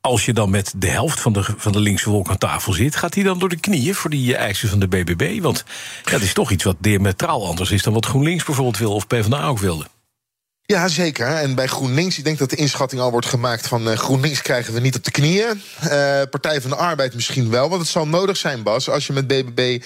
als 0.00 0.24
je 0.24 0.32
dan 0.32 0.50
met 0.50 0.72
de 0.76 0.88
helft 0.88 1.20
van 1.20 1.32
de, 1.32 1.44
van 1.56 1.72
de 1.72 1.80
linkse 1.80 2.10
wolk 2.10 2.28
aan 2.28 2.38
tafel 2.38 2.72
zit, 2.72 2.96
gaat 2.96 3.14
hij 3.14 3.24
dan 3.24 3.38
door 3.38 3.48
de 3.48 3.60
knieën 3.60 3.94
voor 3.94 4.10
die 4.10 4.36
eisen 4.36 4.68
van 4.68 4.78
de 4.78 4.88
BBB? 4.88 5.40
Want 5.40 5.64
ja, 6.04 6.10
dat 6.10 6.20
is 6.20 6.32
toch 6.32 6.50
iets 6.50 6.64
wat 6.64 6.76
diametraal 6.78 7.46
anders 7.46 7.70
is 7.70 7.82
dan 7.82 7.92
wat 7.92 8.06
GroenLinks 8.06 8.44
bijvoorbeeld 8.44 8.78
wil 8.78 8.92
of 8.92 9.06
PvdA 9.06 9.46
ook 9.46 9.58
wilde. 9.58 9.86
Ja, 10.66 10.88
zeker. 10.88 11.26
En 11.26 11.54
bij 11.54 11.66
GroenLinks, 11.66 12.18
ik 12.18 12.24
denk 12.24 12.38
dat 12.38 12.50
de 12.50 12.56
inschatting 12.56 13.00
al 13.00 13.10
wordt 13.10 13.26
gemaakt 13.26 13.66
van 13.66 13.88
uh, 13.88 13.96
GroenLinks 13.96 14.42
krijgen 14.42 14.74
we 14.74 14.80
niet 14.80 14.96
op 14.96 15.04
de 15.04 15.10
knieën. 15.10 15.62
Uh, 15.84 16.22
Partij 16.30 16.60
van 16.60 16.70
de 16.70 16.76
Arbeid 16.76 17.14
misschien 17.14 17.50
wel, 17.50 17.68
want 17.68 17.80
het 17.80 17.90
zal 17.90 18.06
nodig 18.06 18.36
zijn, 18.36 18.62
Bas, 18.62 18.90
als 18.90 19.06
je 19.06 19.12
met 19.12 19.26
BBB 19.26 19.82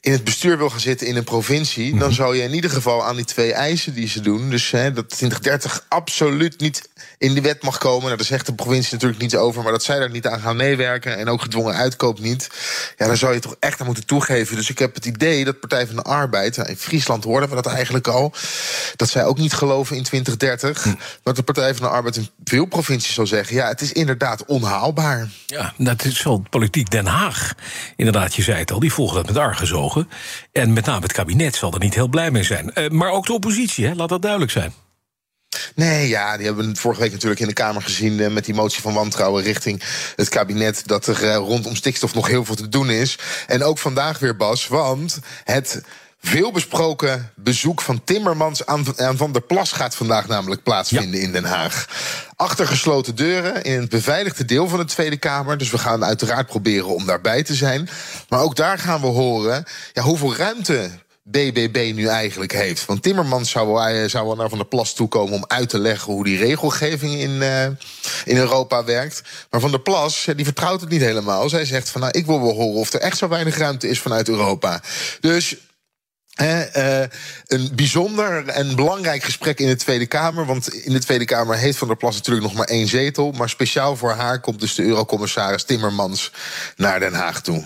in 0.00 0.12
het 0.12 0.24
bestuur 0.24 0.58
wil 0.58 0.70
gaan 0.70 0.80
zitten 0.80 1.06
in 1.06 1.16
een 1.16 1.24
provincie, 1.24 1.90
dan 1.90 2.08
mhm. 2.08 2.16
zou 2.16 2.36
je 2.36 2.42
in 2.42 2.54
ieder 2.54 2.70
geval 2.70 3.04
aan 3.04 3.16
die 3.16 3.24
twee 3.24 3.52
eisen 3.52 3.94
die 3.94 4.08
ze 4.08 4.20
doen, 4.20 4.50
dus 4.50 4.70
hè, 4.70 4.92
dat 4.92 5.08
2030 5.08 5.84
absoluut 5.88 6.60
niet 6.60 6.88
in 7.18 7.34
de 7.34 7.40
wet 7.40 7.62
mag 7.62 7.78
komen. 7.78 8.04
Nou, 8.04 8.16
daar 8.16 8.26
zegt 8.26 8.46
de 8.46 8.54
provincie 8.54 8.92
natuurlijk 8.92 9.20
niets 9.20 9.34
over, 9.34 9.62
maar 9.62 9.72
dat 9.72 9.82
zij 9.82 9.98
daar 9.98 10.10
niet 10.10 10.26
aan 10.26 10.40
gaan 10.40 10.56
meewerken 10.56 11.16
en 11.16 11.28
ook 11.28 11.42
gedwongen 11.42 11.74
uitkoop 11.74 12.20
niet, 12.20 12.48
ja, 12.96 13.06
dan 13.06 13.16
zou 13.16 13.34
je 13.34 13.40
toch 13.40 13.56
echt 13.60 13.80
aan 13.80 13.86
moeten 13.86 14.06
toegeven. 14.06 14.56
Dus 14.56 14.70
ik 14.70 14.78
heb 14.78 14.94
het 14.94 15.04
idee 15.04 15.44
dat 15.44 15.60
Partij 15.60 15.86
van 15.86 15.96
de 15.96 16.02
Arbeid, 16.02 16.56
in 16.56 16.76
Friesland 16.76 17.24
hoorden 17.24 17.48
we 17.48 17.54
dat 17.54 17.66
eigenlijk 17.66 18.06
al, 18.06 18.32
dat 18.96 19.08
zij 19.08 19.24
ook 19.24 19.38
niet 19.38 19.52
geloven 19.52 19.96
in 19.96 20.02
2030, 20.02 20.82
hm. 20.82 20.94
dat 21.22 21.36
de 21.36 21.42
Partij 21.42 21.74
van 21.74 21.86
de 21.86 21.92
Arbeid 21.92 22.16
in 22.16 22.28
veel 22.44 22.64
provincies 22.64 23.14
zal 23.14 23.26
zeggen, 23.26 23.56
ja, 23.56 23.68
het 23.68 23.80
is 23.80 23.92
inderdaad 23.92 24.44
onhaalbaar. 24.44 25.28
Ja, 25.46 25.72
dat 25.76 26.04
is 26.04 26.22
wel 26.22 26.44
politiek 26.50 26.90
Den 26.90 27.06
Haag. 27.06 27.54
Inderdaad, 27.96 28.34
je 28.34 28.42
zei 28.42 28.58
het 28.58 28.70
al, 28.70 28.80
die 28.80 28.92
volgen 28.92 29.16
dat 29.16 29.26
met 29.26 29.36
En 30.52 30.72
met 30.72 30.86
name 30.86 31.02
het 31.02 31.12
kabinet 31.12 31.56
zal 31.56 31.72
er 31.72 31.78
niet 31.78 31.94
heel 31.94 32.08
blij 32.08 32.30
mee 32.30 32.42
zijn. 32.42 32.70
Uh, 32.74 32.88
maar 32.88 33.10
ook 33.10 33.26
de 33.26 33.32
oppositie, 33.32 33.86
hè? 33.86 33.94
laat 33.94 34.08
dat 34.08 34.22
duidelijk 34.22 34.52
zijn. 34.52 34.72
Nee, 35.74 36.08
ja, 36.08 36.36
die 36.36 36.46
hebben 36.46 36.68
we 36.68 36.76
vorige 36.76 37.00
week 37.00 37.12
natuurlijk 37.12 37.40
in 37.40 37.46
de 37.46 37.52
Kamer 37.52 37.82
gezien 37.82 38.18
uh, 38.18 38.28
met 38.28 38.44
die 38.44 38.54
motie 38.54 38.82
van 38.82 38.94
wantrouwen 38.94 39.42
richting 39.42 39.82
het 40.16 40.28
kabinet. 40.28 40.82
Dat 40.86 41.06
er 41.06 41.22
uh, 41.22 41.34
rondom 41.34 41.76
stikstof 41.76 42.14
nog 42.14 42.26
heel 42.26 42.44
veel 42.44 42.54
te 42.54 42.68
doen 42.68 42.90
is. 42.90 43.18
En 43.46 43.62
ook 43.62 43.78
vandaag 43.78 44.18
weer, 44.18 44.36
Bas, 44.36 44.66
want 44.66 45.18
het 45.44 45.82
veel 46.20 46.52
besproken 46.52 47.32
bezoek 47.36 47.80
van 47.80 48.04
Timmermans 48.04 48.66
aan, 48.66 48.84
Van 49.16 49.32
der 49.32 49.42
Plas 49.42 49.72
gaat 49.72 49.94
vandaag 49.94 50.26
namelijk 50.28 50.62
plaatsvinden 50.62 51.20
in 51.20 51.32
Den 51.32 51.44
Haag. 51.44 51.86
Achter 52.36 52.66
gesloten 52.66 53.14
deuren 53.14 53.62
in 53.62 53.80
het 53.80 53.88
beveiligde 53.88 54.44
deel 54.44 54.68
van 54.68 54.78
de 54.78 54.84
Tweede 54.84 55.16
Kamer. 55.16 55.58
Dus 55.58 55.70
we 55.70 55.78
gaan 55.78 56.04
uiteraard 56.04 56.46
proberen 56.46 56.94
om 56.94 57.06
daarbij 57.06 57.42
te 57.42 57.54
zijn. 57.54 57.88
Maar 58.28 58.40
ook 58.40 58.56
daar 58.56 58.78
gaan 58.78 59.00
we 59.00 59.06
horen 59.06 59.64
ja, 59.92 60.02
hoeveel 60.02 60.36
ruimte 60.36 60.90
BBB 61.22 61.92
nu 61.94 62.06
eigenlijk 62.06 62.52
heeft. 62.52 62.84
Want 62.84 63.02
Timmermans 63.02 63.50
zou, 63.50 63.68
wel- 63.72 64.08
zou 64.08 64.26
wel 64.26 64.36
naar 64.36 64.48
Van 64.48 64.58
der 64.58 64.66
Plas 64.66 64.94
toekomen 64.94 65.34
om 65.34 65.44
uit 65.46 65.68
te 65.68 65.78
leggen 65.78 66.12
hoe 66.12 66.24
die 66.24 66.38
regelgeving 66.38 67.12
in, 67.14 67.42
eh, 67.42 67.64
in 68.24 68.36
Europa 68.36 68.84
werkt. 68.84 69.22
Maar 69.50 69.60
Van 69.60 69.70
der 69.70 69.80
Plas, 69.80 70.26
die 70.36 70.44
vertrouwt 70.44 70.80
het 70.80 70.90
niet 70.90 71.00
helemaal. 71.00 71.48
Zij 71.48 71.64
zegt 71.64 71.88
van 71.90 72.00
nou, 72.00 72.18
ik 72.18 72.26
wil 72.26 72.40
wel 72.42 72.54
horen 72.54 72.80
of 72.80 72.92
er 72.92 73.00
echt 73.00 73.18
zo 73.18 73.28
weinig 73.28 73.56
ruimte 73.58 73.88
is 73.88 74.00
vanuit 74.00 74.28
Europa. 74.28 74.80
Dus 75.20 75.56
Eh, 76.38 77.02
een 77.46 77.70
bijzonder 77.74 78.46
en 78.48 78.76
belangrijk 78.76 79.22
gesprek 79.22 79.58
in 79.58 79.66
de 79.66 79.76
Tweede 79.76 80.06
Kamer. 80.06 80.46
Want 80.46 80.74
in 80.74 80.92
de 80.92 80.98
Tweede 80.98 81.24
Kamer 81.24 81.56
heeft 81.56 81.78
Van 81.78 81.88
der 81.88 81.96
Plas 81.96 82.14
natuurlijk 82.14 82.46
nog 82.46 82.54
maar 82.54 82.66
één 82.66 82.86
zetel. 82.86 83.32
Maar 83.32 83.48
speciaal 83.48 83.96
voor 83.96 84.12
haar 84.12 84.40
komt 84.40 84.60
dus 84.60 84.74
de 84.74 84.82
eurocommissaris 84.82 85.64
Timmermans 85.64 86.32
naar 86.76 87.00
Den 87.00 87.14
Haag 87.14 87.40
toe. 87.40 87.64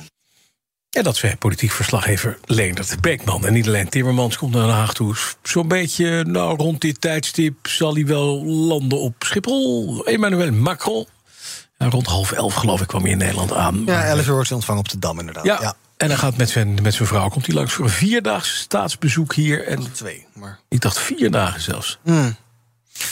En 0.90 1.02
dat 1.02 1.16
zei 1.16 1.36
politiek 1.36 1.70
verslaggever 1.70 2.38
Leendert 2.44 3.00
Beekman. 3.00 3.46
En 3.46 3.52
niet 3.52 3.66
alleen 3.66 3.88
Timmermans 3.88 4.36
komt 4.36 4.54
naar 4.54 4.66
Den 4.66 4.74
Haag 4.74 4.94
toe. 4.94 5.14
Zo'n 5.42 5.68
beetje, 5.68 6.24
nou, 6.24 6.56
rond 6.56 6.80
dit 6.80 7.00
tijdstip 7.00 7.66
zal 7.66 7.94
hij 7.94 8.06
wel 8.06 8.44
landen 8.44 9.00
op 9.00 9.14
Schiphol. 9.18 10.04
Emmanuel 10.04 10.52
Macron. 10.52 11.06
Ja, 11.78 11.88
rond 11.88 12.06
half 12.06 12.32
elf, 12.32 12.54
geloof 12.54 12.80
ik, 12.80 12.86
kwam 12.86 13.02
hij 13.02 13.10
in 13.10 13.18
Nederland 13.18 13.52
aan. 13.52 13.82
Ja, 13.86 14.04
11 14.04 14.26
uur 14.26 14.32
wordt 14.32 14.48
hij 14.48 14.56
ontvangen 14.56 14.82
op 14.82 14.88
de 14.88 14.98
Dam, 14.98 15.18
inderdaad. 15.18 15.44
Ja, 15.44 15.74
en 15.96 16.08
hij 16.08 16.16
gaat 16.16 16.36
met 16.36 16.50
zijn, 16.50 16.78
met 16.82 16.94
zijn 16.94 17.08
vrouw 17.08 17.28
komt 17.28 17.46
hij 17.46 17.54
langs 17.54 17.72
voor 17.72 17.84
een 17.84 17.90
vierdaags 17.90 18.58
staatsbezoek 18.58 19.34
hier. 19.34 19.66
En 19.66 19.92
twee, 19.92 20.26
maar... 20.32 20.58
Ik 20.68 20.80
dacht 20.80 20.98
vier 20.98 21.30
dagen 21.30 21.60
zelfs. 21.60 21.98
Hmm. 22.02 22.36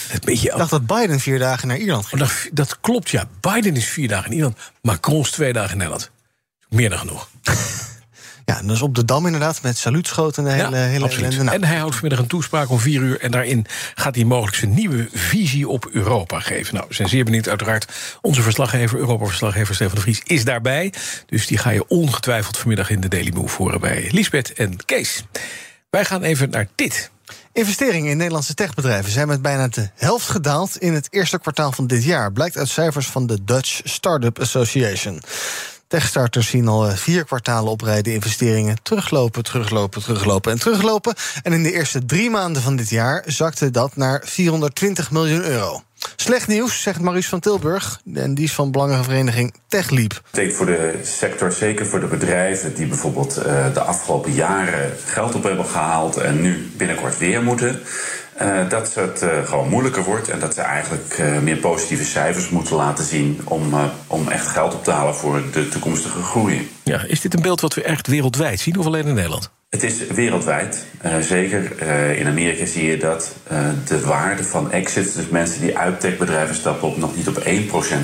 Het 0.09 0.24
beetje 0.24 0.51
Ik 0.51 0.57
dacht 0.57 0.70
dat 0.70 0.86
Biden 0.86 1.20
vier 1.20 1.39
dagen 1.39 1.69
naar 1.69 1.77
Ierland 1.77 2.07
ging. 2.07 2.23
Oh, 2.23 2.28
dat, 2.28 2.48
dat 2.52 2.81
klopt, 2.81 3.11
ja. 3.11 3.28
Biden 3.40 3.77
is 3.77 3.86
vier 3.86 4.09
dagen 4.09 4.31
in 4.31 4.36
Ierland. 4.36 4.57
Macron 4.82 5.20
is 5.20 5.31
twee 5.31 5.52
dagen 5.52 5.70
in 5.70 5.77
Nederland. 5.77 6.11
Meer 6.69 6.90
dan 6.90 6.98
genoeg. 6.98 7.28
Ja, 8.51 8.62
dus 8.62 8.82
op 8.82 8.94
de 8.94 9.05
Dam 9.05 9.27
inderdaad, 9.27 9.62
met 9.62 9.78
saluutschoten 9.78 10.47
en 10.47 10.56
de 10.56 10.62
hele, 10.62 10.77
hele 10.77 11.05
Absoluut. 11.05 11.36
Nou, 11.36 11.51
En 11.51 11.64
hij 11.64 11.77
houdt 11.77 11.94
vanmiddag 11.94 12.18
een 12.20 12.27
toespraak 12.27 12.70
om 12.70 12.78
vier 12.78 13.01
uur. 13.01 13.20
En 13.20 13.31
daarin 13.31 13.66
gaat 13.94 14.14
hij 14.14 14.24
mogelijk 14.24 14.56
zijn 14.56 14.74
nieuwe 14.74 15.09
visie 15.12 15.68
op 15.68 15.89
Europa 15.93 16.40
geven. 16.40 16.74
Nou, 16.74 16.86
we 16.89 16.94
zijn 16.94 17.09
zeer 17.09 17.24
benieuwd. 17.24 17.48
Uiteraard, 17.48 17.93
onze 18.20 18.43
verslaggever, 18.43 18.98
Europa-verslaggever 18.98 19.74
Stefan 19.74 19.94
de 19.94 20.01
Vries, 20.01 20.22
is 20.24 20.44
daarbij. 20.44 20.93
Dus 21.27 21.47
die 21.47 21.59
ga 21.59 21.70
je 21.70 21.89
ongetwijfeld 21.89 22.56
vanmiddag 22.56 22.90
in 22.90 23.01
de 23.01 23.09
Daily 23.09 23.31
Move 23.35 23.56
horen 23.56 23.81
bij 23.81 24.09
Lisbeth 24.12 24.52
en 24.52 24.85
Kees. 24.85 25.24
Wij 25.90 26.05
gaan 26.05 26.22
even 26.22 26.51
naar 26.51 26.68
dit. 26.74 27.10
Investeringen 27.52 28.10
in 28.10 28.16
Nederlandse 28.16 28.55
techbedrijven 28.55 29.12
zijn 29.12 29.28
met 29.28 29.43
bijna 29.43 29.68
de 29.68 29.90
helft 29.94 30.28
gedaald 30.28 30.77
in 30.77 30.94
het 30.94 31.06
eerste 31.10 31.39
kwartaal 31.39 31.72
van 31.72 31.86
dit 31.86 32.05
jaar, 32.05 32.32
blijkt 32.32 32.56
uit 32.56 32.68
cijfers 32.68 33.06
van 33.06 33.27
de 33.27 33.44
Dutch 33.44 33.81
Startup 33.85 34.40
Association. 34.40 35.22
Techstarters 35.91 36.49
zien 36.49 36.69
al 36.69 36.89
eh, 36.89 36.97
vier 36.97 37.25
kwartalen 37.25 37.71
op 37.71 37.81
rij 37.81 38.03
de 38.03 38.12
investeringen 38.12 38.83
teruglopen, 38.83 39.43
teruglopen, 39.43 40.03
teruglopen 40.03 40.53
en 40.53 40.59
teruglopen. 40.59 41.15
En 41.43 41.53
in 41.53 41.62
de 41.62 41.73
eerste 41.73 42.05
drie 42.05 42.31
maanden 42.31 42.62
van 42.62 42.77
dit 42.77 42.91
jaar 42.91 43.23
zakte 43.27 43.71
dat 43.71 43.97
naar 43.97 44.23
420 44.25 45.11
miljoen 45.11 45.45
euro. 45.45 45.83
Slecht 46.17 46.49
nieuws, 46.49 46.83
zegt 46.83 47.01
Maurice 47.01 47.29
van 47.29 47.41
Tilburg, 47.41 48.01
en 48.15 48.35
die 48.35 48.45
is 48.45 48.53
van 48.53 48.71
belangenvereniging 48.71 49.55
TechLeap. 49.67 50.23
betekent 50.31 50.57
voor 50.57 50.67
de 50.67 51.01
sector, 51.03 51.53
zeker 51.53 51.87
voor 51.87 52.01
de 52.01 52.07
bedrijven 52.07 52.75
die 52.75 52.87
bijvoorbeeld 52.87 53.37
eh, 53.37 53.75
de 53.75 53.81
afgelopen 53.81 54.33
jaren 54.33 54.93
geld 55.05 55.35
op 55.35 55.43
hebben 55.43 55.67
gehaald 55.67 56.17
en 56.17 56.41
nu 56.41 56.73
binnenkort 56.77 57.19
weer 57.19 57.43
moeten, 57.43 57.81
eh, 58.41 58.69
dat 58.69 58.95
het 58.95 59.23
eh, 59.23 59.29
gewoon 59.45 59.69
moeilijker 59.69 60.05
wordt 60.05 60.29
en 60.29 60.39
dat 60.39 60.55
ze 60.55 60.61
eigenlijk 60.61 61.15
eh, 61.19 61.39
meer 61.39 61.57
positieve 61.57 62.05
cijfers 62.05 62.49
moeten 62.49 62.77
laten 62.77 63.05
zien 63.05 63.41
om, 63.45 63.75
om 64.07 64.29
echt 64.29 64.47
geld 64.47 64.75
op 64.75 64.85
te 64.85 64.91
halen 64.91 65.15
voor 65.15 65.43
de 65.53 65.69
toekomstige 65.69 66.23
groei. 66.23 66.71
Ja, 66.83 67.05
is 67.07 67.21
dit 67.21 67.35
een 67.35 67.43
beeld 67.43 67.61
wat 67.61 67.75
we 67.75 67.83
echt 67.83 68.07
wereldwijd 68.07 68.61
zien 68.61 68.79
of 68.79 68.87
alleen 68.87 69.07
in 69.07 69.15
Nederland? 69.15 69.51
Het 69.69 69.83
is 69.83 70.07
wereldwijd. 70.07 70.85
Zeker 71.21 71.83
in 72.17 72.27
Amerika 72.27 72.67
zie 72.67 72.91
je 72.91 72.97
dat 72.97 73.35
de 73.87 74.01
waarde 74.01 74.45
van 74.45 74.73
exits, 74.73 75.15
dus 75.15 75.29
mensen 75.29 75.61
die 75.61 75.79
uit 75.79 76.01
techbedrijven 76.01 76.55
stappen, 76.55 76.89
op 76.89 76.97
nog 76.97 77.17
niet 77.17 77.29
op 77.29 77.43
1% 77.45 77.47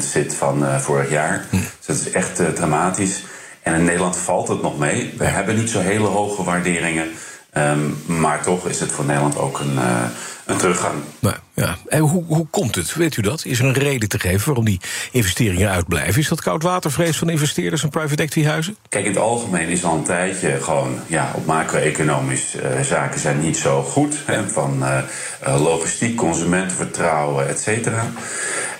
zit 0.01 0.35
van 0.35 0.81
vorig 0.81 1.11
jaar. 1.11 1.45
Dus 1.51 1.87
dat 1.87 1.97
is 1.97 2.11
echt 2.11 2.43
dramatisch. 2.55 3.25
En 3.63 3.75
in 3.75 3.85
Nederland 3.85 4.17
valt 4.17 4.49
het 4.49 4.63
nog 4.63 4.79
mee. 4.79 5.15
We 5.19 5.25
hebben 5.25 5.57
niet 5.57 5.71
zo 5.71 5.81
hele 5.81 6.07
hoge 6.07 6.45
waarderingen. 6.45 7.09
Ehm, 7.57 8.20
maar 8.20 8.43
toch 8.43 8.69
is 8.69 8.81
het 8.81 8.93
voor 8.93 9.05
Nederland 9.05 9.39
ook 9.39 9.59
een, 9.59 9.78
eh, 9.78 10.03
een 10.47 10.57
teruggang. 10.57 10.95
Nou, 11.19 11.35
ja. 11.55 11.77
En 11.89 12.01
hoe, 12.01 12.24
hoe 12.24 12.47
komt 12.51 12.74
het? 12.74 12.95
Weet 12.95 13.16
u 13.16 13.23
dat? 13.23 13.45
Is 13.45 13.59
er 13.59 13.65
een 13.65 13.73
reden 13.73 14.09
te 14.09 14.19
geven 14.19 14.47
waarom 14.47 14.65
die 14.65 14.81
investeringen 15.12 15.70
uitblijven? 15.70 16.20
Is 16.20 16.28
dat 16.28 16.43
koudwatervrees 16.43 17.16
van 17.19 17.31
investeerders 17.31 17.83
en 17.83 17.89
private 17.89 18.23
equity 18.23 18.49
huizen? 18.49 18.77
Kijk, 18.89 19.05
in 19.05 19.11
het 19.11 19.20
algemeen 19.20 19.69
is 19.69 19.85
al 19.85 19.95
een 19.95 20.03
tijdje 20.03 20.61
gewoon, 20.61 20.99
ja, 21.07 21.31
op 21.35 21.47
macro-economisch 21.47 22.57
eh, 22.57 22.81
zaken 22.81 23.20
zijn 23.20 23.41
niet 23.41 23.57
zo 23.57 23.83
goed. 23.83 24.16
Hè, 24.24 24.49
van 24.49 24.85
eh, 24.85 25.61
logistiek, 25.62 26.16
consumentenvertrouwen, 26.16 27.49
et 27.49 27.61
cetera. 27.61 28.07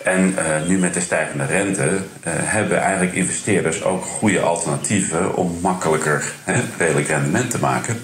En 0.05 0.35
nu 0.67 0.79
met 0.79 0.95
de 0.95 1.01
stijgende 1.01 1.45
rente 1.45 2.01
hebben 2.29 2.81
eigenlijk 2.81 3.15
investeerders 3.15 3.83
ook 3.83 4.05
goede 4.05 4.41
alternatieven 4.41 5.37
om 5.37 5.59
makkelijker 5.61 6.33
hè, 6.45 6.61
redelijk 6.79 7.09
rendement 7.09 7.51
te 7.51 7.59
maken. 7.59 8.01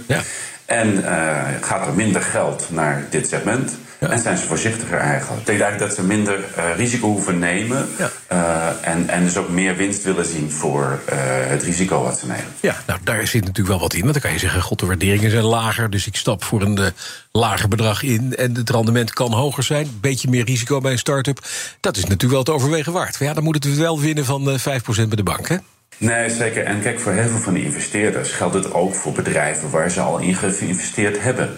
En 0.72 1.04
eh, 1.04 1.42
gaat 1.60 1.86
er 1.86 1.94
minder 1.94 2.22
geld 2.22 2.66
naar 2.70 3.06
dit 3.10 3.28
segment. 3.28 3.76
En 3.98 4.18
zijn 4.18 4.36
ze 4.36 4.46
voorzichtiger 4.46 4.98
eigenlijk. 4.98 5.40
Ik 5.40 5.46
denk 5.46 5.60
eigenlijk 5.60 5.90
dat 5.90 5.98
ze 5.98 6.06
minder 6.06 6.44
eh, 6.56 6.76
risico 6.76 7.06
hoeven 7.06 7.38
nemen. 7.38 7.88
eh, 8.26 8.66
en, 8.80 9.08
en 9.08 9.24
dus 9.24 9.36
ook 9.36 9.48
meer 9.48 9.76
winst 9.76 10.02
willen 10.02 10.24
zien 10.24 10.50
voor 10.50 11.00
het 11.46 11.62
risico 11.62 12.02
wat 12.02 12.18
ze 12.18 12.26
nemen. 12.26 12.44
Ja, 12.60 12.76
nou 12.86 13.00
daar 13.04 13.26
zit 13.26 13.40
natuurlijk 13.40 13.68
wel 13.68 13.78
wat 13.78 13.94
in. 13.94 14.00
Want 14.00 14.12
dan 14.12 14.22
kan 14.22 14.32
je 14.32 14.38
zeggen, 14.38 14.62
god, 14.62 14.78
de 14.78 14.86
waarderingen 14.86 15.30
zijn 15.30 15.44
lager. 15.44 15.90
Dus 15.90 16.06
ik 16.06 16.16
stap 16.16 16.44
voor 16.44 16.62
een 16.62 16.92
lager 17.32 17.68
bedrag 17.68 18.02
in. 18.02 18.36
En 18.36 18.54
het 18.56 18.70
rendement 18.70 19.12
kan 19.12 19.32
hoger 19.32 19.62
zijn. 19.62 19.88
Beetje 20.00 20.30
meer 20.30 20.44
risico 20.44 20.80
bij 20.80 20.92
een 20.92 20.98
start-up. 20.98 21.46
Dat 21.80 21.96
is 21.96 22.02
natuurlijk 22.02 22.32
wel 22.32 22.42
te 22.42 22.52
overwegen 22.52 22.92
waard. 22.92 23.18
Maar 23.18 23.28
ja, 23.28 23.34
dan 23.34 23.44
moet 23.44 23.64
het 23.64 23.76
wel 23.76 24.00
winnen 24.00 24.24
van 24.24 24.50
eh 24.50 24.58
5% 24.58 24.84
bij 24.84 25.16
de 25.16 25.22
bank, 25.22 25.48
hè? 25.48 25.56
Nee, 25.96 26.30
zeker. 26.30 26.64
En 26.64 26.80
kijk, 26.82 27.00
voor 27.00 27.12
heel 27.12 27.28
veel 27.28 27.38
van 27.38 27.54
die 27.54 27.64
investeerders 27.64 28.30
geldt 28.30 28.54
het 28.54 28.72
ook 28.74 28.94
voor 28.94 29.12
bedrijven 29.12 29.70
waar 29.70 29.90
ze 29.90 30.00
al 30.00 30.18
in 30.18 30.34
geïnvesteerd 30.34 31.22
hebben. 31.22 31.54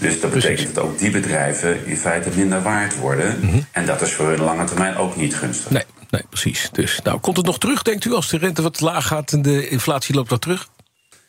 Dus 0.00 0.20
dat 0.20 0.30
betekent 0.32 0.74
dat 0.74 0.84
ook 0.84 0.98
die 0.98 1.10
bedrijven 1.10 1.86
in 1.86 1.96
feite 1.96 2.28
minder 2.34 2.62
waard 2.62 2.96
worden. 2.96 3.38
En 3.72 3.86
dat 3.86 4.00
is 4.02 4.12
voor 4.12 4.28
hun 4.28 4.40
lange 4.42 4.64
termijn 4.64 4.96
ook 4.96 5.16
niet 5.16 5.34
gunstig. 5.36 5.70
Nee, 5.70 5.82
nee, 6.10 6.22
precies. 6.28 6.68
Dus 6.72 7.00
nou, 7.04 7.18
komt 7.18 7.36
het 7.36 7.46
nog 7.46 7.58
terug, 7.58 7.82
denkt 7.82 8.04
u, 8.04 8.12
als 8.12 8.28
de 8.28 8.38
rente 8.38 8.62
wat 8.62 8.80
laag 8.80 9.06
gaat 9.06 9.32
en 9.32 9.42
de 9.42 9.68
inflatie 9.68 10.14
loopt 10.14 10.30
wat 10.30 10.40
terug? 10.40 10.68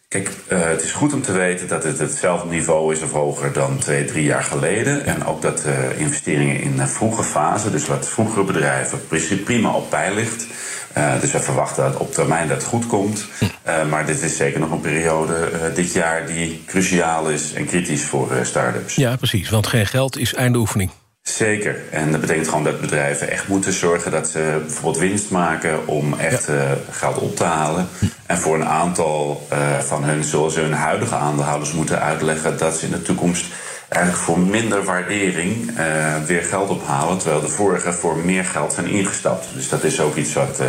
Kijk, 0.08 0.30
eh, 0.48 0.60
het 0.68 0.84
is 0.84 0.92
goed 0.92 1.14
om 1.14 1.22
te 1.22 1.32
weten 1.32 1.68
dat 1.68 1.84
het 1.84 2.00
hetzelfde 2.00 2.50
niveau 2.50 2.94
is 2.94 3.02
of 3.02 3.12
hoger 3.12 3.54
dan 3.54 3.78
twee, 3.78 4.06
drie 4.06 4.24
jaar 4.24 4.44
geleden. 4.44 5.06
En 5.06 5.26
ook 5.26 5.42
dat 5.42 5.64
eh, 5.66 6.00
investeringen 6.00 6.62
in 6.62 6.80
een 6.80 6.88
vroege 6.88 7.24
fase, 7.24 7.72
dus 7.72 7.88
wat 7.88 8.10
vroegere 8.10 8.44
bedrijven, 8.44 9.08
pri- 9.08 9.36
prima 9.46 9.72
op 9.74 9.90
peil 9.90 10.14
ligt. 10.14 10.48
Eh, 10.94 11.22
dus 11.22 11.32
we 11.32 11.40
verwachten 11.40 11.84
dat 11.84 11.98
op 11.98 12.14
termijn 12.14 12.48
dat 12.48 12.64
goed 12.64 12.88
komt. 12.88 13.26
Eh, 13.64 13.86
maar 13.90 14.06
dit 14.06 14.22
is 14.22 14.38
zeker 14.38 14.60
nog 14.60 14.72
een 14.72 14.82
periode 14.82 15.34
eh, 15.34 15.76
dit 15.76 15.94
jaar 15.94 16.26
die 16.26 16.64
cruciaal 16.66 17.30
is 17.30 17.54
en 17.54 17.66
kritisch 17.66 18.04
voor 18.04 18.32
start-ups. 18.44 18.96
Ja, 18.96 19.16
precies. 19.16 19.50
Want 19.50 19.68
geen 19.68 19.86
geld 19.86 20.18
is 20.18 20.34
einde 20.34 20.58
oefening. 20.58 20.92
Zeker. 21.22 21.82
En 21.92 22.12
dat 22.12 22.22
betekent 22.22 22.48
gewoon 22.48 22.64
dat 22.64 22.82
bedrijven 22.82 23.30
echt 23.30 23.48
moeten 23.48 23.74
zorgen 23.74 24.12
dat 24.12 24.28
ze 24.28 24.62
bijvoorbeeld 24.62 24.98
winst 24.98 25.30
maken 25.30 25.88
om 25.88 26.14
echt 26.14 26.48
geld 26.92 27.18
op 27.18 27.36
te 27.36 27.44
halen. 27.44 27.88
En 28.26 28.38
voor 28.38 28.56
een 28.56 28.66
aantal 28.66 29.48
van 29.80 30.04
hun 30.04 30.24
zullen 30.24 30.52
ze 30.52 30.60
hun 30.60 30.74
huidige 30.74 31.16
aandeelhouders 31.16 31.72
moeten 31.72 32.02
uitleggen 32.02 32.58
dat 32.58 32.78
ze 32.78 32.86
in 32.86 32.92
de 32.92 33.02
toekomst 33.02 33.46
eigenlijk 33.89 34.25
voor 34.25 34.39
minder 34.39 34.85
waardering 34.85 35.77
eh, 35.77 36.23
weer 36.27 36.43
geld 36.43 36.69
ophalen, 36.71 37.19
terwijl 37.19 37.41
de 37.41 37.49
vorige 37.49 37.93
voor 37.93 38.17
meer 38.17 38.45
geld 38.45 38.73
zijn 38.73 38.87
ingestapt. 38.87 39.47
Dus 39.55 39.69
dat 39.69 39.85
is 39.85 40.01
ook 40.01 40.17
iets 40.17 40.33
wat 40.33 40.59
eh, 40.61 40.67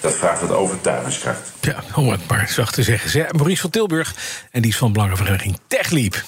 dat 0.00 0.14
vraagt 0.14 0.40
wat 0.40 0.50
overtuigingskracht. 0.52 1.52
Ja, 1.60 1.76
om 1.96 2.08
het 2.08 2.28
maar 2.28 2.48
zacht 2.48 2.74
te 2.74 2.82
zeggen. 2.82 3.10
Zij- 3.10 3.28
Maurice 3.36 3.60
van 3.60 3.70
Tilburg, 3.70 4.14
en 4.50 4.62
die 4.62 4.70
is 4.70 4.76
van 4.76 4.92
belangenvereniging 4.92 5.58
TechLeap. 5.66 6.22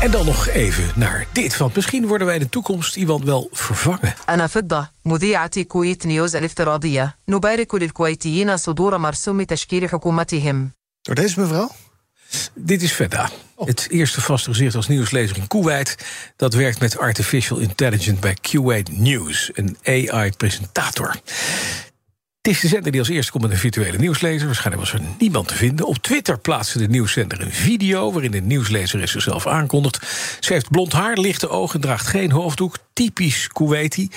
En 0.00 0.10
dan 0.10 0.26
nog 0.26 0.48
even 0.48 0.84
naar 0.94 1.26
dit, 1.32 1.56
want 1.56 1.74
misschien 1.74 2.06
worden 2.06 2.26
wij 2.26 2.36
in 2.36 2.42
de 2.42 2.48
toekomst 2.48 2.96
iemand 2.96 3.24
wel 3.24 3.48
vervangen. 3.52 4.14
أنا 4.28 4.46
فضة 4.46 4.88
مذيعة 5.04 5.62
كويت 5.62 6.06
نيوز 6.06 6.36
الافتراضية 6.36 7.16
نبارك 7.28 7.74
للكويتيين 7.74 8.56
صدور 8.56 8.98
مرسوم 8.98 9.42
تشكيل 9.42 9.88
حكومتهم 9.88 10.70
Door 11.02 11.14
deze 11.14 11.40
mevrouw? 11.40 11.70
Dit 12.53 12.81
is 12.81 12.91
Fedda. 12.91 13.29
Het 13.65 13.87
eerste 13.89 14.21
vaste 14.21 14.49
gezicht 14.49 14.75
als 14.75 14.87
nieuwslezer 14.87 15.37
in 15.37 15.47
Kuwait. 15.47 15.97
Dat 16.35 16.53
werkt 16.53 16.79
met 16.79 16.97
Artificial 16.97 17.59
Intelligence 17.59 18.19
bij 18.19 18.37
Kuwait 18.41 18.97
News, 18.97 19.51
een 19.53 19.77
AI-presentator. 19.83 21.15
Het 22.41 22.51
is 22.53 22.59
de 22.59 22.67
zender 22.67 22.91
die 22.91 23.01
als 23.01 23.09
eerste 23.09 23.31
komt 23.31 23.43
met 23.43 23.51
een 23.51 23.57
virtuele 23.57 23.97
nieuwslezer. 23.97 24.45
Waarschijnlijk 24.45 24.85
was 24.85 24.93
er 24.93 25.07
niemand 25.19 25.47
te 25.47 25.55
vinden. 25.55 25.85
Op 25.85 25.97
Twitter 25.97 26.39
plaatste 26.39 26.77
de 26.77 26.87
nieuwszender 26.87 27.41
een 27.41 27.51
video... 27.51 28.11
waarin 28.11 28.31
de 28.31 28.41
nieuwslezer 28.41 29.07
zichzelf 29.07 29.47
aankondigt. 29.47 30.07
Ze 30.39 30.53
heeft 30.53 30.69
blond 30.69 30.93
haar, 30.93 31.17
lichte 31.17 31.49
ogen, 31.49 31.81
draagt 31.81 32.07
geen 32.07 32.31
hoofddoek. 32.31 32.77
Typisch 32.93 33.47
Kuwaiti. 33.47 34.09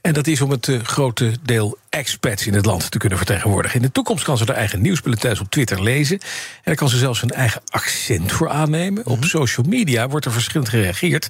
En 0.00 0.12
dat 0.12 0.26
is 0.26 0.40
om 0.40 0.50
het 0.50 0.68
eh, 0.68 0.80
grote 0.82 1.32
deel 1.42 1.78
expats 1.88 2.46
in 2.46 2.54
het 2.54 2.66
land 2.66 2.90
te 2.90 2.98
kunnen 2.98 3.18
vertegenwoordigen. 3.18 3.76
In 3.80 3.86
de 3.86 3.92
toekomst 3.92 4.24
kan 4.24 4.38
ze 4.38 4.44
haar 4.44 4.56
eigen 4.56 4.80
nieuwsbulletins 4.80 5.40
op 5.40 5.50
Twitter 5.50 5.82
lezen. 5.82 6.18
En 6.20 6.28
dan 6.64 6.74
kan 6.74 6.88
ze 6.88 6.96
zelfs 6.96 7.22
een 7.22 7.30
eigen 7.30 7.62
accent 7.66 8.32
voor 8.32 8.48
aannemen. 8.48 9.06
Op 9.06 9.24
social 9.24 9.66
media 9.66 10.08
wordt 10.08 10.26
er 10.26 10.32
verschillend 10.32 10.68
gereageerd. 10.68 11.28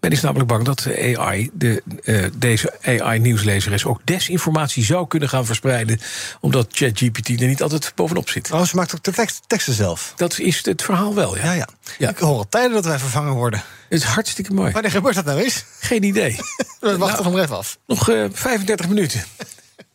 Men 0.00 0.10
is 0.10 0.20
namelijk 0.20 0.48
bang 0.48 0.64
dat 0.64 0.78
de 0.78 1.18
AI, 1.18 1.50
de, 1.52 1.82
eh, 2.04 2.24
deze 2.34 2.74
AI-nieuwslezeres 2.82 3.84
ook 3.84 4.00
desinformatie 4.04 4.84
zou 4.84 5.06
kunnen 5.06 5.28
gaan 5.28 5.46
verspreiden. 5.46 6.00
Omdat 6.40 6.66
ChatGPT 6.70 7.28
er 7.28 7.46
niet 7.46 7.62
altijd 7.62 7.92
bovenop 7.94 8.28
zit. 8.28 8.52
Oh, 8.52 8.64
ze 8.64 8.76
maakt 8.76 8.94
ook 8.94 9.02
de 9.02 9.12
tekst, 9.12 9.42
teksten 9.46 9.74
zelf. 9.74 10.12
Dat 10.16 10.38
is 10.38 10.64
het 10.64 10.82
verhaal 10.82 11.14
wel, 11.14 11.36
ja. 11.36 11.52
Ja, 11.52 11.68
ja. 11.98 12.08
Ik 12.08 12.18
hoor 12.18 12.36
al 12.36 12.48
tijden 12.48 12.72
dat 12.72 12.84
wij 12.84 12.98
vervangen 12.98 13.32
worden. 13.32 13.62
Het 13.88 13.98
is 13.98 14.04
hartstikke 14.04 14.54
mooi. 14.54 14.72
Wanneer 14.72 14.90
gebeurt 14.90 15.14
dat 15.14 15.24
nou 15.24 15.40
eens? 15.40 15.64
Geen 15.80 16.02
idee. 16.02 16.36
We 16.80 16.98
wachten 16.98 17.24
Nou, 17.24 17.40
even 17.40 17.56
af. 17.56 17.78
Nog 17.86 18.10
eh, 18.10 18.24
35 18.32 18.88
minuten. 18.88 19.24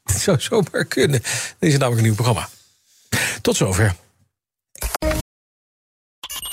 Het 0.03 0.21
zou 0.21 0.39
zomaar 0.39 0.85
kunnen. 0.85 1.23
Er 1.59 1.67
is 1.67 1.71
namelijk 1.73 1.97
een 1.97 2.03
nieuw 2.03 2.15
programma. 2.15 2.49
Tot 3.41 3.55
zover. 3.55 3.95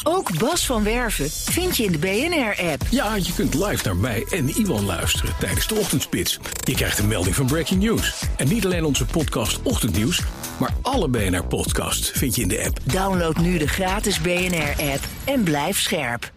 Ook 0.02 0.38
Bas 0.38 0.66
van 0.66 0.82
Werven 0.82 1.30
vind 1.30 1.76
je 1.76 1.84
in 1.84 1.92
de 1.92 1.98
BNR-app. 1.98 2.82
Ja, 2.90 3.14
je 3.14 3.32
kunt 3.34 3.54
live 3.54 3.84
naar 3.84 3.96
mij 3.96 4.26
en 4.30 4.48
Iwan 4.48 4.84
luisteren 4.84 5.34
tijdens 5.38 5.66
de 5.66 5.74
ochtendspits. 5.74 6.38
Je 6.64 6.74
krijgt 6.74 6.98
een 6.98 7.08
melding 7.08 7.34
van 7.34 7.46
Breaking 7.46 7.82
News. 7.82 8.22
En 8.36 8.48
niet 8.48 8.64
alleen 8.64 8.84
onze 8.84 9.04
podcast 9.04 9.62
Ochtendnieuws, 9.62 10.20
maar 10.58 10.74
alle 10.82 11.08
BNR-podcasts 11.08 12.10
vind 12.10 12.34
je 12.34 12.42
in 12.42 12.48
de 12.48 12.64
app. 12.64 12.78
Download 12.84 13.36
nu 13.36 13.58
de 13.58 13.68
gratis 13.68 14.20
BNR-app 14.20 15.04
en 15.24 15.42
blijf 15.42 15.80
scherp. 15.80 16.32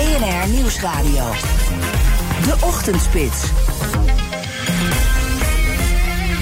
BNR 0.00 0.48
Nieuwsradio. 0.48 1.30
De 2.44 2.56
Ochtendspits. 2.60 3.44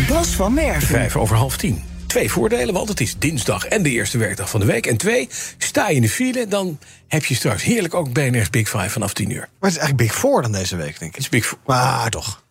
Bas 0.08 0.28
van 0.28 0.54
Werven. 0.54 0.88
Vijf 0.88 1.16
over 1.16 1.36
half 1.36 1.56
tien. 1.56 1.82
Twee 2.06 2.30
voordelen, 2.30 2.74
want 2.74 2.88
het 2.88 3.00
is 3.00 3.18
dinsdag 3.18 3.64
en 3.64 3.82
de 3.82 3.90
eerste 3.90 4.18
werkdag 4.18 4.50
van 4.50 4.60
de 4.60 4.66
week. 4.66 4.86
En 4.86 4.96
twee, 4.96 5.28
sta 5.58 5.88
je 5.88 5.94
in 5.94 6.02
de 6.02 6.08
file, 6.08 6.46
dan 6.48 6.78
heb 7.08 7.24
je 7.24 7.34
straks 7.34 7.62
heerlijk 7.62 7.94
ook 7.94 8.12
BNR's 8.12 8.50
Big 8.50 8.68
Five 8.68 8.90
vanaf 8.90 9.12
10 9.12 9.30
uur. 9.30 9.36
Maar 9.36 9.70
het 9.70 9.70
is 9.70 9.76
eigenlijk 9.76 10.10
Big 10.10 10.18
Four 10.18 10.42
dan 10.42 10.52
deze 10.52 10.76
week, 10.76 10.98
denk 10.98 11.10
ik. 11.10 11.14
Het 11.14 11.18
is 11.18 11.28
Big 11.28 11.46
Four. 11.46 11.58
Maar 11.66 12.10
toch. 12.10 12.42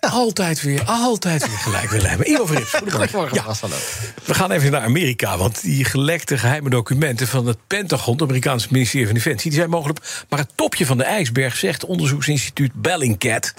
Altijd 0.00 0.62
weer, 0.62 0.82
altijd 0.84 1.46
weer 1.48 1.58
gelijk 1.58 1.90
willen 1.90 2.08
hebben. 2.08 2.30
Ivo 2.30 2.46
Verrips, 2.46 2.70
goedemorgen. 2.78 3.08
Goedemorgen, 3.08 3.58
hallo. 3.60 3.76
We 4.24 4.34
gaan 4.34 4.50
even 4.50 4.70
naar 4.70 4.80
Amerika, 4.82 5.36
want 5.38 5.62
die 5.62 5.84
gelekte 5.84 6.38
geheime 6.38 6.70
documenten 6.70 7.28
van 7.28 7.46
het 7.46 7.58
Pentagon, 7.66 8.12
het 8.12 8.22
Amerikaanse 8.22 8.68
ministerie 8.70 9.06
van 9.06 9.14
Defensie, 9.14 9.50
die 9.50 9.58
zijn 9.58 9.70
mogelijk 9.70 10.24
maar 10.28 10.38
het 10.38 10.50
topje 10.54 10.86
van 10.86 10.96
de 10.98 11.04
ijsberg, 11.04 11.56
zegt 11.56 11.84
onderzoeksinstituut 11.84 12.72
Bellingcat. 12.74 13.54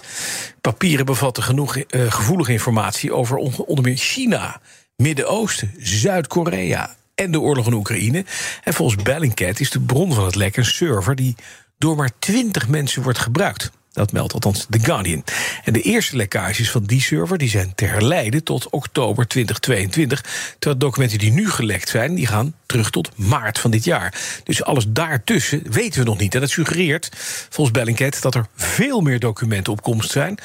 Papieren 0.61 1.06
bevatten 1.06 1.44
genoeg 1.44 1.78
eh, 1.78 2.11
gevoelige 2.11 2.52
informatie 2.52 3.14
over 3.14 3.38
on- 3.38 3.56
onder 3.66 3.84
meer 3.84 3.98
China, 3.98 4.61
Midden-Oosten, 4.95 5.74
Zuid-Korea 5.78 6.95
en 7.16 7.32
de 7.32 7.40
oorlog 7.40 7.66
in 7.68 7.74
Oekraïne. 7.74 8.26
En 8.64 8.74
volgens 8.74 9.03
Bellingcat 9.03 9.60
is 9.60 9.70
de 9.70 9.80
bron 9.80 10.14
van 10.14 10.26
het 10.26 10.36
lek 10.36 10.57
een 10.57 10.66
server 10.66 11.16
die 11.16 11.36
door 11.78 11.95
maar 11.95 12.11
20 12.20 12.68
mensen 12.68 13.02
wordt 13.03 13.20
gebruikt. 13.20 13.72
Dat 14.00 14.12
meldt 14.12 14.34
althans 14.34 14.66
The 14.70 14.80
Guardian. 14.80 15.24
En 15.64 15.74
de 15.74 15.82
eerste 15.82 16.16
lekkages 16.16 16.72
van 16.72 16.84
die 16.84 17.02
server 17.02 17.38
die 17.38 17.50
zijn 17.50 17.76
te 17.76 17.86
herleiden 17.86 18.44
tot 18.44 18.70
oktober 18.70 19.28
2022. 19.28 20.22
Terwijl 20.60 20.82
documenten 20.82 21.18
die 21.18 21.32
nu 21.32 21.50
gelekt 21.50 21.90
zijn, 21.90 22.16
die 22.16 22.28
gaan 22.28 22.56
terug 22.66 22.90
tot 22.90 23.12
maart 23.16 23.60
van 23.60 23.72
dit 23.72 23.84
jaar. 23.84 24.14
Dus 24.44 24.64
alles 24.64 24.86
daartussen 24.88 25.72
weten 25.72 26.00
we 26.00 26.06
nog 26.06 26.18
niet. 26.18 26.36
En 26.36 26.42
dat 26.42 26.50
suggereert, 26.50 27.10
volgens 27.50 27.78
Bellingcat, 27.78 28.22
dat 28.22 28.36
er 28.36 28.46
veel 28.56 29.02
meer 29.02 29.20
documenten 29.20 29.74
op 29.74 29.82
komst 29.82 30.12
zijn. 30.12 30.38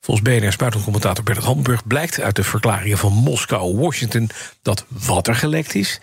Volgens 0.00 0.28
BNR's 0.28 0.56
buitencommentator 0.56 1.24
Bernard 1.24 1.46
Hamburg 1.46 1.86
blijkt 1.86 2.20
uit 2.20 2.36
de 2.36 2.44
verklaringen 2.44 2.98
van 2.98 3.12
Moskou 3.12 3.76
Washington 3.76 4.30
dat 4.62 4.84
wat 4.88 5.26
er 5.26 5.34
gelekt 5.34 5.74
is, 5.74 5.98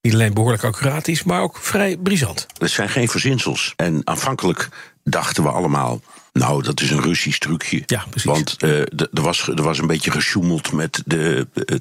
niet 0.00 0.14
alleen 0.14 0.34
behoorlijk 0.34 0.64
accuraat 0.64 1.08
is, 1.08 1.22
maar 1.22 1.40
ook 1.40 1.56
vrij 1.56 1.96
brisant. 1.96 2.46
Het 2.58 2.70
zijn 2.70 2.88
geen 2.88 3.08
verzinsels. 3.08 3.72
En 3.76 4.00
aanvankelijk 4.04 4.68
dachten 5.04 5.42
we 5.42 5.48
allemaal. 5.48 6.00
Nou, 6.38 6.62
dat 6.62 6.80
is 6.80 6.90
een 6.90 7.02
Russisch 7.02 7.38
trucje. 7.38 7.82
Ja, 7.86 8.04
precies. 8.10 8.30
Want 8.30 8.56
eh, 8.62 8.80
er, 8.80 9.08
was, 9.10 9.48
er 9.48 9.62
was 9.62 9.78
een 9.78 9.86
beetje 9.86 10.10
gesjoemeld 10.10 10.72
met 10.72 11.02
de, 11.06 11.46
de, 11.52 11.80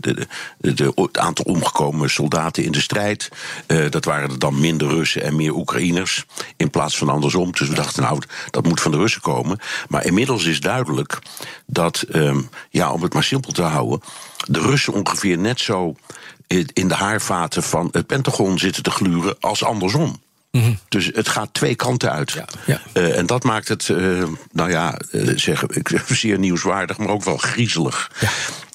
de, 0.59 0.73
de- 0.73 0.91
het 0.95 1.17
aantal 1.17 1.45
omgekomen 1.45 2.09
soldaten 2.09 2.63
in 2.63 2.71
de 2.71 2.81
strijd. 2.81 3.29
Eh, 3.67 3.89
dat 3.89 4.05
waren 4.05 4.29
er 4.29 4.39
dan 4.39 4.59
minder 4.59 4.87
Russen 4.87 5.21
en 5.23 5.35
meer 5.35 5.53
Oekraïners. 5.55 6.25
In 6.57 6.69
plaats 6.69 6.97
van 6.97 7.09
andersom. 7.09 7.51
Dus 7.51 7.67
we 7.67 7.75
dachten, 7.75 8.03
nou, 8.03 8.19
dat 8.51 8.63
moet 8.67 8.81
van 8.81 8.91
de 8.91 8.97
Russen 8.97 9.21
komen. 9.21 9.59
Maar 9.89 10.05
inmiddels 10.05 10.45
is 10.45 10.59
duidelijk 10.59 11.19
dat, 11.65 12.01
ehm, 12.11 12.41
ja, 12.69 12.91
om 12.91 13.01
het 13.01 13.13
maar 13.13 13.23
simpel 13.23 13.51
te 13.51 13.61
houden. 13.61 14.01
de 14.47 14.59
Russen 14.59 14.93
ongeveer 14.93 15.37
net 15.37 15.59
zo 15.59 15.95
in 16.73 16.87
de 16.87 16.93
haarvaten 16.95 17.63
van 17.63 17.89
het 17.91 18.07
Pentagon 18.07 18.59
zitten 18.59 18.83
te 18.83 18.91
gluren 18.91 19.35
als 19.39 19.63
andersom. 19.63 20.23
Dus 20.89 21.09
het 21.13 21.27
gaat 21.27 21.49
twee 21.51 21.75
kanten 21.75 22.11
uit. 22.11 22.43
Eh, 22.93 23.17
en 23.17 23.25
dat 23.25 23.43
maakt 23.43 23.67
het, 23.67 23.89
eh, 23.89 24.23
nou 24.51 24.69
ja, 24.69 24.99
eh, 25.11 25.27
zeg, 25.35 25.63
ik 25.63 26.01
zeer 26.07 26.39
nieuwswaardig, 26.39 26.97
maar 26.97 27.09
ook 27.09 27.23
wel 27.23 27.37
griezelig. 27.37 28.11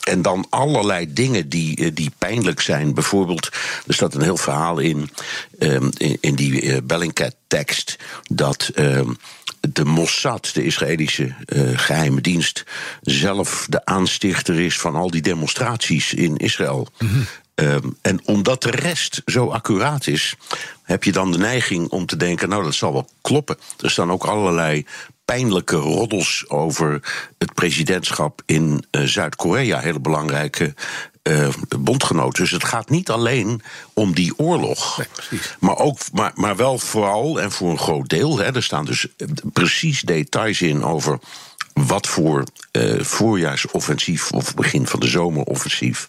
En 0.00 0.22
dan 0.22 0.46
allerlei 0.50 1.12
dingen 1.12 1.48
die, 1.48 1.92
die 1.92 2.10
pijnlijk 2.18 2.60
zijn. 2.60 2.94
Bijvoorbeeld, 2.94 3.48
er 3.86 3.94
staat 3.94 4.14
een 4.14 4.22
heel 4.22 4.36
verhaal 4.36 4.78
in, 4.78 5.10
ehm, 5.58 5.88
in, 5.96 6.16
in 6.20 6.34
die 6.34 6.82
Bellingcat-tekst, 6.82 7.96
dat. 8.28 8.70
ehm, 8.74 9.10
de 9.60 9.84
Mossad, 9.84 10.50
de 10.54 10.64
Israëlische 10.64 11.34
eh, 11.44 11.78
geheime 11.78 12.20
dienst, 12.20 12.64
zelf 13.02 13.66
de 13.68 13.84
aanstichter 13.84 14.60
is 14.60 14.78
van 14.78 14.94
al 14.94 15.10
die 15.10 15.22
demonstraties 15.22 16.14
in 16.14 16.36
Israël. 16.36 16.88
Ehm, 17.54 17.88
en 18.02 18.20
omdat 18.24 18.62
de 18.62 18.70
rest 18.70 19.22
zo 19.26 19.48
accuraat 19.48 20.06
is, 20.06 20.34
heb 20.90 21.04
je 21.04 21.12
dan 21.12 21.32
de 21.32 21.38
neiging 21.38 21.88
om 21.88 22.06
te 22.06 22.16
denken: 22.16 22.48
nou, 22.48 22.64
dat 22.64 22.74
zal 22.74 22.92
wel 22.92 23.08
kloppen. 23.20 23.58
Er 23.80 23.90
staan 23.90 24.12
ook 24.12 24.24
allerlei 24.24 24.86
pijnlijke 25.24 25.76
roddels 25.76 26.44
over 26.48 27.00
het 27.38 27.54
presidentschap 27.54 28.42
in 28.46 28.84
eh, 28.90 29.02
Zuid-Korea, 29.02 29.78
hele 29.78 30.00
belangrijke 30.00 30.74
eh, 31.22 31.48
bondgenoot. 31.78 32.36
Dus 32.36 32.50
het 32.50 32.64
gaat 32.64 32.90
niet 32.90 33.10
alleen 33.10 33.62
om 33.94 34.14
die 34.14 34.38
oorlog, 34.38 35.00
maar, 35.60 35.78
ook, 35.78 35.98
maar, 36.12 36.32
maar 36.34 36.56
wel 36.56 36.78
vooral 36.78 37.40
en 37.40 37.52
voor 37.52 37.70
een 37.70 37.78
groot 37.78 38.08
deel. 38.08 38.38
Hè, 38.38 38.54
er 38.54 38.62
staan 38.62 38.84
dus 38.84 39.06
eh, 39.16 39.26
precies 39.52 40.00
details 40.00 40.60
in 40.60 40.84
over 40.84 41.18
wat 41.72 42.06
voor 42.06 42.44
eh, 42.72 43.00
voorjaarsoffensief 43.00 44.32
of 44.32 44.54
begin 44.54 44.86
van 44.86 45.00
de 45.00 45.06
zomeroffensief 45.06 46.08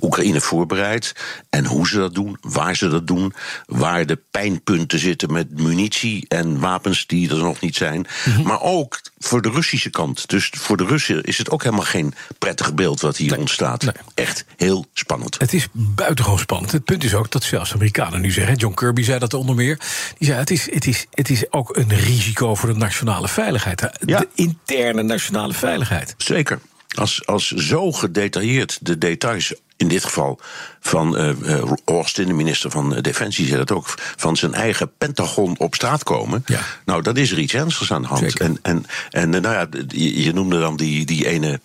Oekraïne 0.00 0.40
voorbereidt 0.40 1.12
en 1.50 1.66
hoe 1.66 1.88
ze 1.88 1.96
dat 1.96 2.14
doen, 2.14 2.36
waar 2.40 2.76
ze 2.76 2.88
dat 2.88 3.06
doen, 3.06 3.34
waar 3.66 4.06
de 4.06 4.20
pijnpunten 4.30 4.98
zitten 4.98 5.32
met 5.32 5.60
munitie 5.60 6.24
en 6.28 6.60
wapens 6.60 7.06
die 7.06 7.30
er 7.30 7.36
nog 7.36 7.60
niet 7.60 7.76
zijn, 7.76 8.06
maar 8.44 8.60
ook 8.60 9.00
voor 9.18 9.42
de 9.42 9.50
Russische 9.50 9.90
kant. 9.90 10.28
Dus 10.28 10.50
voor 10.56 10.76
de 10.76 10.84
Russen 10.84 11.22
is 11.22 11.38
het 11.38 11.50
ook 11.50 11.62
helemaal 11.62 11.84
geen 11.84 12.14
prettig 12.38 12.74
beeld 12.74 13.00
wat 13.00 13.16
hier 13.16 13.38
ontstaat. 13.38 13.92
Echt 14.14 14.44
heel 14.56 14.86
spannend. 14.92 15.38
Het 15.38 15.52
is 15.52 15.68
buitengewoon 15.72 16.38
spannend. 16.38 16.72
Het 16.72 16.84
punt 16.84 17.04
is 17.04 17.14
ook 17.14 17.30
dat 17.30 17.42
zelfs 17.42 17.72
Amerikanen 17.72 18.20
nu 18.20 18.30
zeggen... 18.30 18.56
John 18.56 18.74
Kirby 18.74 19.02
zei 19.02 19.18
dat 19.18 19.34
onder 19.34 19.54
meer. 19.54 19.78
Die 20.18 20.28
zei, 20.28 20.38
het 20.38 20.50
is, 20.50 20.72
het 20.72 20.86
is, 20.86 21.06
het 21.10 21.30
is 21.30 21.52
ook 21.52 21.76
een 21.76 21.94
risico 21.94 22.54
voor 22.54 22.68
de 22.68 22.78
nationale 22.78 23.28
veiligheid. 23.28 23.90
De 24.00 24.28
interne 24.34 25.02
nationale 25.02 25.52
veiligheid. 25.52 26.14
Zeker. 26.16 26.60
Als, 26.94 27.26
als 27.26 27.50
zo 27.50 27.92
gedetailleerd 27.92 28.78
de 28.80 28.98
details, 28.98 29.54
in 29.78 29.88
dit 29.88 30.04
geval 30.04 30.40
van 30.80 31.16
eh, 31.16 31.62
Austin, 31.84 32.26
de 32.26 32.32
minister 32.32 32.70
van 32.70 32.94
eh, 32.94 33.02
Defensie, 33.02 33.46
zei 33.46 33.58
dat 33.58 33.72
ook, 33.72 33.94
van 34.16 34.36
zijn 34.36 34.54
eigen 34.54 34.90
Pentagon 34.98 35.54
op 35.58 35.74
straat 35.74 36.02
komen. 36.02 36.44
Nou, 36.84 37.02
dan 37.02 37.16
is 37.16 37.30
er 37.30 37.38
iets 37.38 37.54
ernstigs 37.54 37.92
aan 37.92 38.02
de 38.02 38.08
hand. 38.08 38.38
En, 38.40 38.58
en, 38.62 38.86
en 39.10 39.30
nou 39.30 39.42
ja, 39.54 39.66
je, 39.88 40.32
noemde 40.32 40.60
dan 40.60 40.76
die, 40.76 41.06
die 41.06 41.26
ene. 41.26 41.60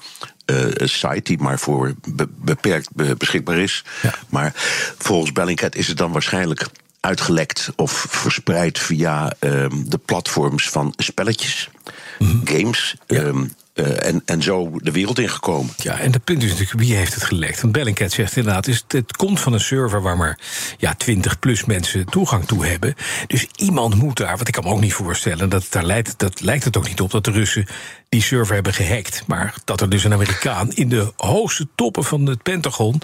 site 0.78 1.22
die 1.24 1.38
maar 1.38 1.60
voor 1.60 1.94
be- 2.08 2.28
beperkt 2.36 2.90
be- 2.94 3.16
beschikbaar 3.18 3.58
is. 3.58 3.84
Maar 4.30 4.52
volgens 4.98 5.32
Bellingcat 5.32 5.76
is 5.76 5.88
het 5.88 5.98
dan 5.98 6.12
waarschijnlijk 6.12 6.68
uitgelekt 7.00 7.70
of 7.76 8.06
verspreid 8.10 8.80
via 8.80 9.34
ehm, 9.40 9.70
de 9.86 9.98
platforms 9.98 10.70
van 10.70 10.94
spelletjes, 10.98 11.70
games. 12.44 12.96
ehm, 13.08 13.46
eh, 13.74 14.08
en, 14.08 14.22
en 14.26 14.42
zo 14.42 14.72
de 14.78 14.92
wereld 14.92 15.20
ingekomen. 15.20 15.74
Ja, 15.78 16.00
en 16.00 16.12
het 16.12 16.24
punt 16.24 16.44
is 16.44 16.50
natuurlijk, 16.50 16.80
wie 16.80 16.96
heeft 16.96 17.14
het 17.14 17.24
gelekt? 17.24 17.62
Want 17.62 17.74
Bellingcat 17.74 18.12
zegt 18.12 18.36
inderdaad, 18.36 18.68
is, 18.68 18.84
het 18.88 19.18
komt 19.18 19.40
van 19.40 19.54
een 19.54 19.60
server 19.60 20.02
waar 20.02 20.18
maar 20.18 20.40
ja, 20.78 20.94
20 20.96 21.40
plus 21.40 21.66
mensen 21.66 22.06
toegang 22.06 22.46
toe 22.46 22.66
hebben. 22.66 22.96
Dus 23.28 23.48
iemand 23.56 23.96
moet 23.96 24.18
daar, 24.18 24.38
wat 24.38 24.48
ik 24.48 24.54
kan 24.54 24.64
me 24.64 24.70
ook 24.70 24.82
niet 24.82 24.94
voorstellen, 24.94 25.50
dat, 25.50 25.68
daar 25.70 25.86
lijkt, 25.86 26.20
dat 26.20 26.42
lijkt 26.42 26.64
het 26.64 26.78
ook 26.78 26.88
niet 26.88 27.02
op 27.02 27.12
dat 27.12 27.24
de 27.24 27.32
Russen 27.32 27.68
die 28.14 28.22
server 28.22 28.54
hebben 28.54 28.74
gehackt. 28.74 29.24
Maar 29.28 29.54
dat 29.66 29.82
er 29.82 29.90
dus 29.90 30.04
een 30.04 30.14
Amerikaan 30.14 30.72
in 30.72 30.90
de 30.90 31.12
hoogste 31.16 31.68
toppen 31.76 32.04
van 32.04 32.26
het 32.26 32.44
Pentagon 32.44 33.02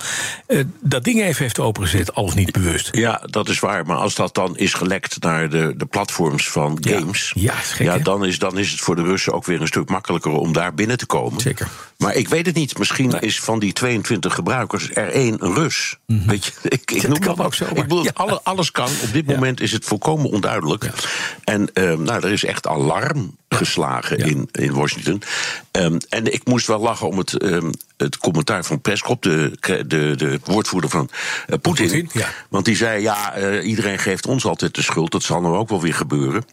eh, 0.47 0.59
dat 0.81 1.03
ding 1.03 1.21
even 1.21 1.43
heeft 1.43 1.59
opengezet, 1.59 2.13
al 2.13 2.23
of 2.23 2.35
niet 2.35 2.51
bewust. 2.51 2.89
Ja, 2.91 3.21
dat 3.25 3.49
is 3.49 3.59
waar. 3.59 3.85
Maar 3.85 3.97
als 3.97 4.15
dat 4.15 4.35
dan 4.35 4.57
is 4.57 4.73
gelekt 4.73 5.23
naar 5.23 5.49
de, 5.49 5.73
de 5.77 5.85
platforms 5.85 6.49
van 6.49 6.77
games, 6.81 7.31
ja, 7.35 7.59
is 7.59 7.71
gek, 7.71 7.85
ja 7.85 7.97
dan, 7.97 8.25
is, 8.25 8.39
dan 8.39 8.57
is 8.57 8.71
het 8.71 8.79
voor 8.79 8.95
de 8.95 9.03
Russen 9.03 9.33
ook 9.33 9.45
weer 9.45 9.61
een 9.61 9.67
stuk 9.67 9.89
makkelijker 9.89 10.31
om 10.31 10.53
daar 10.59 10.73
binnen 10.73 10.97
te 10.97 11.05
komen. 11.05 11.41
Zeker. 11.41 11.69
Maar 12.03 12.15
ik 12.15 12.27
weet 12.29 12.45
het 12.45 12.55
niet. 12.55 12.77
Misschien 12.77 13.19
is 13.19 13.39
van 13.39 13.59
die 13.59 13.73
22 13.73 14.33
gebruikers 14.33 14.89
er 14.93 15.09
één 15.11 15.37
Rus. 15.39 15.97
Weet 16.05 16.45
je, 16.45 16.51
ik, 16.63 16.91
ik 16.91 17.01
Dat 17.01 17.09
noem 17.11 17.19
kan 17.19 17.35
maar- 17.37 17.45
ook 17.45 17.53
zomaar. 17.53 17.75
Ik 17.77 17.81
bedoel, 17.81 18.03
Ja. 18.03 18.11
alle, 18.13 18.39
alles 18.43 18.71
kan. 18.71 18.89
Op 19.03 19.13
dit 19.13 19.25
moment 19.25 19.61
is 19.61 19.71
het 19.71 19.85
volkomen 19.85 20.29
onduidelijk. 20.29 20.89
En 21.43 21.73
ehm, 21.73 22.01
nou, 22.03 22.23
er 22.25 22.31
is 22.31 22.43
echt 22.45 22.67
alarm 22.67 23.37
geslagen 23.49 24.17
in, 24.17 24.49
in 24.51 24.73
Washington. 24.73 25.21
Ehm, 25.71 25.97
en 26.09 26.33
ik 26.33 26.45
moest 26.47 26.67
wel 26.67 26.79
lachen 26.79 27.07
om 27.07 27.17
het, 27.17 27.33
ehm, 27.37 27.71
het 27.97 28.17
commentaar 28.17 28.63
van 28.65 28.81
Peskop, 28.81 29.21
de, 29.21 29.51
de, 29.87 30.15
de 30.15 30.39
woordvoerder 30.43 30.89
van 30.89 31.09
eh, 31.47 31.57
Poetin. 31.61 32.09
Want 32.49 32.65
die 32.65 32.75
zei: 32.75 33.01
Ja, 33.01 33.33
eh, 33.33 33.67
iedereen 33.67 33.99
geeft 33.99 34.27
ons 34.27 34.45
altijd 34.45 34.75
de 34.75 34.81
schuld. 34.81 35.11
Dat 35.11 35.23
zal 35.23 35.41
nou 35.41 35.55
ook 35.55 35.69
wel 35.69 35.81
weer 35.81 35.93
gebeuren. 35.93 36.45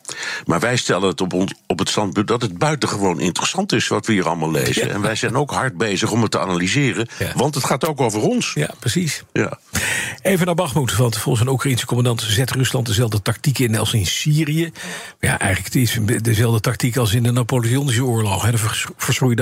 Maar 0.46 0.60
wij 0.60 0.76
stellen 0.76 1.08
het 1.08 1.20
op, 1.20 1.32
ons, 1.32 1.54
op 1.66 1.78
het 1.78 1.88
standpunt 1.88 2.28
dat 2.28 2.42
het 2.42 2.58
buitengewoon 2.58 3.20
interessant 3.20 3.72
is 3.72 3.88
wat 3.88 4.06
we 4.06 4.12
hier 4.12 4.26
allemaal 4.26 4.50
lezen. 4.50 4.90
En 4.90 5.00
wij 5.00 5.14
zijn 5.14 5.35
ook 5.36 5.50
hard 5.50 5.76
bezig 5.76 6.10
om 6.10 6.22
het 6.22 6.30
te 6.30 6.38
analyseren. 6.40 7.08
Want 7.34 7.54
het 7.54 7.64
gaat 7.64 7.86
ook 7.86 8.00
over 8.00 8.20
ons. 8.20 8.52
Ja, 8.54 8.70
precies. 8.78 9.22
Ja. 9.32 9.58
Even 10.22 10.46
naar 10.46 10.54
Bachmoed, 10.54 10.96
want 10.96 11.16
volgens 11.18 11.44
een 11.46 11.52
Oekraïnse 11.52 11.86
commandant 11.86 12.20
zet 12.28 12.50
Rusland 12.50 12.86
dezelfde 12.86 13.22
tactiek 13.22 13.58
in 13.58 13.78
als 13.78 13.92
in 13.92 14.06
Syrië. 14.06 14.62
Maar 15.20 15.30
ja, 15.30 15.38
eigenlijk 15.38 15.74
het 15.74 15.82
is 15.82 15.98
dezelfde 16.22 16.60
tactiek 16.60 16.96
als 16.96 17.14
in 17.14 17.22
de 17.22 17.30
Napoleonische 17.30 18.04
oorlog, 18.04 18.42
hè, 18.42 18.50
de 18.50 18.58
vers- 18.58 18.86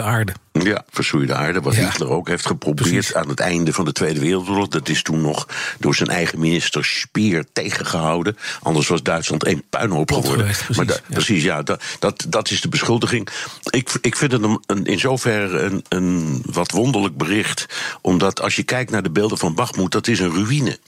aarde. 0.02 0.32
Ja, 0.52 0.84
verschroeide 0.90 1.34
aarde. 1.34 1.60
Wat 1.60 1.74
Hitler 1.74 2.08
ook 2.10 2.28
heeft 2.28 2.46
geprobeerd 2.46 3.14
aan 3.14 3.28
het 3.28 3.40
einde 3.40 3.72
van 3.72 3.84
de 3.84 3.92
Tweede 3.92 4.20
Wereldoorlog. 4.20 4.68
Dat 4.68 4.88
is 4.88 5.02
toen 5.02 5.20
nog 5.20 5.48
door 5.78 5.94
zijn 5.94 6.08
eigen 6.08 6.38
minister 6.38 6.84
Speer 6.84 7.44
tegengehouden. 7.52 8.36
Anders 8.62 8.88
was 8.88 9.02
Duitsland 9.02 9.44
één 9.44 9.62
puinhoop 9.70 10.12
geworden. 10.12 10.40
geweest, 10.40 10.64
precies, 10.64 10.76
maar 10.76 10.86
da- 10.86 10.92
ja. 11.08 11.14
precies, 11.14 11.42
ja, 11.42 11.62
dat, 11.62 11.82
dat, 11.98 12.26
dat 12.28 12.50
is 12.50 12.60
de 12.60 12.68
beschuldiging. 12.68 13.28
Ik, 13.70 13.90
ik 14.00 14.16
vind 14.16 14.32
het 14.32 14.42
een, 14.42 14.62
een, 14.66 14.84
in 14.84 14.98
zoverre 14.98 15.58
een, 15.58 15.83
een 15.88 16.42
wat 16.46 16.70
wonderlijk 16.70 17.16
bericht. 17.16 17.66
Omdat 18.00 18.40
als 18.40 18.56
je 18.56 18.62
kijkt 18.62 18.90
naar 18.90 19.02
de 19.02 19.10
beelden 19.10 19.38
van 19.38 19.54
Bachmoed, 19.54 19.92
dat 19.92 20.06
is 20.08 20.20
een 20.20 20.34
ruïne. 20.34 20.78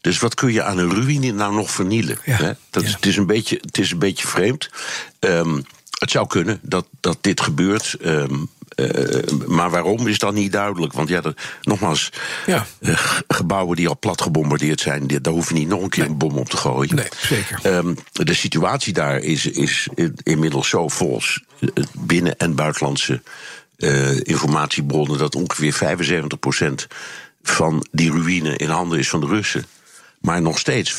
Dus 0.00 0.18
wat 0.18 0.34
kun 0.34 0.52
je 0.52 0.62
aan 0.62 0.78
een 0.78 0.94
ruïne 0.94 1.32
nou 1.32 1.54
nog 1.54 1.70
vernielen? 1.70 2.18
hè? 2.22 2.52
Dat 2.70 2.82
is, 2.82 2.92
het, 2.92 3.06
is 3.06 3.16
een 3.16 3.26
beetje, 3.26 3.58
het 3.60 3.78
is 3.78 3.90
een 3.90 3.98
beetje 3.98 4.26
vreemd. 4.26 4.70
Ehm, 5.18 5.60
het 5.98 6.10
zou 6.10 6.26
kunnen 6.26 6.58
dat, 6.62 6.86
dat 7.00 7.18
dit 7.20 7.40
gebeurt. 7.40 7.94
ehm, 8.00 8.34
eh, 8.68 9.22
maar 9.46 9.70
waarom 9.70 10.06
is 10.06 10.18
dan 10.18 10.34
niet 10.34 10.52
duidelijk? 10.52 10.92
Want 10.92 11.08
ja, 11.08 11.20
dat, 11.20 11.38
nogmaals, 11.62 12.10
Ja. 12.46 12.66
eh, 12.80 12.98
gebouwen 13.28 13.76
die 13.76 13.88
al 13.88 13.98
plat 13.98 14.20
gebombardeerd 14.22 14.80
zijn, 14.80 15.06
daar 15.06 15.32
hoef 15.32 15.48
je 15.48 15.54
niet 15.54 15.68
nog 15.68 15.82
een 15.82 15.88
keer 15.88 16.04
een 16.04 16.18
bom 16.18 16.36
op 16.38 16.48
te 16.48 16.56
gooien. 16.56 16.94
Nee, 16.94 17.08
zeker. 17.16 17.58
Ehm, 17.62 17.94
de 18.12 18.34
situatie 18.34 18.92
daar 18.92 19.18
is, 19.18 19.46
is 19.46 19.88
in- 19.94 20.18
inmiddels 20.22 20.68
zo 20.68 20.88
volgens 20.88 21.42
eh, 21.60 21.68
binnen- 21.98 22.36
en 22.38 22.54
buitenlandse 22.54 23.22
eh, 23.78 24.20
informatiebronnen 24.20 25.18
dat 25.18 25.34
ongeveer 25.34 25.72
75% 25.74 26.86
van 27.42 27.86
die 27.90 28.10
ruïne 28.10 28.56
in 28.56 28.68
handen 28.68 28.98
is 28.98 29.08
van 29.08 29.20
de 29.20 29.26
Russen. 29.26 29.64
Maar 30.20 30.42
nog 30.42 30.58
steeds 30.58 30.92
25% 30.94 30.96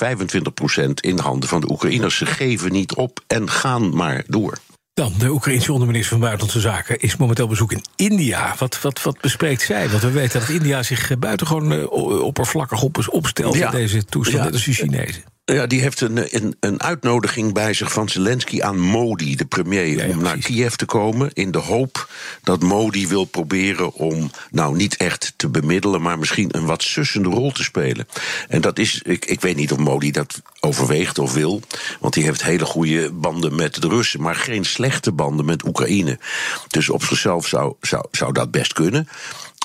in 1.00 1.18
handen 1.20 1.50
van 1.50 1.62
de 1.62 1.72
Oekraïners. 1.72 2.18
Ze 2.18 2.26
geven 2.26 2.72
niet 2.72 2.94
op 2.96 3.20
en 3.28 3.50
gaan 3.50 3.96
maar 3.96 4.24
door. 4.28 4.58
Dan, 4.94 5.14
de 5.18 5.30
Oekraïnse 5.32 5.72
onderminister 5.72 6.10
van 6.12 6.20
Buitenlandse 6.20 6.60
Zaken 6.60 7.00
is 7.00 7.16
momenteel 7.16 7.44
op 7.44 7.50
bezoek 7.50 7.72
in 7.72 7.84
India. 7.96 8.56
Wat, 8.58 8.82
wat, 8.82 9.02
wat 9.02 9.22
bespreekt 9.22 9.62
zij? 9.62 9.90
Want 9.90 10.02
we 10.02 10.12
weten 10.12 10.40
dat 10.40 10.50
India 10.50 10.84
zich 10.84 11.12
eh, 11.12 11.18
buitengewoon 11.18 11.72
eh, 11.72 11.92
oppervlakkig 12.24 12.82
op, 12.82 13.08
opstelt 13.10 13.56
Ja. 13.56 13.66
in 13.72 13.78
deze 13.78 14.06
toestand, 14.06 14.38
Ja. 14.38 14.44
net 14.44 14.54
als 14.54 14.64
de 14.64 14.74
Chinezen. 14.74 15.24
Ja, 15.54 15.68
die 15.68 15.82
heeft 15.82 16.02
een, 16.02 16.36
een, 16.36 16.56
een 16.60 16.82
uitnodiging 16.82 17.54
bij 17.54 17.74
zich 17.74 17.92
van 17.92 18.10
Zelensky 18.10 18.62
aan 18.62 18.80
Modi, 18.80 19.36
de 19.36 19.46
premier, 19.46 20.10
om 20.10 20.22
naar 20.22 20.38
Kiev 20.38 20.74
te 20.74 20.86
komen. 20.86 21.30
In 21.34 21.52
de 21.52 21.58
hoop 21.58 22.10
dat 22.44 22.62
Modi 22.62 23.08
wil 23.08 23.26
proberen 23.26 23.94
om, 23.94 24.32
nou 24.52 24.76
niet 24.76 24.98
echt 24.98 25.34
te 25.36 25.50
bemiddelen, 25.50 26.02
maar 26.02 26.20
misschien 26.20 26.58
een 26.58 26.66
wat 26.66 26.84
sussende 26.84 27.30
rol 27.30 27.52
te 27.52 27.64
spelen. 27.64 28.08
En 28.48 28.62
dat 28.62 28.80
is, 28.80 29.02
ik, 29.02 29.26
ik 29.26 29.42
weet 29.42 29.56
niet 29.56 29.72
of 29.72 29.78
Modi 29.78 30.12
dat 30.12 30.42
overweegt 30.60 31.20
of 31.20 31.34
wil, 31.34 31.62
want 32.00 32.14
die 32.14 32.24
heeft 32.24 32.44
hele 32.44 32.66
goede 32.66 33.12
banden 33.12 33.56
met 33.56 33.82
de 33.82 33.88
Russen, 33.88 34.22
maar 34.22 34.36
geen 34.36 34.66
slechte 34.66 35.12
banden 35.12 35.46
met 35.46 35.68
Oekraïne. 35.68 36.20
Dus 36.68 36.90
op 36.90 37.04
zichzelf 37.04 37.48
zou, 37.48 37.74
zou, 37.82 38.06
zou 38.12 38.34
dat 38.34 38.52
best 38.52 38.74
kunnen. 38.74 39.08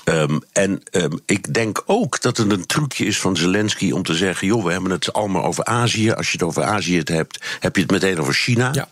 Ehm, 0.05 0.39
en 0.51 0.81
ehm, 0.91 1.17
ik 1.25 1.53
denk 1.53 1.83
ook 1.85 2.21
dat 2.21 2.37
het 2.37 2.51
een 2.51 2.65
trucje 2.65 3.05
is 3.05 3.19
van 3.19 3.37
Zelensky 3.37 3.91
om 3.91 4.03
te 4.03 4.13
zeggen: 4.13 4.47
joh, 4.47 4.63
we 4.63 4.71
hebben 4.71 4.91
het 4.91 5.13
allemaal 5.13 5.43
over 5.43 5.65
Azië. 5.65 6.11
Als 6.11 6.27
je 6.27 6.37
het 6.37 6.43
over 6.43 6.63
Azië 6.63 6.97
het 6.97 7.09
hebt, 7.09 7.45
heb 7.59 7.75
je 7.75 7.81
het 7.81 7.91
meteen 7.91 8.19
over 8.19 8.33
China. 8.33 8.87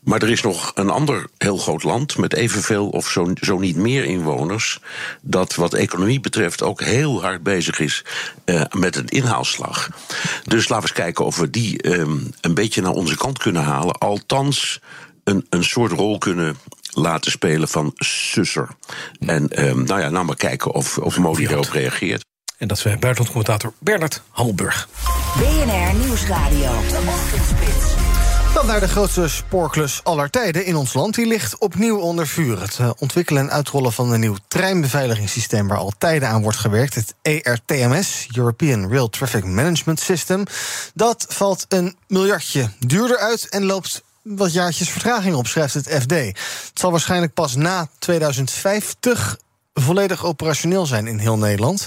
Maar 0.00 0.22
er 0.22 0.30
is 0.30 0.42
nog 0.42 0.72
een 0.74 0.90
ander 0.90 1.26
heel 1.38 1.56
groot 1.56 1.82
land 1.82 2.16
met 2.16 2.34
evenveel 2.34 2.88
of 2.88 3.08
zo, 3.08 3.32
zo 3.40 3.58
niet 3.58 3.76
meer 3.76 4.04
inwoners. 4.04 4.80
dat 5.20 5.54
wat 5.54 5.74
economie 5.74 6.20
betreft 6.20 6.62
ook 6.62 6.80
heel 6.80 7.22
hard 7.22 7.42
bezig 7.42 7.78
is 7.78 8.04
eh, 8.44 8.62
met 8.70 8.96
een 8.96 9.08
inhaalslag. 9.08 9.88
Dus 10.44 10.68
laten 10.68 10.86
we 10.86 10.90
eens 10.90 11.04
kijken 11.04 11.24
of 11.24 11.36
we 11.36 11.50
die 11.50 11.82
ehm, 11.82 12.18
een 12.40 12.54
beetje 12.54 12.82
naar 12.82 12.92
onze 12.92 13.16
kant 13.16 13.38
kunnen 13.38 13.62
halen. 13.62 13.98
Althans, 13.98 14.80
een, 15.24 15.46
een 15.48 15.64
soort 15.64 15.92
rol 15.92 16.18
kunnen 16.18 16.56
laten 16.90 17.30
spelen 17.30 17.68
van 17.68 17.92
susser. 17.94 18.68
En 19.18 19.48
ehm, 19.48 19.82
nou 19.84 20.00
ja, 20.00 20.08
nou 20.08 20.24
maar 20.24 20.36
kijken 20.36 20.72
of, 20.74 20.98
of 20.98 21.18
Modi 21.18 21.46
erop 21.46 21.70
reageert. 21.70 22.24
En 22.58 22.68
dat 22.68 22.76
is 22.76 22.84
eh, 22.84 22.90
buitenlandcommentator 22.90 23.72
Bernard 23.78 24.22
Hammelburg. 24.30 24.88
BNR 25.38 25.94
Nieuwsradio. 25.94 26.70
De 26.88 27.02
Ochtendspits. 27.08 27.94
Dan 28.54 28.66
naar 28.66 28.80
de 28.80 28.88
grootste 28.88 29.28
spoorklus 29.28 30.00
aller 30.04 30.30
tijden 30.30 30.64
in 30.64 30.76
ons 30.76 30.94
land. 30.94 31.14
Die 31.14 31.26
ligt 31.26 31.58
opnieuw 31.58 31.98
onder 31.98 32.26
vuur. 32.26 32.60
Het 32.60 32.78
eh, 32.78 32.90
ontwikkelen 32.98 33.42
en 33.42 33.50
uitrollen 33.50 33.92
van 33.92 34.12
een 34.12 34.20
nieuw 34.20 34.36
treinbeveiligingssysteem... 34.48 35.68
waar 35.68 35.78
al 35.78 35.92
tijden 35.98 36.28
aan 36.28 36.42
wordt 36.42 36.58
gewerkt, 36.58 36.94
het 36.94 37.14
ERTMS... 37.22 38.26
European 38.34 38.90
Rail 38.90 39.08
Traffic 39.10 39.44
Management 39.44 40.00
System... 40.00 40.44
dat 40.94 41.26
valt 41.28 41.64
een 41.68 41.96
miljardje 42.06 42.70
duurder 42.78 43.18
uit 43.18 43.48
en 43.48 43.64
loopt 43.64 44.02
wat 44.36 44.52
jaartjes 44.52 44.90
vertraging 44.90 45.34
op, 45.34 45.46
schrijft 45.46 45.74
het 45.74 45.88
FD. 45.88 46.10
Het 46.10 46.70
zal 46.74 46.90
waarschijnlijk 46.90 47.34
pas 47.34 47.54
na 47.54 47.88
2050 47.98 49.38
volledig 49.74 50.24
operationeel 50.24 50.86
zijn 50.86 51.06
in 51.06 51.18
heel 51.18 51.38
Nederland. 51.38 51.86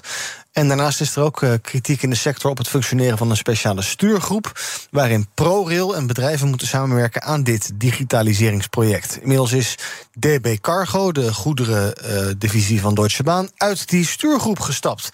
En 0.51 0.67
daarnaast 0.67 1.01
is 1.01 1.15
er 1.15 1.23
ook 1.23 1.41
eh, 1.41 1.53
kritiek 1.61 2.01
in 2.01 2.09
de 2.09 2.15
sector 2.15 2.51
op 2.51 2.57
het 2.57 2.67
functioneren 2.67 3.17
van 3.17 3.29
een 3.29 3.37
speciale 3.37 3.81
stuurgroep. 3.81 4.61
waarin 4.91 5.27
ProRail 5.33 5.95
en 5.95 6.07
bedrijven 6.07 6.47
moeten 6.47 6.67
samenwerken 6.67 7.23
aan 7.23 7.43
dit 7.43 7.71
digitaliseringsproject. 7.75 9.17
Inmiddels 9.21 9.51
is 9.51 9.77
DB 10.19 10.57
Cargo, 10.61 11.11
de 11.11 11.33
goederendivisie 11.33 12.81
van 12.81 12.95
Deutsche 12.95 13.23
Bahn, 13.23 13.49
uit 13.57 13.89
die 13.89 14.05
stuurgroep 14.05 14.59
gestapt. 14.59 15.09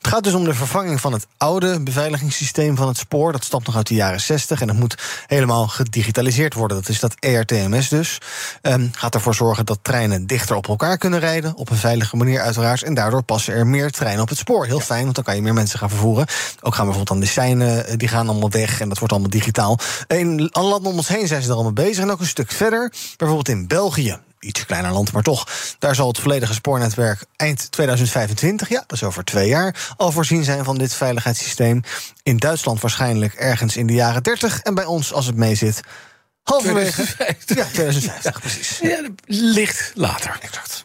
Het 0.00 0.08
gaat 0.08 0.24
dus 0.24 0.34
om 0.34 0.44
de 0.44 0.54
vervanging 0.54 1.00
van 1.00 1.12
het 1.12 1.26
oude 1.36 1.80
beveiligingssysteem 1.80 2.76
van 2.76 2.88
het 2.88 2.96
spoor. 2.96 3.32
Dat 3.32 3.44
stamt 3.44 3.66
nog 3.66 3.76
uit 3.76 3.86
de 3.86 3.94
jaren 3.94 4.20
60 4.20 4.60
en 4.60 4.66
dat 4.66 4.76
moet 4.76 5.24
helemaal 5.26 5.68
gedigitaliseerd 5.68 6.54
worden. 6.54 6.76
Dat 6.76 6.88
is 6.88 7.00
dat 7.00 7.14
ERTMS 7.18 7.88
dus. 7.88 8.18
Ehm, 8.62 8.88
gaat 8.92 9.14
ervoor 9.14 9.34
zorgen 9.34 9.66
dat 9.66 9.78
treinen 9.82 10.26
dichter 10.26 10.56
op 10.56 10.68
elkaar 10.68 10.98
kunnen 10.98 11.18
rijden. 11.18 11.56
Op 11.56 11.70
een 11.70 11.76
veilige 11.76 12.16
manier 12.16 12.40
uiteraard. 12.40 12.82
En 12.82 12.94
daardoor 12.94 13.22
passen 13.22 13.54
er 13.54 13.66
meer 13.66 13.90
treinen 13.90 14.22
op 14.22 14.28
het 14.28 14.38
spoor. 14.38 14.66
Heel 14.66 14.80
fijn, 14.80 15.02
want 15.02 15.14
dan 15.14 15.24
kan 15.24 15.36
je 15.36 15.42
meer 15.42 15.54
mensen 15.54 15.78
gaan 15.78 15.88
vervoeren. 15.88 16.26
Ook 16.60 16.74
gaan 16.74 16.86
bijvoorbeeld 16.86 17.08
dan 17.08 17.20
de 17.20 17.26
seinen, 17.26 17.86
eh, 17.86 17.96
die 17.96 18.08
gaan 18.08 18.28
allemaal 18.28 18.50
weg. 18.50 18.80
En 18.80 18.88
dat 18.88 18.98
wordt 18.98 19.12
allemaal 19.12 19.30
digitaal. 19.30 19.78
In 20.06 20.50
alle 20.52 20.68
landen 20.68 20.90
om 20.90 20.96
ons 20.96 21.08
heen 21.08 21.26
zijn 21.26 21.42
ze 21.42 21.48
er 21.48 21.54
allemaal 21.54 21.72
bezig. 21.72 22.04
En 22.04 22.10
ook 22.10 22.20
een 22.20 22.26
stuk 22.26 22.50
verder. 22.50 22.92
Bijvoorbeeld 23.16 23.48
in 23.48 23.66
België 23.66 24.18
iets 24.40 24.66
kleiner 24.66 24.92
land, 24.92 25.12
maar 25.12 25.22
toch. 25.22 25.48
Daar 25.78 25.94
zal 25.94 26.08
het 26.08 26.18
volledige 26.18 26.52
spoornetwerk 26.52 27.24
eind 27.36 27.70
2025, 27.72 28.68
ja, 28.68 28.84
dat 28.86 28.92
is 28.92 29.02
over 29.02 29.24
twee 29.24 29.48
jaar, 29.48 29.94
al 29.96 30.12
voorzien 30.12 30.44
zijn 30.44 30.64
van 30.64 30.78
dit 30.78 30.94
veiligheidssysteem. 30.94 31.82
In 32.22 32.36
Duitsland 32.36 32.80
waarschijnlijk 32.80 33.34
ergens 33.34 33.76
in 33.76 33.86
de 33.86 33.92
jaren 33.92 34.22
30 34.22 34.60
en 34.60 34.74
bij 34.74 34.84
ons, 34.84 35.12
als 35.12 35.26
het 35.26 35.36
meezit, 35.36 35.80
halverwege. 36.42 37.02
2050. 37.02 37.56
Ja, 37.56 37.64
2050, 37.64 38.40
precies. 38.40 38.78
Ja, 38.78 39.00
licht 39.26 39.92
later. 39.94 40.38
Exact. 40.40 40.84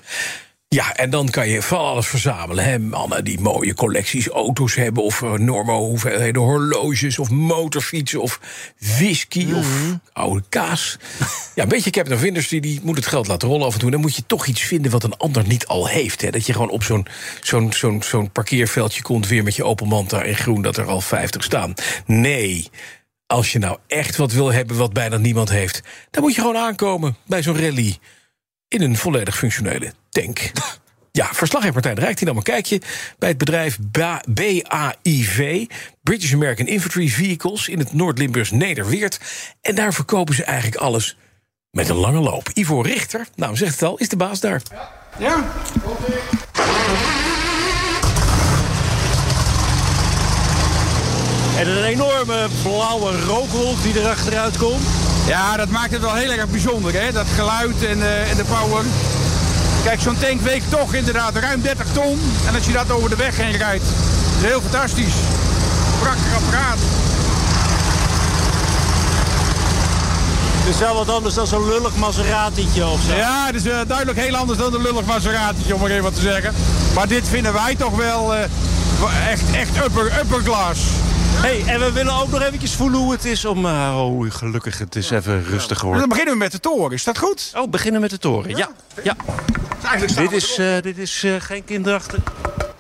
Ja, 0.76 0.96
en 0.96 1.10
dan 1.10 1.30
kan 1.30 1.50
je 1.50 1.62
van 1.62 1.80
alles 1.80 2.08
verzamelen. 2.08 2.64
Hè? 2.64 2.80
Mannen 2.80 3.24
die 3.24 3.40
mooie 3.40 3.74
collecties 3.74 4.28
auto's 4.28 4.76
hebben... 4.76 5.04
of 5.04 5.22
enorme 5.22 5.72
hoeveelheden 5.72 6.42
horloges 6.42 7.20
of 7.20 7.30
motorfietsen... 7.30 8.22
of 8.22 8.40
whisky 8.80 9.54
of 9.54 9.68
oude 10.14 10.44
kaas. 10.50 10.98
Ja, 11.56 11.64
een 11.64 11.70
beetje 11.70 11.90
Captain 11.90 12.18
of 12.18 12.24
Industry, 12.24 12.60
die 12.60 12.80
moet 12.84 12.96
het 12.96 13.08
geld 13.08 13.28
laten 13.28 13.48
rollen 13.48 13.66
af 13.66 13.74
en 13.74 13.80
toe. 13.80 13.92
Dan 13.92 14.00
moet 14.00 14.16
je 14.16 14.26
toch 14.28 14.46
iets 14.46 14.62
vinden 14.62 14.92
wat 14.92 15.04
een 15.04 15.18
ander 15.18 15.48
niet 15.48 15.68
al 15.68 15.88
heeft. 15.88 16.22
Hè? 16.22 16.30
Dat 16.30 16.46
je 16.46 16.54
gewoon 16.54 16.70
op 16.70 16.84
zo'n 16.84 17.08
zo'n 17.42 17.74
zo'n 17.74 18.04
zo'n 18.04 18.32
parkeerveldje 18.32 19.02
komt... 19.02 19.28
weer 19.28 19.44
met 19.44 19.56
je 19.56 19.64
Opel 19.64 19.86
Manta 19.86 20.24
in 20.24 20.36
groen, 20.36 20.62
dat 20.62 20.78
er 20.78 20.86
al 20.86 21.02
50 21.02 21.44
staan. 21.44 21.74
Nee, 22.06 22.70
als 23.28 23.52
je 23.52 23.60
nou 23.60 23.78
echt 23.88 24.16
wat 24.16 24.32
wil 24.32 24.52
hebben 24.52 24.78
wat 24.78 24.94
bijna 24.94 25.18
niemand 25.18 25.50
heeft... 25.50 25.82
dan 26.12 26.24
moet 26.24 26.36
je 26.36 26.42
gewoon 26.42 26.58
aankomen 26.58 27.16
bij 27.26 27.44
zo'n 27.44 27.60
rally 27.60 27.98
in 28.76 28.82
een 28.82 28.98
volledig 28.98 29.38
functionele 29.38 29.94
tank. 30.10 30.40
Ja, 31.12 31.30
verslaggever 31.34 31.74
Martijn 31.74 32.00
Rijk 32.00 32.18
die 32.18 32.28
nam 32.28 32.38
een 32.38 32.44
kijkje 32.44 32.82
bij 33.20 33.30
het 33.30 33.38
bedrijf 33.38 33.78
Ba- 33.82 34.22
BAIV, 34.30 35.66
British 36.04 36.34
American 36.34 36.68
Infantry 36.68 37.08
Vehicles, 37.08 37.68
in 37.68 37.80
het 37.80 37.94
Noord-Limburgs 37.94 38.52
Nederweert. 38.52 39.20
En 39.62 39.76
daar 39.76 39.94
verkopen 39.94 40.36
ze 40.36 40.44
eigenlijk 40.44 40.82
alles 40.82 41.18
met 41.72 41.90
een 41.90 41.96
lange 41.96 42.20
loop. 42.20 42.50
Ivo 42.54 42.82
Richter, 42.82 43.28
nou 43.36 43.56
zegt 43.56 43.72
het 43.72 43.84
al, 43.84 43.98
is 43.98 44.10
de 44.10 44.18
baas 44.18 44.40
daar. 44.40 44.62
Ja. 45.18 45.46
En 51.58 51.68
een 51.68 51.84
enorme 51.84 52.48
blauwe 52.64 53.22
rookwolk 53.22 53.84
die 53.84 54.00
er 54.00 54.10
achteruit 54.10 54.58
komt. 54.58 55.05
Ja, 55.28 55.58
dat 55.58 55.70
maakt 55.70 55.92
het 55.92 56.02
wel 56.02 56.14
heel 56.14 56.32
erg 56.32 56.48
bijzonder, 56.48 56.94
hè? 56.94 57.12
Dat 57.12 57.26
geluid 57.36 57.86
en, 57.86 58.02
eh, 58.02 58.32
en 58.32 58.38
de 58.38 58.44
power. 58.44 58.84
Kijk, 59.84 60.02
zo'n 60.02 60.18
tank 60.20 60.42
weegt 60.42 60.70
toch 60.70 60.94
inderdaad 60.94 61.36
ruim 61.36 61.62
30 61.62 61.86
ton. 61.94 62.20
En 62.48 62.56
als 62.56 62.66
je 62.66 62.72
dat 62.72 62.92
over 62.92 63.10
de 63.10 63.16
weg 63.16 63.38
heen 63.38 63.58
rijdt, 63.58 63.84
is 64.38 64.48
heel 64.48 64.62
fantastisch. 64.62 65.14
Prachtig 66.00 66.36
apparaat. 66.36 66.78
Het 70.66 70.74
is 70.74 70.80
wel 70.80 70.96
wat 70.96 71.10
anders 71.10 71.34
dan 71.34 71.48
zo'n 71.48 71.68
lullig 71.68 71.96
Maseratietje 71.96 72.86
of 72.86 73.02
zo. 73.08 73.16
Ja, 73.16 73.46
het 73.46 73.56
is 73.56 73.66
eh, 73.66 73.78
duidelijk 73.88 74.20
heel 74.20 74.36
anders 74.36 74.60
dan 74.60 74.74
een 74.74 74.82
lullig 74.82 75.06
Maseratietje, 75.06 75.74
om 75.74 75.82
maar 75.82 75.90
even 75.90 76.04
wat 76.04 76.16
te 76.16 76.22
zeggen. 76.22 76.54
Maar 76.96 77.08
dit 77.08 77.28
vinden 77.28 77.54
wij 77.54 77.76
toch 77.76 77.96
wel 77.96 78.36
eh, 78.36 78.42
echt, 79.30 79.52
echt 79.52 79.86
upper, 79.86 80.20
upper 80.20 80.44
class. 80.44 80.80
Hey, 81.42 81.64
en 81.68 81.80
we 81.80 81.92
willen 81.92 82.14
ook 82.14 82.30
nog 82.30 82.42
eventjes 82.42 82.74
voelen 82.74 83.00
hoe 83.00 83.12
het 83.12 83.26
is 83.26 83.46
om... 83.46 83.66
eh, 83.66 83.98
oh, 84.06 84.32
gelukkig, 84.32 84.78
het 84.78 84.96
is 84.96 85.10
even 85.10 85.44
rustig 85.44 85.68
Dan 85.68 85.78
geworden. 85.78 86.10
beginnen 86.10 86.34
we 86.34 86.40
met 86.40 86.52
de 86.52 86.60
toren, 86.60 86.92
is 86.92 87.04
dat 87.04 87.18
goed? 87.18 87.52
Oh, 87.56 87.70
beginnen 87.70 88.02
met 88.02 88.10
de 88.10 88.18
toren, 88.18 88.50
ja. 88.56 88.70
ja. 89.04 89.16
Eigenlijk 89.82 90.12
staan 90.12 90.24
Dit 90.24 90.34
is, 90.34 90.58
eh, 90.58 90.82
dit 90.82 90.98
is 90.98 91.24
eh, 91.24 91.36
geen 91.40 91.64
kinderachtig... 91.66 92.20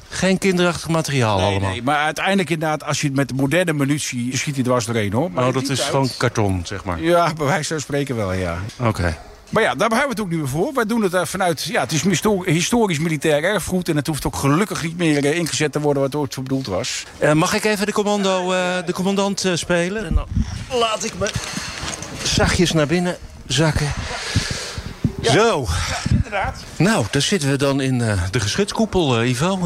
Geen 0.10 0.38
kinderachtig 0.38 0.88
materiaal 0.88 1.40
allemaal. 1.40 1.70
Nee, 1.70 1.84
maar 1.84 1.98
uiteindelijk 2.04 2.50
inderdaad, 2.50 2.84
als 2.84 3.02
je 3.02 3.08
het 3.08 3.16
met 3.16 3.28
de 3.28 3.34
moderne 3.34 3.74
munitie... 3.74 4.38
schiet 4.38 4.56
hij 4.56 4.64
dwars 4.64 4.86
doorheen, 4.86 5.14
hoor. 5.14 5.32
Maar 5.32 5.48
oh, 5.48 5.54
dat 5.54 5.70
is 5.70 5.78
tijd- 5.78 5.90
gewoon 5.90 6.10
karton, 6.18 6.62
zeg 6.64 6.84
maar. 6.84 7.02
Ja, 7.02 7.34
bij 7.34 7.46
wijze 7.46 7.68
van 7.74 7.80
spreken 7.82 8.16
wel, 8.16 8.34
ja. 8.34 8.58
Oké. 8.80 9.18
Maar 9.56 9.64
ja, 9.64 9.76
daar 9.76 9.90
hebben 9.90 10.08
we 10.08 10.14
het 10.14 10.20
ook 10.20 10.30
niet 10.30 10.40
meer 10.40 10.48
voor. 10.48 10.74
Wij 10.74 10.86
doen 10.86 11.02
het 11.02 11.14
eh, 11.14 11.26
vanuit, 11.26 11.64
ja, 11.64 11.82
het 11.82 11.92
is 11.92 12.02
histo- 12.02 12.44
historisch 12.44 13.00
militair 13.00 13.44
erfgoed... 13.44 13.90
en 13.90 13.96
het 13.96 14.08
hoeft 14.08 14.26
ook 14.26 14.36
gelukkig 14.36 14.84
niet 14.84 14.98
meer 14.98 15.26
eh, 15.26 15.38
ingezet 15.38 15.72
te 15.72 15.80
worden 15.80 16.02
wat 16.02 16.12
het 16.12 16.22
ooit 16.22 16.34
voor 16.34 16.44
bedoeld 16.44 16.68
was. 16.68 17.06
Eh, 17.18 17.32
mag 17.32 17.54
ik 17.54 17.64
even 17.64 17.86
de, 17.86 17.92
commando, 17.92 18.52
eh, 18.54 18.86
de 18.86 18.94
commandant 18.94 19.46
eh, 19.46 19.56
spelen? 19.56 20.06
En 20.06 20.14
dan 20.16 20.26
laat 20.80 21.04
ik 21.04 21.14
me 21.20 21.30
zachtjes 22.24 22.72
naar 22.72 22.88
binnen 22.88 23.18
zakken. 23.48 23.94
Zo. 25.22 25.68
inderdaad. 26.10 26.64
Nou, 26.78 27.06
daar 27.12 27.22
zitten 27.22 27.50
we 27.50 27.56
dan 27.58 27.82
in 27.82 28.02
eh, 28.02 28.22
de 28.32 28.40
geschutskoepel, 28.40 29.20
eh, 29.20 29.30
Ivo. 29.30 29.60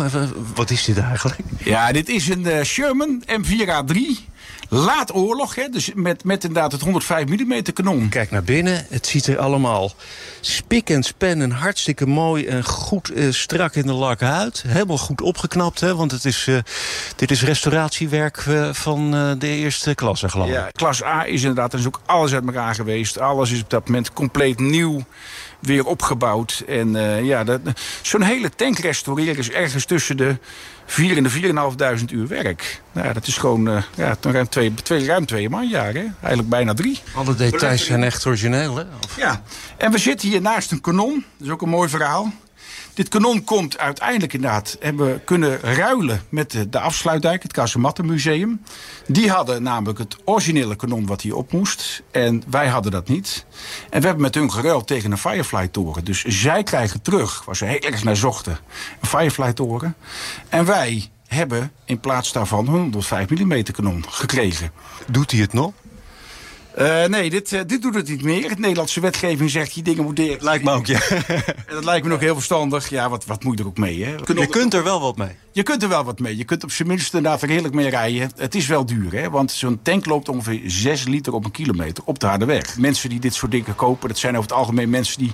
Wat 0.55 0.69
is 0.69 0.83
dit 0.83 0.97
eigenlijk? 0.97 1.39
Ja, 1.57 1.91
dit 1.91 2.09
is 2.09 2.27
een 2.27 2.65
Sherman 2.65 3.23
M4A3. 3.25 3.97
Laat 4.71 5.13
oorlog, 5.13 5.55
hè, 5.55 5.69
dus 5.69 5.91
met, 5.93 6.23
met 6.23 6.43
inderdaad 6.43 6.71
het 6.71 6.81
105 6.81 7.25
mm 7.25 7.61
kanon. 7.73 8.09
Kijk 8.09 8.31
naar 8.31 8.43
binnen. 8.43 8.85
Het 8.89 9.07
ziet 9.07 9.27
er 9.27 9.37
allemaal 9.37 9.91
spik 10.41 10.89
en 10.89 11.03
span 11.03 11.41
en 11.41 11.51
hartstikke 11.51 12.05
mooi 12.05 12.45
en 12.45 12.63
goed 12.63 13.09
eh, 13.09 13.31
strak 13.31 13.75
in 13.75 13.85
de 13.85 13.93
lak 13.93 14.21
uit. 14.21 14.63
Helemaal 14.67 14.97
goed 14.97 15.21
opgeknapt, 15.21 15.79
hè, 15.79 15.95
want 15.95 16.11
het 16.11 16.25
is, 16.25 16.47
eh, 16.47 16.57
dit 17.15 17.31
is 17.31 17.43
restauratiewerk 17.43 18.37
eh, 18.37 18.73
van 18.73 19.11
de 19.39 19.47
eerste 19.47 19.95
klasse, 19.95 20.29
geloof 20.29 20.47
ik. 20.47 20.53
Ja, 20.53 20.69
klas 20.71 21.03
A 21.03 21.25
is 21.25 21.41
inderdaad, 21.41 21.73
er 21.73 21.79
is 21.79 21.87
ook 21.87 22.01
alles 22.05 22.33
uit 22.33 22.45
elkaar 22.45 22.75
geweest. 22.75 23.19
Alles 23.19 23.51
is 23.51 23.61
op 23.61 23.69
dat 23.69 23.85
moment 23.85 24.13
compleet 24.13 24.59
nieuw 24.59 25.03
weer 25.59 25.85
opgebouwd. 25.85 26.63
En 26.67 26.95
eh, 26.95 27.23
ja, 27.25 27.43
dat- 27.43 27.61
zo'n 28.01 28.21
hele 28.21 28.49
tank 28.49 28.77
restaureren 28.79 29.37
is 29.37 29.49
ergens 29.51 29.85
tussen 29.85 30.17
de 30.17 30.37
4 30.85 31.17
en 31.17 31.23
de 31.23 31.29
4.500 31.29 32.11
uur 32.11 32.27
werk. 32.27 32.81
Nou, 32.91 33.13
dat 33.13 33.27
is 33.27 33.37
gewoon 33.37 33.69
eh, 33.69 33.83
ja, 33.95 34.17
ruim, 34.21 34.49
twee, 34.49 34.73
twee, 34.73 35.05
ruim 35.05 35.25
twee 35.25 35.49
manjaar, 35.49 35.93
hè? 35.93 36.05
eigenlijk 36.19 36.49
bijna 36.49 36.73
drie. 36.73 36.99
Alle 37.15 37.35
details 37.35 37.85
zijn 37.85 38.03
echt 38.03 38.25
origineel, 38.25 38.75
hè? 38.75 38.83
Ja, 39.17 39.41
en 39.77 39.91
we 39.91 39.97
zitten 39.97 40.29
hier 40.29 40.41
naast 40.41 40.71
een 40.71 40.81
kanon. 40.81 41.25
Dat 41.37 41.47
is 41.47 41.53
ook 41.53 41.61
een 41.61 41.69
mooi 41.69 41.89
verhaal. 41.89 42.31
Dit 42.99 43.07
kanon 43.07 43.43
komt 43.43 43.77
uiteindelijk 43.77 44.33
inderdaad... 44.33 44.77
hebben 44.79 45.05
we 45.05 45.19
kunnen 45.19 45.59
ruilen 45.59 46.21
met 46.29 46.65
de, 46.69 46.79
afsluitdijk, 46.79 47.43
het 47.43 47.51
Kazemattenmuseum. 47.51 48.61
Die 49.07 49.29
hadden 49.31 49.63
namelijk 49.63 49.99
het 49.99 50.17
originele 50.25 50.75
kanon 50.75 51.05
wat 51.05 51.21
hier 51.21 51.35
op 51.35 51.51
moest. 51.51 52.03
En 52.11 52.43
wij 52.49 52.67
hadden 52.67 52.91
dat 52.91 53.07
niet. 53.07 53.45
En 53.89 53.99
we 53.99 54.05
hebben 54.05 54.23
met 54.23 54.35
hun 54.35 54.51
geruild 54.51 54.87
tegen 54.87 55.11
een 55.11 55.17
Firefly-toren. 55.17 56.05
Dus 56.05 56.23
zij 56.23 56.63
krijgen 56.63 57.01
terug, 57.01 57.45
waar 57.45 57.55
ze 57.55 57.65
heel 57.65 57.79
erg 57.79 58.03
naar 58.03 58.15
zochten, 58.15 58.59
een 58.99 59.07
Firefly-toren. 59.07 59.95
En 60.49 60.65
wij 60.65 61.09
hebben 61.27 61.71
in 61.85 61.99
plaats 61.99 62.31
daarvan 62.31 62.67
een 62.67 62.73
105 62.73 63.29
mm 63.29 63.63
kanon 63.63 64.05
gekregen. 64.09 64.71
Doet 65.07 65.31
hij 65.31 65.39
het 65.39 65.53
nog? 65.53 65.73
Eh, 66.79 67.05
nee, 67.05 67.29
dit, 67.29 67.53
eh, 67.53 67.61
dit 67.67 67.81
doet 67.81 67.95
het 67.95 68.07
niet 68.09 68.23
meer. 68.23 68.49
Het 68.49 68.59
Nederlandse 68.59 68.99
wetgeving 68.99 69.49
zegt 69.49 69.73
die 69.73 69.83
dingen 69.83 70.03
moeten. 70.03 70.37
Lijkt 70.39 70.63
me 70.63 70.71
ook, 70.71 70.85
ja. 70.85 70.99
en 71.09 71.55
dat 71.73 71.83
lijkt 71.83 72.05
me 72.05 72.11
nog 72.11 72.19
heel 72.19 72.33
verstandig. 72.33 72.89
Ja, 72.89 73.09
wat, 73.09 73.25
wat 73.25 73.43
moet 73.43 73.57
je 73.57 73.63
er 73.63 73.69
ook 73.69 73.77
mee, 73.77 74.03
hè? 74.03 74.11
Je 74.11 74.47
kunt 74.47 74.73
er 74.73 74.83
wel 74.83 74.99
wat 75.01 75.17
mee. 75.17 75.35
Je 75.51 75.63
kunt 75.63 75.83
er 75.83 75.89
wel 75.89 76.03
wat 76.03 76.19
mee. 76.19 76.37
Je 76.37 76.43
kunt 76.43 76.63
op 76.63 76.71
zijn 76.71 76.87
minst 76.87 77.13
er 77.13 77.49
heerlijk 77.49 77.73
mee 77.73 77.89
rijden. 77.89 78.31
Het 78.35 78.55
is 78.55 78.67
wel 78.67 78.85
duur, 78.85 79.13
hè? 79.13 79.29
Want 79.29 79.51
zo'n 79.51 79.79
tank 79.81 80.05
loopt 80.05 80.29
ongeveer 80.29 80.61
6 80.65 81.03
liter 81.03 81.33
op 81.33 81.45
een 81.45 81.51
kilometer 81.51 82.03
op 82.05 82.19
de 82.19 82.25
harde 82.25 82.45
weg. 82.45 82.77
Mensen 82.77 83.09
die 83.09 83.19
dit 83.19 83.33
soort 83.33 83.51
dingen 83.51 83.75
kopen, 83.75 84.07
dat 84.07 84.17
zijn 84.17 84.37
over 84.37 84.49
het 84.49 84.59
algemeen 84.59 84.89
mensen 84.89 85.19
die 85.19 85.31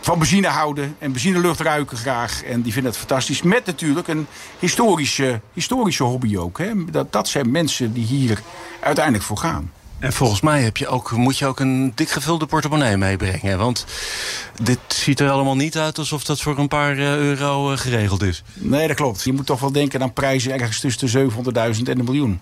van 0.00 0.18
benzine 0.18 0.48
houden 0.48 0.96
en 0.98 1.12
benzinelucht 1.12 1.60
ruiken 1.60 1.96
graag. 1.96 2.42
En 2.44 2.62
die 2.62 2.72
vinden 2.72 2.90
het 2.90 3.00
fantastisch. 3.00 3.42
Met 3.42 3.66
natuurlijk 3.66 4.08
een 4.08 4.26
historische, 4.58 5.40
historische 5.52 6.02
hobby 6.02 6.36
ook. 6.36 6.58
Hè? 6.58 6.84
Dat, 6.84 7.12
dat 7.12 7.28
zijn 7.28 7.50
mensen 7.50 7.92
die 7.92 8.04
hier 8.04 8.42
uiteindelijk 8.80 9.24
voor 9.24 9.38
gaan. 9.38 9.70
En 10.02 10.12
volgens 10.12 10.40
mij 10.40 10.62
heb 10.62 10.76
je 10.76 10.86
ook, 10.86 11.10
moet 11.10 11.38
je 11.38 11.46
ook 11.46 11.60
een 11.60 11.92
dik 11.94 12.10
gevulde 12.10 12.46
portemonnee 12.46 12.96
meebrengen. 12.96 13.58
Want 13.58 13.86
dit 14.62 14.78
ziet 14.88 15.20
er 15.20 15.30
allemaal 15.30 15.56
niet 15.56 15.78
uit 15.78 15.98
alsof 15.98 16.24
dat 16.24 16.40
voor 16.40 16.58
een 16.58 16.68
paar 16.68 16.92
eh, 16.92 17.16
euro 17.16 17.72
eh, 17.72 17.78
geregeld 17.78 18.22
is. 18.22 18.42
Nee, 18.54 18.86
dat 18.86 18.96
klopt. 18.96 19.22
Je 19.22 19.32
moet 19.32 19.46
toch 19.46 19.60
wel 19.60 19.72
denken 19.72 20.02
aan 20.02 20.12
prijzen 20.12 20.52
ergens 20.52 20.80
tussen 20.80 21.30
de 21.44 21.74
700.000 21.76 21.82
en 21.82 21.98
een 21.98 22.04
miljoen. 22.04 22.40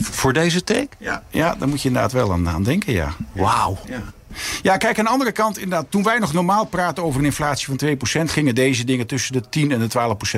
Voor 0.00 0.32
deze 0.32 0.64
tank? 0.64 0.92
Ja, 0.98 1.22
ja 1.30 1.54
daar 1.54 1.68
moet 1.68 1.82
je 1.82 1.88
inderdaad 1.88 2.12
wel 2.12 2.32
aan, 2.32 2.48
aan 2.48 2.62
denken, 2.62 2.92
ja. 2.92 3.14
Wauw. 3.32 3.78
Ja. 3.88 4.02
Ja, 4.62 4.76
kijk, 4.76 4.98
aan 4.98 5.04
de 5.04 5.10
andere 5.10 5.32
kant, 5.32 5.58
inderdaad, 5.58 5.90
toen 5.90 6.02
wij 6.02 6.18
nog 6.18 6.32
normaal 6.32 6.64
praten 6.64 7.02
over 7.02 7.20
een 7.20 7.26
inflatie 7.26 7.66
van 7.66 7.80
2%, 8.28 8.30
gingen 8.30 8.54
deze 8.54 8.84
dingen 8.84 9.06
tussen 9.06 9.32
de 9.32 9.48
10 9.48 9.72
en 9.72 9.78
de 9.78 9.88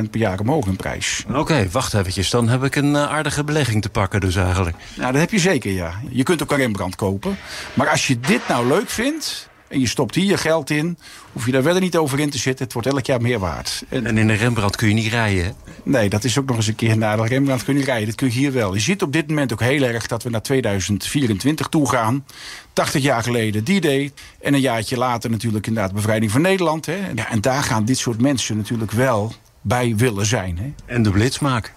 12% 0.07 0.11
per 0.11 0.21
jaar 0.21 0.41
omhoog 0.41 0.67
in 0.67 0.77
prijs. 0.77 1.25
Oké, 1.33 1.69
wacht 1.71 1.95
eventjes. 1.95 2.31
Dan 2.31 2.49
heb 2.49 2.65
ik 2.65 2.77
een 2.77 2.97
eh, 2.97 3.11
aardige 3.11 3.45
belegging 3.45 3.83
te 3.83 3.89
pakken 3.89 4.21
dus 4.21 4.37
eigenlijk. 4.37 4.77
Nou, 4.97 5.13
dat 5.13 5.21
heb 5.21 5.31
je 5.31 5.39
zeker, 5.39 5.73
ja. 5.73 5.93
Je 6.09 6.23
kunt 6.23 6.43
ook 6.43 6.51
een 6.51 6.57
Rembrandt 6.57 6.97
kopen. 6.97 7.39
Maar 7.75 7.89
als 7.89 8.07
je 8.07 8.21
dit 8.21 8.49
nou 8.49 8.67
leuk 8.67 8.91
vindt 8.91 9.49
en 9.75 9.81
je 9.81 9.87
stopt 9.87 10.15
hier 10.15 10.25
je 10.25 10.37
geld 10.37 10.71
in, 10.71 10.99
hoef 11.33 11.47
je 11.47 11.53
daar 11.53 11.63
verder 11.63 11.81
niet 11.83 11.97
over 11.97 12.21
in 12.21 12.31
te 12.31 12.39
zitten. 12.39 12.65
Het 12.65 12.73
wordt 12.73 12.89
elk 12.89 13.07
jaar 13.07 13.21
meer 13.21 13.39
waard. 13.39 13.85
En, 13.89 14.07
En 14.07 14.19
in 14.19 14.29
een 14.29 14.37
Rembrandt 14.37 14.77
kun 14.77 14.89
je 14.89 14.95
niet 14.95 15.13
rijden, 15.13 15.45
hè? 15.45 15.51
Nee, 15.83 16.09
dat 16.09 16.25
is 16.25 16.39
ook 16.39 16.47
nog 16.47 16.57
eens 16.57 16.67
een 16.67 16.75
keer 16.75 16.91
een 16.91 16.99
nadeel. 16.99 17.27
Rembrandt 17.27 17.65
kun 17.65 17.79
je 17.79 17.85
rijden, 17.85 18.07
dat 18.07 18.15
kun 18.15 18.27
je 18.27 18.33
hier 18.33 18.53
wel. 18.53 18.75
Je 18.75 18.81
ziet 18.81 19.03
op 19.03 19.13
dit 19.13 19.29
moment 19.29 19.53
ook 19.53 19.61
heel 19.61 19.83
erg 19.83 20.07
dat 20.07 20.23
we 20.23 20.31
naar 20.31 20.43
2024 20.43 21.67
toe 21.67 21.89
gaan. 21.89 22.25
80 22.73 23.03
jaar 23.03 23.23
geleden 23.23 23.65
die 23.65 23.81
day. 23.81 24.13
En 24.41 24.55
een 24.55 24.61
jaartje 24.61 24.97
later 24.97 25.31
natuurlijk 25.31 25.67
inderdaad 25.67 25.93
bevrijding 25.93 26.31
van 26.31 26.41
Nederland. 26.41 26.87
Hè. 26.87 26.97
Ja, 27.15 27.31
en 27.31 27.41
daar 27.41 27.63
gaan 27.63 27.85
dit 27.85 27.99
soort 27.99 28.21
mensen 28.21 28.57
natuurlijk 28.57 28.93
wel 28.93 29.35
bij 29.61 29.95
willen 29.97 30.27
zijn. 30.27 30.59
Hè. 30.59 30.95
En 30.95 31.03
de 31.03 31.11
blitz 31.11 31.39
maken. 31.39 31.73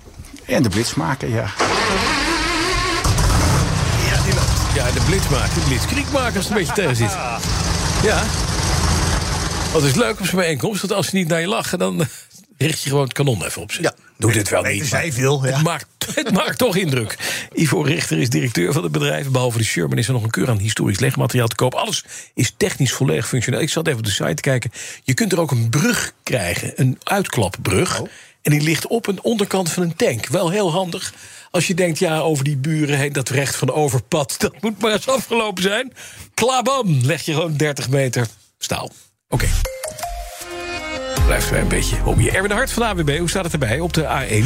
En 0.46 0.64
de 0.64 0.70
blitz 0.70 0.94
maken, 0.94 1.30
ja. 1.30 1.54
Ja, 4.10 4.24
die 4.24 4.34
loopt. 4.34 4.74
Ja, 4.74 4.92
de 4.92 5.02
blitz 5.06 5.30
maken, 5.30 5.54
de 5.54 5.66
blitzkrieg 5.68 6.12
maken 6.12 6.36
als 6.36 6.50
het 6.50 6.50
een 6.50 6.58
beetje 6.58 6.74
tegen 6.74 6.96
zit. 6.96 7.18
Ja. 8.04 8.24
Wat 9.74 9.84
is 9.84 9.94
leuk 9.96 10.20
op 10.20 10.26
zo'n 10.26 10.40
bijeenkomst, 10.40 10.82
dat 10.82 10.92
als 10.92 11.08
ze 11.08 11.16
niet 11.16 11.28
naar 11.28 11.42
je 11.42 11.48
lachen... 11.48 11.80
dan 11.80 12.02
eh, 12.02 12.08
richt 12.58 12.84
je 12.84 12.90
gewoon 12.90 13.04
het 13.04 13.14
kanon 13.14 13.46
even 13.46 13.62
op 13.62 13.72
ze. 13.72 13.82
Ja, 13.82 13.94
Doe 14.18 14.32
dit 14.32 14.50
wel 14.50 14.62
niet. 14.62 14.86
zij 14.86 15.12
veel, 15.14 15.46
ja. 15.46 15.54
Het 15.54 15.64
maakt 15.64 15.88
het 16.16 16.32
maakt 16.32 16.58
toch 16.58 16.76
indruk. 16.76 17.18
Ivo 17.54 17.82
Richter 17.82 18.18
is 18.20 18.30
directeur 18.30 18.74
van 18.74 18.84
het 18.84 18.92
bedrijf. 18.92 19.30
Behalve 19.30 19.58
de 19.58 19.64
Sherman 19.64 19.98
is 19.98 20.08
er 20.08 20.14
nog 20.14 20.24
een 20.24 20.30
keur 20.30 20.50
aan 20.50 20.58
historisch 20.58 21.00
legmateriaal 21.00 21.48
te 21.48 21.56
koop. 21.56 21.74
Alles 21.74 22.04
is 22.34 22.54
technisch 22.58 22.94
volledig 22.94 23.28
functioneel. 23.28 23.62
Ik 23.62 23.70
zat 23.70 23.88
even 23.88 24.00
op 24.00 24.06
de 24.06 24.12
site 24.12 24.34
te 24.34 24.42
kijken. 24.42 24.72
Je 25.04 25.14
kunt 25.14 25.32
er 25.32 25.40
ook 25.40 25.52
een 25.52 25.70
brug 25.70 26.14
krijgen, 26.24 26.74
een 26.76 26.98
uitklapbrug. 27.04 28.02
En 28.42 28.52
die 28.52 28.62
ligt 28.62 28.88
op 28.88 29.08
een 29.08 29.24
onderkant 29.24 29.72
van 29.72 29.84
een 29.84 29.96
tank. 29.96 30.28
Wel 30.28 30.50
heel 30.50 30.72
handig. 30.72 31.14
Als 31.52 31.68
je 31.68 31.74
denkt, 31.74 32.00
ja, 32.00 32.20
over 32.20 32.44
die 32.44 32.58
buren 32.58 32.98
heen, 32.98 33.14
dat 33.14 33.30
recht 33.30 33.56
van 33.56 33.72
overpad, 33.72 34.36
dat 34.40 34.62
moet 34.62 34.82
maar 34.82 34.92
eens 34.92 35.08
afgelopen 35.08 35.64
zijn. 35.64 35.94
Klabam, 36.34 37.00
leg 37.04 37.22
je 37.22 37.34
gewoon 37.34 37.58
30 37.58 37.90
meter 37.90 38.28
staal. 38.58 38.92
Oké. 39.30 39.48
Blijft 41.26 41.50
wij 41.50 41.62
een 41.62 41.68
beetje 41.68 41.98
hobby. 41.98 42.28
Erwin 42.28 42.50
de 42.50 42.56
Hart 42.56 42.72
van 42.72 42.84
de 42.84 42.90
AWB, 42.90 43.18
hoe 43.18 43.30
staat 43.30 43.44
het 43.44 43.54
erbij 43.54 43.80
op 43.80 43.94
de 43.94 44.04
A1? 44.04 44.46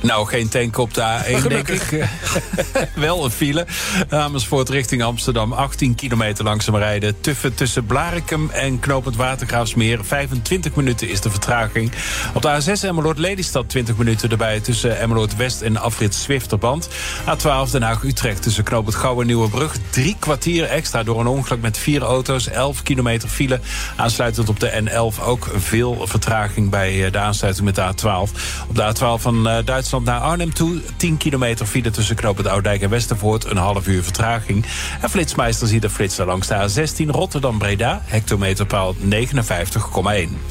Nou, 0.00 0.26
geen 0.26 0.48
tank 0.48 0.78
op 0.78 0.94
de 0.94 1.00
A1, 1.00 1.48
denk 1.48 1.68
ik. 1.68 2.08
Wel 2.94 3.24
een 3.24 3.30
file. 3.30 3.66
Amersfoort 4.08 4.68
richting 4.68 5.02
Amsterdam. 5.02 5.52
18 5.52 5.94
kilometer 5.94 6.44
langzaam 6.44 6.76
rijden. 6.76 7.20
Tuffen 7.20 7.54
tussen 7.54 7.86
Blarikum 7.86 8.50
en 8.50 8.80
Knopend 8.80 9.16
Watergraafsmeer. 9.16 10.04
25 10.04 10.74
minuten 10.74 11.08
is 11.08 11.20
de 11.20 11.30
vertraging. 11.30 11.92
Op 12.34 12.42
de 12.42 12.62
A6 12.62 12.84
Emmeloord-Lelystad 12.84 13.68
20 13.68 13.96
minuten 13.96 14.30
erbij... 14.30 14.60
tussen 14.60 14.98
Emmeloord-West 14.98 15.60
en 15.60 15.76
afrit 15.76 16.14
Zwifterband. 16.14 16.88
A12 17.20 17.70
Den 17.70 17.82
Haag-Utrecht 17.82 18.42
tussen 18.42 18.64
Knopend 18.64 18.94
Gouwe 18.94 19.24
Nieuwebrug. 19.24 19.76
Drie 19.90 20.16
kwartier 20.18 20.64
extra 20.64 21.02
door 21.02 21.20
een 21.20 21.26
ongeluk 21.26 21.60
met 21.60 21.78
vier 21.78 22.02
auto's. 22.02 22.48
11 22.48 22.82
kilometer 22.82 23.28
file. 23.28 23.60
Aansluitend 23.96 24.48
op 24.48 24.60
de 24.60 24.82
N11 24.82 25.24
ook 25.24 25.50
veel 25.56 26.06
vertraging... 26.06 26.70
bij 26.70 27.10
de 27.10 27.18
aansluiting 27.18 27.64
met 27.64 27.74
de 27.74 27.92
A12. 27.92 28.30
Op 28.68 28.76
de 28.76 28.94
A12 28.94 29.22
van 29.22 29.42
Duitsland 29.42 29.81
Duitsland 29.82 30.06
naar 30.06 30.30
Arnhem 30.30 30.54
toe. 30.54 30.80
10 30.96 31.16
kilometer 31.16 31.66
file 31.66 31.90
tussen 31.90 32.16
Knoopend 32.16 32.46
Oudijk 32.46 32.82
en 32.82 32.90
Westervoort. 32.90 33.44
Een 33.44 33.56
half 33.56 33.86
uur 33.86 34.02
vertraging. 34.02 34.64
En 35.00 35.10
Flitsmeister 35.10 35.68
ziet 35.68 35.82
de 35.82 35.90
flitser 35.90 36.26
langs 36.26 36.46
de 36.46 36.54
A16 36.54 37.10
Rotterdam-Breda. 37.10 38.02
Hectometerpaal 38.04 38.94
59,1. 38.94 39.00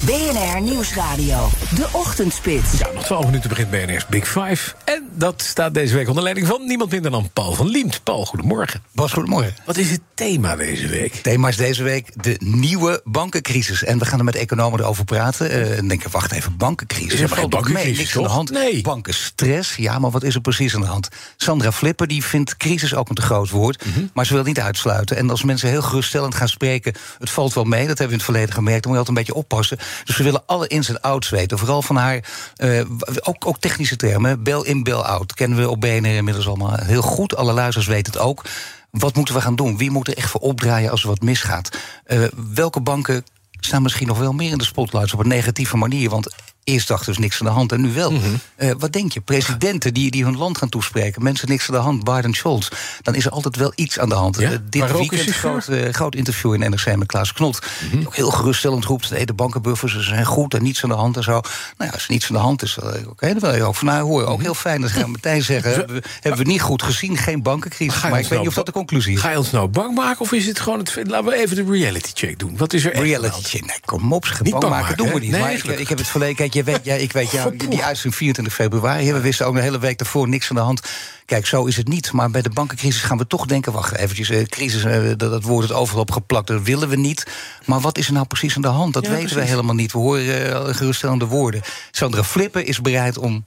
BNR 0.05 0.61
Nieuwsradio. 0.61 1.49
De 1.75 1.87
Ochtendspits. 1.91 2.77
Ja, 2.77 2.87
nog 2.93 3.03
12 3.03 3.25
minuten 3.25 3.49
begint 3.49 3.69
BNR's 3.69 4.05
Big 4.07 4.27
Five. 4.27 4.73
En 4.83 5.09
dat 5.11 5.41
staat 5.41 5.73
deze 5.73 5.95
week 5.95 6.07
onder 6.07 6.23
leiding 6.23 6.47
van 6.47 6.65
niemand 6.65 6.91
minder 6.91 7.11
dan 7.11 7.29
Paul 7.33 7.53
van 7.53 7.67
Liemt. 7.67 8.03
Paul, 8.03 8.25
goedemorgen. 8.25 8.83
Bas, 8.93 9.11
goedemorgen. 9.11 9.55
Wat 9.65 9.77
is 9.77 9.91
het 9.91 10.01
thema 10.13 10.55
deze 10.55 10.87
week? 10.87 11.13
Het 11.13 11.23
thema 11.23 11.47
is 11.47 11.57
deze 11.57 11.83
week 11.83 12.23
de 12.23 12.35
nieuwe 12.39 13.01
bankencrisis. 13.03 13.83
En 13.83 13.99
we 13.99 14.05
gaan 14.05 14.19
er 14.19 14.25
met 14.25 14.35
economen 14.35 14.79
erover 14.79 15.05
praten. 15.05 15.51
Uh, 15.51 15.77
en 15.77 15.87
denken, 15.87 16.11
wacht 16.11 16.31
even, 16.31 16.57
bankencrisis. 16.57 17.13
Is 17.13 17.21
er 17.21 17.29
geen 17.29 17.49
bankencrisis, 17.49 17.89
mee, 17.89 17.97
niks 17.97 18.17
aan 18.17 18.23
de 18.23 18.29
hand. 18.29 18.51
Nee. 18.51 18.81
Banken 18.81 19.13
stress. 19.21 19.75
Ja, 19.75 19.99
maar 19.99 20.11
wat 20.11 20.23
is 20.23 20.35
er 20.35 20.41
precies 20.41 20.75
aan 20.75 20.81
de 20.81 20.87
hand? 20.87 21.09
Sandra 21.37 21.71
Flipper 21.71 22.07
die 22.07 22.23
vindt 22.23 22.57
crisis 22.57 22.95
ook 22.95 23.09
een 23.09 23.15
te 23.15 23.21
groot 23.21 23.49
woord. 23.49 23.85
Mhm. 23.85 24.05
Maar 24.13 24.25
ze 24.25 24.33
wil 24.33 24.43
niet 24.43 24.59
uitsluiten. 24.59 25.17
En 25.17 25.29
als 25.29 25.43
mensen 25.43 25.69
heel 25.69 25.81
geruststellend 25.81 26.35
gaan 26.35 26.47
spreken... 26.47 26.93
het 27.19 27.29
valt 27.29 27.53
wel 27.53 27.63
mee, 27.63 27.87
dat 27.87 27.87
hebben 27.87 28.05
we 28.07 28.11
in 28.11 28.17
het 28.17 28.23
verleden 28.23 28.53
gemerkt... 28.53 28.83
dan 28.83 28.91
moet 28.91 29.01
je 29.01 29.07
altijd 29.07 29.17
een 29.17 29.33
beetje 29.33 29.41
oppassen. 29.41 29.77
Dus 30.03 30.17
we 30.17 30.23
willen 30.23 30.43
alle 30.45 30.67
ins 30.67 30.89
en 30.89 31.01
outs 31.01 31.29
weten. 31.29 31.57
Vooral 31.57 31.81
van 31.81 31.95
haar, 31.95 32.23
eh, 32.55 32.81
ook, 33.21 33.45
ook 33.45 33.59
technische 33.59 33.95
termen. 33.95 34.43
Bel-in, 34.43 34.83
bel-out. 34.83 35.33
Kennen 35.33 35.57
we 35.57 35.69
op 35.69 35.81
BNR 35.81 36.15
inmiddels 36.15 36.47
allemaal 36.47 36.75
heel 36.75 37.01
goed. 37.01 37.35
Alle 37.35 37.53
luisteraars 37.53 37.89
weten 37.89 38.13
het 38.13 38.21
ook. 38.21 38.43
Wat 38.91 39.15
moeten 39.15 39.33
we 39.33 39.41
gaan 39.41 39.55
doen? 39.55 39.77
Wie 39.77 39.91
moet 39.91 40.07
er 40.07 40.17
echt 40.17 40.29
voor 40.29 40.41
opdraaien 40.41 40.91
als 40.91 41.01
er 41.01 41.07
wat 41.07 41.21
misgaat? 41.21 41.77
Eh, 42.03 42.23
welke 42.53 42.79
banken 42.79 43.23
staan 43.51 43.81
misschien 43.81 44.07
nog 44.07 44.17
wel 44.17 44.33
meer 44.33 44.51
in 44.51 44.57
de 44.57 44.63
spotlights 44.63 45.13
op 45.13 45.19
een 45.19 45.27
negatieve 45.27 45.77
manier? 45.77 46.09
Want 46.09 46.35
Eerst 46.63 46.87
dachten 46.87 47.05
dus 47.05 47.17
niks 47.17 47.39
aan 47.39 47.45
de 47.45 47.51
hand 47.51 47.71
en 47.71 47.81
nu 47.81 47.93
wel. 47.93 48.11
Mhm. 48.11 48.23
Eh, 48.55 48.71
wat 48.77 48.93
denk 48.93 49.11
je? 49.11 49.21
Presidenten 49.21 49.93
die, 49.93 50.11
die 50.11 50.23
hun 50.23 50.37
land 50.37 50.57
gaan 50.57 50.69
toespreken, 50.69 51.23
mensen 51.23 51.47
niks 51.47 51.69
aan 51.69 51.75
de 51.75 51.81
hand, 51.81 52.03
Biden 52.03 52.33
Scholz. 52.33 52.67
Dan 53.01 53.15
is 53.15 53.25
er 53.25 53.31
altijd 53.31 53.55
wel 53.55 53.71
iets 53.75 53.99
aan 53.99 54.09
de 54.09 54.15
hand. 54.15 54.39
Ja? 54.39 54.51
Eh, 54.51 54.57
dit 54.69 54.91
weekend 54.91 55.11
is 55.11 55.25
hij 55.25 55.33
groot, 55.33 55.67
eh, 55.67 55.93
groot 55.93 56.15
interview 56.15 56.53
in 56.53 56.59
NRC 56.59 56.95
met 56.95 57.07
Klaas 57.07 57.33
Knot. 57.33 57.59
Mhm. 57.59 57.97
Die 57.97 58.07
ook 58.07 58.15
heel 58.15 58.31
geruststellend 58.31 58.85
roept: 58.85 59.11
nee, 59.11 59.25
de 59.25 59.33
bankenbuffers 59.33 59.93
ze 59.93 60.01
zijn 60.01 60.25
goed 60.25 60.53
en 60.53 60.63
niets 60.63 60.83
aan 60.83 60.89
de 60.89 60.95
hand 60.95 61.17
en 61.17 61.23
zo. 61.23 61.31
Nou 61.31 61.43
ja, 61.77 61.89
als 61.89 62.03
er 62.03 62.11
niets 62.11 62.27
aan 62.29 62.35
de 62.35 62.41
hand 62.41 62.63
is, 62.63 62.77
oké, 63.07 63.27
dan 63.27 63.39
wil 63.39 63.55
je 63.55 63.63
ook 63.63 63.75
van 63.75 63.87
nou 63.87 64.03
hoor. 64.03 64.21
Mhm. 64.21 64.31
Ook 64.31 64.41
heel 64.41 64.53
fijn 64.53 64.81
dat 64.81 64.91
gaan 64.91 65.11
meteen 65.11 65.41
zeggen: 65.41 65.71
hebben 65.71 65.95
we, 65.95 66.03
hebben 66.19 66.43
we 66.43 66.51
niet 66.51 66.61
goed 66.61 66.83
gezien, 66.83 67.17
geen 67.17 67.41
bankencrisis. 67.41 67.93
Ga 67.93 68.07
je 68.07 68.09
Maar 68.09 68.17
ons 68.17 68.23
ik 68.23 68.29
weet 68.29 68.29
nou 68.29 68.39
niet 68.39 68.49
of 68.49 68.55
dat 68.55 68.65
de 68.65 68.71
conclusie 68.71 69.13
is. 69.13 69.19
Ga 69.19 69.29
je 69.29 69.37
ons 69.37 69.51
nou 69.51 69.67
bang 69.67 69.95
maken 69.95 70.21
of 70.21 70.31
is 70.31 70.45
het 70.45 70.59
gewoon 70.59 70.79
het... 70.79 70.95
Laten 71.05 71.25
we 71.25 71.35
even 71.35 71.55
de 71.55 71.71
reality 71.71 72.11
check 72.13 72.39
doen. 72.39 72.57
Wat 72.57 72.73
is 72.73 72.85
er 72.85 72.93
Reality 72.93 73.41
check. 73.41 73.65
Nee, 73.65 73.79
kom 73.85 74.13
op. 74.13 74.25
Niet 74.41 74.51
Bang 74.51 74.63
maken 74.63 74.79
maken, 74.81 74.97
doen 74.97 75.13
we 75.13 75.19
niet. 75.19 75.31
Nee, 75.31 75.41
maar 75.41 75.53
ik, 75.53 75.63
ik 75.63 75.87
heb 75.87 75.97
het 75.97 76.07
verleden. 76.07 76.50
Kijk, 76.51 76.65
je 76.65 76.71
weet, 76.71 76.85
ja, 76.85 76.95
ik 76.95 77.11
weet 77.11 77.31
jou, 77.31 77.57
die 77.57 77.83
uitzending 77.83 78.15
24 78.15 78.53
februari. 78.53 79.13
We 79.13 79.19
wisten 79.19 79.45
ook 79.45 79.55
een 79.55 79.61
hele 79.61 79.79
week 79.79 79.97
daarvoor 79.97 80.27
niks 80.27 80.49
aan 80.49 80.55
de 80.55 80.61
hand. 80.61 80.81
Kijk, 81.25 81.45
zo 81.45 81.65
is 81.65 81.77
het 81.77 81.87
niet. 81.87 82.11
Maar 82.11 82.31
bij 82.31 82.41
de 82.41 82.49
bankencrisis 82.49 83.01
gaan 83.01 83.17
we 83.17 83.27
toch 83.27 83.45
denken... 83.45 83.71
wacht 83.71 83.95
eventjes, 83.95 84.29
eh, 84.29 84.43
crisis, 84.43 84.83
eh, 84.83 85.03
dat, 85.03 85.19
dat 85.19 85.43
woord 85.43 85.67
het 85.67 85.77
overal 85.77 86.01
op 86.01 86.11
geplakt, 86.11 86.47
dat 86.47 86.61
willen 86.61 86.89
we 86.89 86.95
niet. 86.95 87.27
Maar 87.65 87.79
wat 87.79 87.97
is 87.97 88.07
er 88.07 88.13
nou 88.13 88.25
precies 88.25 88.55
aan 88.55 88.61
de 88.61 88.67
hand? 88.67 88.93
Dat 88.93 89.05
Ja, 89.05 89.11
weten 89.11 89.35
we 89.35 89.43
helemaal 89.43 89.75
niet. 89.75 89.91
We 89.91 89.97
horen 89.97 90.51
eh, 90.51 90.75
geruststellende 90.75 91.25
woorden. 91.25 91.61
Sandra 91.91 92.23
Flippen 92.23 92.65
is 92.65 92.81
bereid 92.81 93.17
om 93.17 93.45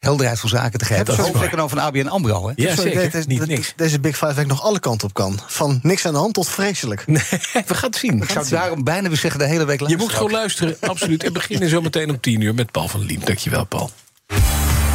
helderheid 0.00 0.40
van 0.40 0.48
zaken 0.48 0.78
te 0.78 0.84
geven. 0.84 1.04
dat 1.04 1.18
is 1.18 1.24
hoofdeconoom 1.24 1.68
van 1.68 1.78
ABN 1.78 2.06
AMRO. 2.06 2.46
Hè? 2.48 2.52
Ja, 2.56 2.74
zeker. 2.76 3.10
deze- 3.10 3.28
Niet 3.28 3.46
niks. 3.46 3.72
Deze 3.76 4.00
Big 4.00 4.16
Five 4.16 4.44
nog 4.46 4.62
alle 4.62 4.80
kanten 4.80 5.08
op 5.08 5.14
kan. 5.14 5.38
Van 5.46 5.80
niks 5.82 6.06
aan 6.06 6.12
de 6.12 6.18
hand 6.18 6.34
tot 6.34 6.48
vreselijk. 6.48 7.04
We 7.06 7.74
gaan 7.74 7.90
het 7.90 7.96
zien. 7.96 8.22
Ik 8.22 8.30
zou 8.30 8.48
daarom 8.48 8.84
bijna 8.84 9.08
weer 9.08 9.16
zeggen 9.16 9.40
de 9.40 9.46
hele 9.46 9.64
week 9.64 9.80
Je 9.80 9.84
luisteren. 9.86 9.98
moet 10.06 10.16
gewoon 10.16 10.30
luisteren, 10.32 10.76
absoluut. 10.90 11.24
En 11.24 11.32
beginnen 11.32 11.68
zo 11.68 11.80
meteen 11.80 12.10
om 12.10 12.20
10 12.20 12.40
uur 12.40 12.54
met 12.54 12.70
Paul 12.70 12.88
van 12.88 13.00
Liem. 13.04 13.20
Dankjewel, 13.24 13.64
Paul. 13.64 13.90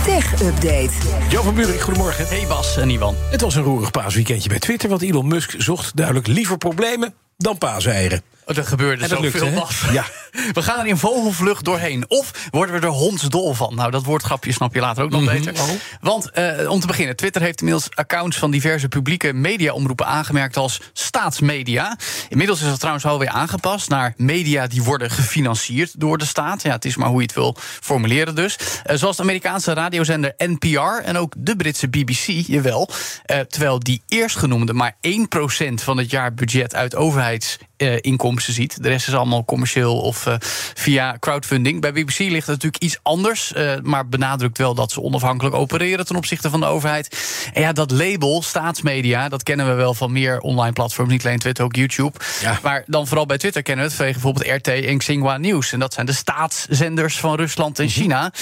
Tech 0.06 0.42
Update. 0.42 0.90
Jo 1.30 1.42
van 1.42 1.56
Buurik, 1.56 1.82
goedemorgen. 1.82 2.28
Hey 2.28 2.46
Bas 2.48 2.78
en 2.78 2.90
Ivan. 2.90 3.16
Het 3.32 3.42
was 3.42 3.56
een 3.56 3.64
roerig 3.64 3.92
paasweekendje 3.92 4.50
bij 4.50 4.60
Twitter... 4.60 4.90
want 4.90 5.02
Elon 5.02 5.28
Musk 5.28 5.54
zocht 5.58 5.96
duidelijk 5.96 6.28
liever 6.28 6.58
problemen 6.58 7.14
dan 7.38 7.58
paaseieren. 7.58 8.22
Oh, 8.46 8.58
Er 8.58 8.66
gebeurde 8.66 9.04
En 9.04 9.10
dat 9.10 9.18
zoveel, 9.24 9.42
lukte, 9.42 9.46
hè? 9.46 9.60
Bas. 9.60 9.82
Ja. 9.92 10.06
We 10.52 10.62
gaan 10.62 10.80
er 10.80 10.88
in 10.88 10.98
vogelvlucht 10.98 11.64
doorheen. 11.66 12.06
Of 12.08 12.32
worden 12.52 12.76
we 12.76 12.82
er 12.82 12.94
hondsdol 12.94 13.54
van? 13.54 13.76
Nou, 13.76 13.92
dat 13.92 14.04
woordgrapje 14.04 14.54
snap 14.54 14.74
je 14.74 14.80
later 14.80 15.04
ook 15.04 15.10
nog 15.12 15.22
Mhm. 15.22 15.34
beter. 15.34 15.54
Oh. 15.54 15.70
Want, 16.02 16.30
eh, 16.32 16.70
om 16.72 16.80
te 16.80 16.88
beginnen, 16.88 17.16
Twitter 17.16 17.42
heeft 17.42 17.60
inmiddels 17.60 17.90
accounts 17.94 18.38
van 18.38 18.52
diverse 18.52 18.88
publieke 18.88 19.34
mediaomroepen 19.34 20.06
aangemerkt 20.06 20.58
als 20.58 20.82
staatsmedia. 20.94 21.98
Inmiddels 22.30 22.62
is 22.62 22.68
dat 22.68 22.78
trouwens 22.80 23.06
alweer 23.06 23.30
aangepast 23.30 23.90
naar 23.90 24.14
media 24.18 24.68
die 24.68 24.84
worden 24.84 25.12
gefinancierd 25.12 26.00
door 26.00 26.18
de 26.18 26.26
staat. 26.26 26.62
Ja, 26.62 26.72
het 26.72 26.86
is 26.86 26.96
maar 26.96 27.08
hoe 27.10 27.20
je 27.20 27.26
het 27.26 27.36
wil 27.36 27.56
formuleren 27.82 28.36
dus. 28.36 28.58
Eh, 28.84 28.96
zoals 28.96 29.16
de 29.16 29.22
Amerikaanse 29.22 29.74
radiozender 29.74 30.34
NPR 30.38 31.02
en 31.04 31.18
ook 31.18 31.34
de 31.38 31.56
Britse 31.56 31.88
BBC, 31.88 32.26
jawel. 32.48 32.90
Eh, 33.26 33.40
terwijl 33.40 33.80
die 33.80 34.02
eerstgenoemde 34.08 34.74
maar 34.74 34.98
1% 35.02 35.82
van 35.82 35.98
het 35.98 36.10
jaarbudget 36.10 36.76
uit 36.76 36.96
overheidsinkomsten 36.96 38.54
ziet. 38.54 38.84
De 38.84 38.90
rest 38.90 39.08
is 39.08 39.14
allemaal 39.14 39.46
commercieel 39.46 40.00
of 40.00 40.25
eh, 40.26 40.36
via 40.74 41.18
crowdfunding. 41.20 41.82
Bij 41.82 41.92
BBC 41.92 42.18
ligt 42.18 42.34
het 42.34 42.48
natuurlijk 42.48 42.84
iets 42.84 43.00
anders, 43.02 43.54
eh, 43.54 43.72
maar 43.82 44.08
benadrukt 44.08 44.58
wel 44.58 44.76
dat 44.76 44.92
ze 44.92 45.02
onafhankelijk 45.02 45.56
opereren 45.56 46.06
ten 46.06 46.16
opzichte 46.16 46.50
van 46.50 46.60
de 46.60 46.66
overheid. 46.66 47.18
En 47.54 47.62
ja, 47.62 47.72
dat 47.72 47.92
label, 47.92 48.42
staatsmedia, 48.42 49.30
dat 49.30 49.44
kennen 49.44 49.68
we 49.68 49.74
wel 49.74 49.94
van 49.94 50.12
meer 50.12 50.40
online 50.40 50.74
platforms, 50.74 51.12
niet 51.12 51.26
alleen 51.26 51.40
Twitter, 51.40 51.64
ook 51.64 51.76
YouTube. 51.76 52.18
Maar 52.62 52.84
dan 52.88 53.08
vooral 53.08 53.26
bij 53.26 53.38
Twitter 53.38 53.62
kennen 53.62 53.84
we 53.86 53.90
het 53.90 54.00
vanwege 54.00 54.20
bijvoorbeeld 54.20 54.68
RT 54.68 54.86
en 54.86 54.98
Xinhua 54.98 55.38
Nieuws. 55.38 55.72
En 55.72 55.80
dat 55.80 55.94
zijn 55.94 56.06
de 56.06 56.14
staatszenders 56.14 57.20
van 57.20 57.36
Rusland 57.36 57.80
en 57.80 57.90
China. 57.90 58.34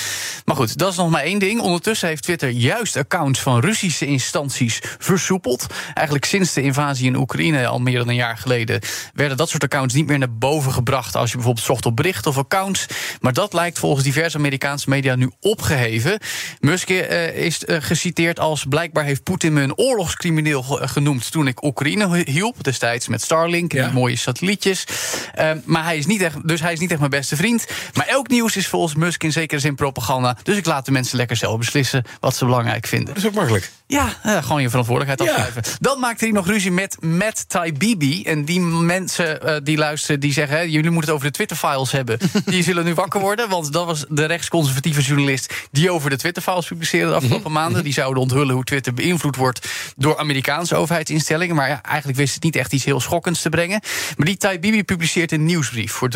Maar 0.45 0.55
goed, 0.55 0.77
dat 0.77 0.91
is 0.91 0.97
nog 0.97 1.09
maar 1.09 1.23
één 1.23 1.39
ding. 1.39 1.61
Ondertussen 1.61 2.07
heeft 2.07 2.23
Twitter 2.23 2.49
juist 2.49 2.97
accounts 2.97 3.39
van 3.39 3.59
Russische 3.59 4.05
instanties 4.05 4.81
versoepeld. 4.99 5.65
Eigenlijk 5.93 6.25
sinds 6.25 6.53
de 6.53 6.61
invasie 6.61 7.05
in 7.05 7.15
Oekraïne 7.15 7.67
al 7.67 7.79
meer 7.79 7.97
dan 7.97 8.09
een 8.09 8.15
jaar 8.15 8.37
geleden 8.37 8.81
werden 9.13 9.37
dat 9.37 9.49
soort 9.49 9.63
accounts 9.63 9.93
niet 9.93 10.07
meer 10.07 10.17
naar 10.17 10.33
boven 10.33 10.73
gebracht 10.73 11.15
als 11.15 11.29
je 11.29 11.35
bijvoorbeeld 11.35 11.65
zocht 11.73 11.85
op 11.85 11.95
berichten 11.95 12.31
of 12.31 12.37
accounts. 12.37 12.85
Maar 13.21 13.33
dat 13.33 13.53
lijkt 13.53 13.79
volgens 13.79 14.03
diverse 14.03 14.37
Amerikaanse 14.37 14.89
media 14.89 15.15
nu 15.15 15.31
opgeheven. 15.39 16.19
Musk 16.59 16.89
eh, 16.89 17.37
is 17.45 17.65
eh, 17.65 17.77
geciteerd 17.79 18.39
als 18.39 18.65
blijkbaar 18.69 19.03
heeft 19.03 19.23
Poetin 19.23 19.53
me 19.53 19.61
een 19.61 19.77
oorlogscrimineel 19.77 20.63
ge- 20.63 20.87
genoemd 20.87 21.31
toen 21.31 21.47
ik 21.47 21.63
Oekraïne 21.63 22.23
hielp, 22.25 22.63
destijds 22.63 23.07
met 23.07 23.21
Starlink 23.21 23.73
en 23.73 23.83
die 23.83 23.93
mooie 23.93 24.15
satellietjes. 24.15 24.85
Eh, 25.33 25.51
maar 25.65 25.83
hij 25.83 25.97
is 25.97 26.05
niet 26.05 26.21
echt, 26.21 26.47
dus 26.47 26.61
hij 26.61 26.73
is 26.73 26.79
niet 26.79 26.89
echt 26.89 26.99
mijn 26.99 27.11
beste 27.11 27.35
vriend. 27.35 27.65
Maar 27.93 28.07
elk 28.07 28.27
nieuws 28.27 28.55
is 28.55 28.67
volgens 28.67 28.95
Musk 28.95 29.23
in 29.23 29.31
zekere 29.31 29.59
zin 29.59 29.75
propaganda. 29.75 30.37
Dus 30.43 30.57
ik 30.57 30.65
laat 30.65 30.85
de 30.85 30.91
mensen 30.91 31.17
lekker 31.17 31.35
zelf 31.35 31.57
beslissen 31.57 32.03
wat 32.19 32.35
ze 32.35 32.45
belangrijk 32.45 32.87
vinden. 32.87 33.07
Dat 33.13 33.17
is 33.17 33.25
ook 33.29 33.33
makkelijk. 33.35 33.71
Ja, 33.87 34.13
eh, 34.23 34.43
gewoon 34.43 34.61
je 34.61 34.69
verantwoordelijkheid 34.69 35.29
Ja. 35.29 35.35
afschuiven. 35.35 35.77
Dan 35.79 35.99
maakte 35.99 36.23
hij 36.25 36.33
nog 36.33 36.47
ruzie 36.47 36.71
met 36.71 36.97
Matt 37.01 37.49
Taibbi. 37.49 38.23
En 38.23 38.45
die 38.45 38.59
mensen, 38.59 39.41
eh, 39.41 39.55
die 39.63 39.77
luisteren, 39.77 40.19
die 40.19 40.33
zeggen... 40.33 40.57
Hè, 40.57 40.61
jullie 40.63 40.89
moeten 40.89 41.01
het 41.01 41.09
over 41.09 41.31
de 41.31 41.37
Twitter-files 41.53 41.91
hebben. 41.91 42.19
Die 42.45 42.63
zullen 42.63 42.85
nu 42.85 42.93
wakker 42.93 43.19
worden, 43.19 43.49
want 43.49 43.73
dat 43.73 43.85
was 43.85 44.05
de 44.09 44.25
rechtsconservatieve 44.25 45.01
journalist... 45.01 45.53
die 45.71 45.91
over 45.91 46.09
de 46.09 46.17
Twitter-files 46.17 46.67
publiceerde 46.67 47.07
de 47.09 47.15
afgelopen 47.15 47.51
Mhm. 47.51 47.61
maanden. 47.61 47.83
Die 47.83 47.93
zouden 47.93 48.21
onthullen 48.21 48.55
hoe 48.55 48.63
Twitter 48.63 48.93
beïnvloed 48.93 49.35
wordt... 49.35 49.67
door 49.95 50.17
Amerikaanse 50.17 50.75
overheidsinstellingen. 50.75 51.55
Maar 51.55 51.69
ja, 51.69 51.81
eigenlijk 51.83 52.17
wist 52.17 52.33
het 52.33 52.43
niet 52.43 52.55
echt 52.55 52.73
iets 52.73 52.83
heel 52.83 52.99
schokkends 52.99 53.41
te 53.41 53.49
brengen. 53.49 53.81
Maar 54.17 54.25
die 54.25 54.37
Tai 54.37 54.59
Bibi 54.59 54.83
publiceert 54.83 55.31
een 55.31 55.45
nieuwsbrief... 55.45 55.91
voor 55.91 56.09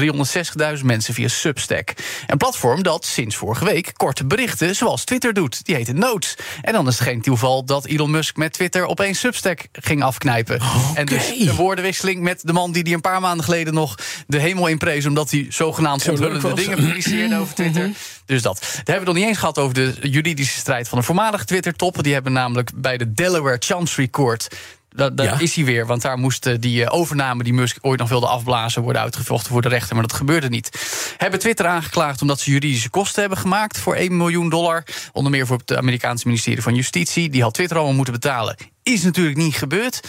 360.000 0.77 0.83
mensen 0.83 1.14
via 1.14 1.27
Substack. 1.27 1.93
Een 2.27 2.38
platform 2.38 2.83
dat 2.83 3.06
sinds 3.06 3.35
vorige 3.35 3.66
week 3.66 3.91
korte 3.95 4.25
berichten 4.25 4.75
zoals 4.75 5.03
Twitter 5.03 5.33
doet. 5.33 5.66
Die 5.66 5.75
heet 5.75 5.93
Notes. 5.93 6.35
En 6.61 6.74
dan 6.74 6.88
is 6.88 6.99
het 6.99 7.07
geen 7.07 7.22
toeval 7.22 7.66
dat 7.66 7.85
Elon 7.85 8.11
Musk 8.11 8.35
met 8.38 8.53
Twitter 8.53 8.85
opeens 8.85 9.19
Substack 9.19 9.67
ging 9.72 10.03
afknijpen. 10.03 10.59
En 10.93 11.06
dus 11.06 11.30
een 11.40 11.56
woordenwisseling 11.56 12.22
met 12.22 12.40
de 12.43 12.53
man 12.53 12.72
die 12.72 12.83
die 12.83 12.93
een 12.93 13.01
paar 13.01 13.22
maanden 13.22 13.45
geleden 13.45 13.74
nog 13.74 13.95
de 14.27 14.40
hemel 14.40 14.67
inprees... 14.67 15.06
omdat 15.06 15.26
hij 15.31 15.45
zogenaamd 15.49 16.01
Zo 16.01 16.11
onthullende 16.11 16.53
dingen 16.53 16.77
publiceerde 16.77 17.38
over 17.38 17.56
Twitter. 17.56 17.89
Dus 18.25 18.41
dat. 18.41 18.59
Daar 18.61 18.72
hebben 18.75 18.99
we 18.99 19.06
nog 19.06 19.15
niet 19.15 19.25
eens 19.25 19.38
gehad 19.38 19.57
over 19.57 19.73
de 19.73 19.95
juridische 20.09 20.57
strijd 20.59 20.88
van 20.88 20.97
de 20.97 21.03
voormalige 21.03 21.45
Twitter-top. 21.45 22.03
Die 22.03 22.14
hebben 22.14 22.33
namelijk 22.33 22.72
bij 22.75 22.97
de 22.97 23.14
Delaware 23.14 23.57
Chancery 23.59 24.07
Court. 24.07 24.47
Da- 24.89 25.09
Daar 25.09 25.25
Ja. 25.25 25.39
is 25.39 25.56
hij 25.56 25.65
weer, 25.65 25.85
want 25.85 26.01
daar 26.01 26.17
moest 26.17 26.45
eh, 26.45 26.56
die 26.59 26.83
eh, 26.85 26.93
overname 26.97 27.43
die 27.43 27.53
Musk 27.53 27.77
ooit 27.81 27.99
nog 27.99 28.09
wilde 28.09 28.27
afblazen 28.27 28.81
worden 28.81 29.01
uitgevochten 29.01 29.51
voor 29.51 29.61
de 29.61 29.67
rechter, 29.69 29.95
maar 29.95 30.07
dat 30.07 30.17
gebeurde 30.17 30.49
niet. 30.49 30.69
Hebben 31.17 31.39
Twitter 31.39 31.65
aangeklaagd 31.65 32.22
omdat 32.22 32.39
ze 32.39 32.51
juridische 32.51 32.89
kosten 32.89 33.19
hebben 33.19 33.38
gemaakt 33.39 33.77
voor 33.80 33.95
1 33.95 34.17
miljoen 34.17 34.49
dollar. 34.49 34.83
Onder 35.14 35.31
meer 35.31 35.47
voor 35.47 35.57
het 35.57 35.75
Amerikaanse 35.75 36.27
ministerie 36.27 36.61
van 36.61 36.75
Justitie. 36.75 37.30
Die 37.30 37.41
had 37.41 37.53
Twitter 37.53 37.77
allemaal 37.77 37.95
moeten 37.95 38.14
betalen. 38.14 38.56
Is 38.83 39.03
natuurlijk 39.03 39.38
niet 39.38 39.56
gebeurd. 39.56 39.99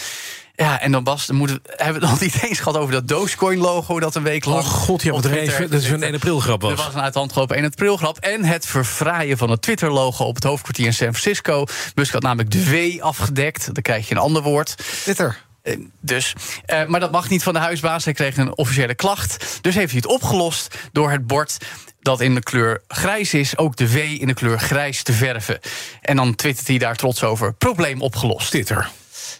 Ja, 0.60 0.80
en 0.80 0.92
dan 0.92 1.04
Bas, 1.04 1.26
dan 1.26 1.36
moeten 1.36 1.60
we, 1.62 1.72
hebben 1.76 2.00
we 2.00 2.06
het 2.06 2.10
nog 2.10 2.20
niet 2.32 2.42
eens 2.42 2.58
gehad 2.58 2.76
over 2.76 2.92
dat 2.92 3.08
Dogecoin-logo 3.08 4.00
dat 4.00 4.14
een 4.14 4.22
week 4.22 4.44
lang. 4.44 4.64
Oh 4.64 4.70
god, 4.70 5.02
ja, 5.02 5.12
op 5.12 5.22
wat. 5.22 5.70
Dat 5.70 5.82
is 5.82 5.90
een 5.90 6.02
1 6.02 6.14
april 6.14 6.40
grap 6.40 6.62
er 6.62 6.68
was. 6.68 6.84
was 6.84 6.94
een 6.94 7.00
uit 7.00 7.12
de 7.12 7.18
hand 7.18 7.32
gelopen 7.32 7.56
1 7.56 7.64
april 7.64 7.96
grap. 7.96 8.18
En 8.18 8.44
het 8.44 8.66
verfraaien 8.66 9.38
van 9.38 9.50
het 9.50 9.62
Twitter-logo 9.62 10.24
op 10.24 10.34
het 10.34 10.44
hoofdkwartier 10.44 10.86
in 10.86 10.94
San 10.94 11.14
Francisco. 11.14 11.64
Musk 11.94 12.12
had 12.12 12.22
namelijk 12.22 12.50
de 12.50 12.70
W 12.70 13.00
afgedekt. 13.02 13.74
Dan 13.74 13.82
krijg 13.82 14.08
je 14.08 14.14
een 14.14 14.20
ander 14.20 14.42
woord. 14.42 14.76
Twitter. 15.02 15.44
Eh, 15.62 15.76
Dus, 16.00 16.32
eh, 16.64 16.86
maar 16.86 17.00
dat 17.00 17.10
mag 17.10 17.28
niet 17.28 17.42
van 17.42 17.52
de 17.52 17.58
huisbaas. 17.58 18.04
Hij 18.04 18.12
kreeg 18.12 18.36
een 18.36 18.56
officiële 18.56 18.94
klacht. 18.94 19.58
Dus 19.60 19.74
heeft 19.74 19.90
hij 19.92 20.00
het 20.02 20.10
opgelost 20.10 20.74
door 20.92 21.10
het 21.10 21.26
bord 21.26 21.56
dat 22.00 22.20
in 22.20 22.34
de 22.34 22.42
kleur 22.42 22.82
grijs 22.88 23.34
is, 23.34 23.56
ook 23.56 23.76
de 23.76 23.90
W 23.92 23.96
in 23.96 24.26
de 24.26 24.34
kleur 24.34 24.58
grijs 24.58 25.02
te 25.02 25.12
verven. 25.12 25.58
En 26.00 26.16
dan 26.16 26.34
twittert 26.34 26.66
hij 26.68 26.78
daar 26.78 26.96
trots 26.96 27.22
over. 27.22 27.52
Probleem 27.52 28.02
opgelost. 28.02 28.50
Twitter. 28.50 28.88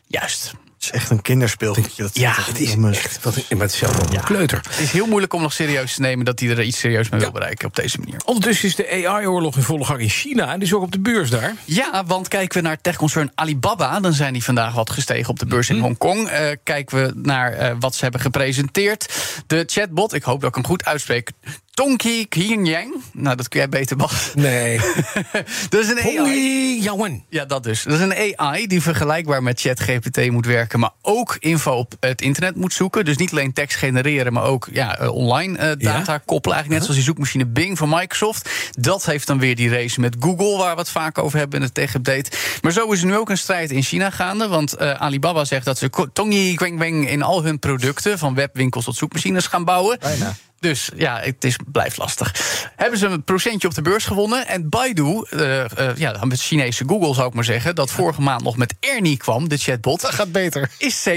Juist. 0.07 0.53
Is 0.89 0.95
echt 0.95 1.11
een 1.11 1.23
kinderspeelgoedje. 1.23 2.03
Dat 2.03 2.11
Ja, 2.19 2.33
het 2.37 2.61
is. 2.61 2.75
Echt, 2.77 3.23
wat 3.23 3.37
een, 3.37 3.43
maar 3.57 3.61
het 3.67 3.73
is 3.73 3.79
zelf 3.79 3.99
een 4.13 4.21
kleuter. 4.21 4.61
Het 4.69 4.79
is 4.79 4.91
heel 4.91 5.07
moeilijk 5.07 5.33
om 5.33 5.43
nog 5.43 5.53
serieus 5.53 5.95
te 5.95 6.01
nemen 6.01 6.25
dat 6.25 6.41
hij 6.41 6.49
er 6.49 6.63
iets 6.63 6.79
serieus 6.79 7.09
mee 7.09 7.21
wil 7.21 7.31
bereiken 7.31 7.67
op 7.69 7.77
deze 7.77 7.99
manier. 7.99 8.21
Ondertussen 8.25 8.69
is 8.69 8.75
de 8.75 9.07
AI-oorlog 9.07 9.57
in 9.57 9.63
volle 9.63 9.85
gang 9.85 10.01
in 10.01 10.09
China. 10.09 10.53
En 10.53 10.59
die 10.59 10.69
is 10.69 10.75
ook 10.75 10.83
op 10.83 10.93
de 10.93 11.01
beurs 11.01 11.31
daar. 11.31 11.55
Ja, 11.65 12.05
want 12.07 12.29
kijken 12.29 12.63
we 12.63 12.69
naar 12.69 12.81
techconcern 12.81 13.31
Alibaba, 13.35 14.01
dan 14.01 14.13
zijn 14.13 14.33
die 14.33 14.45
vandaag 14.45 14.75
wat 14.75 14.91
gestegen 14.91 15.29
op 15.31 15.39
de 15.39 15.47
beurs 15.47 15.69
Mhm. 15.69 15.77
in 15.77 15.83
Hongkong. 15.85 16.29
Eh 16.29 16.47
kijken 16.63 17.03
we 17.03 17.13
naar 17.15 17.53
eh, 17.53 17.75
wat 17.79 17.95
ze 17.95 18.03
hebben 18.03 18.21
gepresenteerd. 18.21 19.13
De 19.47 19.63
chatbot, 19.67 20.13
ik 20.15 20.23
hoop 20.23 20.41
dat 20.41 20.49
ik 20.49 20.55
hem 20.55 20.67
goed 20.67 20.85
uitspreek. 20.85 21.31
Tonki 21.79 22.29
Qianyang. 22.29 22.95
Nou, 23.13 23.37
dat 23.37 23.49
kun 23.49 23.59
jij 23.59 23.69
beter, 23.69 23.97
Bas. 24.07 24.33
Nee. 24.35 24.81
dat 25.71 25.81
is 25.81 25.89
een 25.89 25.99
AI. 25.99 26.83
Yawen. 26.83 27.25
Ja, 27.29 27.45
dat 27.45 27.63
dus. 27.63 27.83
Dat 27.83 27.93
is 27.93 28.01
een 28.01 28.37
AI 28.37 28.67
die 28.67 28.83
vergelijkbaar 28.83 29.43
met 29.43 29.61
ChatGPT 29.61 30.31
moet 30.31 30.47
werken, 30.47 30.79
maar 30.79 30.91
ook 31.03 31.37
info 31.41 31.73
op 31.73 31.95
het 32.01 32.23
internet 32.23 32.57
moet 32.57 32.73
zoeken. 32.73 33.05
Dus 33.05 33.17
niet 33.17 33.31
alleen 33.31 33.53
tekst 33.53 33.77
genereren, 33.77 34.33
maar 34.33 34.43
ook 34.43 34.69
ja, 34.73 34.99
eh, 34.99 35.15
online 35.15 35.59
eh, 35.59 35.71
data 35.79 36.19
koppelen. 36.19 36.57
Eigenlijk 36.57 36.69
net 36.69 36.81
zoals 36.81 36.95
die 36.95 37.05
zoekmachine 37.05 37.47
Bing 37.47 37.79
van 37.79 37.89
Microsoft. 37.89 38.51
Dat 38.71 39.05
heeft 39.05 39.27
dan 39.27 39.39
weer 39.39 39.57
die 39.57 39.71
race 39.71 40.01
met 40.01 40.17
Google, 40.21 40.57
waar 40.57 40.75
we 40.75 40.81
het 40.81 40.91
vaak 40.91 41.19
over 41.19 41.39
hebben 41.39 41.59
in 41.59 41.65
het 41.65 41.75
tech-update. 41.75 42.31
Maar 42.63 42.73
zo 42.73 42.93
is 42.93 43.01
er 43.01 43.07
nu 43.07 43.17
ook 43.17 43.31
een 43.31 43.39
strijd 43.39 43.71
in 43.71 43.83
China 43.83 44.11
gaande. 44.11 44.49
Want 44.49 44.75
eh, 44.75 44.93
Alibaba 44.93 45.45
zegt 45.45 45.65
dat 45.65 45.79
ze 45.79 46.09
Tongi 46.13 46.57
Guangweng 46.57 47.11
in 47.11 47.23
al 47.23 47.43
hun 47.43 47.59
producten, 47.59 48.19
van 48.19 48.35
webwinkels 48.35 48.85
tot 48.85 48.97
zoekmachines, 48.97 49.47
gaan 49.47 49.65
bouwen. 49.65 49.99
Bijna. 49.99 50.37
Dus 50.61 50.91
ja, 50.97 51.21
het 51.21 51.45
is, 51.45 51.57
blijft 51.67 51.97
lastig. 51.97 52.35
Hebben 52.77 52.99
ze 52.99 53.07
een 53.07 53.25
procentje 53.25 53.69
op 53.69 53.75
de 53.75 53.83
beurs 53.83 54.05
gewonnen. 54.05 54.47
En 54.47 54.69
Baidu, 54.69 55.25
eh, 55.31 55.65
ja, 55.97 56.13
dan 56.13 56.29
met 56.29 56.41
Chinese 56.41 56.85
Google 56.87 57.15
zou 57.15 57.29
ik 57.29 57.35
maar 57.35 57.45
zeggen... 57.45 57.75
dat 57.75 57.91
vorige 57.91 58.21
maand 58.21 58.43
nog 58.43 58.57
met 58.57 58.75
Ernie 58.81 59.17
kwam, 59.17 59.49
de 59.49 59.57
chatbot... 59.57 60.01
Dat 60.01 60.15
gaat 60.15 60.33
beter. 60.33 60.71
is 60.79 61.09
7% 61.09 61.13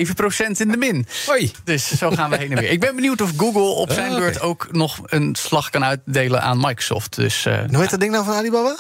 in 0.57 0.67
de 0.67 0.77
min. 0.77 1.07
Hoi. 1.25 1.51
Dus 1.63 1.91
zo 1.97 2.09
gaan 2.11 2.29
we 2.29 2.37
heen 2.37 2.51
en 2.51 2.57
weer. 2.59 2.69
Ik 2.71 2.79
ben 2.79 2.95
benieuwd 2.95 3.21
of 3.21 3.31
Google 3.37 3.61
op 3.61 3.91
zijn 3.91 4.11
Ah, 4.11 4.17
beurt 4.17 4.41
ook 4.41 4.67
nog 4.71 4.99
een 5.05 5.35
slag 5.35 5.69
kan 5.69 5.83
uitdelen 5.83 6.41
aan 6.41 6.57
Microsoft. 6.57 7.15
Dus 7.15 7.45
eh, 7.45 7.59
Hoe 7.69 7.79
heet 7.79 7.89
dat 7.89 7.99
ding 7.99 8.11
nou 8.11 8.25
van 8.25 8.33
Alibaba? 8.33 8.75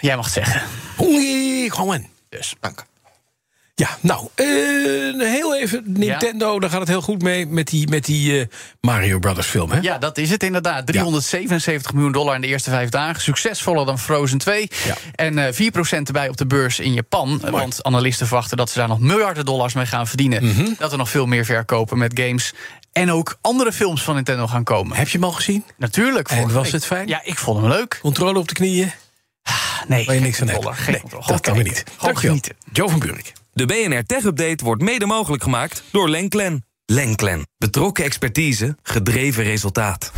jij 0.00 0.16
mag 0.16 0.24
het 0.24 0.34
zeggen. 0.34 0.62
Tongi 0.96 1.70
Yawen. 1.74 2.06
Dus. 2.28 2.54
Dank. 2.60 2.84
Ja, 3.78 3.98
nou, 4.00 4.28
eh, 4.34 4.46
heel 5.28 5.56
even 5.56 5.82
Nintendo, 5.86 6.60
daar 6.60 6.70
gaat 6.70 6.80
het 6.80 6.88
heel 6.88 7.02
goed 7.02 7.22
mee 7.22 7.46
met 7.46 7.66
die, 7.66 7.88
met 7.88 8.04
die 8.04 8.40
eh, 8.40 8.46
Mario 8.80 9.18
Brothers 9.18 9.46
film, 9.46 9.70
hè? 9.70 9.78
Ja, 9.80 9.98
dat 9.98 10.18
is 10.18 10.30
het 10.30 10.42
inderdaad. 10.42 10.86
377 10.86 11.92
miljoen 11.92 12.12
dollar 12.12 12.34
in 12.34 12.40
de 12.40 12.46
eerste 12.46 12.70
vijf 12.70 12.88
dagen. 12.88 13.22
Succesvoller 13.22 13.86
dan 13.86 13.98
Frozen 13.98 14.38
2. 14.38 14.68
Ja. 14.84 14.96
En 15.14 15.38
eh 15.38 15.52
4% 15.52 16.06
erbij 16.06 16.28
op 16.28 16.36
de 16.36 16.46
beurs 16.46 16.78
in 16.78 16.92
Japan. 16.92 17.40
Want 17.50 17.82
analisten 17.82 18.26
verwachten 18.26 18.56
dat 18.56 18.70
ze 18.70 18.78
daar 18.78 18.88
nog 18.88 19.00
miljarden 19.00 19.44
dollars 19.44 19.74
mee 19.74 19.86
gaan 19.86 20.06
verdienen. 20.06 20.44
Mhm. 20.44 20.72
Dat 20.78 20.92
er 20.92 20.98
nog 20.98 21.10
veel 21.10 21.26
meer 21.26 21.44
verkopen 21.44 21.98
met 21.98 22.20
games. 22.20 22.54
En 22.92 23.12
ook 23.12 23.38
andere 23.40 23.72
films 23.72 24.02
van 24.02 24.14
Nintendo 24.14 24.46
gaan 24.46 24.64
komen. 24.64 24.96
Heb 24.96 25.08
je 25.08 25.18
hem 25.18 25.26
al 25.26 25.32
gezien? 25.32 25.64
Natuurlijk. 25.76 26.28
En 26.30 26.52
was 26.52 26.72
het 26.72 26.86
fijn? 26.86 27.08
Ja, 27.08 27.20
ik 27.24 27.38
vond 27.38 27.60
hem 27.60 27.68
leuk. 27.68 27.98
Controle 28.02 28.38
op 28.38 28.48
de 28.48 28.54
knieën? 28.54 28.92
Nee, 29.88 30.04
Waar 30.04 30.14
je 30.14 30.20
geen 30.20 30.22
niks 30.22 30.38
van 30.38 30.48
hebt. 30.48 30.86
Nee, 30.86 31.02
dat 31.26 31.40
kan 31.40 31.54
weer 31.54 31.64
niet. 31.64 31.78
Gewoon 31.78 31.96
Dankjewel. 31.98 32.20
genieten. 32.20 32.54
Joe 32.72 32.88
van 32.88 32.98
Buurik. 32.98 33.32
De 33.56 33.66
BNR 33.66 34.02
Tech 34.02 34.24
Update 34.24 34.64
wordt 34.64 34.82
mede 34.82 35.06
mogelijk 35.06 35.42
gemaakt 35.42 35.82
door 35.90 36.08
Lenklen. 36.08 36.64
Lenklen. 36.84 37.46
Betrokken 37.58 38.04
expertise, 38.04 38.76
gedreven 38.82 39.44
resultaat. 39.44 40.12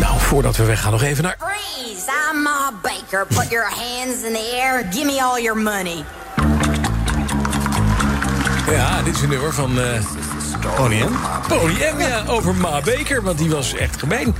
Nou, 0.00 0.20
voordat 0.20 0.56
we 0.56 0.64
weggaan, 0.64 0.92
nog 0.92 1.02
even 1.02 1.24
naar... 1.24 1.36
Freeze! 1.38 2.10
I'm 2.32 2.42
Ma 2.42 2.72
Baker. 2.82 3.26
Put 3.26 3.50
your 3.50 3.68
hands 3.68 4.22
in 4.22 4.32
the 4.32 4.60
air. 4.62 4.86
Give 4.92 5.04
me 5.04 5.22
all 5.22 5.42
your 5.42 5.58
money. 5.58 6.04
Ja, 8.70 9.02
dit 9.02 9.14
is 9.14 9.22
een 9.22 9.28
nummer 9.28 9.52
van... 9.52 9.80
eh 9.80 10.00
Pony 10.68 10.96
M. 10.96 11.98
Ja, 11.98 12.24
over 12.28 12.54
Ma 12.54 12.80
Baker, 12.80 13.22
want 13.22 13.38
die 13.38 13.50
was 13.50 13.74
echt 13.74 13.98
gemeen. 13.98 14.34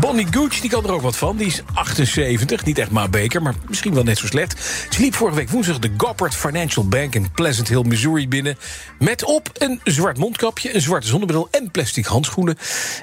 Bonnie 0.00 0.26
Gooch, 0.30 0.60
die 0.60 0.70
kan 0.70 0.84
er 0.84 0.92
ook 0.92 1.02
wat 1.02 1.16
van. 1.16 1.36
Die 1.36 1.46
is 1.46 1.62
78, 1.74 2.64
niet 2.64 2.78
echt 2.78 2.90
Ma 2.90 3.08
Baker, 3.08 3.42
maar 3.42 3.54
misschien 3.68 3.94
wel 3.94 4.02
net 4.02 4.18
zo 4.18 4.26
slecht. 4.26 4.86
Ze 4.90 5.00
liep 5.00 5.14
vorige 5.14 5.36
week 5.36 5.50
woensdag 5.50 5.78
de 5.78 5.90
Goppert 5.96 6.34
Financial 6.34 6.88
Bank 6.88 7.14
in 7.14 7.30
Pleasant 7.30 7.68
Hill, 7.68 7.82
Missouri 7.82 8.28
binnen... 8.28 8.58
met 8.98 9.24
op 9.24 9.50
een 9.52 9.80
zwart 9.84 10.18
mondkapje, 10.18 10.74
een 10.74 10.80
zwarte 10.80 11.06
zonnebril 11.06 11.48
en 11.50 11.70
plastic 11.70 12.06
handschoenen. 12.06 12.58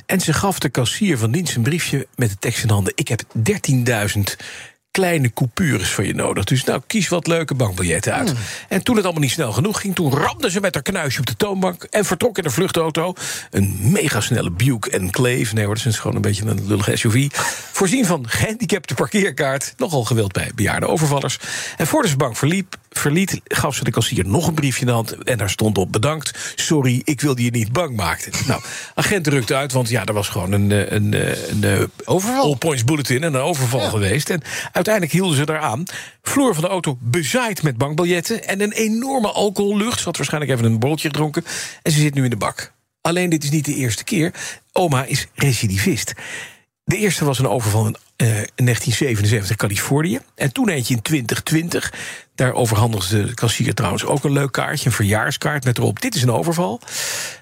En 0.06 0.22
ze 0.22 0.34
gaf 0.34 0.60
de 0.60 0.70
kassier 0.70 1.18
van 1.18 1.32
dienst 1.32 1.56
een 1.56 1.64
briefje 1.64 2.08
met 2.16 2.30
de 2.30 2.38
tekst 2.40 2.64
in 2.64 2.70
handen... 2.70 2.94
ik 2.96 3.08
heb 3.08 3.22
13.000 3.38 4.22
kleine 4.92 5.34
coupures 5.34 5.90
van 5.90 6.06
je 6.06 6.14
nodig. 6.14 6.44
Dus 6.44 6.64
nou, 6.64 6.82
kies 6.88 7.08
wat 7.08 7.28
leuke 7.28 7.56
bankbiljetten 7.56 8.14
uit. 8.14 8.34
En 8.70 8.84
toen 8.84 8.96
het 8.96 9.04
allemaal 9.04 9.24
niet 9.24 9.32
snel 9.32 9.52
genoeg 9.52 9.82
ging... 9.82 9.96
toen 9.96 10.14
ramde 10.14 10.50
ze 10.52 10.60
met 10.60 10.74
haar 10.74 10.84
knuisje 10.84 11.20
op 11.20 11.26
de 11.26 11.36
toonbank... 11.36 11.84
en 11.84 12.06
vertrok 12.06 12.38
in 12.38 12.46
een 12.46 12.52
vluchtauto. 12.52 13.14
Een 13.50 13.78
megasnelle 13.82 14.50
Buick 14.50 14.86
Enclave. 14.86 15.54
Nee 15.54 15.66
hoor, 15.66 15.76
dat 15.76 15.86
is 15.86 16.00
gewoon 16.00 16.16
een 16.16 16.22
beetje 16.22 16.46
een 16.46 16.68
lullige 16.68 16.96
SUV. 16.96 17.28
Voorzien 17.72 18.06
van 18.06 18.30
gehandicapte 18.30 18.94
parkeerkaart. 18.94 19.74
Nogal 19.78 20.04
gewild 20.04 20.32
bij 20.32 20.52
bejaarde 20.56 20.88
overvallers. 20.88 21.38
En 21.78 21.88
voordat 21.88 22.12
ze 22.12 22.18
de 22.18 22.24
bank 22.24 22.38
verliep, 22.38 22.76
verliet... 22.90 23.42
gaf 23.48 23.76
ze 23.76 23.84
de 23.84 23.92
kassier 23.92 24.26
nog 24.26 24.48
een 24.48 24.54
briefje 24.54 24.82
in 24.82 24.88
de 24.88 24.94
hand... 24.94 25.24
en 25.24 25.38
daar 25.38 25.50
stond 25.50 25.78
op 25.78 25.92
bedankt. 25.92 26.54
Sorry, 26.56 27.02
ik 27.04 27.22
wilde 27.22 27.44
je 27.44 27.52
niet 27.52 27.72
bang 27.72 27.96
maken. 27.96 28.32
Nou, 28.48 28.62
agent 28.96 29.28
rukte 29.28 29.56
uit, 29.56 29.72
want 29.72 29.90
ja, 29.90 30.06
er 30.06 30.14
was 30.14 30.28
gewoon 30.28 30.52
een... 30.52 30.72
eh, 30.72 30.92
een, 30.92 31.14
een, 31.14 31.42
een, 31.50 31.64
een 31.64 31.92
Overval. 32.06 32.44
All 32.44 32.56
points 32.56 32.84
bulletin 32.84 33.24
en 33.24 33.34
een 33.34 33.42
overval 33.42 33.90
geweest. 33.90 34.30
En 34.30 34.42
uiteindelijk 34.88 35.14
hielden 35.14 35.38
ze 35.38 35.54
eraan. 35.54 35.84
Vloer 36.22 36.54
van 36.54 36.64
de 36.64 36.70
auto 36.70 36.98
bezaaid 37.00 37.64
met 37.64 37.78
bankbiljetten... 37.78 38.48
en 38.48 38.62
een 38.62 38.72
enorme 38.72 39.32
alcohollucht. 39.32 40.00
Ze 40.00 40.06
had 40.06 40.18
waarschijnlijk 40.18 40.54
even 40.54 40.66
een 40.66 40.80
broodje 40.80 41.08
gedronken. 41.08 41.46
En 41.82 41.92
ze 41.92 42.00
zit 42.00 42.14
nu 42.14 42.24
in 42.24 42.30
de 42.30 42.36
bak. 42.36 42.74
Alleen 43.02 43.30
dit 43.30 43.44
is 43.44 43.50
niet 43.50 43.66
de 43.66 43.76
eerste 43.76 44.04
keer. 44.04 44.34
Oma 44.72 45.04
is 45.04 45.28
recidivist. 45.36 46.14
De 46.84 46.98
eerste 46.98 47.26
was 47.26 47.40
een 47.40 47.48
overval 47.48 47.86
in, 47.86 47.96
eh, 48.16 48.28
in 48.38 48.64
1977 48.64 49.56
Californië. 49.56 50.20
En 50.36 50.54
toen 50.54 50.70
eentje 50.70 50.94
in 50.94 51.02
2020. 51.02 51.94
Daar 52.36 52.54
overhandigde 52.54 53.26
de 53.26 53.34
kassier 53.34 53.74
trouwens 53.74 54.06
ook 54.06 54.24
een 54.24 54.32
leuk 54.32 54.52
kaartje. 54.52 54.86
Een 54.86 54.96
verjaarskaart 54.96 55.64
met 55.64 55.78
erop, 55.78 56.02
dit 56.02 56.16
is 56.16 56.22
een 56.22 56.32
overval. 56.32 56.80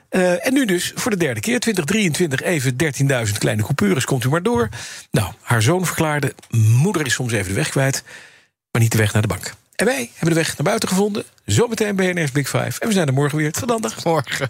Eh, 0.09 0.45
en 0.45 0.53
nu 0.53 0.65
dus 0.65 0.91
voor 0.95 1.11
de 1.11 1.17
derde 1.17 1.39
keer, 1.39 1.59
2023, 1.59 2.41
even 2.41 2.75
13.000 3.27 3.38
kleine 3.38 3.61
coupures, 3.61 4.05
komt 4.05 4.23
u 4.23 4.29
maar 4.29 4.43
door. 4.43 4.69
Nou, 5.11 5.33
haar 5.41 5.61
zoon 5.61 5.85
verklaarde, 5.85 6.33
moeder 6.49 7.05
is 7.05 7.13
soms 7.13 7.31
even 7.33 7.47
de 7.47 7.53
weg 7.53 7.69
kwijt... 7.69 8.03
maar 8.71 8.81
niet 8.81 8.91
de 8.91 8.97
weg 8.97 9.13
naar 9.13 9.21
de 9.21 9.27
bank. 9.27 9.53
En 9.75 9.85
wij 9.85 10.09
hebben 10.11 10.29
de 10.29 10.41
weg 10.41 10.57
naar 10.57 10.65
buiten 10.67 10.89
gevonden. 10.89 11.23
Zometeen 11.45 11.95
BNR's 11.95 12.31
Big 12.31 12.49
Five. 12.49 12.79
En 12.79 12.88
we 12.88 12.93
zijn 12.93 13.07
er 13.07 13.13
morgen 13.13 13.38
weer. 13.38 13.51
Tot. 13.51 14.03
Morgen. 14.03 14.49